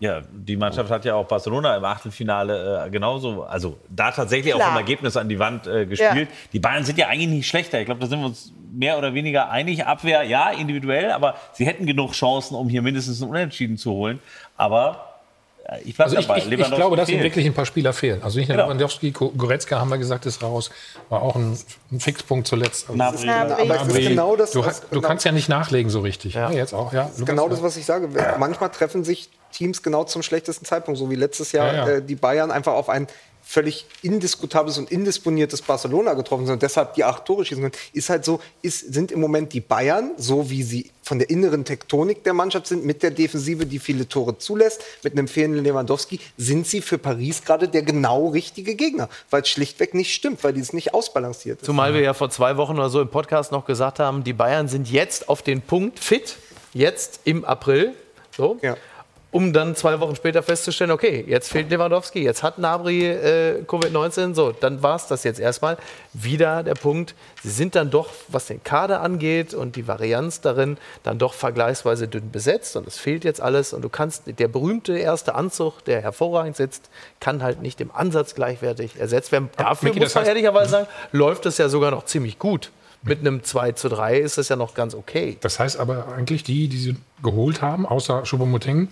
Ja, 0.00 0.22
die 0.32 0.56
Mannschaft 0.56 0.90
hat 0.90 1.04
ja 1.04 1.14
auch 1.14 1.26
Barcelona 1.26 1.76
im 1.76 1.84
Achtelfinale 1.84 2.84
äh, 2.86 2.90
genauso, 2.90 3.42
also 3.42 3.78
da 3.88 4.12
tatsächlich 4.12 4.54
auch 4.54 4.58
Klar. 4.58 4.70
vom 4.70 4.78
Ergebnis 4.78 5.16
an 5.16 5.28
die 5.28 5.38
Wand 5.38 5.66
äh, 5.66 5.86
gespielt. 5.86 6.28
Die 6.52 6.60
Bayern 6.60 6.84
sind 6.84 6.98
ja 6.98 7.08
eigentlich 7.08 7.28
nicht 7.28 7.48
schlechter. 7.48 7.80
Ich 7.80 7.86
glaube, 7.86 8.00
da 8.00 8.06
sind 8.06 8.20
wir 8.20 8.26
uns 8.26 8.52
mehr 8.72 8.96
oder 8.96 9.14
weniger 9.14 9.50
einig. 9.50 9.86
Abwehr, 9.86 10.22
ja, 10.22 10.50
individuell, 10.50 11.10
aber 11.10 11.34
sie 11.52 11.66
hätten 11.66 11.84
genug 11.84 12.12
Chancen, 12.12 12.54
um 12.54 12.68
hier 12.68 12.82
mindestens 12.82 13.20
einen 13.22 13.30
Unentschieden 13.30 13.76
zu 13.76 13.90
holen. 13.90 14.20
Aber 14.56 15.07
ich 15.84 15.94
bleibe 15.96 16.04
Also 16.10 16.16
ich, 16.18 16.26
dabei. 16.26 16.38
ich, 16.38 16.50
ich 16.50 16.74
glaube, 16.74 16.96
dass 16.96 17.08
ihm 17.10 17.20
wirklich 17.22 17.44
ein 17.44 17.52
paar 17.54 17.66
Spieler 17.66 17.92
fehlen. 17.92 18.22
Also 18.22 18.38
nicht 18.38 18.48
nur 18.48 18.56
Genau. 18.56 18.68
Lewandowski, 18.68 19.10
Goretzka 19.10 19.78
haben 19.78 19.90
wir 19.90 19.98
gesagt, 19.98 20.24
ist 20.26 20.42
raus. 20.42 20.70
War 21.10 21.22
auch 21.22 21.36
ein, 21.36 21.58
ein 21.92 22.00
Fixpunkt 22.00 22.46
zuletzt. 22.46 22.88
Also. 22.88 23.02
Aber 23.02 23.84
genau 23.94 24.36
das, 24.36 24.52
du, 24.52 24.64
was- 24.64 24.82
du 24.90 25.00
kannst 25.00 25.24
ja 25.24 25.32
nicht 25.32 25.48
nachlegen 25.48 25.90
so 25.90 26.00
richtig. 26.00 26.34
Ja. 26.34 26.50
jetzt 26.50 26.72
auch, 26.74 26.92
ja. 26.92 27.04
Das 27.04 27.18
ist 27.18 27.26
genau 27.26 27.48
das, 27.48 27.62
was 27.62 27.76
ich 27.76 27.84
sage. 27.84 28.08
Manchmal 28.38 28.70
treffen 28.70 29.04
sich 29.04 29.28
Teams 29.52 29.82
genau 29.82 30.04
zum 30.04 30.22
schlechtesten 30.22 30.64
Zeitpunkt, 30.64 30.98
so 30.98 31.10
wie 31.10 31.14
letztes 31.16 31.52
Jahr 31.52 31.66
Ja, 31.72 31.86
ja. 31.86 31.88
Äh, 31.96 32.02
die 32.02 32.16
Bayern 32.16 32.50
einfach 32.50 32.72
auf 32.74 32.88
ein 32.88 33.06
völlig 33.48 33.86
indiskutables 34.02 34.76
und 34.76 34.92
indisponiertes 34.92 35.62
Barcelona 35.62 36.12
getroffen 36.12 36.44
sind 36.44 36.52
und 36.52 36.62
deshalb 36.62 36.92
die 36.92 37.04
acht 37.04 37.24
Tore 37.24 37.46
schießen 37.46 37.62
können, 37.62 37.74
ist 37.94 38.10
halt 38.10 38.22
so, 38.22 38.40
ist, 38.60 38.92
sind 38.92 39.10
im 39.10 39.20
Moment 39.20 39.54
die 39.54 39.60
Bayern, 39.60 40.10
so 40.18 40.50
wie 40.50 40.62
sie 40.62 40.90
von 41.02 41.18
der 41.18 41.30
inneren 41.30 41.64
Tektonik 41.64 42.22
der 42.24 42.34
Mannschaft 42.34 42.66
sind, 42.66 42.84
mit 42.84 43.02
der 43.02 43.10
Defensive, 43.10 43.64
die 43.64 43.78
viele 43.78 44.06
Tore 44.06 44.36
zulässt, 44.36 44.84
mit 45.02 45.14
einem 45.14 45.28
fehlenden 45.28 45.64
Lewandowski, 45.64 46.20
sind 46.36 46.66
sie 46.66 46.82
für 46.82 46.98
Paris 46.98 47.42
gerade 47.42 47.68
der 47.68 47.80
genau 47.80 48.28
richtige 48.28 48.74
Gegner, 48.74 49.08
weil 49.30 49.40
es 49.40 49.48
schlichtweg 49.48 49.94
nicht 49.94 50.12
stimmt, 50.12 50.44
weil 50.44 50.52
die 50.52 50.60
es 50.60 50.74
nicht 50.74 50.92
ausbalanciert 50.92 51.62
ist. 51.62 51.64
Zumal 51.64 51.94
wir 51.94 52.02
ja 52.02 52.12
vor 52.12 52.28
zwei 52.28 52.58
Wochen 52.58 52.74
oder 52.74 52.90
so 52.90 53.00
im 53.00 53.08
Podcast 53.08 53.50
noch 53.50 53.64
gesagt 53.64 53.98
haben, 53.98 54.24
die 54.24 54.34
Bayern 54.34 54.68
sind 54.68 54.90
jetzt 54.90 55.30
auf 55.30 55.40
den 55.40 55.62
Punkt 55.62 56.00
fit, 56.00 56.36
jetzt 56.74 57.20
im 57.24 57.46
April, 57.46 57.94
so, 58.36 58.58
Ja. 58.60 58.76
Um 59.30 59.52
dann 59.52 59.76
zwei 59.76 60.00
Wochen 60.00 60.16
später 60.16 60.42
festzustellen, 60.42 60.90
okay, 60.90 61.22
jetzt 61.26 61.50
fehlt 61.50 61.68
Lewandowski, 61.70 62.22
jetzt 62.22 62.42
hat 62.42 62.58
Nabri 62.58 63.06
äh, 63.06 63.62
Covid-19, 63.66 64.34
so, 64.34 64.52
dann 64.52 64.82
war 64.82 64.96
es 64.96 65.06
das 65.06 65.22
jetzt 65.22 65.38
erstmal. 65.38 65.76
Wieder 66.14 66.62
der 66.62 66.74
Punkt, 66.74 67.14
sie 67.42 67.50
sind 67.50 67.74
dann 67.74 67.90
doch, 67.90 68.08
was 68.28 68.46
den 68.46 68.62
Kader 68.62 69.02
angeht 69.02 69.52
und 69.52 69.76
die 69.76 69.86
Varianz 69.86 70.40
darin, 70.40 70.78
dann 71.02 71.18
doch 71.18 71.34
vergleichsweise 71.34 72.08
dünn 72.08 72.30
besetzt 72.30 72.74
und 72.76 72.86
es 72.88 72.96
fehlt 72.96 73.24
jetzt 73.24 73.42
alles 73.42 73.74
und 73.74 73.82
du 73.82 73.90
kannst, 73.90 74.22
der 74.26 74.48
berühmte 74.48 74.96
erste 74.96 75.34
Anzug, 75.34 75.84
der 75.84 76.00
hervorragend 76.00 76.56
sitzt, 76.56 76.88
kann 77.20 77.42
halt 77.42 77.60
nicht 77.60 77.82
im 77.82 77.90
Ansatz 77.94 78.34
gleichwertig 78.34 78.98
ersetzt 78.98 79.30
werden. 79.30 79.50
Dafür 79.58 79.90
Micky, 79.90 80.00
muss 80.00 80.14
das 80.14 80.22
man 80.22 80.24
ehrlicherweise 80.24 80.70
sagen, 80.70 80.86
läuft 81.12 81.44
es 81.44 81.58
ja 81.58 81.68
sogar 81.68 81.90
noch 81.90 82.06
ziemlich 82.06 82.38
gut. 82.38 82.70
Mit 83.02 83.20
einem 83.20 83.44
2 83.44 83.72
zu 83.72 83.88
3 83.88 84.18
ist 84.18 84.38
es 84.38 84.48
ja 84.48 84.56
noch 84.56 84.74
ganz 84.74 84.94
okay. 84.94 85.36
Das 85.40 85.60
heißt 85.60 85.78
aber 85.78 86.08
eigentlich, 86.08 86.42
die, 86.42 86.68
die 86.68 86.78
sie 86.78 86.96
geholt 87.22 87.62
haben, 87.62 87.86
außer 87.86 88.24
Choupo-Moting, 88.24 88.88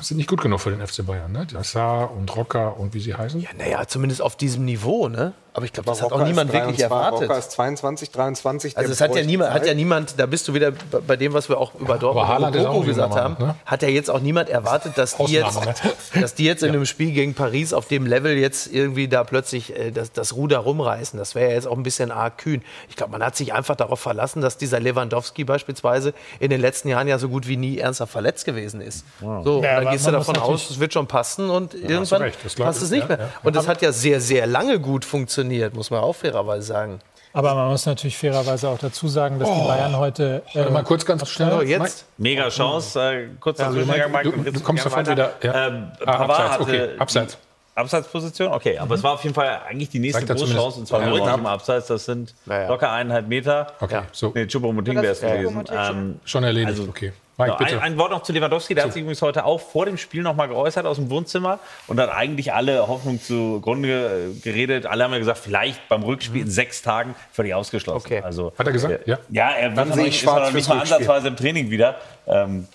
sind 0.00 0.16
nicht 0.16 0.28
gut 0.28 0.40
genug 0.40 0.60
für 0.60 0.70
den 0.70 0.86
FC 0.86 1.04
Bayern. 1.04 1.32
Ne? 1.32 1.46
Saar 1.62 2.12
und 2.12 2.34
Rocker 2.36 2.78
und 2.78 2.94
wie 2.94 3.00
sie 3.00 3.14
heißen. 3.14 3.40
Ja, 3.40 3.50
naja, 3.56 3.86
zumindest 3.86 4.22
auf 4.22 4.36
diesem 4.36 4.64
Niveau, 4.64 5.08
ne? 5.08 5.32
Aber 5.54 5.66
ich 5.66 5.72
glaube, 5.72 5.90
das 5.90 6.00
hat 6.00 6.12
auch 6.12 6.24
niemand 6.24 6.48
ist 6.48 6.54
wirklich 6.54 6.78
23, 6.78 6.82
erwartet. 6.82 7.28
Rocker 7.28 7.38
ist 7.38 7.50
22, 7.50 8.10
23. 8.10 8.78
Also 8.78 8.90
es 8.90 9.00
hat 9.02 9.14
ja, 9.14 9.22
niemand, 9.22 9.52
hat 9.52 9.66
ja 9.66 9.74
niemand, 9.74 10.14
da 10.18 10.24
bist 10.24 10.48
du 10.48 10.54
wieder 10.54 10.72
bei 11.06 11.16
dem, 11.16 11.34
was 11.34 11.50
wir 11.50 11.58
auch 11.58 11.74
über 11.74 11.98
Dortmund 11.98 12.56
und 12.56 12.86
gesagt 12.86 13.14
haben, 13.14 13.36
Mann, 13.38 13.48
ne? 13.48 13.54
hat 13.66 13.82
ja 13.82 13.88
jetzt 13.88 14.08
auch 14.10 14.20
niemand 14.20 14.48
erwartet, 14.48 14.96
dass 14.96 15.18
die 15.18 15.32
jetzt, 15.32 15.44
Ausnahme, 15.44 15.74
dass 16.20 16.34
die 16.34 16.44
jetzt 16.44 16.62
in 16.62 16.70
einem 16.70 16.86
Spiel 16.86 17.12
gegen 17.12 17.34
Paris 17.34 17.74
auf 17.74 17.86
dem 17.86 18.06
Level 18.06 18.34
jetzt 18.38 18.72
irgendwie 18.72 19.08
da 19.08 19.24
plötzlich 19.24 19.76
äh, 19.76 19.90
das, 19.90 20.12
das 20.12 20.34
Ruder 20.34 20.58
rumreißen. 20.58 21.18
Das 21.18 21.34
wäre 21.34 21.50
ja 21.50 21.54
jetzt 21.56 21.66
auch 21.66 21.76
ein 21.76 21.82
bisschen 21.82 22.10
arg 22.10 22.38
kühn. 22.38 22.62
Ich 22.88 22.96
glaube, 22.96 23.12
man 23.12 23.22
hat 23.22 23.36
sich 23.36 23.52
einfach 23.52 23.76
darauf 23.76 24.00
verlassen, 24.00 24.40
dass 24.40 24.56
dieser 24.56 24.80
Lewandowski 24.80 25.44
beispielsweise 25.44 26.14
in 26.40 26.48
den 26.48 26.62
letzten 26.62 26.88
Jahren 26.88 27.08
ja 27.08 27.18
so 27.18 27.28
gut 27.28 27.46
wie 27.46 27.58
nie 27.58 27.76
ernsthaft 27.76 28.12
verletzt 28.12 28.46
gewesen 28.46 28.80
ist. 28.80 29.04
So, 29.20 29.26
und 29.26 29.64
Ja, 29.64 29.82
dann 29.82 29.92
gehst 29.92 30.06
du 30.06 30.12
davon 30.12 30.38
aus, 30.38 30.70
es 30.70 30.80
wird 30.80 30.94
schon 30.94 31.06
passen 31.06 31.50
und 31.50 31.74
du 31.74 31.78
irgendwann 31.78 32.22
recht, 32.22 32.38
passt 32.56 32.82
es 32.82 32.90
nicht 32.90 33.02
ja, 33.02 33.08
mehr. 33.08 33.18
ja. 33.18 33.28
Und 33.42 33.54
das 33.54 33.68
hat 33.68 33.82
ja 33.82 33.92
sehr, 33.92 34.18
sehr 34.22 34.46
lange 34.46 34.80
gut 34.80 35.04
funktioniert, 35.04 35.41
muss 35.74 35.90
man 35.90 36.00
auch 36.00 36.14
fairerweise 36.14 36.66
sagen. 36.66 37.00
Aber 37.34 37.54
man 37.54 37.70
muss 37.70 37.86
natürlich 37.86 38.16
fairerweise 38.18 38.68
auch 38.68 38.78
dazu 38.78 39.08
sagen, 39.08 39.38
dass 39.38 39.48
die 39.50 39.66
Bayern 39.66 39.96
heute. 39.96 40.42
Äh, 40.52 40.68
mal 40.68 40.82
kurz 40.84 41.04
ganz 41.06 41.26
schnell. 41.28 41.50
So, 41.50 41.62
jetzt 41.62 42.04
Mega 42.18 42.48
Chance. 42.50 43.00
Äh, 43.00 43.28
Also, 43.44 43.72
Zwischengang, 43.72 44.12
Mike, 44.12 44.28
Mike. 44.28 44.36
du- 44.38 44.44
jetzt 44.44 44.56
du 44.60 44.62
kommst 44.62 44.82
sofort 44.84 45.06
weiter. 45.06 45.32
wieder, 45.40 45.54
ja. 45.54 45.68
Ähm, 45.68 45.92
Ah, 46.04 46.12
abseits, 46.12 46.50
hatte 46.50 46.62
okay, 46.62 46.88
abseits. 46.98 47.38
Abseitsposition? 47.74 48.52
Okay, 48.52 48.76
aber 48.76 48.94
es 48.96 49.02
war 49.02 49.14
auf 49.14 49.22
jeden 49.22 49.34
Fall 49.34 49.60
eigentlich 49.66 49.88
die 49.88 49.98
nächste 49.98 50.26
große. 50.26 50.52
Chance, 50.54 50.80
und 50.80 50.86
zwar 50.88 51.00
Ja, 51.10 51.20
knapp. 51.24 51.38
im 51.38 51.46
Abseits. 51.46 51.86
Das 51.86 52.04
sind 52.04 52.34
Ja, 52.44 52.62
ja. 52.62 52.68
locker 52.68 52.92
eineinhalb 52.92 53.28
Meter. 53.28 53.68
Okay, 53.80 53.94
Ja. 53.94 54.02
so. 54.12 54.30
Nee, 54.34 54.44
Choupo-Moting 54.46 54.94
Das 54.96 55.02
wäre 55.02 55.12
es 55.12 55.20
gewesen. 55.20 55.64
Ähm, 55.74 56.20
Schon 56.26 56.44
erledigt, 56.44 56.78
also- 56.80 56.90
okay. 56.90 57.14
Mike, 57.46 57.56
bitte. 57.58 57.76
ein, 57.76 57.92
ein 57.92 57.98
Wort 57.98 58.10
noch 58.10 58.22
zu 58.22 58.32
Lewandowski, 58.32 58.74
der 58.74 58.84
hat 58.84 58.92
sich 58.92 59.02
übrigens 59.02 59.22
heute 59.22 59.44
auch 59.44 59.60
vor 59.60 59.86
dem 59.86 59.98
Spiel 59.98 60.22
noch 60.22 60.34
mal 60.34 60.46
geäußert 60.46 60.86
aus 60.86 60.96
dem 60.96 61.10
Wohnzimmer 61.10 61.58
und 61.86 62.00
hat 62.00 62.10
eigentlich 62.10 62.52
alle 62.52 62.86
Hoffnung 62.88 63.20
zugrunde 63.20 64.32
äh, 64.36 64.40
geredet. 64.40 64.86
Alle 64.86 65.04
haben 65.04 65.12
ja 65.12 65.18
gesagt, 65.18 65.38
vielleicht 65.38 65.88
beim 65.88 66.02
Rückspiel 66.02 66.42
in 66.42 66.50
sechs 66.50 66.82
Tagen 66.82 67.14
völlig 67.32 67.54
ausgeschlossen. 67.54 68.06
Okay. 68.06 68.22
Also, 68.22 68.52
Hat 68.58 68.66
er 68.66 68.72
gesagt? 68.72 69.06
Ja. 69.06 69.18
ja, 69.30 69.50
er 69.50 69.76
wird 69.76 69.78
Dann 69.78 69.92
sehe 69.92 70.04
nicht, 70.04 70.08
ich 70.08 70.14
ist 70.16 70.22
schwarz 70.22 70.48
noch 70.48 70.54
nicht 70.54 70.68
mal 70.68 70.80
ansatzweise 70.80 71.28
im 71.28 71.36
Training 71.36 71.70
wieder. 71.70 71.96
Ähm, 72.26 72.66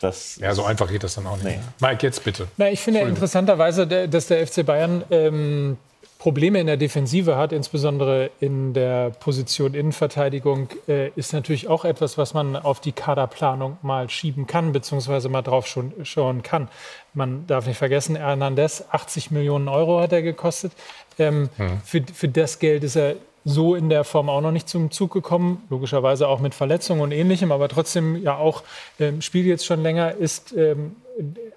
das 0.00 0.36
Ja, 0.36 0.54
so 0.54 0.64
einfach 0.64 0.88
geht 0.88 1.02
das 1.02 1.14
dann 1.14 1.26
auch 1.26 1.38
nicht. 1.38 1.58
Mike, 1.80 2.06
jetzt 2.06 2.22
bitte. 2.22 2.48
Na, 2.56 2.70
ich 2.70 2.80
finde 2.80 3.00
interessanterweise, 3.00 3.86
dass 3.86 4.26
der 4.26 4.46
FC 4.46 4.64
Bayern 4.64 5.04
ähm, 5.10 5.78
Probleme 6.18 6.60
in 6.60 6.66
der 6.66 6.76
Defensive 6.76 7.36
hat, 7.36 7.52
insbesondere 7.52 8.30
in 8.40 8.72
der 8.72 9.10
Position 9.10 9.74
Innenverteidigung, 9.74 10.68
äh, 10.88 11.10
ist 11.10 11.32
natürlich 11.32 11.68
auch 11.68 11.84
etwas, 11.84 12.16
was 12.16 12.32
man 12.32 12.56
auf 12.56 12.80
die 12.80 12.92
Kaderplanung 12.92 13.76
mal 13.82 14.08
schieben 14.08 14.46
kann, 14.46 14.72
beziehungsweise 14.72 15.28
mal 15.28 15.42
drauf 15.42 15.66
schon, 15.66 15.92
schauen 16.04 16.42
kann. 16.42 16.68
Man 17.12 17.46
darf 17.46 17.66
nicht 17.66 17.76
vergessen, 17.76 18.16
Hernandez, 18.16 18.84
80 18.90 19.30
Millionen 19.30 19.68
Euro 19.68 20.00
hat 20.00 20.12
er 20.12 20.22
gekostet. 20.22 20.72
Ähm, 21.18 21.50
für, 21.84 22.02
für 22.12 22.28
das 22.28 22.58
Geld 22.58 22.82
ist 22.84 22.96
er 22.96 23.16
so 23.44 23.76
in 23.76 23.88
der 23.88 24.02
Form 24.02 24.28
auch 24.28 24.40
noch 24.40 24.50
nicht 24.50 24.68
zum 24.68 24.90
Zug 24.90 25.12
gekommen, 25.12 25.62
logischerweise 25.70 26.26
auch 26.26 26.40
mit 26.40 26.52
Verletzungen 26.54 27.00
und 27.00 27.12
ähnlichem, 27.12 27.52
aber 27.52 27.68
trotzdem 27.68 28.20
ja 28.20 28.36
auch 28.36 28.64
ähm, 28.98 29.22
spielt 29.22 29.46
jetzt 29.46 29.64
schon 29.64 29.82
länger, 29.82 30.14
ist 30.14 30.52
ähm, 30.56 30.96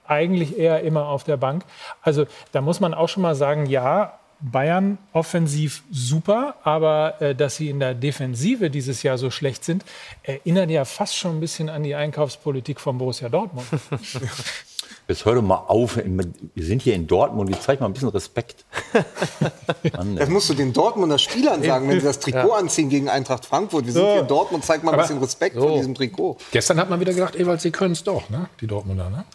eigentlich 0.06 0.57
eher 0.57 0.81
immer 0.81 1.07
auf 1.07 1.23
der 1.23 1.38
Bank. 1.38 1.64
Also 2.02 2.26
da 2.52 2.61
muss 2.61 2.80
man 2.80 2.94
auch 2.94 3.10
schon 3.10 3.23
mal 3.23 3.36
sagen, 3.36 3.65
ja, 3.65 4.19
Bayern 4.41 4.98
offensiv 5.14 5.84
super, 5.91 6.56
aber 6.64 7.22
äh, 7.22 7.36
dass 7.36 7.57
sie 7.57 7.70
in 7.70 7.80
der 7.80 7.94
Defensive 7.94 8.70
dieses 8.70 9.03
Jahr 9.03 9.18
so 9.18 9.32
schlecht 9.32 9.66
sind, 9.66 9.84
erinnert 10.24 10.70
ja 10.70 10.86
fast 10.86 11.16
schon 11.16 11.38
ein 11.38 11.40
bisschen 11.40 11.70
an 11.70 11.84
die 11.84 11.95
Einkaufspolitik 11.95 12.80
von 12.80 12.98
Borussia 12.98 13.28
Dortmund. 13.30 13.68
Jetzt 15.07 15.26
hör 15.26 15.34
doch 15.34 15.41
mal 15.41 15.56
auf. 15.56 15.98
Wir 15.98 16.64
sind 16.64 16.84
hier 16.84 16.94
in 16.94 17.07
Dortmund. 17.07 17.49
Jetzt 17.49 17.64
zeig 17.64 17.80
mal 17.80 17.88
ein 17.88 17.94
bisschen 17.94 18.10
Respekt. 18.10 18.64
Mann, 19.98 20.16
Das 20.16 20.30
musst 20.30 20.49
du 20.49 20.53
den 20.53 20.72
Dortmunder 20.72 21.18
Spielern 21.18 21.64
sagen, 21.64 21.90
wenn 21.90 21.99
sie 21.99 22.06
das 22.06 22.20
Trikot 22.20 22.52
anziehen 22.53 22.90
gegen 22.90 23.10
Eintracht 23.10 23.44
Frankfurt. 23.45 23.88
Wir 23.88 23.94
sind 23.94 24.06
hier 24.06 24.20
in 24.22 24.28
Dortmund, 24.28 24.64
zeig 24.64 24.84
mal 24.84 24.91
ein 24.91 24.94
Aber- 24.94 25.03
bisschen 25.03 25.18
Respekt 25.20 25.56
vor 25.57 25.76
diesem 25.76 25.95
Trikot. 25.95 26.38
Gestern 26.52 26.80
hat 26.80 26.91
man 26.91 26.99
wieder 26.99 27.14
gedacht, 27.14 27.36
Ewald, 27.36 27.60
sie 27.60 27.72
können 27.72 27.94
es 27.94 28.03
doch, 28.03 28.30
ne? 28.30 28.49
die 28.61 28.68
Dortmunder. 28.68 29.10
Ne? 29.10 29.26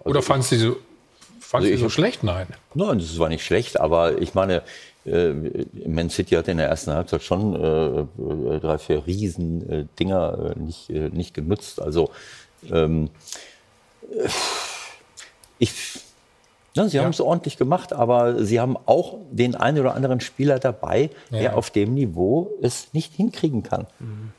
Oder 0.00 0.22
fandst 0.22 0.50
du 0.50 0.56
sie 0.56 0.62
so, 0.62 0.76
fandst 1.52 1.66
Also 1.70 1.76
du 1.76 1.80
so 1.80 1.86
ich- 1.86 1.92
schlecht? 1.92 2.24
Nein. 2.24 2.46
Nein, 2.74 2.98
das 2.98 3.18
war 3.18 3.28
nicht 3.28 3.44
schlecht, 3.44 3.78
aber 3.78 4.20
ich 4.20 4.34
meine, 4.34 4.62
äh, 5.04 5.32
Man 5.86 6.08
City 6.10 6.34
hat 6.34 6.48
in 6.48 6.56
der 6.58 6.68
ersten 6.68 6.92
Halbzeit 6.92 7.22
schon 7.22 7.54
äh, 7.54 8.00
äh, 8.56 8.60
drei, 8.60 8.78
vier 8.78 9.06
riesen 9.06 9.68
äh, 9.68 9.84
äh, 10.56 10.58
nicht, 10.58 10.90
äh, 10.90 11.08
nicht 11.10 11.34
genutzt. 11.34 11.80
Also 11.80 12.10
ähm, 12.70 13.10
äh, 14.12 14.28
ich, 15.58 15.72
ja, 16.74 16.88
sie 16.88 17.00
haben 17.00 17.10
es 17.10 17.20
ordentlich 17.20 17.58
gemacht, 17.58 17.92
aber 17.92 18.42
sie 18.44 18.58
haben 18.60 18.76
auch 18.86 19.18
den 19.30 19.54
einen 19.54 19.78
oder 19.78 19.94
anderen 19.94 20.20
Spieler 20.20 20.58
dabei, 20.58 21.10
der 21.30 21.42
Ja. 21.42 21.52
auf 21.54 21.70
dem 21.70 21.94
Niveau 21.94 22.50
es 22.62 22.88
nicht 22.92 23.12
hinkriegen 23.14 23.62
kann. 23.62 23.86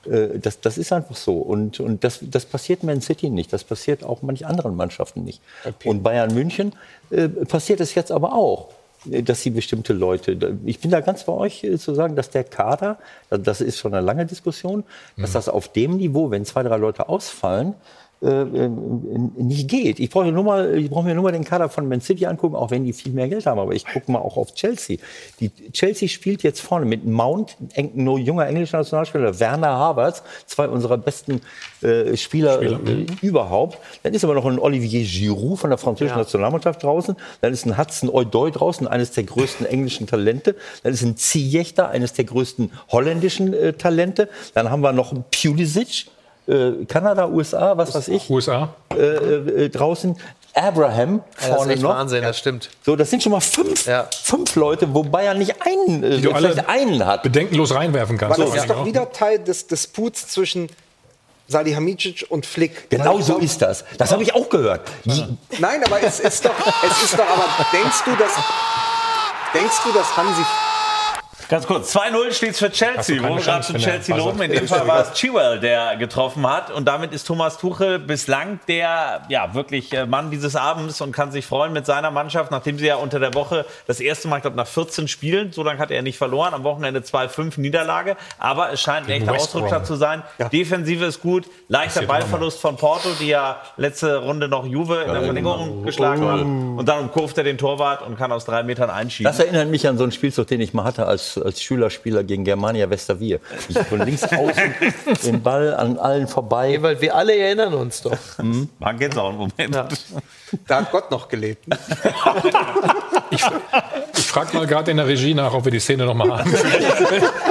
Äh, 0.10 0.40
das, 0.40 0.60
das 0.60 0.78
ist 0.78 0.92
einfach 0.92 1.16
so. 1.16 1.38
Und, 1.38 1.80
und 1.80 2.04
das, 2.04 2.20
das 2.22 2.46
passiert 2.46 2.84
Man 2.84 3.02
City 3.02 3.30
nicht. 3.30 3.54
Das 3.54 3.64
passiert 3.64 4.04
auch 4.04 4.22
manch 4.24 4.46
anderen 4.46 4.76
Mannschaften 4.76 5.24
nicht. 5.24 5.42
Und 5.86 6.02
Bayern 6.04 6.34
München 6.34 6.74
äh, 7.12 7.28
passiert 7.30 7.80
es 7.80 7.94
jetzt 7.96 8.12
aber 8.12 8.34
auch 8.34 8.70
äh, 9.12 9.22
dass 9.22 9.42
sie 9.42 9.50
bestimmte 9.52 9.94
Leute, 9.94 10.58
ich 10.66 10.80
bin 10.80 10.90
da 10.90 11.02
ganz 11.02 11.26
bei 11.26 11.34
euch 11.34 11.64
äh, 11.64 11.78
zu 11.78 11.94
sagen, 11.94 12.16
dass 12.16 12.30
der 12.30 12.46
Kader, 12.46 12.98
also 13.30 13.44
das 13.44 13.62
ist 13.62 13.78
schon 13.78 13.94
eine 13.94 14.06
lange 14.06 14.26
Diskussion, 14.26 14.84
dass 15.18 15.34
das 15.34 15.50
auf 15.50 15.68
dem 15.68 15.98
Niveau, 15.98 16.32
wenn 16.32 16.46
zwei, 16.46 16.64
drei 16.64 16.78
Leute 16.78 17.10
ausfallen, 17.10 17.76
äh, 18.24 18.44
äh, 18.44 18.70
nicht 19.38 19.70
geht. 19.70 20.00
Ich 20.00 20.10
brauche 20.10 20.32
nur 20.32 20.44
mal, 20.44 20.78
ich 20.78 20.90
brauche 20.90 21.06
mir 21.06 21.14
nur 21.14 21.26
mal 21.26 21.32
den 21.32 21.44
Kader 21.44 21.70
von 21.70 21.88
Man 21.88 22.02
City 22.02 22.26
angucken, 22.26 22.56
auch 22.56 22.72
wenn 22.72 22.86
die 22.86 22.94
viel 22.94 23.12
mehr 23.12 23.28
Geld 23.28 23.46
haben. 23.46 23.60
Aber 23.60 23.74
ich 23.74 23.86
gucke 23.86 24.12
mal 24.12 24.20
auch 24.20 24.38
auf 24.38 24.54
Chelsea. 24.54 24.98
Die 25.40 25.52
Chelsea 25.72 26.08
spielt 26.08 26.44
jetzt 26.44 26.62
vorne 26.62 26.86
mit 26.86 27.06
Mount, 27.06 27.58
nur 27.94 28.20
junger 28.20 28.48
englischer 28.48 28.78
Nationalspieler, 28.78 29.40
Werner 29.40 29.78
Havertz, 29.78 30.24
zwei 30.46 30.68
unserer 30.68 30.98
besten 30.98 31.42
äh, 31.82 32.16
Spieler, 32.16 32.62
Äh, 32.62 33.06
überhaupt. 33.22 33.78
Dann 34.04 34.14
ist 34.14 34.24
aber 34.24 34.36
noch 34.36 34.46
ein 34.46 34.60
Olivier 34.60 35.04
Giroud 35.04 35.60
von 35.60 35.70
der 35.70 35.78
französischen 35.78 36.18
Nationalmannschaft 36.18 36.84
draußen. 36.84 37.16
Dann 37.42 37.54
ist 37.54 37.66
ein 37.66 37.78
Hudson 37.78 38.10
Odoi 38.10 38.52
draußen, 38.52 38.88
eines 38.88 39.12
der 39.12 39.24
größten 39.24 39.66
englischen 39.66 40.08
Talente. 40.08 40.56
Dann 40.84 40.94
ist 40.94 41.02
ein 41.02 41.18
Ziyech 41.18 41.80
eines 41.80 42.14
der 42.14 42.26
größten 42.26 42.72
holländischen 42.90 43.54
äh, 43.54 43.74
Talente. 43.74 44.30
Dann 44.54 44.70
haben 44.70 44.82
wir 44.82 44.94
noch 44.94 45.12
einen 45.12 45.24
Pulisic, 45.32 46.06
äh, 46.48 46.86
Kanada, 46.86 47.28
USA, 47.28 47.78
was 47.78 47.94
weiß 47.96 48.08
ich. 48.10 48.30
USA. 48.30 48.74
Äh, 48.96 48.96
äh, 48.98 49.70
draußen. 49.70 50.18
Abraham 50.56 51.16
Ja, 51.16 51.22
das 51.36 51.48
ist 51.48 51.56
vorne 51.56 51.74
echt 51.74 51.82
noch. 51.82 51.90
Wahnsinn, 51.90 52.22
das 52.22 52.38
stimmt. 52.38 52.70
So, 52.86 52.96
das 52.96 53.10
sind 53.10 53.24
schon 53.24 53.32
mal 53.32 53.40
fünf, 53.40 53.90
fünf 54.12 54.56
Leute, 54.56 54.94
wo 54.94 55.04
Bayern 55.04 55.40
nicht 55.40 55.56
einen, 55.62 56.04
äh, 56.04 56.20
vielleicht 56.20 56.70
einen 56.70 57.06
hat. 57.06 57.24
bedenkenlos 57.24 57.74
reinwerfen 57.74 58.18
kannst. 58.18 58.40
Aber 58.40 58.52
das 58.52 58.62
ist 58.62 58.70
doch 58.70 58.76
Dingen 58.76 58.86
wieder 58.86 59.12
Teil 59.12 59.40
des 59.40 59.66
Disputs 59.66 60.28
zwischen 60.28 60.70
Salihamidzic 61.48 62.28
und 62.30 62.46
Flick. 62.46 62.90
Genau 62.90 63.20
so 63.20 63.38
ist 63.38 63.62
das. 63.62 63.84
Das 63.98 64.12
habe 64.12 64.24
ich 64.24 64.36
auch 64.36 64.50
gehört. 64.50 64.82
Nein, 65.60 65.84
aber 65.86 66.02
es 66.04 66.20
ist 66.20 66.46
doch, 66.46 66.52
es 66.84 67.04
ist 67.04 67.14
doch, 67.18 67.28
aber 67.28 67.66
denkst 67.72 68.04
du, 68.06 68.16
dass, 68.16 68.32
denkst 69.54 69.78
du, 69.84 69.92
dass 69.92 70.18
Hansi 70.18 70.42
Ganz 71.50 71.68
kurz, 71.68 71.96
2-0 71.96 72.34
steht 72.34 72.56
für 72.56 72.72
Chelsea. 72.72 73.22
Wo 73.22 73.36
wir 73.36 73.42
gerade 73.42 73.66
zu 73.66 73.74
Chelsea 73.74 74.16
buzzert. 74.16 74.18
loben. 74.18 74.42
In 74.42 74.52
dem 74.52 74.68
Fall 74.68 74.88
war 74.88 75.02
es 75.02 75.14
Chilwell, 75.14 75.60
der 75.60 75.96
getroffen 75.98 76.48
hat. 76.48 76.72
Und 76.72 76.86
damit 76.86 77.14
ist 77.14 77.26
Thomas 77.26 77.58
Tuchel 77.58 78.00
bislang 78.00 78.60
der 78.68 79.22
ja, 79.30 79.54
wirklich 79.54 79.94
äh, 79.94 80.06
Mann 80.06 80.32
dieses 80.32 80.56
Abends 80.56 81.02
und 81.02 81.12
kann 81.12 81.32
sich 81.32 81.46
freuen 81.46 81.74
mit 81.74 81.86
seiner 81.86 82.12
Mannschaft, 82.12 82.52
nachdem 82.52 82.78
sie 82.78 82.88
ja 82.88 82.96
unter 82.96 83.20
der 83.20 83.34
Woche 83.34 83.66
das 83.88 84.00
erste 84.00 84.28
Mal, 84.28 84.38
ich 84.38 84.42
glaube, 84.44 84.58
nach 84.58 84.68
14 84.68 85.08
Spielen, 85.08 85.52
so 85.52 85.64
lange 85.64 85.80
hat 85.80 85.92
er 85.92 86.02
nicht 86.02 86.18
verloren, 86.18 86.54
am 86.54 86.64
Wochenende 86.64 87.02
2-5 87.02 87.60
Niederlage. 87.60 88.16
Aber 88.40 88.72
es 88.72 88.82
scheint 88.82 89.08
ein 89.08 89.14
echter 89.14 89.34
Ausrutscher 89.34 89.84
zu 89.84 89.96
sein. 89.96 90.24
Defensive 90.52 91.06
ist 91.06 91.22
gut. 91.22 91.46
Leichter 91.68 92.04
Ballverlust 92.04 92.60
von 92.60 92.78
Porto, 92.78 93.10
die 93.20 93.28
ja 93.28 93.62
letzte 93.78 94.18
Runde 94.18 94.48
noch 94.48 94.66
Juve 94.66 95.04
in 95.04 95.14
der 95.14 95.24
Verlängerung 95.24 95.84
geschlagen 95.84 96.26
haben. 96.26 96.78
Und 96.78 96.88
dann 96.88 97.00
umkurvt 97.00 97.38
er 97.38 97.44
den 97.44 97.58
Torwart 97.58 98.02
und 98.02 98.18
kann 98.18 98.32
aus 98.32 98.46
drei 98.46 98.64
Metern 98.64 98.90
einschieben. 98.90 99.32
Das 99.32 99.40
erinnert 99.40 99.70
mich 99.70 99.88
an 99.88 99.98
so 99.98 100.04
einen 100.04 100.12
Spielzug, 100.12 100.48
den 100.48 100.62
ich 100.62 100.74
mal 100.74 100.84
hatte 100.84 101.06
als, 101.06 101.33
als 101.38 101.62
Schülerspieler 101.62 102.24
gegen 102.24 102.44
Germania 102.44 102.90
Westerwier. 102.90 103.40
Ich 103.70 103.78
von 103.80 104.02
links 104.02 104.24
außen 104.24 104.76
den 105.24 105.42
Ball 105.42 105.74
an 105.74 105.98
allen 105.98 106.28
vorbei. 106.28 106.78
Weil 106.82 107.02
wir 107.02 107.16
alle 107.16 107.36
erinnern 107.36 107.74
uns 107.74 108.02
doch. 108.02 108.18
Man 108.38 109.00
kennt 109.00 109.18
auch 109.18 109.30
einen 109.30 109.38
Moment. 109.38 109.76
da 110.68 110.76
hat 110.76 110.92
Gott 110.92 111.12
noch 111.12 111.28
gelebt? 111.28 111.68
ne? 111.68 111.78
Ich 114.16 114.28
frage 114.28 114.56
mal 114.56 114.68
gerade 114.68 114.92
in 114.92 114.98
der 114.98 115.08
Regie 115.08 115.34
nach, 115.34 115.54
ob 115.54 115.66
wir 115.66 115.72
die 115.72 115.80
Szene 115.80 116.06
noch 116.06 116.14
mal 116.14 116.40
haben. 116.40 116.54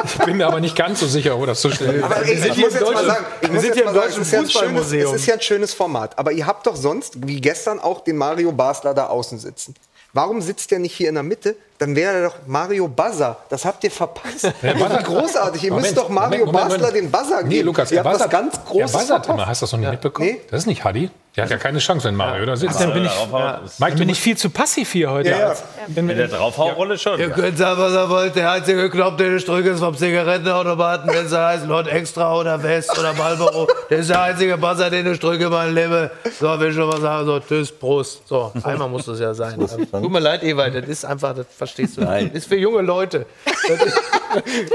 Ich 0.05 0.19
bin 0.25 0.37
mir 0.37 0.47
aber 0.47 0.61
nicht 0.61 0.77
ganz 0.77 1.01
so 1.01 1.07
sicher, 1.07 1.39
wo 1.39 1.47
das 1.47 1.61
so 1.61 1.71
schnell 1.71 1.97
ist. 1.97 2.05
Aber 2.05 2.25
ey, 2.25 2.35
ich 2.35 2.57
muss 2.57 2.75
jetzt 2.75 2.93
mal 2.93 3.05
sagen, 3.05 3.27
ich 3.41 3.49
wir 3.49 3.55
muss 3.55 3.63
sind 3.63 3.69
jetzt 3.69 3.77
hier 3.77 3.85
mal 3.85 3.91
im 3.91 3.97
sagen, 3.97 4.09
Deutschen 4.09 4.23
es 4.23 4.29
ist, 4.29 4.33
ja 4.33 4.39
ein 4.39 4.45
schönes, 4.47 4.53
Fußballmuseum. 4.53 5.15
es 5.15 5.21
ist 5.21 5.27
ja 5.27 5.35
ein 5.35 5.41
schönes 5.41 5.75
Format. 5.75 6.19
Aber 6.19 6.33
ihr 6.33 6.47
habt 6.47 6.67
doch 6.67 6.77
sonst, 6.77 7.27
wie 7.27 7.41
gestern, 7.41 7.79
auch 7.79 8.03
den 8.03 8.17
Mario 8.17 8.53
Basler 8.53 8.95
da 8.95 9.07
außen 9.07 9.39
sitzen. 9.39 9.75
Warum 10.13 10.41
sitzt 10.41 10.71
der 10.71 10.79
nicht 10.79 10.95
hier 10.95 11.09
in 11.09 11.15
der 11.15 11.25
Mitte? 11.25 11.57
Dann 11.83 11.97
wäre 11.97 12.13
er 12.15 12.23
doch 12.29 12.35
Mario 12.47 12.87
Buzzer. 12.87 13.37
Das 13.49 13.65
habt 13.65 13.83
ihr 13.83 13.91
verpasst. 13.91 14.45
Der 14.63 14.77
Wie 14.77 14.81
buzzert- 14.83 15.03
großartig. 15.05 15.65
Ihr 15.65 15.71
Moment, 15.71 15.87
müsst 15.89 15.99
doch 15.99 16.09
Mario 16.09 16.47
Moment, 16.47 16.53
Moment, 16.53 16.71
Basler 16.81 16.93
den 16.93 17.11
Buzzer 17.11 17.39
geben. 17.39 17.49
Nee, 17.49 17.63
Lukas, 17.63 17.91
ihr 17.91 17.99
habt 17.99 18.07
was 18.07 18.13
buzzert, 18.19 18.31
ganz 18.31 18.65
Großes 18.65 18.93
buzzert 18.93 19.07
verpasst. 19.09 19.29
immer. 19.31 19.47
Hast 19.49 19.63
du 19.63 19.65
das 19.65 19.73
noch 19.73 19.79
nicht 19.81 19.91
mitbekommen? 19.91 20.29
Nee. 20.29 20.41
Das 20.49 20.61
ist 20.61 20.67
nicht 20.67 20.85
Hadi. 20.85 21.11
Der 21.35 21.45
hat 21.45 21.51
ja 21.51 21.57
keine 21.57 21.79
Chance, 21.79 22.09
wenn 22.09 22.15
Mario, 22.15 22.43
oder? 22.43 22.59
Sitzt 22.59 22.79
Dann 22.79 22.91
er? 22.91 22.95
bin 22.95 23.05
ich, 23.07 23.11
Mike, 23.11 23.59
dann 23.79 23.91
du 23.93 23.97
bin 23.97 24.09
ich 24.11 24.21
viel 24.21 24.37
zu 24.37 24.51
passiv 24.51 24.93
hier 24.93 25.11
heute. 25.11 25.31
Ja, 25.31 25.39
ja. 25.39 25.55
Wenn 25.87 26.05
In 26.05 26.09
wir, 26.11 26.27
der 26.27 26.29
Draufhaurolle 26.29 26.99
schon. 26.99 27.19
Ihr 27.19 27.31
könnt 27.31 27.57
sagen, 27.57 27.81
was 27.81 27.93
ihr 27.95 28.11
wollt. 28.11 28.37
Der 28.37 28.51
einzige 28.51 28.91
Knopf, 28.91 29.17
den 29.17 29.39
ich 29.39 29.45
drücke, 29.47 29.71
ist 29.71 29.79
vom 29.81 29.97
Zigarettenautomaten, 29.97 31.11
wenn 31.11 31.27
sie 31.27 31.39
heißt 31.43 31.65
Lord 31.67 31.89
Extra 31.89 32.37
oder 32.39 32.63
West 32.63 32.99
oder 32.99 33.15
Marlboro. 33.15 33.67
Das 33.89 34.01
ist 34.01 34.11
der 34.11 34.21
einzige 34.21 34.59
Buzzer, 34.59 34.91
den 34.91 35.11
ich 35.11 35.19
drücke, 35.21 35.49
mein 35.49 35.75
Leben. 35.75 36.11
So, 36.39 36.61
will 36.61 36.69
ich 36.69 36.77
schon 36.77 36.89
mal 36.91 37.01
sagen. 37.01 37.25
So, 37.25 37.41
tschüss, 37.41 37.73
Prost. 37.73 38.29
So, 38.29 38.53
einmal 38.63 38.91
muss 38.91 39.07
das 39.07 39.19
ja 39.19 39.33
sein. 39.33 39.59
Tut 39.59 40.11
mir 40.11 40.21
leid, 40.21 40.43
Ewald, 40.43 40.75
das 40.75 40.85
ist 40.87 41.07
einfach, 41.07 41.35
das 41.35 41.47
verstehst 41.73 41.97
du. 41.97 42.03
Nein. 42.03 42.31
Das 42.33 42.43
ist 42.43 42.49
für 42.49 42.57
junge 42.57 42.83
Leute. 42.83 43.27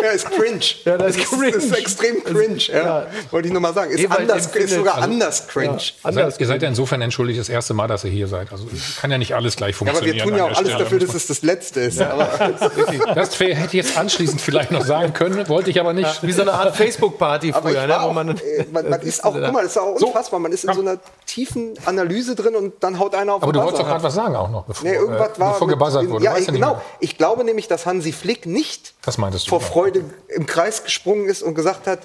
Ja, 0.03 0.09
ist 0.11 0.29
cringe. 0.29 0.59
Ja, 0.85 0.97
das 0.99 1.15
ist 1.15 1.23
ist, 1.23 1.31
cringe. 1.31 1.47
ist 1.55 1.75
extrem 1.75 2.23
cringe. 2.23 2.57
Ja. 2.67 3.07
Wollte 3.31 3.47
ich 3.47 3.51
nur 3.51 3.59
mal 3.61 3.73
sagen. 3.73 3.89
Ist, 3.89 4.03
Ewald 4.03 4.19
anders, 4.29 4.45
ist 4.55 4.69
sogar 4.75 4.95
also- 4.97 5.05
anders 5.09 5.47
cringe. 5.47 5.65
Ja, 5.77 5.79
ihr, 5.79 5.93
anders. 6.03 6.33
seid, 6.35 6.41
ihr 6.41 6.47
seid 6.47 6.61
ja 6.61 6.67
insofern 6.69 7.01
entschuldigt 7.01 7.39
das 7.39 7.49
erste 7.49 7.73
Mal, 7.73 7.87
dass 7.87 8.03
ihr 8.03 8.11
hier 8.11 8.27
seid. 8.27 8.51
Also 8.51 8.67
kann 9.01 9.09
ja 9.09 9.17
nicht 9.17 9.33
alles 9.33 9.55
gleich 9.55 9.73
Ja, 9.75 9.81
aber 9.81 9.95
funktionieren. 9.97 10.27
wir 10.27 10.31
tun 10.31 10.37
ja 10.37 10.43
auch 10.43 10.55
alles 10.57 10.69
Stelle. 10.69 10.83
dafür, 10.83 10.99
dass 10.99 11.15
es 11.15 11.25
das 11.25 11.41
Letzte 11.41 11.79
ist. 11.81 11.99
Aber 11.99 12.29
Das 13.15 13.39
hätte 13.39 13.65
ich 13.65 13.73
jetzt 13.73 13.97
anschließend 13.97 14.39
vielleicht 14.39 14.69
noch 14.69 14.85
sagen 14.85 15.13
können, 15.13 15.49
wollte 15.49 15.71
ich 15.71 15.79
aber 15.79 15.93
nicht. 15.93 16.21
Wie 16.21 16.31
so 16.33 16.43
eine 16.43 16.53
Art 16.53 16.75
Facebook-Party 16.77 17.51
früher, 17.53 17.75
war 17.77 17.87
ne, 17.87 17.93
wo 17.99 18.07
auch, 18.09 18.13
man. 18.13 18.29
äh, 18.37 18.65
man, 18.71 18.87
man 18.89 19.01
ist 19.01 19.23
auch, 19.23 19.33
guck 19.33 19.51
mal, 19.53 19.63
das 19.63 19.71
ist 19.71 19.77
auch 19.79 19.95
unfassbar. 19.95 20.39
Man 20.39 20.51
ist 20.51 20.65
in 20.65 20.73
so 20.73 20.81
einer 20.81 20.97
tiefen 21.25 21.73
Analyse 21.85 22.35
drin 22.35 22.55
und 22.55 22.73
dann 22.83 22.99
haut 22.99 23.15
einer 23.15 23.33
auf 23.33 23.41
Aber 23.41 23.53
du 23.53 23.59
wolltest 23.59 23.81
doch 23.81 23.87
gerade 23.87 24.03
was 24.03 24.13
sagen 24.13 24.35
auch 24.35 24.51
noch, 24.51 24.65
bevor, 24.65 24.87
Nee, 24.87 24.95
irgendwas 24.97 25.35
äh, 25.35 25.39
war. 25.39 25.53
bevor 25.53 25.67
mit- 25.67 25.79
gebuzzert 25.79 26.07
wurde. 26.09 26.25
Ja, 26.25 26.35
genau. 26.35 26.79
Ich 26.99 27.18
glaube 27.18 27.43
nämlich, 27.43 27.68
dass 27.68 27.85
Hansi 27.85 28.11
Flick 28.11 28.45
nicht 28.45 28.93
Das 29.03 29.18
meintest 29.18 29.47
du. 29.47 29.49
vor 29.51 29.59
genau. 29.59 29.72
Freude 29.72 30.03
im 30.30 30.45
Kreis 30.45 30.84
gesprungen 30.84 31.27
ist 31.27 31.41
und 31.43 31.55
gesagt 31.55 31.88
hat, 31.88 31.99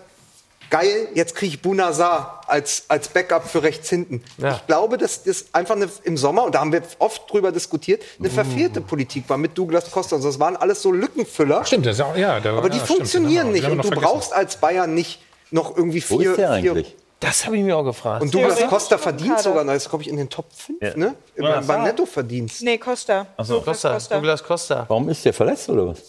geil, 0.70 1.08
jetzt 1.14 1.34
kriege 1.34 1.54
ich 1.54 1.60
Bunazar 1.62 2.40
als, 2.46 2.84
als 2.88 3.08
Backup 3.08 3.46
für 3.48 3.62
rechts 3.62 3.90
hinten. 3.90 4.22
Ja. 4.38 4.56
Ich 4.56 4.66
glaube, 4.66 4.96
dass 4.96 5.22
das 5.22 5.46
einfach 5.52 5.76
eine, 5.76 5.88
im 6.04 6.16
Sommer, 6.16 6.44
und 6.44 6.54
da 6.54 6.60
haben 6.60 6.72
wir 6.72 6.82
oft 6.98 7.30
drüber 7.30 7.52
diskutiert, 7.52 8.02
eine 8.18 8.30
verfehlte 8.30 8.80
Politik 8.80 9.28
war 9.28 9.36
mit 9.36 9.56
Douglas 9.58 9.90
Costa. 9.90 10.16
Und 10.16 10.24
das 10.24 10.40
waren 10.40 10.56
alles 10.56 10.80
so 10.80 10.90
Lückenfüller. 10.90 11.64
Stimmt, 11.66 11.84
das 11.86 11.96
ist 11.96 12.00
auch, 12.00 12.16
ja, 12.16 12.40
der, 12.40 12.52
Aber 12.54 12.70
die 12.70 12.78
ja, 12.78 12.84
stimmt, 12.84 12.98
funktionieren 12.98 13.48
den 13.48 13.52
nicht. 13.52 13.64
Und 13.66 13.78
du 13.78 13.82
vergessen. 13.82 14.02
brauchst 14.02 14.32
als 14.32 14.56
Bayern 14.56 14.94
nicht 14.94 15.20
noch 15.50 15.76
irgendwie 15.76 16.02
Wo 16.08 16.18
vier. 16.18 16.30
ist 16.30 16.38
der 16.38 16.54
vier 16.60 16.70
eigentlich? 16.72 16.96
Das 17.22 17.46
habe 17.46 17.56
ich 17.56 17.62
mir 17.62 17.76
auch 17.76 17.84
gefragt. 17.84 18.20
und 18.22 18.34
Douglas 18.34 18.60
Ja. 18.60 18.66
Costa 18.66 18.98
verdient 18.98 19.38
sogar, 19.38 19.64
das 19.64 19.76
ist, 19.84 19.88
glaube 19.88 20.02
ich, 20.02 20.10
in 20.10 20.16
den 20.16 20.28
Top 20.28 20.46
5, 20.54 20.82
Ja. 20.82 20.96
ne? 20.96 21.14
Ja, 21.38 21.60
Beim, 21.60 21.84
Nettoverdienst. 21.84 22.62
Nee, 22.62 22.76
Costa. 22.78 23.26
so. 23.42 23.60
Costa, 23.60 23.96
Douglas 24.10 24.42
Costa. 24.42 24.84
Warum 24.88 25.08
ist 25.08 25.24
der 25.24 25.32
verletzt 25.32 25.68
oder 25.70 25.86
was? 25.88 26.02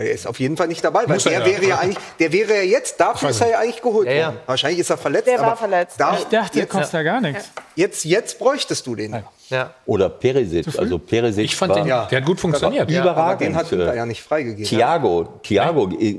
Er 0.00 0.12
ist 0.12 0.28
auf 0.28 0.38
jeden 0.38 0.56
Fall 0.56 0.68
nicht 0.68 0.84
dabei, 0.84 1.08
weil 1.08 1.16
er 1.18 1.22
der 1.24 1.32
ja. 1.40 1.44
wäre 1.44 1.64
ja 1.66 1.78
eigentlich, 1.80 1.98
der 2.20 2.32
wäre 2.32 2.54
ja 2.58 2.62
jetzt, 2.62 3.00
dafür 3.00 3.30
ist 3.30 3.40
er 3.40 3.50
ja 3.50 3.58
eigentlich 3.58 3.82
geholt 3.82 4.06
Ja, 4.06 4.14
ja. 4.14 4.26
worden. 4.26 4.36
Wahrscheinlich 4.46 4.78
ist 4.78 4.90
er 4.90 4.96
verletzt. 4.96 5.26
Der 5.26 5.40
war 5.40 5.56
verletzt. 5.56 5.96
Da, 5.98 6.16
ich 6.16 6.24
dachte, 6.26 6.60
jetzt, 6.60 6.70
kostet 6.70 6.92
ja 6.92 7.02
gar 7.02 7.20
nichts. 7.20 7.50
jetzt, 7.74 8.04
jetzt 8.04 8.38
bräuchtest 8.38 8.86
du 8.86 8.94
den. 8.94 9.20
Ja. 9.50 9.74
Oder 9.86 10.08
Perisic. 10.08 10.78
Also 10.78 11.00
Perisic 11.00 11.46
Ich 11.46 11.56
fand 11.56 11.70
war 11.70 11.78
den, 11.78 11.86
der 11.88 12.06
hat 12.12 12.24
gut 12.24 12.38
funktioniert. 12.38 12.82
Aber 12.88 12.92
überragend. 13.00 13.40
den 13.40 13.56
hat 13.56 13.72
Äh, 13.72 13.96
ja 13.96 14.06
nicht 14.06 14.22
freigegeben. 14.22 14.64
Thiago, 14.66 15.40
Thiago 15.42 15.88
äh, 15.98 16.16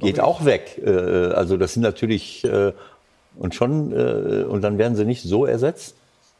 geht 0.00 0.18
auch 0.18 0.44
weg. 0.44 0.80
Äh, 0.84 0.90
Also 1.32 1.56
das 1.56 1.74
sind 1.74 1.82
natürlich 1.82 2.42
äh, 2.42 2.72
und 3.36 3.54
schon 3.54 3.92
äh, 3.92 4.44
und 4.44 4.62
dann 4.62 4.78
werden 4.78 4.96
sie 4.96 5.04
nicht 5.04 5.22
so 5.22 5.46
ersetzt. 5.46 5.94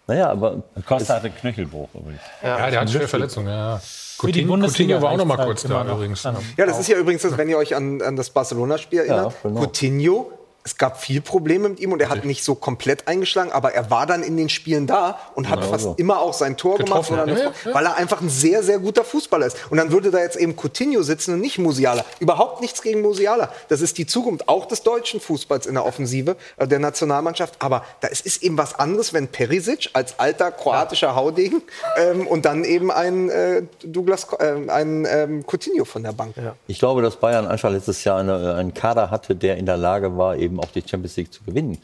Naja, 0.06 0.30
aber 0.30 0.62
Costa 0.86 1.14
hatte 1.14 1.30
Knöchelbruch 1.30 1.88
übrigens. 1.94 2.20
Ja, 2.42 2.70
der 2.70 2.80
hat 2.80 2.90
schwere 2.90 3.06
Verletzungen. 3.08 3.48
Ja. 3.48 3.78
Für 3.78 4.32
die 4.32 4.44
Coutinho, 4.44 4.66
Coutinho 4.66 5.02
war 5.02 5.12
auch 5.12 5.16
noch 5.16 5.24
mal 5.24 5.34
reicht's 5.36 5.62
kurz 5.62 5.72
halt 5.72 5.86
da 5.86 5.90
noch. 5.90 5.96
übrigens. 5.96 6.22
Ja, 6.22 6.66
das 6.66 6.78
ist 6.78 6.88
ja 6.88 6.96
übrigens, 6.96 7.22
das, 7.22 7.36
wenn 7.38 7.48
ihr 7.48 7.56
euch 7.56 7.74
an, 7.74 8.02
an 8.02 8.16
das 8.16 8.30
Barcelona-Spiel 8.30 9.00
erinnert. 9.00 9.34
genau. 9.42 9.60
Coutinho 9.60 10.32
es 10.64 10.76
gab 10.76 11.00
viel 11.00 11.20
Probleme 11.20 11.68
mit 11.68 11.80
ihm 11.80 11.92
und 11.92 12.00
er 12.00 12.08
hat 12.08 12.24
nicht 12.24 12.44
so 12.44 12.54
komplett 12.54 13.08
eingeschlagen, 13.08 13.50
aber 13.52 13.72
er 13.72 13.90
war 13.90 14.06
dann 14.06 14.22
in 14.22 14.36
den 14.36 14.48
Spielen 14.48 14.86
da 14.86 15.18
und 15.34 15.48
hat 15.48 15.60
Genau 15.60 15.70
fast 15.72 15.84
so. 15.84 15.94
immer 15.98 16.20
auch 16.20 16.34
sein 16.34 16.56
Tor 16.56 16.78
Getroffen, 16.78 17.16
gemacht, 17.16 17.28
ja, 17.28 17.34
oder 17.34 17.44
ja, 17.44 17.52
ja. 17.64 17.74
weil 17.74 17.86
er 17.86 17.96
einfach 17.96 18.20
ein 18.20 18.28
sehr, 18.28 18.62
sehr 18.62 18.78
guter 18.78 19.04
Fußballer 19.04 19.46
ist. 19.46 19.56
Und 19.70 19.78
dann 19.78 19.90
würde 19.90 20.10
da 20.10 20.18
jetzt 20.18 20.36
eben 20.36 20.54
Coutinho 20.56 21.02
sitzen 21.02 21.34
und 21.34 21.40
nicht 21.40 21.58
Musiala. 21.58 22.04
Überhaupt 22.20 22.60
nichts 22.60 22.82
gegen 22.82 23.00
Musiala. 23.02 23.50
Das 23.68 23.80
ist 23.80 23.98
die 23.98 24.06
Zukunft 24.06 24.48
auch 24.48 24.66
des 24.66 24.82
deutschen 24.82 25.20
Fußballs 25.20 25.66
in 25.66 25.74
der 25.74 25.84
Offensive 25.84 26.36
äh, 26.56 26.68
der 26.68 26.78
Nationalmannschaft. 26.78 27.54
Aber 27.58 27.84
da 28.00 28.08
ist, 28.08 28.24
ist 28.24 28.42
eben 28.42 28.56
was 28.56 28.74
anderes, 28.78 29.12
wenn 29.12 29.28
Perisic 29.28 29.90
als 29.92 30.18
alter 30.18 30.52
kroatischer 30.52 31.14
Haudegen 31.14 31.62
ähm, 31.96 32.26
und 32.26 32.44
dann 32.44 32.64
eben 32.64 32.90
ein 32.90 33.28
äh, 33.30 33.62
Douglas, 33.84 34.28
äh, 34.38 34.70
ein 34.70 35.06
ähm, 35.08 35.44
Coutinho 35.46 35.84
von 35.84 36.02
der 36.02 36.12
Bank. 36.12 36.34
Ich 36.66 36.78
glaube, 36.78 37.02
dass 37.02 37.16
Bayern 37.16 37.46
einfach 37.46 37.70
letztes 37.70 38.04
Jahr 38.04 38.20
eine, 38.20 38.54
einen 38.54 38.74
Kader 38.74 39.10
hatte, 39.10 39.34
der 39.34 39.56
in 39.56 39.66
der 39.66 39.76
Lage 39.76 40.16
war, 40.16 40.36
eben 40.36 40.51
auch 40.60 40.70
die 40.70 40.82
Champions 40.86 41.16
League 41.16 41.32
zu 41.32 41.42
gewinnen. 41.44 41.78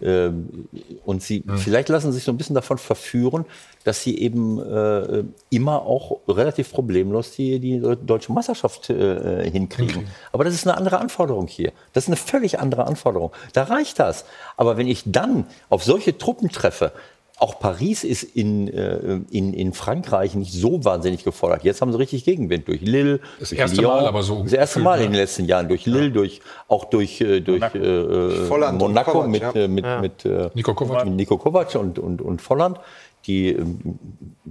Ähm, 0.00 0.68
und 1.04 1.22
sie 1.22 1.44
vielleicht 1.56 1.88
lassen 1.88 2.12
sich 2.12 2.24
so 2.24 2.32
ein 2.32 2.36
bisschen 2.36 2.54
davon 2.54 2.78
verführen, 2.78 3.44
dass 3.84 4.02
sie 4.02 4.18
eben 4.18 4.58
äh, 4.60 5.24
immer 5.50 5.82
auch 5.82 6.20
relativ 6.26 6.72
problemlos 6.72 7.32
die, 7.32 7.60
die 7.60 7.80
deutsche 7.80 8.32
Meisterschaft 8.32 8.90
äh, 8.90 9.48
hinkriegen. 9.50 10.06
Aber 10.32 10.44
das 10.44 10.54
ist 10.54 10.66
eine 10.66 10.76
andere 10.76 10.98
Anforderung 10.98 11.46
hier. 11.46 11.72
Das 11.92 12.04
ist 12.04 12.08
eine 12.08 12.16
völlig 12.16 12.58
andere 12.58 12.86
Anforderung. 12.86 13.30
Da 13.52 13.64
reicht 13.64 13.98
das. 13.98 14.24
Aber 14.56 14.76
wenn 14.76 14.88
ich 14.88 15.02
dann 15.06 15.46
auf 15.68 15.84
solche 15.84 16.16
Truppen 16.16 16.48
treffe, 16.48 16.92
auch 17.38 17.58
Paris 17.58 18.04
ist 18.04 18.22
in, 18.22 18.68
äh, 18.68 19.20
in, 19.30 19.52
in 19.54 19.72
Frankreich 19.72 20.34
nicht 20.36 20.52
so 20.52 20.84
wahnsinnig 20.84 21.24
gefordert. 21.24 21.64
Jetzt 21.64 21.80
haben 21.80 21.90
sie 21.90 21.98
richtig 21.98 22.24
Gegenwind 22.24 22.68
durch 22.68 22.80
Lille. 22.80 23.20
Das 23.40 23.48
durch 23.48 23.58
erste 23.60 23.82
Mal 23.82 24.06
aber 24.06 24.22
so 24.22 24.42
Das 24.44 24.52
erste 24.52 24.78
Mal 24.78 24.98
ne? 24.98 25.06
in 25.06 25.12
den 25.12 25.20
letzten 25.20 25.44
Jahren. 25.46 25.68
Durch 25.68 25.84
Lille, 25.84 26.10
durch, 26.12 26.40
auch 26.68 26.84
durch, 26.84 27.20
äh, 27.20 27.40
durch 27.40 27.60
Monaco, 27.60 27.78
äh, 27.78 28.68
und 28.68 28.78
Monaco 28.78 29.10
Kovac, 29.12 29.28
mit, 29.28 29.42
ja. 29.42 29.52
äh, 29.52 29.68
mit, 29.68 29.84
Ja. 29.84 30.00
mit 30.00 30.24
äh, 30.24 30.50
Nico 30.54 30.74
Kovac. 30.74 31.04
mit 31.04 31.14
Nico 31.14 31.36
Kovac 31.36 31.74
und, 31.74 31.98
und, 31.98 32.22
und 32.22 32.40
Volland. 32.40 32.78
Die 33.26 33.50
ähm, 33.50 33.98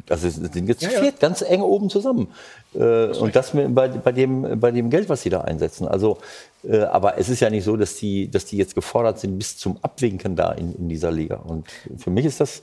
also 0.10 0.30
sind 0.30 0.68
jetzt 0.68 0.82
Ja, 0.82 1.04
ja. 1.04 1.12
ganz 1.20 1.42
eng 1.42 1.62
oben 1.62 1.90
zusammen. 1.90 2.28
Äh, 2.74 3.08
und 3.08 3.36
das 3.36 3.54
mit, 3.54 3.74
bei, 3.74 3.88
bei, 3.88 4.12
dem, 4.12 4.60
bei 4.60 4.72
dem 4.72 4.90
Geld, 4.90 5.10
was 5.10 5.22
sie 5.22 5.30
da 5.30 5.42
einsetzen. 5.42 5.88
Also, 5.88 6.18
äh, 6.64 6.80
aber 6.82 7.18
es 7.18 7.30
ist 7.30 7.40
ja 7.40 7.50
nicht 7.50 7.64
so, 7.64 7.78
dass 7.78 7.96
die, 7.96 8.30
dass 8.30 8.46
die 8.46 8.58
jetzt 8.58 8.76
gefordert 8.76 9.20
sind 9.20 9.38
bis 9.38 9.58
zum 9.58 9.78
Abwinken 9.82 10.36
da 10.36 10.52
in, 10.52 10.76
in 10.76 10.90
dieser 10.90 11.12
Liga. 11.12 11.36
Und 11.36 11.68
für 11.98 12.10
mich 12.10 12.26
ist 12.26 12.40
das, 12.40 12.62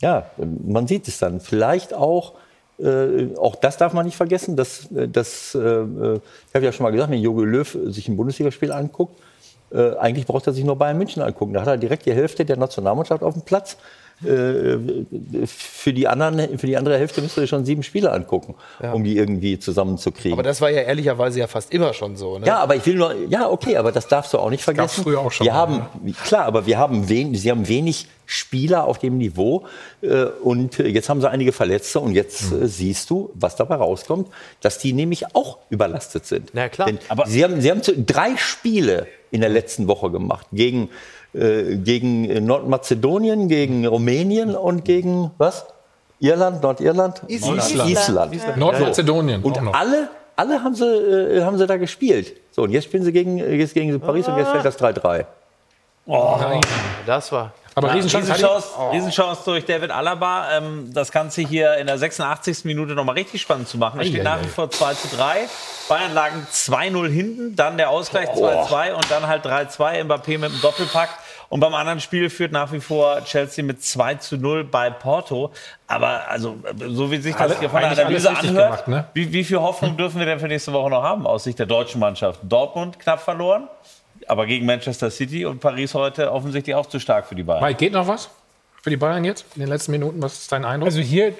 ja, 0.00 0.30
man 0.36 0.86
sieht 0.86 1.08
es 1.08 1.18
dann. 1.18 1.40
Vielleicht 1.40 1.94
auch, 1.94 2.34
äh, 2.78 3.34
auch 3.36 3.56
das 3.56 3.76
darf 3.76 3.92
man 3.92 4.06
nicht 4.06 4.16
vergessen, 4.16 4.56
dass, 4.56 4.90
äh, 4.92 5.08
dass 5.08 5.54
äh, 5.54 5.58
ich 5.58 6.54
habe 6.54 6.64
ja 6.64 6.72
schon 6.72 6.84
mal 6.84 6.90
gesagt, 6.90 7.10
wenn 7.10 7.20
Jogi 7.20 7.44
Löw 7.44 7.78
sich 7.86 8.08
ein 8.08 8.16
Bundesligaspiel 8.16 8.72
anguckt, 8.72 9.18
äh, 9.72 9.96
eigentlich 9.96 10.26
braucht 10.26 10.46
er 10.46 10.52
sich 10.52 10.64
nur 10.64 10.76
Bayern 10.76 10.98
München 10.98 11.22
angucken. 11.22 11.52
Da 11.52 11.60
hat 11.60 11.68
er 11.68 11.76
direkt 11.78 12.06
die 12.06 12.12
Hälfte 12.12 12.44
der 12.44 12.56
Nationalmannschaft 12.56 13.22
auf 13.22 13.34
dem 13.34 13.42
Platz. 13.42 13.76
Äh, 14.24 14.76
für, 15.46 15.92
die 15.92 16.06
anderen, 16.06 16.58
für 16.58 16.66
die 16.66 16.76
andere 16.76 16.98
Hälfte 16.98 17.22
müsst 17.22 17.36
ihr 17.38 17.46
schon 17.46 17.64
sieben 17.64 17.82
Spiele 17.82 18.12
angucken, 18.12 18.54
um 18.92 19.02
die 19.02 19.16
irgendwie 19.16 19.58
zusammenzukriegen. 19.58 20.32
Aber 20.34 20.42
das 20.42 20.60
war 20.60 20.70
ja 20.70 20.82
ehrlicherweise 20.82 21.40
ja 21.40 21.46
fast 21.46 21.72
immer 21.72 21.94
schon 21.94 22.16
so. 22.16 22.38
Ne? 22.38 22.46
Ja, 22.46 22.58
aber 22.58 22.76
ich 22.76 22.84
will 22.84 22.96
nur, 22.96 23.14
ja, 23.28 23.48
okay, 23.48 23.76
aber 23.76 23.92
das 23.92 24.08
darfst 24.08 24.32
du 24.34 24.38
auch 24.38 24.50
nicht 24.50 24.62
vergessen. 24.62 25.02
früher 25.02 25.20
auch 25.20 25.32
schon 25.32 25.46
Wir 25.46 25.52
mal, 25.52 25.58
haben, 25.58 26.14
klar, 26.24 26.44
aber 26.44 26.66
wir 26.66 26.78
haben 26.78 27.08
wenig, 27.08 27.40
sie 27.40 27.50
haben 27.50 27.66
wenig 27.66 28.08
Spieler 28.26 28.84
auf 28.84 28.98
dem 28.98 29.18
Niveau 29.18 29.64
äh, 30.02 30.24
und 30.24 30.78
jetzt 30.78 31.08
haben 31.08 31.20
sie 31.20 31.28
einige 31.28 31.52
Verletzte 31.52 31.98
und 32.00 32.12
jetzt 32.12 32.50
Hm. 32.50 32.62
äh, 32.62 32.66
siehst 32.68 33.10
du, 33.10 33.30
was 33.34 33.56
dabei 33.56 33.76
rauskommt, 33.76 34.28
dass 34.60 34.78
die 34.78 34.92
nämlich 34.92 35.34
auch 35.34 35.58
überlastet 35.70 36.26
sind. 36.26 36.50
Na 36.52 36.68
klar. 36.68 36.86
Denn 36.88 36.98
sie 37.26 37.42
haben, 37.42 37.60
sie 37.60 37.70
haben 37.70 37.80
drei 38.06 38.36
Spiele 38.36 39.06
in 39.32 39.40
der 39.40 39.50
letzten 39.50 39.88
Woche 39.88 40.10
gemacht 40.10 40.46
gegen, 40.52 40.90
äh, 41.32 41.76
gegen 41.76 42.44
Nordmazedonien, 42.44 43.48
gegen 43.48 43.86
Rumänien 43.86 44.54
und 44.54 44.84
gegen 44.84 45.30
was? 45.38 45.66
Irland, 46.18 46.62
Nordirland? 46.62 47.22
Island. 47.28 47.58
Island. 47.58 47.90
Island. 47.90 48.34
Island. 48.34 48.56
Nordmazedonien. 48.56 49.42
Und 49.42 49.58
auch 49.58 49.62
noch. 49.62 49.74
alle, 49.74 50.08
alle 50.36 50.62
haben, 50.62 50.74
sie, 50.74 50.84
äh, 50.84 51.42
haben 51.42 51.56
sie 51.56 51.66
da 51.66 51.76
gespielt. 51.76 52.34
So, 52.50 52.62
und 52.62 52.70
jetzt 52.70 52.84
spielen 52.84 53.04
sie 53.04 53.12
gegen, 53.12 53.38
jetzt 53.38 53.74
gegen 53.74 53.98
Paris 54.00 54.28
und 54.28 54.36
jetzt 54.36 54.50
fällt 54.50 54.64
das 54.64 54.78
3-3. 54.78 55.24
Nein. 56.06 56.60
Das 57.06 57.30
war. 57.32 57.52
Aber 57.80 57.88
Ja, 57.88 57.94
Riesenchance. 57.94 58.32
Riesenchance, 58.32 58.68
Riesenchance 58.92 59.42
durch 59.44 59.64
David 59.64 59.90
Alaba. 59.90 60.48
Ähm, 60.52 60.90
das 60.92 61.10
Ganze 61.10 61.40
hier 61.40 61.76
in 61.78 61.86
der 61.86 61.96
86. 61.96 62.64
Minute 62.64 62.94
nochmal 62.94 63.14
richtig 63.14 63.40
spannend 63.40 63.68
zu 63.68 63.78
machen. 63.78 64.00
Es 64.00 64.08
steht 64.08 64.22
nach 64.22 64.42
wie 64.42 64.48
vor 64.48 64.70
2 64.70 64.94
zu 64.94 65.16
3. 65.16 65.48
Bayern 65.88 66.12
lagen 66.12 66.46
2-0 66.52 67.08
hinten, 67.08 67.56
dann 67.56 67.78
der 67.78 67.88
Ausgleich 67.90 68.28
2-2 68.28 68.92
und 68.92 69.10
dann 69.10 69.26
halt 69.26 69.46
3-2. 69.46 70.04
Mbappé 70.04 70.38
mit 70.38 70.52
dem 70.52 70.60
Doppelpack. 70.60 71.08
Und 71.48 71.58
beim 71.58 71.74
anderen 71.74 71.98
Spiel 71.98 72.30
führt 72.30 72.52
nach 72.52 72.70
wie 72.70 72.78
vor 72.78 73.24
Chelsea 73.24 73.64
mit 73.64 73.82
2 73.82 74.16
zu 74.16 74.36
0 74.36 74.62
bei 74.64 74.88
Porto. 74.90 75.50
Aber 75.88 76.28
also, 76.28 76.58
so 76.86 77.10
wie 77.10 77.16
sich 77.16 77.34
das 77.34 77.58
hier 77.58 77.70
von 77.70 77.80
der 77.80 77.90
Analyse 77.90 78.30
anhört, 78.30 78.84
gemacht, 78.84 78.88
ne? 78.88 79.04
wie, 79.14 79.32
wie 79.32 79.42
viel 79.42 79.58
Hoffnung 79.58 79.96
dürfen 79.96 80.20
wir 80.20 80.26
denn 80.26 80.38
für 80.38 80.46
nächste 80.46 80.72
Woche 80.72 80.90
noch 80.90 81.02
haben 81.02 81.26
aus 81.26 81.44
Sicht 81.44 81.58
der 81.58 81.66
deutschen 81.66 81.98
Mannschaft? 81.98 82.38
Dortmund 82.44 83.00
knapp 83.00 83.20
verloren, 83.20 83.68
aber 84.28 84.46
gegen 84.46 84.66
Manchester 84.66 85.10
City 85.10 85.44
und 85.44 85.60
Paris 85.60 85.94
heute 85.94 86.32
offensichtlich 86.32 86.74
auch 86.74 86.86
zu 86.86 86.98
stark 86.98 87.26
für 87.26 87.34
die 87.34 87.42
Bayern. 87.42 87.62
Mike, 87.62 87.78
geht 87.78 87.92
noch 87.92 88.06
was 88.06 88.30
für 88.82 88.90
die 88.90 88.96
Bayern 88.96 89.24
jetzt 89.24 89.44
in 89.54 89.60
den 89.60 89.68
letzten 89.68 89.92
Minuten? 89.92 90.22
Was 90.22 90.40
ist 90.40 90.52
dein 90.52 90.64
Eindruck? 90.64 90.86
Also 90.86 91.00
hier 91.00 91.34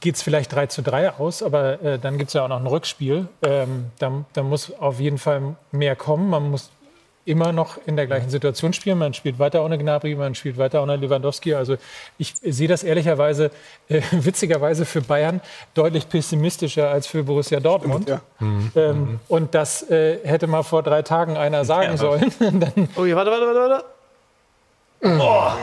geht 0.00 0.16
es 0.16 0.22
vielleicht 0.22 0.52
3 0.52 0.66
zu 0.66 0.82
3 0.82 1.10
aus, 1.10 1.42
aber 1.42 1.80
äh, 1.82 1.98
dann 1.98 2.18
gibt 2.18 2.28
es 2.28 2.34
ja 2.34 2.44
auch 2.44 2.48
noch 2.48 2.60
ein 2.60 2.66
Rückspiel. 2.66 3.28
Ähm, 3.42 3.86
da, 3.98 4.24
da 4.32 4.42
muss 4.42 4.72
auf 4.72 4.98
jeden 4.98 5.18
Fall 5.18 5.56
mehr 5.70 5.94
kommen. 5.94 6.30
Man 6.30 6.50
muss 6.50 6.70
immer 7.24 7.52
noch 7.52 7.78
in 7.86 7.96
der 7.96 8.06
gleichen 8.06 8.30
Situation 8.30 8.72
spielen. 8.72 8.98
Man 8.98 9.14
spielt 9.14 9.38
weiter 9.38 9.64
ohne 9.64 9.78
Gnabry, 9.78 10.14
man 10.16 10.34
spielt 10.34 10.58
weiter 10.58 10.82
ohne 10.82 10.96
Lewandowski. 10.96 11.54
Also 11.54 11.76
ich 12.18 12.34
sehe 12.42 12.66
das 12.68 12.82
ehrlicherweise, 12.82 13.50
äh, 13.88 14.00
witzigerweise 14.10 14.84
für 14.84 15.02
Bayern 15.02 15.40
deutlich 15.74 16.08
pessimistischer 16.08 16.90
als 16.90 17.06
für 17.06 17.22
Borussia 17.22 17.60
Dortmund. 17.60 18.08
Ja. 18.08 18.20
Ähm, 18.74 19.20
und 19.28 19.54
das 19.54 19.88
äh, 19.88 20.18
hätte 20.24 20.46
mal 20.48 20.62
vor 20.64 20.82
drei 20.82 21.02
Tagen 21.02 21.36
einer 21.36 21.64
sagen 21.64 21.92
Ja. 21.92 21.96
sollen. 21.96 22.32
Dann, 22.40 22.88
Oh, 22.96 23.04
hier, 23.04 23.14
warte, 23.16 23.30
warte, 23.30 23.46
warte, 23.46 23.60
warte. 23.70 23.84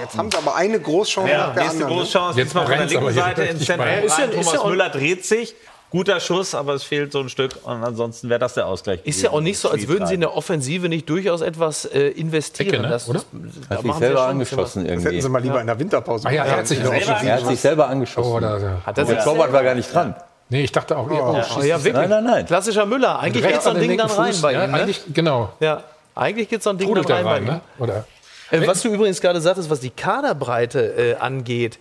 Jetzt 0.02 0.18
haben 0.18 0.30
sie 0.30 0.38
aber 0.38 0.54
eine 0.56 0.80
Großchance 0.82 1.32
Ja, 1.32 1.38
nach 1.48 1.54
der 1.54 1.64
nächste 1.64 1.84
anderen. 1.86 1.94
ne? 1.98 2.02
Großchance, 2.04 2.40
Jetzt 2.40 2.48
diesmal 2.50 2.66
von 2.68 2.78
der 2.78 2.86
linken 2.88 3.12
Seite 3.14 3.44
ins 3.44 3.66
Zentrum 3.66 3.86
bei. 3.88 3.96
rein. 3.96 4.04
Ist 4.04 4.18
ja- 4.18 4.26
ist 4.26 4.32
Thomas 4.34 4.54
ja 4.54 4.68
Müller 4.70 4.90
dreht 4.90 5.26
sich. 5.26 5.56
Guter 5.92 6.20
Schuss, 6.20 6.54
aber 6.54 6.76
es 6.76 6.84
fehlt 6.84 7.12
so 7.12 7.20
ein 7.20 7.30
Stück. 7.30 7.54
Und 7.64 7.84
ansonsten 7.84 8.30
wäre 8.30 8.40
das 8.40 8.54
der 8.54 8.68
Ausgleich. 8.68 9.00
Ist 9.06 9.22
ja 9.24 9.32
auch 9.32 9.42
nicht 9.42 9.58
so, 9.58 9.70
als 9.72 9.88
würden 9.88 10.06
sie 10.06 10.14
in 10.14 10.20
der 10.20 10.36
Offensive 10.36 10.88
nicht 10.88 11.10
durchaus 11.10 11.42
etwas 11.42 11.86
äh, 11.86 12.10
investieren. 12.10 12.70
Ecke, 12.76 12.82
ne? 12.84 12.90
Das, 12.90 13.10
Oder? 13.10 13.22
da 13.70 13.76
Hat 13.78 13.82
sich 13.84 13.94
selber 13.96 14.28
angeschossen 14.28 14.84
Das 14.84 14.92
hätten 14.92 15.04
irgendwie. 15.06 15.22
sie 15.22 15.30
mal 15.30 15.42
lieber 15.42 15.60
in 15.62 15.66
der 15.68 15.80
Winterpause 15.80 16.28
Ah 16.28 16.32
ja, 16.32 16.46
er 16.46 16.58
hat 16.58 16.68
sich 16.68 16.78
Ja, 16.80 16.86
selber 16.90 17.22
Er 17.24 17.36
hat 17.38 17.48
sich 17.48 17.60
selber 17.60 17.88
angeschossen. 17.88 18.32
Oh, 18.32 18.40
da, 18.40 18.60
da. 18.60 18.82
Hat 18.86 18.98
er 19.00 19.06
Der 19.06 19.24
Torwart 19.24 19.52
war 19.52 19.64
gar 19.64 19.74
nicht 19.76 19.92
dran. 19.94 20.16
Nee, 20.50 20.64
ich 20.64 20.72
dachte 20.72 20.96
auch, 20.98 21.10
oh, 21.10 21.42
Oh, 21.58 21.62
ja, 21.62 21.78
wirklich. 21.84 21.94
Nein, 21.94 22.10
nein, 22.10 22.24
nein. 22.24 22.46
Klassischer 22.46 22.86
Müller. 22.86 23.20
Eigentlich 23.20 23.46
geht 23.46 23.62
so 23.62 23.70
an 23.72 23.76
ein 23.78 23.82
den 23.82 23.90
Ding 23.90 23.98
dann 24.00 24.10
rein 24.12 24.32
Fuß. 24.34 24.42
bei 24.42 24.54
ja, 24.54 24.66
ihm. 24.66 24.72
Ne? 24.72 24.78
Eigentlich, 24.80 25.02
genau. 25.14 25.54
Ja, 25.60 25.84
eigentlich 26.16 26.50
geht 26.50 26.62
so 26.64 26.70
ein 26.72 26.78
Ding 26.78 26.88
Trudelt 26.88 27.10
dann 27.10 27.26
rein, 27.26 27.26
bei 27.26 27.38
ihm. 27.40 27.46
ne? 27.46 27.62
Oder? 27.80 28.06
Äh, 28.52 28.66
was 28.66 28.82
du 28.82 28.90
übrigens 28.90 29.22
gerade 29.22 29.40
sagtest, 29.42 29.70
was 29.70 29.80
die 29.80 29.92
Kaderbreite 29.92 30.80
äh, 30.82 31.16
angeht, 31.18 31.78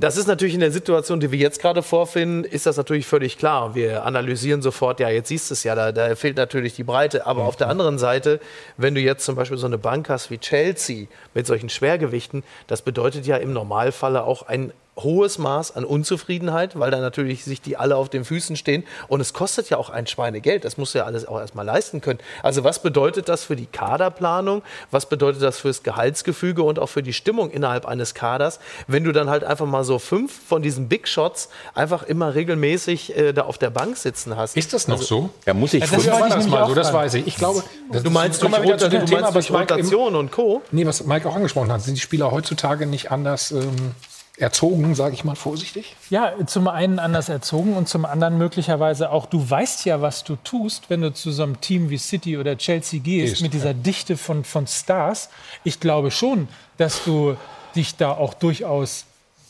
das 0.00 0.16
ist 0.16 0.26
natürlich 0.26 0.54
in 0.54 0.60
der 0.60 0.72
Situation, 0.72 1.20
die 1.20 1.30
wir 1.30 1.38
jetzt 1.38 1.60
gerade 1.60 1.82
vorfinden, 1.82 2.44
ist 2.44 2.66
das 2.66 2.76
natürlich 2.76 3.06
völlig 3.06 3.38
klar. 3.38 3.74
Wir 3.74 4.04
analysieren 4.04 4.62
sofort, 4.62 5.00
ja, 5.00 5.08
jetzt 5.08 5.28
siehst 5.28 5.50
du 5.50 5.54
es 5.54 5.64
ja, 5.64 5.74
da, 5.74 5.92
da 5.92 6.14
fehlt 6.14 6.36
natürlich 6.36 6.74
die 6.74 6.84
Breite. 6.84 7.26
Aber 7.26 7.44
auf 7.44 7.56
der 7.56 7.68
anderen 7.68 7.98
Seite, 7.98 8.40
wenn 8.76 8.94
du 8.94 9.00
jetzt 9.00 9.24
zum 9.24 9.36
Beispiel 9.36 9.58
so 9.58 9.66
eine 9.66 9.78
Bank 9.78 10.08
hast 10.08 10.30
wie 10.30 10.38
Chelsea 10.38 11.06
mit 11.34 11.46
solchen 11.46 11.68
Schwergewichten, 11.68 12.44
das 12.66 12.82
bedeutet 12.82 13.26
ja 13.26 13.36
im 13.36 13.52
Normalfalle 13.52 14.24
auch 14.24 14.42
ein 14.42 14.72
hohes 14.96 15.38
Maß 15.38 15.76
an 15.76 15.84
Unzufriedenheit, 15.84 16.78
weil 16.78 16.90
da 16.90 17.00
natürlich 17.00 17.44
sich 17.44 17.60
die 17.60 17.76
alle 17.76 17.96
auf 17.96 18.08
den 18.08 18.24
Füßen 18.24 18.56
stehen. 18.56 18.84
Und 19.08 19.20
es 19.20 19.32
kostet 19.32 19.68
ja 19.70 19.76
auch 19.76 19.90
ein 19.90 20.06
Schweinegeld. 20.06 20.64
Das 20.64 20.78
musst 20.78 20.94
du 20.94 20.98
ja 20.98 21.04
alles 21.04 21.26
auch 21.26 21.38
erstmal 21.38 21.66
leisten 21.66 22.00
können. 22.00 22.18
Also 22.42 22.64
was 22.64 22.80
bedeutet 22.80 23.28
das 23.28 23.44
für 23.44 23.56
die 23.56 23.66
Kaderplanung? 23.66 24.62
Was 24.90 25.06
bedeutet 25.06 25.42
das 25.42 25.58
fürs 25.58 25.82
Gehaltsgefüge 25.82 26.62
und 26.62 26.78
auch 26.78 26.88
für 26.88 27.02
die 27.02 27.12
Stimmung 27.12 27.50
innerhalb 27.50 27.86
eines 27.86 28.14
Kaders, 28.14 28.58
wenn 28.86 29.04
du 29.04 29.12
dann 29.12 29.28
halt 29.28 29.44
einfach 29.44 29.66
mal 29.66 29.84
so 29.84 29.98
fünf 29.98 30.32
von 30.48 30.62
diesen 30.62 30.88
Big 30.88 31.08
Shots 31.08 31.48
einfach 31.74 32.02
immer 32.02 32.34
regelmäßig 32.34 33.16
äh, 33.16 33.32
da 33.32 33.42
auf 33.42 33.58
der 33.58 33.70
Bank 33.70 33.96
sitzen 33.96 34.36
hast? 34.36 34.56
Ist 34.56 34.72
das 34.72 34.88
noch 34.88 35.02
so? 35.02 35.30
Ja, 35.44 35.54
muss 35.54 35.74
ich 35.74 35.80
das 35.80 35.90
Früher 35.90 36.12
wollte 36.12 36.20
war 36.20 36.28
ich 36.28 36.34
das 36.34 36.48
mal 36.48 36.66
so, 36.68 36.74
das 36.74 36.92
weiß 36.92 37.14
ich. 37.14 37.26
Ich 37.26 37.36
glaube, 37.36 37.62
das 37.92 38.02
Du 38.02 38.10
meinst 38.10 38.42
durch, 38.42 38.62
wieder 38.62 38.78
zu 38.78 38.88
dem 38.88 39.00
du 39.00 39.06
Thema, 39.06 39.20
meinst 39.22 39.34
was 39.34 39.46
durch 39.46 39.58
Mike, 39.58 39.74
im, 39.74 39.80
Rotation 39.80 40.14
und 40.14 40.32
Co.? 40.32 40.62
nee, 40.70 40.86
was 40.86 41.04
Mike 41.04 41.28
auch 41.28 41.36
angesprochen 41.36 41.70
hat. 41.70 41.82
Sind 41.82 41.96
die 41.96 42.00
Spieler 42.00 42.30
heutzutage 42.30 42.86
nicht 42.86 43.10
anders 43.10 43.50
ähm, 43.50 43.94
erzogen, 44.38 44.94
sage 44.94 45.14
ich 45.14 45.24
mal 45.24 45.34
vorsichtig? 45.34 45.96
Ja, 46.10 46.32
zum 46.46 46.68
einen 46.68 46.98
anders 46.98 47.28
erzogen 47.28 47.74
und 47.74 47.88
zum 47.88 48.04
anderen 48.04 48.36
möglicherweise 48.38 49.10
auch, 49.10 49.26
du 49.26 49.48
weißt 49.48 49.84
ja, 49.86 50.02
was 50.02 50.24
du 50.24 50.36
tust, 50.36 50.90
wenn 50.90 51.00
du 51.00 51.12
zu 51.12 51.30
so 51.32 51.42
einem 51.42 51.60
Team 51.60 51.88
wie 51.90 51.98
City 51.98 52.36
oder 52.36 52.56
Chelsea 52.58 53.00
gehst, 53.00 53.32
Gehst, 53.34 53.42
mit 53.42 53.54
dieser 53.54 53.72
Dichte 53.74 54.16
von, 54.16 54.44
von 54.44 54.66
Stars. 54.66 55.30
Ich 55.64 55.80
glaube 55.80 56.10
schon, 56.10 56.48
dass 56.76 57.02
du 57.04 57.36
dich 57.74 57.96
da 57.96 58.12
auch 58.12 58.34
durchaus, 58.34 59.04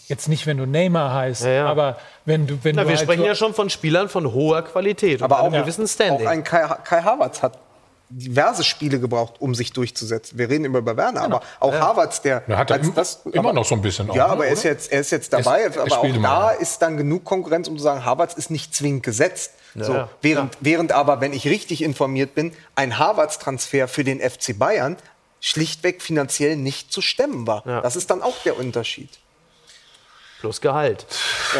jetzt 0.09 0.29
nicht, 0.29 0.47
wenn 0.47 0.57
du 0.59 0.67
Neymar 0.67 1.13
heißt, 1.15 1.43
Ja, 1.45 1.51
ja. 1.51 1.67
aber 1.67 1.99
wenn 2.25 2.47
du, 2.47 2.59
wenn 2.63 2.77
Na, 2.77 2.83
du 2.83 2.89
wir 2.89 2.97
halt 2.97 3.05
sprechen 3.05 3.23
so- 3.23 3.27
ja 3.27 3.35
schon 3.35 3.55
von 3.55 3.71
Spielern 3.71 4.09
von 4.09 4.33
hoher 4.33 4.63
Qualität 4.63 5.21
Aber 5.23 5.37
und 5.37 5.43
auch, 5.43 5.47
einem 5.53 5.63
gewissen 5.63 5.85
auch 5.85 5.89
Standing. 5.89 6.27
ein 6.29 6.45
Kai, 6.45 6.67
Kai 6.85 7.03
Havertz 7.03 7.43
hat 7.43 7.59
diverse 8.09 8.62
Spiele 8.65 9.01
gebraucht, 9.01 9.35
um 9.41 9.55
sich 9.55 9.73
durchzusetzen. 9.73 10.39
Wir 10.39 10.49
reden 10.49 10.65
immer 10.65 10.78
über 10.78 10.97
Werner, 10.97 11.23
aber 11.23 11.43
auch 11.61 11.73
Ja. 11.73 11.81
Havertz, 11.81 12.23
der 12.23 12.43
Er 12.49 12.57
hat 12.59 12.70
er 12.70 12.77
als 12.97 13.19
im- 13.24 13.33
immer 13.33 13.49
aber- 13.49 13.53
noch 13.53 13.65
so 13.65 13.74
ein 13.74 13.83
bisschen. 13.83 14.11
ja, 14.12 14.27
auch, 14.27 14.31
aber 14.31 14.43
ne, 14.45 14.49
er 14.49 14.53
ist 14.53 14.62
jetzt, 14.62 14.93
er 14.93 15.01
ist 15.01 15.11
jetzt 15.11 15.33
dabei. 15.33 15.62
Er 15.62 15.81
aber 15.83 15.99
auch 15.99 16.03
da 16.23 16.53
ja. 16.53 16.59
ist 16.59 16.81
dann 16.83 16.97
genug 16.97 17.24
Konkurrenz, 17.24 17.66
um 17.69 17.77
zu 17.77 17.83
sagen, 17.83 18.05
Havertz 18.05 18.35
ist 18.35 18.51
nicht 18.51 18.74
zwingend 18.74 19.03
gesetzt. 19.03 19.53
Ja, 19.74 19.85
so, 19.85 19.93
ja. 19.95 20.09
während, 20.23 20.57
während 20.61 20.93
aber, 20.93 21.20
wenn 21.20 21.33
ich 21.33 21.47
richtig 21.47 21.83
informiert 21.83 22.35
bin, 22.35 22.53
ein 22.77 22.99
Havertz-Transfer 22.99 23.89
für 23.89 24.05
den 24.05 24.20
FC 24.20 24.55
Bayern 24.59 24.97
schlichtweg 25.41 26.01
finanziell 26.03 26.57
nicht 26.57 26.93
zu 26.93 27.03
stemmen 27.03 27.47
war. 27.47 27.62
Ja. 27.66 27.81
Das 27.83 27.95
ist 27.97 28.11
dann 28.11 28.23
auch 28.23 28.37
der 28.45 28.59
Unterschied. 28.59 29.11
Plus 30.41 30.61
Gehalt. 30.61 31.07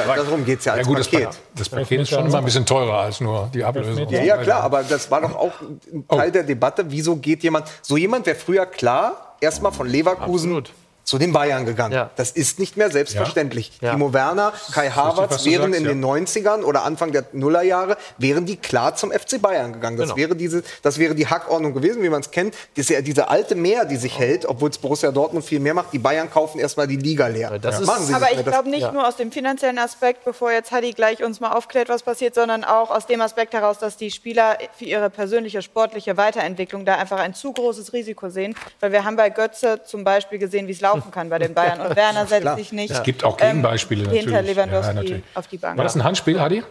Ja, 0.07 0.17
darum 0.17 0.45
geht 0.45 0.59
es 0.61 0.65
ja 0.67 0.73
Ja 0.75 0.79
als 0.79 0.87
gut, 0.87 0.99
das, 0.99 1.09
Paket. 1.09 1.31
Pa- 1.31 1.37
das 1.55 1.69
Paket 1.69 2.01
ist 2.03 2.11
schon 2.11 2.27
immer 2.27 2.39
ein 2.39 2.45
bisschen 2.45 2.67
teurer 2.67 2.99
als 3.01 3.21
nur 3.21 3.49
die 3.55 3.65
Ablösung. 3.65 4.09
Ja, 4.11 4.23
ja, 4.23 4.37
klar, 4.37 4.63
aber 4.63 4.83
das 4.83 5.11
war 5.11 5.23
doch 5.23 5.35
auch 5.35 5.53
ein 5.63 6.05
Oh. 6.09 6.17
Teil 6.17 6.31
der 6.31 6.43
Debatte. 6.43 6.85
Wieso 6.89 7.17
geht 7.17 7.43
jemand, 7.43 7.67
so 7.83 7.97
jemand 7.97 8.27
wäre 8.27 8.37
früher 8.37 8.67
klar, 8.67 9.37
erstmal 9.41 9.73
von 9.73 9.89
Leverkusen 9.89 10.63
zu 11.07 11.19
den 11.19 11.33
Bayern 11.33 11.65
gegangen. 11.65 12.11
Das 12.17 12.33
ist 12.33 12.59
nicht 12.59 12.77
mehr 12.77 12.91
selbstverständlich. 12.91 13.71
Ja. 13.81 13.93
Timo 13.93 14.13
Werner, 14.13 14.53
Kai 14.73 14.91
Havertz 14.91 15.45
du 15.45 15.51
wären 15.51 15.71
sagst, 15.73 15.79
in 15.79 15.85
ja. 15.87 15.93
den 15.93 16.05
90ern 16.05 16.63
oder 16.65 16.83
Anfang 16.83 17.13
der 17.13 17.25
Nullerjahre, 17.33 17.97
wären 18.19 18.45
die 18.45 18.57
klar 18.57 18.97
zum 18.97 19.13
FC 19.13 19.41
Bayern 19.41 19.73
gegangen. 19.73 19.97
Das, 19.97 20.07
Genau. 20.07 20.17
wäre, 20.17 20.35
diese, 20.37 20.65
das 20.83 20.99
wäre 20.99 21.15
die 21.15 21.27
Hackordnung 21.29 21.73
gewesen, 21.75 22.03
wie 22.03 22.09
man 22.09 22.21
es 22.23 22.31
kennt. 22.33 22.55
Das 22.75 22.87
ist 22.87 22.91
ja 22.91 23.01
diese 23.03 23.29
alte 23.29 23.55
Mehr, 23.55 23.85
die 23.85 23.97
sich 23.97 24.19
hält, 24.19 24.47
obwohl 24.47 24.71
es 24.71 24.79
Borussia 24.79 25.13
Dortmund 25.13 25.45
viel 25.45 25.61
mehr 25.61 25.75
macht. 25.75 25.93
Die 25.93 25.99
Bayern 26.01 26.29
kaufen 26.29 26.59
erstmal 26.59 26.89
die 26.89 26.97
Liga 26.97 27.29
leer. 27.29 27.57
das 27.61 27.81
ist- 27.81 27.87
Machen 27.87 28.05
sie 28.05 28.13
Aber 28.15 28.33
ich 28.33 28.45
glaube 28.45 28.69
nicht 28.69 28.83
ja. 28.83 28.91
nur 28.93 29.07
aus 29.07 29.15
dem 29.17 29.31
finanziellen 29.31 29.79
Aspekt, 29.79 30.25
bevor 30.25 30.51
jetzt 30.51 30.73
Hadi 30.73 30.91
gleich 30.93 31.23
uns 31.23 31.39
mal 31.39 31.53
aufklärt, 31.53 31.89
was 31.89 32.03
passiert, 32.03 32.35
sondern 32.35 32.65
auch 32.65 32.91
aus 32.91 33.07
dem 33.07 33.21
Aspekt 33.21 33.55
heraus, 33.55 33.79
dass 33.79 33.97
die 33.97 34.11
Spieler 34.11 34.59
für 34.77 34.85
ihre 34.85 35.09
persönliche 35.09 35.63
sportliche 35.63 36.17
Weiterentwicklung 36.17 36.85
da 36.85 36.97
einfach 36.97 37.19
ein 37.21 37.33
zu 37.35 37.53
großes 37.53 37.93
Risiko 37.93 38.29
sehen. 38.29 38.57
Weil 38.81 38.91
wir 38.91 39.05
haben 39.05 39.15
bei 39.17 39.31
Götze 39.31 39.83
zum 39.85 40.03
Beispiel 40.03 40.39
gesehen, 40.41 40.67
wie 40.67 40.73
es 40.73 40.81
laufen 40.81 40.96
kann 41.11 41.29
bei 41.29 41.39
den 41.39 41.55
Bayern. 41.55 41.81
Und 41.81 41.97
Werner 41.97 42.27
setzt 42.27 42.57
sich 42.57 42.73
nicht 42.73 42.91
Es 42.91 43.03
gibt 43.03 43.25
auch 43.25 43.37
Gegenbeispiele 43.37 44.05
ähm, 44.05 44.11
hinter 44.11 44.31
natürlich. 44.33 44.57
Lewandowski 44.57 44.89
Ja, 44.89 44.95
natürlich. 44.95 45.25
auf 45.35 45.47
die 45.47 45.59
Bank. 45.59 45.77
War 45.77 45.85
das 45.85 45.95
ein 45.95 46.05
Handspiel, 46.05 46.41
Hadi? 46.41 46.63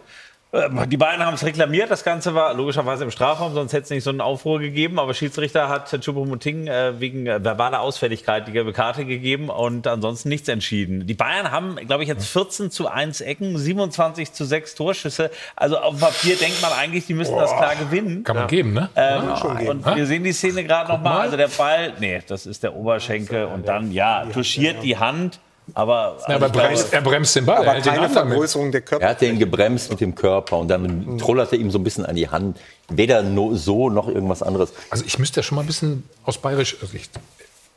Äh, 0.56 0.88
Die 0.88 0.98
beiden 0.98 1.26
haben 1.26 1.34
es 1.34 1.44
reklamiert. 1.44 1.92
Das 1.92 2.04
Ganze 2.04 2.34
war 2.34 2.54
logischerweise 2.54 3.04
im 3.04 3.12
Strafraum, 3.12 3.54
sonst 3.54 3.74
hätte 3.74 3.84
es 3.84 3.90
nicht 3.90 4.04
so 4.04 4.10
einen 4.10 4.22
Aufruhr 4.22 4.60
gegeben. 4.60 5.00
Aber 5.00 5.14
Schiedsrichter 5.14 5.70
hat 5.70 5.90
Choupo-Moting 5.90 6.68
äh, 6.68 7.00
wegen 7.00 7.28
äh, 7.28 7.44
verbaler 7.44 7.82
Ausfälligkeit 7.82 8.48
die 8.48 8.52
gelbe 8.52 8.74
Karte 8.74 9.06
gegeben 9.06 9.50
und 9.50 9.88
ansonsten 9.88 10.30
nichts 10.30 10.48
entschieden. 10.48 11.06
Die 11.08 11.14
Bayern 11.14 11.52
haben, 11.52 11.76
glaube 11.76 12.04
ich, 12.04 12.10
jetzt 12.10 12.28
14 12.28 12.72
zu 12.72 12.88
1 12.88 13.22
Ecken, 13.22 13.58
27 13.58 14.34
zu 14.34 14.46
6 14.46 14.76
Torschüsse. 14.76 15.32
Also 15.56 15.78
auf 15.78 15.96
dem 15.96 16.00
Papier 16.00 16.36
denkt 16.36 16.62
man 16.62 16.72
eigentlich, 16.74 17.06
die 17.06 17.14
müssen 17.14 17.36
das 17.38 17.52
klar 17.56 17.76
gewinnen. 17.76 18.24
Kann 18.24 18.36
man 18.36 18.48
geben, 18.48 18.74
ne? 18.74 18.90
Ähm, 18.96 19.22
geben. 19.58 19.70
und 19.70 19.96
wir 19.96 20.06
sehen 20.06 20.24
die 20.24 20.34
Szene 20.34 20.64
gerade 20.64 20.92
noch 20.92 21.02
mal. 21.02 21.10
mal. 21.10 21.22
Also 21.22 21.38
der 21.38 21.50
Ball, 21.50 21.94
nee, 22.00 22.22
das 22.28 22.46
ist 22.46 22.64
der 22.64 22.76
Oberschenkel 22.76 23.46
und 23.46 23.68
dann 23.68 23.92
ja, 23.92 24.26
touchiert 24.26 24.84
die 24.84 24.98
Hand. 24.98 25.40
Aber, 25.74 26.18
Ja, 26.28 26.36
aber 26.36 26.46
also 26.46 26.54
glaube, 26.54 26.68
bremst, 26.68 26.94
er 26.94 27.02
bremst 27.02 27.36
den 27.36 27.46
Ball. 27.46 27.64
er 27.66 27.72
aber 27.72 27.82
keine. 27.82 28.10
Vergrößerung 28.10 28.72
der 28.72 28.82
Körper. 28.82 29.04
Er 29.04 29.10
hat 29.12 29.22
den 29.22 29.40
gebremst 29.40 29.90
mit 29.90 30.00
dem 30.00 30.14
Körper 30.16 30.60
und 30.60 30.68
dann 30.68 31.18
trollert 31.18 31.52
er 31.52 31.60
ihm 31.60 31.72
so 31.72 31.80
ein 31.80 31.84
bisschen 31.84 32.06
an 32.06 32.16
die 32.16 32.30
Hand. 32.30 32.58
Weder 32.90 33.24
no, 33.24 33.56
so 33.56 33.90
noch 33.90 34.08
irgendwas 34.08 34.44
anderes. 34.44 34.72
Also 34.90 35.04
ich 35.08 35.18
müsste 35.18 35.40
ja 35.40 35.44
schon 35.44 35.56
mal 35.56 35.62
ein 35.62 35.68
bisschen 35.68 36.04
aus 36.24 36.38
bayerischer 36.38 36.86
Sicht. 36.86 37.12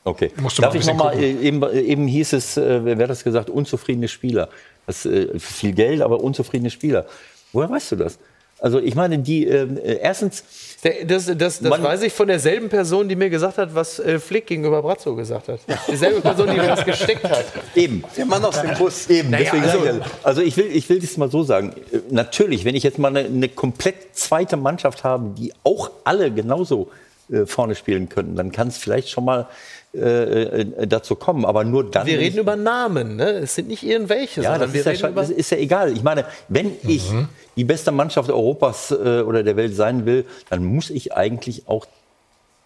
Okay. 0.04 0.30
Musst 0.36 0.58
du 0.58 0.62
mal 0.62 0.66
Darf 0.68 0.74
ein 0.74 0.80
ich 0.80 0.86
bisschen 0.86 0.96
noch 0.96 1.04
mal, 1.04 1.10
gucken. 1.12 1.42
äh, 1.42 1.46
eben, 1.46 1.62
äh, 1.62 1.80
eben 1.80 2.06
hieß 2.06 2.32
es, 2.34 2.56
äh, 2.56 2.84
wer 2.84 2.98
hat 2.98 3.10
das 3.10 3.24
gesagt, 3.24 3.50
unzufriedene 3.50 4.08
Spieler. 4.08 4.48
Das, 4.86 5.04
äh, 5.04 5.38
viel 5.38 5.72
Geld, 5.72 6.00
aber 6.02 6.20
unzufriedene 6.22 6.70
Spieler. 6.70 7.06
Woher 7.52 7.68
weißt 7.70 7.92
du 7.92 7.96
das? 7.96 8.18
Also 8.60 8.80
ich 8.80 8.94
meine, 8.94 9.18
die 9.18 9.46
äh, 9.46 9.98
erstens, 10.00 10.44
Das, 10.80 11.26
das, 11.26 11.36
das 11.36 11.60
Man- 11.60 11.82
weiß 11.82 12.02
ich 12.02 12.12
von 12.12 12.28
derselben 12.28 12.68
Person, 12.68 13.08
die 13.08 13.16
mir 13.16 13.30
gesagt 13.30 13.58
hat, 13.58 13.74
was 13.74 13.98
äh, 13.98 14.20
Flick 14.20 14.46
gegenüber 14.46 14.80
Brazzo 14.80 15.16
gesagt 15.16 15.48
hat. 15.48 15.58
Dieselbe 15.90 16.20
Person, 16.20 16.46
die 16.48 16.56
mir 16.56 16.68
das 16.68 16.84
gesteckt 16.84 17.24
hat. 17.24 17.46
eben, 17.74 18.04
Der 18.16 18.26
Mann 18.26 18.44
aus 18.44 18.60
dem 18.62 18.74
Bus. 18.74 19.10
Eben, 19.10 19.30
Naja, 19.30 19.50
deswegen 19.52 19.64
also- 19.64 19.84
sag 19.84 19.96
ich 19.96 20.24
also 20.24 20.40
ich 20.42 20.56
will, 20.56 20.66
ich 20.72 20.88
will 20.88 21.00
das 21.00 21.16
mal 21.16 21.28
so 21.30 21.42
sagen. 21.42 21.74
Äh, 21.92 21.98
Natürlich, 22.10 22.64
wenn 22.64 22.76
ich 22.76 22.84
jetzt 22.84 22.98
mal 22.98 23.08
eine, 23.08 23.20
eine 23.26 23.48
komplett 23.48 24.14
zweite 24.16 24.56
Mannschaft 24.56 25.02
habe, 25.02 25.34
die 25.36 25.52
auch 25.64 25.90
alle 26.04 26.30
genauso 26.30 26.90
äh, 27.32 27.44
vorne 27.44 27.74
spielen 27.74 28.08
könnten, 28.08 28.36
dann 28.36 28.52
kann 28.52 28.68
es 28.68 28.78
vielleicht 28.78 29.08
schon 29.10 29.24
mal 29.24 29.48
äh, 29.94 30.60
äh, 30.60 30.86
dazu 30.86 31.14
kommen. 31.14 31.44
Aber 31.44 31.64
nur 31.64 31.90
dann. 31.90 32.06
Wir 32.06 32.18
reden 32.18 32.38
über 32.38 32.56
Namen, 32.56 33.16
ne? 33.16 33.30
Es 33.30 33.54
sind 33.54 33.68
nicht 33.68 33.82
irgendwelche, 33.82 34.42
ja, 34.42 34.52
sondern 34.52 34.72
das 34.72 34.86
ist 34.86 35.00
ja, 35.00 35.10
das 35.10 35.30
ist 35.30 35.50
ja 35.50 35.56
egal. 35.56 35.92
Ich 35.92 36.02
meine, 36.02 36.26
wenn 36.48 36.72
ich 36.82 37.10
die 37.56 37.64
beste 37.64 37.90
Mannschaft 37.90 38.30
Europas 38.30 38.90
äh, 38.90 39.22
oder 39.22 39.42
der 39.42 39.56
Welt 39.56 39.74
sein 39.74 40.04
will, 40.04 40.26
dann 40.50 40.64
muss 40.64 40.90
ich 40.90 41.14
eigentlich 41.14 41.68
auch 41.68 41.86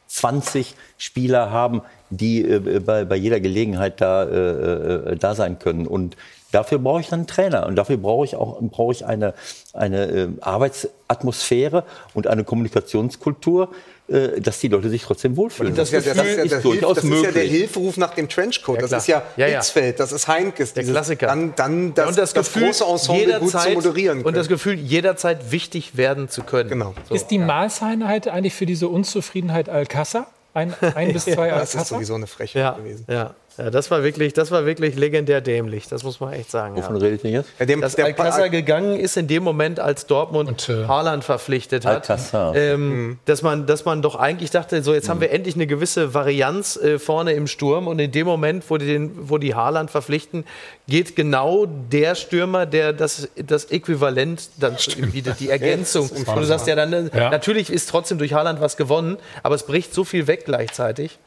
20 0.08 0.74
Spieler 0.98 1.50
haben, 1.50 1.82
die 2.10 2.42
äh, 2.42 2.80
bei, 2.80 3.04
bei 3.04 3.16
jeder 3.16 3.40
Gelegenheit 3.40 4.00
da, 4.00 4.24
äh, 4.24 5.12
äh, 5.12 5.16
da 5.16 5.34
sein 5.34 5.58
können. 5.58 5.86
Und 5.86 6.16
dafür 6.52 6.78
brauche 6.78 7.00
ich 7.00 7.08
dann 7.08 7.20
einen 7.20 7.26
Trainer. 7.26 7.66
Und 7.66 7.74
dafür 7.76 7.96
brauche 7.96 8.24
ich 8.24 8.36
auch 8.36 8.58
brauche 8.60 8.92
ich 8.92 9.04
eine, 9.04 9.34
eine 9.72 10.04
äh, 10.06 10.28
Arbeitsatmosphäre 10.40 11.84
und 12.14 12.26
eine 12.26 12.44
Kommunikationskultur, 12.44 13.70
äh, 14.08 14.40
dass 14.40 14.60
die 14.60 14.68
Leute 14.68 14.88
sich 14.90 15.02
trotzdem 15.02 15.36
wohlfühlen. 15.36 15.74
Das 15.74 15.92
ist 15.92 16.06
ja, 16.06 16.14
der, 16.14 16.14
das 16.14 16.26
ist 16.26 16.36
ja, 16.36 16.44
der, 16.44 16.50
Hilf, 16.50 16.62
durchaus 16.62 16.94
das 16.96 17.04
ist 17.04 17.22
ja 17.22 17.30
der. 17.32 17.42
Hilferuf 17.44 17.96
nach 17.96 18.14
dem 18.14 18.28
Trenchcoat. 18.28 18.76
Ja, 18.76 18.82
das 18.88 18.92
ist 19.02 19.06
ja, 19.08 19.22
Ja, 19.36 19.46
ja. 19.46 19.56
Hitzfeld, 19.58 19.98
das 20.00 20.12
ist 20.12 20.28
Heinkes. 20.28 20.74
Der 20.74 20.82
dieses- 20.82 20.94
Klassiker. 20.94 21.26
Dann, 21.26 21.54
dann 21.56 21.94
das, 21.94 22.08
und 22.08 22.18
das, 22.18 22.34
Gefühl, 22.34 22.66
große 22.66 22.84
Ensemble 22.84 23.38
gut 23.40 23.50
zu 23.50 23.56
jederzeit- 23.58 23.74
moderieren 23.74 24.18
Und 24.18 24.24
können. 24.24 24.36
das 24.36 24.48
Gefühl, 24.48 24.74
jederzeit 24.74 25.50
wichtig 25.50 25.96
werden 25.96 26.28
zu 26.28 26.42
können. 26.42 26.68
Genau. 26.68 26.94
So. 27.08 27.14
Ist 27.14 27.28
die 27.28 27.38
Maßeinheit 27.38 28.28
eigentlich 28.28 28.54
für 28.54 28.66
diese 28.66 28.88
Unzufriedenheit 28.88 29.68
Alcázar? 29.68 30.26
Ein, 30.54 30.74
ein 30.94 31.12
bis 31.14 31.24
zwei 31.24 31.48
das 31.48 31.74
ist 31.74 31.86
sowieso 31.88 32.14
eine 32.14 32.26
Frechheit 32.26 32.60
ja, 32.62 32.72
gewesen. 32.72 33.06
ja, 33.08 33.34
ja, 33.58 33.70
das 33.70 33.90
war 33.90 34.02
wirklich, 34.02 34.32
das 34.32 34.50
war 34.50 34.64
wirklich 34.66 34.96
legendär 34.96 35.40
dämlich. 35.40 35.88
Das 35.88 36.02
muss 36.02 36.20
man 36.20 36.32
echt 36.32 36.50
sagen. 36.50 36.76
Wovon 36.76 36.96
Ja. 36.96 37.02
redet 37.02 37.24
ihr 37.24 37.30
jetzt? 37.30 37.50
Ja, 37.58 37.66
dem, 37.66 37.80
Dass 37.80 37.96
der, 37.96 38.06
Alcázar 38.06 38.48
gegangen 38.48 38.98
ist 38.98 39.16
in 39.16 39.28
dem 39.28 39.42
Moment, 39.42 39.78
als 39.80 40.06
Dortmund 40.06 40.48
Und, 40.48 40.68
äh, 40.68 40.86
Haaland 40.86 41.22
verpflichtet 41.24 41.84
hat, 41.84 42.08
Alcázar. 42.10 42.54
ähm, 42.56 43.18
dass, 43.26 43.42
man, 43.42 43.66
dass 43.66 43.84
man 43.84 44.00
doch 44.02 44.16
eigentlich 44.16 44.50
dachte, 44.50 44.82
so 44.82 44.94
jetzt 44.94 45.08
haben 45.08 45.20
wir 45.20 45.30
endlich 45.30 45.54
eine 45.54 45.66
gewisse 45.66 46.14
Varianz 46.14 46.76
äh, 46.76 46.98
vorne 46.98 47.32
im 47.32 47.46
Sturm 47.46 47.86
und 47.88 47.98
in 47.98 48.10
dem 48.12 48.26
Moment, 48.26 48.64
wo 48.68 48.78
die, 48.78 48.86
den, 48.86 49.10
wo 49.28 49.38
die 49.38 49.54
Haaland 49.54 49.90
verpflichten, 49.90 50.44
geht 50.88 51.14
genau 51.16 51.66
der 51.66 52.14
Stürmer, 52.14 52.66
der 52.66 52.92
das, 52.92 53.28
das 53.36 53.66
Äquivalent 53.66 54.48
dann 54.58 54.76
bietet, 55.12 55.40
die 55.40 55.50
Ergänzung. 55.50 56.08
und 56.08 56.36
du 56.36 56.44
sagst 56.44 56.66
ja 56.66 56.74
dann, 56.74 56.92
äh, 56.92 57.10
Ja. 57.14 57.30
natürlich 57.30 57.70
ist 57.72 57.88
trotzdem 57.90 58.18
durch 58.18 58.32
Haaland 58.32 58.60
was 58.60 58.76
gewonnen, 58.76 59.18
aber 59.42 59.54
es 59.54 59.64
bricht 59.64 59.92
so 59.94 60.04
viel 60.04 60.26
weg 60.26 60.44
gleichzeitig. 60.44 61.18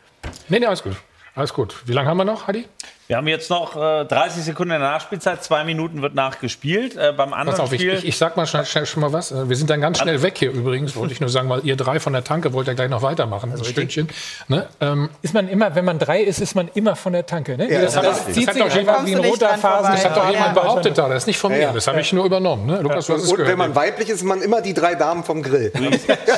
Nee, 0.49 0.59
nee, 0.59 0.65
alles 0.65 0.81
gut. 0.83 0.95
Alles 1.35 1.53
gut. 1.53 1.83
Wie 1.85 1.91
lange 1.91 2.07
haben 2.09 2.17
wir 2.17 2.25
noch, 2.25 2.47
Hadi? 2.47 2.65
Wir 3.07 3.17
haben 3.17 3.27
jetzt 3.27 3.51
noch 3.51 3.75
äh, 3.75 4.03
30 4.05 4.43
Sekunden 4.43 4.73
in 4.73 4.79
der 4.79 4.89
Nachspielzeit, 4.89 5.43
zwei 5.43 5.63
Minuten 5.63 6.01
wird 6.01 6.15
nachgespielt. 6.15 6.97
Äh, 6.97 7.13
beim 7.15 7.33
anderen 7.33 7.51
Pass 7.51 7.67
auf, 7.67 7.71
ich, 7.71 7.79
Spiel. 7.81 7.93
ich, 7.93 8.05
ich 8.07 8.17
sag 8.17 8.35
mal 8.35 8.47
schnell, 8.47 8.65
schnell 8.65 8.87
schon 8.87 9.01
mal 9.01 9.13
was. 9.13 9.31
Äh, 9.31 9.47
Wir 9.47 9.55
sind 9.55 9.69
dann 9.69 9.79
ganz 9.79 9.99
schnell 9.99 10.23
weg 10.23 10.35
hier 10.39 10.49
übrigens, 10.51 10.95
wollte 10.95 11.13
ich 11.13 11.19
nur 11.19 11.29
sagen, 11.29 11.47
weil 11.49 11.63
ihr 11.63 11.75
drei 11.75 11.99
von 11.99 12.13
der 12.13 12.23
Tanke 12.23 12.51
wollt 12.53 12.65
ja 12.67 12.73
gleich 12.73 12.89
noch 12.89 13.03
weitermachen, 13.03 13.51
ein 13.53 13.63
Stündchen. 13.63 14.09
Ne? 14.47 14.65
Ähm, 14.81 15.09
Ist 15.21 15.35
man 15.35 15.47
immer, 15.47 15.75
wenn 15.75 15.85
man 15.85 15.99
drei 15.99 16.21
ist, 16.21 16.39
ist 16.41 16.55
man 16.55 16.67
immer 16.73 16.95
von 16.95 17.13
der 17.13 17.27
Tanke. 17.27 17.57
Ne? 17.57 17.71
Ja, 17.71 17.81
das, 17.81 17.93
das 17.93 18.03
das, 18.03 18.19
hat- 18.25 18.33
zieht 18.33 18.47
das 18.47 18.47
hat 18.47 18.53
sich 18.55 18.63
doch 18.73 18.75
jemand- 18.75 19.05
wie 19.05 19.15
ein 19.15 19.21
du 19.21 19.29
roter 19.29 19.49
vorbei. 19.59 19.89
das 19.91 20.05
hat 20.05 20.17
doch 20.17 20.23
Ja, 20.25 20.31
jemand 20.31 20.55
ja. 20.55 20.61
behauptet 20.63 20.97
da, 20.97 21.07
das 21.07 21.17
ist 21.19 21.27
nicht 21.27 21.37
von 21.37 21.51
mir, 21.51 21.71
das 21.73 21.85
habe 21.85 22.01
ich 22.01 22.11
nur 22.11 22.25
übernommen. 22.25 22.65
Ne? 22.65 22.79
Lukas, 22.81 23.05
du 23.05 23.13
und 23.13 23.21
gehört. 23.23 23.47
wenn 23.49 23.57
man 23.59 23.75
weiblich 23.75 24.09
ist, 24.09 24.15
ist 24.15 24.23
man 24.23 24.41
immer 24.41 24.61
die 24.63 24.73
drei 24.73 24.95
Damen 24.95 25.23
vom 25.23 25.43
Grill. 25.43 25.71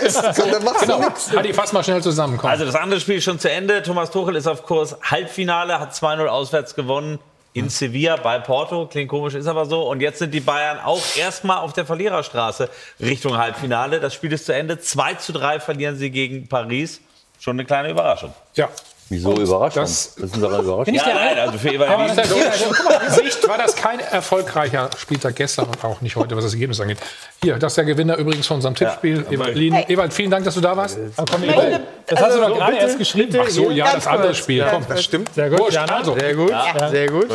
ist, 0.06 0.18
dann 0.22 0.64
machst 0.66 0.82
du 0.82 0.86
genau. 0.88 1.00
nichts. 1.00 1.32
Hadi, 1.34 1.54
fass 1.54 1.72
mal 1.72 1.82
schnell 1.86 2.02
zusammen. 2.04 2.38
Komm. 2.38 2.50
Also 2.50 2.66
das 2.66 2.76
andere 2.76 3.00
Spiel 3.00 3.20
ist 3.20 3.24
schon 3.24 3.40
zu 3.40 3.50
Ende. 3.50 3.82
Thomas 3.84 4.12
Tuchel 4.12 4.36
ist 4.36 4.48
auf 4.48 4.66
Kurs 4.66 4.98
Halbfinale, 5.02 5.80
hat 5.80 5.94
2-0 5.94 6.26
auswärts 6.28 6.57
gewonnen 6.76 7.20
in 7.54 7.70
Sevilla 7.70 8.18
bei 8.18 8.40
Porto. 8.40 8.86
Klingt 8.86 9.10
komisch, 9.10 9.34
ist 9.34 9.48
aber 9.48 9.66
so. 9.66 9.90
Und 9.90 10.02
jetzt 10.02 10.20
sind 10.20 10.34
die 10.34 10.40
Bayern 10.40 10.80
auch 10.80 11.02
erstmal 11.16 11.58
auf 11.58 11.74
der 11.74 11.86
Verliererstraße 11.86 12.70
Richtung 13.00 13.38
Halbfinale. 13.38 14.00
Das 14.00 14.14
Spiel 14.14 14.32
ist 14.32 14.46
zu 14.46 14.54
Ende. 14.54 14.80
2 14.80 15.16
zu 15.16 15.34
3 15.34 15.60
verlieren 15.60 15.96
sie 15.98 16.12
gegen 16.12 16.48
Paris. 16.48 17.02
Schon 17.40 17.56
eine 17.56 17.66
kleine 17.66 17.90
Überraschung. 17.90 18.34
ja. 18.56 18.70
Wieso 19.10 19.34
Überraschung? 19.34 19.84
das- 19.84 20.16
Das, 20.16 20.32
ist 20.32 20.36
eine 20.44 20.48
Überraschung. 20.58 20.94
Ja, 20.94 21.04
nein, 21.14 21.40
also 21.40 21.58
für 21.58 21.88
Aber 21.90 22.06
aus 22.06 22.16
der 22.16 22.26
Sicht 23.12 23.48
war 23.48 23.58
das 23.58 23.76
kein 23.76 24.00
erfolgreicher 24.00 24.90
Spieltag 24.98 25.36
gestern 25.36 25.66
und 25.66 25.84
auch 25.84 26.02
nicht 26.02 26.16
heute, 26.16 26.36
was 26.36 26.44
das 26.44 26.54
Ergebnis 26.54 26.80
angeht. 26.82 26.98
Hier, 27.44 27.58
das 27.58 27.74
ist 27.74 27.78
der 27.78 27.86
Gewinner 27.86 28.18
übrigens 28.18 28.48
von 28.48 28.56
unserem 28.56 28.76
Tippspiel. 28.76 29.26
Ewald, 29.30 29.56
Lien. 29.56 29.74
Hey. 29.74 29.86
Ewald, 29.94 30.14
vielen 30.14 30.32
Dank, 30.32 30.44
dass 30.46 30.56
du 30.56 30.62
da 30.62 30.76
warst. 30.76 30.98
Ich 30.98 31.40
möchte 31.40 31.82
Das 32.08 32.22
hast 32.22 32.36
du 32.36 32.40
doch 32.42 32.56
gerade 32.58 32.78
erst 32.78 32.98
geschrieben. 32.98 33.38
Ach 33.42 33.50
so, 33.50 33.70
ja, 33.72 33.94
das 33.94 34.08
andere 34.08 34.34
Spiel. 34.34 34.66
Komm, 34.70 34.86
Das 34.88 35.04
stimmt. 35.04 35.34
Sehr 35.34 35.50
gut. 35.50 35.72
Jana. 35.72 35.98
also. 35.98 36.14
Sehr 36.18 36.36
gut, 36.36 36.54
sehr 36.90 37.08
gut. 37.10 37.28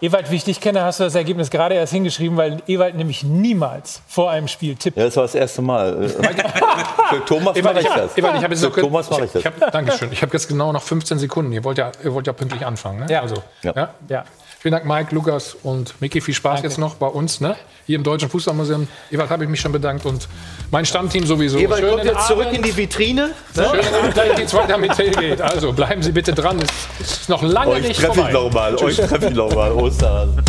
Ewald, 0.00 0.30
wie 0.30 0.36
ich 0.36 0.44
dich 0.44 0.60
kenne, 0.60 0.82
hast 0.84 1.00
du 1.00 1.04
das 1.04 1.14
Ergebnis 1.14 1.50
gerade 1.50 1.74
erst 1.74 1.92
hingeschrieben, 1.92 2.36
weil 2.36 2.62
Ewald 2.66 2.94
nämlich 2.96 3.22
niemals 3.24 4.00
vor 4.08 4.30
einem 4.30 4.48
Spiel 4.48 4.74
tippt. 4.76 4.96
Ja, 4.96 5.04
das 5.04 5.16
war 5.16 5.24
das 5.24 5.34
erste 5.34 5.62
Mal. 5.62 6.08
Für 6.08 7.24
Thomas 7.26 7.56
Ewald, 7.56 7.76
mache 7.76 7.86
ich 7.86 7.92
das. 7.94 8.16
Ewald, 8.18 8.36
ich 8.38 8.42
habe 8.44 8.54
jetzt 8.54 8.62
Für 8.64 8.68
noch 8.70 8.76
Thomas 8.76 9.10
mache 9.10 9.24
ich 9.26 9.32
das. 9.32 9.42
Dankeschön. 9.72 10.12
Ich 10.12 10.22
habe 10.22 10.32
jetzt 10.32 10.48
genau 10.48 10.72
noch 10.72 10.82
15 10.82 11.11
Sekunden. 11.18 11.52
Ihr 11.52 11.64
wollt 11.64 11.78
ja, 11.78 11.92
ihr 12.04 12.12
wollt 12.14 12.26
ja 12.26 12.32
pünktlich 12.32 12.64
anfangen. 12.66 13.00
Ne? 13.00 13.06
Ja. 13.10 13.20
Also, 13.22 13.36
Ja. 13.62 13.72
ja. 13.76 13.94
Ja. 14.08 14.24
Vielen 14.60 14.72
Dank, 14.72 14.84
Mike, 14.84 15.12
Lukas 15.12 15.56
und 15.64 16.00
Miki. 16.00 16.20
Viel 16.20 16.34
Spaß 16.34 16.62
jetzt 16.62 16.78
noch 16.78 16.94
bei 16.94 17.08
uns, 17.08 17.40
ne? 17.40 17.56
hier 17.84 17.96
im 17.96 18.04
Deutschen 18.04 18.28
Fußballmuseum. 18.30 18.86
Ewald 19.10 19.28
habe 19.28 19.42
ich 19.42 19.50
mich 19.50 19.60
schon 19.60 19.72
bedankt 19.72 20.06
und 20.06 20.28
mein 20.70 20.86
Stammteam 20.86 21.26
sowieso. 21.26 21.58
Ewald 21.58 21.80
Schönen 21.80 21.92
kommt 21.96 22.04
jetzt 22.04 22.26
zurück 22.28 22.46
Abend. 22.46 22.58
in 22.58 22.62
die 22.62 22.76
Vitrine. 22.76 23.30
Schönen 23.52 23.94
Abend, 23.94 24.14
gleich 24.14 24.36
geht's 24.36 24.54
weiter 24.54 24.78
mit 24.78 24.92
Tailgate. 24.96 25.42
Also 25.44 25.72
bleiben 25.72 26.00
Sie 26.00 26.12
bitte 26.12 26.32
dran. 26.32 26.60
Es 27.00 27.10
ist 27.10 27.28
noch 27.28 27.42
lange 27.42 27.72
Euch 27.72 27.88
nicht 27.88 27.98
treffe 28.00 28.12
ich 28.12 28.16
vorbei. 28.18 28.32
nochmal. 28.32 28.76
Euch 28.76 28.96
treffe 28.98 29.26
ich 29.30 29.34
nochmal. 29.34 29.72
Osterhasen. 29.72 30.40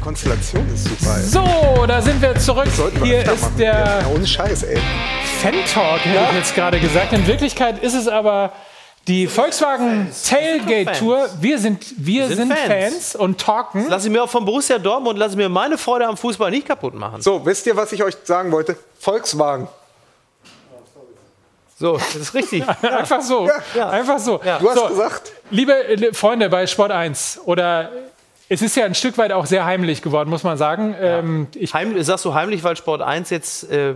Konstellation 0.00 0.66
ist 0.72 0.84
super. 0.84 1.16
ey. 1.16 1.22
So, 1.22 1.86
da 1.86 2.00
sind 2.00 2.20
wir 2.22 2.34
zurück. 2.36 2.66
Wir 2.94 3.04
Hier 3.04 3.32
ist 3.32 3.42
machen. 3.42 3.56
der 3.58 3.72
Ja, 3.74 4.06
ohne 4.14 4.26
Scheiß, 4.26 4.62
ey. 4.64 4.78
Fan-Talk, 5.42 6.00
hätte 6.04 6.18
ich 6.30 6.36
jetzt 6.38 6.54
gerade 6.54 6.80
gesagt. 6.80 7.12
In 7.12 7.26
Wirklichkeit 7.26 7.82
ist 7.82 7.94
es 7.94 8.08
aber 8.08 8.52
die 9.06 9.26
Volkswagen 9.26 10.10
Tailgate 10.26 10.98
Tour. 10.98 11.28
Wir 11.40 11.58
sind, 11.58 11.84
wir 11.98 12.26
sind 12.28 12.36
sind, 12.36 12.52
Fans. 12.52 12.68
Fans. 12.68 13.16
und 13.16 13.38
talken. 13.38 13.86
Lass 13.88 14.04
ich 14.04 14.10
mir 14.10 14.22
auch 14.22 14.30
von 14.30 14.44
Borussia 14.44 14.78
Dortmund, 14.78 15.18
lass 15.18 15.32
ich 15.32 15.36
mir 15.36 15.48
meine 15.48 15.76
Freude 15.76 16.06
am 16.06 16.16
Fußball 16.16 16.50
nicht 16.50 16.66
kaputt 16.66 16.94
machen. 16.94 17.20
So, 17.20 17.44
wisst 17.44 17.66
ihr, 17.66 17.76
was 17.76 17.92
ich 17.92 18.02
euch 18.02 18.16
sagen 18.24 18.50
wollte? 18.50 18.76
Volkswagen. 18.98 19.68
So, 21.78 21.96
das 21.98 22.14
ist 22.14 22.34
richtig. 22.34 22.64
Einfach 22.82 23.20
so. 23.20 23.50
Ja. 23.74 23.90
Einfach 23.90 24.18
so. 24.18 24.38
Du 24.38 24.70
hast 24.70 24.78
so, 24.78 24.86
gesagt, 24.86 25.32
Liebe 25.50 25.74
Freunde 26.12 26.48
bei 26.48 26.66
Sport 26.66 26.92
1 26.92 27.40
oder 27.44 27.90
es 28.48 28.62
ist 28.62 28.76
ja 28.76 28.84
ein 28.84 28.94
Stück 28.94 29.18
weit 29.18 29.32
auch 29.32 29.46
sehr 29.46 29.64
heimlich 29.64 30.00
geworden, 30.00 30.30
muss 30.30 30.44
man 30.44 30.56
sagen. 30.56 30.94
Ähm, 31.00 31.46
ich, 31.54 31.74
Heimlich, 31.74 32.06
sagst 32.06 32.24
du 32.24 32.34
heimlich, 32.34 32.62
weil 32.62 32.76
Sport 32.76 33.02
1 33.02 33.30
jetzt 33.30 33.70
äh, 33.70 33.94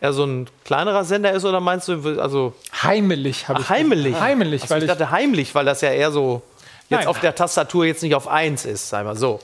eher 0.00 0.12
so 0.12 0.24
ein 0.24 0.48
kleinerer 0.64 1.04
Sender 1.04 1.32
ist 1.32 1.44
oder 1.44 1.60
meinst 1.60 1.88
du, 1.88 2.20
also 2.20 2.54
heimelig 2.82 3.48
habe 3.48 3.60
ich. 3.60 3.66
ach, 3.66 3.70
heimlich? 3.70 4.18
Heimlich, 4.18 4.62
Achso, 4.62 4.74
weil 4.74 4.82
ich 4.82 4.84
ich, 4.84 4.90
dachte 4.90 5.10
heimlich, 5.10 5.54
weil 5.54 5.64
das 5.64 5.80
ja 5.80 5.90
eher 5.90 6.10
so 6.12 6.42
jetzt 6.88 7.00
Nein. 7.00 7.06
auf 7.08 7.20
der 7.20 7.34
Tastatur 7.34 7.84
jetzt 7.84 8.02
nicht 8.02 8.14
auf 8.14 8.28
1 8.28 8.64
ist, 8.64 8.88
sei 8.88 9.02
mal 9.02 9.16
so. 9.16 9.40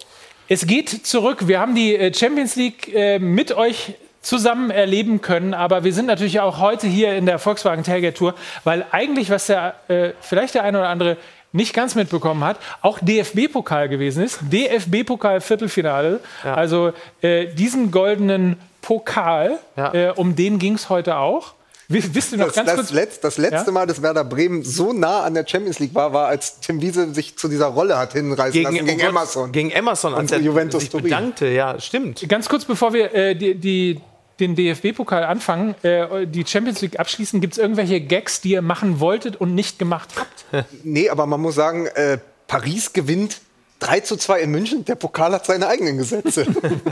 Es 0.48 0.66
geht 0.66 1.06
zurück. 1.06 1.48
Wir 1.48 1.59
haben 1.59 1.74
die 1.74 1.97
äh, 1.97 2.12
Champions 2.12 2.56
League 2.56 2.94
äh, 2.94 3.18
mit 3.18 3.52
euch 3.52 3.94
zusammen 4.20 4.70
erleben 4.70 5.20
können, 5.20 5.52
aber 5.52 5.85
wir 5.85 5.93
sind 5.93 6.06
natürlich 6.06 6.40
auch 6.40 6.59
heute 6.59 6.86
hier 6.86 7.14
in 7.14 7.26
der 7.26 7.39
Volkswagen 7.39 7.85
Tailgate 7.85 8.14
Tour, 8.14 8.35
weil 8.64 8.86
eigentlich, 8.90 9.31
was 9.31 9.47
der, 9.47 9.74
äh, 9.89 10.10
vielleicht 10.20 10.55
der 10.55 10.64
eine 10.64 10.78
oder 10.78 10.89
andere 10.89 11.16
nicht 11.52 11.72
ganz 11.72 11.94
mitbekommen 11.94 12.43
hat, 12.43 12.59
auch 12.82 12.98
DFB-Pokal 13.01 13.89
gewesen 13.89 14.24
ist. 14.24 14.40
DFB-Pokal-Viertelfinale. 14.51 16.20
Also 16.43 16.93
äh, 17.22 17.47
diesen 17.47 17.93
goldenen 17.93 18.56
Pokal, 18.85 19.59
Ja. 19.77 19.94
äh, 19.94 20.12
um 20.15 20.36
den 20.36 20.59
ging 20.59 20.74
es 20.74 20.90
heute 20.90 21.16
auch. 21.16 21.55
Wi- 21.89 22.02
Wisst 22.15 22.32
ihr 22.32 22.39
noch 22.39 22.47
das, 22.47 22.55
ganz 22.56 22.66
das, 22.69 22.77
kurz? 22.77 22.90
letz, 22.93 23.20
das 23.20 23.39
letzte 23.39 23.66
Ja? 23.66 23.73
Mal, 23.73 23.86
dass 23.86 24.01
Werder 24.02 24.24
Bremen 24.24 24.62
so 24.62 24.93
nah 24.93 25.23
an 25.23 25.35
der 25.35 25.47
Champions 25.47 25.78
League 25.78 25.94
war, 25.94 26.12
war, 26.12 26.28
als 26.28 26.61
Tim 26.61 26.81
Wiese 26.81 27.12
sich 27.12 27.36
zu 27.36 27.48
dieser 27.48 27.66
Rolle 27.66 27.97
hat 27.98 28.12
hinreißen 28.12 28.62
lassen 28.62 28.74
gegen 28.74 28.89
oh 28.90 28.94
Gott, 29.02 29.09
Emerson. 29.11 29.52
Gegen 29.52 29.70
Emerson, 29.70 30.15
als 30.15 30.32
er 30.32 30.40
Juventus 30.40 30.81
sich 30.82 30.90
Turin. 30.90 31.05
bedankte. 31.05 31.47
Ja, 31.48 31.78
stimmt. 31.81 32.27
Ganz 32.28 32.48
kurz, 32.48 32.65
bevor 32.65 32.93
wir 32.94 33.15
äh, 33.15 33.35
die, 33.35 33.55
die, 33.55 34.01
den 34.40 34.55
DFB-Pokal 34.55 35.24
anfangen, 35.24 35.74
äh, 35.82 36.27
die 36.27 36.44
Champions 36.47 36.81
League 36.81 36.98
abschließen, 36.98 37.40
gibt 37.40 37.52
es 37.55 37.59
irgendwelche 37.59 38.01
Gags, 38.01 38.40
die 38.40 38.51
ihr 38.52 38.62
machen 38.62 39.01
wolltet 39.01 39.36
und 39.36 39.55
nicht 39.55 39.78
gemacht 39.78 40.11
habt? 40.16 40.66
Nee, 40.85 41.09
aber 41.11 41.27
man 41.27 41.40
muss 41.40 41.55
sagen, 41.55 41.86
äh, 41.86 42.19
Paris 42.47 42.93
gewinnt 42.93 43.40
3 43.80 44.01
zu 44.01 44.16
2 44.16 44.40
in 44.40 44.51
München. 44.51 44.84
Der 44.84 44.94
Pokal 44.94 45.32
hat 45.32 45.46
seine 45.46 45.66
eigenen 45.66 45.98
Gesetze. 45.98 46.46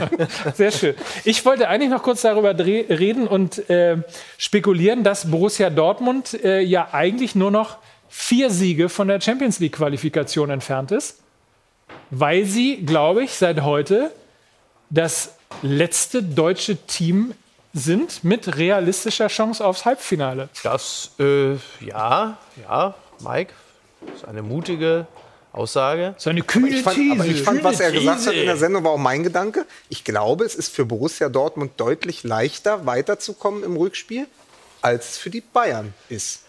Sehr 0.55 0.71
schön. 0.71 0.95
Ich 1.23 1.45
wollte 1.45 1.67
eigentlich 1.67 1.89
noch 1.89 2.03
kurz 2.03 2.21
darüber 2.21 2.57
reden 2.57 3.27
und 3.27 3.69
äh, 3.69 3.97
spekulieren, 4.37 5.03
dass 5.03 5.29
Borussia 5.29 5.69
Dortmund 5.69 6.33
äh, 6.43 6.61
ja 6.61 6.89
eigentlich 6.91 7.35
nur 7.35 7.51
noch 7.51 7.77
vier 8.09 8.51
Siege 8.51 8.89
von 8.89 9.07
der 9.07 9.19
Champions 9.21 9.59
League-Qualifikation 9.59 10.51
entfernt 10.51 10.91
ist, 10.91 11.19
weil 12.11 12.45
sie, 12.45 12.85
glaube 12.85 13.23
ich, 13.23 13.33
seit 13.33 13.63
heute 13.63 14.11
das 14.91 15.35
letzte 15.63 16.21
deutsche 16.21 16.77
Team 16.77 17.33
sind 17.73 18.23
mit 18.23 18.57
realistischer 18.57 19.27
Chance 19.27 19.65
aufs 19.65 19.85
Halbfinale. 19.85 20.49
Das, 20.63 21.11
äh, 21.19 21.53
ja, 21.83 22.37
ja, 22.61 22.93
Mike, 23.19 23.53
ist 24.15 24.25
eine 24.25 24.43
mutige 24.43 25.07
Aussage. 25.53 26.15
So 26.17 26.29
eine 26.31 26.41
kühle 26.41 26.69
ich 26.69 26.81
fand, 26.81 26.97
aber 27.11 27.25
ich 27.25 27.43
fand, 27.43 27.63
was 27.63 27.79
er 27.79 27.91
gesagt 27.91 28.25
hat 28.25 28.33
in 28.33 28.45
der 28.45 28.57
Sendung, 28.57 28.83
war 28.83 28.91
auch 28.91 28.97
mein 28.97 29.23
Gedanke. 29.23 29.65
Ich 29.87 30.03
glaube, 30.03 30.45
es 30.45 30.55
ist 30.55 30.73
für 30.73 30.85
Borussia 30.85 31.29
Dortmund 31.29 31.73
deutlich 31.77 32.23
leichter, 32.23 32.85
weiterzukommen 32.85 33.63
im 33.63 33.77
Rückspiel, 33.77 34.25
als 34.81 35.11
es 35.11 35.17
für 35.17 35.29
die 35.29 35.41
Bayern 35.41 35.93
ist. 36.09 36.43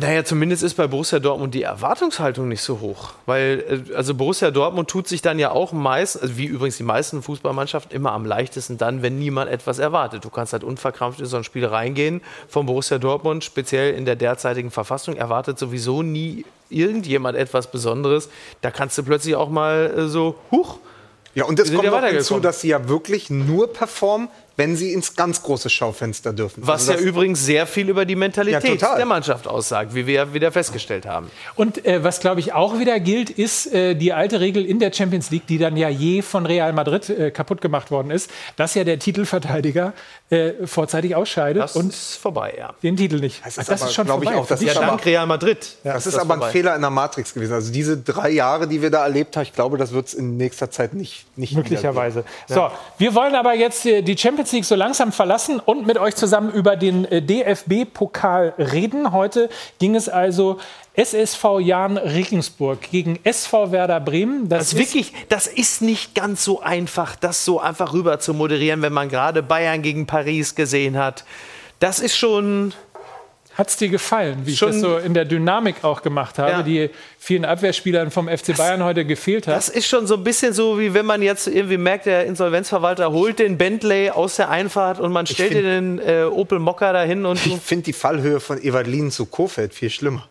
Naja, 0.00 0.24
zumindest 0.24 0.62
ist 0.62 0.74
bei 0.74 0.86
Borussia 0.86 1.18
Dortmund 1.18 1.54
die 1.54 1.62
Erwartungshaltung 1.62 2.48
nicht 2.48 2.62
so 2.62 2.80
hoch. 2.80 3.12
Weil, 3.26 3.84
äh, 3.90 3.94
also 3.94 4.14
Borussia 4.14 4.50
Dortmund 4.50 4.88
tut 4.88 5.06
sich 5.08 5.20
dann 5.20 5.38
ja 5.38 5.50
auch 5.50 5.72
meist, 5.72 6.20
also 6.20 6.36
wie 6.38 6.46
übrigens 6.46 6.78
die 6.78 6.84
meisten 6.84 7.22
Fußballmannschaften, 7.22 7.94
immer 7.94 8.12
am 8.12 8.24
leichtesten 8.24 8.78
dann, 8.78 9.02
wenn 9.02 9.18
niemand 9.18 9.50
etwas 9.50 9.78
erwartet. 9.78 10.24
Du 10.24 10.30
kannst 10.30 10.52
halt 10.54 10.64
unverkrampft 10.64 11.20
in 11.20 11.26
so 11.26 11.36
ein 11.36 11.44
Spiel 11.44 11.66
reingehen. 11.66 12.22
Von 12.48 12.66
Borussia 12.66 12.98
Dortmund, 12.98 13.44
speziell 13.44 13.94
in 13.94 14.06
der 14.06 14.16
derzeitigen 14.16 14.70
Verfassung, 14.70 15.16
erwartet 15.16 15.58
sowieso 15.58 16.02
nie 16.02 16.46
irgendjemand 16.70 17.36
etwas 17.36 17.70
Besonderes. 17.70 18.30
Da 18.62 18.70
kannst 18.70 18.96
du 18.96 19.02
plötzlich 19.02 19.36
auch 19.36 19.50
mal 19.50 19.92
äh, 19.96 20.08
so, 20.08 20.36
huch, 20.50 20.78
Ja, 21.34 21.44
und 21.44 21.58
es 21.58 21.72
kommt 21.72 21.84
ja 21.84 21.90
noch 21.90 22.06
hinzu, 22.06 22.38
dass 22.40 22.62
sie 22.62 22.68
ja 22.68 22.88
wirklich 22.88 23.28
nur 23.28 23.72
performen, 23.72 24.28
wenn 24.56 24.76
sie 24.76 24.92
ins 24.92 25.16
ganz 25.16 25.42
große 25.42 25.68
Schaufenster 25.70 26.32
dürfen. 26.32 26.66
Was 26.66 26.82
Also 26.82 26.92
ja 26.92 26.96
das- 26.98 27.06
übrigens 27.06 27.44
sehr 27.44 27.66
viel 27.66 27.88
über 27.88 28.04
die 28.04 28.12
Ja, 28.14 28.18
Mentalität 28.20 28.80
total. 28.80 28.96
der 28.96 29.06
Mannschaft 29.06 29.48
aussagt, 29.48 29.94
wie 29.94 30.06
wir 30.06 30.14
ja 30.14 30.34
wieder 30.34 30.52
festgestellt 30.52 31.06
haben. 31.06 31.30
Und 31.56 31.84
äh, 31.84 32.04
was, 32.04 32.20
glaube 32.20 32.40
ich, 32.40 32.52
auch 32.52 32.78
wieder 32.78 33.00
gilt, 33.00 33.30
ist 33.30 33.72
äh, 33.74 33.94
die 33.94 34.12
alte 34.12 34.40
Regel 34.40 34.64
in 34.64 34.78
der 34.78 34.92
Champions 34.92 35.30
League, 35.30 35.46
die 35.48 35.58
dann 35.58 35.76
ja 35.76 35.88
je 35.88 36.22
von 36.22 36.46
Real 36.46 36.72
Madrid 36.72 37.08
äh, 37.10 37.30
kaputt 37.30 37.60
gemacht 37.60 37.90
worden 37.90 38.10
ist, 38.10 38.30
dass 38.56 38.74
ja 38.74 38.84
der 38.84 38.98
Titelverteidiger 38.98 39.92
äh, 40.30 40.52
vorzeitig 40.66 41.14
ausscheidet 41.16 41.62
Das 41.62 41.76
und 41.76 41.92
ist 41.92 42.16
vorbei, 42.16 42.54
ja. 42.56 42.74
den 42.82 42.96
Titel 42.96 43.16
nicht. 43.20 43.44
Das 43.44 43.58
ist 43.58 43.68
aber, 43.70 43.76
glaub 43.76 44.22
ich, 44.22 44.28
vorbei. 44.28 44.34
auch, 44.40 44.46
das 44.46 44.60
ist 44.62 44.66
Ja, 44.74 44.76
aber- 44.80 44.86
dank 44.92 45.04
Real 45.06 45.26
Madrid. 45.26 45.58
Das 45.82 46.06
ist 46.06 46.14
das 46.14 46.22
aber 46.22 46.34
ein 46.34 46.38
vorbei. 46.40 46.52
Fehler 46.52 46.74
in 46.76 46.80
der 46.80 46.90
Matrix 46.90 47.34
gewesen. 47.34 47.52
Also 47.54 47.72
diese 47.72 47.96
drei 47.96 48.30
Jahre, 48.30 48.68
die 48.68 48.80
wir 48.82 48.90
da 48.90 49.02
erlebt 49.04 49.36
haben, 49.36 49.42
ich 49.42 49.52
glaube, 49.52 49.78
das 49.78 49.92
wird 49.92 50.06
es 50.06 50.14
in 50.14 50.36
nächster 50.36 50.70
Zeit 50.70 50.94
nicht, 50.94 51.26
nicht 51.36 51.54
Möglicherweise. 51.54 52.24
So, 52.48 52.70
wir 52.98 53.14
wollen 53.14 53.34
aber 53.34 53.54
jetzt 53.54 53.84
äh, 53.86 54.02
die 54.02 54.16
Champions 54.16 54.43
League 54.52 54.64
so 54.64 54.74
langsam 54.74 55.12
verlassen 55.12 55.60
und 55.60 55.86
mit 55.86 55.98
euch 55.98 56.14
zusammen 56.14 56.52
über 56.52 56.76
den 56.76 57.04
äh, 57.04 57.22
DFB-Pokal 57.22 58.54
reden. 58.58 59.12
Heute 59.12 59.48
ging 59.78 59.94
es 59.94 60.08
also 60.08 60.58
SSV 60.94 61.60
Jahn 61.60 61.96
Regensburg 61.96 62.80
gegen 62.90 63.18
SV 63.24 63.72
Werder 63.72 64.00
Bremen. 64.00 64.48
Das 64.48 64.72
ist 64.72 64.78
wirklich, 64.78 65.12
das 65.28 65.46
ist 65.46 65.82
nicht 65.82 66.14
ganz 66.14 66.44
so 66.44 66.60
einfach, 66.60 67.16
das 67.16 67.44
so 67.44 67.60
einfach 67.60 67.92
rüber 67.92 68.20
zu 68.20 68.34
moderieren, 68.34 68.82
wenn 68.82 68.92
man 68.92 69.08
gerade 69.08 69.42
Bayern 69.42 69.82
gegen 69.82 70.06
Paris 70.06 70.54
gesehen 70.54 70.98
hat. 70.98 71.24
Das 71.80 71.98
ist 71.98 72.16
schon. 72.16 72.72
Hat 73.54 73.68
es 73.68 73.76
dir 73.76 73.88
gefallen, 73.88 74.38
wie 74.44 74.56
Schon- 74.56 74.70
ich 74.70 74.74
das 74.74 74.82
so 74.82 74.96
in 74.98 75.14
der 75.14 75.24
Dynamik 75.24 75.84
auch 75.84 76.02
gemacht 76.02 76.38
habe, 76.38 76.50
Ja. 76.50 76.62
die 76.62 76.90
vielen 77.18 77.44
Abwehrspielern 77.44 78.10
vom 78.10 78.28
FC 78.28 78.52
Bayern 78.56 78.82
heute 78.82 79.04
gefehlt 79.04 79.46
hat? 79.46 79.54
Das 79.56 79.68
ist 79.68 79.86
schon 79.86 80.06
so 80.08 80.14
ein 80.16 80.24
bisschen 80.24 80.52
so, 80.52 80.78
wie 80.80 80.92
wenn 80.92 81.06
man 81.06 81.22
jetzt 81.22 81.46
irgendwie 81.46 81.76
merkt, 81.78 82.06
der 82.06 82.26
Insolvenzverwalter 82.26 83.12
holt 83.12 83.38
den 83.38 83.56
Bentley 83.56 84.10
aus 84.10 84.36
der 84.36 84.50
Einfahrt 84.50 84.98
und 84.98 85.12
man 85.12 85.26
stellt 85.26 85.52
dir 85.54 85.62
den 85.62 85.98
äh, 86.00 86.24
Opel 86.24 86.58
Mokka 86.58 86.92
dahin 86.92 87.24
und 87.26 87.44
Ich 87.46 87.56
finde 87.60 87.84
die 87.84 87.92
Fallhöhe 87.92 88.40
von 88.40 88.60
Evalin 88.62 89.10
zu 89.10 89.26
Kofeld 89.26 89.72
viel 89.72 89.90
schlimmer. 89.90 90.28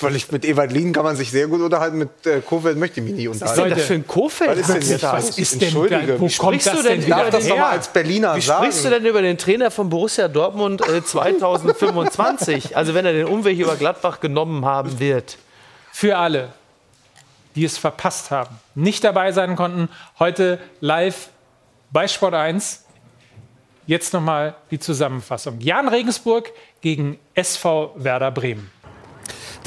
Weil 0.00 0.16
ich 0.16 0.30
mit 0.32 0.44
Evalin 0.44 0.92
kann 0.92 1.04
man 1.04 1.16
sich 1.16 1.30
sehr 1.30 1.46
gut 1.46 1.60
unterhalten, 1.60 1.98
mit 1.98 2.26
äh, 2.26 2.40
Kofeld 2.40 2.76
möchte 2.78 3.00
ich 3.00 3.06
mich 3.06 3.14
nie 3.14 3.28
Was 3.28 3.36
ist 3.36 3.42
denn 3.42 3.48
unterhalten. 3.50 3.76
das 3.78 3.86
für 3.86 3.94
ein 3.94 4.06
Kofeld? 4.06 4.50
Was 4.50 4.58
ist 4.58 4.68
denn 4.68 4.90
jetzt 4.90 5.02
was 5.02 5.38
ist 5.38 5.54
denn 5.54 5.62
Entschuldige. 5.62 6.06
da- 6.14 6.20
wo 6.20 6.28
sprichst 6.28 6.72
du 6.72 6.82
denn 6.82 7.08
das 7.08 7.46
doch 7.48 7.56
her? 7.56 7.66
als 7.68 7.88
Berliner 7.88 8.36
Wie 8.36 8.40
sagen. 8.40 8.64
sprichst 8.64 8.84
du 8.84 8.90
denn 8.90 9.04
über 9.06 9.22
den 9.22 9.38
Trainer 9.38 9.70
von 9.70 9.88
Borussia 9.88 10.28
Dortmund 10.28 10.86
äh, 10.88 11.02
2025? 11.04 12.76
also 12.76 12.94
wenn 12.94 13.06
er 13.06 13.12
den 13.12 13.26
Umweg 13.26 13.58
über 13.58 13.76
Gladbach 13.76 14.20
genommen 14.20 14.64
haben 14.64 14.98
wird. 14.98 15.38
Für 15.92 16.18
alle, 16.18 16.48
die 17.54 17.64
es 17.64 17.78
verpasst 17.78 18.30
haben, 18.30 18.56
nicht 18.74 19.02
dabei 19.04 19.32
sein 19.32 19.56
konnten, 19.56 19.88
heute 20.18 20.58
live 20.80 21.28
bei 21.90 22.06
Sport 22.08 22.34
1. 22.34 22.82
Jetzt 23.86 24.12
nochmal 24.12 24.56
die 24.72 24.80
Zusammenfassung. 24.80 25.60
Jan 25.60 25.88
Regensburg 25.88 26.50
gegen 26.80 27.18
SV 27.34 27.92
Werder 27.96 28.32
Bremen. 28.32 28.70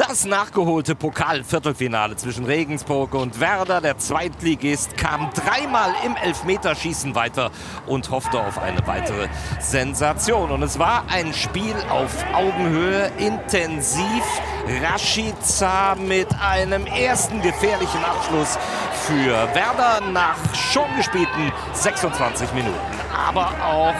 Das 0.07 0.23
nachgeholte 0.23 0.95
Pokal-Viertelfinale 0.95 2.15
zwischen 2.15 2.45
Regensburg 2.45 3.13
und 3.15 3.41
Werder, 3.41 3.81
der 3.81 3.97
Zweitligist, 3.97 4.95
kam 4.95 5.29
dreimal 5.33 5.91
im 6.05 6.15
Elfmeterschießen 6.15 7.15
weiter 7.15 7.51
und 7.85 8.09
hoffte 8.09 8.39
auf 8.39 8.59
eine 8.59 8.87
weitere 8.87 9.27
Sensation. 9.59 10.51
Und 10.51 10.63
es 10.63 10.79
war 10.79 11.03
ein 11.09 11.33
Spiel 11.33 11.75
auf 11.89 12.15
Augenhöhe, 12.33 13.11
intensiv. 13.17 14.23
Rashica 14.81 15.95
mit 15.95 16.27
einem 16.39 16.85
ersten 16.85 17.41
gefährlichen 17.41 18.03
Abschluss 18.05 18.57
für 19.05 19.33
Werder 19.53 19.99
nach 20.13 20.37
schon 20.55 20.95
gespielten 20.95 21.51
26 21.73 22.53
Minuten. 22.53 22.77
Aber 23.27 23.47
auch 23.65 23.95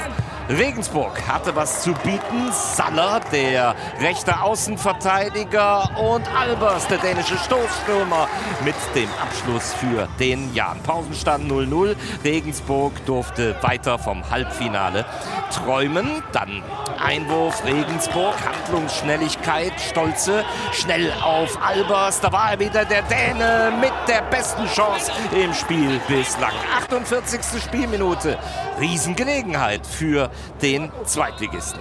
Regensburg 0.50 1.28
hatte 1.28 1.56
was 1.56 1.84
zu 1.84 1.94
bieten. 1.94 2.52
Saller, 2.52 3.22
der 3.32 3.76
rechte 4.02 4.42
Außenverteidiger 4.42 5.92
und 6.00 6.28
Albers, 6.36 6.88
der 6.88 6.98
dänische 6.98 7.38
Stoßstürmer 7.38 8.28
mit 8.66 8.74
dem 8.96 9.10
Abschluss 9.22 9.76
für 9.76 10.08
den 10.20 10.52
Jan. 10.56 10.82
Pausenstand 10.82 11.52
0-0. 11.52 11.96
Regensburg 12.24 12.94
durfte 13.06 13.56
weiter 13.62 14.00
vom 14.00 14.28
Halbfinale 14.28 15.06
träumen. 15.54 16.24
Dann 16.32 16.64
Einwurf 17.00 17.64
Regensburg, 17.64 18.34
Handlungsschnelligkeit, 18.44 19.74
Stolze, 19.80 20.44
schnell 20.72 21.14
auf 21.24 21.62
Albers. 21.62 22.22
Da 22.22 22.32
war 22.32 22.54
er 22.54 22.60
wieder 22.60 22.86
der 22.86 23.04
Däne 23.04 23.72
mit 23.80 23.94
der 24.08 24.22
besten 24.24 24.66
Chance 24.66 25.12
im 25.32 25.54
Spiel 25.54 26.02
bislang. 26.08 26.54
48. 26.76 27.62
Spielminute. 27.62 28.40
Riesengelegenheit 28.80 29.86
für 29.86 30.32
den 30.62 30.92
Zweitligisten. 31.06 31.80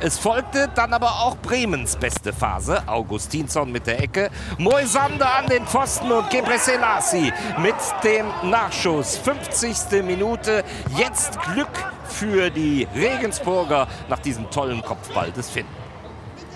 Es 0.00 0.16
folgte 0.16 0.68
dann 0.76 0.92
aber 0.92 1.08
auch 1.22 1.36
Bremens 1.38 1.96
beste 1.96 2.32
Phase. 2.32 2.86
Augustinsson 2.86 3.72
mit 3.72 3.88
der 3.88 4.00
Ecke, 4.00 4.30
Moisander 4.56 5.34
an 5.34 5.46
den 5.46 5.66
Pfosten 5.66 6.12
und 6.12 6.30
Gebre 6.30 6.58
mit 7.60 7.74
dem 8.04 8.26
Nachschuss. 8.48 9.16
50. 9.16 10.04
Minute. 10.04 10.64
Jetzt 10.96 11.40
Glück 11.52 11.68
für 12.04 12.50
die 12.50 12.86
Regensburger 12.94 13.88
nach 14.08 14.20
diesem 14.20 14.48
tollen 14.50 14.82
Kopfball 14.82 15.32
des 15.32 15.50
Finn. 15.50 15.66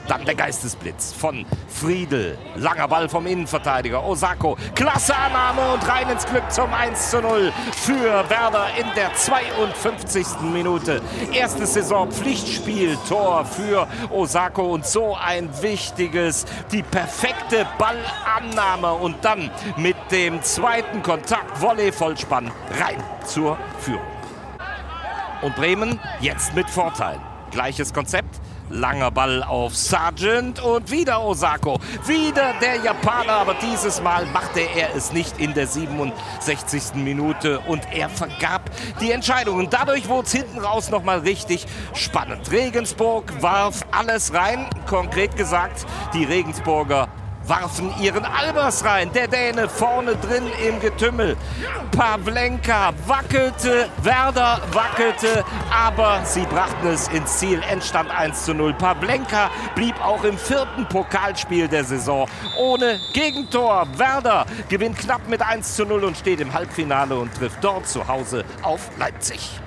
Dann 0.09 0.24
der 0.24 0.35
Geistesblitz 0.35 1.12
von 1.12 1.47
Friedel. 1.69 2.37
Langer 2.57 2.89
Ball 2.89 3.09
vom 3.09 3.27
Innenverteidiger 3.27 4.05
Osako. 4.05 4.57
Klasse 4.74 5.16
Annahme 5.16 5.74
und 5.74 5.89
rein 5.89 6.09
ins 6.11 6.27
Glück 6.27 6.51
zum 6.51 6.73
1 6.73 7.11
zu 7.11 7.20
0 7.20 7.53
für 7.73 8.29
Werder 8.29 8.66
in 8.79 8.87
der 8.97 9.15
52. 9.15 10.27
Minute. 10.53 11.01
Erstes 11.33 11.74
Saison-Pflichtspiel, 11.74 12.99
Tor 13.09 13.45
für 13.45 13.87
Osako 14.11 14.74
und 14.74 14.87
so 14.87 15.16
ein 15.16 15.49
wichtiges, 15.62 16.47
die 16.73 16.83
perfekte 16.83 17.66
Ballannahme 17.79 18.93
und 18.95 19.24
dann 19.24 19.51
mit 19.77 19.97
dem 20.11 20.43
zweiten 20.43 21.03
Kontakt, 21.03 21.61
Volley, 21.61 21.93
Vollspann, 21.93 22.51
rein 22.81 23.03
zur 23.24 23.57
Führung. 23.79 24.03
Und 25.43 25.57
Bremen 25.57 26.01
jetzt 26.20 26.55
mit 26.55 26.69
Vorteil. 26.70 27.19
Gleiches 27.51 27.93
Konzept, 27.93 28.41
Langer 28.73 29.11
Ball 29.11 29.43
auf 29.43 29.77
Sargent 29.77 30.61
und 30.62 30.90
wieder 30.90 31.23
Osako. 31.23 31.78
Wieder 32.07 32.55
der 32.61 32.77
Japaner, 32.77 33.32
aber 33.32 33.55
dieses 33.55 34.01
Mal 34.01 34.24
machte 34.27 34.61
er 34.61 34.94
es 34.97 35.12
nicht 35.12 35.39
in 35.39 35.53
der 35.55 35.66
67. 35.66 36.94
Minute 36.94 37.61
und 37.61 37.82
er 37.93 38.09
vergab 38.09 38.70
die 39.01 39.12
Entscheidung. 39.12 39.59
Und 39.59 39.73
dadurch 39.73 40.09
wurde 40.09 40.27
es 40.27 40.32
hinten 40.32 40.59
raus 40.59 40.90
nochmal 40.90 41.20
richtig 41.20 41.66
spannend. 41.94 42.51
Regensburg 42.51 43.43
warf 43.43 43.82
alles 43.90 44.32
rein. 44.32 44.69
Konkret 44.86 45.36
gesagt, 45.36 45.86
die 46.15 46.24
Regensburger 46.24 47.09
warfen 47.47 47.93
ihren 48.01 48.24
Albers 48.24 48.85
rein. 48.85 49.10
Der 49.12 49.28
Däne 49.28 49.69
vorne 49.69 50.16
drin 50.16 50.44
im 50.66 50.81
Getümmel. 50.81 51.36
Pavlenka 51.97 52.93
wackelte, 53.06 53.89
Werder 54.02 54.60
wackelte, 54.73 55.44
aber 55.70 56.20
sie 56.24 56.43
brachten 56.43 56.89
es 56.89 57.09
ins 57.09 57.39
Ziel. 57.39 57.62
Endstand 57.70 58.10
1 58.10 58.44
zu 58.44 58.55
0. 58.55 58.74
Pavlenka 58.74 59.51
blieb 59.74 60.01
auch 60.05 60.24
im 60.24 60.39
vierten 60.39 60.86
Pokalspiel 60.89 61.69
der 61.69 61.85
Saison 61.85 62.28
ohne 62.59 62.98
Gegentor. 63.12 63.86
Werder 63.97 64.47
gewinnt 64.69 64.98
knapp 64.98 65.28
mit 65.28 65.43
1 65.43 65.77
zu 65.77 65.85
0 65.85 66.05
und 66.05 66.16
steht 66.16 66.40
im 66.40 66.52
Halbfinale 66.52 67.16
und 67.16 67.35
trifft 67.35 67.62
dort 67.62 67.89
zu 67.89 68.06
Hause 68.09 68.44
auf 68.62 68.90
Leipzig. 68.98 69.60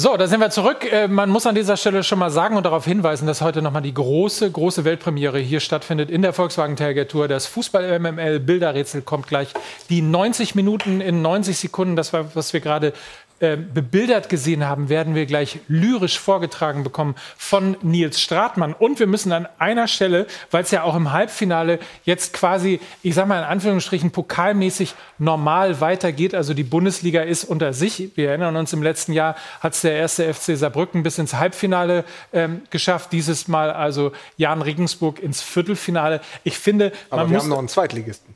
So, 0.00 0.16
da 0.16 0.28
sind 0.28 0.38
wir 0.38 0.50
zurück. 0.50 0.84
Äh, 0.84 1.08
man 1.08 1.28
muss 1.28 1.44
an 1.44 1.56
dieser 1.56 1.76
Stelle 1.76 2.04
schon 2.04 2.20
mal 2.20 2.30
sagen 2.30 2.56
und 2.56 2.62
darauf 2.62 2.84
hinweisen, 2.84 3.26
dass 3.26 3.40
heute 3.40 3.62
nochmal 3.62 3.82
die 3.82 3.92
große, 3.92 4.48
große 4.48 4.84
Weltpremiere 4.84 5.40
hier 5.40 5.58
stattfindet 5.58 6.08
in 6.08 6.22
der 6.22 6.32
Volkswagen 6.32 6.76
Tiger 6.76 7.08
Tour. 7.08 7.26
Das 7.26 7.46
Fußball-MML 7.48 8.38
Bilderrätsel 8.38 9.02
kommt 9.02 9.26
gleich. 9.26 9.48
Die 9.90 10.00
90 10.00 10.54
Minuten 10.54 11.00
in 11.00 11.20
90 11.20 11.58
Sekunden, 11.58 11.96
das 11.96 12.12
war, 12.12 12.32
was 12.36 12.52
wir 12.52 12.60
gerade 12.60 12.92
äh, 13.40 13.56
bebildert 13.56 14.28
gesehen 14.28 14.66
haben, 14.66 14.88
werden 14.88 15.14
wir 15.14 15.24
gleich 15.26 15.60
lyrisch 15.68 16.18
vorgetragen 16.18 16.82
bekommen 16.82 17.14
von 17.36 17.76
Nils 17.82 18.20
Stratmann. 18.20 18.72
Und 18.72 18.98
wir 18.98 19.06
müssen 19.06 19.30
an 19.30 19.48
einer 19.58 19.86
Stelle, 19.86 20.26
weil 20.50 20.64
es 20.64 20.72
ja 20.72 20.82
auch 20.82 20.96
im 20.96 21.12
Halbfinale 21.12 21.78
jetzt 22.04 22.32
quasi, 22.32 22.80
ich 23.02 23.14
sage 23.14 23.28
mal 23.28 23.38
in 23.38 23.44
Anführungsstrichen, 23.44 24.10
pokalmäßig 24.10 24.94
normal 25.18 25.80
weitergeht. 25.80 26.34
Also 26.34 26.52
die 26.52 26.64
Bundesliga 26.64 27.22
ist 27.22 27.44
unter 27.44 27.72
sich. 27.72 28.10
Wir 28.16 28.30
erinnern 28.30 28.56
uns, 28.56 28.72
im 28.72 28.82
letzten 28.82 29.12
Jahr 29.12 29.36
hat 29.60 29.74
es 29.74 29.82
der 29.82 29.92
erste 29.92 30.34
FC 30.34 30.56
Saarbrücken 30.56 31.02
bis 31.02 31.18
ins 31.18 31.34
Halbfinale 31.34 32.04
ähm, 32.32 32.62
geschafft. 32.70 33.12
Dieses 33.12 33.46
Mal 33.46 33.70
also 33.70 34.12
Jan 34.36 34.62
Regensburg 34.62 35.20
ins 35.20 35.42
Viertelfinale. 35.42 36.20
Ich 36.42 36.58
finde, 36.58 36.92
Aber 37.10 37.30
wir 37.30 37.38
haben 37.38 37.48
noch 37.48 37.58
einen 37.58 37.68
Zweitligisten. 37.68 38.34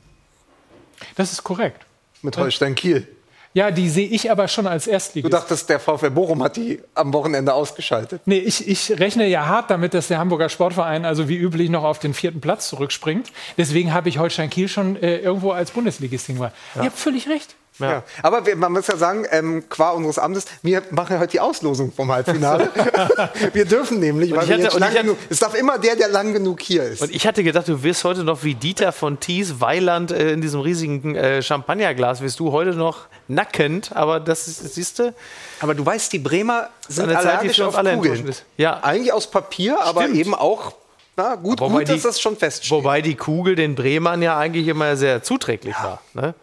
Das 1.15 1.31
ist 1.31 1.43
korrekt. 1.43 1.85
Mit 2.21 2.37
Holstein 2.37 2.75
Kiel. 2.75 3.05
Ja, 3.53 3.69
die 3.69 3.89
sehe 3.89 4.07
ich 4.07 4.31
aber 4.31 4.47
schon 4.47 4.65
als 4.65 4.87
Erstligist. 4.87 5.31
Du 5.31 5.37
dachtest, 5.37 5.69
der 5.69 5.79
VfL 5.79 6.09
Bochum 6.09 6.41
hat 6.43 6.57
die 6.57 6.81
am 6.95 7.13
Wochenende 7.13 7.53
ausgeschaltet? 7.53 8.21
Nee, 8.25 8.39
ich, 8.39 8.67
ich 8.67 8.99
rechne 8.99 9.27
ja 9.27 9.45
hart 9.45 9.69
damit, 9.69 9.93
dass 9.93 10.07
der 10.07 10.17
Hamburger 10.17 10.49
Sportverein 10.49 11.05
also 11.05 11.29
wie 11.29 11.37
üblich 11.37 11.69
noch 11.69 11.83
auf 11.83 11.99
den 11.99 12.13
vierten 12.13 12.41
Platz 12.41 12.67
zurückspringt. 12.69 13.31
Deswegen 13.57 13.93
habe 13.93 14.09
ich 14.09 14.17
Holstein 14.17 14.49
Kiel 14.49 14.67
schon 14.67 14.95
äh, 14.95 15.17
irgendwo 15.17 15.51
als 15.51 15.71
Bundesligist 15.71 16.25
hingebracht. 16.25 16.53
Ja. 16.75 16.81
Ihr 16.81 16.87
habt 16.87 16.97
völlig 16.97 17.29
recht. 17.29 17.55
Ja. 17.79 17.91
ja. 17.91 18.03
Aber 18.21 18.45
wir, 18.45 18.55
man 18.55 18.71
muss 18.71 18.87
ja 18.87 18.97
sagen, 18.97 19.25
ähm, 19.31 19.63
qua 19.69 19.91
unseres 19.91 20.19
Amtes, 20.19 20.45
wir 20.61 20.83
machen 20.91 21.13
ja 21.13 21.19
heute 21.19 21.31
die 21.31 21.39
Auslosung 21.39 21.91
vom 21.91 22.11
Halbfinale. 22.11 22.69
wir 23.53 23.65
dürfen 23.65 23.99
nämlich, 23.99 24.31
weil 24.31 24.41
hatte, 24.41 24.61
jetzt 24.61 24.79
lang 24.79 24.93
genug, 24.93 25.17
es 25.29 25.39
darf 25.39 25.55
immer 25.55 25.79
der, 25.79 25.95
der 25.95 26.09
lang 26.09 26.33
genug 26.33 26.61
hier 26.61 26.83
ist. 26.83 27.01
Und 27.01 27.13
ich 27.13 27.25
hatte 27.25 27.43
gedacht, 27.43 27.67
du 27.67 27.81
wirst 27.83 28.03
heute 28.03 28.23
noch 28.23 28.43
wie 28.43 28.55
Dieter 28.55 28.91
von 28.91 29.19
Thies 29.19 29.59
Weiland 29.59 30.11
äh, 30.11 30.31
in 30.31 30.41
diesem 30.41 30.61
riesigen 30.61 31.15
äh, 31.15 31.41
Champagnerglas, 31.41 32.21
wirst 32.21 32.39
du 32.39 32.51
heute 32.51 32.71
noch 32.71 33.07
nackend, 33.27 33.95
aber 33.95 34.19
das 34.19 34.45
siehst 34.45 34.99
du. 34.99 35.13
Aber 35.59 35.73
du 35.73 35.85
weißt, 35.85 36.13
die 36.13 36.19
Bremer 36.19 36.69
sind 36.87 37.13
allergisch 37.13 37.57
Zeit, 37.57 37.65
auf 37.65 37.77
alle 37.77 37.95
Kugeln. 37.95 38.35
Ja. 38.57 38.83
Eigentlich 38.83 39.13
aus 39.13 39.29
Papier, 39.29 39.81
aber 39.81 40.03
Stimmt. 40.03 40.17
eben 40.17 40.35
auch 40.35 40.73
na, 41.15 41.35
gut, 41.35 41.59
wobei 41.59 41.79
gut, 41.79 41.89
die, 41.89 41.93
dass 41.93 42.01
das 42.01 42.19
schon 42.19 42.37
feststeht. 42.37 42.71
Wobei 42.71 43.01
die 43.01 43.15
Kugel 43.15 43.55
den 43.55 43.75
Bremern 43.75 44.23
ja 44.23 44.37
eigentlich 44.37 44.67
immer 44.67 44.95
sehr 44.95 45.21
zuträglich 45.21 45.75
ja. 45.77 45.83
war. 45.83 46.01
Ne? 46.15 46.33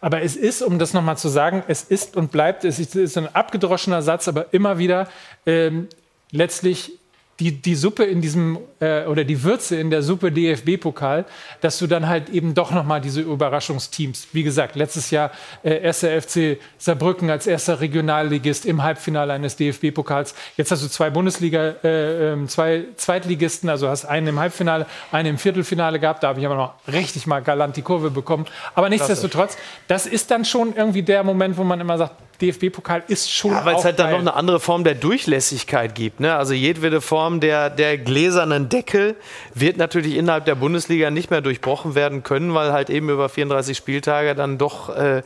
Aber 0.00 0.22
es 0.22 0.36
ist, 0.36 0.62
um 0.62 0.78
das 0.78 0.92
nochmal 0.92 1.16
zu 1.16 1.28
sagen, 1.28 1.62
es 1.68 1.82
ist 1.82 2.16
und 2.16 2.30
bleibt, 2.30 2.64
es 2.64 2.78
ist 2.78 3.18
ein 3.18 3.34
abgedroschener 3.34 4.02
Satz, 4.02 4.28
aber 4.28 4.52
immer 4.52 4.78
wieder 4.78 5.08
ähm, 5.46 5.88
letztlich 6.30 6.98
die, 7.40 7.50
die 7.50 7.74
Suppe 7.74 8.04
in 8.04 8.20
diesem 8.20 8.58
äh, 8.80 9.04
oder 9.06 9.24
die 9.24 9.42
Würze 9.42 9.76
in 9.76 9.90
der 9.90 10.02
Suppe 10.02 10.30
DFB-Pokal, 10.30 11.24
dass 11.60 11.78
du 11.78 11.86
dann 11.86 12.06
halt 12.06 12.28
eben 12.28 12.54
doch 12.54 12.70
nochmal 12.70 13.00
diese 13.00 13.22
Überraschungsteams, 13.22 14.28
wie 14.32 14.44
gesagt, 14.44 14.76
letztes 14.76 15.10
Jahr 15.10 15.32
äh, 15.64 15.82
erster 15.82 16.20
FC 16.20 16.58
Saarbrücken 16.78 17.30
als 17.30 17.46
erster 17.46 17.80
Regionalligist 17.80 18.66
im 18.66 18.82
Halbfinale 18.82 19.32
eines 19.32 19.56
DFB-Pokals. 19.56 20.34
Jetzt 20.56 20.70
hast 20.70 20.84
du 20.84 20.88
zwei 20.88 21.10
Bundesliga, 21.10 21.74
äh, 21.82 22.32
ähm, 22.32 22.48
zwei 22.48 22.84
Zweitligisten, 22.96 23.68
also 23.68 23.88
hast 23.88 24.04
einen 24.04 24.28
im 24.28 24.38
Halbfinale, 24.38 24.86
einen 25.10 25.30
im 25.30 25.38
Viertelfinale 25.38 25.98
gehabt. 25.98 26.22
Da 26.22 26.28
habe 26.28 26.38
ich 26.38 26.46
aber 26.46 26.56
noch 26.56 26.74
richtig 26.86 27.26
mal 27.26 27.40
galant 27.40 27.76
die 27.76 27.82
Kurve 27.82 28.10
bekommen. 28.10 28.46
Aber 28.76 28.88
nichtsdestotrotz, 28.88 29.56
das 29.88 30.06
ist 30.06 30.30
dann 30.30 30.44
schon 30.44 30.76
irgendwie 30.76 31.02
der 31.02 31.24
Moment, 31.24 31.56
wo 31.56 31.64
man 31.64 31.80
immer 31.80 31.98
sagt, 31.98 32.14
DFB-Pokal 32.40 33.04
ist 33.08 33.30
schon. 33.30 33.52
Ja, 33.52 33.64
weil 33.64 33.76
es 33.76 33.84
halt 33.84 33.98
dann 33.98 34.10
noch 34.10 34.18
eine 34.18 34.34
andere 34.34 34.60
Form 34.60 34.84
der 34.84 34.94
Durchlässigkeit 34.94 35.94
gibt. 35.94 36.20
Ne? 36.20 36.34
Also 36.34 36.54
jedwede 36.54 37.00
Form 37.00 37.40
der, 37.40 37.70
der 37.70 37.98
gläsernen 37.98 38.68
Deckel 38.68 39.16
wird 39.54 39.76
natürlich 39.76 40.16
innerhalb 40.16 40.44
der 40.44 40.54
Bundesliga 40.54 41.10
nicht 41.10 41.30
mehr 41.30 41.40
durchbrochen 41.40 41.94
werden 41.94 42.22
können, 42.22 42.54
weil 42.54 42.72
halt 42.72 42.90
eben 42.90 43.08
über 43.08 43.28
34 43.28 43.76
Spieltage 43.76 44.34
dann 44.34 44.58
doch. 44.58 44.94
Äh, 44.94 45.22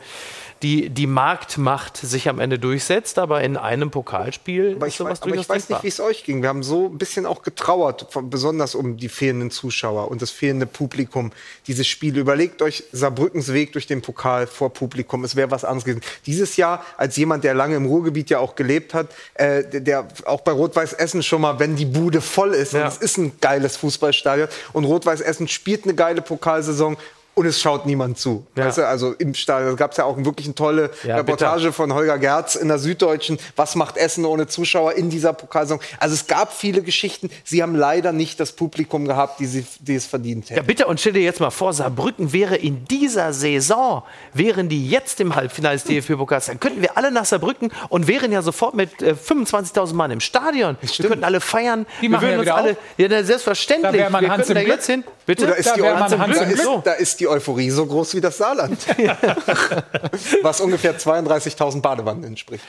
die, 0.61 0.89
die 0.89 1.07
Marktmacht 1.07 1.97
sich 1.97 2.27
am 2.27 2.39
Ende 2.39 2.59
durchsetzt, 2.59 3.17
aber 3.17 3.41
in 3.41 3.55
einem 3.57 3.91
Pokalspiel 3.91 4.75
aber 4.75 4.87
ist 4.87 4.93
ich, 4.93 4.97
sowas 4.97 5.11
weiß, 5.19 5.21
aber 5.21 5.35
ich 5.35 5.49
weiß 5.49 5.67
denkbar. 5.67 5.77
nicht, 5.77 5.83
wie 5.83 5.87
es 5.87 5.99
euch 5.99 6.23
ging. 6.23 6.41
Wir 6.41 6.49
haben 6.49 6.63
so 6.63 6.87
ein 6.87 6.97
bisschen 6.97 7.25
auch 7.25 7.41
getrauert, 7.43 8.07
von- 8.09 8.29
besonders 8.29 8.75
um 8.75 8.97
die 8.97 9.09
fehlenden 9.09 9.51
Zuschauer 9.51 10.11
und 10.11 10.21
das 10.21 10.31
fehlende 10.31 10.65
Publikum. 10.65 11.31
Dieses 11.67 11.87
Spiel. 11.87 12.17
Überlegt 12.17 12.61
euch 12.61 12.83
Saarbrückens 12.91 13.53
Weg 13.53 13.71
durch 13.73 13.87
den 13.87 14.01
Pokal 14.01 14.47
vor 14.47 14.73
Publikum. 14.73 15.23
Es 15.23 15.35
wäre 15.35 15.49
was 15.51 15.63
anderes 15.63 15.85
gewesen. 15.85 16.01
Dieses 16.25 16.57
Jahr, 16.57 16.83
als 16.97 17.15
jemand, 17.15 17.43
der 17.43 17.53
lange 17.53 17.75
im 17.75 17.85
Ruhrgebiet 17.85 18.29
ja 18.29 18.39
auch 18.39 18.55
gelebt 18.55 18.93
hat, 18.93 19.07
äh, 19.35 19.63
der, 19.81 20.07
auch 20.25 20.41
bei 20.41 20.51
Rot-Weiß 20.51 20.93
Essen 20.93 21.23
schon 21.23 21.41
mal, 21.41 21.59
wenn 21.59 21.75
die 21.75 21.85
Bude 21.85 22.21
voll 22.21 22.53
ist, 22.53 22.73
und 22.73 22.81
es 22.81 22.97
ist 22.97 23.17
ein 23.17 23.33
geiles 23.39 23.77
Fußballstadion 23.77 24.47
und 24.73 24.85
Rot-Weiß 24.85 25.21
Essen 25.21 25.47
spielt 25.47 25.85
eine 25.85 25.95
geile 25.95 26.21
Pokalsaison. 26.21 26.97
Und 27.39 27.45
es 27.45 27.61
schaut 27.61 27.85
niemand 27.85 28.17
zu. 28.17 28.45
Weißt 28.55 28.79
du, 28.79 28.85
also 28.85 29.13
im 29.13 29.33
Stadion 29.33 29.77
gab 29.77 29.91
es 29.91 29.97
ja 29.97 30.03
auch 30.03 30.17
wirklich 30.17 30.47
eine 30.47 30.55
tolle 30.55 30.89
Ja, 31.03 31.15
Reportage 31.15 31.71
von 31.71 31.93
Holger 31.93 32.17
Gerz 32.17 32.55
in 32.55 32.67
der 32.67 32.79
Süddeutschen. 32.79 33.37
Was 33.55 33.75
macht 33.75 33.95
Essen 33.95 34.25
ohne 34.25 34.47
Zuschauer 34.47 34.93
in 34.95 35.09
dieser 35.09 35.31
Pokalsaison? 35.31 35.79
Also 36.01 36.15
es 36.15 36.27
gab 36.27 36.51
viele 36.53 36.81
Geschichten. 36.81 37.29
Sie 37.45 37.63
haben 37.63 37.75
leider 37.75 38.11
nicht 38.11 38.41
das 38.41 38.51
Publikum 38.51 39.05
gehabt, 39.05 39.39
die, 39.39 39.45
sie, 39.45 39.65
die 39.79 39.95
es 39.95 40.05
verdient 40.05 40.49
Ja, 40.49 40.57
hätten. 40.57 40.67
bitte, 40.67 40.85
und 40.87 40.99
stell 40.99 41.13
dir 41.13 41.21
jetzt 41.21 41.39
mal 41.39 41.49
vor, 41.49 41.71
Saarbrücken 41.71 42.33
wäre 42.33 42.57
in 42.57 42.83
dieser 42.85 43.31
Saison, 43.31 44.03
wären 44.33 44.67
die 44.67 44.89
jetzt 44.89 45.21
im 45.21 45.33
Halbfinale 45.35 45.75
des 45.77 45.83
DFB-Pokals, 45.85 46.47
dann 46.47 46.59
könnten 46.59 46.81
wir 46.81 46.97
alle 46.97 47.09
nach 47.09 47.23
Saarbrücken 47.23 47.71
und 47.87 48.07
wären 48.09 48.33
ja 48.33 48.41
sofort 48.41 48.73
mit 48.73 49.01
äh, 49.01 49.13
25.000 49.13 49.93
Mann 49.93 50.11
im 50.11 50.19
Stadion. 50.19 50.75
Wir 50.81 51.07
könnten 51.07 51.23
alle 51.23 51.39
feiern. 51.39 51.85
Die 52.01 52.03
wir 52.03 52.09
machen 52.09 52.27
würden 52.27 52.45
ja 52.45 52.53
uns 52.55 52.63
alle, 52.63 52.71
auf. 52.71 52.77
ja, 52.97 53.23
selbstverständlich. 53.23 53.91
Da 53.93 53.97
wär 53.97 54.09
man 54.09 54.21
wir 54.23 54.29
Hans 54.29 54.47
könnten 54.47 54.53
da 54.55 54.59
im 54.59 54.65
Glück. 54.65 54.75
jetzt 54.77 54.85
hin. 54.87 55.03
Bitte? 55.25 55.45
Da, 55.47 55.53
ist 55.53 55.75
die, 55.75 55.81
wär 55.81 55.93
man 55.93 56.19
Hans 56.19 56.37
Glück. 56.37 56.57
da, 56.57 56.63
Glück. 56.63 56.83
da 56.83 56.93
ist 56.93 57.19
die 57.19 57.27
Euphorie 57.29 57.69
so 57.69 57.85
groß 57.85 58.15
wie 58.15 58.21
das 58.21 58.37
Saarland. 58.37 58.77
Was 60.41 60.61
ungefähr 60.61 60.97
32.000 60.97 61.81
Badewannen 61.81 62.23
entspricht. 62.23 62.63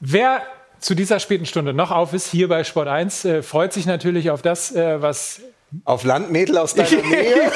Wer 0.00 0.42
zu 0.80 0.94
dieser 0.94 1.20
späten 1.20 1.46
Stunde 1.46 1.72
noch 1.72 1.90
auf 1.90 2.12
ist, 2.12 2.28
hier 2.28 2.48
bei 2.48 2.62
Sport 2.64 2.88
1, 2.88 3.24
äh, 3.24 3.42
freut 3.42 3.72
sich 3.72 3.86
natürlich 3.86 4.30
auf 4.30 4.42
das, 4.42 4.74
äh, 4.74 5.00
was 5.00 5.40
Auf 5.84 6.04
Landmädel 6.04 6.58
aus 6.58 6.74
deiner 6.74 7.02
Nähe. 7.02 7.50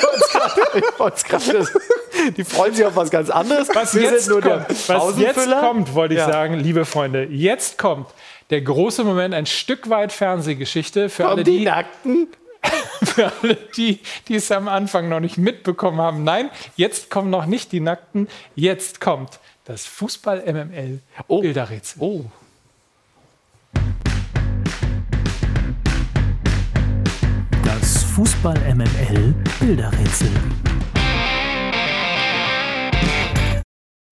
Ich 0.74 0.98
wollt's 0.98 1.24
gerade- 1.24 1.66
die 2.36 2.44
freuen 2.44 2.74
sich 2.74 2.84
auf 2.84 2.96
was 2.96 3.10
ganz 3.10 3.30
anderes. 3.30 3.68
Was 3.74 3.92
jetzt, 3.94 4.24
sind 4.24 4.32
nur 4.32 4.40
der 4.42 4.58
kommt, 4.66 4.88
was 4.88 5.18
jetzt 5.18 5.50
kommt, 5.60 5.94
wollte 5.94 6.14
ich 6.14 6.20
Ja. 6.20 6.30
sagen, 6.30 6.54
liebe 6.54 6.84
Freunde. 6.84 7.24
Jetzt 7.24 7.78
kommt 7.78 8.08
der 8.50 8.62
große 8.62 9.04
Moment, 9.04 9.32
ein 9.34 9.46
Stück 9.46 9.88
weit 9.90 10.12
Fernsehgeschichte 10.12 11.08
für 11.08 11.22
Kommen 11.22 11.34
alle, 11.36 11.44
die 11.44 11.58
die, 11.58 11.64
Nackten? 11.64 12.28
für 13.02 13.32
alle 13.40 13.56
die, 13.76 14.00
die 14.28 14.36
es 14.36 14.52
am 14.52 14.68
Anfang 14.68 15.08
noch 15.08 15.20
nicht 15.20 15.38
mitbekommen 15.38 15.98
haben. 16.00 16.22
Nein, 16.24 16.50
jetzt 16.76 17.08
kommen 17.10 17.30
noch 17.30 17.46
nicht 17.46 17.72
die 17.72 17.80
Nackten. 17.80 18.28
Jetzt 18.54 19.00
kommt 19.00 19.40
das 19.64 19.86
Fußball-MML-Bilderrätsel. 19.86 22.00
Oh. 22.00 22.26
Das 27.64 28.04
Fußball-MML 28.04 29.34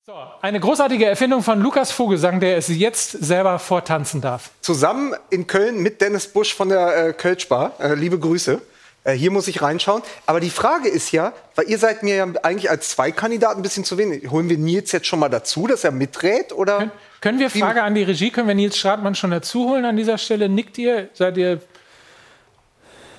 So, 0.09 0.14
eine 0.40 0.59
großartige 0.59 1.05
Erfindung 1.05 1.43
von 1.43 1.60
Lukas 1.60 1.93
Vogelsang, 1.93 2.40
der 2.40 2.56
es 2.56 2.68
jetzt 2.68 3.10
selber 3.10 3.59
vortanzen 3.59 4.22
darf. 4.22 4.52
Zusammen 4.62 5.14
in 5.28 5.47
Köln 5.47 5.82
mit 5.82 6.01
Dennis 6.01 6.28
Busch 6.28 6.55
von 6.55 6.70
der 6.70 7.09
äh, 7.09 7.12
Kölschbar. 7.12 7.74
Äh, 7.78 7.93
liebe 7.93 8.18
Grüße. 8.18 8.59
Äh, 9.05 9.12
hier 9.12 9.30
muss 9.30 9.48
ich 9.48 9.60
reinschauen. 9.60 10.02
Aber 10.24 10.40
die 10.40 10.48
Frage 10.48 10.89
ist 10.89 11.12
ja, 11.12 11.35
weil 11.56 11.68
ihr 11.68 11.76
seid 11.76 12.02
mir 12.02 12.14
ja 12.14 12.26
eigentlich 12.43 12.70
als 12.70 12.89
zwei 12.89 13.12
Kandidaten 13.12 13.60
ein 13.60 13.62
bisschen 13.62 13.85
zu 13.85 13.98
wenig. 13.98 14.30
Holen 14.30 14.48
wir 14.48 14.56
Nils 14.56 14.93
jetzt 14.93 15.06
schon 15.06 15.18
mal 15.18 15.28
dazu, 15.28 15.66
dass 15.66 15.85
er 15.85 15.90
miträt? 15.90 16.55
Oder? 16.55 16.90
Können 17.20 17.39
wir, 17.39 17.51
Frage 17.51 17.82
an 17.82 17.94
die 17.94 18.05
Regie, 18.05 18.30
können 18.30 18.48
wir 18.48 18.55
Nils 18.55 18.78
Stratmann 18.78 19.14
schon 19.14 19.30
dazu 19.30 19.68
holen 19.68 19.85
an 19.85 19.98
dieser 19.98 20.16
Stelle? 20.16 20.48
Nickt 20.48 20.78
ihr? 20.78 21.10
Seid 21.12 21.36
ihr 21.36 21.60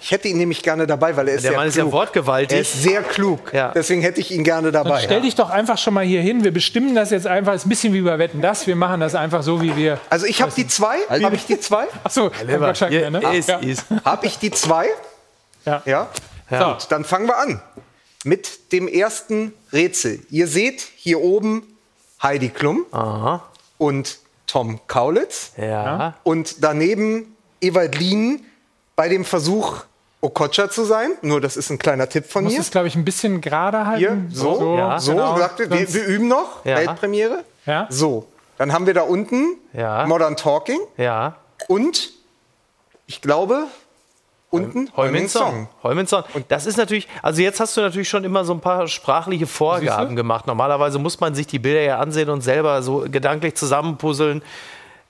Ich 0.02 0.12
hätte 0.12 0.28
ihn 0.28 0.38
nämlich 0.38 0.64
gerne 0.64 0.88
dabei, 0.88 1.16
weil 1.18 1.28
er 1.28 1.36
ist 1.36 1.44
Der 1.44 1.52
sehr 1.52 1.60
Mann 1.60 1.68
ist 1.68 1.76
ja 1.76 1.84
klug. 1.84 1.94
wortgewaltig. 1.94 2.56
Er 2.56 2.62
ist 2.62 2.82
sehr 2.82 3.04
klug. 3.04 3.54
Ja. 3.54 3.72
Deswegen 3.74 4.02
hätte 4.02 4.20
ich 4.22 4.32
ihn 4.32 4.44
gerne 4.44 4.72
dabei. 4.72 4.90
Dann 4.92 5.02
stell 5.04 5.22
dich 5.22 5.36
doch 5.36 5.50
einfach 5.50 5.78
schon 5.78 5.94
mal 5.94 6.06
hier 6.06 6.22
hin. 6.22 6.44
Wir 6.44 6.52
bestimmen 6.54 6.96
das 6.96 7.10
jetzt 7.12 7.28
einfach. 7.28 7.54
Ist 7.54 7.66
ein 7.66 7.70
bisschen 7.70 7.94
wie 7.94 8.02
bei 8.02 8.18
Wetten 8.18 8.42
das. 8.42 8.66
Wir 8.68 8.76
machen 8.76 9.00
das 9.02 9.16
einfach 9.16 9.44
so, 9.44 9.62
wie 9.62 9.76
wir. 9.76 10.00
Also 10.10 10.26
ich 10.26 10.42
habe 10.42 10.52
die 10.56 10.68
zwei. 10.68 10.98
Habe 11.10 11.36
ich 11.36 11.46
die 11.46 11.60
zwei? 11.60 11.86
Achso, 12.04 12.32
Gottschalk, 12.48 12.92
ja, 12.92 13.10
ne? 13.10 13.38
ist, 13.38 13.50
ja. 13.50 13.58
ist. 13.60 13.86
Habe 14.06 14.26
ich 14.26 14.38
die 14.40 14.52
zwei? 14.52 14.88
Ja. 15.66 15.82
Ja. 15.86 16.08
So. 16.50 16.58
Gut, 16.58 16.88
dann 16.90 17.04
fangen 17.04 17.28
wir 17.28 17.38
an 17.38 17.62
mit 18.24 18.72
dem 18.72 18.88
ersten 18.88 19.54
Rätsel. 19.72 20.20
Ihr 20.30 20.48
seht 20.48 20.82
hier 20.96 21.22
oben 21.22 21.64
Heidi 22.22 22.50
Klum 22.50 22.86
Aha. 22.92 23.44
und 23.78 24.20
Tom 24.48 24.80
Kaulitz 24.88 25.52
Ja. 25.58 26.16
und 26.24 26.64
daneben 26.64 27.36
Ewald 27.62 27.98
Lien 27.98 28.46
bei 28.96 29.08
dem 29.08 29.24
Versuch, 29.24 29.84
Okocha 30.22 30.70
zu 30.70 30.84
sein. 30.84 31.12
Nur 31.22 31.40
das 31.42 31.56
ist 31.58 31.70
ein 31.70 31.80
kleiner 31.80 32.10
Tipp 32.10 32.26
von 32.26 32.44
mir. 32.44 32.60
es, 32.60 32.72
glaube 32.72 32.88
ich, 32.88 32.96
ein 32.96 33.06
bisschen 33.06 33.40
gerade 33.42 33.86
halten. 33.86 34.00
Hier, 34.00 34.18
so, 34.38 34.56
so, 34.60 34.78
ja. 34.78 35.00
so, 35.00 35.12
genau. 35.14 35.38
sagte, 35.38 35.70
wir, 35.72 35.94
wir 35.94 36.06
üben 36.06 36.28
noch, 36.28 36.66
Ja. 36.66 36.78
Weltpremiere. 36.78 37.44
Ja. 37.66 37.88
So, 37.90 38.28
dann 38.58 38.74
haben 38.74 38.86
wir 38.86 38.94
da 38.94 39.02
unten 39.04 39.58
Ja. 39.74 40.06
Modern 40.08 40.36
Talking 40.36 40.80
Ja. 40.98 41.36
und 41.68 42.10
ich 43.08 43.22
glaube 43.22 43.64
unten 44.52 44.90
Heumin 44.98 45.30
Song. 45.30 45.70
Heumin 45.84 46.08
Song. 46.08 46.24
Und 46.34 46.46
das 46.50 46.66
ist 46.66 46.76
natürlich, 46.78 47.08
also 47.22 47.42
jetzt 47.42 47.60
hast 47.60 47.78
du 47.78 47.82
natürlich 47.82 48.10
schon 48.10 48.24
immer 48.24 48.44
so 48.44 48.54
ein 48.54 48.60
paar 48.60 48.88
sprachliche 48.88 49.46
Vorgaben 49.48 50.16
gemacht. 50.16 50.48
Normalerweise 50.48 50.98
muss 51.00 51.20
man 51.20 51.36
sich 51.36 51.48
die 51.48 51.60
Bilder 51.60 51.82
ja 51.82 52.00
ansehen 52.00 52.30
und 52.30 52.42
selber 52.42 52.82
so 52.82 53.06
gedanklich 53.10 53.56
zusammenpuzzeln. 53.56 54.42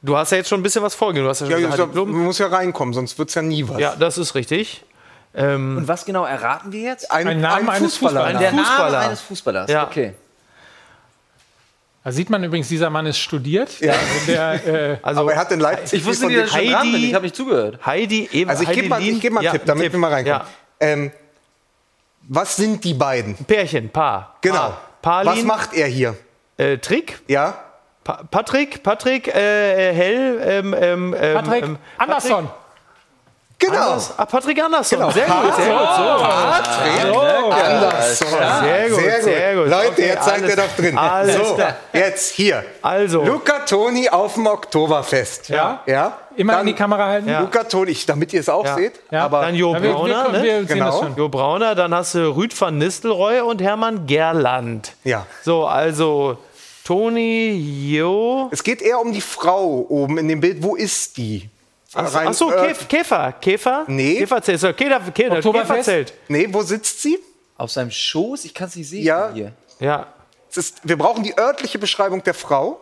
Du 0.01 0.15
hast 0.17 0.31
ja 0.31 0.37
jetzt 0.37 0.49
schon 0.49 0.59
ein 0.59 0.63
bisschen 0.63 0.83
was 0.83 0.93
vorgegeben. 0.95 1.25
Du 1.25 1.29
hast 1.29 1.39
ja 1.41 1.47
schon 1.49 1.61
Ja, 1.61 1.69
gesagt, 1.69 1.91
Klum. 1.93 2.11
man 2.11 2.23
muss 2.25 2.37
ja 2.37 2.47
reinkommen, 2.47 2.93
sonst 2.93 3.17
wird 3.17 3.29
es 3.29 3.35
ja 3.35 3.41
nie 3.41 3.67
was. 3.67 3.79
ja, 3.79 3.95
das 3.97 4.17
ist 4.17 4.35
richtig. 4.35 4.83
Ähm, 5.35 5.77
Und 5.77 5.87
was 5.87 6.05
genau 6.05 6.25
erraten 6.25 6.71
wir 6.71 6.81
jetzt? 6.81 7.11
Ein, 7.11 7.27
Ein 7.27 7.41
Name 7.41 7.71
eines 7.71 7.97
Fußballers. 7.97 8.39
Der 8.39 8.51
Name 8.51 8.63
Fußballer. 8.65 8.99
eines 8.99 9.21
Fußballers. 9.21 9.69
Ja. 9.71 9.85
Okay. 9.87 10.13
Da 12.03 12.11
sieht 12.11 12.29
man 12.29 12.43
übrigens, 12.43 12.67
dieser 12.69 12.89
Mann 12.89 13.05
ist 13.05 13.19
studiert. 13.19 13.79
Ja. 13.81 13.93
Der, 14.25 14.65
äh, 14.93 14.97
also 15.03 15.21
Aber 15.21 15.33
er 15.33 15.39
hat 15.39 15.51
in 15.51 15.59
Leipzig 15.59 15.99
Ich 15.99 16.05
wusste 16.05 16.25
von 16.25 16.33
nicht, 16.33 16.45
dass. 16.45 16.53
Heidi- 16.53 17.07
Ich 17.07 17.13
habe 17.13 17.23
nicht 17.25 17.35
zugehört. 17.35 17.79
Heidi, 17.85 18.29
eben 18.31 18.49
Also 18.49 18.63
ich 18.63 18.71
gebe 18.71 18.87
mal, 18.87 19.01
ich 19.01 19.19
geb 19.19 19.33
mal 19.33 19.39
einen 19.39 19.45
Ja, 19.45 19.51
Tipp, 19.51 19.63
damit 19.65 19.91
wir 19.91 19.99
mal 19.99 20.11
reinkommen. 20.11 20.41
Ja. 20.41 20.47
Ähm, 20.79 21.11
was 22.23 22.55
sind 22.55 22.83
die 22.83 22.93
beiden? 22.93 23.35
Pärchen, 23.35 23.89
Paar. 23.89 24.35
Genau. 24.41 24.55
Paar. 25.01 25.23
Parlin, 25.23 25.33
was 25.33 25.43
macht 25.43 25.73
er 25.73 25.87
hier? 25.87 26.15
äh, 26.57 26.77
Trick? 26.77 27.19
Ja? 27.27 27.57
Pa 28.03 28.23
Patrick, 28.29 28.81
Patrick, 28.83 29.27
äh, 29.27 29.93
Hell, 29.93 30.41
ähm, 30.43 30.75
ähm, 30.77 31.15
ähm, 31.19 31.33
Patrick 31.35 31.63
ähm, 31.63 31.77
Andersson. 31.97 32.49
Genau. 33.59 33.75
Anders, 33.75 34.13
ah, 34.17 34.25
Patrick 34.25 34.63
Andersson. 34.63 34.99
Genau. 34.99 35.11
Sehr 35.11 35.25
gut, 35.25 35.55
sehr 35.55 35.67
gut. 35.73 35.89
So. 35.97 36.03
Patrick 36.23 37.05
Andersson. 37.65 38.27
Sehr 38.29 38.89
gut, 38.89 38.99
Sehr 38.99 39.15
gut. 39.15 39.23
sehr 39.23 39.55
gut. 39.55 39.67
Leute, 39.69 39.87
Okay, 39.91 40.07
jetzt 40.07 40.25
seid 40.25 40.41
ihr 40.47 40.55
doch 40.55 40.75
drin. 40.77 40.97
alles 40.97 41.35
so, 41.35 41.55
klar. 41.55 41.75
jetzt 41.91 42.31
hier. 42.35 42.63
Also, 42.81 43.21
Luca 43.23 43.59
Toni 43.65 44.07
auf 44.09 44.35
dem 44.35 44.47
Oktoberfest. 44.47 45.49
Ja. 45.49 45.81
ja? 45.85 46.17
Immer 46.37 46.53
Dann 46.53 46.61
in 46.61 46.67
die 46.67 46.73
Kamera 46.73 47.05
halten. 47.07 47.27
Ja. 47.27 47.41
Luca 47.41 47.63
Toni, 47.65 47.97
damit 48.07 48.31
ihr 48.33 48.39
es 48.39 48.47
auch 48.47 48.65
Ja. 48.65 48.75
seht. 48.75 48.93
Ja. 49.11 49.25
Aber 49.25 49.41
dann 49.41 49.55
Jo 49.55 49.73
Ja, 49.73 49.79
Brauner, 49.79 50.33
wir, 50.33 50.41
wir 50.41 50.59
ne? 50.61 50.65
Genau. 50.65 51.05
Jo 51.17 51.27
Brauner, 51.27 51.75
dann 51.75 51.93
hast 51.93 52.15
du 52.15 52.33
Rüd 52.35 52.59
van 52.59 52.77
Nistelrooy 52.77 53.41
und 53.41 53.61
Hermann 53.61 54.07
Gerland. 54.07 54.93
ja. 55.03 55.25
So, 55.43 55.65
also 55.67 56.37
Toni, 56.85 57.89
Jo. 57.91 58.47
Es 58.51 58.63
geht 58.63 58.81
eher 58.81 58.99
um 58.99 59.11
die 59.11 59.21
Frau 59.21 59.85
oben 59.89 60.17
in 60.17 60.27
dem 60.29 60.39
Bild. 60.39 60.63
Wo 60.63 60.75
ist 60.75 61.17
die? 61.17 61.49
Ach, 61.93 62.13
Rein- 62.13 62.27
ach 62.27 62.33
so, 62.33 62.51
äh, 62.51 62.67
Käf- 62.71 62.87
Käfer. 62.87 63.33
Käfer? 63.41 63.83
Nee. 63.87 64.17
Käferzelt. 64.19 64.59
So, 64.59 64.73
Käfer, 64.73 65.11
Käfer? 65.11 65.41
Käferzelt. 65.41 66.13
Nee, 66.27 66.47
wo 66.51 66.61
sitzt 66.61 67.01
sie? 67.01 67.17
Auf 67.57 67.71
seinem 67.71 67.91
Schoß? 67.91 68.45
Ich 68.45 68.53
kann 68.53 68.67
es 68.67 68.75
nicht 68.75 68.89
sehen 68.89 69.03
Ja. 69.03 69.31
hier. 69.33 69.53
Ja. 69.79 70.07
Es 70.49 70.57
ist, 70.57 70.77
wir 70.83 70.97
brauchen 70.97 71.23
die 71.23 71.37
örtliche 71.37 71.79
Beschreibung 71.79 72.23
der 72.23 72.33
Frau. 72.33 72.79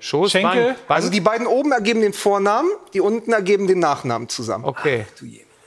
Schoß, 0.00 0.32
Schenkel? 0.32 0.64
Bank, 0.64 0.86
Bank. 0.88 0.96
Also 0.98 1.10
die 1.10 1.20
beiden 1.20 1.46
oben 1.46 1.72
ergeben 1.72 2.00
den 2.00 2.12
Vornamen, 2.12 2.70
die 2.94 3.00
unten 3.00 3.32
ergeben 3.32 3.66
den 3.66 3.78
Nachnamen 3.80 4.28
zusammen. 4.28 4.64
Okay. 4.64 5.06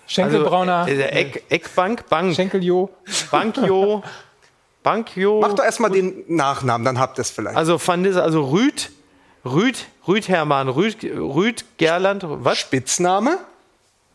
Schenkelbrauner. 0.07 0.85
Also, 0.85 1.01
äh, 1.01 1.05
Eck, 1.09 1.43
Eckbank, 1.49 2.09
Bank. 2.09 2.35
Schenkeljo. 2.35 2.89
Bankjo. 3.31 4.03
Bankjo. 4.83 5.39
Macht 5.39 5.59
doch 5.59 5.63
erstmal 5.63 5.91
den 5.91 6.23
Nachnamen, 6.27 6.83
dann 6.83 6.99
habt 6.99 7.17
ihr 7.17 7.21
es 7.21 7.29
vielleicht. 7.29 7.55
Also 7.55 7.77
also 7.77 8.43
Rüd, 8.49 8.91
Rüd, 9.45 9.77
Rüd 10.07 10.27
Hermann, 10.29 10.69
Rüd, 10.69 11.03
Rüd 11.03 11.65
Gerland, 11.77 12.23
was? 12.25 12.57
Spitzname 12.59 13.37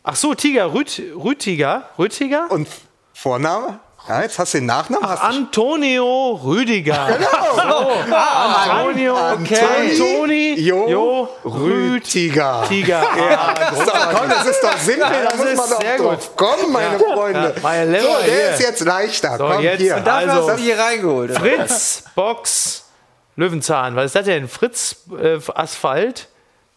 Ach 0.03 0.17
so, 0.17 0.33
Tiger, 0.35 0.73
Rüd, 0.73 1.03
Rüdtiger, 1.23 1.91
Rüdtiger? 1.99 2.47
und 2.51 2.67
Vorname. 3.13 3.79
Ja, 4.09 4.23
jetzt 4.23 4.39
hast 4.39 4.55
du 4.55 4.59
den 4.59 4.67
Nachnamen. 4.67 5.07
hast 5.07 5.23
du 5.23 5.27
Antonio 5.27 6.41
Rüdiger. 6.43 7.09
Genau. 7.19 7.91
Antonio, 8.11 9.15
Antoni- 9.15 9.99
Toni, 9.99 10.55
Jo, 10.61 10.89
Jo, 10.89 11.29
Rüd, 11.45 12.05
Tiger. 12.05 12.63
Ah, 12.63 13.75
So, 13.75 13.83
komm, 14.17 14.31
das 14.31 14.47
ist 14.47 14.61
doch 14.63 14.79
simpel, 14.79 15.01
Ja, 15.03 15.11
da 15.11 15.25
das 15.25 15.37
muss 15.37 15.47
ist 15.49 15.57
man 15.59 15.71
doch 15.71 15.81
sehr 15.81 15.99
drauf 15.99 16.37
kommen, 16.37 16.73
meine 16.73 16.99
Freunde. 16.99 17.55
Ja, 17.63 18.01
so, 18.01 18.25
der 18.25 18.35
hier. 18.35 18.51
ist 18.55 18.61
jetzt 18.63 18.81
leichter. 18.87 19.37
So, 19.37 19.47
komm 19.47 19.63
jetzt- 19.63 19.81
hier. 19.83 19.97
Und 19.97 20.07
dafür 20.07 20.27
Dafür 20.27 20.33
Also- 20.41 20.51
hast 20.53 20.59
du 20.59 20.63
hier 20.65 20.79
reingeholt. 20.79 21.37
Fritz, 21.37 22.05
Box, 22.15 22.85
Löwenzahn. 23.39 23.95
Was 23.95 24.07
ist 24.07 24.15
das 24.17 24.25
denn? 24.27 24.49
Fritz 24.49 24.97
äh, 25.17 25.39
Asphalt, 25.55 26.27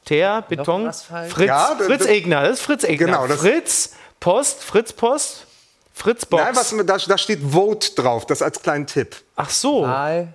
Teer, 0.05 0.43
Beton, 0.47 0.87
Asphalt? 0.87 1.31
Fritz, 1.31 1.47
Ja, 1.47 1.73
das- 1.75 1.87
Fritz 1.87 2.05
Egner, 2.05 2.43
das 2.43 2.59
ist 2.59 2.61
Fritz 2.61 2.83
Egner. 2.83 3.05
Genau, 3.07 3.27
das- 3.27 3.39
Fritz 3.41 3.93
Post, 4.19 4.63
Fritz 4.63 4.93
Post, 4.93 5.47
Fritz 5.93 6.23
Box. 6.25 6.43
Nein, 6.43 6.55
was, 6.55 6.75
da, 6.85 6.97
da 6.97 7.17
steht 7.17 7.39
Vote 7.51 7.91
drauf, 7.95 8.27
das 8.27 8.43
als 8.43 8.61
kleinen 8.61 8.85
Tipp. 8.85 9.15
Ach 9.35 9.49
so. 9.49 9.87
Hi. 9.87 10.27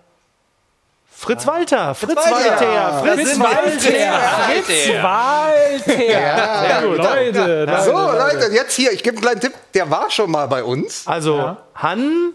Fritz 1.19 1.47
Walter, 1.47 1.95
Fritz 1.95 2.17
Walter. 2.17 3.03
Fritz 3.03 3.39
Walter. 3.39 4.65
Fritz 4.65 4.89
Walter. 5.03 6.83
Leute, 6.83 7.65
Leute, 7.65 7.83
So, 7.85 7.93
Leute. 7.93 8.19
Leute, 8.19 8.55
jetzt 8.55 8.75
hier, 8.75 8.93
ich 8.93 9.03
gebe 9.03 9.17
einen 9.17 9.23
kleinen 9.23 9.41
Tipp, 9.41 9.55
der 9.75 9.89
war 9.91 10.11
schon 10.11 10.31
mal 10.31 10.47
bei 10.49 10.63
uns. 10.65 11.07
Also 11.07 11.57
Han, 11.77 12.33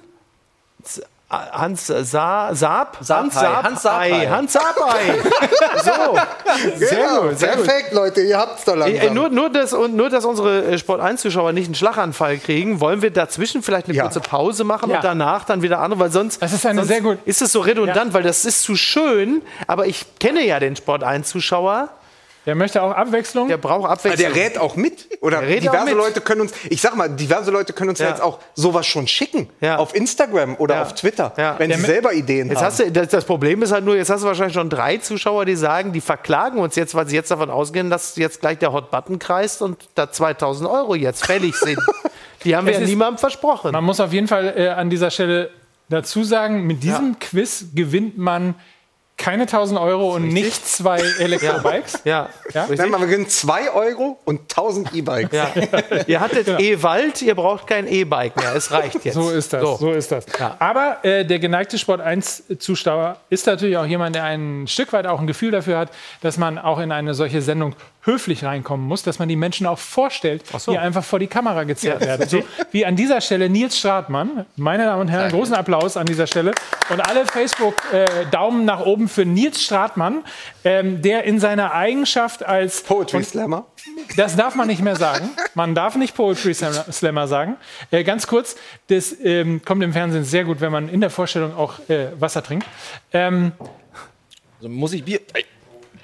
Hans 1.32 1.88
Sa 1.88 2.54
Saab, 2.54 2.98
Hans 3.00 3.34
Sapai, 3.36 3.64
Hans 3.64 3.82
Sapai. 3.84 4.28
Hans 4.28 4.52
Sapai. 4.54 5.20
so, 5.84 6.20
sehr 6.78 6.90
Genau, 6.90 7.22
gut, 7.30 7.40
sehr 7.40 7.56
gut. 7.56 7.66
Perfekt, 7.66 7.94
Leute, 7.94 8.22
ihr 8.22 8.38
habt's 8.38 8.66
doch 8.66 8.76
langsam. 8.76 9.00
Ey, 9.02 9.10
nur, 9.12 9.30
nur, 9.30 9.50
dass, 9.50 9.72
und 9.72 9.96
nur, 9.96 10.10
dass 10.10 10.26
unsere 10.26 10.66
äh, 10.66 10.78
Sport 10.78 11.00
1-Zuschauer 11.02 11.54
nicht 11.54 11.68
einen 11.68 11.76
Schlaganfall 11.76 12.38
kriegen, 12.38 12.82
wollen 12.82 13.02
wir 13.02 13.12
dazwischen 13.12 13.64
vielleicht 13.64 13.88
eine 13.88 13.96
Ja. 13.96 14.04
kurze 14.04 14.20
Pause 14.20 14.66
machen 14.66 14.90
Ja. 14.90 14.98
und 14.98 15.04
danach 15.06 15.46
dann 15.46 15.62
wieder 15.62 15.80
andere, 15.80 16.00
weil 16.02 16.12
sonst, 16.12 16.42
Das 16.42 16.52
ist 16.52 16.66
eine 16.66 16.80
sonst 16.82 16.90
sehr 16.90 17.02
gut- 17.02 17.20
ist 17.26 17.42
es 17.42 17.52
so 17.54 17.62
redundant, 17.62 18.14
weil 18.14 18.24
das 18.24 18.44
ist 18.44 18.64
zu 18.64 18.76
schön, 18.76 19.42
aber 19.68 19.88
ich 19.88 20.06
kenne 20.20 20.46
ja 20.46 20.60
den 20.60 20.76
Sport 20.76 21.04
1-Zuschauer, 21.04 21.90
Der 22.46 22.56
möchte 22.56 22.82
auch 22.82 22.92
Abwechslung. 22.92 23.48
der 23.50 23.58
braucht 23.58 23.90
Abwechslung. 23.90 24.34
der 24.34 24.44
rät 24.44 24.58
auch 24.58 24.76
mit. 24.76 25.08
Oder 25.22 25.42
Der 25.42 25.50
rät 25.50 25.60
auch 25.60 25.72
diverse 25.74 25.86
mit. 25.86 25.94
Leute 25.96 26.22
können 26.22 26.42
uns, 26.42 26.54
ich 26.70 26.82
sag 26.82 26.96
mal, 26.96 27.08
diverse 27.08 27.52
Leute 27.52 27.72
können 27.74 27.92
uns 27.92 28.00
ja. 28.00 28.10
Jetzt 28.10 28.22
auch 28.22 28.40
sowas 28.56 28.88
schon 28.88 29.08
schicken. 29.08 29.48
Ja. 29.62 29.78
Auf 29.78 29.94
Instagram 29.94 30.56
oder 30.58 30.76
Ja. 30.76 30.82
auf 30.82 30.96
Twitter, 30.96 31.34
Ja. 31.38 31.56
wenn 31.60 31.70
Der 31.70 31.78
sie 31.78 31.86
selber 31.86 32.14
Ideen 32.14 32.48
Jetzt 32.50 32.58
haben. 32.58 32.66
hast 32.66 32.80
du, 32.80 32.92
das, 32.92 33.10
das 33.10 33.26
Problem 33.26 33.62
ist 33.62 33.72
halt 33.72 33.86
nur, 33.86 33.96
jetzt 33.96 34.10
hast 34.10 34.24
du 34.24 34.28
wahrscheinlich 34.28 34.56
schon 34.56 34.70
drei 34.70 34.98
Zuschauer, 34.98 35.46
die 35.46 35.56
sagen, 35.56 35.92
die 35.94 36.02
verklagen 36.02 36.58
uns 36.60 36.76
jetzt, 36.76 36.96
weil 36.96 37.08
sie 37.08 37.16
jetzt 37.16 37.30
davon 37.30 37.52
ausgehen, 37.52 37.90
dass 37.92 38.16
jetzt 38.16 38.42
gleich 38.42 38.58
der 38.58 38.74
Hot 38.74 38.90
Button 38.90 39.20
kreist 39.20 39.62
und 39.62 39.78
da 39.94 40.12
2000 40.12 40.68
Euro 40.70 40.96
jetzt 40.96 41.26
fällig 41.26 41.56
sind. 41.56 41.80
Die 42.44 42.56
haben 42.56 42.66
wir 42.66 42.72
Es 42.74 42.80
ja 42.80 42.84
ist- 42.86 42.90
niemandem 42.90 43.20
versprochen. 43.20 43.72
Man 43.72 43.84
muss 43.84 44.00
auf 44.00 44.12
jeden 44.14 44.28
Fall 44.28 44.54
äh, 44.58 44.70
an 44.70 44.90
dieser 44.90 45.12
Stelle 45.12 45.52
dazu 45.90 46.24
sagen, 46.24 46.64
mit 46.66 46.82
diesem 46.82 47.20
Quiz 47.20 47.66
gewinnt 47.76 48.18
man 48.18 48.56
keine 49.22 49.44
1000 49.44 49.80
Euro 49.80 50.16
und 50.16 50.28
nicht 50.30 50.68
zwei 50.68 51.00
Elektrobikes. 51.20 52.00
Ja, 52.04 52.30
Ja? 52.54 52.62
richtig. 52.64 52.80
Nein, 52.80 52.90
man 52.90 53.02
gewinnt 53.02 53.30
2 53.32 53.72
Euro 53.72 54.20
und 54.26 54.42
1000 54.42 54.94
E-Bikes. 54.94 55.32
Ja. 55.32 55.52
ihr 56.08 56.20
hattet 56.20 56.48
E-Wald, 56.60 57.22
ihr 57.22 57.36
braucht 57.36 57.68
kein 57.68 57.88
E-Bike 57.88 58.36
mehr. 58.36 58.56
Es 58.56 58.72
reicht 58.72 59.06
jetzt. 59.06 59.14
So 59.14 59.30
ist 59.30 59.54
das. 59.54 59.62
So. 59.62 59.76
So, 59.78 59.92
ist 59.92 60.12
das. 60.12 60.26
Ja. 60.40 60.56
Aber 60.60 60.98
äh, 61.04 61.24
der 61.24 61.40
geneigte 61.40 61.78
Sport 61.78 62.02
1 62.02 62.44
Zuschauer 62.60 63.18
ist 63.30 63.46
natürlich 63.46 63.78
auch 63.78 63.86
jemand, 63.86 64.16
der 64.16 64.24
ein 64.24 64.66
Stück 64.68 64.92
weit 64.94 65.06
auch 65.06 65.20
ein 65.20 65.28
Gefühl 65.28 65.52
dafür 65.52 65.78
hat, 65.78 65.90
dass 66.22 66.38
man 66.38 66.58
auch 66.58 66.80
in 66.80 66.92
eine 66.92 67.14
solche 67.14 67.42
Sendung 67.42 67.76
höflich 68.04 68.44
reinkommen 68.44 68.88
muss, 68.88 69.04
dass 69.04 69.20
man 69.20 69.30
die 69.30 69.36
Menschen 69.36 69.68
auch 69.68 69.78
vorstellt, 69.78 70.44
so. 70.58 70.72
die 70.72 70.78
einfach 70.80 71.04
vor 71.04 71.20
die 71.20 71.28
Kamera 71.28 71.64
gezerrt 71.66 72.02
Ja. 72.02 72.08
werden. 72.08 72.28
So 72.28 72.44
wie 72.72 72.86
an 72.86 72.96
dieser 72.96 73.22
Stelle 73.22 73.48
Nils 73.50 73.78
Stratmann. 73.78 74.46
Meine 74.56 74.86
Damen 74.86 75.02
und 75.02 75.08
Herren, 75.10 75.32
großen 75.32 75.54
Applaus 75.54 75.98
an 75.98 76.08
dieser 76.08 76.26
Stelle. 76.26 76.52
Und 76.90 77.00
alle 77.00 77.26
Facebook-Daumen 77.26 78.66
nach 78.66 78.86
oben 78.86 79.08
für 79.08 79.26
Nils 79.26 79.62
Stratmann, 79.64 80.24
ähm, 80.64 81.02
der 81.02 81.24
in 81.26 81.40
seiner 81.40 81.74
Eigenschaft 81.74 82.44
als 82.44 82.82
Poetry 82.84 83.24
Slammer. 83.24 83.66
das 84.18 84.36
darf 84.36 84.56
man 84.56 84.68
nicht 84.68 84.82
mehr 84.82 84.96
sagen. 84.96 85.30
Man 85.54 85.76
darf 85.76 85.96
nicht 85.96 86.16
Poetry 86.16 86.54
Slam- 86.54 86.74
Slammer 86.92 87.28
sagen. 87.28 87.56
Äh, 87.92 88.04
ganz 88.04 88.28
kurz, 88.28 88.56
das 88.88 89.16
ähm, 89.24 89.62
kommt 89.64 89.84
im 89.84 89.94
Fernsehen 89.94 90.24
sehr 90.24 90.44
gut, 90.44 90.60
wenn 90.62 90.72
man 90.72 90.90
in 90.90 91.02
der 91.02 91.10
Vorstellung 91.12 91.56
auch 91.56 91.80
äh, 91.90 92.08
Wasser 92.20 92.42
trinkt. 92.44 92.66
Ähm, 93.14 93.52
Also 94.58 94.70
muss 94.70 94.94
ich 94.94 95.04
Bier, 95.04 95.20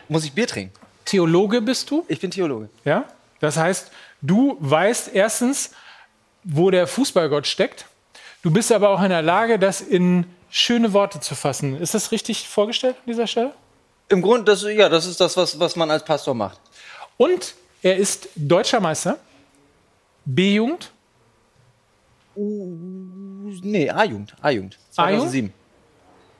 muss 0.08 0.24
ich 0.26 0.34
Bier 0.34 0.48
trinken? 0.48 0.74
Theologe 1.08 1.62
bist 1.62 1.90
du, 1.90 2.06
Ich 2.08 2.20
bin 2.20 2.30
Theologe. 2.32 2.70
ja? 2.86 3.06
Das 3.40 3.58
heißt, 3.58 3.92
du 4.22 4.58
weißt 4.60 5.12
erstens, 5.14 5.72
wo 6.44 6.70
der 6.72 6.86
Fußballgott 6.88 7.46
steckt. 7.48 7.86
Du 8.42 8.52
bist 8.52 8.72
aber 8.72 8.90
auch 8.90 9.02
in 9.02 9.10
der 9.10 9.22
Lage, 9.22 9.58
das 9.60 9.82
in 9.82 10.26
schöne 10.50 10.94
Worte 10.94 11.20
zu 11.20 11.34
fassen. 11.36 11.80
Ist 11.80 11.94
das 11.94 12.12
richtig 12.12 12.48
vorgestellt 12.48 12.96
an 12.98 13.04
dieser 13.08 13.28
Stelle? 13.28 13.54
Im 14.10 14.22
Grunde, 14.22 14.46
das, 14.46 14.64
ja, 14.64 14.88
das 14.90 15.06
ist 15.06 15.20
das, 15.20 15.36
was, 15.38 15.60
was 15.60 15.76
man 15.76 15.92
als 15.92 16.04
Pastor 16.06 16.34
macht. 16.34 16.60
Und 17.18 17.56
er 17.82 17.98
ist 17.98 18.30
deutscher 18.36 18.80
Meister, 18.80 19.18
B-Jugend, 20.26 20.92
Nee, 22.36 23.90
A-Jugend. 23.90 23.90
A-Jugend. 23.90 24.36
A-Jugend? 24.42 24.78
2007. 24.92 25.54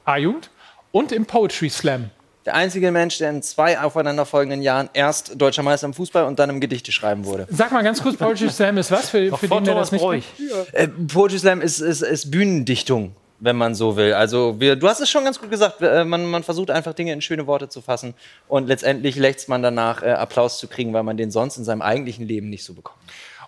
A-Jugend 0.06 0.50
und 0.92 1.12
im 1.12 1.26
Poetry 1.26 1.70
Slam. 1.70 2.12
Der 2.48 2.56
einzige 2.56 2.94
Mensch, 2.94 3.18
der 3.18 3.30
in 3.30 3.42
zwei 3.42 3.78
aufeinanderfolgenden 3.78 4.62
Jahren 4.62 4.90
erst 4.94 5.34
deutscher 5.36 5.64
Meister 5.64 5.86
im 5.86 5.94
Fußball 5.94 6.24
und 6.24 6.40
dann 6.40 6.50
im 6.50 6.62
Gedichte 6.62 6.94
schreiben 6.94 7.26
wurde. 7.26 7.46
Sag 7.50 7.74
mal 7.74 7.84
ganz 7.84 8.02
kurz, 8.02 8.16
Poetry 8.16 8.50
Slam 8.50 8.78
ist 8.78 8.90
was 8.90 9.10
für, 9.10 9.36
für 9.36 9.50
den, 9.50 9.66
der 9.66 9.76
das 9.76 9.92
nicht 9.92 10.02
kennt? 10.02 10.24
Äh, 10.72 10.88
Poetry 10.88 11.40
Slam 11.40 11.60
ist, 11.60 11.82
ist, 11.82 12.04
ist 12.04 12.32
Bühnendichtung, 12.32 13.14
wenn 13.42 13.58
man 13.58 13.76
so 13.76 13.98
will. 13.98 14.14
Also 14.14 14.62
wir, 14.62 14.78
du 14.78 14.88
hast 14.88 15.02
es 15.02 15.10
schon 15.10 15.26
ganz 15.26 15.42
gut 15.42 15.52
gesagt, 15.52 15.82
äh, 15.82 16.06
man, 16.06 16.26
man 16.26 16.42
versucht 16.42 16.72
einfach 16.72 16.94
Dinge 16.94 17.12
in 17.12 17.20
schöne 17.20 17.48
Worte 17.48 17.68
zu 17.68 17.82
fassen 17.82 18.14
und 18.48 18.70
letztendlich 18.70 19.18
lächzt 19.18 19.50
man 19.50 19.62
danach, 19.62 20.02
äh, 20.02 20.12
Applaus 20.12 20.58
zu 20.58 20.70
kriegen, 20.70 20.94
weil 20.94 21.04
man 21.04 21.18
den 21.18 21.32
sonst 21.32 21.58
in 21.58 21.66
seinem 21.66 21.82
eigentlichen 21.82 22.26
Leben 22.26 22.50
nicht 22.50 22.64
so 22.64 22.74
bekommt. 22.74 23.00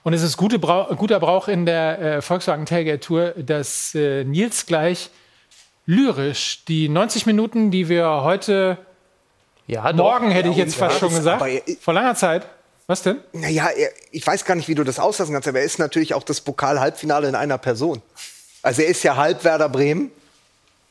Und 0.04 0.12
es 0.12 0.24
ist 0.24 0.36
gute 0.36 0.60
Brau 0.60 0.94
guter 0.96 1.22
Brauch 1.22 1.48
in 1.48 1.66
der 1.66 2.02
äh, 2.02 2.22
Volkswagen 2.22 2.66
Tailgate 2.66 3.00
Tour, 3.00 3.34
dass 3.38 3.96
äh, 3.96 4.26
Nils 4.26 4.66
gleich 4.66 5.10
lyrisch 5.86 6.66
die 6.68 6.90
90 6.90 7.26
Minuten, 7.26 7.72
die 7.72 7.88
wir 7.88 8.24
heute, 8.24 8.78
Ja, 9.70 9.94
morgen 9.94 10.32
hätte 10.32 10.50
ich 10.50 10.58
Ja, 10.58 10.64
jetzt 10.64 10.74
und 10.76 10.80
fast 10.80 10.96
ja, 10.96 11.00
schon 11.08 11.16
gesagt, 11.16 11.42
aber, 11.42 11.52
vor 11.80 11.94
langer 11.94 12.16
Zeit. 12.16 12.48
Was 12.88 13.04
denn? 13.04 13.18
Naja, 13.34 13.70
ich 14.10 14.26
weiß 14.26 14.44
gar 14.46 14.56
nicht, 14.56 14.68
wie 14.68 14.74
du 14.74 14.84
das 14.84 14.98
auslassen 14.98 15.32
kannst, 15.34 15.48
aber 15.48 15.60
er 15.60 15.66
ist 15.66 15.78
natürlich 15.78 16.16
auch 16.16 16.24
das 16.24 16.42
Pokal-Halbfinale 16.42 17.28
in 17.30 17.36
einer 17.36 17.60
Person. 17.60 18.02
Also 18.64 18.82
er 18.82 18.88
ist 18.88 19.04
ja 19.04 19.16
halb 19.16 19.44
Werder 19.44 19.70
Bremen, 19.70 20.10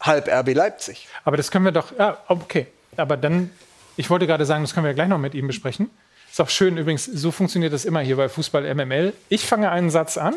halb 0.01 0.29
RB 0.29 0.55
Leipzig. 0.55 1.09
Aber 1.25 1.37
das 1.37 1.51
können 1.51 1.65
wir 1.65 1.73
doch. 1.73 1.87
Ja, 1.99 2.19
okay. 2.29 2.69
Aber 2.97 3.17
dann, 3.17 3.51
ich 3.97 4.11
wollte 4.11 4.29
gerade 4.29 4.47
sagen, 4.47 4.63
das 4.63 4.75
können 4.75 4.87
wir 4.87 4.95
gleich 4.95 5.09
noch 5.09 5.19
mit 5.19 5.35
ihm 5.35 5.49
besprechen. 5.49 5.91
Ist 6.31 6.41
auch 6.41 6.49
schön 6.49 6.77
übrigens, 6.79 7.05
so 7.05 7.33
funktioniert 7.33 7.73
das 7.73 7.85
immer 7.85 7.99
hier 8.01 8.17
bei 8.17 8.29
Fußball 8.29 8.73
MML. 8.77 9.13
Ich 9.29 9.45
fange 9.45 9.69
einen 9.73 9.91
Satz 9.91 10.17
an, 10.19 10.35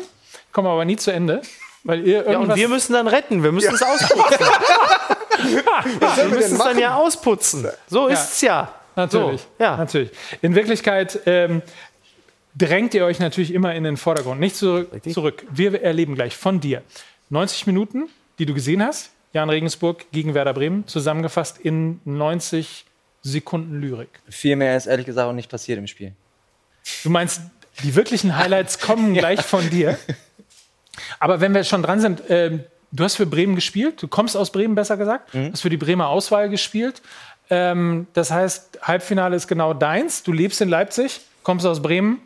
komme 0.50 0.68
aber 0.68 0.84
nie 0.84 0.96
zu 0.96 1.12
Ende, 1.12 1.42
weil 1.84 2.04
ihr 2.04 2.16
Ja, 2.16 2.22
und 2.24 2.32
irgendwas. 2.32 2.56
wir 2.56 2.68
müssen 2.68 2.92
dann 2.94 3.06
retten. 3.06 3.44
Wir 3.44 3.52
müssen 3.52 3.72
es 3.72 3.82
ausputzen. 3.82 4.46
wir 5.44 6.28
müssen 6.28 6.56
es 6.56 6.58
dann 6.58 6.78
ja 6.78 6.94
ausputzen. 6.96 7.66
So 7.88 8.08
Ja. 8.08 8.14
ist 8.14 8.32
es 8.32 8.40
ja. 8.42 8.74
Natürlich. 8.94 9.40
So, 9.40 9.46
ja. 9.64 9.76
natürlich. 9.76 10.10
In 10.42 10.54
Wirklichkeit 10.54 11.20
ähm, 11.26 11.62
drängt 12.54 12.94
ihr 12.94 13.04
euch 13.04 13.18
natürlich 13.18 13.52
immer 13.54 13.74
in 13.74 13.84
den 13.84 13.96
Vordergrund. 13.96 14.40
Nicht 14.40 14.56
zurück. 14.56 14.90
zurück. 15.12 15.46
Wir 15.50 15.82
erleben 15.82 16.14
gleich 16.14 16.36
von 16.36 16.60
dir 16.60 16.82
90 17.30 17.66
Minuten, 17.66 18.08
die 18.38 18.46
du 18.46 18.54
gesehen 18.54 18.82
hast. 18.82 19.10
Jan 19.32 19.48
Regensburg 19.48 20.04
gegen 20.12 20.34
Werder 20.34 20.52
Bremen, 20.52 20.86
zusammengefasst 20.86 21.58
in 21.58 22.00
90 22.04 22.84
Sekunden 23.22 23.80
Lyrik. 23.80 24.10
Viel 24.28 24.56
mehr 24.56 24.76
ist 24.76 24.86
ehrlich 24.86 25.06
gesagt 25.06 25.26
auch 25.26 25.32
nicht 25.32 25.50
passiert 25.50 25.78
im 25.78 25.86
Spiel. 25.86 26.12
Du 27.02 27.08
meinst, 27.08 27.40
die 27.82 27.94
wirklichen 27.94 28.36
Highlights 28.36 28.78
kommen 28.78 29.14
gleich 29.14 29.40
von 29.40 29.70
dir. 29.70 29.96
Aber 31.18 31.40
wenn 31.40 31.54
wir 31.54 31.64
schon 31.64 31.82
dran 31.82 32.00
sind, 32.00 32.22
ähm, 32.28 32.64
du 32.92 33.02
hast 33.04 33.16
für 33.16 33.26
Bremen 33.26 33.54
gespielt, 33.54 34.00
du 34.02 34.08
kommst 34.08 34.36
aus 34.36 34.52
Bremen, 34.52 34.74
besser 34.74 34.96
gesagt, 34.96 35.34
Mhm. 35.34 35.52
hast 35.52 35.62
für 35.62 35.70
die 35.70 35.76
Bremer 35.76 36.08
Auswahl 36.08 36.48
gespielt. 36.48 37.02
Ähm, 37.50 38.06
das 38.14 38.30
heißt, 38.30 38.78
Halbfinale 38.82 39.36
ist 39.36 39.48
genau 39.48 39.74
deins. 39.74 40.22
Du 40.22 40.32
lebst 40.32 40.60
in 40.60 40.68
Leipzig, 40.68 41.20
kommst 41.42 41.66
aus 41.66 41.82
Bremen. 41.82 42.20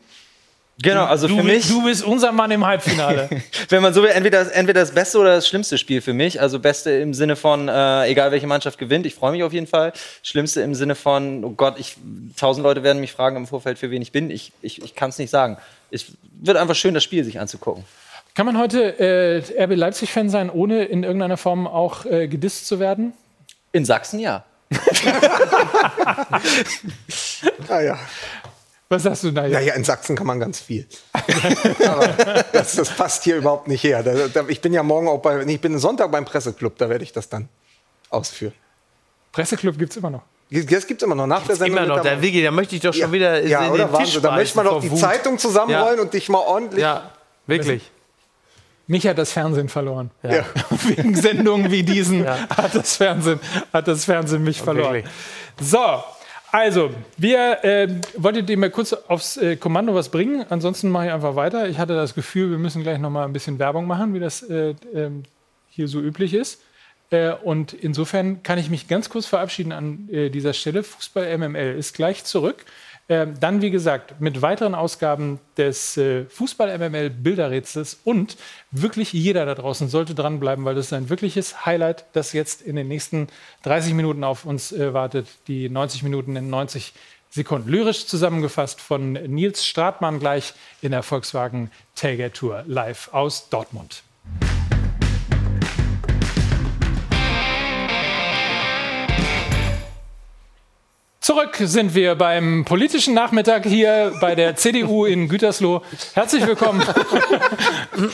Genau, 0.83 1.05
also 1.07 1.27
du, 1.27 1.39
für 1.39 1.43
mich. 1.43 1.67
Du 1.69 1.85
bist 1.85 2.05
unser 2.05 2.33
Mann 2.33 2.51
im 2.51 2.65
Halbfinale. 2.67 3.31
Wenn 3.71 3.83
man 3.83 3.95
so 3.95 4.03
will, 4.03 4.11
entweder, 4.11 4.55
entweder 4.55 4.81
das 4.81 4.93
beste 4.93 5.19
oder 5.19 5.35
das 5.37 5.49
schlimmste 5.49 5.79
Spiel 5.79 6.03
für 6.03 6.13
mich. 6.13 6.39
Also 6.39 6.61
beste 6.61 6.91
im 6.91 7.15
Sinne 7.15 7.35
von, 7.35 7.67
äh, 7.69 8.05
egal 8.11 8.31
welche 8.31 8.47
Mannschaft 8.47 8.79
gewinnt, 8.79 9.07
ich 9.07 9.15
freue 9.15 9.33
mich 9.33 9.43
auf 9.43 9.55
jeden 9.55 9.67
Fall. 9.67 9.95
Schlimmste 10.23 10.61
im 10.61 10.75
Sinne 10.75 10.95
von, 10.95 11.45
oh 11.45 11.51
Gott, 11.53 11.77
ich, 11.79 11.97
tausend 12.37 12.63
Leute 12.63 12.83
werden 12.83 13.01
mich 13.01 13.13
fragen 13.13 13.37
im 13.37 13.47
Vorfeld, 13.47 13.79
für 13.79 13.91
wen 13.91 14.03
ich 14.03 14.13
bin. 14.13 14.31
Ich, 14.31 14.53
ich, 14.61 14.83
ich 14.83 14.95
kann 14.95 15.09
es 15.09 15.19
nicht 15.19 15.31
sagen. 15.31 15.57
Es 15.91 16.13
wird 16.43 16.59
einfach 16.59 16.75
schön, 16.75 16.93
das 16.93 17.03
Spiel 17.05 17.25
sich 17.25 17.41
anzugucken. 17.41 17.85
Kann 18.37 18.45
man 18.45 18.59
heute 18.59 19.01
äh, 19.01 19.65
RB 19.65 19.75
Leipzig-Fan 19.77 20.29
sein, 20.29 20.51
ohne 20.51 20.85
in 20.85 21.05
irgendeiner 21.05 21.39
Form 21.39 21.67
auch 21.67 22.05
äh, 22.05 22.29
gedisst 22.29 22.67
zu 22.67 22.79
werden? 22.79 23.15
In 23.73 23.87
Sachsen 23.87 24.21
ja. 24.21 24.45
Ah 27.69 27.81
ja. 27.81 27.99
Was 28.91 29.05
sagst 29.05 29.25
du, 29.25 29.33
Naja? 29.33 29.59
Naja, 29.59 29.75
in 29.75 29.85
Sachsen 29.85 30.15
kann 30.17 30.27
man 30.27 30.39
ganz 30.39 30.61
viel. 30.61 30.87
Aber 31.87 32.09
das, 32.53 32.77
das 32.77 32.91
passt 32.91 33.25
hier 33.25 33.37
überhaupt 33.37 33.69
nicht 33.69 33.83
her. 33.83 34.03
Da, 34.03 34.29
da, 34.29 34.45
ich 34.49 34.61
bin 34.61 34.75
ja 34.75 34.83
morgen 34.83 35.09
auch 35.09 35.23
bei, 35.23 35.41
ich 35.43 35.61
bin 35.61 35.79
Sonntag 35.79 36.13
beim 36.13 36.27
Presseclub, 36.27 36.77
da 36.77 36.91
werde 36.91 37.05
ich 37.05 37.13
das 37.13 37.31
dann 37.31 37.49
ausführen. 38.11 38.53
Presseclub 39.33 39.79
gibt 39.79 39.93
es 39.93 39.97
immer 39.97 40.11
noch. 40.11 40.23
Das 40.51 40.87
gibt 40.87 41.01
es 41.01 41.07
immer 41.07 41.15
noch 41.15 41.27
nach 41.27 41.47
der 41.47 41.57
Sendung. 41.57 41.79
Immer 41.79 41.97
noch, 41.97 42.03
der 42.03 42.21
Wigi, 42.21 42.43
da 42.43 42.51
möchte 42.51 42.77
ich 42.77 42.83
doch 42.83 42.93
schon 42.93 43.01
Ja, 43.01 43.13
wieder 43.13 43.43
ja, 43.45 43.67
in 43.67 43.73
oder 43.73 43.87
den. 43.87 44.05
Tisch 44.05 44.21
Da 44.21 44.37
möchte 44.37 44.57
man 44.57 44.67
doch 44.67 44.81
die. 44.83 44.95
Zeitung 44.95 45.39
zusammenrollen 45.39 46.01
und 46.01 46.13
dich 46.13 46.29
mal 46.29 46.41
ordentlich. 46.41 46.83
Ja, 46.83 47.11
wirklich. 47.47 47.91
Mich 48.87 49.07
hat 49.07 49.19
das 49.19 49.33
Fernsehen 49.33 49.69
verloren. 49.69 50.11
Ja. 50.23 50.45
Wegen 50.87 51.15
Sendungen 51.15 51.71
wie 51.71 51.83
diesen 51.83 52.25
ja. 52.25 52.49
hat, 52.49 52.75
das 52.75 52.97
Fernsehen, 52.97 53.41
hat 53.73 53.89
das 53.89 54.05
Fernsehen 54.05 54.45
mich 54.45 54.59
okay. 54.61 54.65
verloren. 54.65 55.03
So, 55.61 56.03
also, 56.53 56.91
wir 57.17 57.65
äh, 57.65 57.89
wolltet 58.17 58.49
ihr 58.49 58.57
mal 58.57 58.71
kurz 58.71 58.93
aufs 58.93 59.37
äh, 59.37 59.57
Kommando 59.57 59.95
was 59.95 60.09
bringen? 60.09 60.47
Ansonsten 60.49 60.89
mache 60.89 61.07
ich 61.07 61.13
einfach 61.13 61.37
weiter. 61.37 61.69
Ich 61.69 61.79
hatte 61.79 61.95
das 61.95 62.15
Gefühl, 62.15 62.51
wir 62.51 62.59
müssen 62.59 62.83
gleich 62.83 62.99
noch 62.99 63.11
mal 63.11 63.25
ein 63.25 63.33
bisschen 63.33 63.59
Werbung 63.59 63.87
machen, 63.87 64.15
wie 64.15 64.21
das 64.21 64.43
äh, 64.43 64.75
ähm, 64.95 65.25
hier 65.69 65.89
so 65.89 66.01
üblich 66.01 66.33
ist. 66.33 66.63
Äh, 67.11 67.33
und 67.33 67.73
insofern 67.73 68.43
kann 68.43 68.59
ich 68.59 68.71
mich 68.71 68.89
ganz 68.89 69.11
kurz 69.11 69.27
verabschieden 69.27 69.73
an 69.73 70.09
äh, 70.11 70.31
dieser 70.31 70.53
Stelle. 70.53 70.83
Fußball 70.83 71.37
MML 71.37 71.77
ist 71.77 71.95
gleich 71.95 72.25
zurück. 72.25 72.65
Ähm, 73.09 73.35
dann, 73.39 73.63
wie 73.63 73.71
gesagt, 73.71 74.21
mit 74.21 74.43
weiteren 74.43 74.75
Ausgaben 74.75 75.39
des 75.57 75.97
äh, 75.97 76.25
Fußball-MML 76.25 77.11
Bilderrätsels 77.11 78.01
und 78.03 78.37
wirklich 78.73 79.13
jeder 79.13 79.47
da 79.47 79.55
draußen 79.55 79.89
sollte 79.89 80.15
dranbleiben, 80.15 80.65
weil 80.65 80.75
das 80.75 80.87
ist 80.87 80.93
ein 80.93 81.09
wirkliches 81.09 81.65
Highlight, 81.65 82.05
das 82.15 82.33
jetzt 82.33 82.63
in 82.63 82.75
den 82.75 82.89
nächsten 82.89 83.29
30 83.63 83.95
Minuten 83.95 84.25
auf 84.25 84.45
uns 84.45 84.73
äh, 84.73 84.93
wartet. 84.93 85.29
Die 85.47 85.69
90 85.69 86.03
Minuten 86.03 86.35
in 86.35 86.51
90 86.51 86.95
Sekunden. 87.31 87.69
Lyrisch 87.69 88.07
zusammengefasst 88.07 88.81
von 88.81 89.13
Nils 89.13 89.65
Stratmann 89.65 90.19
gleich 90.19 90.55
in 90.83 90.91
der 90.91 91.05
Volkswagen 91.05 91.71
Tailgate 91.95 92.33
Tour 92.33 92.65
live 92.67 93.11
aus 93.13 93.49
Dortmund. 93.51 94.03
Zurück 101.27 101.57
sind 101.59 101.93
wir 101.97 102.15
beim 102.15 102.65
politischen 102.65 103.13
Nachmittag 103.13 103.67
hier 103.67 104.13
bei 104.21 104.37
der 104.37 104.55
CDU 104.55 105.07
in 105.07 105.29
Gütersloh. 105.29 105.83
Herzlich 106.15 106.47
willkommen. 106.47 106.85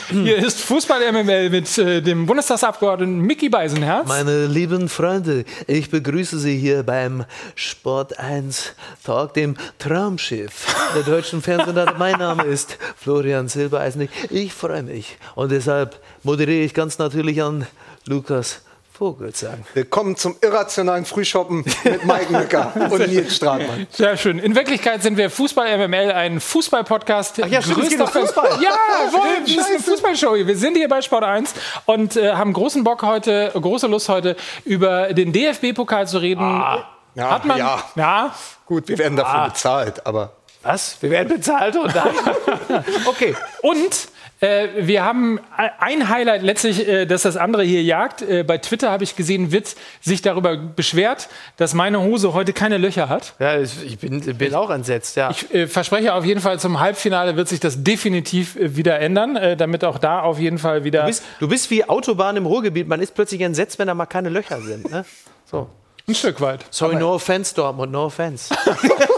hier 0.09 0.37
ist 0.37 0.59
Fußball 0.61 1.11
MML 1.11 1.51
mit 1.51 1.77
äh, 1.77 2.01
dem 2.01 2.25
Bundestagsabgeordneten 2.25 3.19
Mickey 3.19 3.49
Beisenherz. 3.49 4.07
Meine 4.07 4.47
lieben 4.47 4.89
Freunde, 4.89 5.45
ich 5.67 5.91
begrüße 5.91 6.39
Sie 6.39 6.57
hier 6.57 6.81
beim 6.81 7.25
Sport 7.53 8.17
1 8.17 8.73
Talk, 9.03 9.35
dem 9.35 9.57
Traumschiff 9.77 10.75
der 10.95 11.03
deutschen 11.03 11.43
Fernsehen. 11.43 11.77
mein 11.99 12.17
Name 12.17 12.45
ist 12.45 12.79
Florian 12.97 13.47
Silbereisen. 13.47 14.09
Ich 14.31 14.53
freue 14.53 14.81
mich 14.81 15.19
und 15.35 15.51
deshalb 15.51 15.99
moderiere 16.23 16.65
ich 16.65 16.73
ganz 16.73 16.97
natürlich 16.97 17.43
an 17.43 17.67
Lukas 18.07 18.63
Vogelsang. 19.03 19.65
Willkommen 19.73 20.15
zum 20.15 20.37
irrationalen 20.39 21.03
Frühshoppen 21.03 21.65
mit 21.83 22.05
Mike 22.05 22.31
Mücker 22.31 22.71
und 22.89 23.05
Nils 23.09 23.35
Stratmann. 23.35 23.85
Sehr 23.91 24.15
schön. 24.15 24.39
In 24.39 24.55
Wirklichkeit 24.55 25.03
sind 25.03 25.17
wir 25.17 25.29
Fußball 25.29 25.77
MML, 25.77 26.13
ein 26.13 26.39
Fußball-Podcast. 26.39 27.41
Ach 27.43 27.47
ja, 27.49 27.61
stimmt, 27.61 27.79
es 27.79 27.89
geht 27.89 27.99
um 27.99 28.07
Fußball. 28.07 28.61
Ja, 28.61 28.71
wohl, 29.11 29.41
das 29.41 29.49
ist 29.49 29.69
eine 29.71 29.79
Fußballshow. 29.79 30.47
Wir 30.47 30.55
sind 30.55 30.77
hier 30.77 30.87
bei 30.87 31.01
Sport 31.01 31.25
1 31.25 31.53
und 31.85 32.15
äh, 32.15 32.31
haben 32.31 32.53
großen 32.53 32.85
Bock 32.85 33.03
heute, 33.03 33.51
große 33.53 33.87
Lust 33.87 34.07
heute 34.07 34.37
über 34.63 35.11
den 35.11 35.33
DFB-Pokal 35.33 36.07
zu 36.07 36.19
reden. 36.19 36.41
Ah, 36.41 36.87
ja, 37.13 37.29
Hat 37.29 37.43
man, 37.43 37.57
ja. 37.57 37.83
ja. 37.95 38.33
Gut, 38.65 38.87
wir 38.87 38.97
werden 38.97 39.17
dafür 39.17 39.35
ah. 39.37 39.47
bezahlt, 39.49 40.07
aber 40.07 40.31
was? 40.61 40.95
Wir 41.01 41.09
werden 41.09 41.27
bezahlt 41.27 41.75
und 41.75 41.93
okay. 43.05 43.35
Und 43.63 44.07
äh, 44.43 44.67
wir 44.87 45.05
haben 45.05 45.39
ein 45.55 46.09
Highlight 46.09 46.43
letztlich, 46.43 46.85
äh, 46.85 47.05
dass 47.05 47.21
das 47.21 47.37
andere 47.37 47.63
hier 47.63 47.81
jagt. 47.81 48.21
Äh, 48.21 48.43
bei 48.43 48.57
Twitter 48.57 48.91
habe 48.91 49.05
ich 49.05 49.15
gesehen, 49.15 49.53
wird 49.53 49.75
sich 50.01 50.21
darüber 50.21 50.57
beschwert, 50.57 51.29
dass 51.55 51.73
meine 51.73 52.01
Hose 52.01 52.33
heute 52.33 52.51
keine 52.51 52.77
Löcher 52.77 53.07
hat. 53.07 53.35
Ja, 53.39 53.57
ich 53.59 53.99
bin, 53.99 54.19
bin 54.19 54.53
auch 54.53 54.69
entsetzt, 54.69 55.15
ja. 55.15 55.31
Ich 55.31 55.53
äh, 55.53 55.67
verspreche 55.67 56.13
auf 56.13 56.25
jeden 56.25 56.41
Fall, 56.41 56.59
zum 56.59 56.81
Halbfinale 56.81 57.37
wird 57.37 57.47
sich 57.47 57.61
das 57.61 57.83
definitiv 57.83 58.57
äh, 58.57 58.75
wieder 58.75 58.99
ändern, 58.99 59.57
damit 59.57 59.85
auch 59.85 59.97
da 59.97 60.21
auf 60.21 60.39
jeden 60.39 60.57
Fall 60.57 60.83
wieder. 60.83 61.01
Du 61.01 61.07
bist, 61.07 61.23
du 61.39 61.47
bist 61.47 61.71
wie 61.71 61.85
Autobahn 61.85 62.35
im 62.35 62.45
Ruhrgebiet. 62.45 62.87
Man 62.87 63.01
ist 63.01 63.15
plötzlich 63.15 63.39
entsetzt, 63.41 63.79
wenn 63.79 63.87
da 63.87 63.93
mal 63.93 64.05
keine 64.07 64.29
Löcher 64.29 64.59
sind. 64.61 64.91
Ne? 64.91 65.05
So. 65.45 65.69
Ein 66.05 66.15
Stück 66.15 66.41
weit. 66.41 66.65
Sorry, 66.69 66.95
no 66.95 67.13
offense, 67.13 67.55
Dortmund, 67.55 67.93
no 67.93 68.05
offense. 68.05 68.53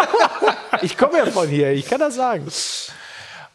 ich 0.84 0.95
komme 0.95 1.18
ja 1.18 1.26
von 1.26 1.47
hier, 1.47 1.72
ich 1.72 1.88
kann 1.88 1.99
das 1.99 2.15
sagen. 2.15 2.45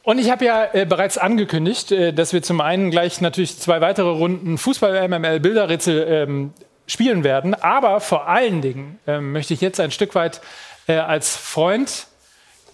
Und 0.03 0.19
ich 0.19 0.31
habe 0.31 0.45
ja 0.45 0.69
äh, 0.73 0.87
bereits 0.87 1.19
angekündigt, 1.19 1.93
äh, 1.93 2.13
dass 2.13 2.33
wir 2.33 2.43
zum 2.43 2.61
einen 2.61 2.91
gleich 2.91 3.21
natürlich 3.21 3.59
zwei 3.59 3.81
weitere 3.81 4.09
Runden 4.09 4.59
Fußball-MML-Bilderrätsel 4.59 6.07
ähm, 6.09 6.53
spielen 6.87 7.23
werden. 7.23 7.55
Aber 7.55 8.01
vor 8.01 8.29
allen 8.29 8.63
Dingen 8.63 8.99
ähm, 9.07 9.33
möchte 9.33 9.55
ich 9.55 9.61
jetzt 9.61 9.79
ein 9.79 9.91
Stück 9.91 10.15
weit 10.15 10.41
äh, 10.87 10.95
als 10.95 11.37
Freund 11.37 12.07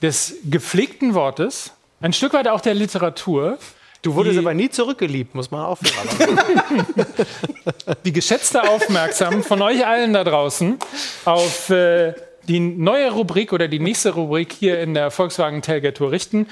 des 0.02 0.36
gepflegten 0.44 1.14
Wortes, 1.14 1.72
ein 2.00 2.12
Stück 2.12 2.32
weit 2.34 2.48
auch 2.48 2.60
der 2.60 2.74
Literatur, 2.74 3.58
Du 4.02 4.14
wurdest 4.14 4.38
aber 4.38 4.54
nie 4.54 4.70
zurückgeliebt, 4.70 5.34
muss 5.34 5.50
man 5.50 5.64
aufhören. 5.64 6.38
die 8.04 8.12
geschätzte 8.12 8.62
Aufmerksamkeit 8.62 9.44
von 9.44 9.60
euch 9.62 9.84
allen 9.84 10.12
da 10.12 10.22
draußen 10.22 10.78
auf 11.24 11.70
äh, 11.70 12.14
die 12.46 12.60
neue 12.60 13.10
Rubrik 13.10 13.52
oder 13.52 13.66
die 13.66 13.80
nächste 13.80 14.10
Rubrik 14.10 14.52
hier 14.52 14.78
in 14.80 14.94
der 14.94 15.10
Volkswagen 15.10 15.60
Tailgate 15.60 15.94
Tour 15.94 16.12
richten. 16.12 16.46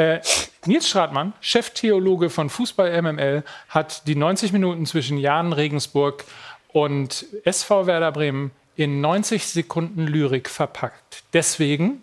Äh, 0.00 0.22
Nils 0.64 0.88
Stratmann, 0.88 1.34
Cheftheologe 1.42 2.30
von 2.30 2.48
Fußball 2.48 3.02
MML, 3.02 3.44
hat 3.68 4.06
die 4.06 4.16
90 4.16 4.50
Minuten 4.54 4.86
zwischen 4.86 5.18
Jan 5.18 5.52
Regensburg 5.52 6.24
und 6.68 7.26
SV 7.44 7.86
Werder 7.86 8.10
Bremen 8.10 8.50
in 8.76 9.02
90 9.02 9.46
Sekunden 9.46 10.06
Lyrik 10.06 10.48
verpackt. 10.48 11.24
Deswegen 11.34 12.02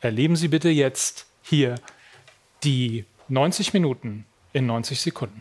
erleben 0.00 0.36
Sie 0.36 0.46
bitte 0.46 0.68
jetzt 0.68 1.26
hier 1.42 1.74
die 2.62 3.04
90 3.26 3.72
Minuten 3.72 4.24
in 4.52 4.66
90 4.66 5.00
Sekunden. 5.00 5.40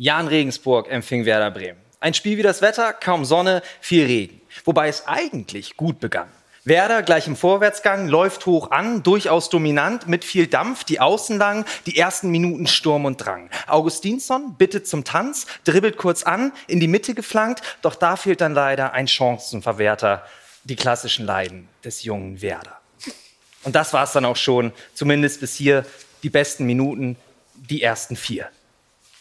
Jan 0.00 0.28
Regensburg 0.28 0.88
empfing 0.92 1.24
Werder 1.24 1.50
Bremen. 1.50 1.80
Ein 1.98 2.14
Spiel 2.14 2.38
wie 2.38 2.42
das 2.42 2.62
Wetter, 2.62 2.92
kaum 2.92 3.24
Sonne, 3.24 3.62
viel 3.80 4.06
Regen. 4.06 4.40
Wobei 4.64 4.86
es 4.86 5.08
eigentlich 5.08 5.76
gut 5.76 5.98
begann. 5.98 6.28
Werder 6.64 7.02
gleich 7.02 7.26
im 7.26 7.34
Vorwärtsgang, 7.34 8.06
läuft 8.06 8.46
hoch 8.46 8.70
an, 8.70 9.02
durchaus 9.02 9.50
dominant, 9.50 10.06
mit 10.06 10.24
viel 10.24 10.46
Dampf, 10.46 10.84
die 10.84 11.00
Außen 11.00 11.36
lang, 11.36 11.64
die 11.86 11.98
ersten 11.98 12.30
Minuten 12.30 12.68
Sturm 12.68 13.06
und 13.06 13.16
Drang. 13.16 13.50
Augustinsson 13.66 14.54
bittet 14.54 14.86
zum 14.86 15.02
Tanz, 15.02 15.48
dribbelt 15.64 15.96
kurz 15.96 16.22
an, 16.22 16.52
in 16.68 16.78
die 16.78 16.86
Mitte 16.86 17.14
geflankt, 17.14 17.62
doch 17.82 17.96
da 17.96 18.14
fehlt 18.14 18.40
dann 18.40 18.54
leider 18.54 18.92
ein 18.92 19.08
Chancenverwerter, 19.08 20.24
die 20.62 20.76
klassischen 20.76 21.26
Leiden 21.26 21.68
des 21.82 22.04
jungen 22.04 22.40
Werder. 22.40 22.78
Und 23.64 23.74
das 23.74 23.92
war 23.92 24.04
es 24.04 24.12
dann 24.12 24.26
auch 24.26 24.36
schon, 24.36 24.70
zumindest 24.94 25.40
bis 25.40 25.56
hier 25.56 25.84
die 26.22 26.30
besten 26.30 26.66
Minuten, 26.66 27.16
die 27.56 27.82
ersten 27.82 28.14
vier. 28.14 28.48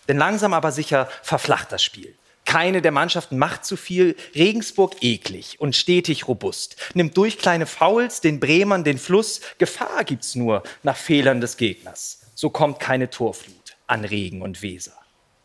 Denn 0.08 0.18
langsam 0.18 0.54
aber 0.54 0.72
sicher 0.72 1.10
verflacht 1.22 1.72
das 1.72 1.84
Spiel. 1.84 2.16
Keine 2.46 2.82
der 2.82 2.94
Mannschaften 2.94 3.38
macht 3.38 3.66
zu 3.66 3.76
viel. 3.76 4.16
Regensburg 4.34 4.96
eklig 5.02 5.60
und 5.60 5.76
stetig 5.76 6.30
robust. 6.30 6.78
Nimmt 6.94 7.18
durch 7.18 7.38
kleine 7.38 7.66
Fouls 7.66 8.22
den 8.22 8.40
Bremern 8.40 8.86
den 8.86 8.98
Fluss. 8.98 9.42
Gefahr 9.58 10.06
gibt's 10.06 10.34
nur 10.34 10.64
nach 10.82 10.96
Fehlern 10.96 11.42
des 11.42 11.58
Gegners. 11.58 12.22
So 12.36 12.50
kommt 12.50 12.80
keine 12.80 13.10
Torflut 13.10 13.76
an 13.86 14.06
Regen 14.06 14.42
und 14.42 14.62
Weser. 14.62 14.98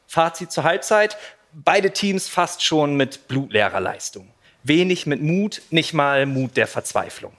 Fazit 0.06 0.52
zur 0.52 0.62
Halbzeit. 0.62 1.16
Beide 1.52 1.92
Teams 1.92 2.28
fast 2.28 2.62
schon 2.62 2.96
mit 2.96 3.26
blutleerer 3.26 3.80
Leistung. 3.80 4.32
Wenig 4.62 5.06
mit 5.06 5.20
Mut, 5.20 5.60
nicht 5.70 5.94
mal 5.94 6.24
Mut 6.26 6.56
der 6.56 6.68
Verzweiflung. 6.68 7.32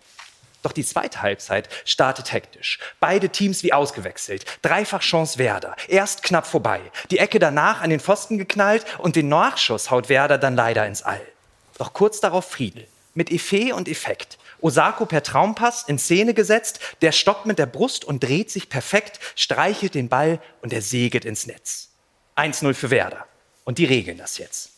Doch 0.64 0.72
die 0.72 0.86
zweite 0.86 1.22
Halbzeit 1.22 1.70
startet 1.86 2.32
hektisch. 2.32 2.80
Beide 3.00 3.30
Teams 3.30 3.62
wie 3.64 3.74
ausgewechselt. 3.74 4.46
Dreifach 4.64 5.02
Chance 5.02 5.38
Werder. 5.38 5.76
Erst 5.88 6.24
knapp 6.24 6.48
vorbei. 6.48 6.80
Die 7.12 7.20
Ecke 7.20 7.38
danach 7.38 7.82
an 7.82 7.92
den 7.92 8.00
Pfosten 8.00 8.38
geknallt 8.38 8.86
und 8.98 9.16
den 9.16 9.28
Nachschuss 9.28 9.92
haut 9.92 10.10
Werder 10.10 10.38
dann 10.38 10.56
leider 10.56 10.88
ins 10.88 11.04
All. 11.04 11.22
Doch 11.78 11.94
kurz 11.94 12.22
darauf 12.22 12.50
Friedel. 12.50 12.88
Mit 13.14 13.30
Effet 13.32 13.74
und 13.74 13.88
Effekt. 13.88 14.40
Osako 14.62 15.06
per 15.06 15.22
Traumpass 15.22 15.84
in 15.84 16.00
Szene 16.00 16.34
gesetzt. 16.34 16.80
Der 17.02 17.12
stoppt 17.12 17.46
mit 17.46 17.60
der 17.60 17.66
Brust 17.66 18.06
und 18.06 18.24
dreht 18.24 18.50
sich 18.50 18.70
perfekt, 18.70 19.20
streichelt 19.36 19.94
den 19.94 20.08
Ball 20.08 20.40
und 20.62 20.72
er 20.72 20.82
segelt 20.82 21.26
ins 21.26 21.46
Netz. 21.46 21.90
1-0 22.38 22.74
für 22.74 22.90
Werder. 22.90 23.28
Und 23.66 23.78
die 23.78 23.86
regeln 23.86 24.18
das 24.18 24.38
jetzt. 24.38 24.73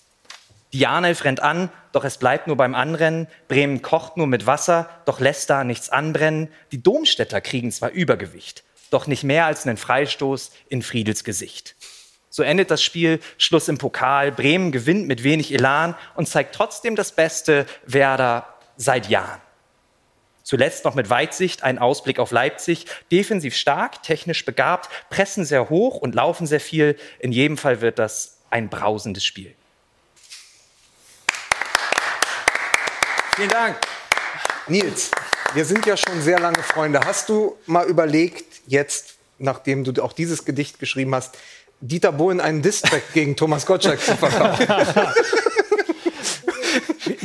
Dianelf 0.76 1.24
rennt 1.24 1.40
an, 1.40 1.70
doch 1.94 2.04
es 2.04 2.18
bleibt 2.18 2.48
nur 2.48 2.58
beim 2.58 2.76
Anrennen. 2.76 3.28
Bremen 3.48 3.82
kocht 3.82 4.18
nur 4.18 4.28
mit 4.28 4.46
Wasser, 4.46 4.90
doch 5.06 5.22
lässt 5.22 5.50
da 5.50 5.64
nichts 5.64 5.90
anbrennen. 5.90 6.50
Die 6.74 6.84
Domstädter 6.84 7.40
kriegen 7.40 7.72
zwar 7.72 7.92
Übergewicht, 7.92 8.66
doch 8.92 9.08
nicht 9.08 9.24
mehr 9.24 9.46
als 9.46 9.66
einen 9.66 9.78
Freistoß 9.78 10.52
in 10.68 10.82
Friedels 10.82 11.24
Gesicht. 11.24 11.78
So 12.30 12.44
endet 12.44 12.72
das 12.72 12.84
Spiel, 12.84 13.22
Schluss 13.38 13.70
im 13.70 13.78
Pokal. 13.78 14.34
Bremen 14.34 14.74
gewinnt 14.74 15.08
mit 15.08 15.24
wenig 15.24 15.54
Elan 15.54 15.96
und 16.16 16.28
zeigt 16.28 16.54
trotzdem 16.54 16.98
das 16.98 17.14
Beste 17.14 17.66
Werder 17.86 18.46
seit 18.76 19.08
Jahren. 19.08 19.40
Zuletzt 20.44 20.84
noch 20.84 20.96
mit 20.96 21.10
Weitsicht 21.10 21.64
ein 21.64 21.80
Ausblick 21.80 22.20
auf 22.20 22.32
Leipzig. 22.32 22.88
Defensiv 23.14 23.56
stark, 23.56 24.04
technisch 24.04 24.44
begabt, 24.44 24.90
pressen 25.10 25.46
sehr 25.46 25.70
hoch 25.70 25.96
und 25.96 26.14
laufen 26.16 26.46
sehr 26.46 26.60
viel. 26.60 26.98
In 27.20 27.32
jedem 27.32 27.58
Fall 27.58 27.80
wird 27.80 27.98
das 27.98 28.42
ein 28.50 28.68
brausendes 28.68 29.24
Spiel. 29.24 29.56
Vielen 33.36 33.50
Dank. 33.50 33.76
Nils, 34.68 35.12
wir 35.54 35.66
sind 35.66 35.86
ja 35.86 35.98
schon 35.98 36.22
sehr 36.22 36.40
lange 36.40 36.64
Freunde. 36.64 37.02
Hast 37.04 37.28
du 37.28 37.58
mal 37.66 37.86
überlegt, 37.86 38.62
jetzt, 38.66 39.16
nachdem 39.40 39.84
du 39.84 40.02
auch 40.02 40.14
dieses 40.14 40.46
Gedicht 40.46 40.80
geschrieben 40.80 41.14
hast, 41.14 41.38
Dieter 41.82 42.14
Bohlen 42.14 42.40
einen 42.40 42.62
Distrack 42.62 43.12
gegen 43.14 43.36
Thomas 43.36 43.66
Gottschalk 43.66 44.00
zu 44.00 44.16
verkaufen? 44.16 44.66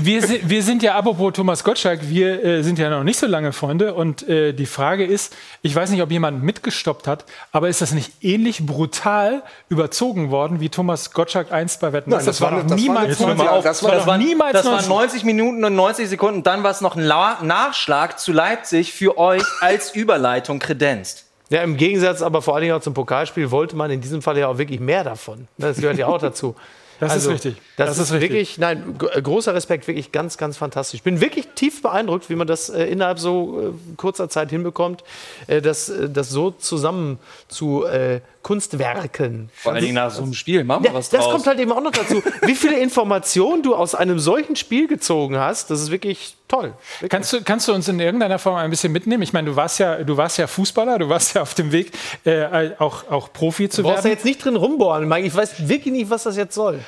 wir, 0.04 0.48
wir 0.48 0.62
sind 0.62 0.82
ja, 0.82 0.94
apropos 0.94 1.32
Thomas 1.32 1.64
Gottschalk, 1.64 2.08
wir 2.08 2.44
äh, 2.44 2.62
sind 2.62 2.78
ja 2.78 2.90
noch 2.90 3.04
nicht 3.04 3.18
so 3.18 3.26
lange 3.26 3.52
Freunde. 3.52 3.94
Und 3.94 4.28
äh, 4.28 4.52
die 4.52 4.66
Frage 4.66 5.04
ist, 5.04 5.36
ich 5.62 5.74
weiß 5.74 5.90
nicht, 5.90 6.02
ob 6.02 6.10
jemand 6.10 6.42
mitgestoppt 6.42 7.06
hat, 7.06 7.24
aber 7.52 7.68
ist 7.68 7.80
das 7.80 7.92
nicht 7.92 8.12
ähnlich 8.22 8.66
brutal 8.66 9.42
überzogen 9.68 10.30
worden, 10.30 10.60
wie 10.60 10.68
Thomas 10.68 11.12
Gottschalk 11.12 11.52
einst 11.52 11.80
bei 11.80 11.92
Wetten? 11.92 12.10
Nein, 12.10 12.18
das, 12.18 12.26
das, 12.26 12.40
war, 12.40 12.50
noch 12.50 12.64
niemals 12.74 13.18
das, 13.18 13.26
war, 13.26 13.62
das, 13.62 13.82
war, 13.82 13.90
das 13.92 14.06
war 14.06 14.18
niemals 14.18 14.52
das 14.52 14.66
waren 14.66 14.88
90 14.88 15.24
Minuten 15.24 15.64
und 15.64 15.74
90 15.74 16.08
Sekunden. 16.08 16.42
Dann 16.42 16.62
war 16.62 16.70
es 16.70 16.80
noch 16.80 16.96
ein 16.96 17.02
La 17.02 17.38
Nachschlag 17.42 18.18
zu 18.18 18.32
Leipzig 18.32 18.92
für 18.92 19.18
euch 19.18 19.42
als 19.60 19.94
Überleitung 19.94 20.58
kredenzt. 20.58 21.26
Ja, 21.50 21.62
im 21.62 21.76
Gegensatz 21.76 22.22
aber 22.22 22.42
vor 22.42 22.54
allen 22.54 22.62
Dingen 22.62 22.74
auch 22.74 22.80
zum 22.80 22.94
Pokalspiel 22.94 23.50
wollte 23.50 23.74
man 23.74 23.90
in 23.90 24.00
diesem 24.00 24.22
Fall 24.22 24.38
ja 24.38 24.46
auch 24.46 24.58
wirklich 24.58 24.78
mehr 24.78 25.02
davon. 25.02 25.48
Das 25.58 25.78
gehört 25.78 25.98
ja 25.98 26.06
auch 26.06 26.18
dazu. 26.18 26.54
Das 27.00 27.12
also, 27.12 27.30
ist 27.30 27.46
richtig. 27.46 27.62
Das, 27.76 27.88
das 27.88 27.98
ist, 27.98 28.12
richtig. 28.12 28.30
wirklich, 28.30 28.58
nein, 28.58 28.98
äh, 29.12 29.22
großer 29.22 29.54
Respekt, 29.54 29.88
wirklich 29.88 30.12
ganz, 30.12 30.36
ganz 30.36 30.58
fantastisch. 30.58 30.98
Ich 30.98 31.02
bin 31.02 31.20
wirklich 31.20 31.48
tief 31.54 31.80
beeindruckt, 31.80 32.28
wie 32.28 32.36
man 32.36 32.46
das 32.46 32.68
äh, 32.68 32.84
innerhalb 32.84 33.18
so 33.18 33.74
äh, 33.74 33.96
kurzer 33.96 34.28
Zeit 34.28 34.50
hinbekommt, 34.50 35.02
äh, 35.46 35.62
das, 35.62 35.88
äh, 35.88 36.10
das 36.10 36.28
so 36.28 36.50
zusammen 36.50 37.18
zu 37.48 37.86
äh, 37.86 38.20
Kunstwerken. 38.42 39.50
Vor 39.54 39.72
allen 39.72 39.82
Dingen 39.82 39.94
nach 39.94 40.10
so 40.10 40.22
einem 40.22 40.32
Spiel, 40.32 40.64
machen 40.64 40.84
wir 40.84 40.90
ja, 40.90 40.96
was 40.96 41.10
draus. 41.10 41.24
Das 41.24 41.32
kommt 41.32 41.46
halt 41.46 41.58
eben 41.60 41.72
auch 41.72 41.82
noch 41.82 41.90
dazu. 41.90 42.22
Wie 42.42 42.54
viele 42.54 42.78
Informationen 42.78 43.62
du 43.62 43.74
aus 43.74 43.94
einem 43.94 44.18
solchen 44.18 44.56
Spiel 44.56 44.88
gezogen 44.88 45.38
hast, 45.38 45.70
das 45.70 45.80
ist 45.80 45.90
wirklich 45.90 46.36
toll. 46.48 46.72
Wirklich. 46.94 47.10
Kannst, 47.10 47.32
du, 47.32 47.42
kannst 47.42 47.68
du 47.68 47.74
uns 47.74 47.86
in 47.88 48.00
irgendeiner 48.00 48.38
Form 48.38 48.56
ein 48.56 48.70
bisschen 48.70 48.92
mitnehmen? 48.92 49.22
Ich 49.22 49.32
meine, 49.32 49.50
du 49.50 49.56
warst 49.56 49.78
ja, 49.78 50.02
du 50.02 50.16
warst 50.16 50.38
ja 50.38 50.46
Fußballer, 50.46 50.98
du 50.98 51.08
warst 51.08 51.34
ja 51.34 51.42
auf 51.42 51.54
dem 51.54 51.70
Weg, 51.70 51.92
äh, 52.24 52.70
auch, 52.78 53.10
auch 53.10 53.32
Profi 53.32 53.68
zu 53.68 53.82
du 53.82 53.88
werden. 53.88 53.90
Du 53.90 53.94
brauchst 53.94 54.04
ja 54.04 54.10
jetzt 54.10 54.24
nicht 54.24 54.44
drin 54.44 54.56
rumbohren, 54.56 55.06
Mike. 55.06 55.26
Ich 55.26 55.34
weiß 55.34 55.68
wirklich 55.68 55.92
nicht, 55.92 56.10
was 56.10 56.22
das 56.22 56.36
jetzt 56.36 56.54
soll. 56.54 56.80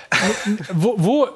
wo, 0.73 0.95
wo 0.97 1.29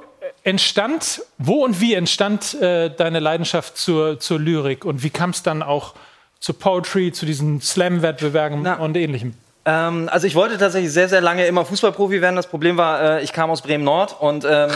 entstand, 0.44 1.22
wo 1.38 1.64
und 1.64 1.80
wie 1.80 1.94
entstand 1.94 2.55
äh, 2.55 2.90
deine 2.90 3.20
Leidenschaft 3.20 3.76
zur, 3.76 4.18
zur 4.18 4.40
Lyrik 4.40 4.84
und 4.84 5.02
wie 5.02 5.10
kam 5.10 5.30
es 5.30 5.43
dann 5.43 5.62
auch 5.62 5.94
zu 6.40 6.55
Poetry, 6.55 7.12
zu 7.12 7.26
diesen 7.26 7.60
Slam-Wettbewerben 7.60 8.66
und 8.66 8.97
ähnlichem? 8.97 9.34
Ähm, 9.66 10.09
also 10.10 10.26
ich 10.26 10.36
wollte 10.36 10.56
tatsächlich 10.56 10.93
sehr, 10.93 11.09
sehr 11.09 11.20
lange 11.20 11.47
immer 11.47 11.64
Fußballprofi 11.64 12.22
werden. 12.22 12.36
Das 12.36 12.47
Problem 12.47 12.76
war, 12.76 13.18
äh, 13.18 13.24
ich 13.24 13.32
kam 13.32 13.51
aus 13.51 13.62
Bremen-Nord 13.62 14.18
und 14.20 14.47
ähm, 14.48 14.70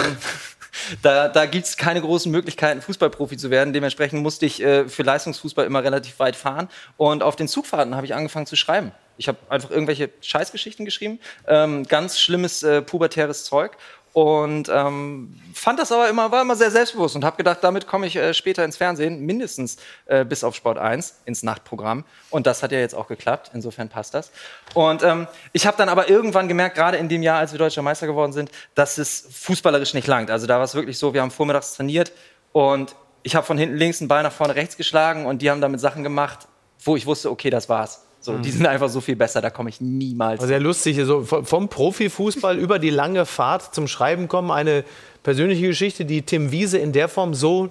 da, 1.03 1.29
da 1.29 1.47
gibt 1.47 1.67
es 1.67 1.77
keine 1.77 2.01
großen 2.01 2.31
Möglichkeiten, 2.31 2.83
Fußballprofi 2.83 3.37
zu 3.37 3.51
werden. 3.51 3.73
Dementsprechend 3.73 4.21
musste 4.21 4.47
ich 4.47 4.61
äh, 4.61 4.89
für 4.89 5.05
Leistungsfußball 5.05 5.65
immer 5.65 5.85
relativ 5.85 6.19
weit 6.19 6.35
fahren. 6.35 6.69
Und 6.97 7.23
auf 7.23 7.37
den 7.37 7.47
Zugfahrten 7.47 7.95
habe 7.95 8.05
ich 8.05 8.15
angefangen 8.15 8.47
zu 8.47 8.57
schreiben. 8.57 8.91
Ich 9.17 9.29
habe 9.29 9.39
einfach 9.49 9.71
irgendwelche 9.71 10.11
Scheißgeschichten 10.23 10.85
geschrieben, 10.85 11.21
ähm, 11.47 11.87
ganz 11.87 12.19
schlimmes 12.19 12.63
äh, 12.63 12.83
pubertäres 12.83 13.45
Zeug 13.45 13.77
und 14.13 14.69
ähm, 14.69 15.41
fand 15.55 15.79
das 15.79 15.93
aber 15.93 16.09
immer, 16.09 16.33
war 16.33 16.43
immer 16.43 16.57
sehr 16.57 16.71
selbstbewusst 16.73 17.15
und 17.15 17.25
habe 17.25 17.37
gedacht, 17.37 17.59
damit 17.63 17.87
komme 17.87 18.07
ich 18.07 18.17
äh, 18.17 18.35
später 18.35 18.65
ins 18.65 18.77
Fernsehen, 18.77 19.21
mindestens 19.25 19.77
äh, 20.07 20.25
bis 20.25 20.43
auf 20.43 20.57
Sport 20.57 20.79
1, 20.79 21.21
ins 21.27 21.45
Nachtprogramm. 21.45 22.05
Und 22.29 22.47
das 22.47 22.63
hat 22.63 22.73
ja 22.73 22.79
jetzt 22.79 22.95
auch 22.95 23.07
geklappt, 23.07 23.53
insofern 23.55 23.89
passt 23.89 24.15
das. 24.15 24.33
Und 24.75 25.05
ähm, 25.05 25.29
ich 25.53 25.65
habe 25.67 25.77
dann 25.77 25.89
aber 25.89 26.11
irgendwann 26.11 26.49
gemerkt, 26.49 26.77
gerade 26.77 26.97
in 26.97 27.09
dem 27.09 27.23
Jahr, 27.23 27.39
als 27.39 27.53
wir 27.53 27.59
deutscher 27.59 27.83
Meister 27.83 28.09
geworden 28.09 28.33
sind, 28.33 28.51
dass 28.75 28.99
es 28.99 29.29
fußballerisch 29.31 29.95
nicht 29.95 30.09
langt. 30.09 30.31
Also 30.31 30.49
da 30.49 30.57
war 30.57 30.65
es 30.65 30.75
wirklich 30.75 30.99
so, 30.99 31.15
wir 31.15 31.23
haben 31.23 31.31
vormittags 31.31 31.75
trainiert 31.75 32.11
und 32.51 32.97
ich 33.23 33.37
habe 33.37 33.47
von 33.47 33.59
hinten 33.59 33.77
links 33.77 34.01
einen 34.01 34.09
Ball 34.09 34.25
nach 34.25 34.33
vorne 34.33 34.57
rechts 34.57 34.77
geschlagen 34.77 35.27
und 35.27 35.41
die 35.41 35.51
haben 35.51 35.61
damit 35.61 35.79
Sachen 35.79 36.03
gemacht, 36.03 36.49
wo 36.85 36.97
ich 36.97 37.07
wusste, 37.07 37.31
okay, 37.31 37.51
das 37.51 37.69
war's. 37.69 38.03
So, 38.23 38.37
Die 38.37 38.51
mhm. 38.51 38.53
sind 38.53 38.67
einfach 38.67 38.91
so 38.91 39.01
viel 39.01 39.17
besser, 39.17 39.41
da 39.41 39.49
komme 39.49 39.71
ich 39.71 39.81
niemals. 39.81 40.43
Sehr 40.43 40.61
lustig, 40.61 40.99
so 41.05 41.23
vom 41.25 41.69
Profifußball 41.69 42.59
über 42.59 42.79
die 42.79 42.91
lange 42.91 43.25
Fahrt 43.25 43.75
zum 43.75 43.89
Schreiben 43.89 44.29
kommen, 44.29 44.51
eine 44.51 44.85
persönliche 45.23 45.67
Geschichte, 45.67 46.05
die 46.05 46.23
Tim 46.23 46.51
Wiese 46.51 46.79
in 46.79 46.93
der 46.93 47.09
Form 47.09 47.35
so 47.35 47.71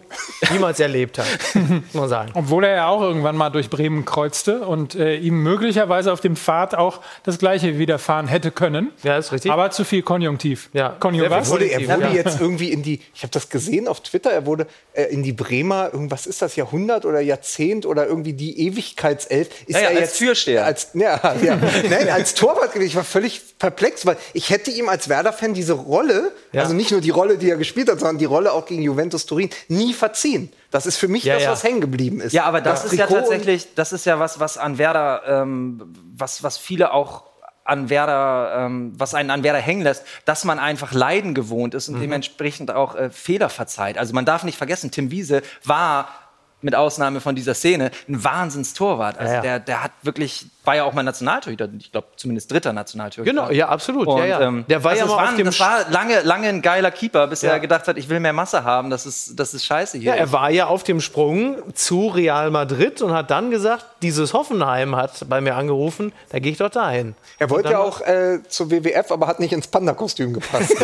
niemals 0.51 0.79
erlebt 0.79 1.17
hat, 1.17 1.25
muss 1.55 1.93
man 1.93 2.09
sagen. 2.09 2.31
Obwohl 2.35 2.63
er 2.63 2.75
ja 2.75 2.87
auch 2.87 3.01
irgendwann 3.01 3.35
mal 3.35 3.49
durch 3.49 3.69
Bremen 3.69 4.05
kreuzte 4.05 4.61
und 4.61 4.95
äh, 4.95 5.15
ihm 5.15 5.41
möglicherweise 5.41 6.13
auf 6.13 6.21
dem 6.21 6.35
Pfad 6.35 6.75
auch 6.75 7.01
das 7.23 7.39
Gleiche 7.39 7.79
widerfahren 7.79 8.27
hätte 8.27 8.51
können. 8.51 8.91
Ja, 9.03 9.17
ist 9.17 9.31
richtig. 9.31 9.51
Aber 9.51 9.71
zu 9.71 9.83
viel 9.83 10.03
Konjunktiv. 10.03 10.69
Ja. 10.73 10.89
Konjunktiv. 10.99 11.31
Er 11.31 11.47
wurde, 11.47 11.65
er 11.65 11.81
wurde 11.81 12.07
ja. 12.07 12.13
jetzt 12.13 12.39
irgendwie 12.39 12.71
in 12.71 12.83
die, 12.83 13.01
ich 13.15 13.23
habe 13.23 13.31
das 13.31 13.49
gesehen 13.49 13.87
auf 13.87 14.01
Twitter, 14.01 14.31
er 14.31 14.45
wurde 14.45 14.67
äh, 14.93 15.05
in 15.05 15.23
die 15.23 15.33
Bremer, 15.33 15.89
irgendwas 15.91 16.27
ist 16.27 16.41
das, 16.41 16.55
Jahrhundert 16.55 17.05
oder 17.05 17.19
Jahrzehnt 17.19 17.85
oder 17.85 18.05
irgendwie 18.05 18.33
die 18.33 18.59
Ewigkeitself. 18.67 19.49
Ist 19.65 19.75
ja, 19.75 19.79
ja, 19.79 19.89
er 19.89 19.89
als 19.89 19.99
jetzt, 19.99 20.17
Türsteher. 20.19 20.65
Als, 20.65 20.89
ja, 20.93 21.19
ja. 21.41 21.59
Nein, 21.89 22.09
als 22.09 22.35
Torwart 22.35 22.73
gewesen. 22.73 22.89
Ich 22.89 22.95
war 22.95 23.03
völlig 23.03 23.41
perplex, 23.57 24.05
weil 24.05 24.17
ich 24.33 24.51
hätte 24.51 24.69
ihm 24.69 24.87
als 24.87 25.09
Werder-Fan 25.09 25.53
diese 25.53 25.73
Rolle, 25.73 26.31
also 26.53 26.73
nicht 26.73 26.91
nur 26.91 27.01
die 27.01 27.09
Rolle, 27.09 27.38
die 27.39 27.49
er 27.49 27.57
gespielt 27.57 27.89
hat, 27.89 27.99
sondern 27.99 28.17
die 28.17 28.25
Rolle 28.25 28.51
auch 28.51 28.65
gegen 28.65 28.81
Juventus 28.81 29.25
Turin 29.25 29.49
nie 29.67 29.93
verziehen. 29.93 30.51
Das 30.71 30.85
ist 30.85 30.97
für 30.97 31.07
mich 31.07 31.23
ja, 31.23 31.35
das, 31.35 31.43
ja. 31.43 31.51
was 31.51 31.63
hängen 31.63 31.81
geblieben 31.81 32.21
ist. 32.21 32.33
Ja, 32.33 32.43
aber 32.43 32.61
das, 32.61 32.83
das 32.83 32.93
ist 32.93 32.99
Trikot 32.99 33.13
ja 33.15 33.19
tatsächlich, 33.21 33.67
das 33.75 33.93
ist 33.93 34.05
ja 34.05 34.19
was, 34.19 34.39
was 34.39 34.57
an 34.57 34.77
Werder, 34.77 35.23
ähm, 35.25 35.93
was, 36.15 36.43
was 36.43 36.57
viele 36.57 36.93
auch 36.93 37.23
an 37.69 37.89
Werder, 37.89 38.65
ähm, 38.65 38.93
was 38.97 39.13
einen 39.13 39.29
an 39.29 39.43
Werder 39.43 39.59
hängen 39.59 39.81
lässt, 39.81 40.03
dass 40.25 40.43
man 40.43 40.59
einfach 40.59 40.91
Leiden 40.91 41.33
gewohnt 41.33 41.73
ist 41.73 41.87
und 41.87 41.95
mhm. 41.95 42.01
dementsprechend 42.01 42.71
auch 42.71 42.95
äh, 42.95 43.09
Fehler 43.09 43.49
verzeiht. 43.49 43.97
Also 43.97 44.13
man 44.13 44.25
darf 44.25 44.43
nicht 44.43 44.57
vergessen, 44.57 44.91
Tim 44.91 45.11
Wiese 45.11 45.43
war 45.63 46.09
mit 46.61 46.75
Ausnahme 46.75 47.21
von 47.21 47.35
dieser 47.35 47.53
Szene, 47.53 47.91
ein 48.07 48.23
Wahnsinnstorwart. 48.23 49.17
Also 49.17 49.29
ja, 49.29 49.35
ja. 49.35 49.41
Der, 49.41 49.59
der 49.59 49.83
hat 49.83 49.91
wirklich, 50.01 50.47
war 50.69 50.75
ja 50.75 50.83
auch 50.83 50.93
mal 50.93 51.01
Nationaltorhüter, 51.01 51.67
ich 51.79 51.91
glaube 51.91 52.09
zumindest 52.15 52.51
dritter 52.51 52.71
Nationaltorhüter. 52.73 53.31
Genau, 53.31 53.49
ja, 53.49 53.69
absolut. 53.69 54.05
Und, 54.05 54.19
ja, 54.19 54.25
ja. 54.25 54.41
Ähm, 54.41 54.65
der 54.69 54.83
war 54.83 54.95
ja 54.95 55.07
mal 55.07 55.17
war, 55.17 55.29
auf 55.29 55.35
dem 55.35 55.47
das 55.47 55.59
war 55.59 55.89
lange, 55.89 56.21
lange 56.21 56.47
ein 56.47 56.61
geiler 56.61 56.91
Keeper, 56.91 57.25
bis 57.25 57.41
er 57.41 57.59
gedacht 57.59 57.87
hat, 57.87 57.97
ich 57.97 58.07
will 58.07 58.19
mehr 58.19 58.33
Masse 58.33 58.63
haben, 58.63 58.91
das 58.91 59.07
ist, 59.07 59.39
das 59.39 59.55
ist 59.55 59.65
scheiße 59.65 59.97
hier. 59.97 60.11
Ja, 60.11 60.15
er 60.15 60.31
war 60.31 60.51
ja 60.51 60.67
auf 60.67 60.83
dem 60.83 61.01
Sprung 61.01 61.57
zu 61.73 62.09
Real 62.09 62.51
Madrid 62.51 63.01
und 63.01 63.13
hat 63.13 63.31
dann 63.31 63.49
gesagt, 63.49 63.83
dieses 64.03 64.35
Hoffenheim 64.35 64.95
hat 64.95 65.27
bei 65.27 65.41
mir 65.41 65.55
angerufen, 65.55 66.13
da 66.29 66.37
gehe 66.37 66.51
ich 66.51 66.59
doch 66.59 66.69
dahin. 66.69 67.15
Er 67.39 67.49
wollte 67.49 67.71
ja 67.71 67.79
auch 67.79 68.01
äh, 68.01 68.37
zur 68.47 68.69
WWF, 68.69 69.11
aber 69.11 69.25
hat 69.25 69.39
nicht 69.39 69.53
ins 69.53 69.65
Panda-Kostüm 69.65 70.33
gepasst. 70.33 70.75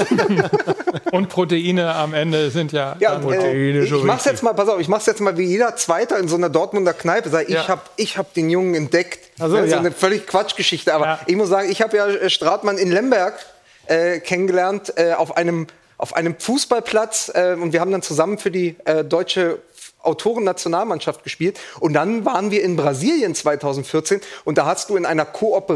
und 1.11 1.29
Proteine 1.29 1.93
am 1.93 2.15
Ende 2.15 2.49
sind 2.49 2.71
ja, 2.71 2.95
ja 2.99 3.19
Proteine. 3.19 3.81
Äh, 3.81 3.83
ich, 3.83 4.03
mach's 4.03 4.25
jetzt 4.25 4.41
mal, 4.41 4.53
pass 4.53 4.67
auf, 4.67 4.79
ich 4.79 4.87
mach's 4.87 5.05
jetzt 5.05 5.21
mal 5.21 5.37
wie 5.37 5.45
jeder 5.45 5.75
Zweiter 5.75 6.17
in 6.17 6.27
so 6.27 6.35
einer 6.35 6.49
Dortmunder 6.49 6.93
Kneipe 6.93 7.29
sagt, 7.29 7.49
ja. 7.49 7.61
ich 7.61 7.69
habe 7.69 7.81
ich 7.97 8.17
hab 8.17 8.33
den 8.33 8.49
Jungen 8.49 8.73
entdeckt. 8.73 9.19
Also, 9.39 9.57
ja. 9.57 9.67
So 9.67 9.75
eine 9.77 9.91
völlig 9.91 10.27
Quatschgeschichte. 10.27 10.93
Aber 10.93 11.05
ja. 11.05 11.19
ich 11.25 11.35
muss 11.35 11.49
sagen, 11.49 11.69
ich 11.69 11.81
habe 11.81 11.97
ja 11.97 12.07
äh, 12.07 12.29
Stratmann 12.29 12.77
in 12.77 12.91
Lemberg 12.91 13.37
äh, 13.87 14.19
kennengelernt 14.19 14.93
äh, 14.97 15.13
auf, 15.13 15.37
einem, 15.37 15.67
auf 15.97 16.15
einem 16.15 16.37
Fußballplatz. 16.37 17.31
Äh, 17.33 17.57
und 17.59 17.73
wir 17.73 17.81
haben 17.81 17.91
dann 17.91 18.01
zusammen 18.01 18.37
für 18.37 18.51
die 18.51 18.75
äh, 18.85 19.03
deutsche 19.03 19.59
Autoren-Nationalmannschaft 20.05 21.23
gespielt. 21.23 21.59
Und 21.79 21.93
dann 21.93 22.25
waren 22.25 22.51
wir 22.51 22.63
in 22.63 22.75
Brasilien 22.75 23.35
2014 23.35 24.21
und 24.45 24.57
da 24.57 24.65
hast 24.65 24.89
du 24.89 24.95
in 24.95 25.05
einer 25.05 25.25
Coop 25.25 25.69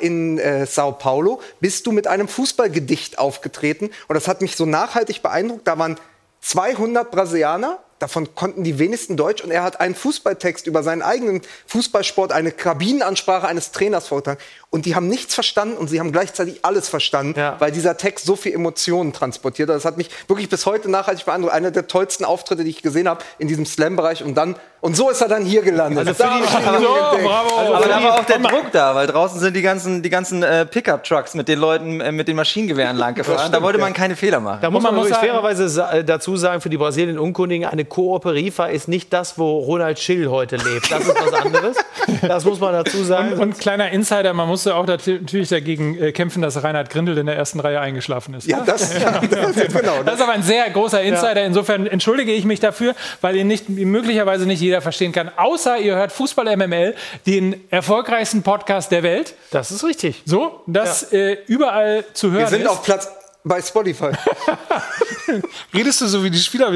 in 0.00 0.38
äh, 0.38 0.66
Sao 0.66 0.92
Paulo, 0.92 1.40
bist 1.60 1.86
du 1.86 1.92
mit 1.92 2.06
einem 2.06 2.28
Fußballgedicht 2.28 3.18
aufgetreten. 3.18 3.90
Und 4.08 4.14
das 4.14 4.28
hat 4.28 4.42
mich 4.42 4.56
so 4.56 4.66
nachhaltig 4.66 5.22
beeindruckt. 5.22 5.66
Da 5.66 5.78
waren 5.78 5.96
200 6.40 7.10
Brasilianer 7.10 7.78
davon 7.98 8.34
konnten 8.34 8.64
die 8.64 8.78
wenigsten 8.78 9.16
Deutsch 9.16 9.42
und 9.42 9.50
er 9.50 9.62
hat 9.62 9.80
einen 9.80 9.94
Fußballtext 9.94 10.66
über 10.66 10.82
seinen 10.82 11.02
eigenen 11.02 11.42
Fußballsport, 11.66 12.32
eine 12.32 12.52
Kabinenansprache 12.52 13.46
eines 13.46 13.72
Trainers 13.72 14.08
vorgetragen 14.08 14.40
und 14.70 14.86
die 14.86 14.94
haben 14.94 15.08
nichts 15.08 15.34
verstanden 15.34 15.76
und 15.76 15.88
sie 15.88 16.00
haben 16.00 16.12
gleichzeitig 16.12 16.64
alles 16.64 16.88
verstanden, 16.88 17.38
ja. 17.38 17.56
weil 17.58 17.72
dieser 17.72 17.96
Text 17.96 18.26
so 18.26 18.36
viel 18.36 18.52
Emotionen 18.52 19.12
transportiert. 19.12 19.68
Das 19.68 19.84
hat 19.84 19.96
mich 19.96 20.10
wirklich 20.26 20.48
bis 20.48 20.66
heute 20.66 20.90
nachhaltig 20.90 21.24
beeindruckt. 21.24 21.54
Einer 21.54 21.70
der 21.70 21.86
tollsten 21.86 22.24
Auftritte, 22.24 22.64
die 22.64 22.70
ich 22.70 22.82
gesehen 22.82 23.08
habe 23.08 23.24
in 23.38 23.48
diesem 23.48 23.66
Slam-Bereich 23.66 24.22
und 24.22 24.34
dann 24.34 24.56
und 24.80 24.96
so 24.96 25.10
ist 25.10 25.20
er 25.20 25.28
dann 25.28 25.44
hier 25.44 25.62
gelandet. 25.62 26.06
Also 26.06 26.14
für 26.14 26.22
die, 26.22 26.66
aber, 26.66 26.78
so, 26.78 26.86
bravo. 26.86 27.56
Also 27.56 27.74
aber 27.74 27.86
da 27.86 28.02
war 28.02 28.20
auch 28.20 28.24
der 28.24 28.38
Druck 28.38 28.70
da, 28.70 28.94
weil 28.94 29.08
draußen 29.08 29.40
sind 29.40 29.56
die 29.56 29.62
ganzen, 29.62 30.02
die 30.02 30.10
ganzen 30.10 30.44
äh, 30.44 30.66
Pickup-Trucks 30.66 31.34
mit 31.34 31.48
den 31.48 31.58
Leuten 31.58 32.00
äh, 32.00 32.12
mit 32.12 32.28
den 32.28 32.36
Maschinengewehren 32.36 32.96
lang 32.96 33.14
gefahren. 33.14 33.50
Da 33.50 33.60
wollte 33.60 33.80
man 33.80 33.92
keine 33.92 34.14
Fehler 34.14 34.38
machen. 34.38 34.60
Da 34.62 34.70
muss 34.70 34.84
man, 34.84 34.94
man 34.94 35.04
muss 35.04 35.16
fairerweise 35.16 35.82
äh, 35.90 36.04
dazu 36.04 36.36
sagen, 36.36 36.60
für 36.60 36.70
die 36.70 36.76
Brasilien 36.76 37.18
Unkundigen, 37.18 37.66
eine 37.66 37.84
Kooperifa 37.88 38.66
ist 38.66 38.88
nicht 38.88 39.12
das, 39.12 39.38
wo 39.38 39.58
Ronald 39.58 39.98
Schill 39.98 40.28
heute 40.28 40.56
lebt. 40.56 40.90
Das 40.90 41.06
ist 41.06 41.14
was 41.14 41.32
anderes. 41.32 41.76
das 42.22 42.44
muss 42.44 42.60
man 42.60 42.72
dazu 42.72 43.02
sagen. 43.02 43.32
Und, 43.32 43.40
und 43.40 43.58
kleiner 43.58 43.90
Insider, 43.90 44.32
man 44.32 44.48
musste 44.48 44.74
auch 44.74 44.86
natürlich 44.86 45.48
dagegen 45.48 45.98
äh, 45.98 46.12
kämpfen, 46.12 46.42
dass 46.42 46.62
Reinhard 46.62 46.90
Grindel 46.90 47.18
in 47.18 47.26
der 47.26 47.36
ersten 47.36 47.60
Reihe 47.60 47.80
eingeschlafen 47.80 48.34
ist. 48.34 48.46
Ja, 48.46 48.62
das, 48.64 48.98
ja, 48.98 49.20
das, 49.30 49.54
genau. 49.72 50.02
Das 50.04 50.16
ist 50.16 50.22
aber 50.22 50.32
ein 50.32 50.42
sehr 50.42 50.68
großer 50.70 51.02
Insider. 51.02 51.44
Insofern 51.44 51.86
entschuldige 51.86 52.32
ich 52.32 52.44
mich 52.44 52.60
dafür, 52.60 52.94
weil 53.20 53.36
ihr 53.36 53.44
nicht 53.44 53.68
möglicherweise 53.68 54.46
nicht 54.46 54.60
jeder 54.60 54.80
verstehen 54.80 55.12
kann. 55.12 55.30
Außer 55.36 55.78
ihr 55.78 55.96
hört 55.96 56.12
Fußball 56.12 56.56
MML, 56.56 56.94
den 57.26 57.64
erfolgreichsten 57.70 58.42
Podcast 58.42 58.92
der 58.92 59.02
Welt. 59.02 59.34
Das 59.50 59.70
ist 59.70 59.84
richtig. 59.84 60.22
So, 60.24 60.62
das 60.66 61.08
ja. 61.10 61.18
äh, 61.18 61.38
überall 61.46 62.04
zu 62.12 62.30
hören 62.30 62.40
Wir 62.40 62.46
sind 62.48 62.62
ist. 62.62 62.68
auf 62.68 62.82
Platz 62.82 63.17
Bei 63.48 63.62
Spotify. 63.62 64.10
Redest 65.74 66.00
du 66.00 66.06
so 66.06 66.22
wie 66.24 66.30
die 66.30 66.38
Spieler? 66.38 66.70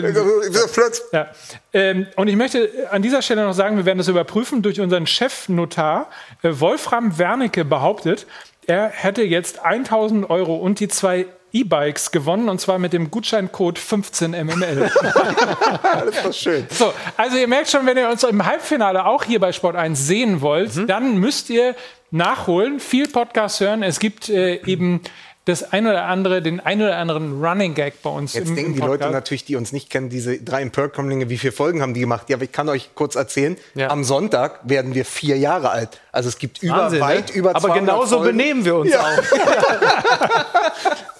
Ja. 1.12 1.26
Ähm, 1.72 2.06
und 2.16 2.28
ich 2.28 2.36
möchte 2.36 2.70
an 2.90 3.02
dieser 3.02 3.22
Stelle 3.22 3.44
noch 3.44 3.54
sagen, 3.54 3.76
wir 3.76 3.84
werden 3.86 3.98
das 3.98 4.08
überprüfen 4.08 4.62
durch 4.62 4.80
unseren 4.80 5.06
Chefnotar. 5.06 6.08
Äh, 6.42 6.50
Wolfram 6.60 7.18
Wernicke 7.18 7.64
behauptet, 7.64 8.26
er 8.66 8.88
hätte 8.88 9.22
jetzt 9.22 9.64
1000 9.64 10.30
Euro 10.30 10.56
und 10.56 10.80
die 10.80 10.88
zwei 10.88 11.26
E-Bikes 11.54 12.12
gewonnen 12.12 12.48
und 12.48 12.60
zwar 12.60 12.78
mit 12.78 12.92
dem 12.94 13.10
Gutscheincode 13.10 13.78
15MML. 13.78 14.90
das 15.82 16.14
ist 16.14 16.24
doch 16.24 16.32
schön. 16.32 16.66
So, 16.70 16.92
also 17.16 17.36
ihr 17.36 17.48
merkt 17.48 17.68
schon, 17.70 17.84
wenn 17.84 17.96
ihr 17.98 18.08
uns 18.08 18.22
im 18.24 18.46
Halbfinale 18.46 19.04
auch 19.04 19.24
hier 19.24 19.38
bei 19.40 19.52
Sport 19.52 19.76
1 19.76 20.06
sehen 20.06 20.40
wollt, 20.40 20.74
Mhm. 20.76 20.86
dann 20.86 21.16
müsst 21.18 21.50
ihr 21.50 21.74
nachholen, 22.10 22.80
viel 22.80 23.08
Podcast 23.08 23.60
hören. 23.60 23.82
Es 23.82 23.98
gibt 23.98 24.28
äh, 24.28 24.60
eben 24.66 25.00
das 25.44 25.72
ein 25.72 25.86
oder 25.88 26.04
andere, 26.04 26.40
den 26.40 26.60
ein 26.60 26.80
oder 26.80 26.96
anderen 26.98 27.44
Running 27.44 27.74
Gag 27.74 28.00
bei 28.02 28.10
uns 28.10 28.34
Jetzt 28.34 28.50
im, 28.50 28.54
denken 28.54 28.70
im 28.74 28.80
die 28.80 28.86
Leute 28.86 29.10
natürlich, 29.10 29.44
die 29.44 29.56
uns 29.56 29.72
nicht 29.72 29.90
kennen, 29.90 30.08
diese 30.08 30.38
drei 30.38 30.62
Imperkommlinge, 30.62 31.28
wie 31.30 31.38
viele 31.38 31.52
Folgen 31.52 31.82
haben 31.82 31.94
die 31.94 32.00
gemacht? 32.00 32.30
Ja, 32.30 32.36
aber 32.36 32.44
ich 32.44 32.52
kann 32.52 32.68
euch 32.68 32.90
kurz 32.94 33.16
erzählen, 33.16 33.56
am 33.88 34.04
Sonntag 34.04 34.60
werden 34.62 34.94
wir 34.94 35.04
vier 35.04 35.36
Jahre 35.38 35.70
alt. 35.70 36.00
Also 36.12 36.28
es 36.28 36.38
gibt 36.38 36.62
über, 36.62 36.76
Wahnsinn, 36.76 37.00
ne? 37.00 37.04
weit 37.04 37.30
über 37.30 37.50
Aber 37.50 37.60
200 37.68 37.80
genauso 37.80 38.16
Folgen. 38.18 38.36
benehmen 38.38 38.64
wir 38.64 38.76
uns 38.76 38.92
Ja. 38.92 39.00
auch. 39.00 39.22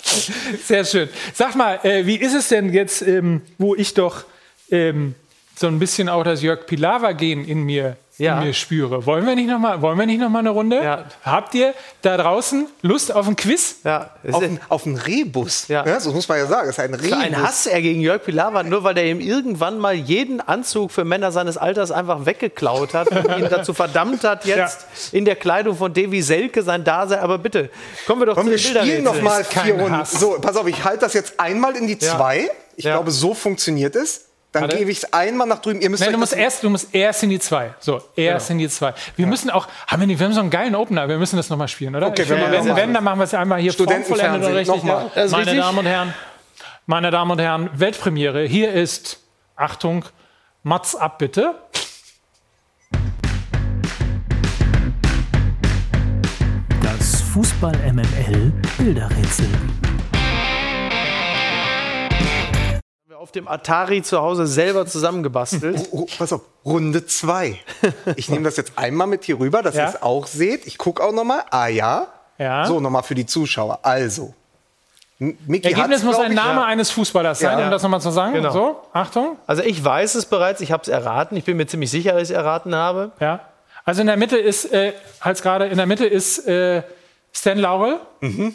Sehr 0.65 0.85
schön. 0.85 1.09
Sag 1.35 1.55
mal, 1.57 1.81
äh, 1.83 2.07
wie 2.07 2.17
ist 2.17 2.35
es 2.35 2.49
denn 2.49 2.73
jetzt, 2.73 3.03
ähm, 3.03 3.43
wo 3.59 3.75
ich 3.75 3.95
doch 3.95 4.25
ähm, 4.71 5.15
so 5.57 5.67
ein 5.67 5.79
bisschen 5.79 6.09
auch 6.09 6.25
das 6.25 6.43
Jörg 6.43 6.67
Pilawa-Gen 6.67 7.45
in 7.45 7.63
mir, 7.63 7.97
Ja. 8.23 8.39
in 8.41 8.47
mir 8.47 8.53
spüre? 8.55 9.05
Wollen 9.07 9.27
wir 9.27 9.35
nicht 9.35 9.49
noch 9.49 9.59
mal, 9.59 9.83
wollen 9.83 9.99
wir 9.99 10.07
nicht 10.07 10.21
noch 10.21 10.29
mal 10.29 10.39
eine 10.41 10.51
Runde? 10.51 11.05
Habt 11.25 11.55
ihr 11.55 11.75
da 12.03 12.17
draußen 12.17 12.67
Lust 12.83 13.13
auf 13.15 13.27
ein 13.27 13.37
Quiz? 13.37 13.77
Ja, 13.85 14.11
Auf, 14.31 14.43
einen- 14.43 14.61
auf 14.69 14.87
einen 14.87 14.97
Rebus. 14.97 15.69
Ja. 15.69 15.85
Ja. 15.87 15.99
so 16.01 16.13
muss 16.13 16.29
man 16.29 16.39
ja 16.39 16.47
sagen. 16.47 16.69
Es 16.69 16.79
ist 16.79 16.81
ein 16.85 16.95
Rebus. 16.95 17.09
Für 17.09 17.17
einen 17.17 17.43
Hass 17.43 17.67
er 17.67 17.83
gegen 17.83 18.01
Jörg 18.01 18.23
Pilawa, 18.25 18.63
nur 18.63 18.85
weil 18.85 18.95
der 18.95 19.07
ihm 19.07 19.21
irgendwann 19.21 19.79
mal 19.79 19.95
jeden 19.95 20.41
Anzug 20.41 20.91
für 20.93 21.05
Männer 21.05 21.33
seines 21.33 21.57
Alters 21.57 21.91
einfach 21.91 22.25
weggeklaut 22.27 22.95
hat 22.95 23.09
und 23.09 23.39
ihn 23.39 23.49
dazu 23.51 23.75
verdammt 23.75 24.25
hat, 24.25 24.45
jetzt 24.45 24.87
in 25.13 25.25
der 25.25 25.37
Kleidung 25.37 25.77
von 25.77 25.93
Davy 25.93 26.23
Selke 26.23 26.63
sein 26.63 26.85
Dasein. 26.85 27.19
Aber 27.21 27.39
bitte, 27.39 27.71
kommen 28.07 28.21
wir 28.23 28.27
doch 28.27 28.35
Komm, 28.37 28.45
zu 28.45 28.51
wir 28.51 28.57
den 28.57 28.63
spielen 28.63 28.85
Bilderrätseln. 28.85 29.05
noch 29.17 29.23
mal 29.23 29.41
Ist 29.41 29.51
kein 29.51 29.65
vier 29.65 29.75
Runden. 29.75 30.05
So, 30.05 30.37
pass 30.41 30.57
auf, 30.57 30.67
ich 30.69 30.85
halte 30.85 31.01
das 31.01 31.15
jetzt 31.15 31.41
einmal 31.41 31.75
in 31.77 31.87
die 31.87 31.99
Ja. 32.01 32.17
zwei. 32.17 32.51
Ich 32.77 32.85
Ja. 32.85 32.93
glaube, 32.95 33.11
so 33.11 33.35
funktioniert 33.35 33.97
es. 33.97 34.27
Dann 34.53 34.65
Warte. 34.65 34.77
gebe 34.77 34.91
ich 34.91 34.99
es 34.99 35.13
einmal 35.15 35.47
nach 35.47 35.61
drüben. 35.63 35.81
Ihr 35.81 35.89
müsst 35.89 36.03
Nein, 36.03 36.13
du 36.13 36.19
musst 36.19 36.35
erst, 36.35 36.63
du 36.63 36.69
musst 36.69 36.95
erst 36.95 37.23
in 37.23 37.31
die 37.31 37.39
zwei. 37.39 37.75
So, 37.81 38.03
erst 38.15 38.51
in 38.51 38.59
die 38.59 38.69
zwei. 38.69 38.93
Wir 39.17 39.27
müssen 39.27 39.49
auch, 39.49 39.67
haben 39.87 40.01
wir 40.01 40.07
nicht, 40.07 40.19
wir 40.19 40.27
haben 40.27 40.35
so 40.35 40.41
einen 40.41 40.51
geilen 40.51 40.75
Opener, 40.75 41.09
wir 41.09 41.17
müssen 41.17 41.39
das 41.39 41.49
nochmal 41.49 41.69
spielen, 41.69 41.97
oder? 41.97 42.09
Okay, 42.09 42.23
Ich 42.23 42.29
wir 42.29 42.37
finde, 42.37 42.51
machen 42.59 42.69
wenn, 42.69 42.77
wenn, 42.77 42.95
dann 42.95 43.03
machen 43.03 43.19
wir 43.21 43.25
es 43.25 43.33
einmal 43.33 43.61
hier 43.61 43.73
Studentenfernsehen, 43.73 44.43
formvollendet 44.43 44.69
und 44.69 44.75
richtig. 44.75 44.85
nochmal. 44.85 45.11
Ja. 45.15 45.29
Meine 45.31 45.47
richtig. 45.47 45.61
Damen 45.61 45.79
und 45.79 45.87
Herren, 45.87 46.15
meine 46.85 47.11
Damen 47.11 47.31
und 47.31 47.41
Herren, 47.41 47.71
Weltpremiere. 47.73 48.43
Hier 48.45 48.73
ist, 48.75 49.21
Achtung, 49.57 50.05
Mats 50.63 50.95
ab 50.97 51.17
bitte. 51.19 51.55
Das 56.83 57.23
Fußball 57.23 57.75
MML 57.91 58.53
Bilderrätsel. 58.77 59.47
Auf 63.23 63.31
dem 63.31 63.47
Atari 63.47 64.03
zu 64.03 64.21
Hause 64.21 64.49
selber 64.49 64.85
zusammengebastelt. 64.85 65.91
Oh, 65.93 66.07
pass 66.19 66.33
auf, 66.33 66.41
Runde 66.65 67.07
zwei. 67.07 67.61
Ich 68.17 68.29
nehme 68.29 68.43
das 68.43 68.57
jetzt 68.57 68.73
einmal 68.75 69.07
mit 69.07 69.23
hier 69.23 69.39
rüber, 69.39 69.63
dass 69.63 69.77
Ja. 69.77 69.85
ihr 69.85 69.89
es 69.91 70.03
auch 70.03 70.27
seht. 70.27 70.67
Ich 70.67 70.77
gucke 70.77 71.01
auch 71.05 71.13
noch 71.13 71.23
mal. 71.23 71.45
Ah 71.53 71.69
ja. 71.69 72.09
Ja. 72.39 72.67
So, 72.67 72.81
nochmal 72.81 73.05
für 73.05 73.15
die 73.15 73.25
Zuschauer. 73.25 73.79
Also. 73.85 74.35
M- 75.21 75.39
Micky 75.47 75.69
Ergebnis 75.69 76.03
muss 76.03 76.19
ein. 76.19 76.35
Name 76.35 76.63
Ja. 76.63 76.67
eines 76.67 76.91
Fußballers 76.91 77.39
sein, 77.39 77.61
Ja. 77.61 77.65
um 77.67 77.71
das 77.71 77.85
nochmal 77.85 78.01
zu 78.01 78.11
sagen. 78.11 78.33
Genau. 78.33 78.51
So, 78.51 78.81
Achtung. 78.93 79.37
Also 79.47 79.63
ich 79.63 79.85
weiß 79.85 80.17
es 80.17 80.27
bereits, 80.27 80.61
ich 80.61 80.73
habe 80.73 80.83
es 80.83 80.89
erraten. 80.89 81.37
Ich 81.37 81.45
bin 81.45 81.57
mir 81.57 81.69
ziemlich 81.69 81.93
sicher, 81.93 82.15
dass 82.15 82.23
ich 82.23 82.31
es 82.31 82.35
erraten 82.37 82.75
habe. 82.75 83.13
Ja. 83.21 83.39
Also 83.85 84.01
in 84.01 84.09
der 84.09 84.17
Mitte 84.17 84.37
ist, 84.37 84.65
äh, 84.73 84.95
als 85.21 85.43
gerade 85.43 85.67
in 85.69 85.77
der 85.77 85.87
Mitte 85.87 86.07
ist 86.07 86.45
äh, 86.49 86.83
Stan 87.33 87.57
Laurel. 87.57 88.01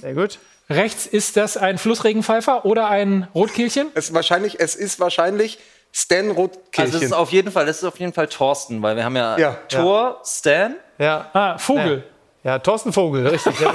Sehr 0.01 0.13
gut. 0.13 0.39
Rechts 0.69 1.05
ist 1.05 1.37
das 1.37 1.55
ein 1.57 1.77
Flussregenpfeifer 1.77 2.65
oder 2.65 2.87
ein 2.89 3.27
Rotkehlchen? 3.33 3.87
Es, 3.95 4.05
ist 4.09 4.13
wahrscheinlich, 4.13 4.59
es 4.59 4.75
ist 4.75 4.99
wahrscheinlich 4.99 5.59
Stan 5.93 6.29
Rotkirchen. 6.31 6.83
Also 6.85 6.97
es 6.97 7.03
ist 7.03 7.13
auf 7.13 7.31
jeden 7.31 7.51
Fall, 7.51 7.65
das 7.65 7.77
ist 7.77 7.83
auf 7.85 7.99
jeden 7.99 8.13
Fall 8.13 8.27
Thorsten, 8.27 8.81
weil 8.81 8.95
wir 8.97 9.05
haben 9.05 9.15
ja, 9.15 9.37
Ja. 9.37 9.51
Tor, 9.69 10.21
Stan. 10.25 10.75
Ja. 10.97 11.29
Ah, 11.33 11.57
Vogel. 11.57 12.03
Ja, 12.43 12.59
Thorsten 12.59 12.93
Vogel, 12.93 13.27
richtig. 13.27 13.59
Ja, 13.59 13.73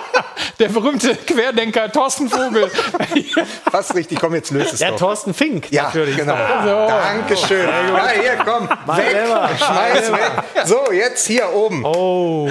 Der 0.58 0.68
berühmte 0.68 1.14
Querdenker 1.16 1.90
Thorsten 1.90 2.28
Vogel. 2.30 2.70
Fast 3.70 3.94
richtig, 3.94 4.20
komm, 4.20 4.34
jetzt 4.34 4.50
löst 4.50 4.74
es 4.74 4.80
ja 4.80 4.90
doch. 4.90 4.98
Thorsten 4.98 5.34
Fink, 5.34 5.70
Ja, 5.72 5.84
natürlich. 5.84 6.16
genau. 6.16 6.34
So. 6.62 6.86
Dankeschön. 6.88 7.68
Ja, 7.68 8.08
hier, 8.10 8.36
komm. 8.44 8.68
Weg. 8.68 9.58
Schmeiß 9.58 10.12
weg. 10.12 10.32
So, 10.64 10.92
jetzt 10.92 11.26
hier 11.26 11.52
oben. 11.52 11.84
Oh. 11.84 12.48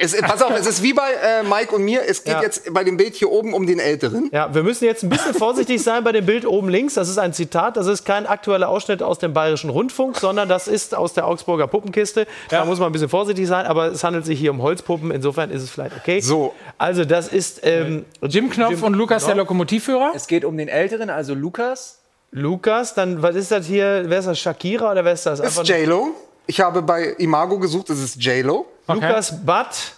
Es, 0.00 0.16
pass 0.20 0.42
auf, 0.42 0.52
es 0.58 0.66
ist 0.66 0.82
wie 0.82 0.92
bei 0.92 1.10
äh, 1.12 1.42
Mike 1.42 1.74
und 1.74 1.82
mir. 1.84 2.02
Es 2.06 2.24
geht 2.24 2.34
Ja. 2.34 2.42
jetzt 2.42 2.72
bei 2.72 2.84
dem 2.84 2.96
Bild 2.96 3.14
hier 3.14 3.30
oben 3.30 3.54
um 3.54 3.66
den 3.66 3.78
Älteren. 3.78 4.28
Ja, 4.32 4.52
wir 4.54 4.62
müssen 4.62 4.84
jetzt 4.84 5.02
ein 5.02 5.08
bisschen 5.08 5.34
vorsichtig 5.34 5.82
sein 5.82 6.04
bei 6.04 6.12
dem 6.12 6.26
Bild 6.26 6.46
oben 6.46 6.68
links. 6.68 6.94
Das 6.94 7.08
ist 7.08 7.18
ein 7.18 7.32
Zitat. 7.32 7.76
Das 7.76 7.86
ist 7.86 8.04
kein 8.04 8.26
aktueller 8.26 8.68
Ausschnitt 8.68 9.02
aus 9.02 9.18
dem 9.18 9.32
Bayerischen 9.32 9.70
Rundfunk, 9.70 10.16
sondern 10.18 10.48
das 10.48 10.68
ist 10.68 10.94
aus 10.94 11.12
der 11.14 11.26
Augsburger 11.26 11.66
Puppenkiste. 11.66 12.26
Da 12.48 12.64
muss 12.64 12.78
man 12.78 12.88
ein 12.90 12.92
bisschen 12.92 13.08
vorsichtig 13.08 13.46
sein, 13.46 13.66
aber 13.66 13.86
es 13.86 14.04
handelt 14.04 14.24
sich 14.24 14.38
hier 14.38 14.50
um 14.50 14.62
Holzpuppen. 14.62 15.10
Insofern 15.10 15.50
ist 15.50 15.62
es 15.62 15.70
vielleicht 15.70 15.96
okay. 15.96 16.20
So. 16.20 16.52
Also, 16.78 17.04
das 17.04 17.28
ist 17.28 17.60
ähm, 17.64 18.04
Jim 18.22 18.50
Knopf 18.50 18.82
und 18.82 18.94
Lukas, 18.94 19.26
der 19.26 19.34
Lokomotivführer. 19.34 20.12
Es 20.14 20.26
geht 20.26 20.44
um 20.44 20.56
den 20.56 20.68
Älteren, 20.68 21.10
also 21.10 21.34
Lukas. 21.34 21.98
Lukas. 22.30 22.94
Dann, 22.94 23.22
was 23.22 23.34
ist 23.36 23.50
das 23.50 23.66
hier? 23.66 24.04
Wer 24.06 24.18
ist 24.18 24.26
das? 24.28 24.38
Shakira 24.38 24.90
oder 24.92 25.04
wer 25.04 25.12
ist 25.14 25.26
das? 25.26 25.40
Das 25.40 25.56
ist 25.56 25.68
J-Lo. 25.68 26.14
Ich 26.48 26.60
habe 26.60 26.82
bei 26.82 27.10
Imago 27.18 27.58
gesucht, 27.58 27.90
es 27.90 28.00
ist 28.02 28.16
J-Lo. 28.16 28.66
Lukas 28.88 29.44
Butt. 29.44 29.92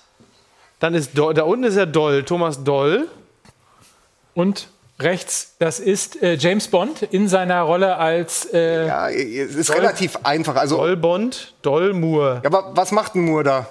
Dann 0.81 0.95
ist 0.95 1.17
Do 1.17 1.33
da 1.33 1.45
unten 1.45 1.65
ist 1.65 1.77
ja 1.77 1.87
Doll, 1.87 2.25
Thomas 2.25 2.63
Doll. 2.65 3.07
Und 4.35 4.69
rechts, 4.99 5.55
das 5.59 5.79
ist 5.79 6.21
äh, 6.23 6.35
James 6.35 6.67
Bond 6.69 7.03
in 7.03 7.29
seiner 7.29 7.63
Rolle 7.63 7.97
als. 7.97 8.47
Äh, 8.53 8.87
Ja, 8.87 9.09
es 9.09 9.55
ist 9.55 9.73
relativ 9.73 10.17
einfach. 10.25 10.57
Also, 10.57 10.77
Doll 10.79 10.97
Bond, 10.97 11.55
Doll 11.63 11.93
Moore. 11.93 12.41
ja, 12.43 12.51
aber 12.51 12.73
was 12.75 12.91
macht 12.93 13.15
ein 13.15 13.25
Moore 13.25 13.45
da? 13.45 13.67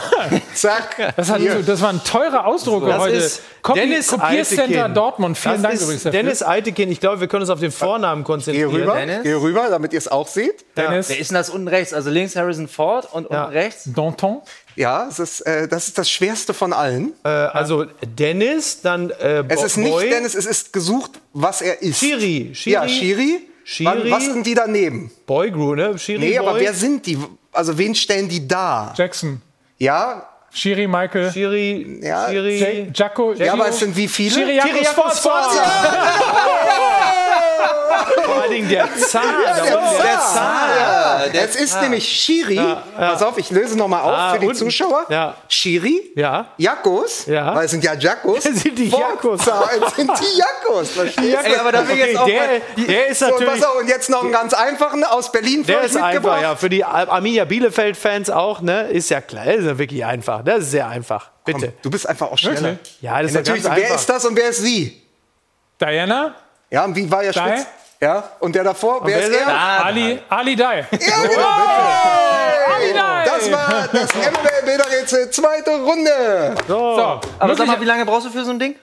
Zack. 0.55 1.15
Das, 1.17 1.31
hat, 1.31 1.41
das 1.67 1.81
waren 1.81 2.03
teure 2.05 2.45
Ausdrucke 2.45 2.87
Das 2.87 2.99
heute. 2.99 3.17
ist 3.17 3.43
Copy, 3.63 3.81
Dennis 3.81 4.09
Kopiercenter 4.09 4.65
Eitekin. 4.81 4.95
Dortmund. 4.95 5.39
Vielen 5.39 5.55
das 5.55 5.63
Dank 5.63 5.75
ist 5.75 5.83
übrigens 5.83 6.03
dafür. 6.05 6.23
Dennis 6.23 6.43
Eitekin. 6.43 6.91
Ich 6.93 7.01
glaube, 7.01 7.21
wir 7.21 7.29
können 7.29 7.43
uns 7.43 7.51
auf 7.51 7.61
den 7.61 7.71
Vornamen 7.73 8.23
Geh 8.23 8.27
konzentrieren. 8.27 8.71
rüber, 8.71 8.95
Dennis? 8.95 9.23
geh 9.23 9.33
rüber, 9.33 9.67
damit 9.71 9.93
ihr 9.93 9.99
es 9.99 10.09
auch 10.09 10.29
seht. 10.29 10.65
Dennis 10.77 11.09
Wer 11.09 11.19
ist 11.19 11.31
denn 11.31 11.37
das 11.37 11.51
unten 11.51 11.69
rechts? 11.69 11.95
Also 11.95 12.11
links 12.11 12.37
Harrison 12.37 12.69
Ford 12.69 13.09
und 13.13 13.31
Ja. 13.31 13.45
unten 13.45 13.53
rechts. 13.57 13.85
Danton. 13.95 14.43
Ja, 14.77 15.07
es 15.09 15.19
ist, 15.21 15.41
äh, 15.43 15.69
das 15.69 15.87
ist 15.89 15.99
das 15.99 16.11
Schwerste 16.11 16.53
von 16.53 16.73
allen. 16.73 17.13
Äh, 17.25 17.29
also 17.29 17.85
Dennis, 18.19 18.81
dann 18.83 19.11
äh, 19.11 19.45
Es 19.49 19.63
ist 19.63 19.77
nicht. 19.77 19.97
Dennis, 20.03 20.35
es 20.35 20.47
ist 20.47 20.73
gesucht, 20.73 21.13
was 21.33 21.63
er 21.63 21.81
ist. 21.81 22.01
Shiri. 22.01 22.51
Shiri. 22.55 22.73
Ja, 22.75 22.89
Shiri. 22.89 23.49
Shiri. 23.67 24.11
Was 24.11 24.25
sind 24.25 24.45
die 24.47 24.55
daneben? 24.55 25.11
Boy 25.27 25.51
Gru, 25.51 25.75
ne? 25.75 25.97
Shiri 25.99 26.19
Nee, 26.19 26.39
Boy. 26.39 26.49
aber 26.49 26.61
wer 26.61 26.75
sind 26.75 27.07
die? 27.07 27.17
Also 27.55 27.77
wen 27.79 27.95
stellen 27.95 28.29
die 28.29 28.47
da? 28.47 28.93
Jackson. 28.97 29.41
Ja, 29.79 30.29
Shiri 30.53 30.87
Michael. 30.87 31.33
Shiri. 31.33 31.99
Ja, 32.03 32.29
Shiri. 32.29 32.59
J- 32.87 32.97
Jacko. 32.99 33.33
ja, 33.33 33.53
aber 33.53 33.69
es 33.69 33.79
sind 33.81 33.97
wie 33.97 34.07
viele? 34.09 34.35
Chiriakos 34.35 34.71
Chiriakos 34.71 35.19
Sforza. 35.19 35.63
Vor 38.25 38.43
allen 38.43 38.51
Dingen 38.51 38.69
der 38.69 38.89
Zahn. 38.97 39.23
Ja, 39.45 39.57
da 39.57 39.63
der 39.65 39.79
unten 39.79 39.97
der 39.97 40.19
Zahn. 40.19 40.35
Zahn. 40.35 41.35
Ja, 41.35 41.41
es 41.43 41.57
ist 41.57 41.81
nämlich 41.81 42.07
Shiri. 42.07 42.61
Pass 42.97 43.23
auf, 43.23 43.39
ich 43.39 43.51
löse 43.51 43.77
nochmal 43.77 44.03
auf 44.03 44.11
Ah, 44.13 44.33
für 44.35 44.41
die 44.41 44.47
unten. 44.47 44.59
Zuschauer. 44.59 45.07
Ja. 45.09 45.35
Shiri, 45.49 46.13
Ja. 46.17 46.47
Jakos, 46.59 47.27
Ja. 47.27 47.55
weil 47.55 47.65
es 47.67 47.71
sind 47.71 47.85
ja 47.85 47.95
Jakos. 47.95 48.45
Das 48.45 48.55
sind 48.61 48.79
die 48.79 48.89
Jakos. 48.89 49.41
Es 49.41 49.97
sind 49.97 50.11
die 50.21 50.39
Jakos. 50.39 50.91
Verstehst 50.91 51.47
du? 51.47 51.61
Aber 51.61 51.73
da 51.73 51.87
will 51.89 51.95
ich 51.99 52.07
jetzt 52.07 52.17
auch 52.19 52.27
der, 52.27 52.41
mal, 52.47 52.61
der 52.87 53.07
ist 53.09 53.19
So, 53.19 53.27
und 53.27 53.33
natürlich. 53.41 53.61
pass 53.61 53.69
auf, 53.71 53.81
und 53.81 53.89
jetzt 53.89 54.11
noch 54.11 54.23
einen 54.23 54.33
ganz 54.33 54.55
einfachen 54.55 55.05
aus 55.05 55.31
Berlin 55.33 55.65
für 55.65 55.73
Der 55.73 55.81
ist 55.83 55.97
einfach, 55.97 56.13
mitgebracht. 56.13 56.43
ja. 56.43 56.57
Für 56.57 56.69
die 56.69 56.85
Ar- 56.85 57.09
Arminia 57.09 57.45
Bielefeld-Fans 57.45 58.31
auch, 58.31 58.61
ne? 58.61 58.89
Ist 58.91 59.11
ja 59.11 59.21
klar. 59.21 59.45
Das 59.47 59.57
ist 59.57 59.67
ja 59.67 59.79
wirklich 59.79 60.05
einfach. 60.05 60.43
Das 60.45 60.61
ist 60.61 60.71
sehr 60.73 60.89
einfach. 60.89 61.31
Bitte. 61.45 61.73
Du 61.83 61.91
bist 61.91 62.09
einfach 62.09 62.31
auch 62.31 62.39
schneller. 62.39 62.77
Ja, 63.01 63.21
das 63.23 63.31
ist 63.31 63.35
Ja, 63.37 63.41
ja 63.41 63.41
natürlich, 63.41 63.63
ganz 63.65 63.77
wer 63.77 63.95
ist 63.95 64.07
das 64.09 64.25
und 64.25 64.37
wer 64.37 64.49
ist 64.49 64.59
sie? 64.63 65.03
Diana. 65.81 66.35
Ja, 66.75 66.85
und 66.85 66.97
wie 66.97 67.09
war 67.09 67.23
Dai? 67.37 67.57
Spitz? 67.57 67.67
Ja, 68.01 68.25
und 68.41 68.53
der 68.53 68.65
davor, 68.65 69.07
wer 69.07 69.17
wer 69.17 69.29
ist 69.29 69.37
er? 69.37 69.47
er? 69.47 69.85
Ali, 69.87 70.19
Ali 70.29 70.57
Dai. 70.57 70.79
Ja, 70.91 70.97
genau, 70.99 71.49
Ali 72.75 72.87
bitte. 72.87 72.99
Dai. 72.99 73.25
Das 73.25 73.53
war 73.53 73.89
das 73.93 74.13
MWL-Bilderrätsel, 74.13 75.31
zweite 75.31 75.71
Runde. 75.71 76.55
So, 76.67 77.21
aber 77.39 77.55
sag 77.55 77.69
mal, 77.69 77.81
wie 77.81 77.85
lange 77.85 78.05
brauchst 78.05 78.27
du 78.27 78.31
für 78.31 78.45
so 78.45 78.51
ein 78.51 78.59
Ding? 78.59 78.75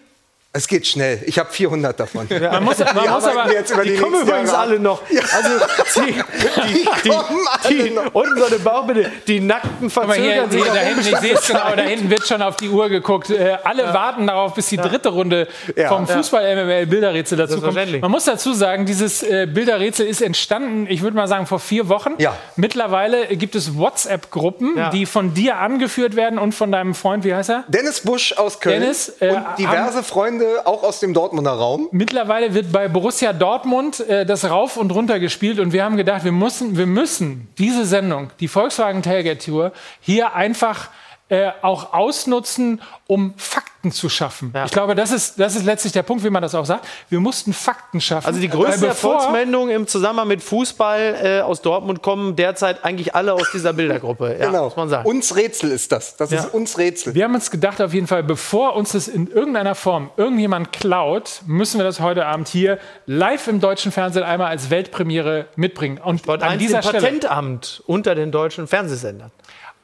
Es 0.54 0.68
geht 0.68 0.86
schnell. 0.86 1.22
Ich 1.28 1.40
habe 1.40 1.50
400 1.50 1.98
davon. 1.98 2.28
Ja, 2.30 2.52
man 2.52 2.66
muss, 2.66 2.78
man 2.80 2.88
Die 2.94 3.08
muss 3.10 3.24
aber, 3.26 3.54
jetzt 3.54 3.72
über 3.72 3.84
Die 3.84 3.92
die 3.92 3.96
kommen 3.98 4.22
übrigens 4.22 4.52
Jahre 4.52 4.64
alle 4.64 4.80
noch. 4.80 5.02
Also 5.10 6.02
die, 6.06 6.12
die, 6.12 6.90
die, 7.06 7.10
kommen 7.10 7.48
alle 7.64 7.84
die, 7.84 7.90
noch. 7.92 8.14
unten 8.14 8.38
so 8.38 8.46
eine 8.48 8.60
Bauchbitte, 8.60 9.12
die 9.28 9.40
Nackten 9.40 9.80
hier, 9.88 9.92
verzögern 9.92 10.52
sich. 10.52 10.62
hier 10.64 10.74
da 10.74 10.80
hinten, 10.80 11.00
ich 11.08 11.18
sehe 11.20 11.34
es 11.36 11.48
genau, 11.48 11.74
da 11.74 11.82
hinten 11.84 12.10
wird 12.10 12.28
schon 12.28 12.42
auf 12.42 12.58
die 12.58 12.68
Uhr 12.68 12.90
geguckt. 12.90 13.30
Äh, 13.30 13.60
alle 13.64 13.94
warten 13.94 14.28
darauf, 14.28 14.54
bis 14.54 14.68
die 14.68 14.76
dritte 14.76 15.08
Runde 15.10 15.48
Ja. 15.78 15.88
vom 15.88 16.06
Fußball-MML-Bilderrätsel 16.06 17.38
dazu 17.38 17.62
kommt. 17.62 18.02
Man 18.02 18.12
muss 18.12 18.26
dazu 18.26 18.52
sagen, 18.54 18.86
dieses 18.86 19.24
äh, 19.24 19.48
Bilderrätsel 19.50 20.06
ist 20.06 20.22
entstanden, 20.22 20.86
ich 20.90 21.02
würde 21.02 21.16
mal 21.16 21.30
sagen, 21.30 21.46
vor 21.46 21.60
vier 21.62 21.88
Wochen. 21.88 22.16
Ja. 22.18 22.36
Mittlerweile 22.58 23.28
gibt 23.38 23.56
es 23.56 23.78
WhatsApp-Gruppen, 23.78 24.78
Ja. 24.78 24.90
die 24.90 25.06
von 25.06 25.34
dir 25.34 25.60
angeführt 25.60 26.18
werden 26.18 26.38
und 26.38 26.54
von 26.54 26.74
deinem 26.74 26.94
Freund, 26.94 27.24
wie 27.24 27.34
heißt 27.34 27.50
er? 27.50 27.64
Dennis 27.70 28.02
Busch 28.02 28.34
aus 28.34 28.60
Köln 28.60 28.82
Dennis, 28.82 29.14
äh, 29.22 29.30
und 29.30 29.46
diverse 29.58 30.04
Freunde 30.04 30.41
auch 30.66 30.84
aus 30.84 31.00
dem 31.00 31.14
Dortmunder 31.14 31.52
Raum. 31.52 31.90
Mittlerweile 31.92 32.54
wird 32.54 32.72
bei 32.72 32.88
Borussia 32.88 33.34
Dortmund 33.34 34.00
äh, 34.02 34.26
das 34.26 34.50
rauf 34.50 34.78
und 34.78 34.92
runter 34.92 35.20
gespielt 35.20 35.60
und 35.60 35.74
wir 35.74 35.84
haben 35.84 35.98
gedacht, 35.98 36.24
wir 36.24 36.32
müssen, 36.32 36.78
wir 36.78 36.86
müssen 36.86 37.48
diese 37.58 37.86
Sendung, 37.86 38.32
die 38.40 38.48
Volkswagen 38.48 39.02
Tailgate 39.02 39.46
Tour, 39.46 39.72
hier 40.02 40.34
einfach 40.34 40.90
äh, 41.32 41.50
auch 41.62 41.94
ausnutzen, 41.94 42.82
um 43.08 43.34
Fakten 43.38 43.92
zu 43.94 44.10
schaffen. 44.10 44.54
Ich 44.66 44.72
glaube, 44.72 44.96
das 44.96 45.12
ist, 45.12 45.40
das 45.40 45.56
ist 45.56 45.64
letztlich 45.64 45.94
der 45.94 46.04
Punkt, 46.04 46.26
wie 46.26 46.30
man 46.30 46.42
das 46.42 46.54
auch 46.54 46.66
sagt. 46.66 46.86
Wir 47.10 47.22
mussten 47.22 47.54
Fakten 47.54 48.02
schaffen. 48.02 48.28
Also 48.28 48.40
die 48.42 48.50
größte 48.50 48.82
Weil 48.82 48.90
bevor- 48.90 49.14
Erfolgsmeldung 49.16 49.70
im 49.70 49.88
Zusammenhang 49.88 50.28
mit 50.28 50.44
Fußball 50.44 51.16
äh, 51.24 51.42
aus 51.42 51.62
Dortmund 51.62 52.02
kommen 52.02 52.36
derzeit 52.36 52.84
eigentlich 52.84 53.16
alle 53.16 53.34
aus 53.34 53.50
dieser 53.54 53.72
Bildergruppe. 53.72 54.36
Ja, 54.38 54.48
genau. 54.48 54.66
muss 54.66 54.76
man 54.76 54.90
sagen. 54.90 55.08
Uns 55.08 55.34
Rätsel 55.36 55.72
ist 55.72 55.94
das. 55.94 56.18
Das 56.18 56.32
Ja. 56.32 56.42
ist 56.42 56.54
uns 56.54 56.78
Rätsel. 56.78 57.16
Wir 57.16 57.24
haben 57.24 57.34
uns 57.34 57.50
gedacht, 57.50 57.82
auf 57.82 57.94
jeden 57.94 58.08
Fall, 58.08 58.24
bevor 58.24 58.76
uns 58.76 58.92
das 58.92 59.08
in 59.08 59.28
irgendeiner 59.28 59.74
Form 59.74 60.12
irgendjemand 60.18 60.74
klaut, 60.74 61.42
müssen 61.48 61.80
wir 61.80 61.86
das 61.86 62.02
heute 62.02 62.26
Abend 62.26 62.50
hier 62.50 62.78
live 63.06 63.48
im 63.48 63.62
deutschen 63.62 63.94
Fernsehen 63.94 64.24
einmal 64.24 64.48
als 64.48 64.70
Weltpremiere 64.70 65.46
mitbringen. 65.56 65.98
Und 65.98 66.28
an 66.30 66.60
dieser 66.60 66.78
im 66.80 66.84
Stelle 66.84 67.02
Patentamt 67.04 67.82
unter 67.88 68.16
den 68.16 68.32
deutschen 68.34 68.68
Fernsehsendern. 68.68 69.32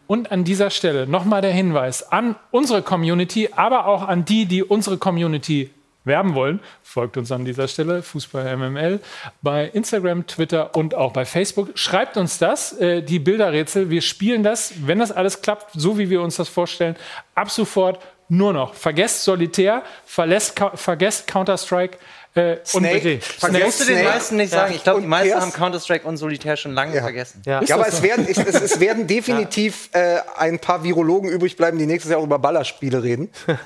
Und 0.07 0.31
an 0.31 0.43
dieser 0.43 0.69
Stelle 0.69 1.05
nochmal 1.05 1.41
der 1.41 1.51
Hinweis 1.51 2.11
an 2.11 2.35
unsere 2.51 2.81
Community, 2.81 3.49
aber 3.55 3.85
auch 3.85 4.07
an 4.07 4.25
die, 4.25 4.45
die 4.45 4.63
unsere 4.63 4.97
Community 4.97 5.69
werben 6.07 6.33
wollen. 6.33 6.61
Folgt 6.81 7.17
uns 7.17 7.31
an 7.31 7.45
dieser 7.45 7.67
Stelle, 7.67 8.01
Fußball 8.01 8.57
MML, 8.57 8.99
bei 9.41 9.65
Instagram, 9.65 10.25
Twitter 10.25 10.75
und 10.75 10.95
auch 10.95 11.13
bei 11.13 11.25
Facebook. 11.25 11.77
Schreibt 11.77 12.17
uns 12.17 12.39
das, 12.39 12.73
äh, 12.79 13.03
die 13.03 13.19
Bilderrätsel. 13.19 13.89
Wir 13.89 14.01
spielen 14.01 14.41
das, 14.41 14.73
wenn 14.87 14.99
das 14.99 15.11
alles 15.11 15.41
klappt, 15.41 15.71
so 15.73 15.99
wie 15.99 16.09
wir 16.09 16.21
uns 16.21 16.37
das 16.37 16.47
vorstellen, 16.47 16.95
ab 17.35 17.51
sofort 17.51 17.99
nur 18.29 18.53
noch. 18.53 18.73
Vergesst 18.73 19.23
Solitär, 19.23 19.83
vergesst 20.05 21.27
Counter-Strike. 21.27 21.97
Äh, 22.37 22.59
und 22.73 22.85
Snake. 22.85 23.19
Musst 23.63 23.79
du 23.81 23.85
den 23.85 24.03
meisten 24.03 24.35
nicht 24.37 24.51
sagen. 24.51 24.73
Ich 24.73 24.83
glaube, 24.83 25.01
die 25.01 25.07
meisten 25.07 25.29
Pierce? 25.29 25.41
haben 25.41 25.53
Counter-Strike 25.53 26.07
und 26.07 26.17
Solitär 26.17 26.57
schon 26.57 26.73
lange 26.73 26.99
vergessen. 26.99 27.41
Ja, 27.45 27.59
Ist 27.59 27.71
aber 27.71 27.85
das 27.85 27.95
es 27.95 27.99
so? 27.99 28.03
werden, 28.03 28.27
es, 28.29 28.37
es 28.37 28.79
werden 28.79 29.07
definitiv 29.07 29.89
äh, 29.93 30.19
ein 30.37 30.59
paar 30.59 30.83
Virologen 30.83 31.29
übrig 31.29 31.57
bleiben, 31.57 31.77
die 31.77 31.85
nächstes 31.85 32.11
Jahr 32.11 32.19
auch 32.19 32.25
über 32.25 32.39
Ballerspiele 32.39 33.03
reden. 33.03 33.31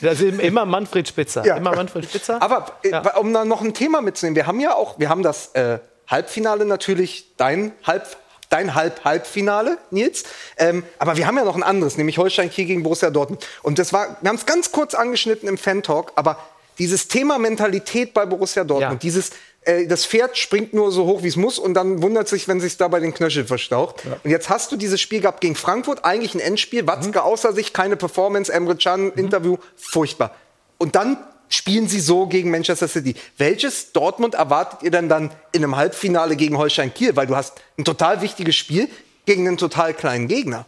Das 0.00 0.20
ist 0.20 0.40
immer 0.40 0.64
Manfred 0.64 1.08
Spitzer. 1.08 1.44
Ja. 1.44 1.56
Immer 1.56 1.74
Manfred 1.74 2.04
Spitzer. 2.04 2.40
Aber 2.42 2.66
äh, 2.82 3.00
um 3.18 3.32
dann 3.32 3.48
noch 3.48 3.62
ein 3.62 3.72
Thema 3.72 4.00
mitzunehmen, 4.00 4.36
wir 4.36 4.46
haben 4.46 4.60
ja 4.60 4.74
auch, 4.74 4.98
wir 4.98 5.08
haben 5.08 5.22
das 5.22 5.54
äh, 5.54 5.78
Halbfinale 6.08 6.64
natürlich, 6.64 7.34
dein 7.36 7.72
Halb 7.86 8.16
dein 8.52 8.74
Halb-Halbfinale, 8.74 9.78
Nils. 9.90 10.24
Ähm, 10.58 10.84
aber 10.98 11.16
wir 11.16 11.26
haben 11.26 11.38
ja 11.38 11.44
noch 11.44 11.56
ein 11.56 11.62
anderes, 11.62 11.96
nämlich 11.96 12.18
Holstein 12.18 12.50
Kiel 12.50 12.66
gegen 12.66 12.82
Borussia 12.82 13.08
Dortmund. 13.08 13.46
Und 13.62 13.78
das 13.78 13.94
war, 13.94 14.18
wir 14.20 14.28
haben 14.28 14.36
es 14.36 14.44
ganz 14.44 14.72
kurz 14.72 14.94
angeschnitten 14.94 15.48
im 15.48 15.56
Fan-Talk, 15.56 16.12
aber 16.16 16.36
dieses 16.78 17.08
Thema 17.08 17.38
Mentalität 17.38 18.14
bei 18.14 18.26
Borussia 18.26 18.64
Dortmund, 18.64 19.02
dieses 19.02 19.30
äh, 19.64 19.86
das 19.86 20.04
Pferd 20.06 20.36
springt 20.36 20.74
nur 20.74 20.90
so 20.92 21.06
hoch, 21.06 21.22
wie 21.22 21.28
es 21.28 21.36
muss 21.36 21.58
und 21.58 21.74
dann 21.74 22.02
wundert 22.02 22.28
sich, 22.28 22.48
wenn 22.48 22.60
sich 22.60 22.76
da 22.76 22.88
bei 22.88 23.00
den 23.00 23.14
Knöcheln 23.14 23.46
verstaucht. 23.46 24.02
Und 24.24 24.30
jetzt 24.30 24.48
hast 24.48 24.72
du 24.72 24.76
dieses 24.76 25.00
Spiel 25.00 25.20
gehabt 25.20 25.40
gegen 25.40 25.54
Frankfurt, 25.54 26.04
eigentlich 26.04 26.34
ein 26.34 26.40
Endspiel, 26.40 26.86
Watzke 26.86 27.22
außer 27.22 27.52
sich, 27.52 27.72
keine 27.72 27.96
Performance, 27.96 28.52
Emre 28.52 28.76
Can, 28.76 29.12
Interview, 29.12 29.56
furchtbar. 29.76 30.34
Und 30.78 30.96
dann 30.96 31.16
spielen 31.48 31.86
sie 31.86 32.00
so 32.00 32.26
gegen 32.26 32.50
Manchester 32.50 32.88
City. 32.88 33.14
Welches 33.36 33.92
Dortmund 33.92 34.34
erwartet 34.34 34.82
ihr 34.82 34.90
denn 34.90 35.08
dann 35.08 35.30
in 35.52 35.62
einem 35.62 35.76
Halbfinale 35.76 36.34
gegen 36.34 36.56
Holstein 36.56 36.92
Kiel? 36.92 37.14
Weil 37.14 37.26
du 37.26 37.36
hast 37.36 37.60
ein 37.78 37.84
total 37.84 38.22
wichtiges 38.22 38.56
Spiel 38.56 38.88
gegen 39.26 39.46
einen 39.46 39.58
total 39.58 39.94
kleinen 39.94 40.28
Gegner. 40.28 40.64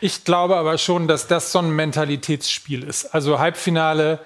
Ich 0.00 0.24
glaube 0.24 0.56
aber 0.56 0.76
schon, 0.76 1.08
dass 1.08 1.26
das 1.26 1.52
so 1.52 1.58
ein 1.58 1.70
Mentalitätsspiel 1.70 2.84
ist. 2.84 3.14
Also 3.14 3.38
Halbfinale, 3.38 4.20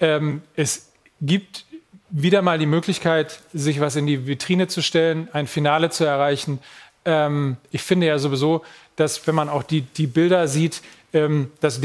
ähm, 0.00 0.42
es 0.56 0.92
gibt 1.20 1.64
wieder 2.10 2.42
mal 2.42 2.58
die 2.58 2.66
Möglichkeit, 2.66 3.40
sich 3.52 3.80
was 3.80 3.96
in 3.96 4.06
die 4.06 4.26
Vitrine 4.26 4.68
zu 4.68 4.82
stellen, 4.82 5.28
ein 5.32 5.46
Finale 5.46 5.90
zu 5.90 6.04
erreichen. 6.04 6.60
Ähm, 7.04 7.56
ich 7.70 7.82
finde 7.82 8.06
ja 8.06 8.18
sowieso, 8.18 8.64
dass 8.96 9.26
wenn 9.26 9.34
man 9.34 9.48
auch 9.48 9.62
die, 9.62 9.82
die 9.82 10.06
Bilder 10.06 10.46
sieht, 10.46 10.82
ähm, 11.12 11.50
das 11.60 11.82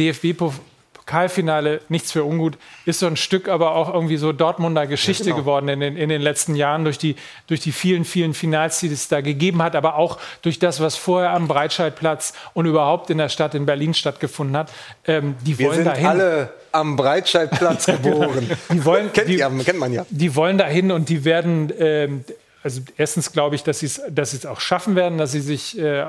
DFB-Pokalfinale, 1.10 1.82
nichts 1.90 2.12
für 2.12 2.24
ungut, 2.24 2.58
ist 2.86 3.00
so 3.00 3.08
ein 3.08 3.18
Stück 3.18 3.48
aber 3.48 3.76
auch 3.76 3.94
irgendwie 3.94 4.18
so 4.18 4.32
Dortmunder 4.32 4.88
Geschichte 4.88 5.26
genau. 5.26 5.38
geworden 5.38 5.68
in 5.68 5.80
den, 5.80 5.98
in 5.98 6.10
den 6.10 6.22
letzten 6.22 6.56
Jahren 6.56 6.84
durch 6.84 6.98
die, 6.98 7.16
durch 7.48 7.60
die 7.60 7.72
vielen, 7.72 8.06
vielen 8.06 8.34
Finals, 8.34 8.80
die 8.80 8.88
es 8.88 9.08
da 9.08 9.22
gegeben 9.22 9.62
hat, 9.62 9.76
aber 9.76 9.96
auch 9.96 10.20
durch 10.42 10.60
das, 10.60 10.80
was 10.80 10.96
vorher 10.96 11.32
am 11.32 11.48
Breitscheidplatz 11.48 12.34
und 12.54 12.66
überhaupt 12.66 13.10
in 13.10 13.18
der 13.18 13.30
Stadt 13.30 13.56
in 13.56 13.66
Berlin 13.66 13.94
stattgefunden 13.94 14.56
hat. 14.56 14.72
Ähm, 15.06 15.36
die 15.46 15.58
Wir 15.58 15.68
wollen 15.68 15.76
sind 15.76 15.88
dahin. 15.88 16.06
alle 16.06 16.54
am 16.72 16.96
Breitscheidplatz 16.96 17.86
geboren. 17.88 18.50
Die 18.72 18.86
wollen, 18.86 19.12
kennt, 19.12 19.30
die, 19.30 19.40
ihr, 19.40 19.50
kennt 19.64 19.80
man 19.80 19.92
ja. 19.92 20.06
die 20.10 20.36
wollen 20.36 20.58
dahin 20.58 20.92
und 20.92 21.10
die 21.10 21.26
werden, 21.26 21.74
ähm, 21.78 22.24
also 22.64 22.82
erstens 22.98 23.32
glaube 23.32 23.56
ich, 23.56 23.64
dass 23.64 23.80
sie 23.80 23.88
es 23.88 24.02
dass 24.10 24.32
sie's 24.32 24.46
auch 24.46 24.60
schaffen 24.60 24.96
werden, 24.96 25.18
dass 25.18 25.32
sie 25.32 25.42
sich 25.42 25.78
äh, 25.80 26.02
äh, 26.02 26.08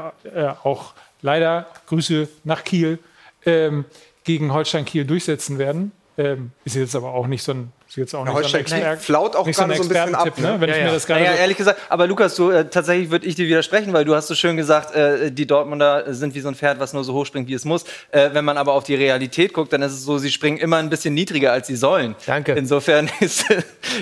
auch 0.63 0.93
leider, 1.23 1.67
Grüße 1.87 2.29
nach 2.45 2.65
Kiel, 2.65 2.99
ähm, 3.47 3.85
gegen 4.25 4.53
Holstein 4.53 4.85
Kiel 4.85 5.05
durchsetzen 5.05 5.59
werden. 5.59 5.93
Ähm, 6.19 6.53
ist 6.65 6.77
jetzt 6.77 6.97
aber 6.97 7.15
auch 7.15 7.27
nicht 7.27 7.43
so 7.43 7.53
ein, 7.53 7.73
ist 7.91 7.97
jetzt 7.97 8.15
auch 8.15 8.25
nicht 8.25 8.33
Holstein 8.33 8.65
so 8.67 8.75
ein 8.77 8.83
Kiel 8.83 8.97
flaut 8.99 9.35
auch 9.35 9.47
nicht 9.47 9.57
so 9.57 9.63
ein 9.65 9.75
so 9.75 9.83
ein 9.83 9.89
bisschen 9.89 10.15
ab, 10.15 10.39
ne? 10.39 10.53
ne? 10.53 10.61
Wenn 10.61 10.69
Ja, 10.69 10.75
ich 10.77 10.81
mir 10.83 10.87
ja. 10.87 10.95
das 10.95 11.07
gerade 11.07 11.21
naja, 11.23 11.33
so 11.33 11.39
ehrlich 11.41 11.57
gesagt, 11.57 11.81
aber 11.89 12.07
Lukas, 12.07 12.37
du, 12.37 12.51
äh, 12.51 12.65
tatsächlich 12.69 13.11
würde 13.11 13.27
ich 13.27 13.35
dir 13.35 13.49
widersprechen, 13.49 13.93
weil 13.93 14.05
du 14.05 14.15
hast 14.15 14.29
so 14.29 14.37
schön 14.37 14.57
gesagt, 14.57 14.95
äh, 14.95 15.33
die 15.33 15.45
Dortmunder 15.45 16.15
sind 16.15 16.37
wie 16.37 16.41
so 16.41 16.47
ein 16.47 16.55
Pferd, 16.55 16.79
was 16.79 16.93
nur 16.93 17.03
so 17.03 17.15
hoch 17.15 17.27
springt, 17.27 17.49
wie 17.49 17.55
es 17.55 17.65
muss. 17.65 17.85
Äh, 18.13 18.31
wenn 18.33 18.45
man 18.45 18.59
aber 18.59 18.75
auf 18.75 18.85
die 18.85 18.95
Realität 18.95 19.53
guckt, 19.53 19.73
dann 19.73 19.83
ist 19.83 19.93
es 19.93 20.05
so, 20.05 20.19
sie 20.19 20.31
springen 20.31 20.59
immer 20.59 20.77
ein 20.77 20.89
bisschen 20.89 21.15
niedriger, 21.15 21.51
als 21.51 21.67
sie 21.67 21.75
sollen. 21.75 22.15
Danke. 22.27 22.53
Insofern 22.53 23.11
ist, 23.21 23.45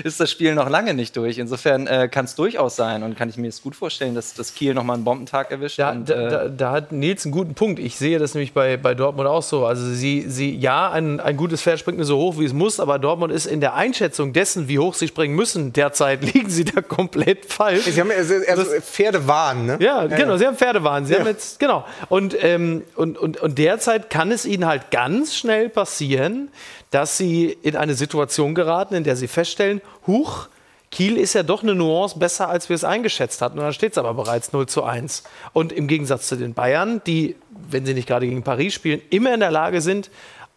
ist 0.03 0.19
das 0.19 0.29
Spiel 0.29 0.53
noch 0.53 0.69
lange 0.69 0.93
nicht 0.93 1.17
durch. 1.17 1.39
Insofern 1.39 1.87
äh, 1.87 2.09
kann 2.11 2.25
es 2.25 2.35
durchaus 2.35 2.75
sein 2.75 3.01
und 3.01 3.17
kann 3.17 3.27
ich 3.27 3.37
mir 3.37 3.47
jetzt 3.47 3.63
gut 3.63 3.75
vorstellen, 3.75 4.13
dass 4.13 4.35
das 4.35 4.53
Kiel 4.53 4.75
noch 4.75 4.83
mal 4.83 4.93
einen 4.93 5.03
Bombentag 5.03 5.49
erwischt. 5.49 5.79
Da, 5.79 5.89
und, 5.89 6.07
da, 6.07 6.13
äh, 6.13 6.29
da, 6.29 6.47
da 6.49 6.71
hat 6.73 6.91
Nils 6.91 7.25
einen 7.25 7.31
guten 7.31 7.55
Punkt. 7.55 7.79
Ich 7.79 7.97
sehe 7.97 8.19
das 8.19 8.35
nämlich 8.35 8.53
bei, 8.53 8.77
bei 8.77 8.93
Dortmund 8.93 9.27
auch 9.27 9.41
so. 9.41 9.65
Also 9.65 9.83
sie, 9.91 10.25
sie 10.27 10.55
ja, 10.55 10.91
ein, 10.91 11.19
ein 11.19 11.37
gutes 11.37 11.63
Pferd 11.63 11.79
springt 11.79 11.97
nur 11.97 12.05
so 12.05 12.19
hoch, 12.19 12.37
wie 12.37 12.45
es 12.45 12.53
muss, 12.53 12.79
aber 12.79 12.99
Dortmund 12.99 13.33
ist 13.33 13.47
in 13.47 13.61
der 13.61 13.78
Einschätzung 13.79 14.33
dessen, 14.33 14.67
wie 14.67 14.77
hoch 14.77 14.93
sie 14.93 15.07
springen 15.07 15.35
müssen, 15.35 15.73
derzeit 15.73 16.23
liegen 16.33 16.49
sie 16.49 16.65
da 16.65 16.81
komplett 16.81 17.45
falsch. 17.45 17.85
Sie 17.85 17.99
haben 17.99 18.11
also, 18.11 18.35
also 18.47 18.63
Pferdewahn, 18.81 19.65
ne? 19.65 19.77
Ja, 19.79 20.05
genau, 20.07 20.37
sie 20.37 20.45
haben 20.45 20.57
Pferdewahn. 20.57 21.05
Sie 21.05 21.13
Ja. 21.13 21.19
haben 21.19 21.27
jetzt, 21.27 21.59
genau. 21.59 21.85
Und, 22.09 22.35
ähm, 22.43 22.83
und, 22.95 23.17
und, 23.17 23.37
und 23.37 23.57
derzeit 23.57 24.09
kann 24.09 24.31
es 24.31 24.45
ihnen 24.45 24.65
halt 24.65 24.91
ganz 24.91 25.35
schnell 25.35 25.69
passieren, 25.69 26.49
dass 26.91 27.17
sie 27.17 27.57
in 27.61 27.75
eine 27.75 27.93
Situation 27.93 28.53
geraten, 28.55 28.95
in 28.95 29.03
der 29.03 29.15
sie 29.15 29.27
feststellen, 29.27 29.81
huch, 30.07 30.47
Kiel 30.91 31.17
ist 31.17 31.33
ja 31.33 31.43
doch 31.43 31.61
eine 31.61 31.75
Nuance 31.75 32.17
besser, 32.17 32.49
als 32.49 32.67
wir 32.67 32.75
es 32.75 32.83
eingeschätzt 32.83 33.41
hatten. 33.43 33.59
Und 33.59 33.63
dann 33.65 33.73
steht 33.73 33.91
es 33.91 33.97
aber 33.99 34.15
bereits 34.15 34.53
0 34.53 34.65
zu 34.67 34.83
1. 34.83 35.23
Und 35.53 35.71
im 35.71 35.87
Gegensatz 35.87 36.27
zu 36.27 36.35
den 36.35 36.55
Bayern, 36.55 37.01
die, 37.05 37.35
wenn 37.69 37.85
sie 37.85 37.93
nicht 37.93 38.07
gerade 38.07 38.25
gegen 38.27 38.41
Paris 38.41 38.73
spielen, 38.73 38.99
immer 39.11 39.33
in 39.35 39.39
der 39.39 39.51
Lage 39.51 39.81
sind, 39.81 40.09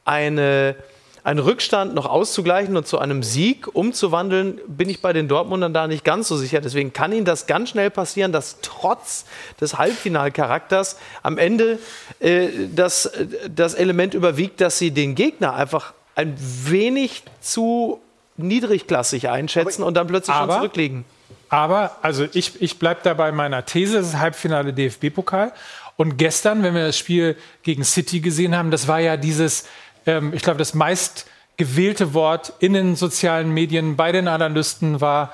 eine, 0.07 0.75
einen 1.25 1.39
Rückstand 1.39 1.94
noch 1.94 2.07
auszugleichen 2.07 2.76
und 2.76 2.86
zu 2.86 2.99
einem 2.99 3.23
Sieg 3.23 3.68
umzuwandeln, 3.75 4.60
bin 4.67 4.89
ich 4.89 5.01
bei 5.01 5.12
den 5.12 5.28
Dortmundern 5.28 5.73
da 5.73 5.86
nicht 5.86 6.05
ganz 6.05 6.26
so 6.26 6.36
sicher. 6.36 6.60
Deswegen 6.60 6.92
kann 6.92 7.12
ihnen 7.12 7.25
das 7.25 7.47
ganz 7.47 7.70
schnell 7.70 7.91
passieren, 7.91 8.33
dass 8.33 8.59
trotz 8.60 9.25
des 9.60 9.78
Halbfinalcharakters 9.78 10.99
am 11.23 11.39
Ende 11.39 11.78
äh, 12.18 12.49
das, 12.75 13.10
das 13.55 13.75
Element 13.75 14.15
überwiegt, 14.15 14.60
dass 14.60 14.78
sie 14.78 14.91
den 14.91 15.15
Gegner 15.15 15.55
einfach 15.55 15.92
ein 16.17 16.36
wenig 16.39 17.23
zu 17.41 18.01
niedrigklassig 18.36 19.28
einschätzen 19.28 19.83
und 19.84 19.94
dann 19.94 20.09
plötzlich 20.09 20.34
schon 20.34 20.44
aber- 20.44 20.57
zurückliegen. 20.57 21.05
Aber, 21.49 21.99
also 22.01 22.26
ich, 22.33 22.62
ich 22.62 22.78
bleibe 22.78 23.01
da 23.02 23.12
bei 23.12 23.31
meiner 23.31 23.67
These, 23.67 23.99
das 23.99 24.07
ist 24.09 24.18
Halbfinale 24.18 24.73
DFB-Pokal. 24.73 25.52
Und 25.97 26.17
gestern, 26.17 26.62
wenn 26.62 26.75
wir 26.75 26.86
das 26.86 26.97
Spiel 26.97 27.36
gegen 27.62 27.84
City 27.84 28.20
gesehen 28.20 28.57
haben, 28.57 28.70
das 28.70 28.89
war 28.89 29.01
ja 29.01 29.18
dieses, 29.18 29.67
ähm, 30.07 30.33
ich 30.35 30.43
glaube, 30.43 30.59
das 30.59 30.75
meist 30.75 31.27
gewählte 31.57 32.15
Wort 32.15 32.53
in 32.61 32.73
den 32.73 32.97
sozialen 32.97 33.53
Medien 33.53 33.97
bei 33.97 34.11
den 34.13 34.27
Analysten 34.29 35.01
war, 35.01 35.33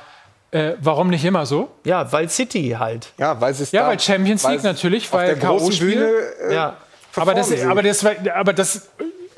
äh, 0.51 0.73
warum 0.81 1.09
nicht 1.11 1.25
immer 1.25 1.47
so? 1.47 1.69
Ja, 1.85 2.11
weil 2.13 2.29
City 2.29 2.77
halt. 2.79 3.13
Ja, 3.19 3.41
weil 3.41 3.53
es 3.53 3.71
Ja, 3.73 3.83
da- 3.83 3.89
weil 3.89 4.01
Champions 4.01 4.45
League 4.49 4.63
natürlich, 4.63 5.05
auf 5.07 5.13
weil 5.13 5.35
der 5.35 5.37
großen 5.37 5.69
K.O.-Spiel. 5.69 5.95
Bühne 5.95 6.11
äh, 6.51 6.55
Ja. 6.55 6.77
Aber 7.17 7.35
das, 7.35 7.53
aber, 7.65 7.83
das, 7.83 8.05
aber 8.35 8.53
das 8.53 8.89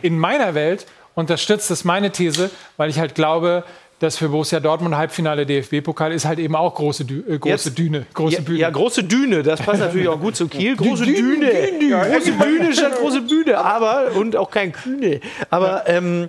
in 0.02 0.18
meiner 0.18 0.54
Welt, 0.54 0.86
unterstützt 1.14 1.70
das 1.70 1.84
meine 1.84 2.10
These, 2.10 2.50
weil 2.76 2.90
ich 2.90 2.98
halt 2.98 3.14
glaube, 3.14 3.64
dass 4.00 4.16
für 4.16 4.28
Borussia 4.30 4.58
Dortmund 4.60 4.96
Halbfinale 4.96 5.46
DFB-Pokal 5.46 6.12
ist 6.12 6.24
halt 6.24 6.38
eben 6.40 6.56
auch 6.56 6.74
große, 6.74 7.04
Dü 7.04 7.22
äh, 7.28 7.38
große 7.38 7.68
Jetzt- 7.68 7.78
Düne, 7.78 8.06
große 8.14 8.36
ja, 8.36 8.40
Bühne. 8.42 8.58
Ja, 8.58 8.70
große 8.70 9.04
Düne, 9.04 9.42
das 9.44 9.60
passt 9.62 9.80
natürlich 9.80 10.08
auch 10.08 10.18
gut 10.20 10.34
zu 10.36 10.48
Kiel. 10.48 10.74
Große 10.74 11.04
Dü- 11.04 11.14
Düne. 11.16 11.46
Dü- 11.46 11.78
Dü- 11.80 11.88
Ja, 11.90 12.04
große 12.04 12.32
Bühne 12.32 12.72
statt 12.72 12.96
große 12.98 13.20
Bühne, 13.22 13.58
aber 13.58 14.12
und 14.16 14.34
auch 14.36 14.50
kein 14.50 14.72
Kühne. 14.72 15.20
Aber 15.50 15.86
ähm, 15.86 16.28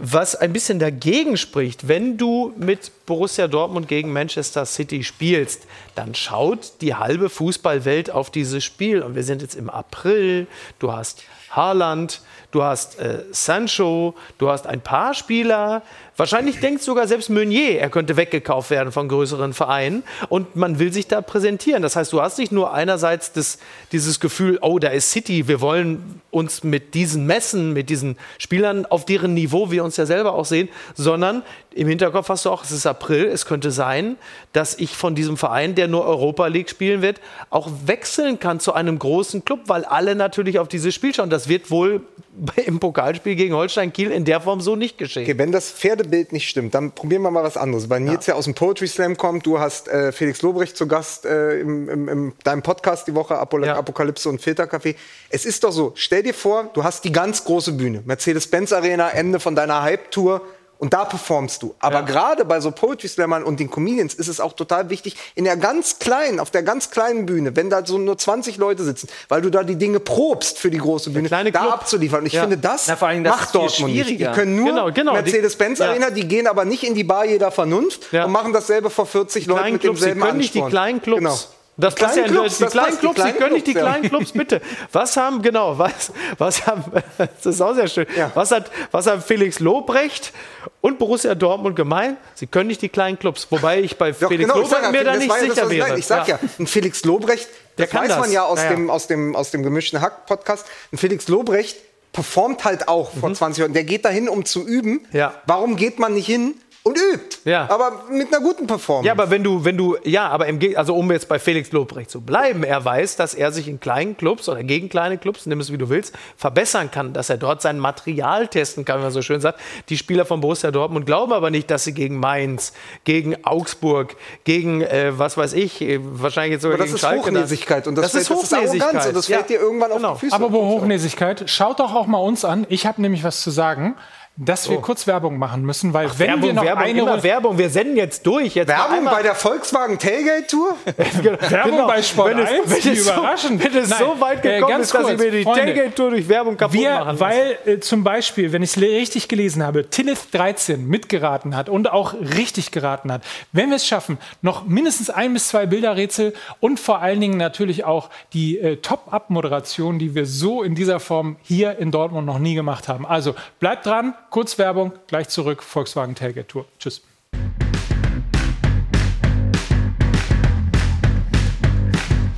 was 0.00 0.36
ein 0.36 0.52
bisschen 0.52 0.78
dagegen 0.78 1.36
spricht, 1.36 1.88
wenn 1.88 2.18
du 2.18 2.52
mit 2.56 2.92
Borussia 3.06 3.48
Dortmund 3.48 3.88
gegen 3.88 4.12
Manchester 4.12 4.64
City 4.64 5.02
spielst, 5.02 5.62
dann 5.96 6.14
schaut 6.14 6.74
die 6.82 6.94
halbe 6.94 7.28
Fußballwelt 7.28 8.10
auf 8.12 8.30
dieses 8.30 8.62
Spiel. 8.62 9.02
Und 9.02 9.16
wir 9.16 9.24
sind 9.24 9.42
jetzt 9.42 9.56
im 9.56 9.68
April, 9.68 10.46
du 10.78 10.92
hast 10.92 11.24
Haaland, 11.50 12.20
du 12.52 12.62
hast 12.62 13.00
äh, 13.00 13.24
Sancho, 13.32 14.14
du 14.38 14.50
hast 14.50 14.68
ein 14.68 14.80
paar 14.82 15.14
Spieler. 15.14 15.82
Wahrscheinlich 16.18 16.58
denkt 16.58 16.82
sogar 16.82 17.06
selbst 17.06 17.30
Meunier, 17.30 17.78
er 17.78 17.90
könnte 17.90 18.16
weggekauft 18.16 18.70
werden 18.70 18.90
von 18.90 19.06
größeren 19.06 19.52
Vereinen. 19.52 20.02
Und 20.28 20.56
man 20.56 20.80
will 20.80 20.92
sich 20.92 21.06
da 21.06 21.20
präsentieren. 21.20 21.80
Das 21.80 21.94
heißt, 21.94 22.12
du 22.12 22.20
hast 22.20 22.38
nicht 22.38 22.50
nur 22.50 22.74
einerseits 22.74 23.32
das, 23.32 23.58
dieses 23.92 24.18
Gefühl, 24.18 24.58
oh, 24.60 24.80
da 24.80 24.88
ist 24.88 25.12
City, 25.12 25.46
wir 25.46 25.60
wollen 25.60 26.20
uns 26.32 26.64
mit 26.64 26.94
diesen 26.94 27.24
messen, 27.24 27.72
mit 27.72 27.88
diesen 27.88 28.16
Spielern 28.38 28.84
auf 28.84 29.04
deren 29.04 29.32
Niveau 29.32 29.70
wir 29.70 29.84
uns 29.84 29.96
ja 29.96 30.06
selber 30.06 30.34
auch 30.34 30.44
sehen, 30.44 30.68
sondern 30.96 31.44
im 31.78 31.86
Hinterkopf 31.86 32.28
hast 32.28 32.44
du 32.44 32.50
auch, 32.50 32.64
es 32.64 32.72
ist 32.72 32.86
April, 32.86 33.26
es 33.26 33.46
könnte 33.46 33.70
sein, 33.70 34.16
dass 34.52 34.74
ich 34.76 34.96
von 34.96 35.14
diesem 35.14 35.36
Verein, 35.36 35.76
der 35.76 35.86
nur 35.86 36.04
Europa 36.04 36.48
League 36.48 36.68
spielen 36.68 37.02
wird, 37.02 37.20
auch 37.50 37.70
wechseln 37.86 38.40
kann 38.40 38.58
zu 38.58 38.72
einem 38.72 38.98
großen 38.98 39.44
Club, 39.44 39.60
weil 39.66 39.84
alle 39.84 40.16
natürlich 40.16 40.58
auf 40.58 40.66
dieses 40.66 40.92
Spiel 40.92 41.14
schauen. 41.14 41.30
Das 41.30 41.48
wird 41.48 41.70
wohl 41.70 42.00
im 42.66 42.80
Pokalspiel 42.80 43.36
gegen 43.36 43.54
Holstein 43.54 43.92
Kiel 43.92 44.10
in 44.10 44.24
der 44.24 44.40
Form 44.40 44.60
so 44.60 44.76
nicht 44.76 44.98
geschehen. 44.98 45.22
Okay, 45.22 45.38
wenn 45.38 45.52
das 45.52 45.70
Pferdebild 46.08 46.32
nicht 46.32 46.48
stimmt, 46.48 46.74
dann 46.74 46.92
probieren 46.92 47.22
wir 47.22 47.30
mal 47.30 47.44
was 47.44 47.56
anderes. 47.56 47.88
Weil 47.90 48.00
Nils 48.00 48.26
ja. 48.26 48.34
aus 48.34 48.44
dem 48.44 48.54
Poetry 48.54 48.88
Slam 48.88 49.16
kommt, 49.16 49.46
du 49.46 49.58
hast 49.58 49.88
äh, 49.88 50.12
Felix 50.12 50.42
Lobrecht 50.42 50.76
zu 50.76 50.86
Gast 50.86 51.24
äh, 51.24 51.60
im, 51.60 51.88
im, 51.88 52.08
im 52.08 52.32
deinem 52.44 52.62
Podcast 52.62 53.06
die 53.06 53.14
Woche, 53.14 53.38
Apol 53.38 53.68
Apokalypse 53.68 54.28
und 54.28 54.40
Filterkaffee. 54.40 54.96
Es 55.30 55.44
ist 55.44 55.64
doch 55.64 55.72
so, 55.72 55.92
stell 55.94 56.22
dir 56.22 56.34
vor, 56.34 56.70
du 56.74 56.84
hast 56.84 57.04
die 57.04 57.12
ganz 57.12 57.44
große 57.44 57.72
Bühne, 57.72 58.02
Mercedes-Benz 58.04 58.72
Arena, 58.72 59.10
Ende 59.10 59.40
von 59.40 59.54
deiner 59.54 59.82
Hype-Tour. 59.82 60.42
Und 60.78 60.92
da 60.94 61.04
performst 61.04 61.62
du. 61.62 61.74
Aber 61.80 62.02
gerade 62.04 62.44
bei 62.44 62.60
so 62.60 62.70
Poetry 62.70 63.08
Slammern 63.08 63.42
und 63.42 63.58
den 63.58 63.68
Comedians 63.68 64.14
ist 64.14 64.28
es 64.28 64.38
auch 64.40 64.52
total 64.52 64.90
wichtig, 64.90 65.16
in 65.34 65.42
der 65.44 65.56
ganz 65.56 65.98
kleinen, 65.98 66.38
auf 66.38 66.52
der 66.52 66.62
ganz 66.62 66.90
kleinen 66.90 67.26
Bühne, 67.26 67.56
wenn 67.56 67.68
da 67.68 67.84
so 67.84 67.98
nur 67.98 68.16
20 68.16 68.58
Leute 68.58 68.84
sitzen, 68.84 69.08
weil 69.28 69.42
du 69.42 69.50
da 69.50 69.64
die 69.64 69.74
Dinge 69.74 69.98
probst 69.98 70.58
für 70.58 70.70
die 70.70 70.78
große 70.78 71.10
Bühne, 71.10 71.28
da 71.28 71.60
abzuliefern. 71.70 72.20
Und 72.20 72.26
ich 72.26 72.34
Ja. 72.34 72.42
finde, 72.42 72.58
das, 72.58 72.86
Na, 72.86 72.94
allem, 72.94 73.24
das 73.24 73.36
macht 73.36 73.54
Dortmund 73.56 73.92
nicht. 73.92 74.08
Die 74.10 74.24
können 74.26 74.54
nur 74.56 74.66
Genau, 74.68 74.92
genau. 74.92 75.12
Mercedes-Benz 75.14 75.78
Die- 75.78 75.84
ja. 75.84 76.10
Die 76.10 76.28
gehen 76.28 76.46
aber 76.46 76.64
nicht 76.64 76.84
in 76.84 76.94
die 76.94 77.04
Bar 77.04 77.24
jeder 77.24 77.50
Vernunft 77.50 78.12
und 78.12 78.30
machen 78.30 78.52
dasselbe 78.52 78.88
vor 78.90 79.06
40 79.06 79.46
Leuten 79.46 79.72
mit 79.72 79.80
Clubs, 79.80 79.98
sie 79.98 80.04
demselben 80.06 80.20
können 80.28 80.38
nicht 80.38 80.54
die 80.54 80.58
Ansporn. 80.60 80.70
kleinen 80.70 81.02
Clubs. 81.02 81.18
Genau. 81.20 81.38
Das 81.80 81.94
Die 81.94 82.02
passt 82.02 82.16
ja 82.16 82.22
kleinen 82.24 82.34
in 82.34 82.40
Clubs, 82.40 82.58
die 82.58 82.64
kleinen 82.66 82.90
die 82.90 82.96
Clubs, 82.98 83.14
die 83.14 83.20
kleinen 83.22 83.38
können 83.38 83.54
nicht 83.54 83.66
die 83.68 83.72
Clubs, 83.72 83.84
ja. 83.86 83.90
kleinen 83.92 84.08
Clubs, 84.08 84.32
bitte. 84.32 84.60
Was 84.90 85.16
haben, 85.16 85.42
genau, 85.42 85.78
was, 85.78 86.12
was 86.36 86.66
haben, 86.66 86.82
das 87.18 87.46
ist 87.46 87.60
auch 87.60 87.74
sehr 87.74 87.86
schön. 87.86 88.06
Was 88.34 88.50
hat, 88.50 88.68
was 88.90 89.06
haben 89.06 89.22
Felix 89.22 89.60
Lobrecht 89.60 90.32
und 90.80 90.98
Borussia 90.98 91.34
Dortmund 91.34 91.76
gemein? 91.76 92.16
Sie 92.34 92.46
können 92.46 92.68
nicht 92.68 92.82
die 92.82 92.88
kleinen 92.88 93.18
Clubs. 93.18 93.46
Wobei 93.50 93.80
ich 93.80 93.96
bei 93.96 94.12
Doch, 94.12 94.28
Felix 94.28 94.52
genau, 94.52 94.64
sag 94.66 94.82
Lobrecht 94.82 94.84
ja, 94.84 94.90
mir 94.90 95.04
da 95.04 95.10
das 95.12 95.18
nicht 95.20 95.28
ja 95.28 95.34
das, 95.34 95.54
sicher 95.54 95.70
ich 95.70 95.78
wäre. 95.78 95.98
Ich 95.98 96.06
sag 96.06 96.28
ja, 96.28 96.38
ein 96.58 96.66
Felix 96.66 97.04
Lobrecht, 97.04 97.48
Der 97.78 97.86
das 97.86 97.94
weiß 97.94 98.08
das. 98.08 98.18
man 98.18 98.32
ja 98.32 98.44
aus, 98.44 98.58
Ja, 98.58 98.64
ja. 98.64 98.70
Dem, 98.70 98.90
aus, 98.90 99.06
dem, 99.06 99.36
aus 99.36 99.50
dem 99.50 99.62
gemischten 99.62 100.00
Hack-Podcast. 100.00 100.66
Ein 100.92 100.98
Felix 100.98 101.28
Lobrecht 101.28 101.76
performt 102.12 102.64
halt 102.64 102.88
auch 102.88 103.10
vor 103.12 103.32
20 103.32 103.60
Jahren. 103.60 103.72
Der 103.74 103.84
geht 103.84 104.04
dahin, 104.04 104.28
um 104.28 104.44
zu 104.44 104.66
üben. 104.66 104.92
Mhm. 104.92 105.06
Ja. 105.12 105.34
Warum 105.46 105.76
geht 105.76 105.98
man 105.98 106.14
nicht 106.14 106.26
hin 106.26 106.54
und 106.84 106.96
übt? 106.96 107.38
Ja. 107.44 107.68
Aber 107.70 108.04
mit 108.10 108.28
einer 108.32 108.42
guten 108.42 108.66
Performance. 108.66 109.06
Ja, 109.06 109.12
aber 109.12 109.30
wenn 109.30 109.44
du, 109.44 109.64
wenn 109.64 109.76
du, 109.76 109.96
ja, 110.04 110.28
aber 110.28 110.46
im, 110.46 110.58
also 110.76 110.94
um 110.94 111.10
jetzt 111.12 111.28
bei 111.28 111.38
Felix 111.38 111.70
Lobrecht 111.72 112.10
zu 112.10 112.20
bleiben, 112.20 112.62
er 112.64 112.84
weiß, 112.84 113.16
dass 113.16 113.34
er 113.34 113.52
sich 113.52 113.68
in 113.68 113.78
kleinen 113.80 114.16
Clubs 114.16 114.48
oder 114.48 114.62
gegen 114.62 114.88
kleine 114.88 115.18
Clubs, 115.18 115.44
nimm 115.46 115.60
es 115.60 115.70
wie 115.72 115.78
du 115.78 115.88
willst, 115.90 116.14
verbessern 116.36 116.90
kann, 116.90 117.12
dass 117.12 117.28
er 117.30 117.36
dort 117.36 117.60
sein 117.62 117.78
Material 117.78 118.48
testen 118.48 118.84
kann, 118.84 118.98
wie 119.00 119.02
man 119.04 119.12
so 119.12 119.22
schön 119.22 119.40
sagt. 119.40 119.60
Die 119.88 119.98
Spieler 119.98 120.24
von 120.24 120.40
Borussia 120.40 120.70
Dortmund 120.70 121.04
glauben 121.06 121.32
aber 121.32 121.50
nicht, 121.50 121.70
dass 121.70 121.84
sie 121.84 121.92
gegen 121.92 122.18
Mainz, 122.18 122.72
gegen 123.04 123.44
Augsburg, 123.44 124.16
gegen, 124.44 124.80
äh, 124.82 125.12
was 125.18 125.36
weiß 125.36 125.52
ich, 125.54 125.80
äh, 125.82 125.98
wahrscheinlich 126.02 126.52
jetzt 126.52 126.62
sogar 126.62 126.76
Aber 126.76 126.84
das 126.84 126.88
gegen 126.88 126.94
ist 126.96 127.00
Schalke. 127.02 127.22
Hochnäsigkeit 127.26 127.86
und 127.86 127.94
das, 127.96 128.12
das 128.12 128.22
ist 128.22 128.28
fällt- 128.28 128.40
das 128.40 128.44
ist 128.44 128.52
Arroganz 128.54 128.72
Hochnäsigkeit. 128.80 129.06
und 129.08 129.16
das 129.16 129.28
Ja. 129.28 129.36
fällt 129.38 129.50
dir 129.50 129.60
irgendwann 129.60 129.90
Genau. 129.92 130.08
auf 130.12 130.20
die 130.20 130.26
Füße. 130.26 130.34
Aber 130.36 130.52
wo 130.52 130.60
Hochnäsigkeit, 130.68 131.50
schaut 131.50 131.80
doch 131.80 131.94
auch 131.94 132.06
mal 132.06 132.18
uns 132.18 132.44
an. 132.44 132.66
Ich 132.68 132.86
habe 132.86 133.00
nämlich 133.02 133.24
was 133.24 133.40
zu 133.42 133.50
sagen, 133.50 133.96
dass 134.40 134.70
wir 134.70 134.78
Oh. 134.78 134.80
kurz 134.80 135.06
Werbung 135.08 135.36
machen 135.38 135.62
müssen, 135.62 135.92
weil 135.92 136.08
wenn 136.16 136.28
Werbung, 136.28 136.42
wir 136.44 136.52
noch 136.52 136.64
Werbung, 136.64 136.82
eine 136.84 136.98
immer 137.00 137.10
Runde- 137.10 137.22
Werbung. 137.24 137.58
Wir 137.58 137.70
senden 137.70 137.96
jetzt 137.96 138.24
durch. 138.24 138.54
Jetzt 138.54 138.68
Werbung 138.68 139.04
bei 139.04 139.22
der 139.22 139.34
Volkswagen 139.34 139.98
Tailgate 139.98 140.46
Tour? 140.46 140.76
Werbung 141.50 141.86
bei 141.86 142.02
Sport 142.02 142.30
Genau. 142.36 142.38
wenn 142.48 142.62
es, 142.62 142.72
1, 142.72 142.84
wenn 142.84 142.92
es 142.92 143.04
so, 143.04 143.12
überraschend. 143.12 143.64
Wenn 143.64 143.76
es 143.82 143.88
Nein, 143.90 143.98
so 143.98 144.20
weit 144.20 144.44
äh, 144.44 144.54
gekommen 144.54 144.72
ganz 144.72 144.86
ist, 144.86 144.94
dass 144.94 145.02
kurz, 145.02 145.12
ich 145.14 145.18
mir 145.18 145.30
die 145.32 145.42
Freunde. 145.42 145.60
Tailgate-Tour 145.62 146.10
durch 146.10 146.28
Werbung 146.28 146.56
kaputt 146.56 146.78
Wir, 146.78 146.90
machen 147.00 147.20
weil 147.20 147.58
äh, 147.66 147.80
zum 147.80 148.04
Beispiel, 148.04 148.52
wenn 148.52 148.62
ich 148.62 148.76
es 148.76 148.80
richtig 148.80 149.26
gelesen 149.28 149.62
habe, 149.64 149.90
Tillith 149.90 150.30
13 150.30 150.86
mitgeraten 150.86 151.56
hat 151.56 151.68
und 151.68 151.90
auch 151.90 152.14
richtig 152.14 152.70
geraten 152.70 153.10
hat, 153.10 153.22
wenn 153.52 153.70
wir 153.70 153.76
es 153.76 153.86
schaffen, 153.86 154.18
noch 154.40 154.64
mindestens 154.66 155.10
ein 155.10 155.32
bis 155.32 155.48
zwei 155.48 155.66
Bilderrätsel 155.66 156.32
und 156.60 156.78
vor 156.78 157.00
allen 157.00 157.20
Dingen 157.20 157.38
natürlich 157.38 157.84
auch 157.84 158.08
die 158.32 158.58
äh, 158.58 158.76
Top-Up-Moderation, 158.76 159.98
die 159.98 160.14
wir 160.14 160.26
so 160.26 160.62
in 160.62 160.74
dieser 160.74 161.00
Form 161.00 161.36
hier 161.42 161.78
in 161.78 161.90
Dortmund 161.90 162.26
noch 162.26 162.38
nie 162.38 162.54
gemacht 162.54 162.88
haben. 162.88 163.04
Also 163.06 163.34
bleibt 163.60 163.86
dran, 163.86 164.14
kurz 164.30 164.58
Werbung, 164.58 164.92
gleich 165.06 165.28
zurück, 165.28 165.62
Volkswagen 165.62 166.14
Tailgate 166.14 166.46
Tour. 166.46 166.64
Tschüss. 166.78 167.02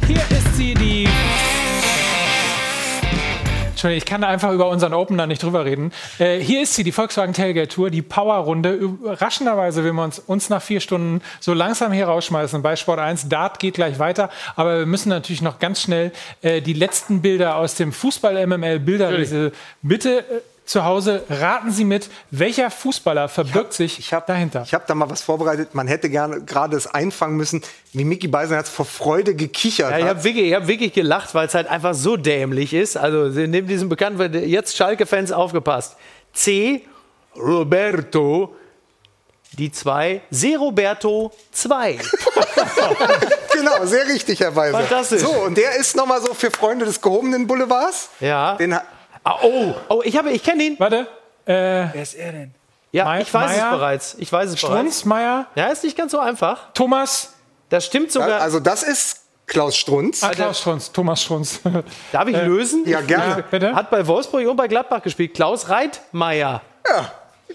Hier 0.07 0.17
ist 0.31 0.57
sie, 0.57 0.75
die 0.75 1.09
Entschuldigung, 3.83 3.99
ich 3.99 4.05
kann 4.05 4.21
da 4.21 4.29
einfach 4.29 4.53
über 4.53 4.69
unseren 4.69 4.93
Opener 4.93 5.27
nicht 5.27 5.43
drüber 5.43 5.65
reden. 5.65 5.91
Äh, 6.19 6.39
hier 6.41 6.63
ist 6.63 6.75
sie, 6.75 6.85
die 6.85 6.93
Volkswagen 6.93 7.33
Tailgate 7.33 7.69
Tour, 7.69 7.89
die 7.89 8.03
Power-Runde. 8.03 8.73
Überraschenderweise 8.73 9.85
will 9.85 9.95
man 9.95 10.07
uns, 10.07 10.19
uns 10.19 10.51
nach 10.51 10.61
vier 10.61 10.81
Stunden 10.81 11.23
so 11.41 11.55
langsam 11.55 11.91
hier 11.91 12.07
rausschmeißen 12.07 12.61
bei 12.61 12.77
Sport 12.77 12.99
1. 12.99 13.31
Dart 13.31 13.59
geht 13.59 13.75
gleich 13.75 13.99
weiter, 13.99 14.29
aber 14.55 14.81
wir 14.81 14.87
müssen 14.87 15.09
natürlich 15.09 15.41
noch 15.41 15.61
ganz 15.61 15.81
schnell 15.81 16.13
äh, 16.43 16.61
die 16.61 16.75
letzten 16.75 17.23
Bilder 17.23 17.57
aus 17.57 17.75
dem 17.75 17.93
Fußball-MML-Bilderriese. 17.93 19.53
Bitte 19.81 20.19
äh, 20.19 20.25
zu 20.71 20.85
Hause 20.85 21.25
raten 21.29 21.73
Sie 21.73 21.85
mit, 21.85 22.09
welcher 22.31 22.71
Fußballer 22.71 23.29
verbirgt 23.29 23.73
sich 23.73 24.09
dahinter. 24.25 24.63
Ich 24.65 24.73
habe 24.73 24.85
da 24.87 24.95
mal 24.95 25.11
was 25.11 25.21
vorbereitet. 25.21 25.75
Man 25.75 25.89
hätte 25.89 26.09
gerne 26.09 26.45
gerade 26.45 26.77
es 26.77 26.87
einfangen 26.87 27.37
müssen, 27.37 27.61
wie 27.93 28.05
Mickey 28.05 28.29
Beisenherz 28.29 28.69
vor 28.69 28.85
Freude 28.85 29.35
gekichert 29.35 29.91
Ja, 29.91 29.99
ich 29.99 30.05
hat. 30.05 30.11
habe 30.11 30.23
wirklich, 30.23 30.47
ich 30.47 30.55
hab 30.55 30.69
wirklich 30.69 30.93
gelacht, 30.93 31.35
weil 31.35 31.49
es 31.49 31.55
halt 31.55 31.67
einfach 31.67 31.95
so 31.95 32.17
dämlich 32.17 32.73
ist. 32.73 32.97
Also 32.97 33.25
neben 33.49 33.67
diesem 33.67 33.89
bekannten, 33.89 34.49
jetzt 34.49 34.77
Schalke-Fans 34.77 35.33
aufgepasst. 35.33 35.97
C. 36.35 36.87
Roberto, 37.35 38.55
die 39.59 39.73
zwei. 39.73 40.23
Se 40.31 40.57
Roberto 40.57 41.33
2. 41.51 41.95
genau, 43.53 43.87
sehr 43.87 44.07
richtig, 44.07 44.39
Herr 44.39 44.55
Weiser. 44.55 44.79
Fantastisch. 44.79 45.23
So, 45.23 45.33
und 45.33 45.57
der 45.57 45.75
ist 45.75 45.97
nochmal 45.97 46.23
so 46.23 46.33
für 46.33 46.53
Freunde 46.53 46.85
des 46.85 47.01
gehobenen 47.01 47.49
Boulevards. 47.49 48.11
Ja. 48.21 48.55
Den 48.55 48.77
oh, 49.25 49.75
oh, 49.89 50.03
ich, 50.05 50.17
habe- 50.17 50.31
ich 50.31 50.43
kenne 50.43 50.63
ihn. 50.65 50.77
Warte. 50.79 51.07
Äh, 51.47 51.53
Wer 51.93 51.95
ist 52.03 52.15
er 52.15 52.33
denn? 52.33 52.55
Ja, 52.93 53.05
Mei- 53.05 53.21
ich 53.23 53.33
weiß 53.33 53.51
Meier? 53.51 53.71
es 53.73 53.77
bereits. 53.79 54.17
Ich 54.19 54.33
weiß 54.33 54.51
es 54.51 54.59
Strunz, 54.59 54.75
bereits. 54.81 55.05
Meier, 55.05 55.47
Ja, 55.55 55.67
ist 55.67 55.85
nicht 55.85 55.97
ganz 55.97 56.13
so 56.13 56.19
einfach. 56.19 56.73
Thomas. 56.75 57.35
Das 57.69 57.87
stimmt 57.87 58.11
sogar. 58.11 58.41
Also 58.41 58.59
das 58.61 58.83
ist 58.83 59.21
Klaus 59.47 59.77
Strunz. 59.77 60.23
Ah, 60.25 60.31
Klaus 60.31 60.59
Strunz, 60.61 60.91
Thomas 60.91 61.23
Strunz. 61.23 61.61
Darf 62.13 62.27
ich 62.29 62.35
Äh, 62.37 62.45
lösen? 62.45 62.83
ja, 62.87 63.01
gerne. 63.01 63.45
Bitte? 63.49 63.75
Hat 63.75 63.91
bei 63.91 64.07
Wolfsburg 64.07 64.47
und 64.49 64.57
bei 64.57 64.67
Gladbach 64.69 65.03
gespielt. 65.03 65.35
Klaus 65.35 65.69
Reitmeier. 65.69 66.63
Genau. 66.83 67.03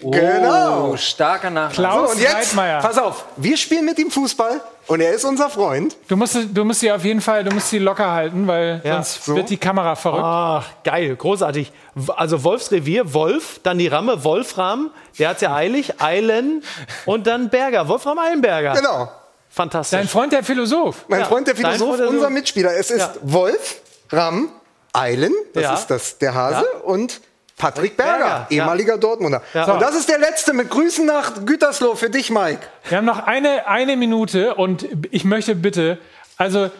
Oh, 0.02 0.96
starker 0.96 1.50
Nachname. 1.50 1.74
Klaus 1.74 2.10
So, 2.10 2.14
und 2.16 2.20
jetzt, 2.22 2.34
Reitmeier. 2.34 2.80
pass 2.80 2.98
auf, 2.98 3.24
wir 3.36 3.56
spielen 3.56 3.84
mit 3.84 3.98
ihm 3.98 4.10
Fußball 4.10 4.60
und 4.86 5.00
er 5.00 5.12
ist 5.12 5.24
unser 5.24 5.50
Freund. 5.50 5.96
Du 6.08 6.16
musst, 6.16 6.36
du 6.52 6.64
musst 6.64 6.80
sie 6.80 6.92
auf 6.92 7.04
jeden 7.04 7.20
Fall, 7.20 7.44
du 7.44 7.52
musst 7.54 7.70
sie 7.70 7.78
locker 7.78 8.12
halten, 8.12 8.46
weil 8.46 8.80
Ja, 8.84 8.94
sonst 8.94 9.24
so. 9.24 9.34
wird 9.36 9.50
die 9.50 9.56
Kamera 9.56 9.96
verrückt. 9.96 10.22
Ach, 10.24 10.66
geil, 10.84 11.16
großartig. 11.16 11.72
Also 12.16 12.44
Wolfsrevier, 12.44 13.12
Wolf, 13.14 13.60
dann 13.62 13.78
die 13.78 13.88
Ramme, 13.88 14.22
Wolfram, 14.24 14.90
der 15.18 15.30
hat's 15.30 15.40
ja 15.40 15.54
eilig, 15.54 16.00
Eilen 16.00 16.62
und 17.06 17.26
dann 17.26 17.48
Berger, 17.50 17.88
Wolfram 17.88 18.18
Eilenberger. 18.18 18.74
Genau. 18.74 19.10
Fantastisch. 19.48 19.98
Dein 19.98 20.08
Freund 20.08 20.32
der 20.32 20.44
Philosoph. 20.44 21.06
Mein 21.08 21.20
Ja, 21.20 21.26
Freund 21.26 21.46
der 21.48 21.56
Philosoph, 21.56 21.78
Freund 21.78 21.90
der 22.00 22.06
unser 22.08 22.08
Philosoph. 22.10 22.30
Mitspieler. 22.30 22.76
Es 22.76 22.90
ist 22.90 22.98
Ja. 23.00 23.14
Wolf, 23.22 23.76
Ram, 24.12 24.50
Eilen, 24.92 25.32
das 25.54 25.62
Ja. 25.62 25.74
ist 25.74 25.86
das, 25.86 26.18
der 26.18 26.34
Hase, 26.34 26.64
und 26.84 27.20
Patrick 27.56 27.96
Berger, 27.96 28.18
Berger, 28.18 28.46
ja. 28.50 28.56
ehemaliger 28.56 28.98
Dortmunder. 28.98 29.42
Ja. 29.54 29.64
So, 29.64 29.72
und 29.72 29.80
das 29.82 29.94
ist 29.94 30.08
der 30.10 30.18
letzte 30.18 30.52
mit 30.52 30.68
Grüßen 30.68 31.06
nach 31.06 31.46
Gütersloh 31.46 31.94
für 31.94 32.10
dich, 32.10 32.30
Mike. 32.30 32.60
Wir 32.88 32.98
haben 32.98 33.06
noch 33.06 33.20
eine, 33.20 33.66
eine 33.66 33.96
Minute 33.96 34.54
und 34.56 34.86
ich 35.10 35.24
möchte 35.24 35.54
bitte, 35.54 35.98
also 36.36 36.70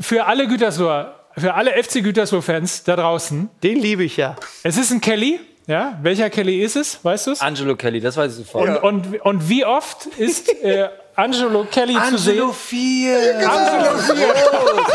für 0.00 0.26
alle 0.26 0.46
Gütersloher, 0.46 1.14
für 1.36 1.54
alle 1.54 1.82
FC 1.82 2.02
Gütersloh-Fans 2.02 2.84
da 2.84 2.96
draußen, 2.96 3.48
Den 3.62 3.78
liebe 3.78 4.04
ich 4.04 4.16
ja. 4.16 4.36
es 4.64 4.76
ist 4.76 4.90
ein 4.90 5.00
Kelly 5.00 5.40
Ja, 5.66 5.98
welcher 6.02 6.28
Kelly 6.28 6.62
ist 6.62 6.76
es? 6.76 7.02
Weißt 7.02 7.26
du 7.26 7.30
es? 7.30 7.40
Angelo 7.40 7.76
Kelly, 7.76 8.00
das 8.00 8.16
weiß 8.16 8.32
ich 8.32 8.46
sofort. 8.46 8.82
Und, 8.82 9.06
und, 9.12 9.20
und 9.22 9.48
wie 9.48 9.64
oft 9.64 10.06
ist 10.18 10.48
äh, 10.62 10.88
Angelo 11.18 11.64
Kelly 11.64 11.94
zu 12.10 12.16
sehen? 12.16 12.30
Angelo 12.40 12.52
4. 12.52 13.48
Angelo 13.50 13.98
4. 13.98 14.28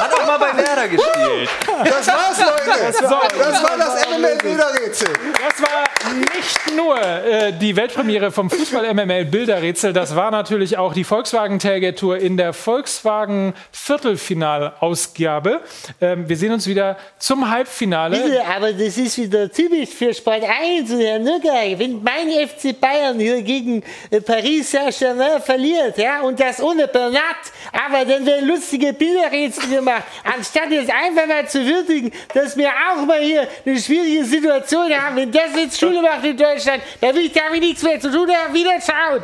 Hat 0.01 0.13
auch 0.13 0.25
mal 0.25 0.37
bei 0.39 0.57
Werder 0.57 0.87
gespielt. 0.87 1.49
Das 1.83 2.07
war's, 2.07 2.39
Leute. 2.39 2.79
Das 2.93 3.01
war- 3.11 3.21
Das 3.37 3.61
war 3.63 3.77
das 3.77 4.05
MML-Bilderrätsel. 4.07 5.09
Das 5.33 5.61
war 5.61 5.83
nicht 6.19 6.75
nur 6.77 6.97
äh, 7.01 7.51
die 7.51 7.75
Weltpremiere 7.75 8.31
vom 8.31 8.49
Fußball 8.49 8.93
MML 8.93 9.25
Bilderrätsel, 9.25 9.91
das 9.93 10.15
war 10.15 10.31
natürlich 10.31 10.77
auch 10.77 10.93
die 10.93 11.03
Volkswagen 11.03 11.59
Tailgate 11.59 11.95
Tour 11.95 12.17
in 12.17 12.37
der 12.37 12.53
Volkswagen 12.53 13.53
Viertelfinalausgabe. 13.71 15.61
Ähm, 15.99 16.27
wir 16.29 16.37
sehen 16.37 16.53
uns 16.53 16.67
wieder 16.67 16.97
zum 17.19 17.49
Halbfinale. 17.49 18.17
Bitte, 18.17 18.43
aber 18.45 18.71
das 18.71 18.97
ist 18.97 19.17
wieder 19.17 19.51
typisch 19.51 19.89
für 19.89 20.13
Sport 20.13 20.43
1 20.43 20.89
und 20.91 21.01
Herr 21.01 21.19
Nürnberg. 21.19 21.77
Wenn 21.79 22.01
mein 22.03 22.29
FC 22.47 22.79
Bayern 22.79 23.19
hier 23.19 23.41
gegen 23.41 23.83
äh, 24.09 24.21
Paris 24.21 24.71
Saint-Germain 24.71 25.41
verliert, 25.41 25.97
ja, 25.97 26.12
und 26.21 26.39
das 26.39 26.61
ohne 26.61 26.87
Bernat, 26.87 27.37
aber 27.71 28.05
dann 28.05 28.25
werden 28.25 28.47
lustige 28.47 28.93
Bilderrätsel 28.93 29.69
gemacht, 29.69 30.03
anstatt 30.23 30.69
jetzt 30.69 30.91
einfach 30.91 31.27
mal 31.27 31.47
zu 31.47 31.65
würdigen, 31.65 32.11
dass 32.33 32.55
wir 32.57 32.69
auch 32.69 33.05
mal 33.05 33.21
hier 33.21 33.47
eine 33.65 33.79
schwierige 33.79 34.25
Situation 34.25 34.91
haben. 34.93 35.15
Wenn 35.15 35.31
das 35.31 35.55
jetzt 35.55 35.79
Schule 35.79 36.01
macht 36.01 36.23
in 36.23 36.37
Deutschland, 36.37 36.83
dann 37.01 37.15
will 37.15 37.25
ich 37.25 37.31
damit 37.33 37.61
nichts 37.61 37.83
mehr 37.83 37.99
zu 37.99 38.11
tun 38.11 38.29
haben. 38.29 38.53
Wieder 38.53 38.79
schauen. 38.81 39.21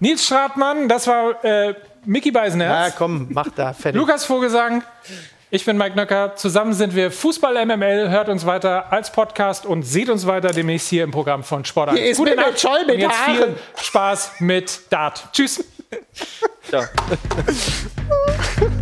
Nils 0.00 0.24
Stratmann, 0.26 0.88
das 0.88 1.06
war 1.06 1.42
äh, 1.44 1.74
Mickey 2.04 2.30
Beisenherz. 2.30 2.88
Ja, 2.88 2.94
komm, 2.96 3.28
mach 3.30 3.48
da 3.50 3.72
fertig. 3.72 3.98
Lukas 3.98 4.24
Vogelsang, 4.24 4.82
ich 5.48 5.64
bin 5.64 5.78
Mike 5.78 5.96
Nöcker. 5.96 6.34
Zusammen 6.36 6.72
sind 6.74 6.94
wir 6.94 7.10
Fußball 7.10 7.64
MML. 7.64 8.10
Hört 8.10 8.28
uns 8.28 8.44
weiter 8.46 8.92
als 8.92 9.12
Podcast 9.12 9.64
und 9.64 9.84
seht 9.84 10.10
uns 10.10 10.26
weiter 10.26 10.48
demnächst 10.48 10.88
hier 10.88 11.04
im 11.04 11.12
Programm 11.12 11.44
von 11.44 11.64
Sport 11.64 11.90
1. 11.90 11.98
Hier 11.98 12.10
ist 12.10 12.18
Gute 12.18 12.34
Nacht 12.34 12.60
Scholl 12.60 12.84
mit 12.84 12.96
und 12.96 13.00
jetzt 13.00 13.16
viel. 13.20 13.54
Spaß 13.80 14.32
mit 14.40 14.80
Dart. 14.90 15.28
Tschüss. 15.32 15.64
Ciao. 16.68 16.84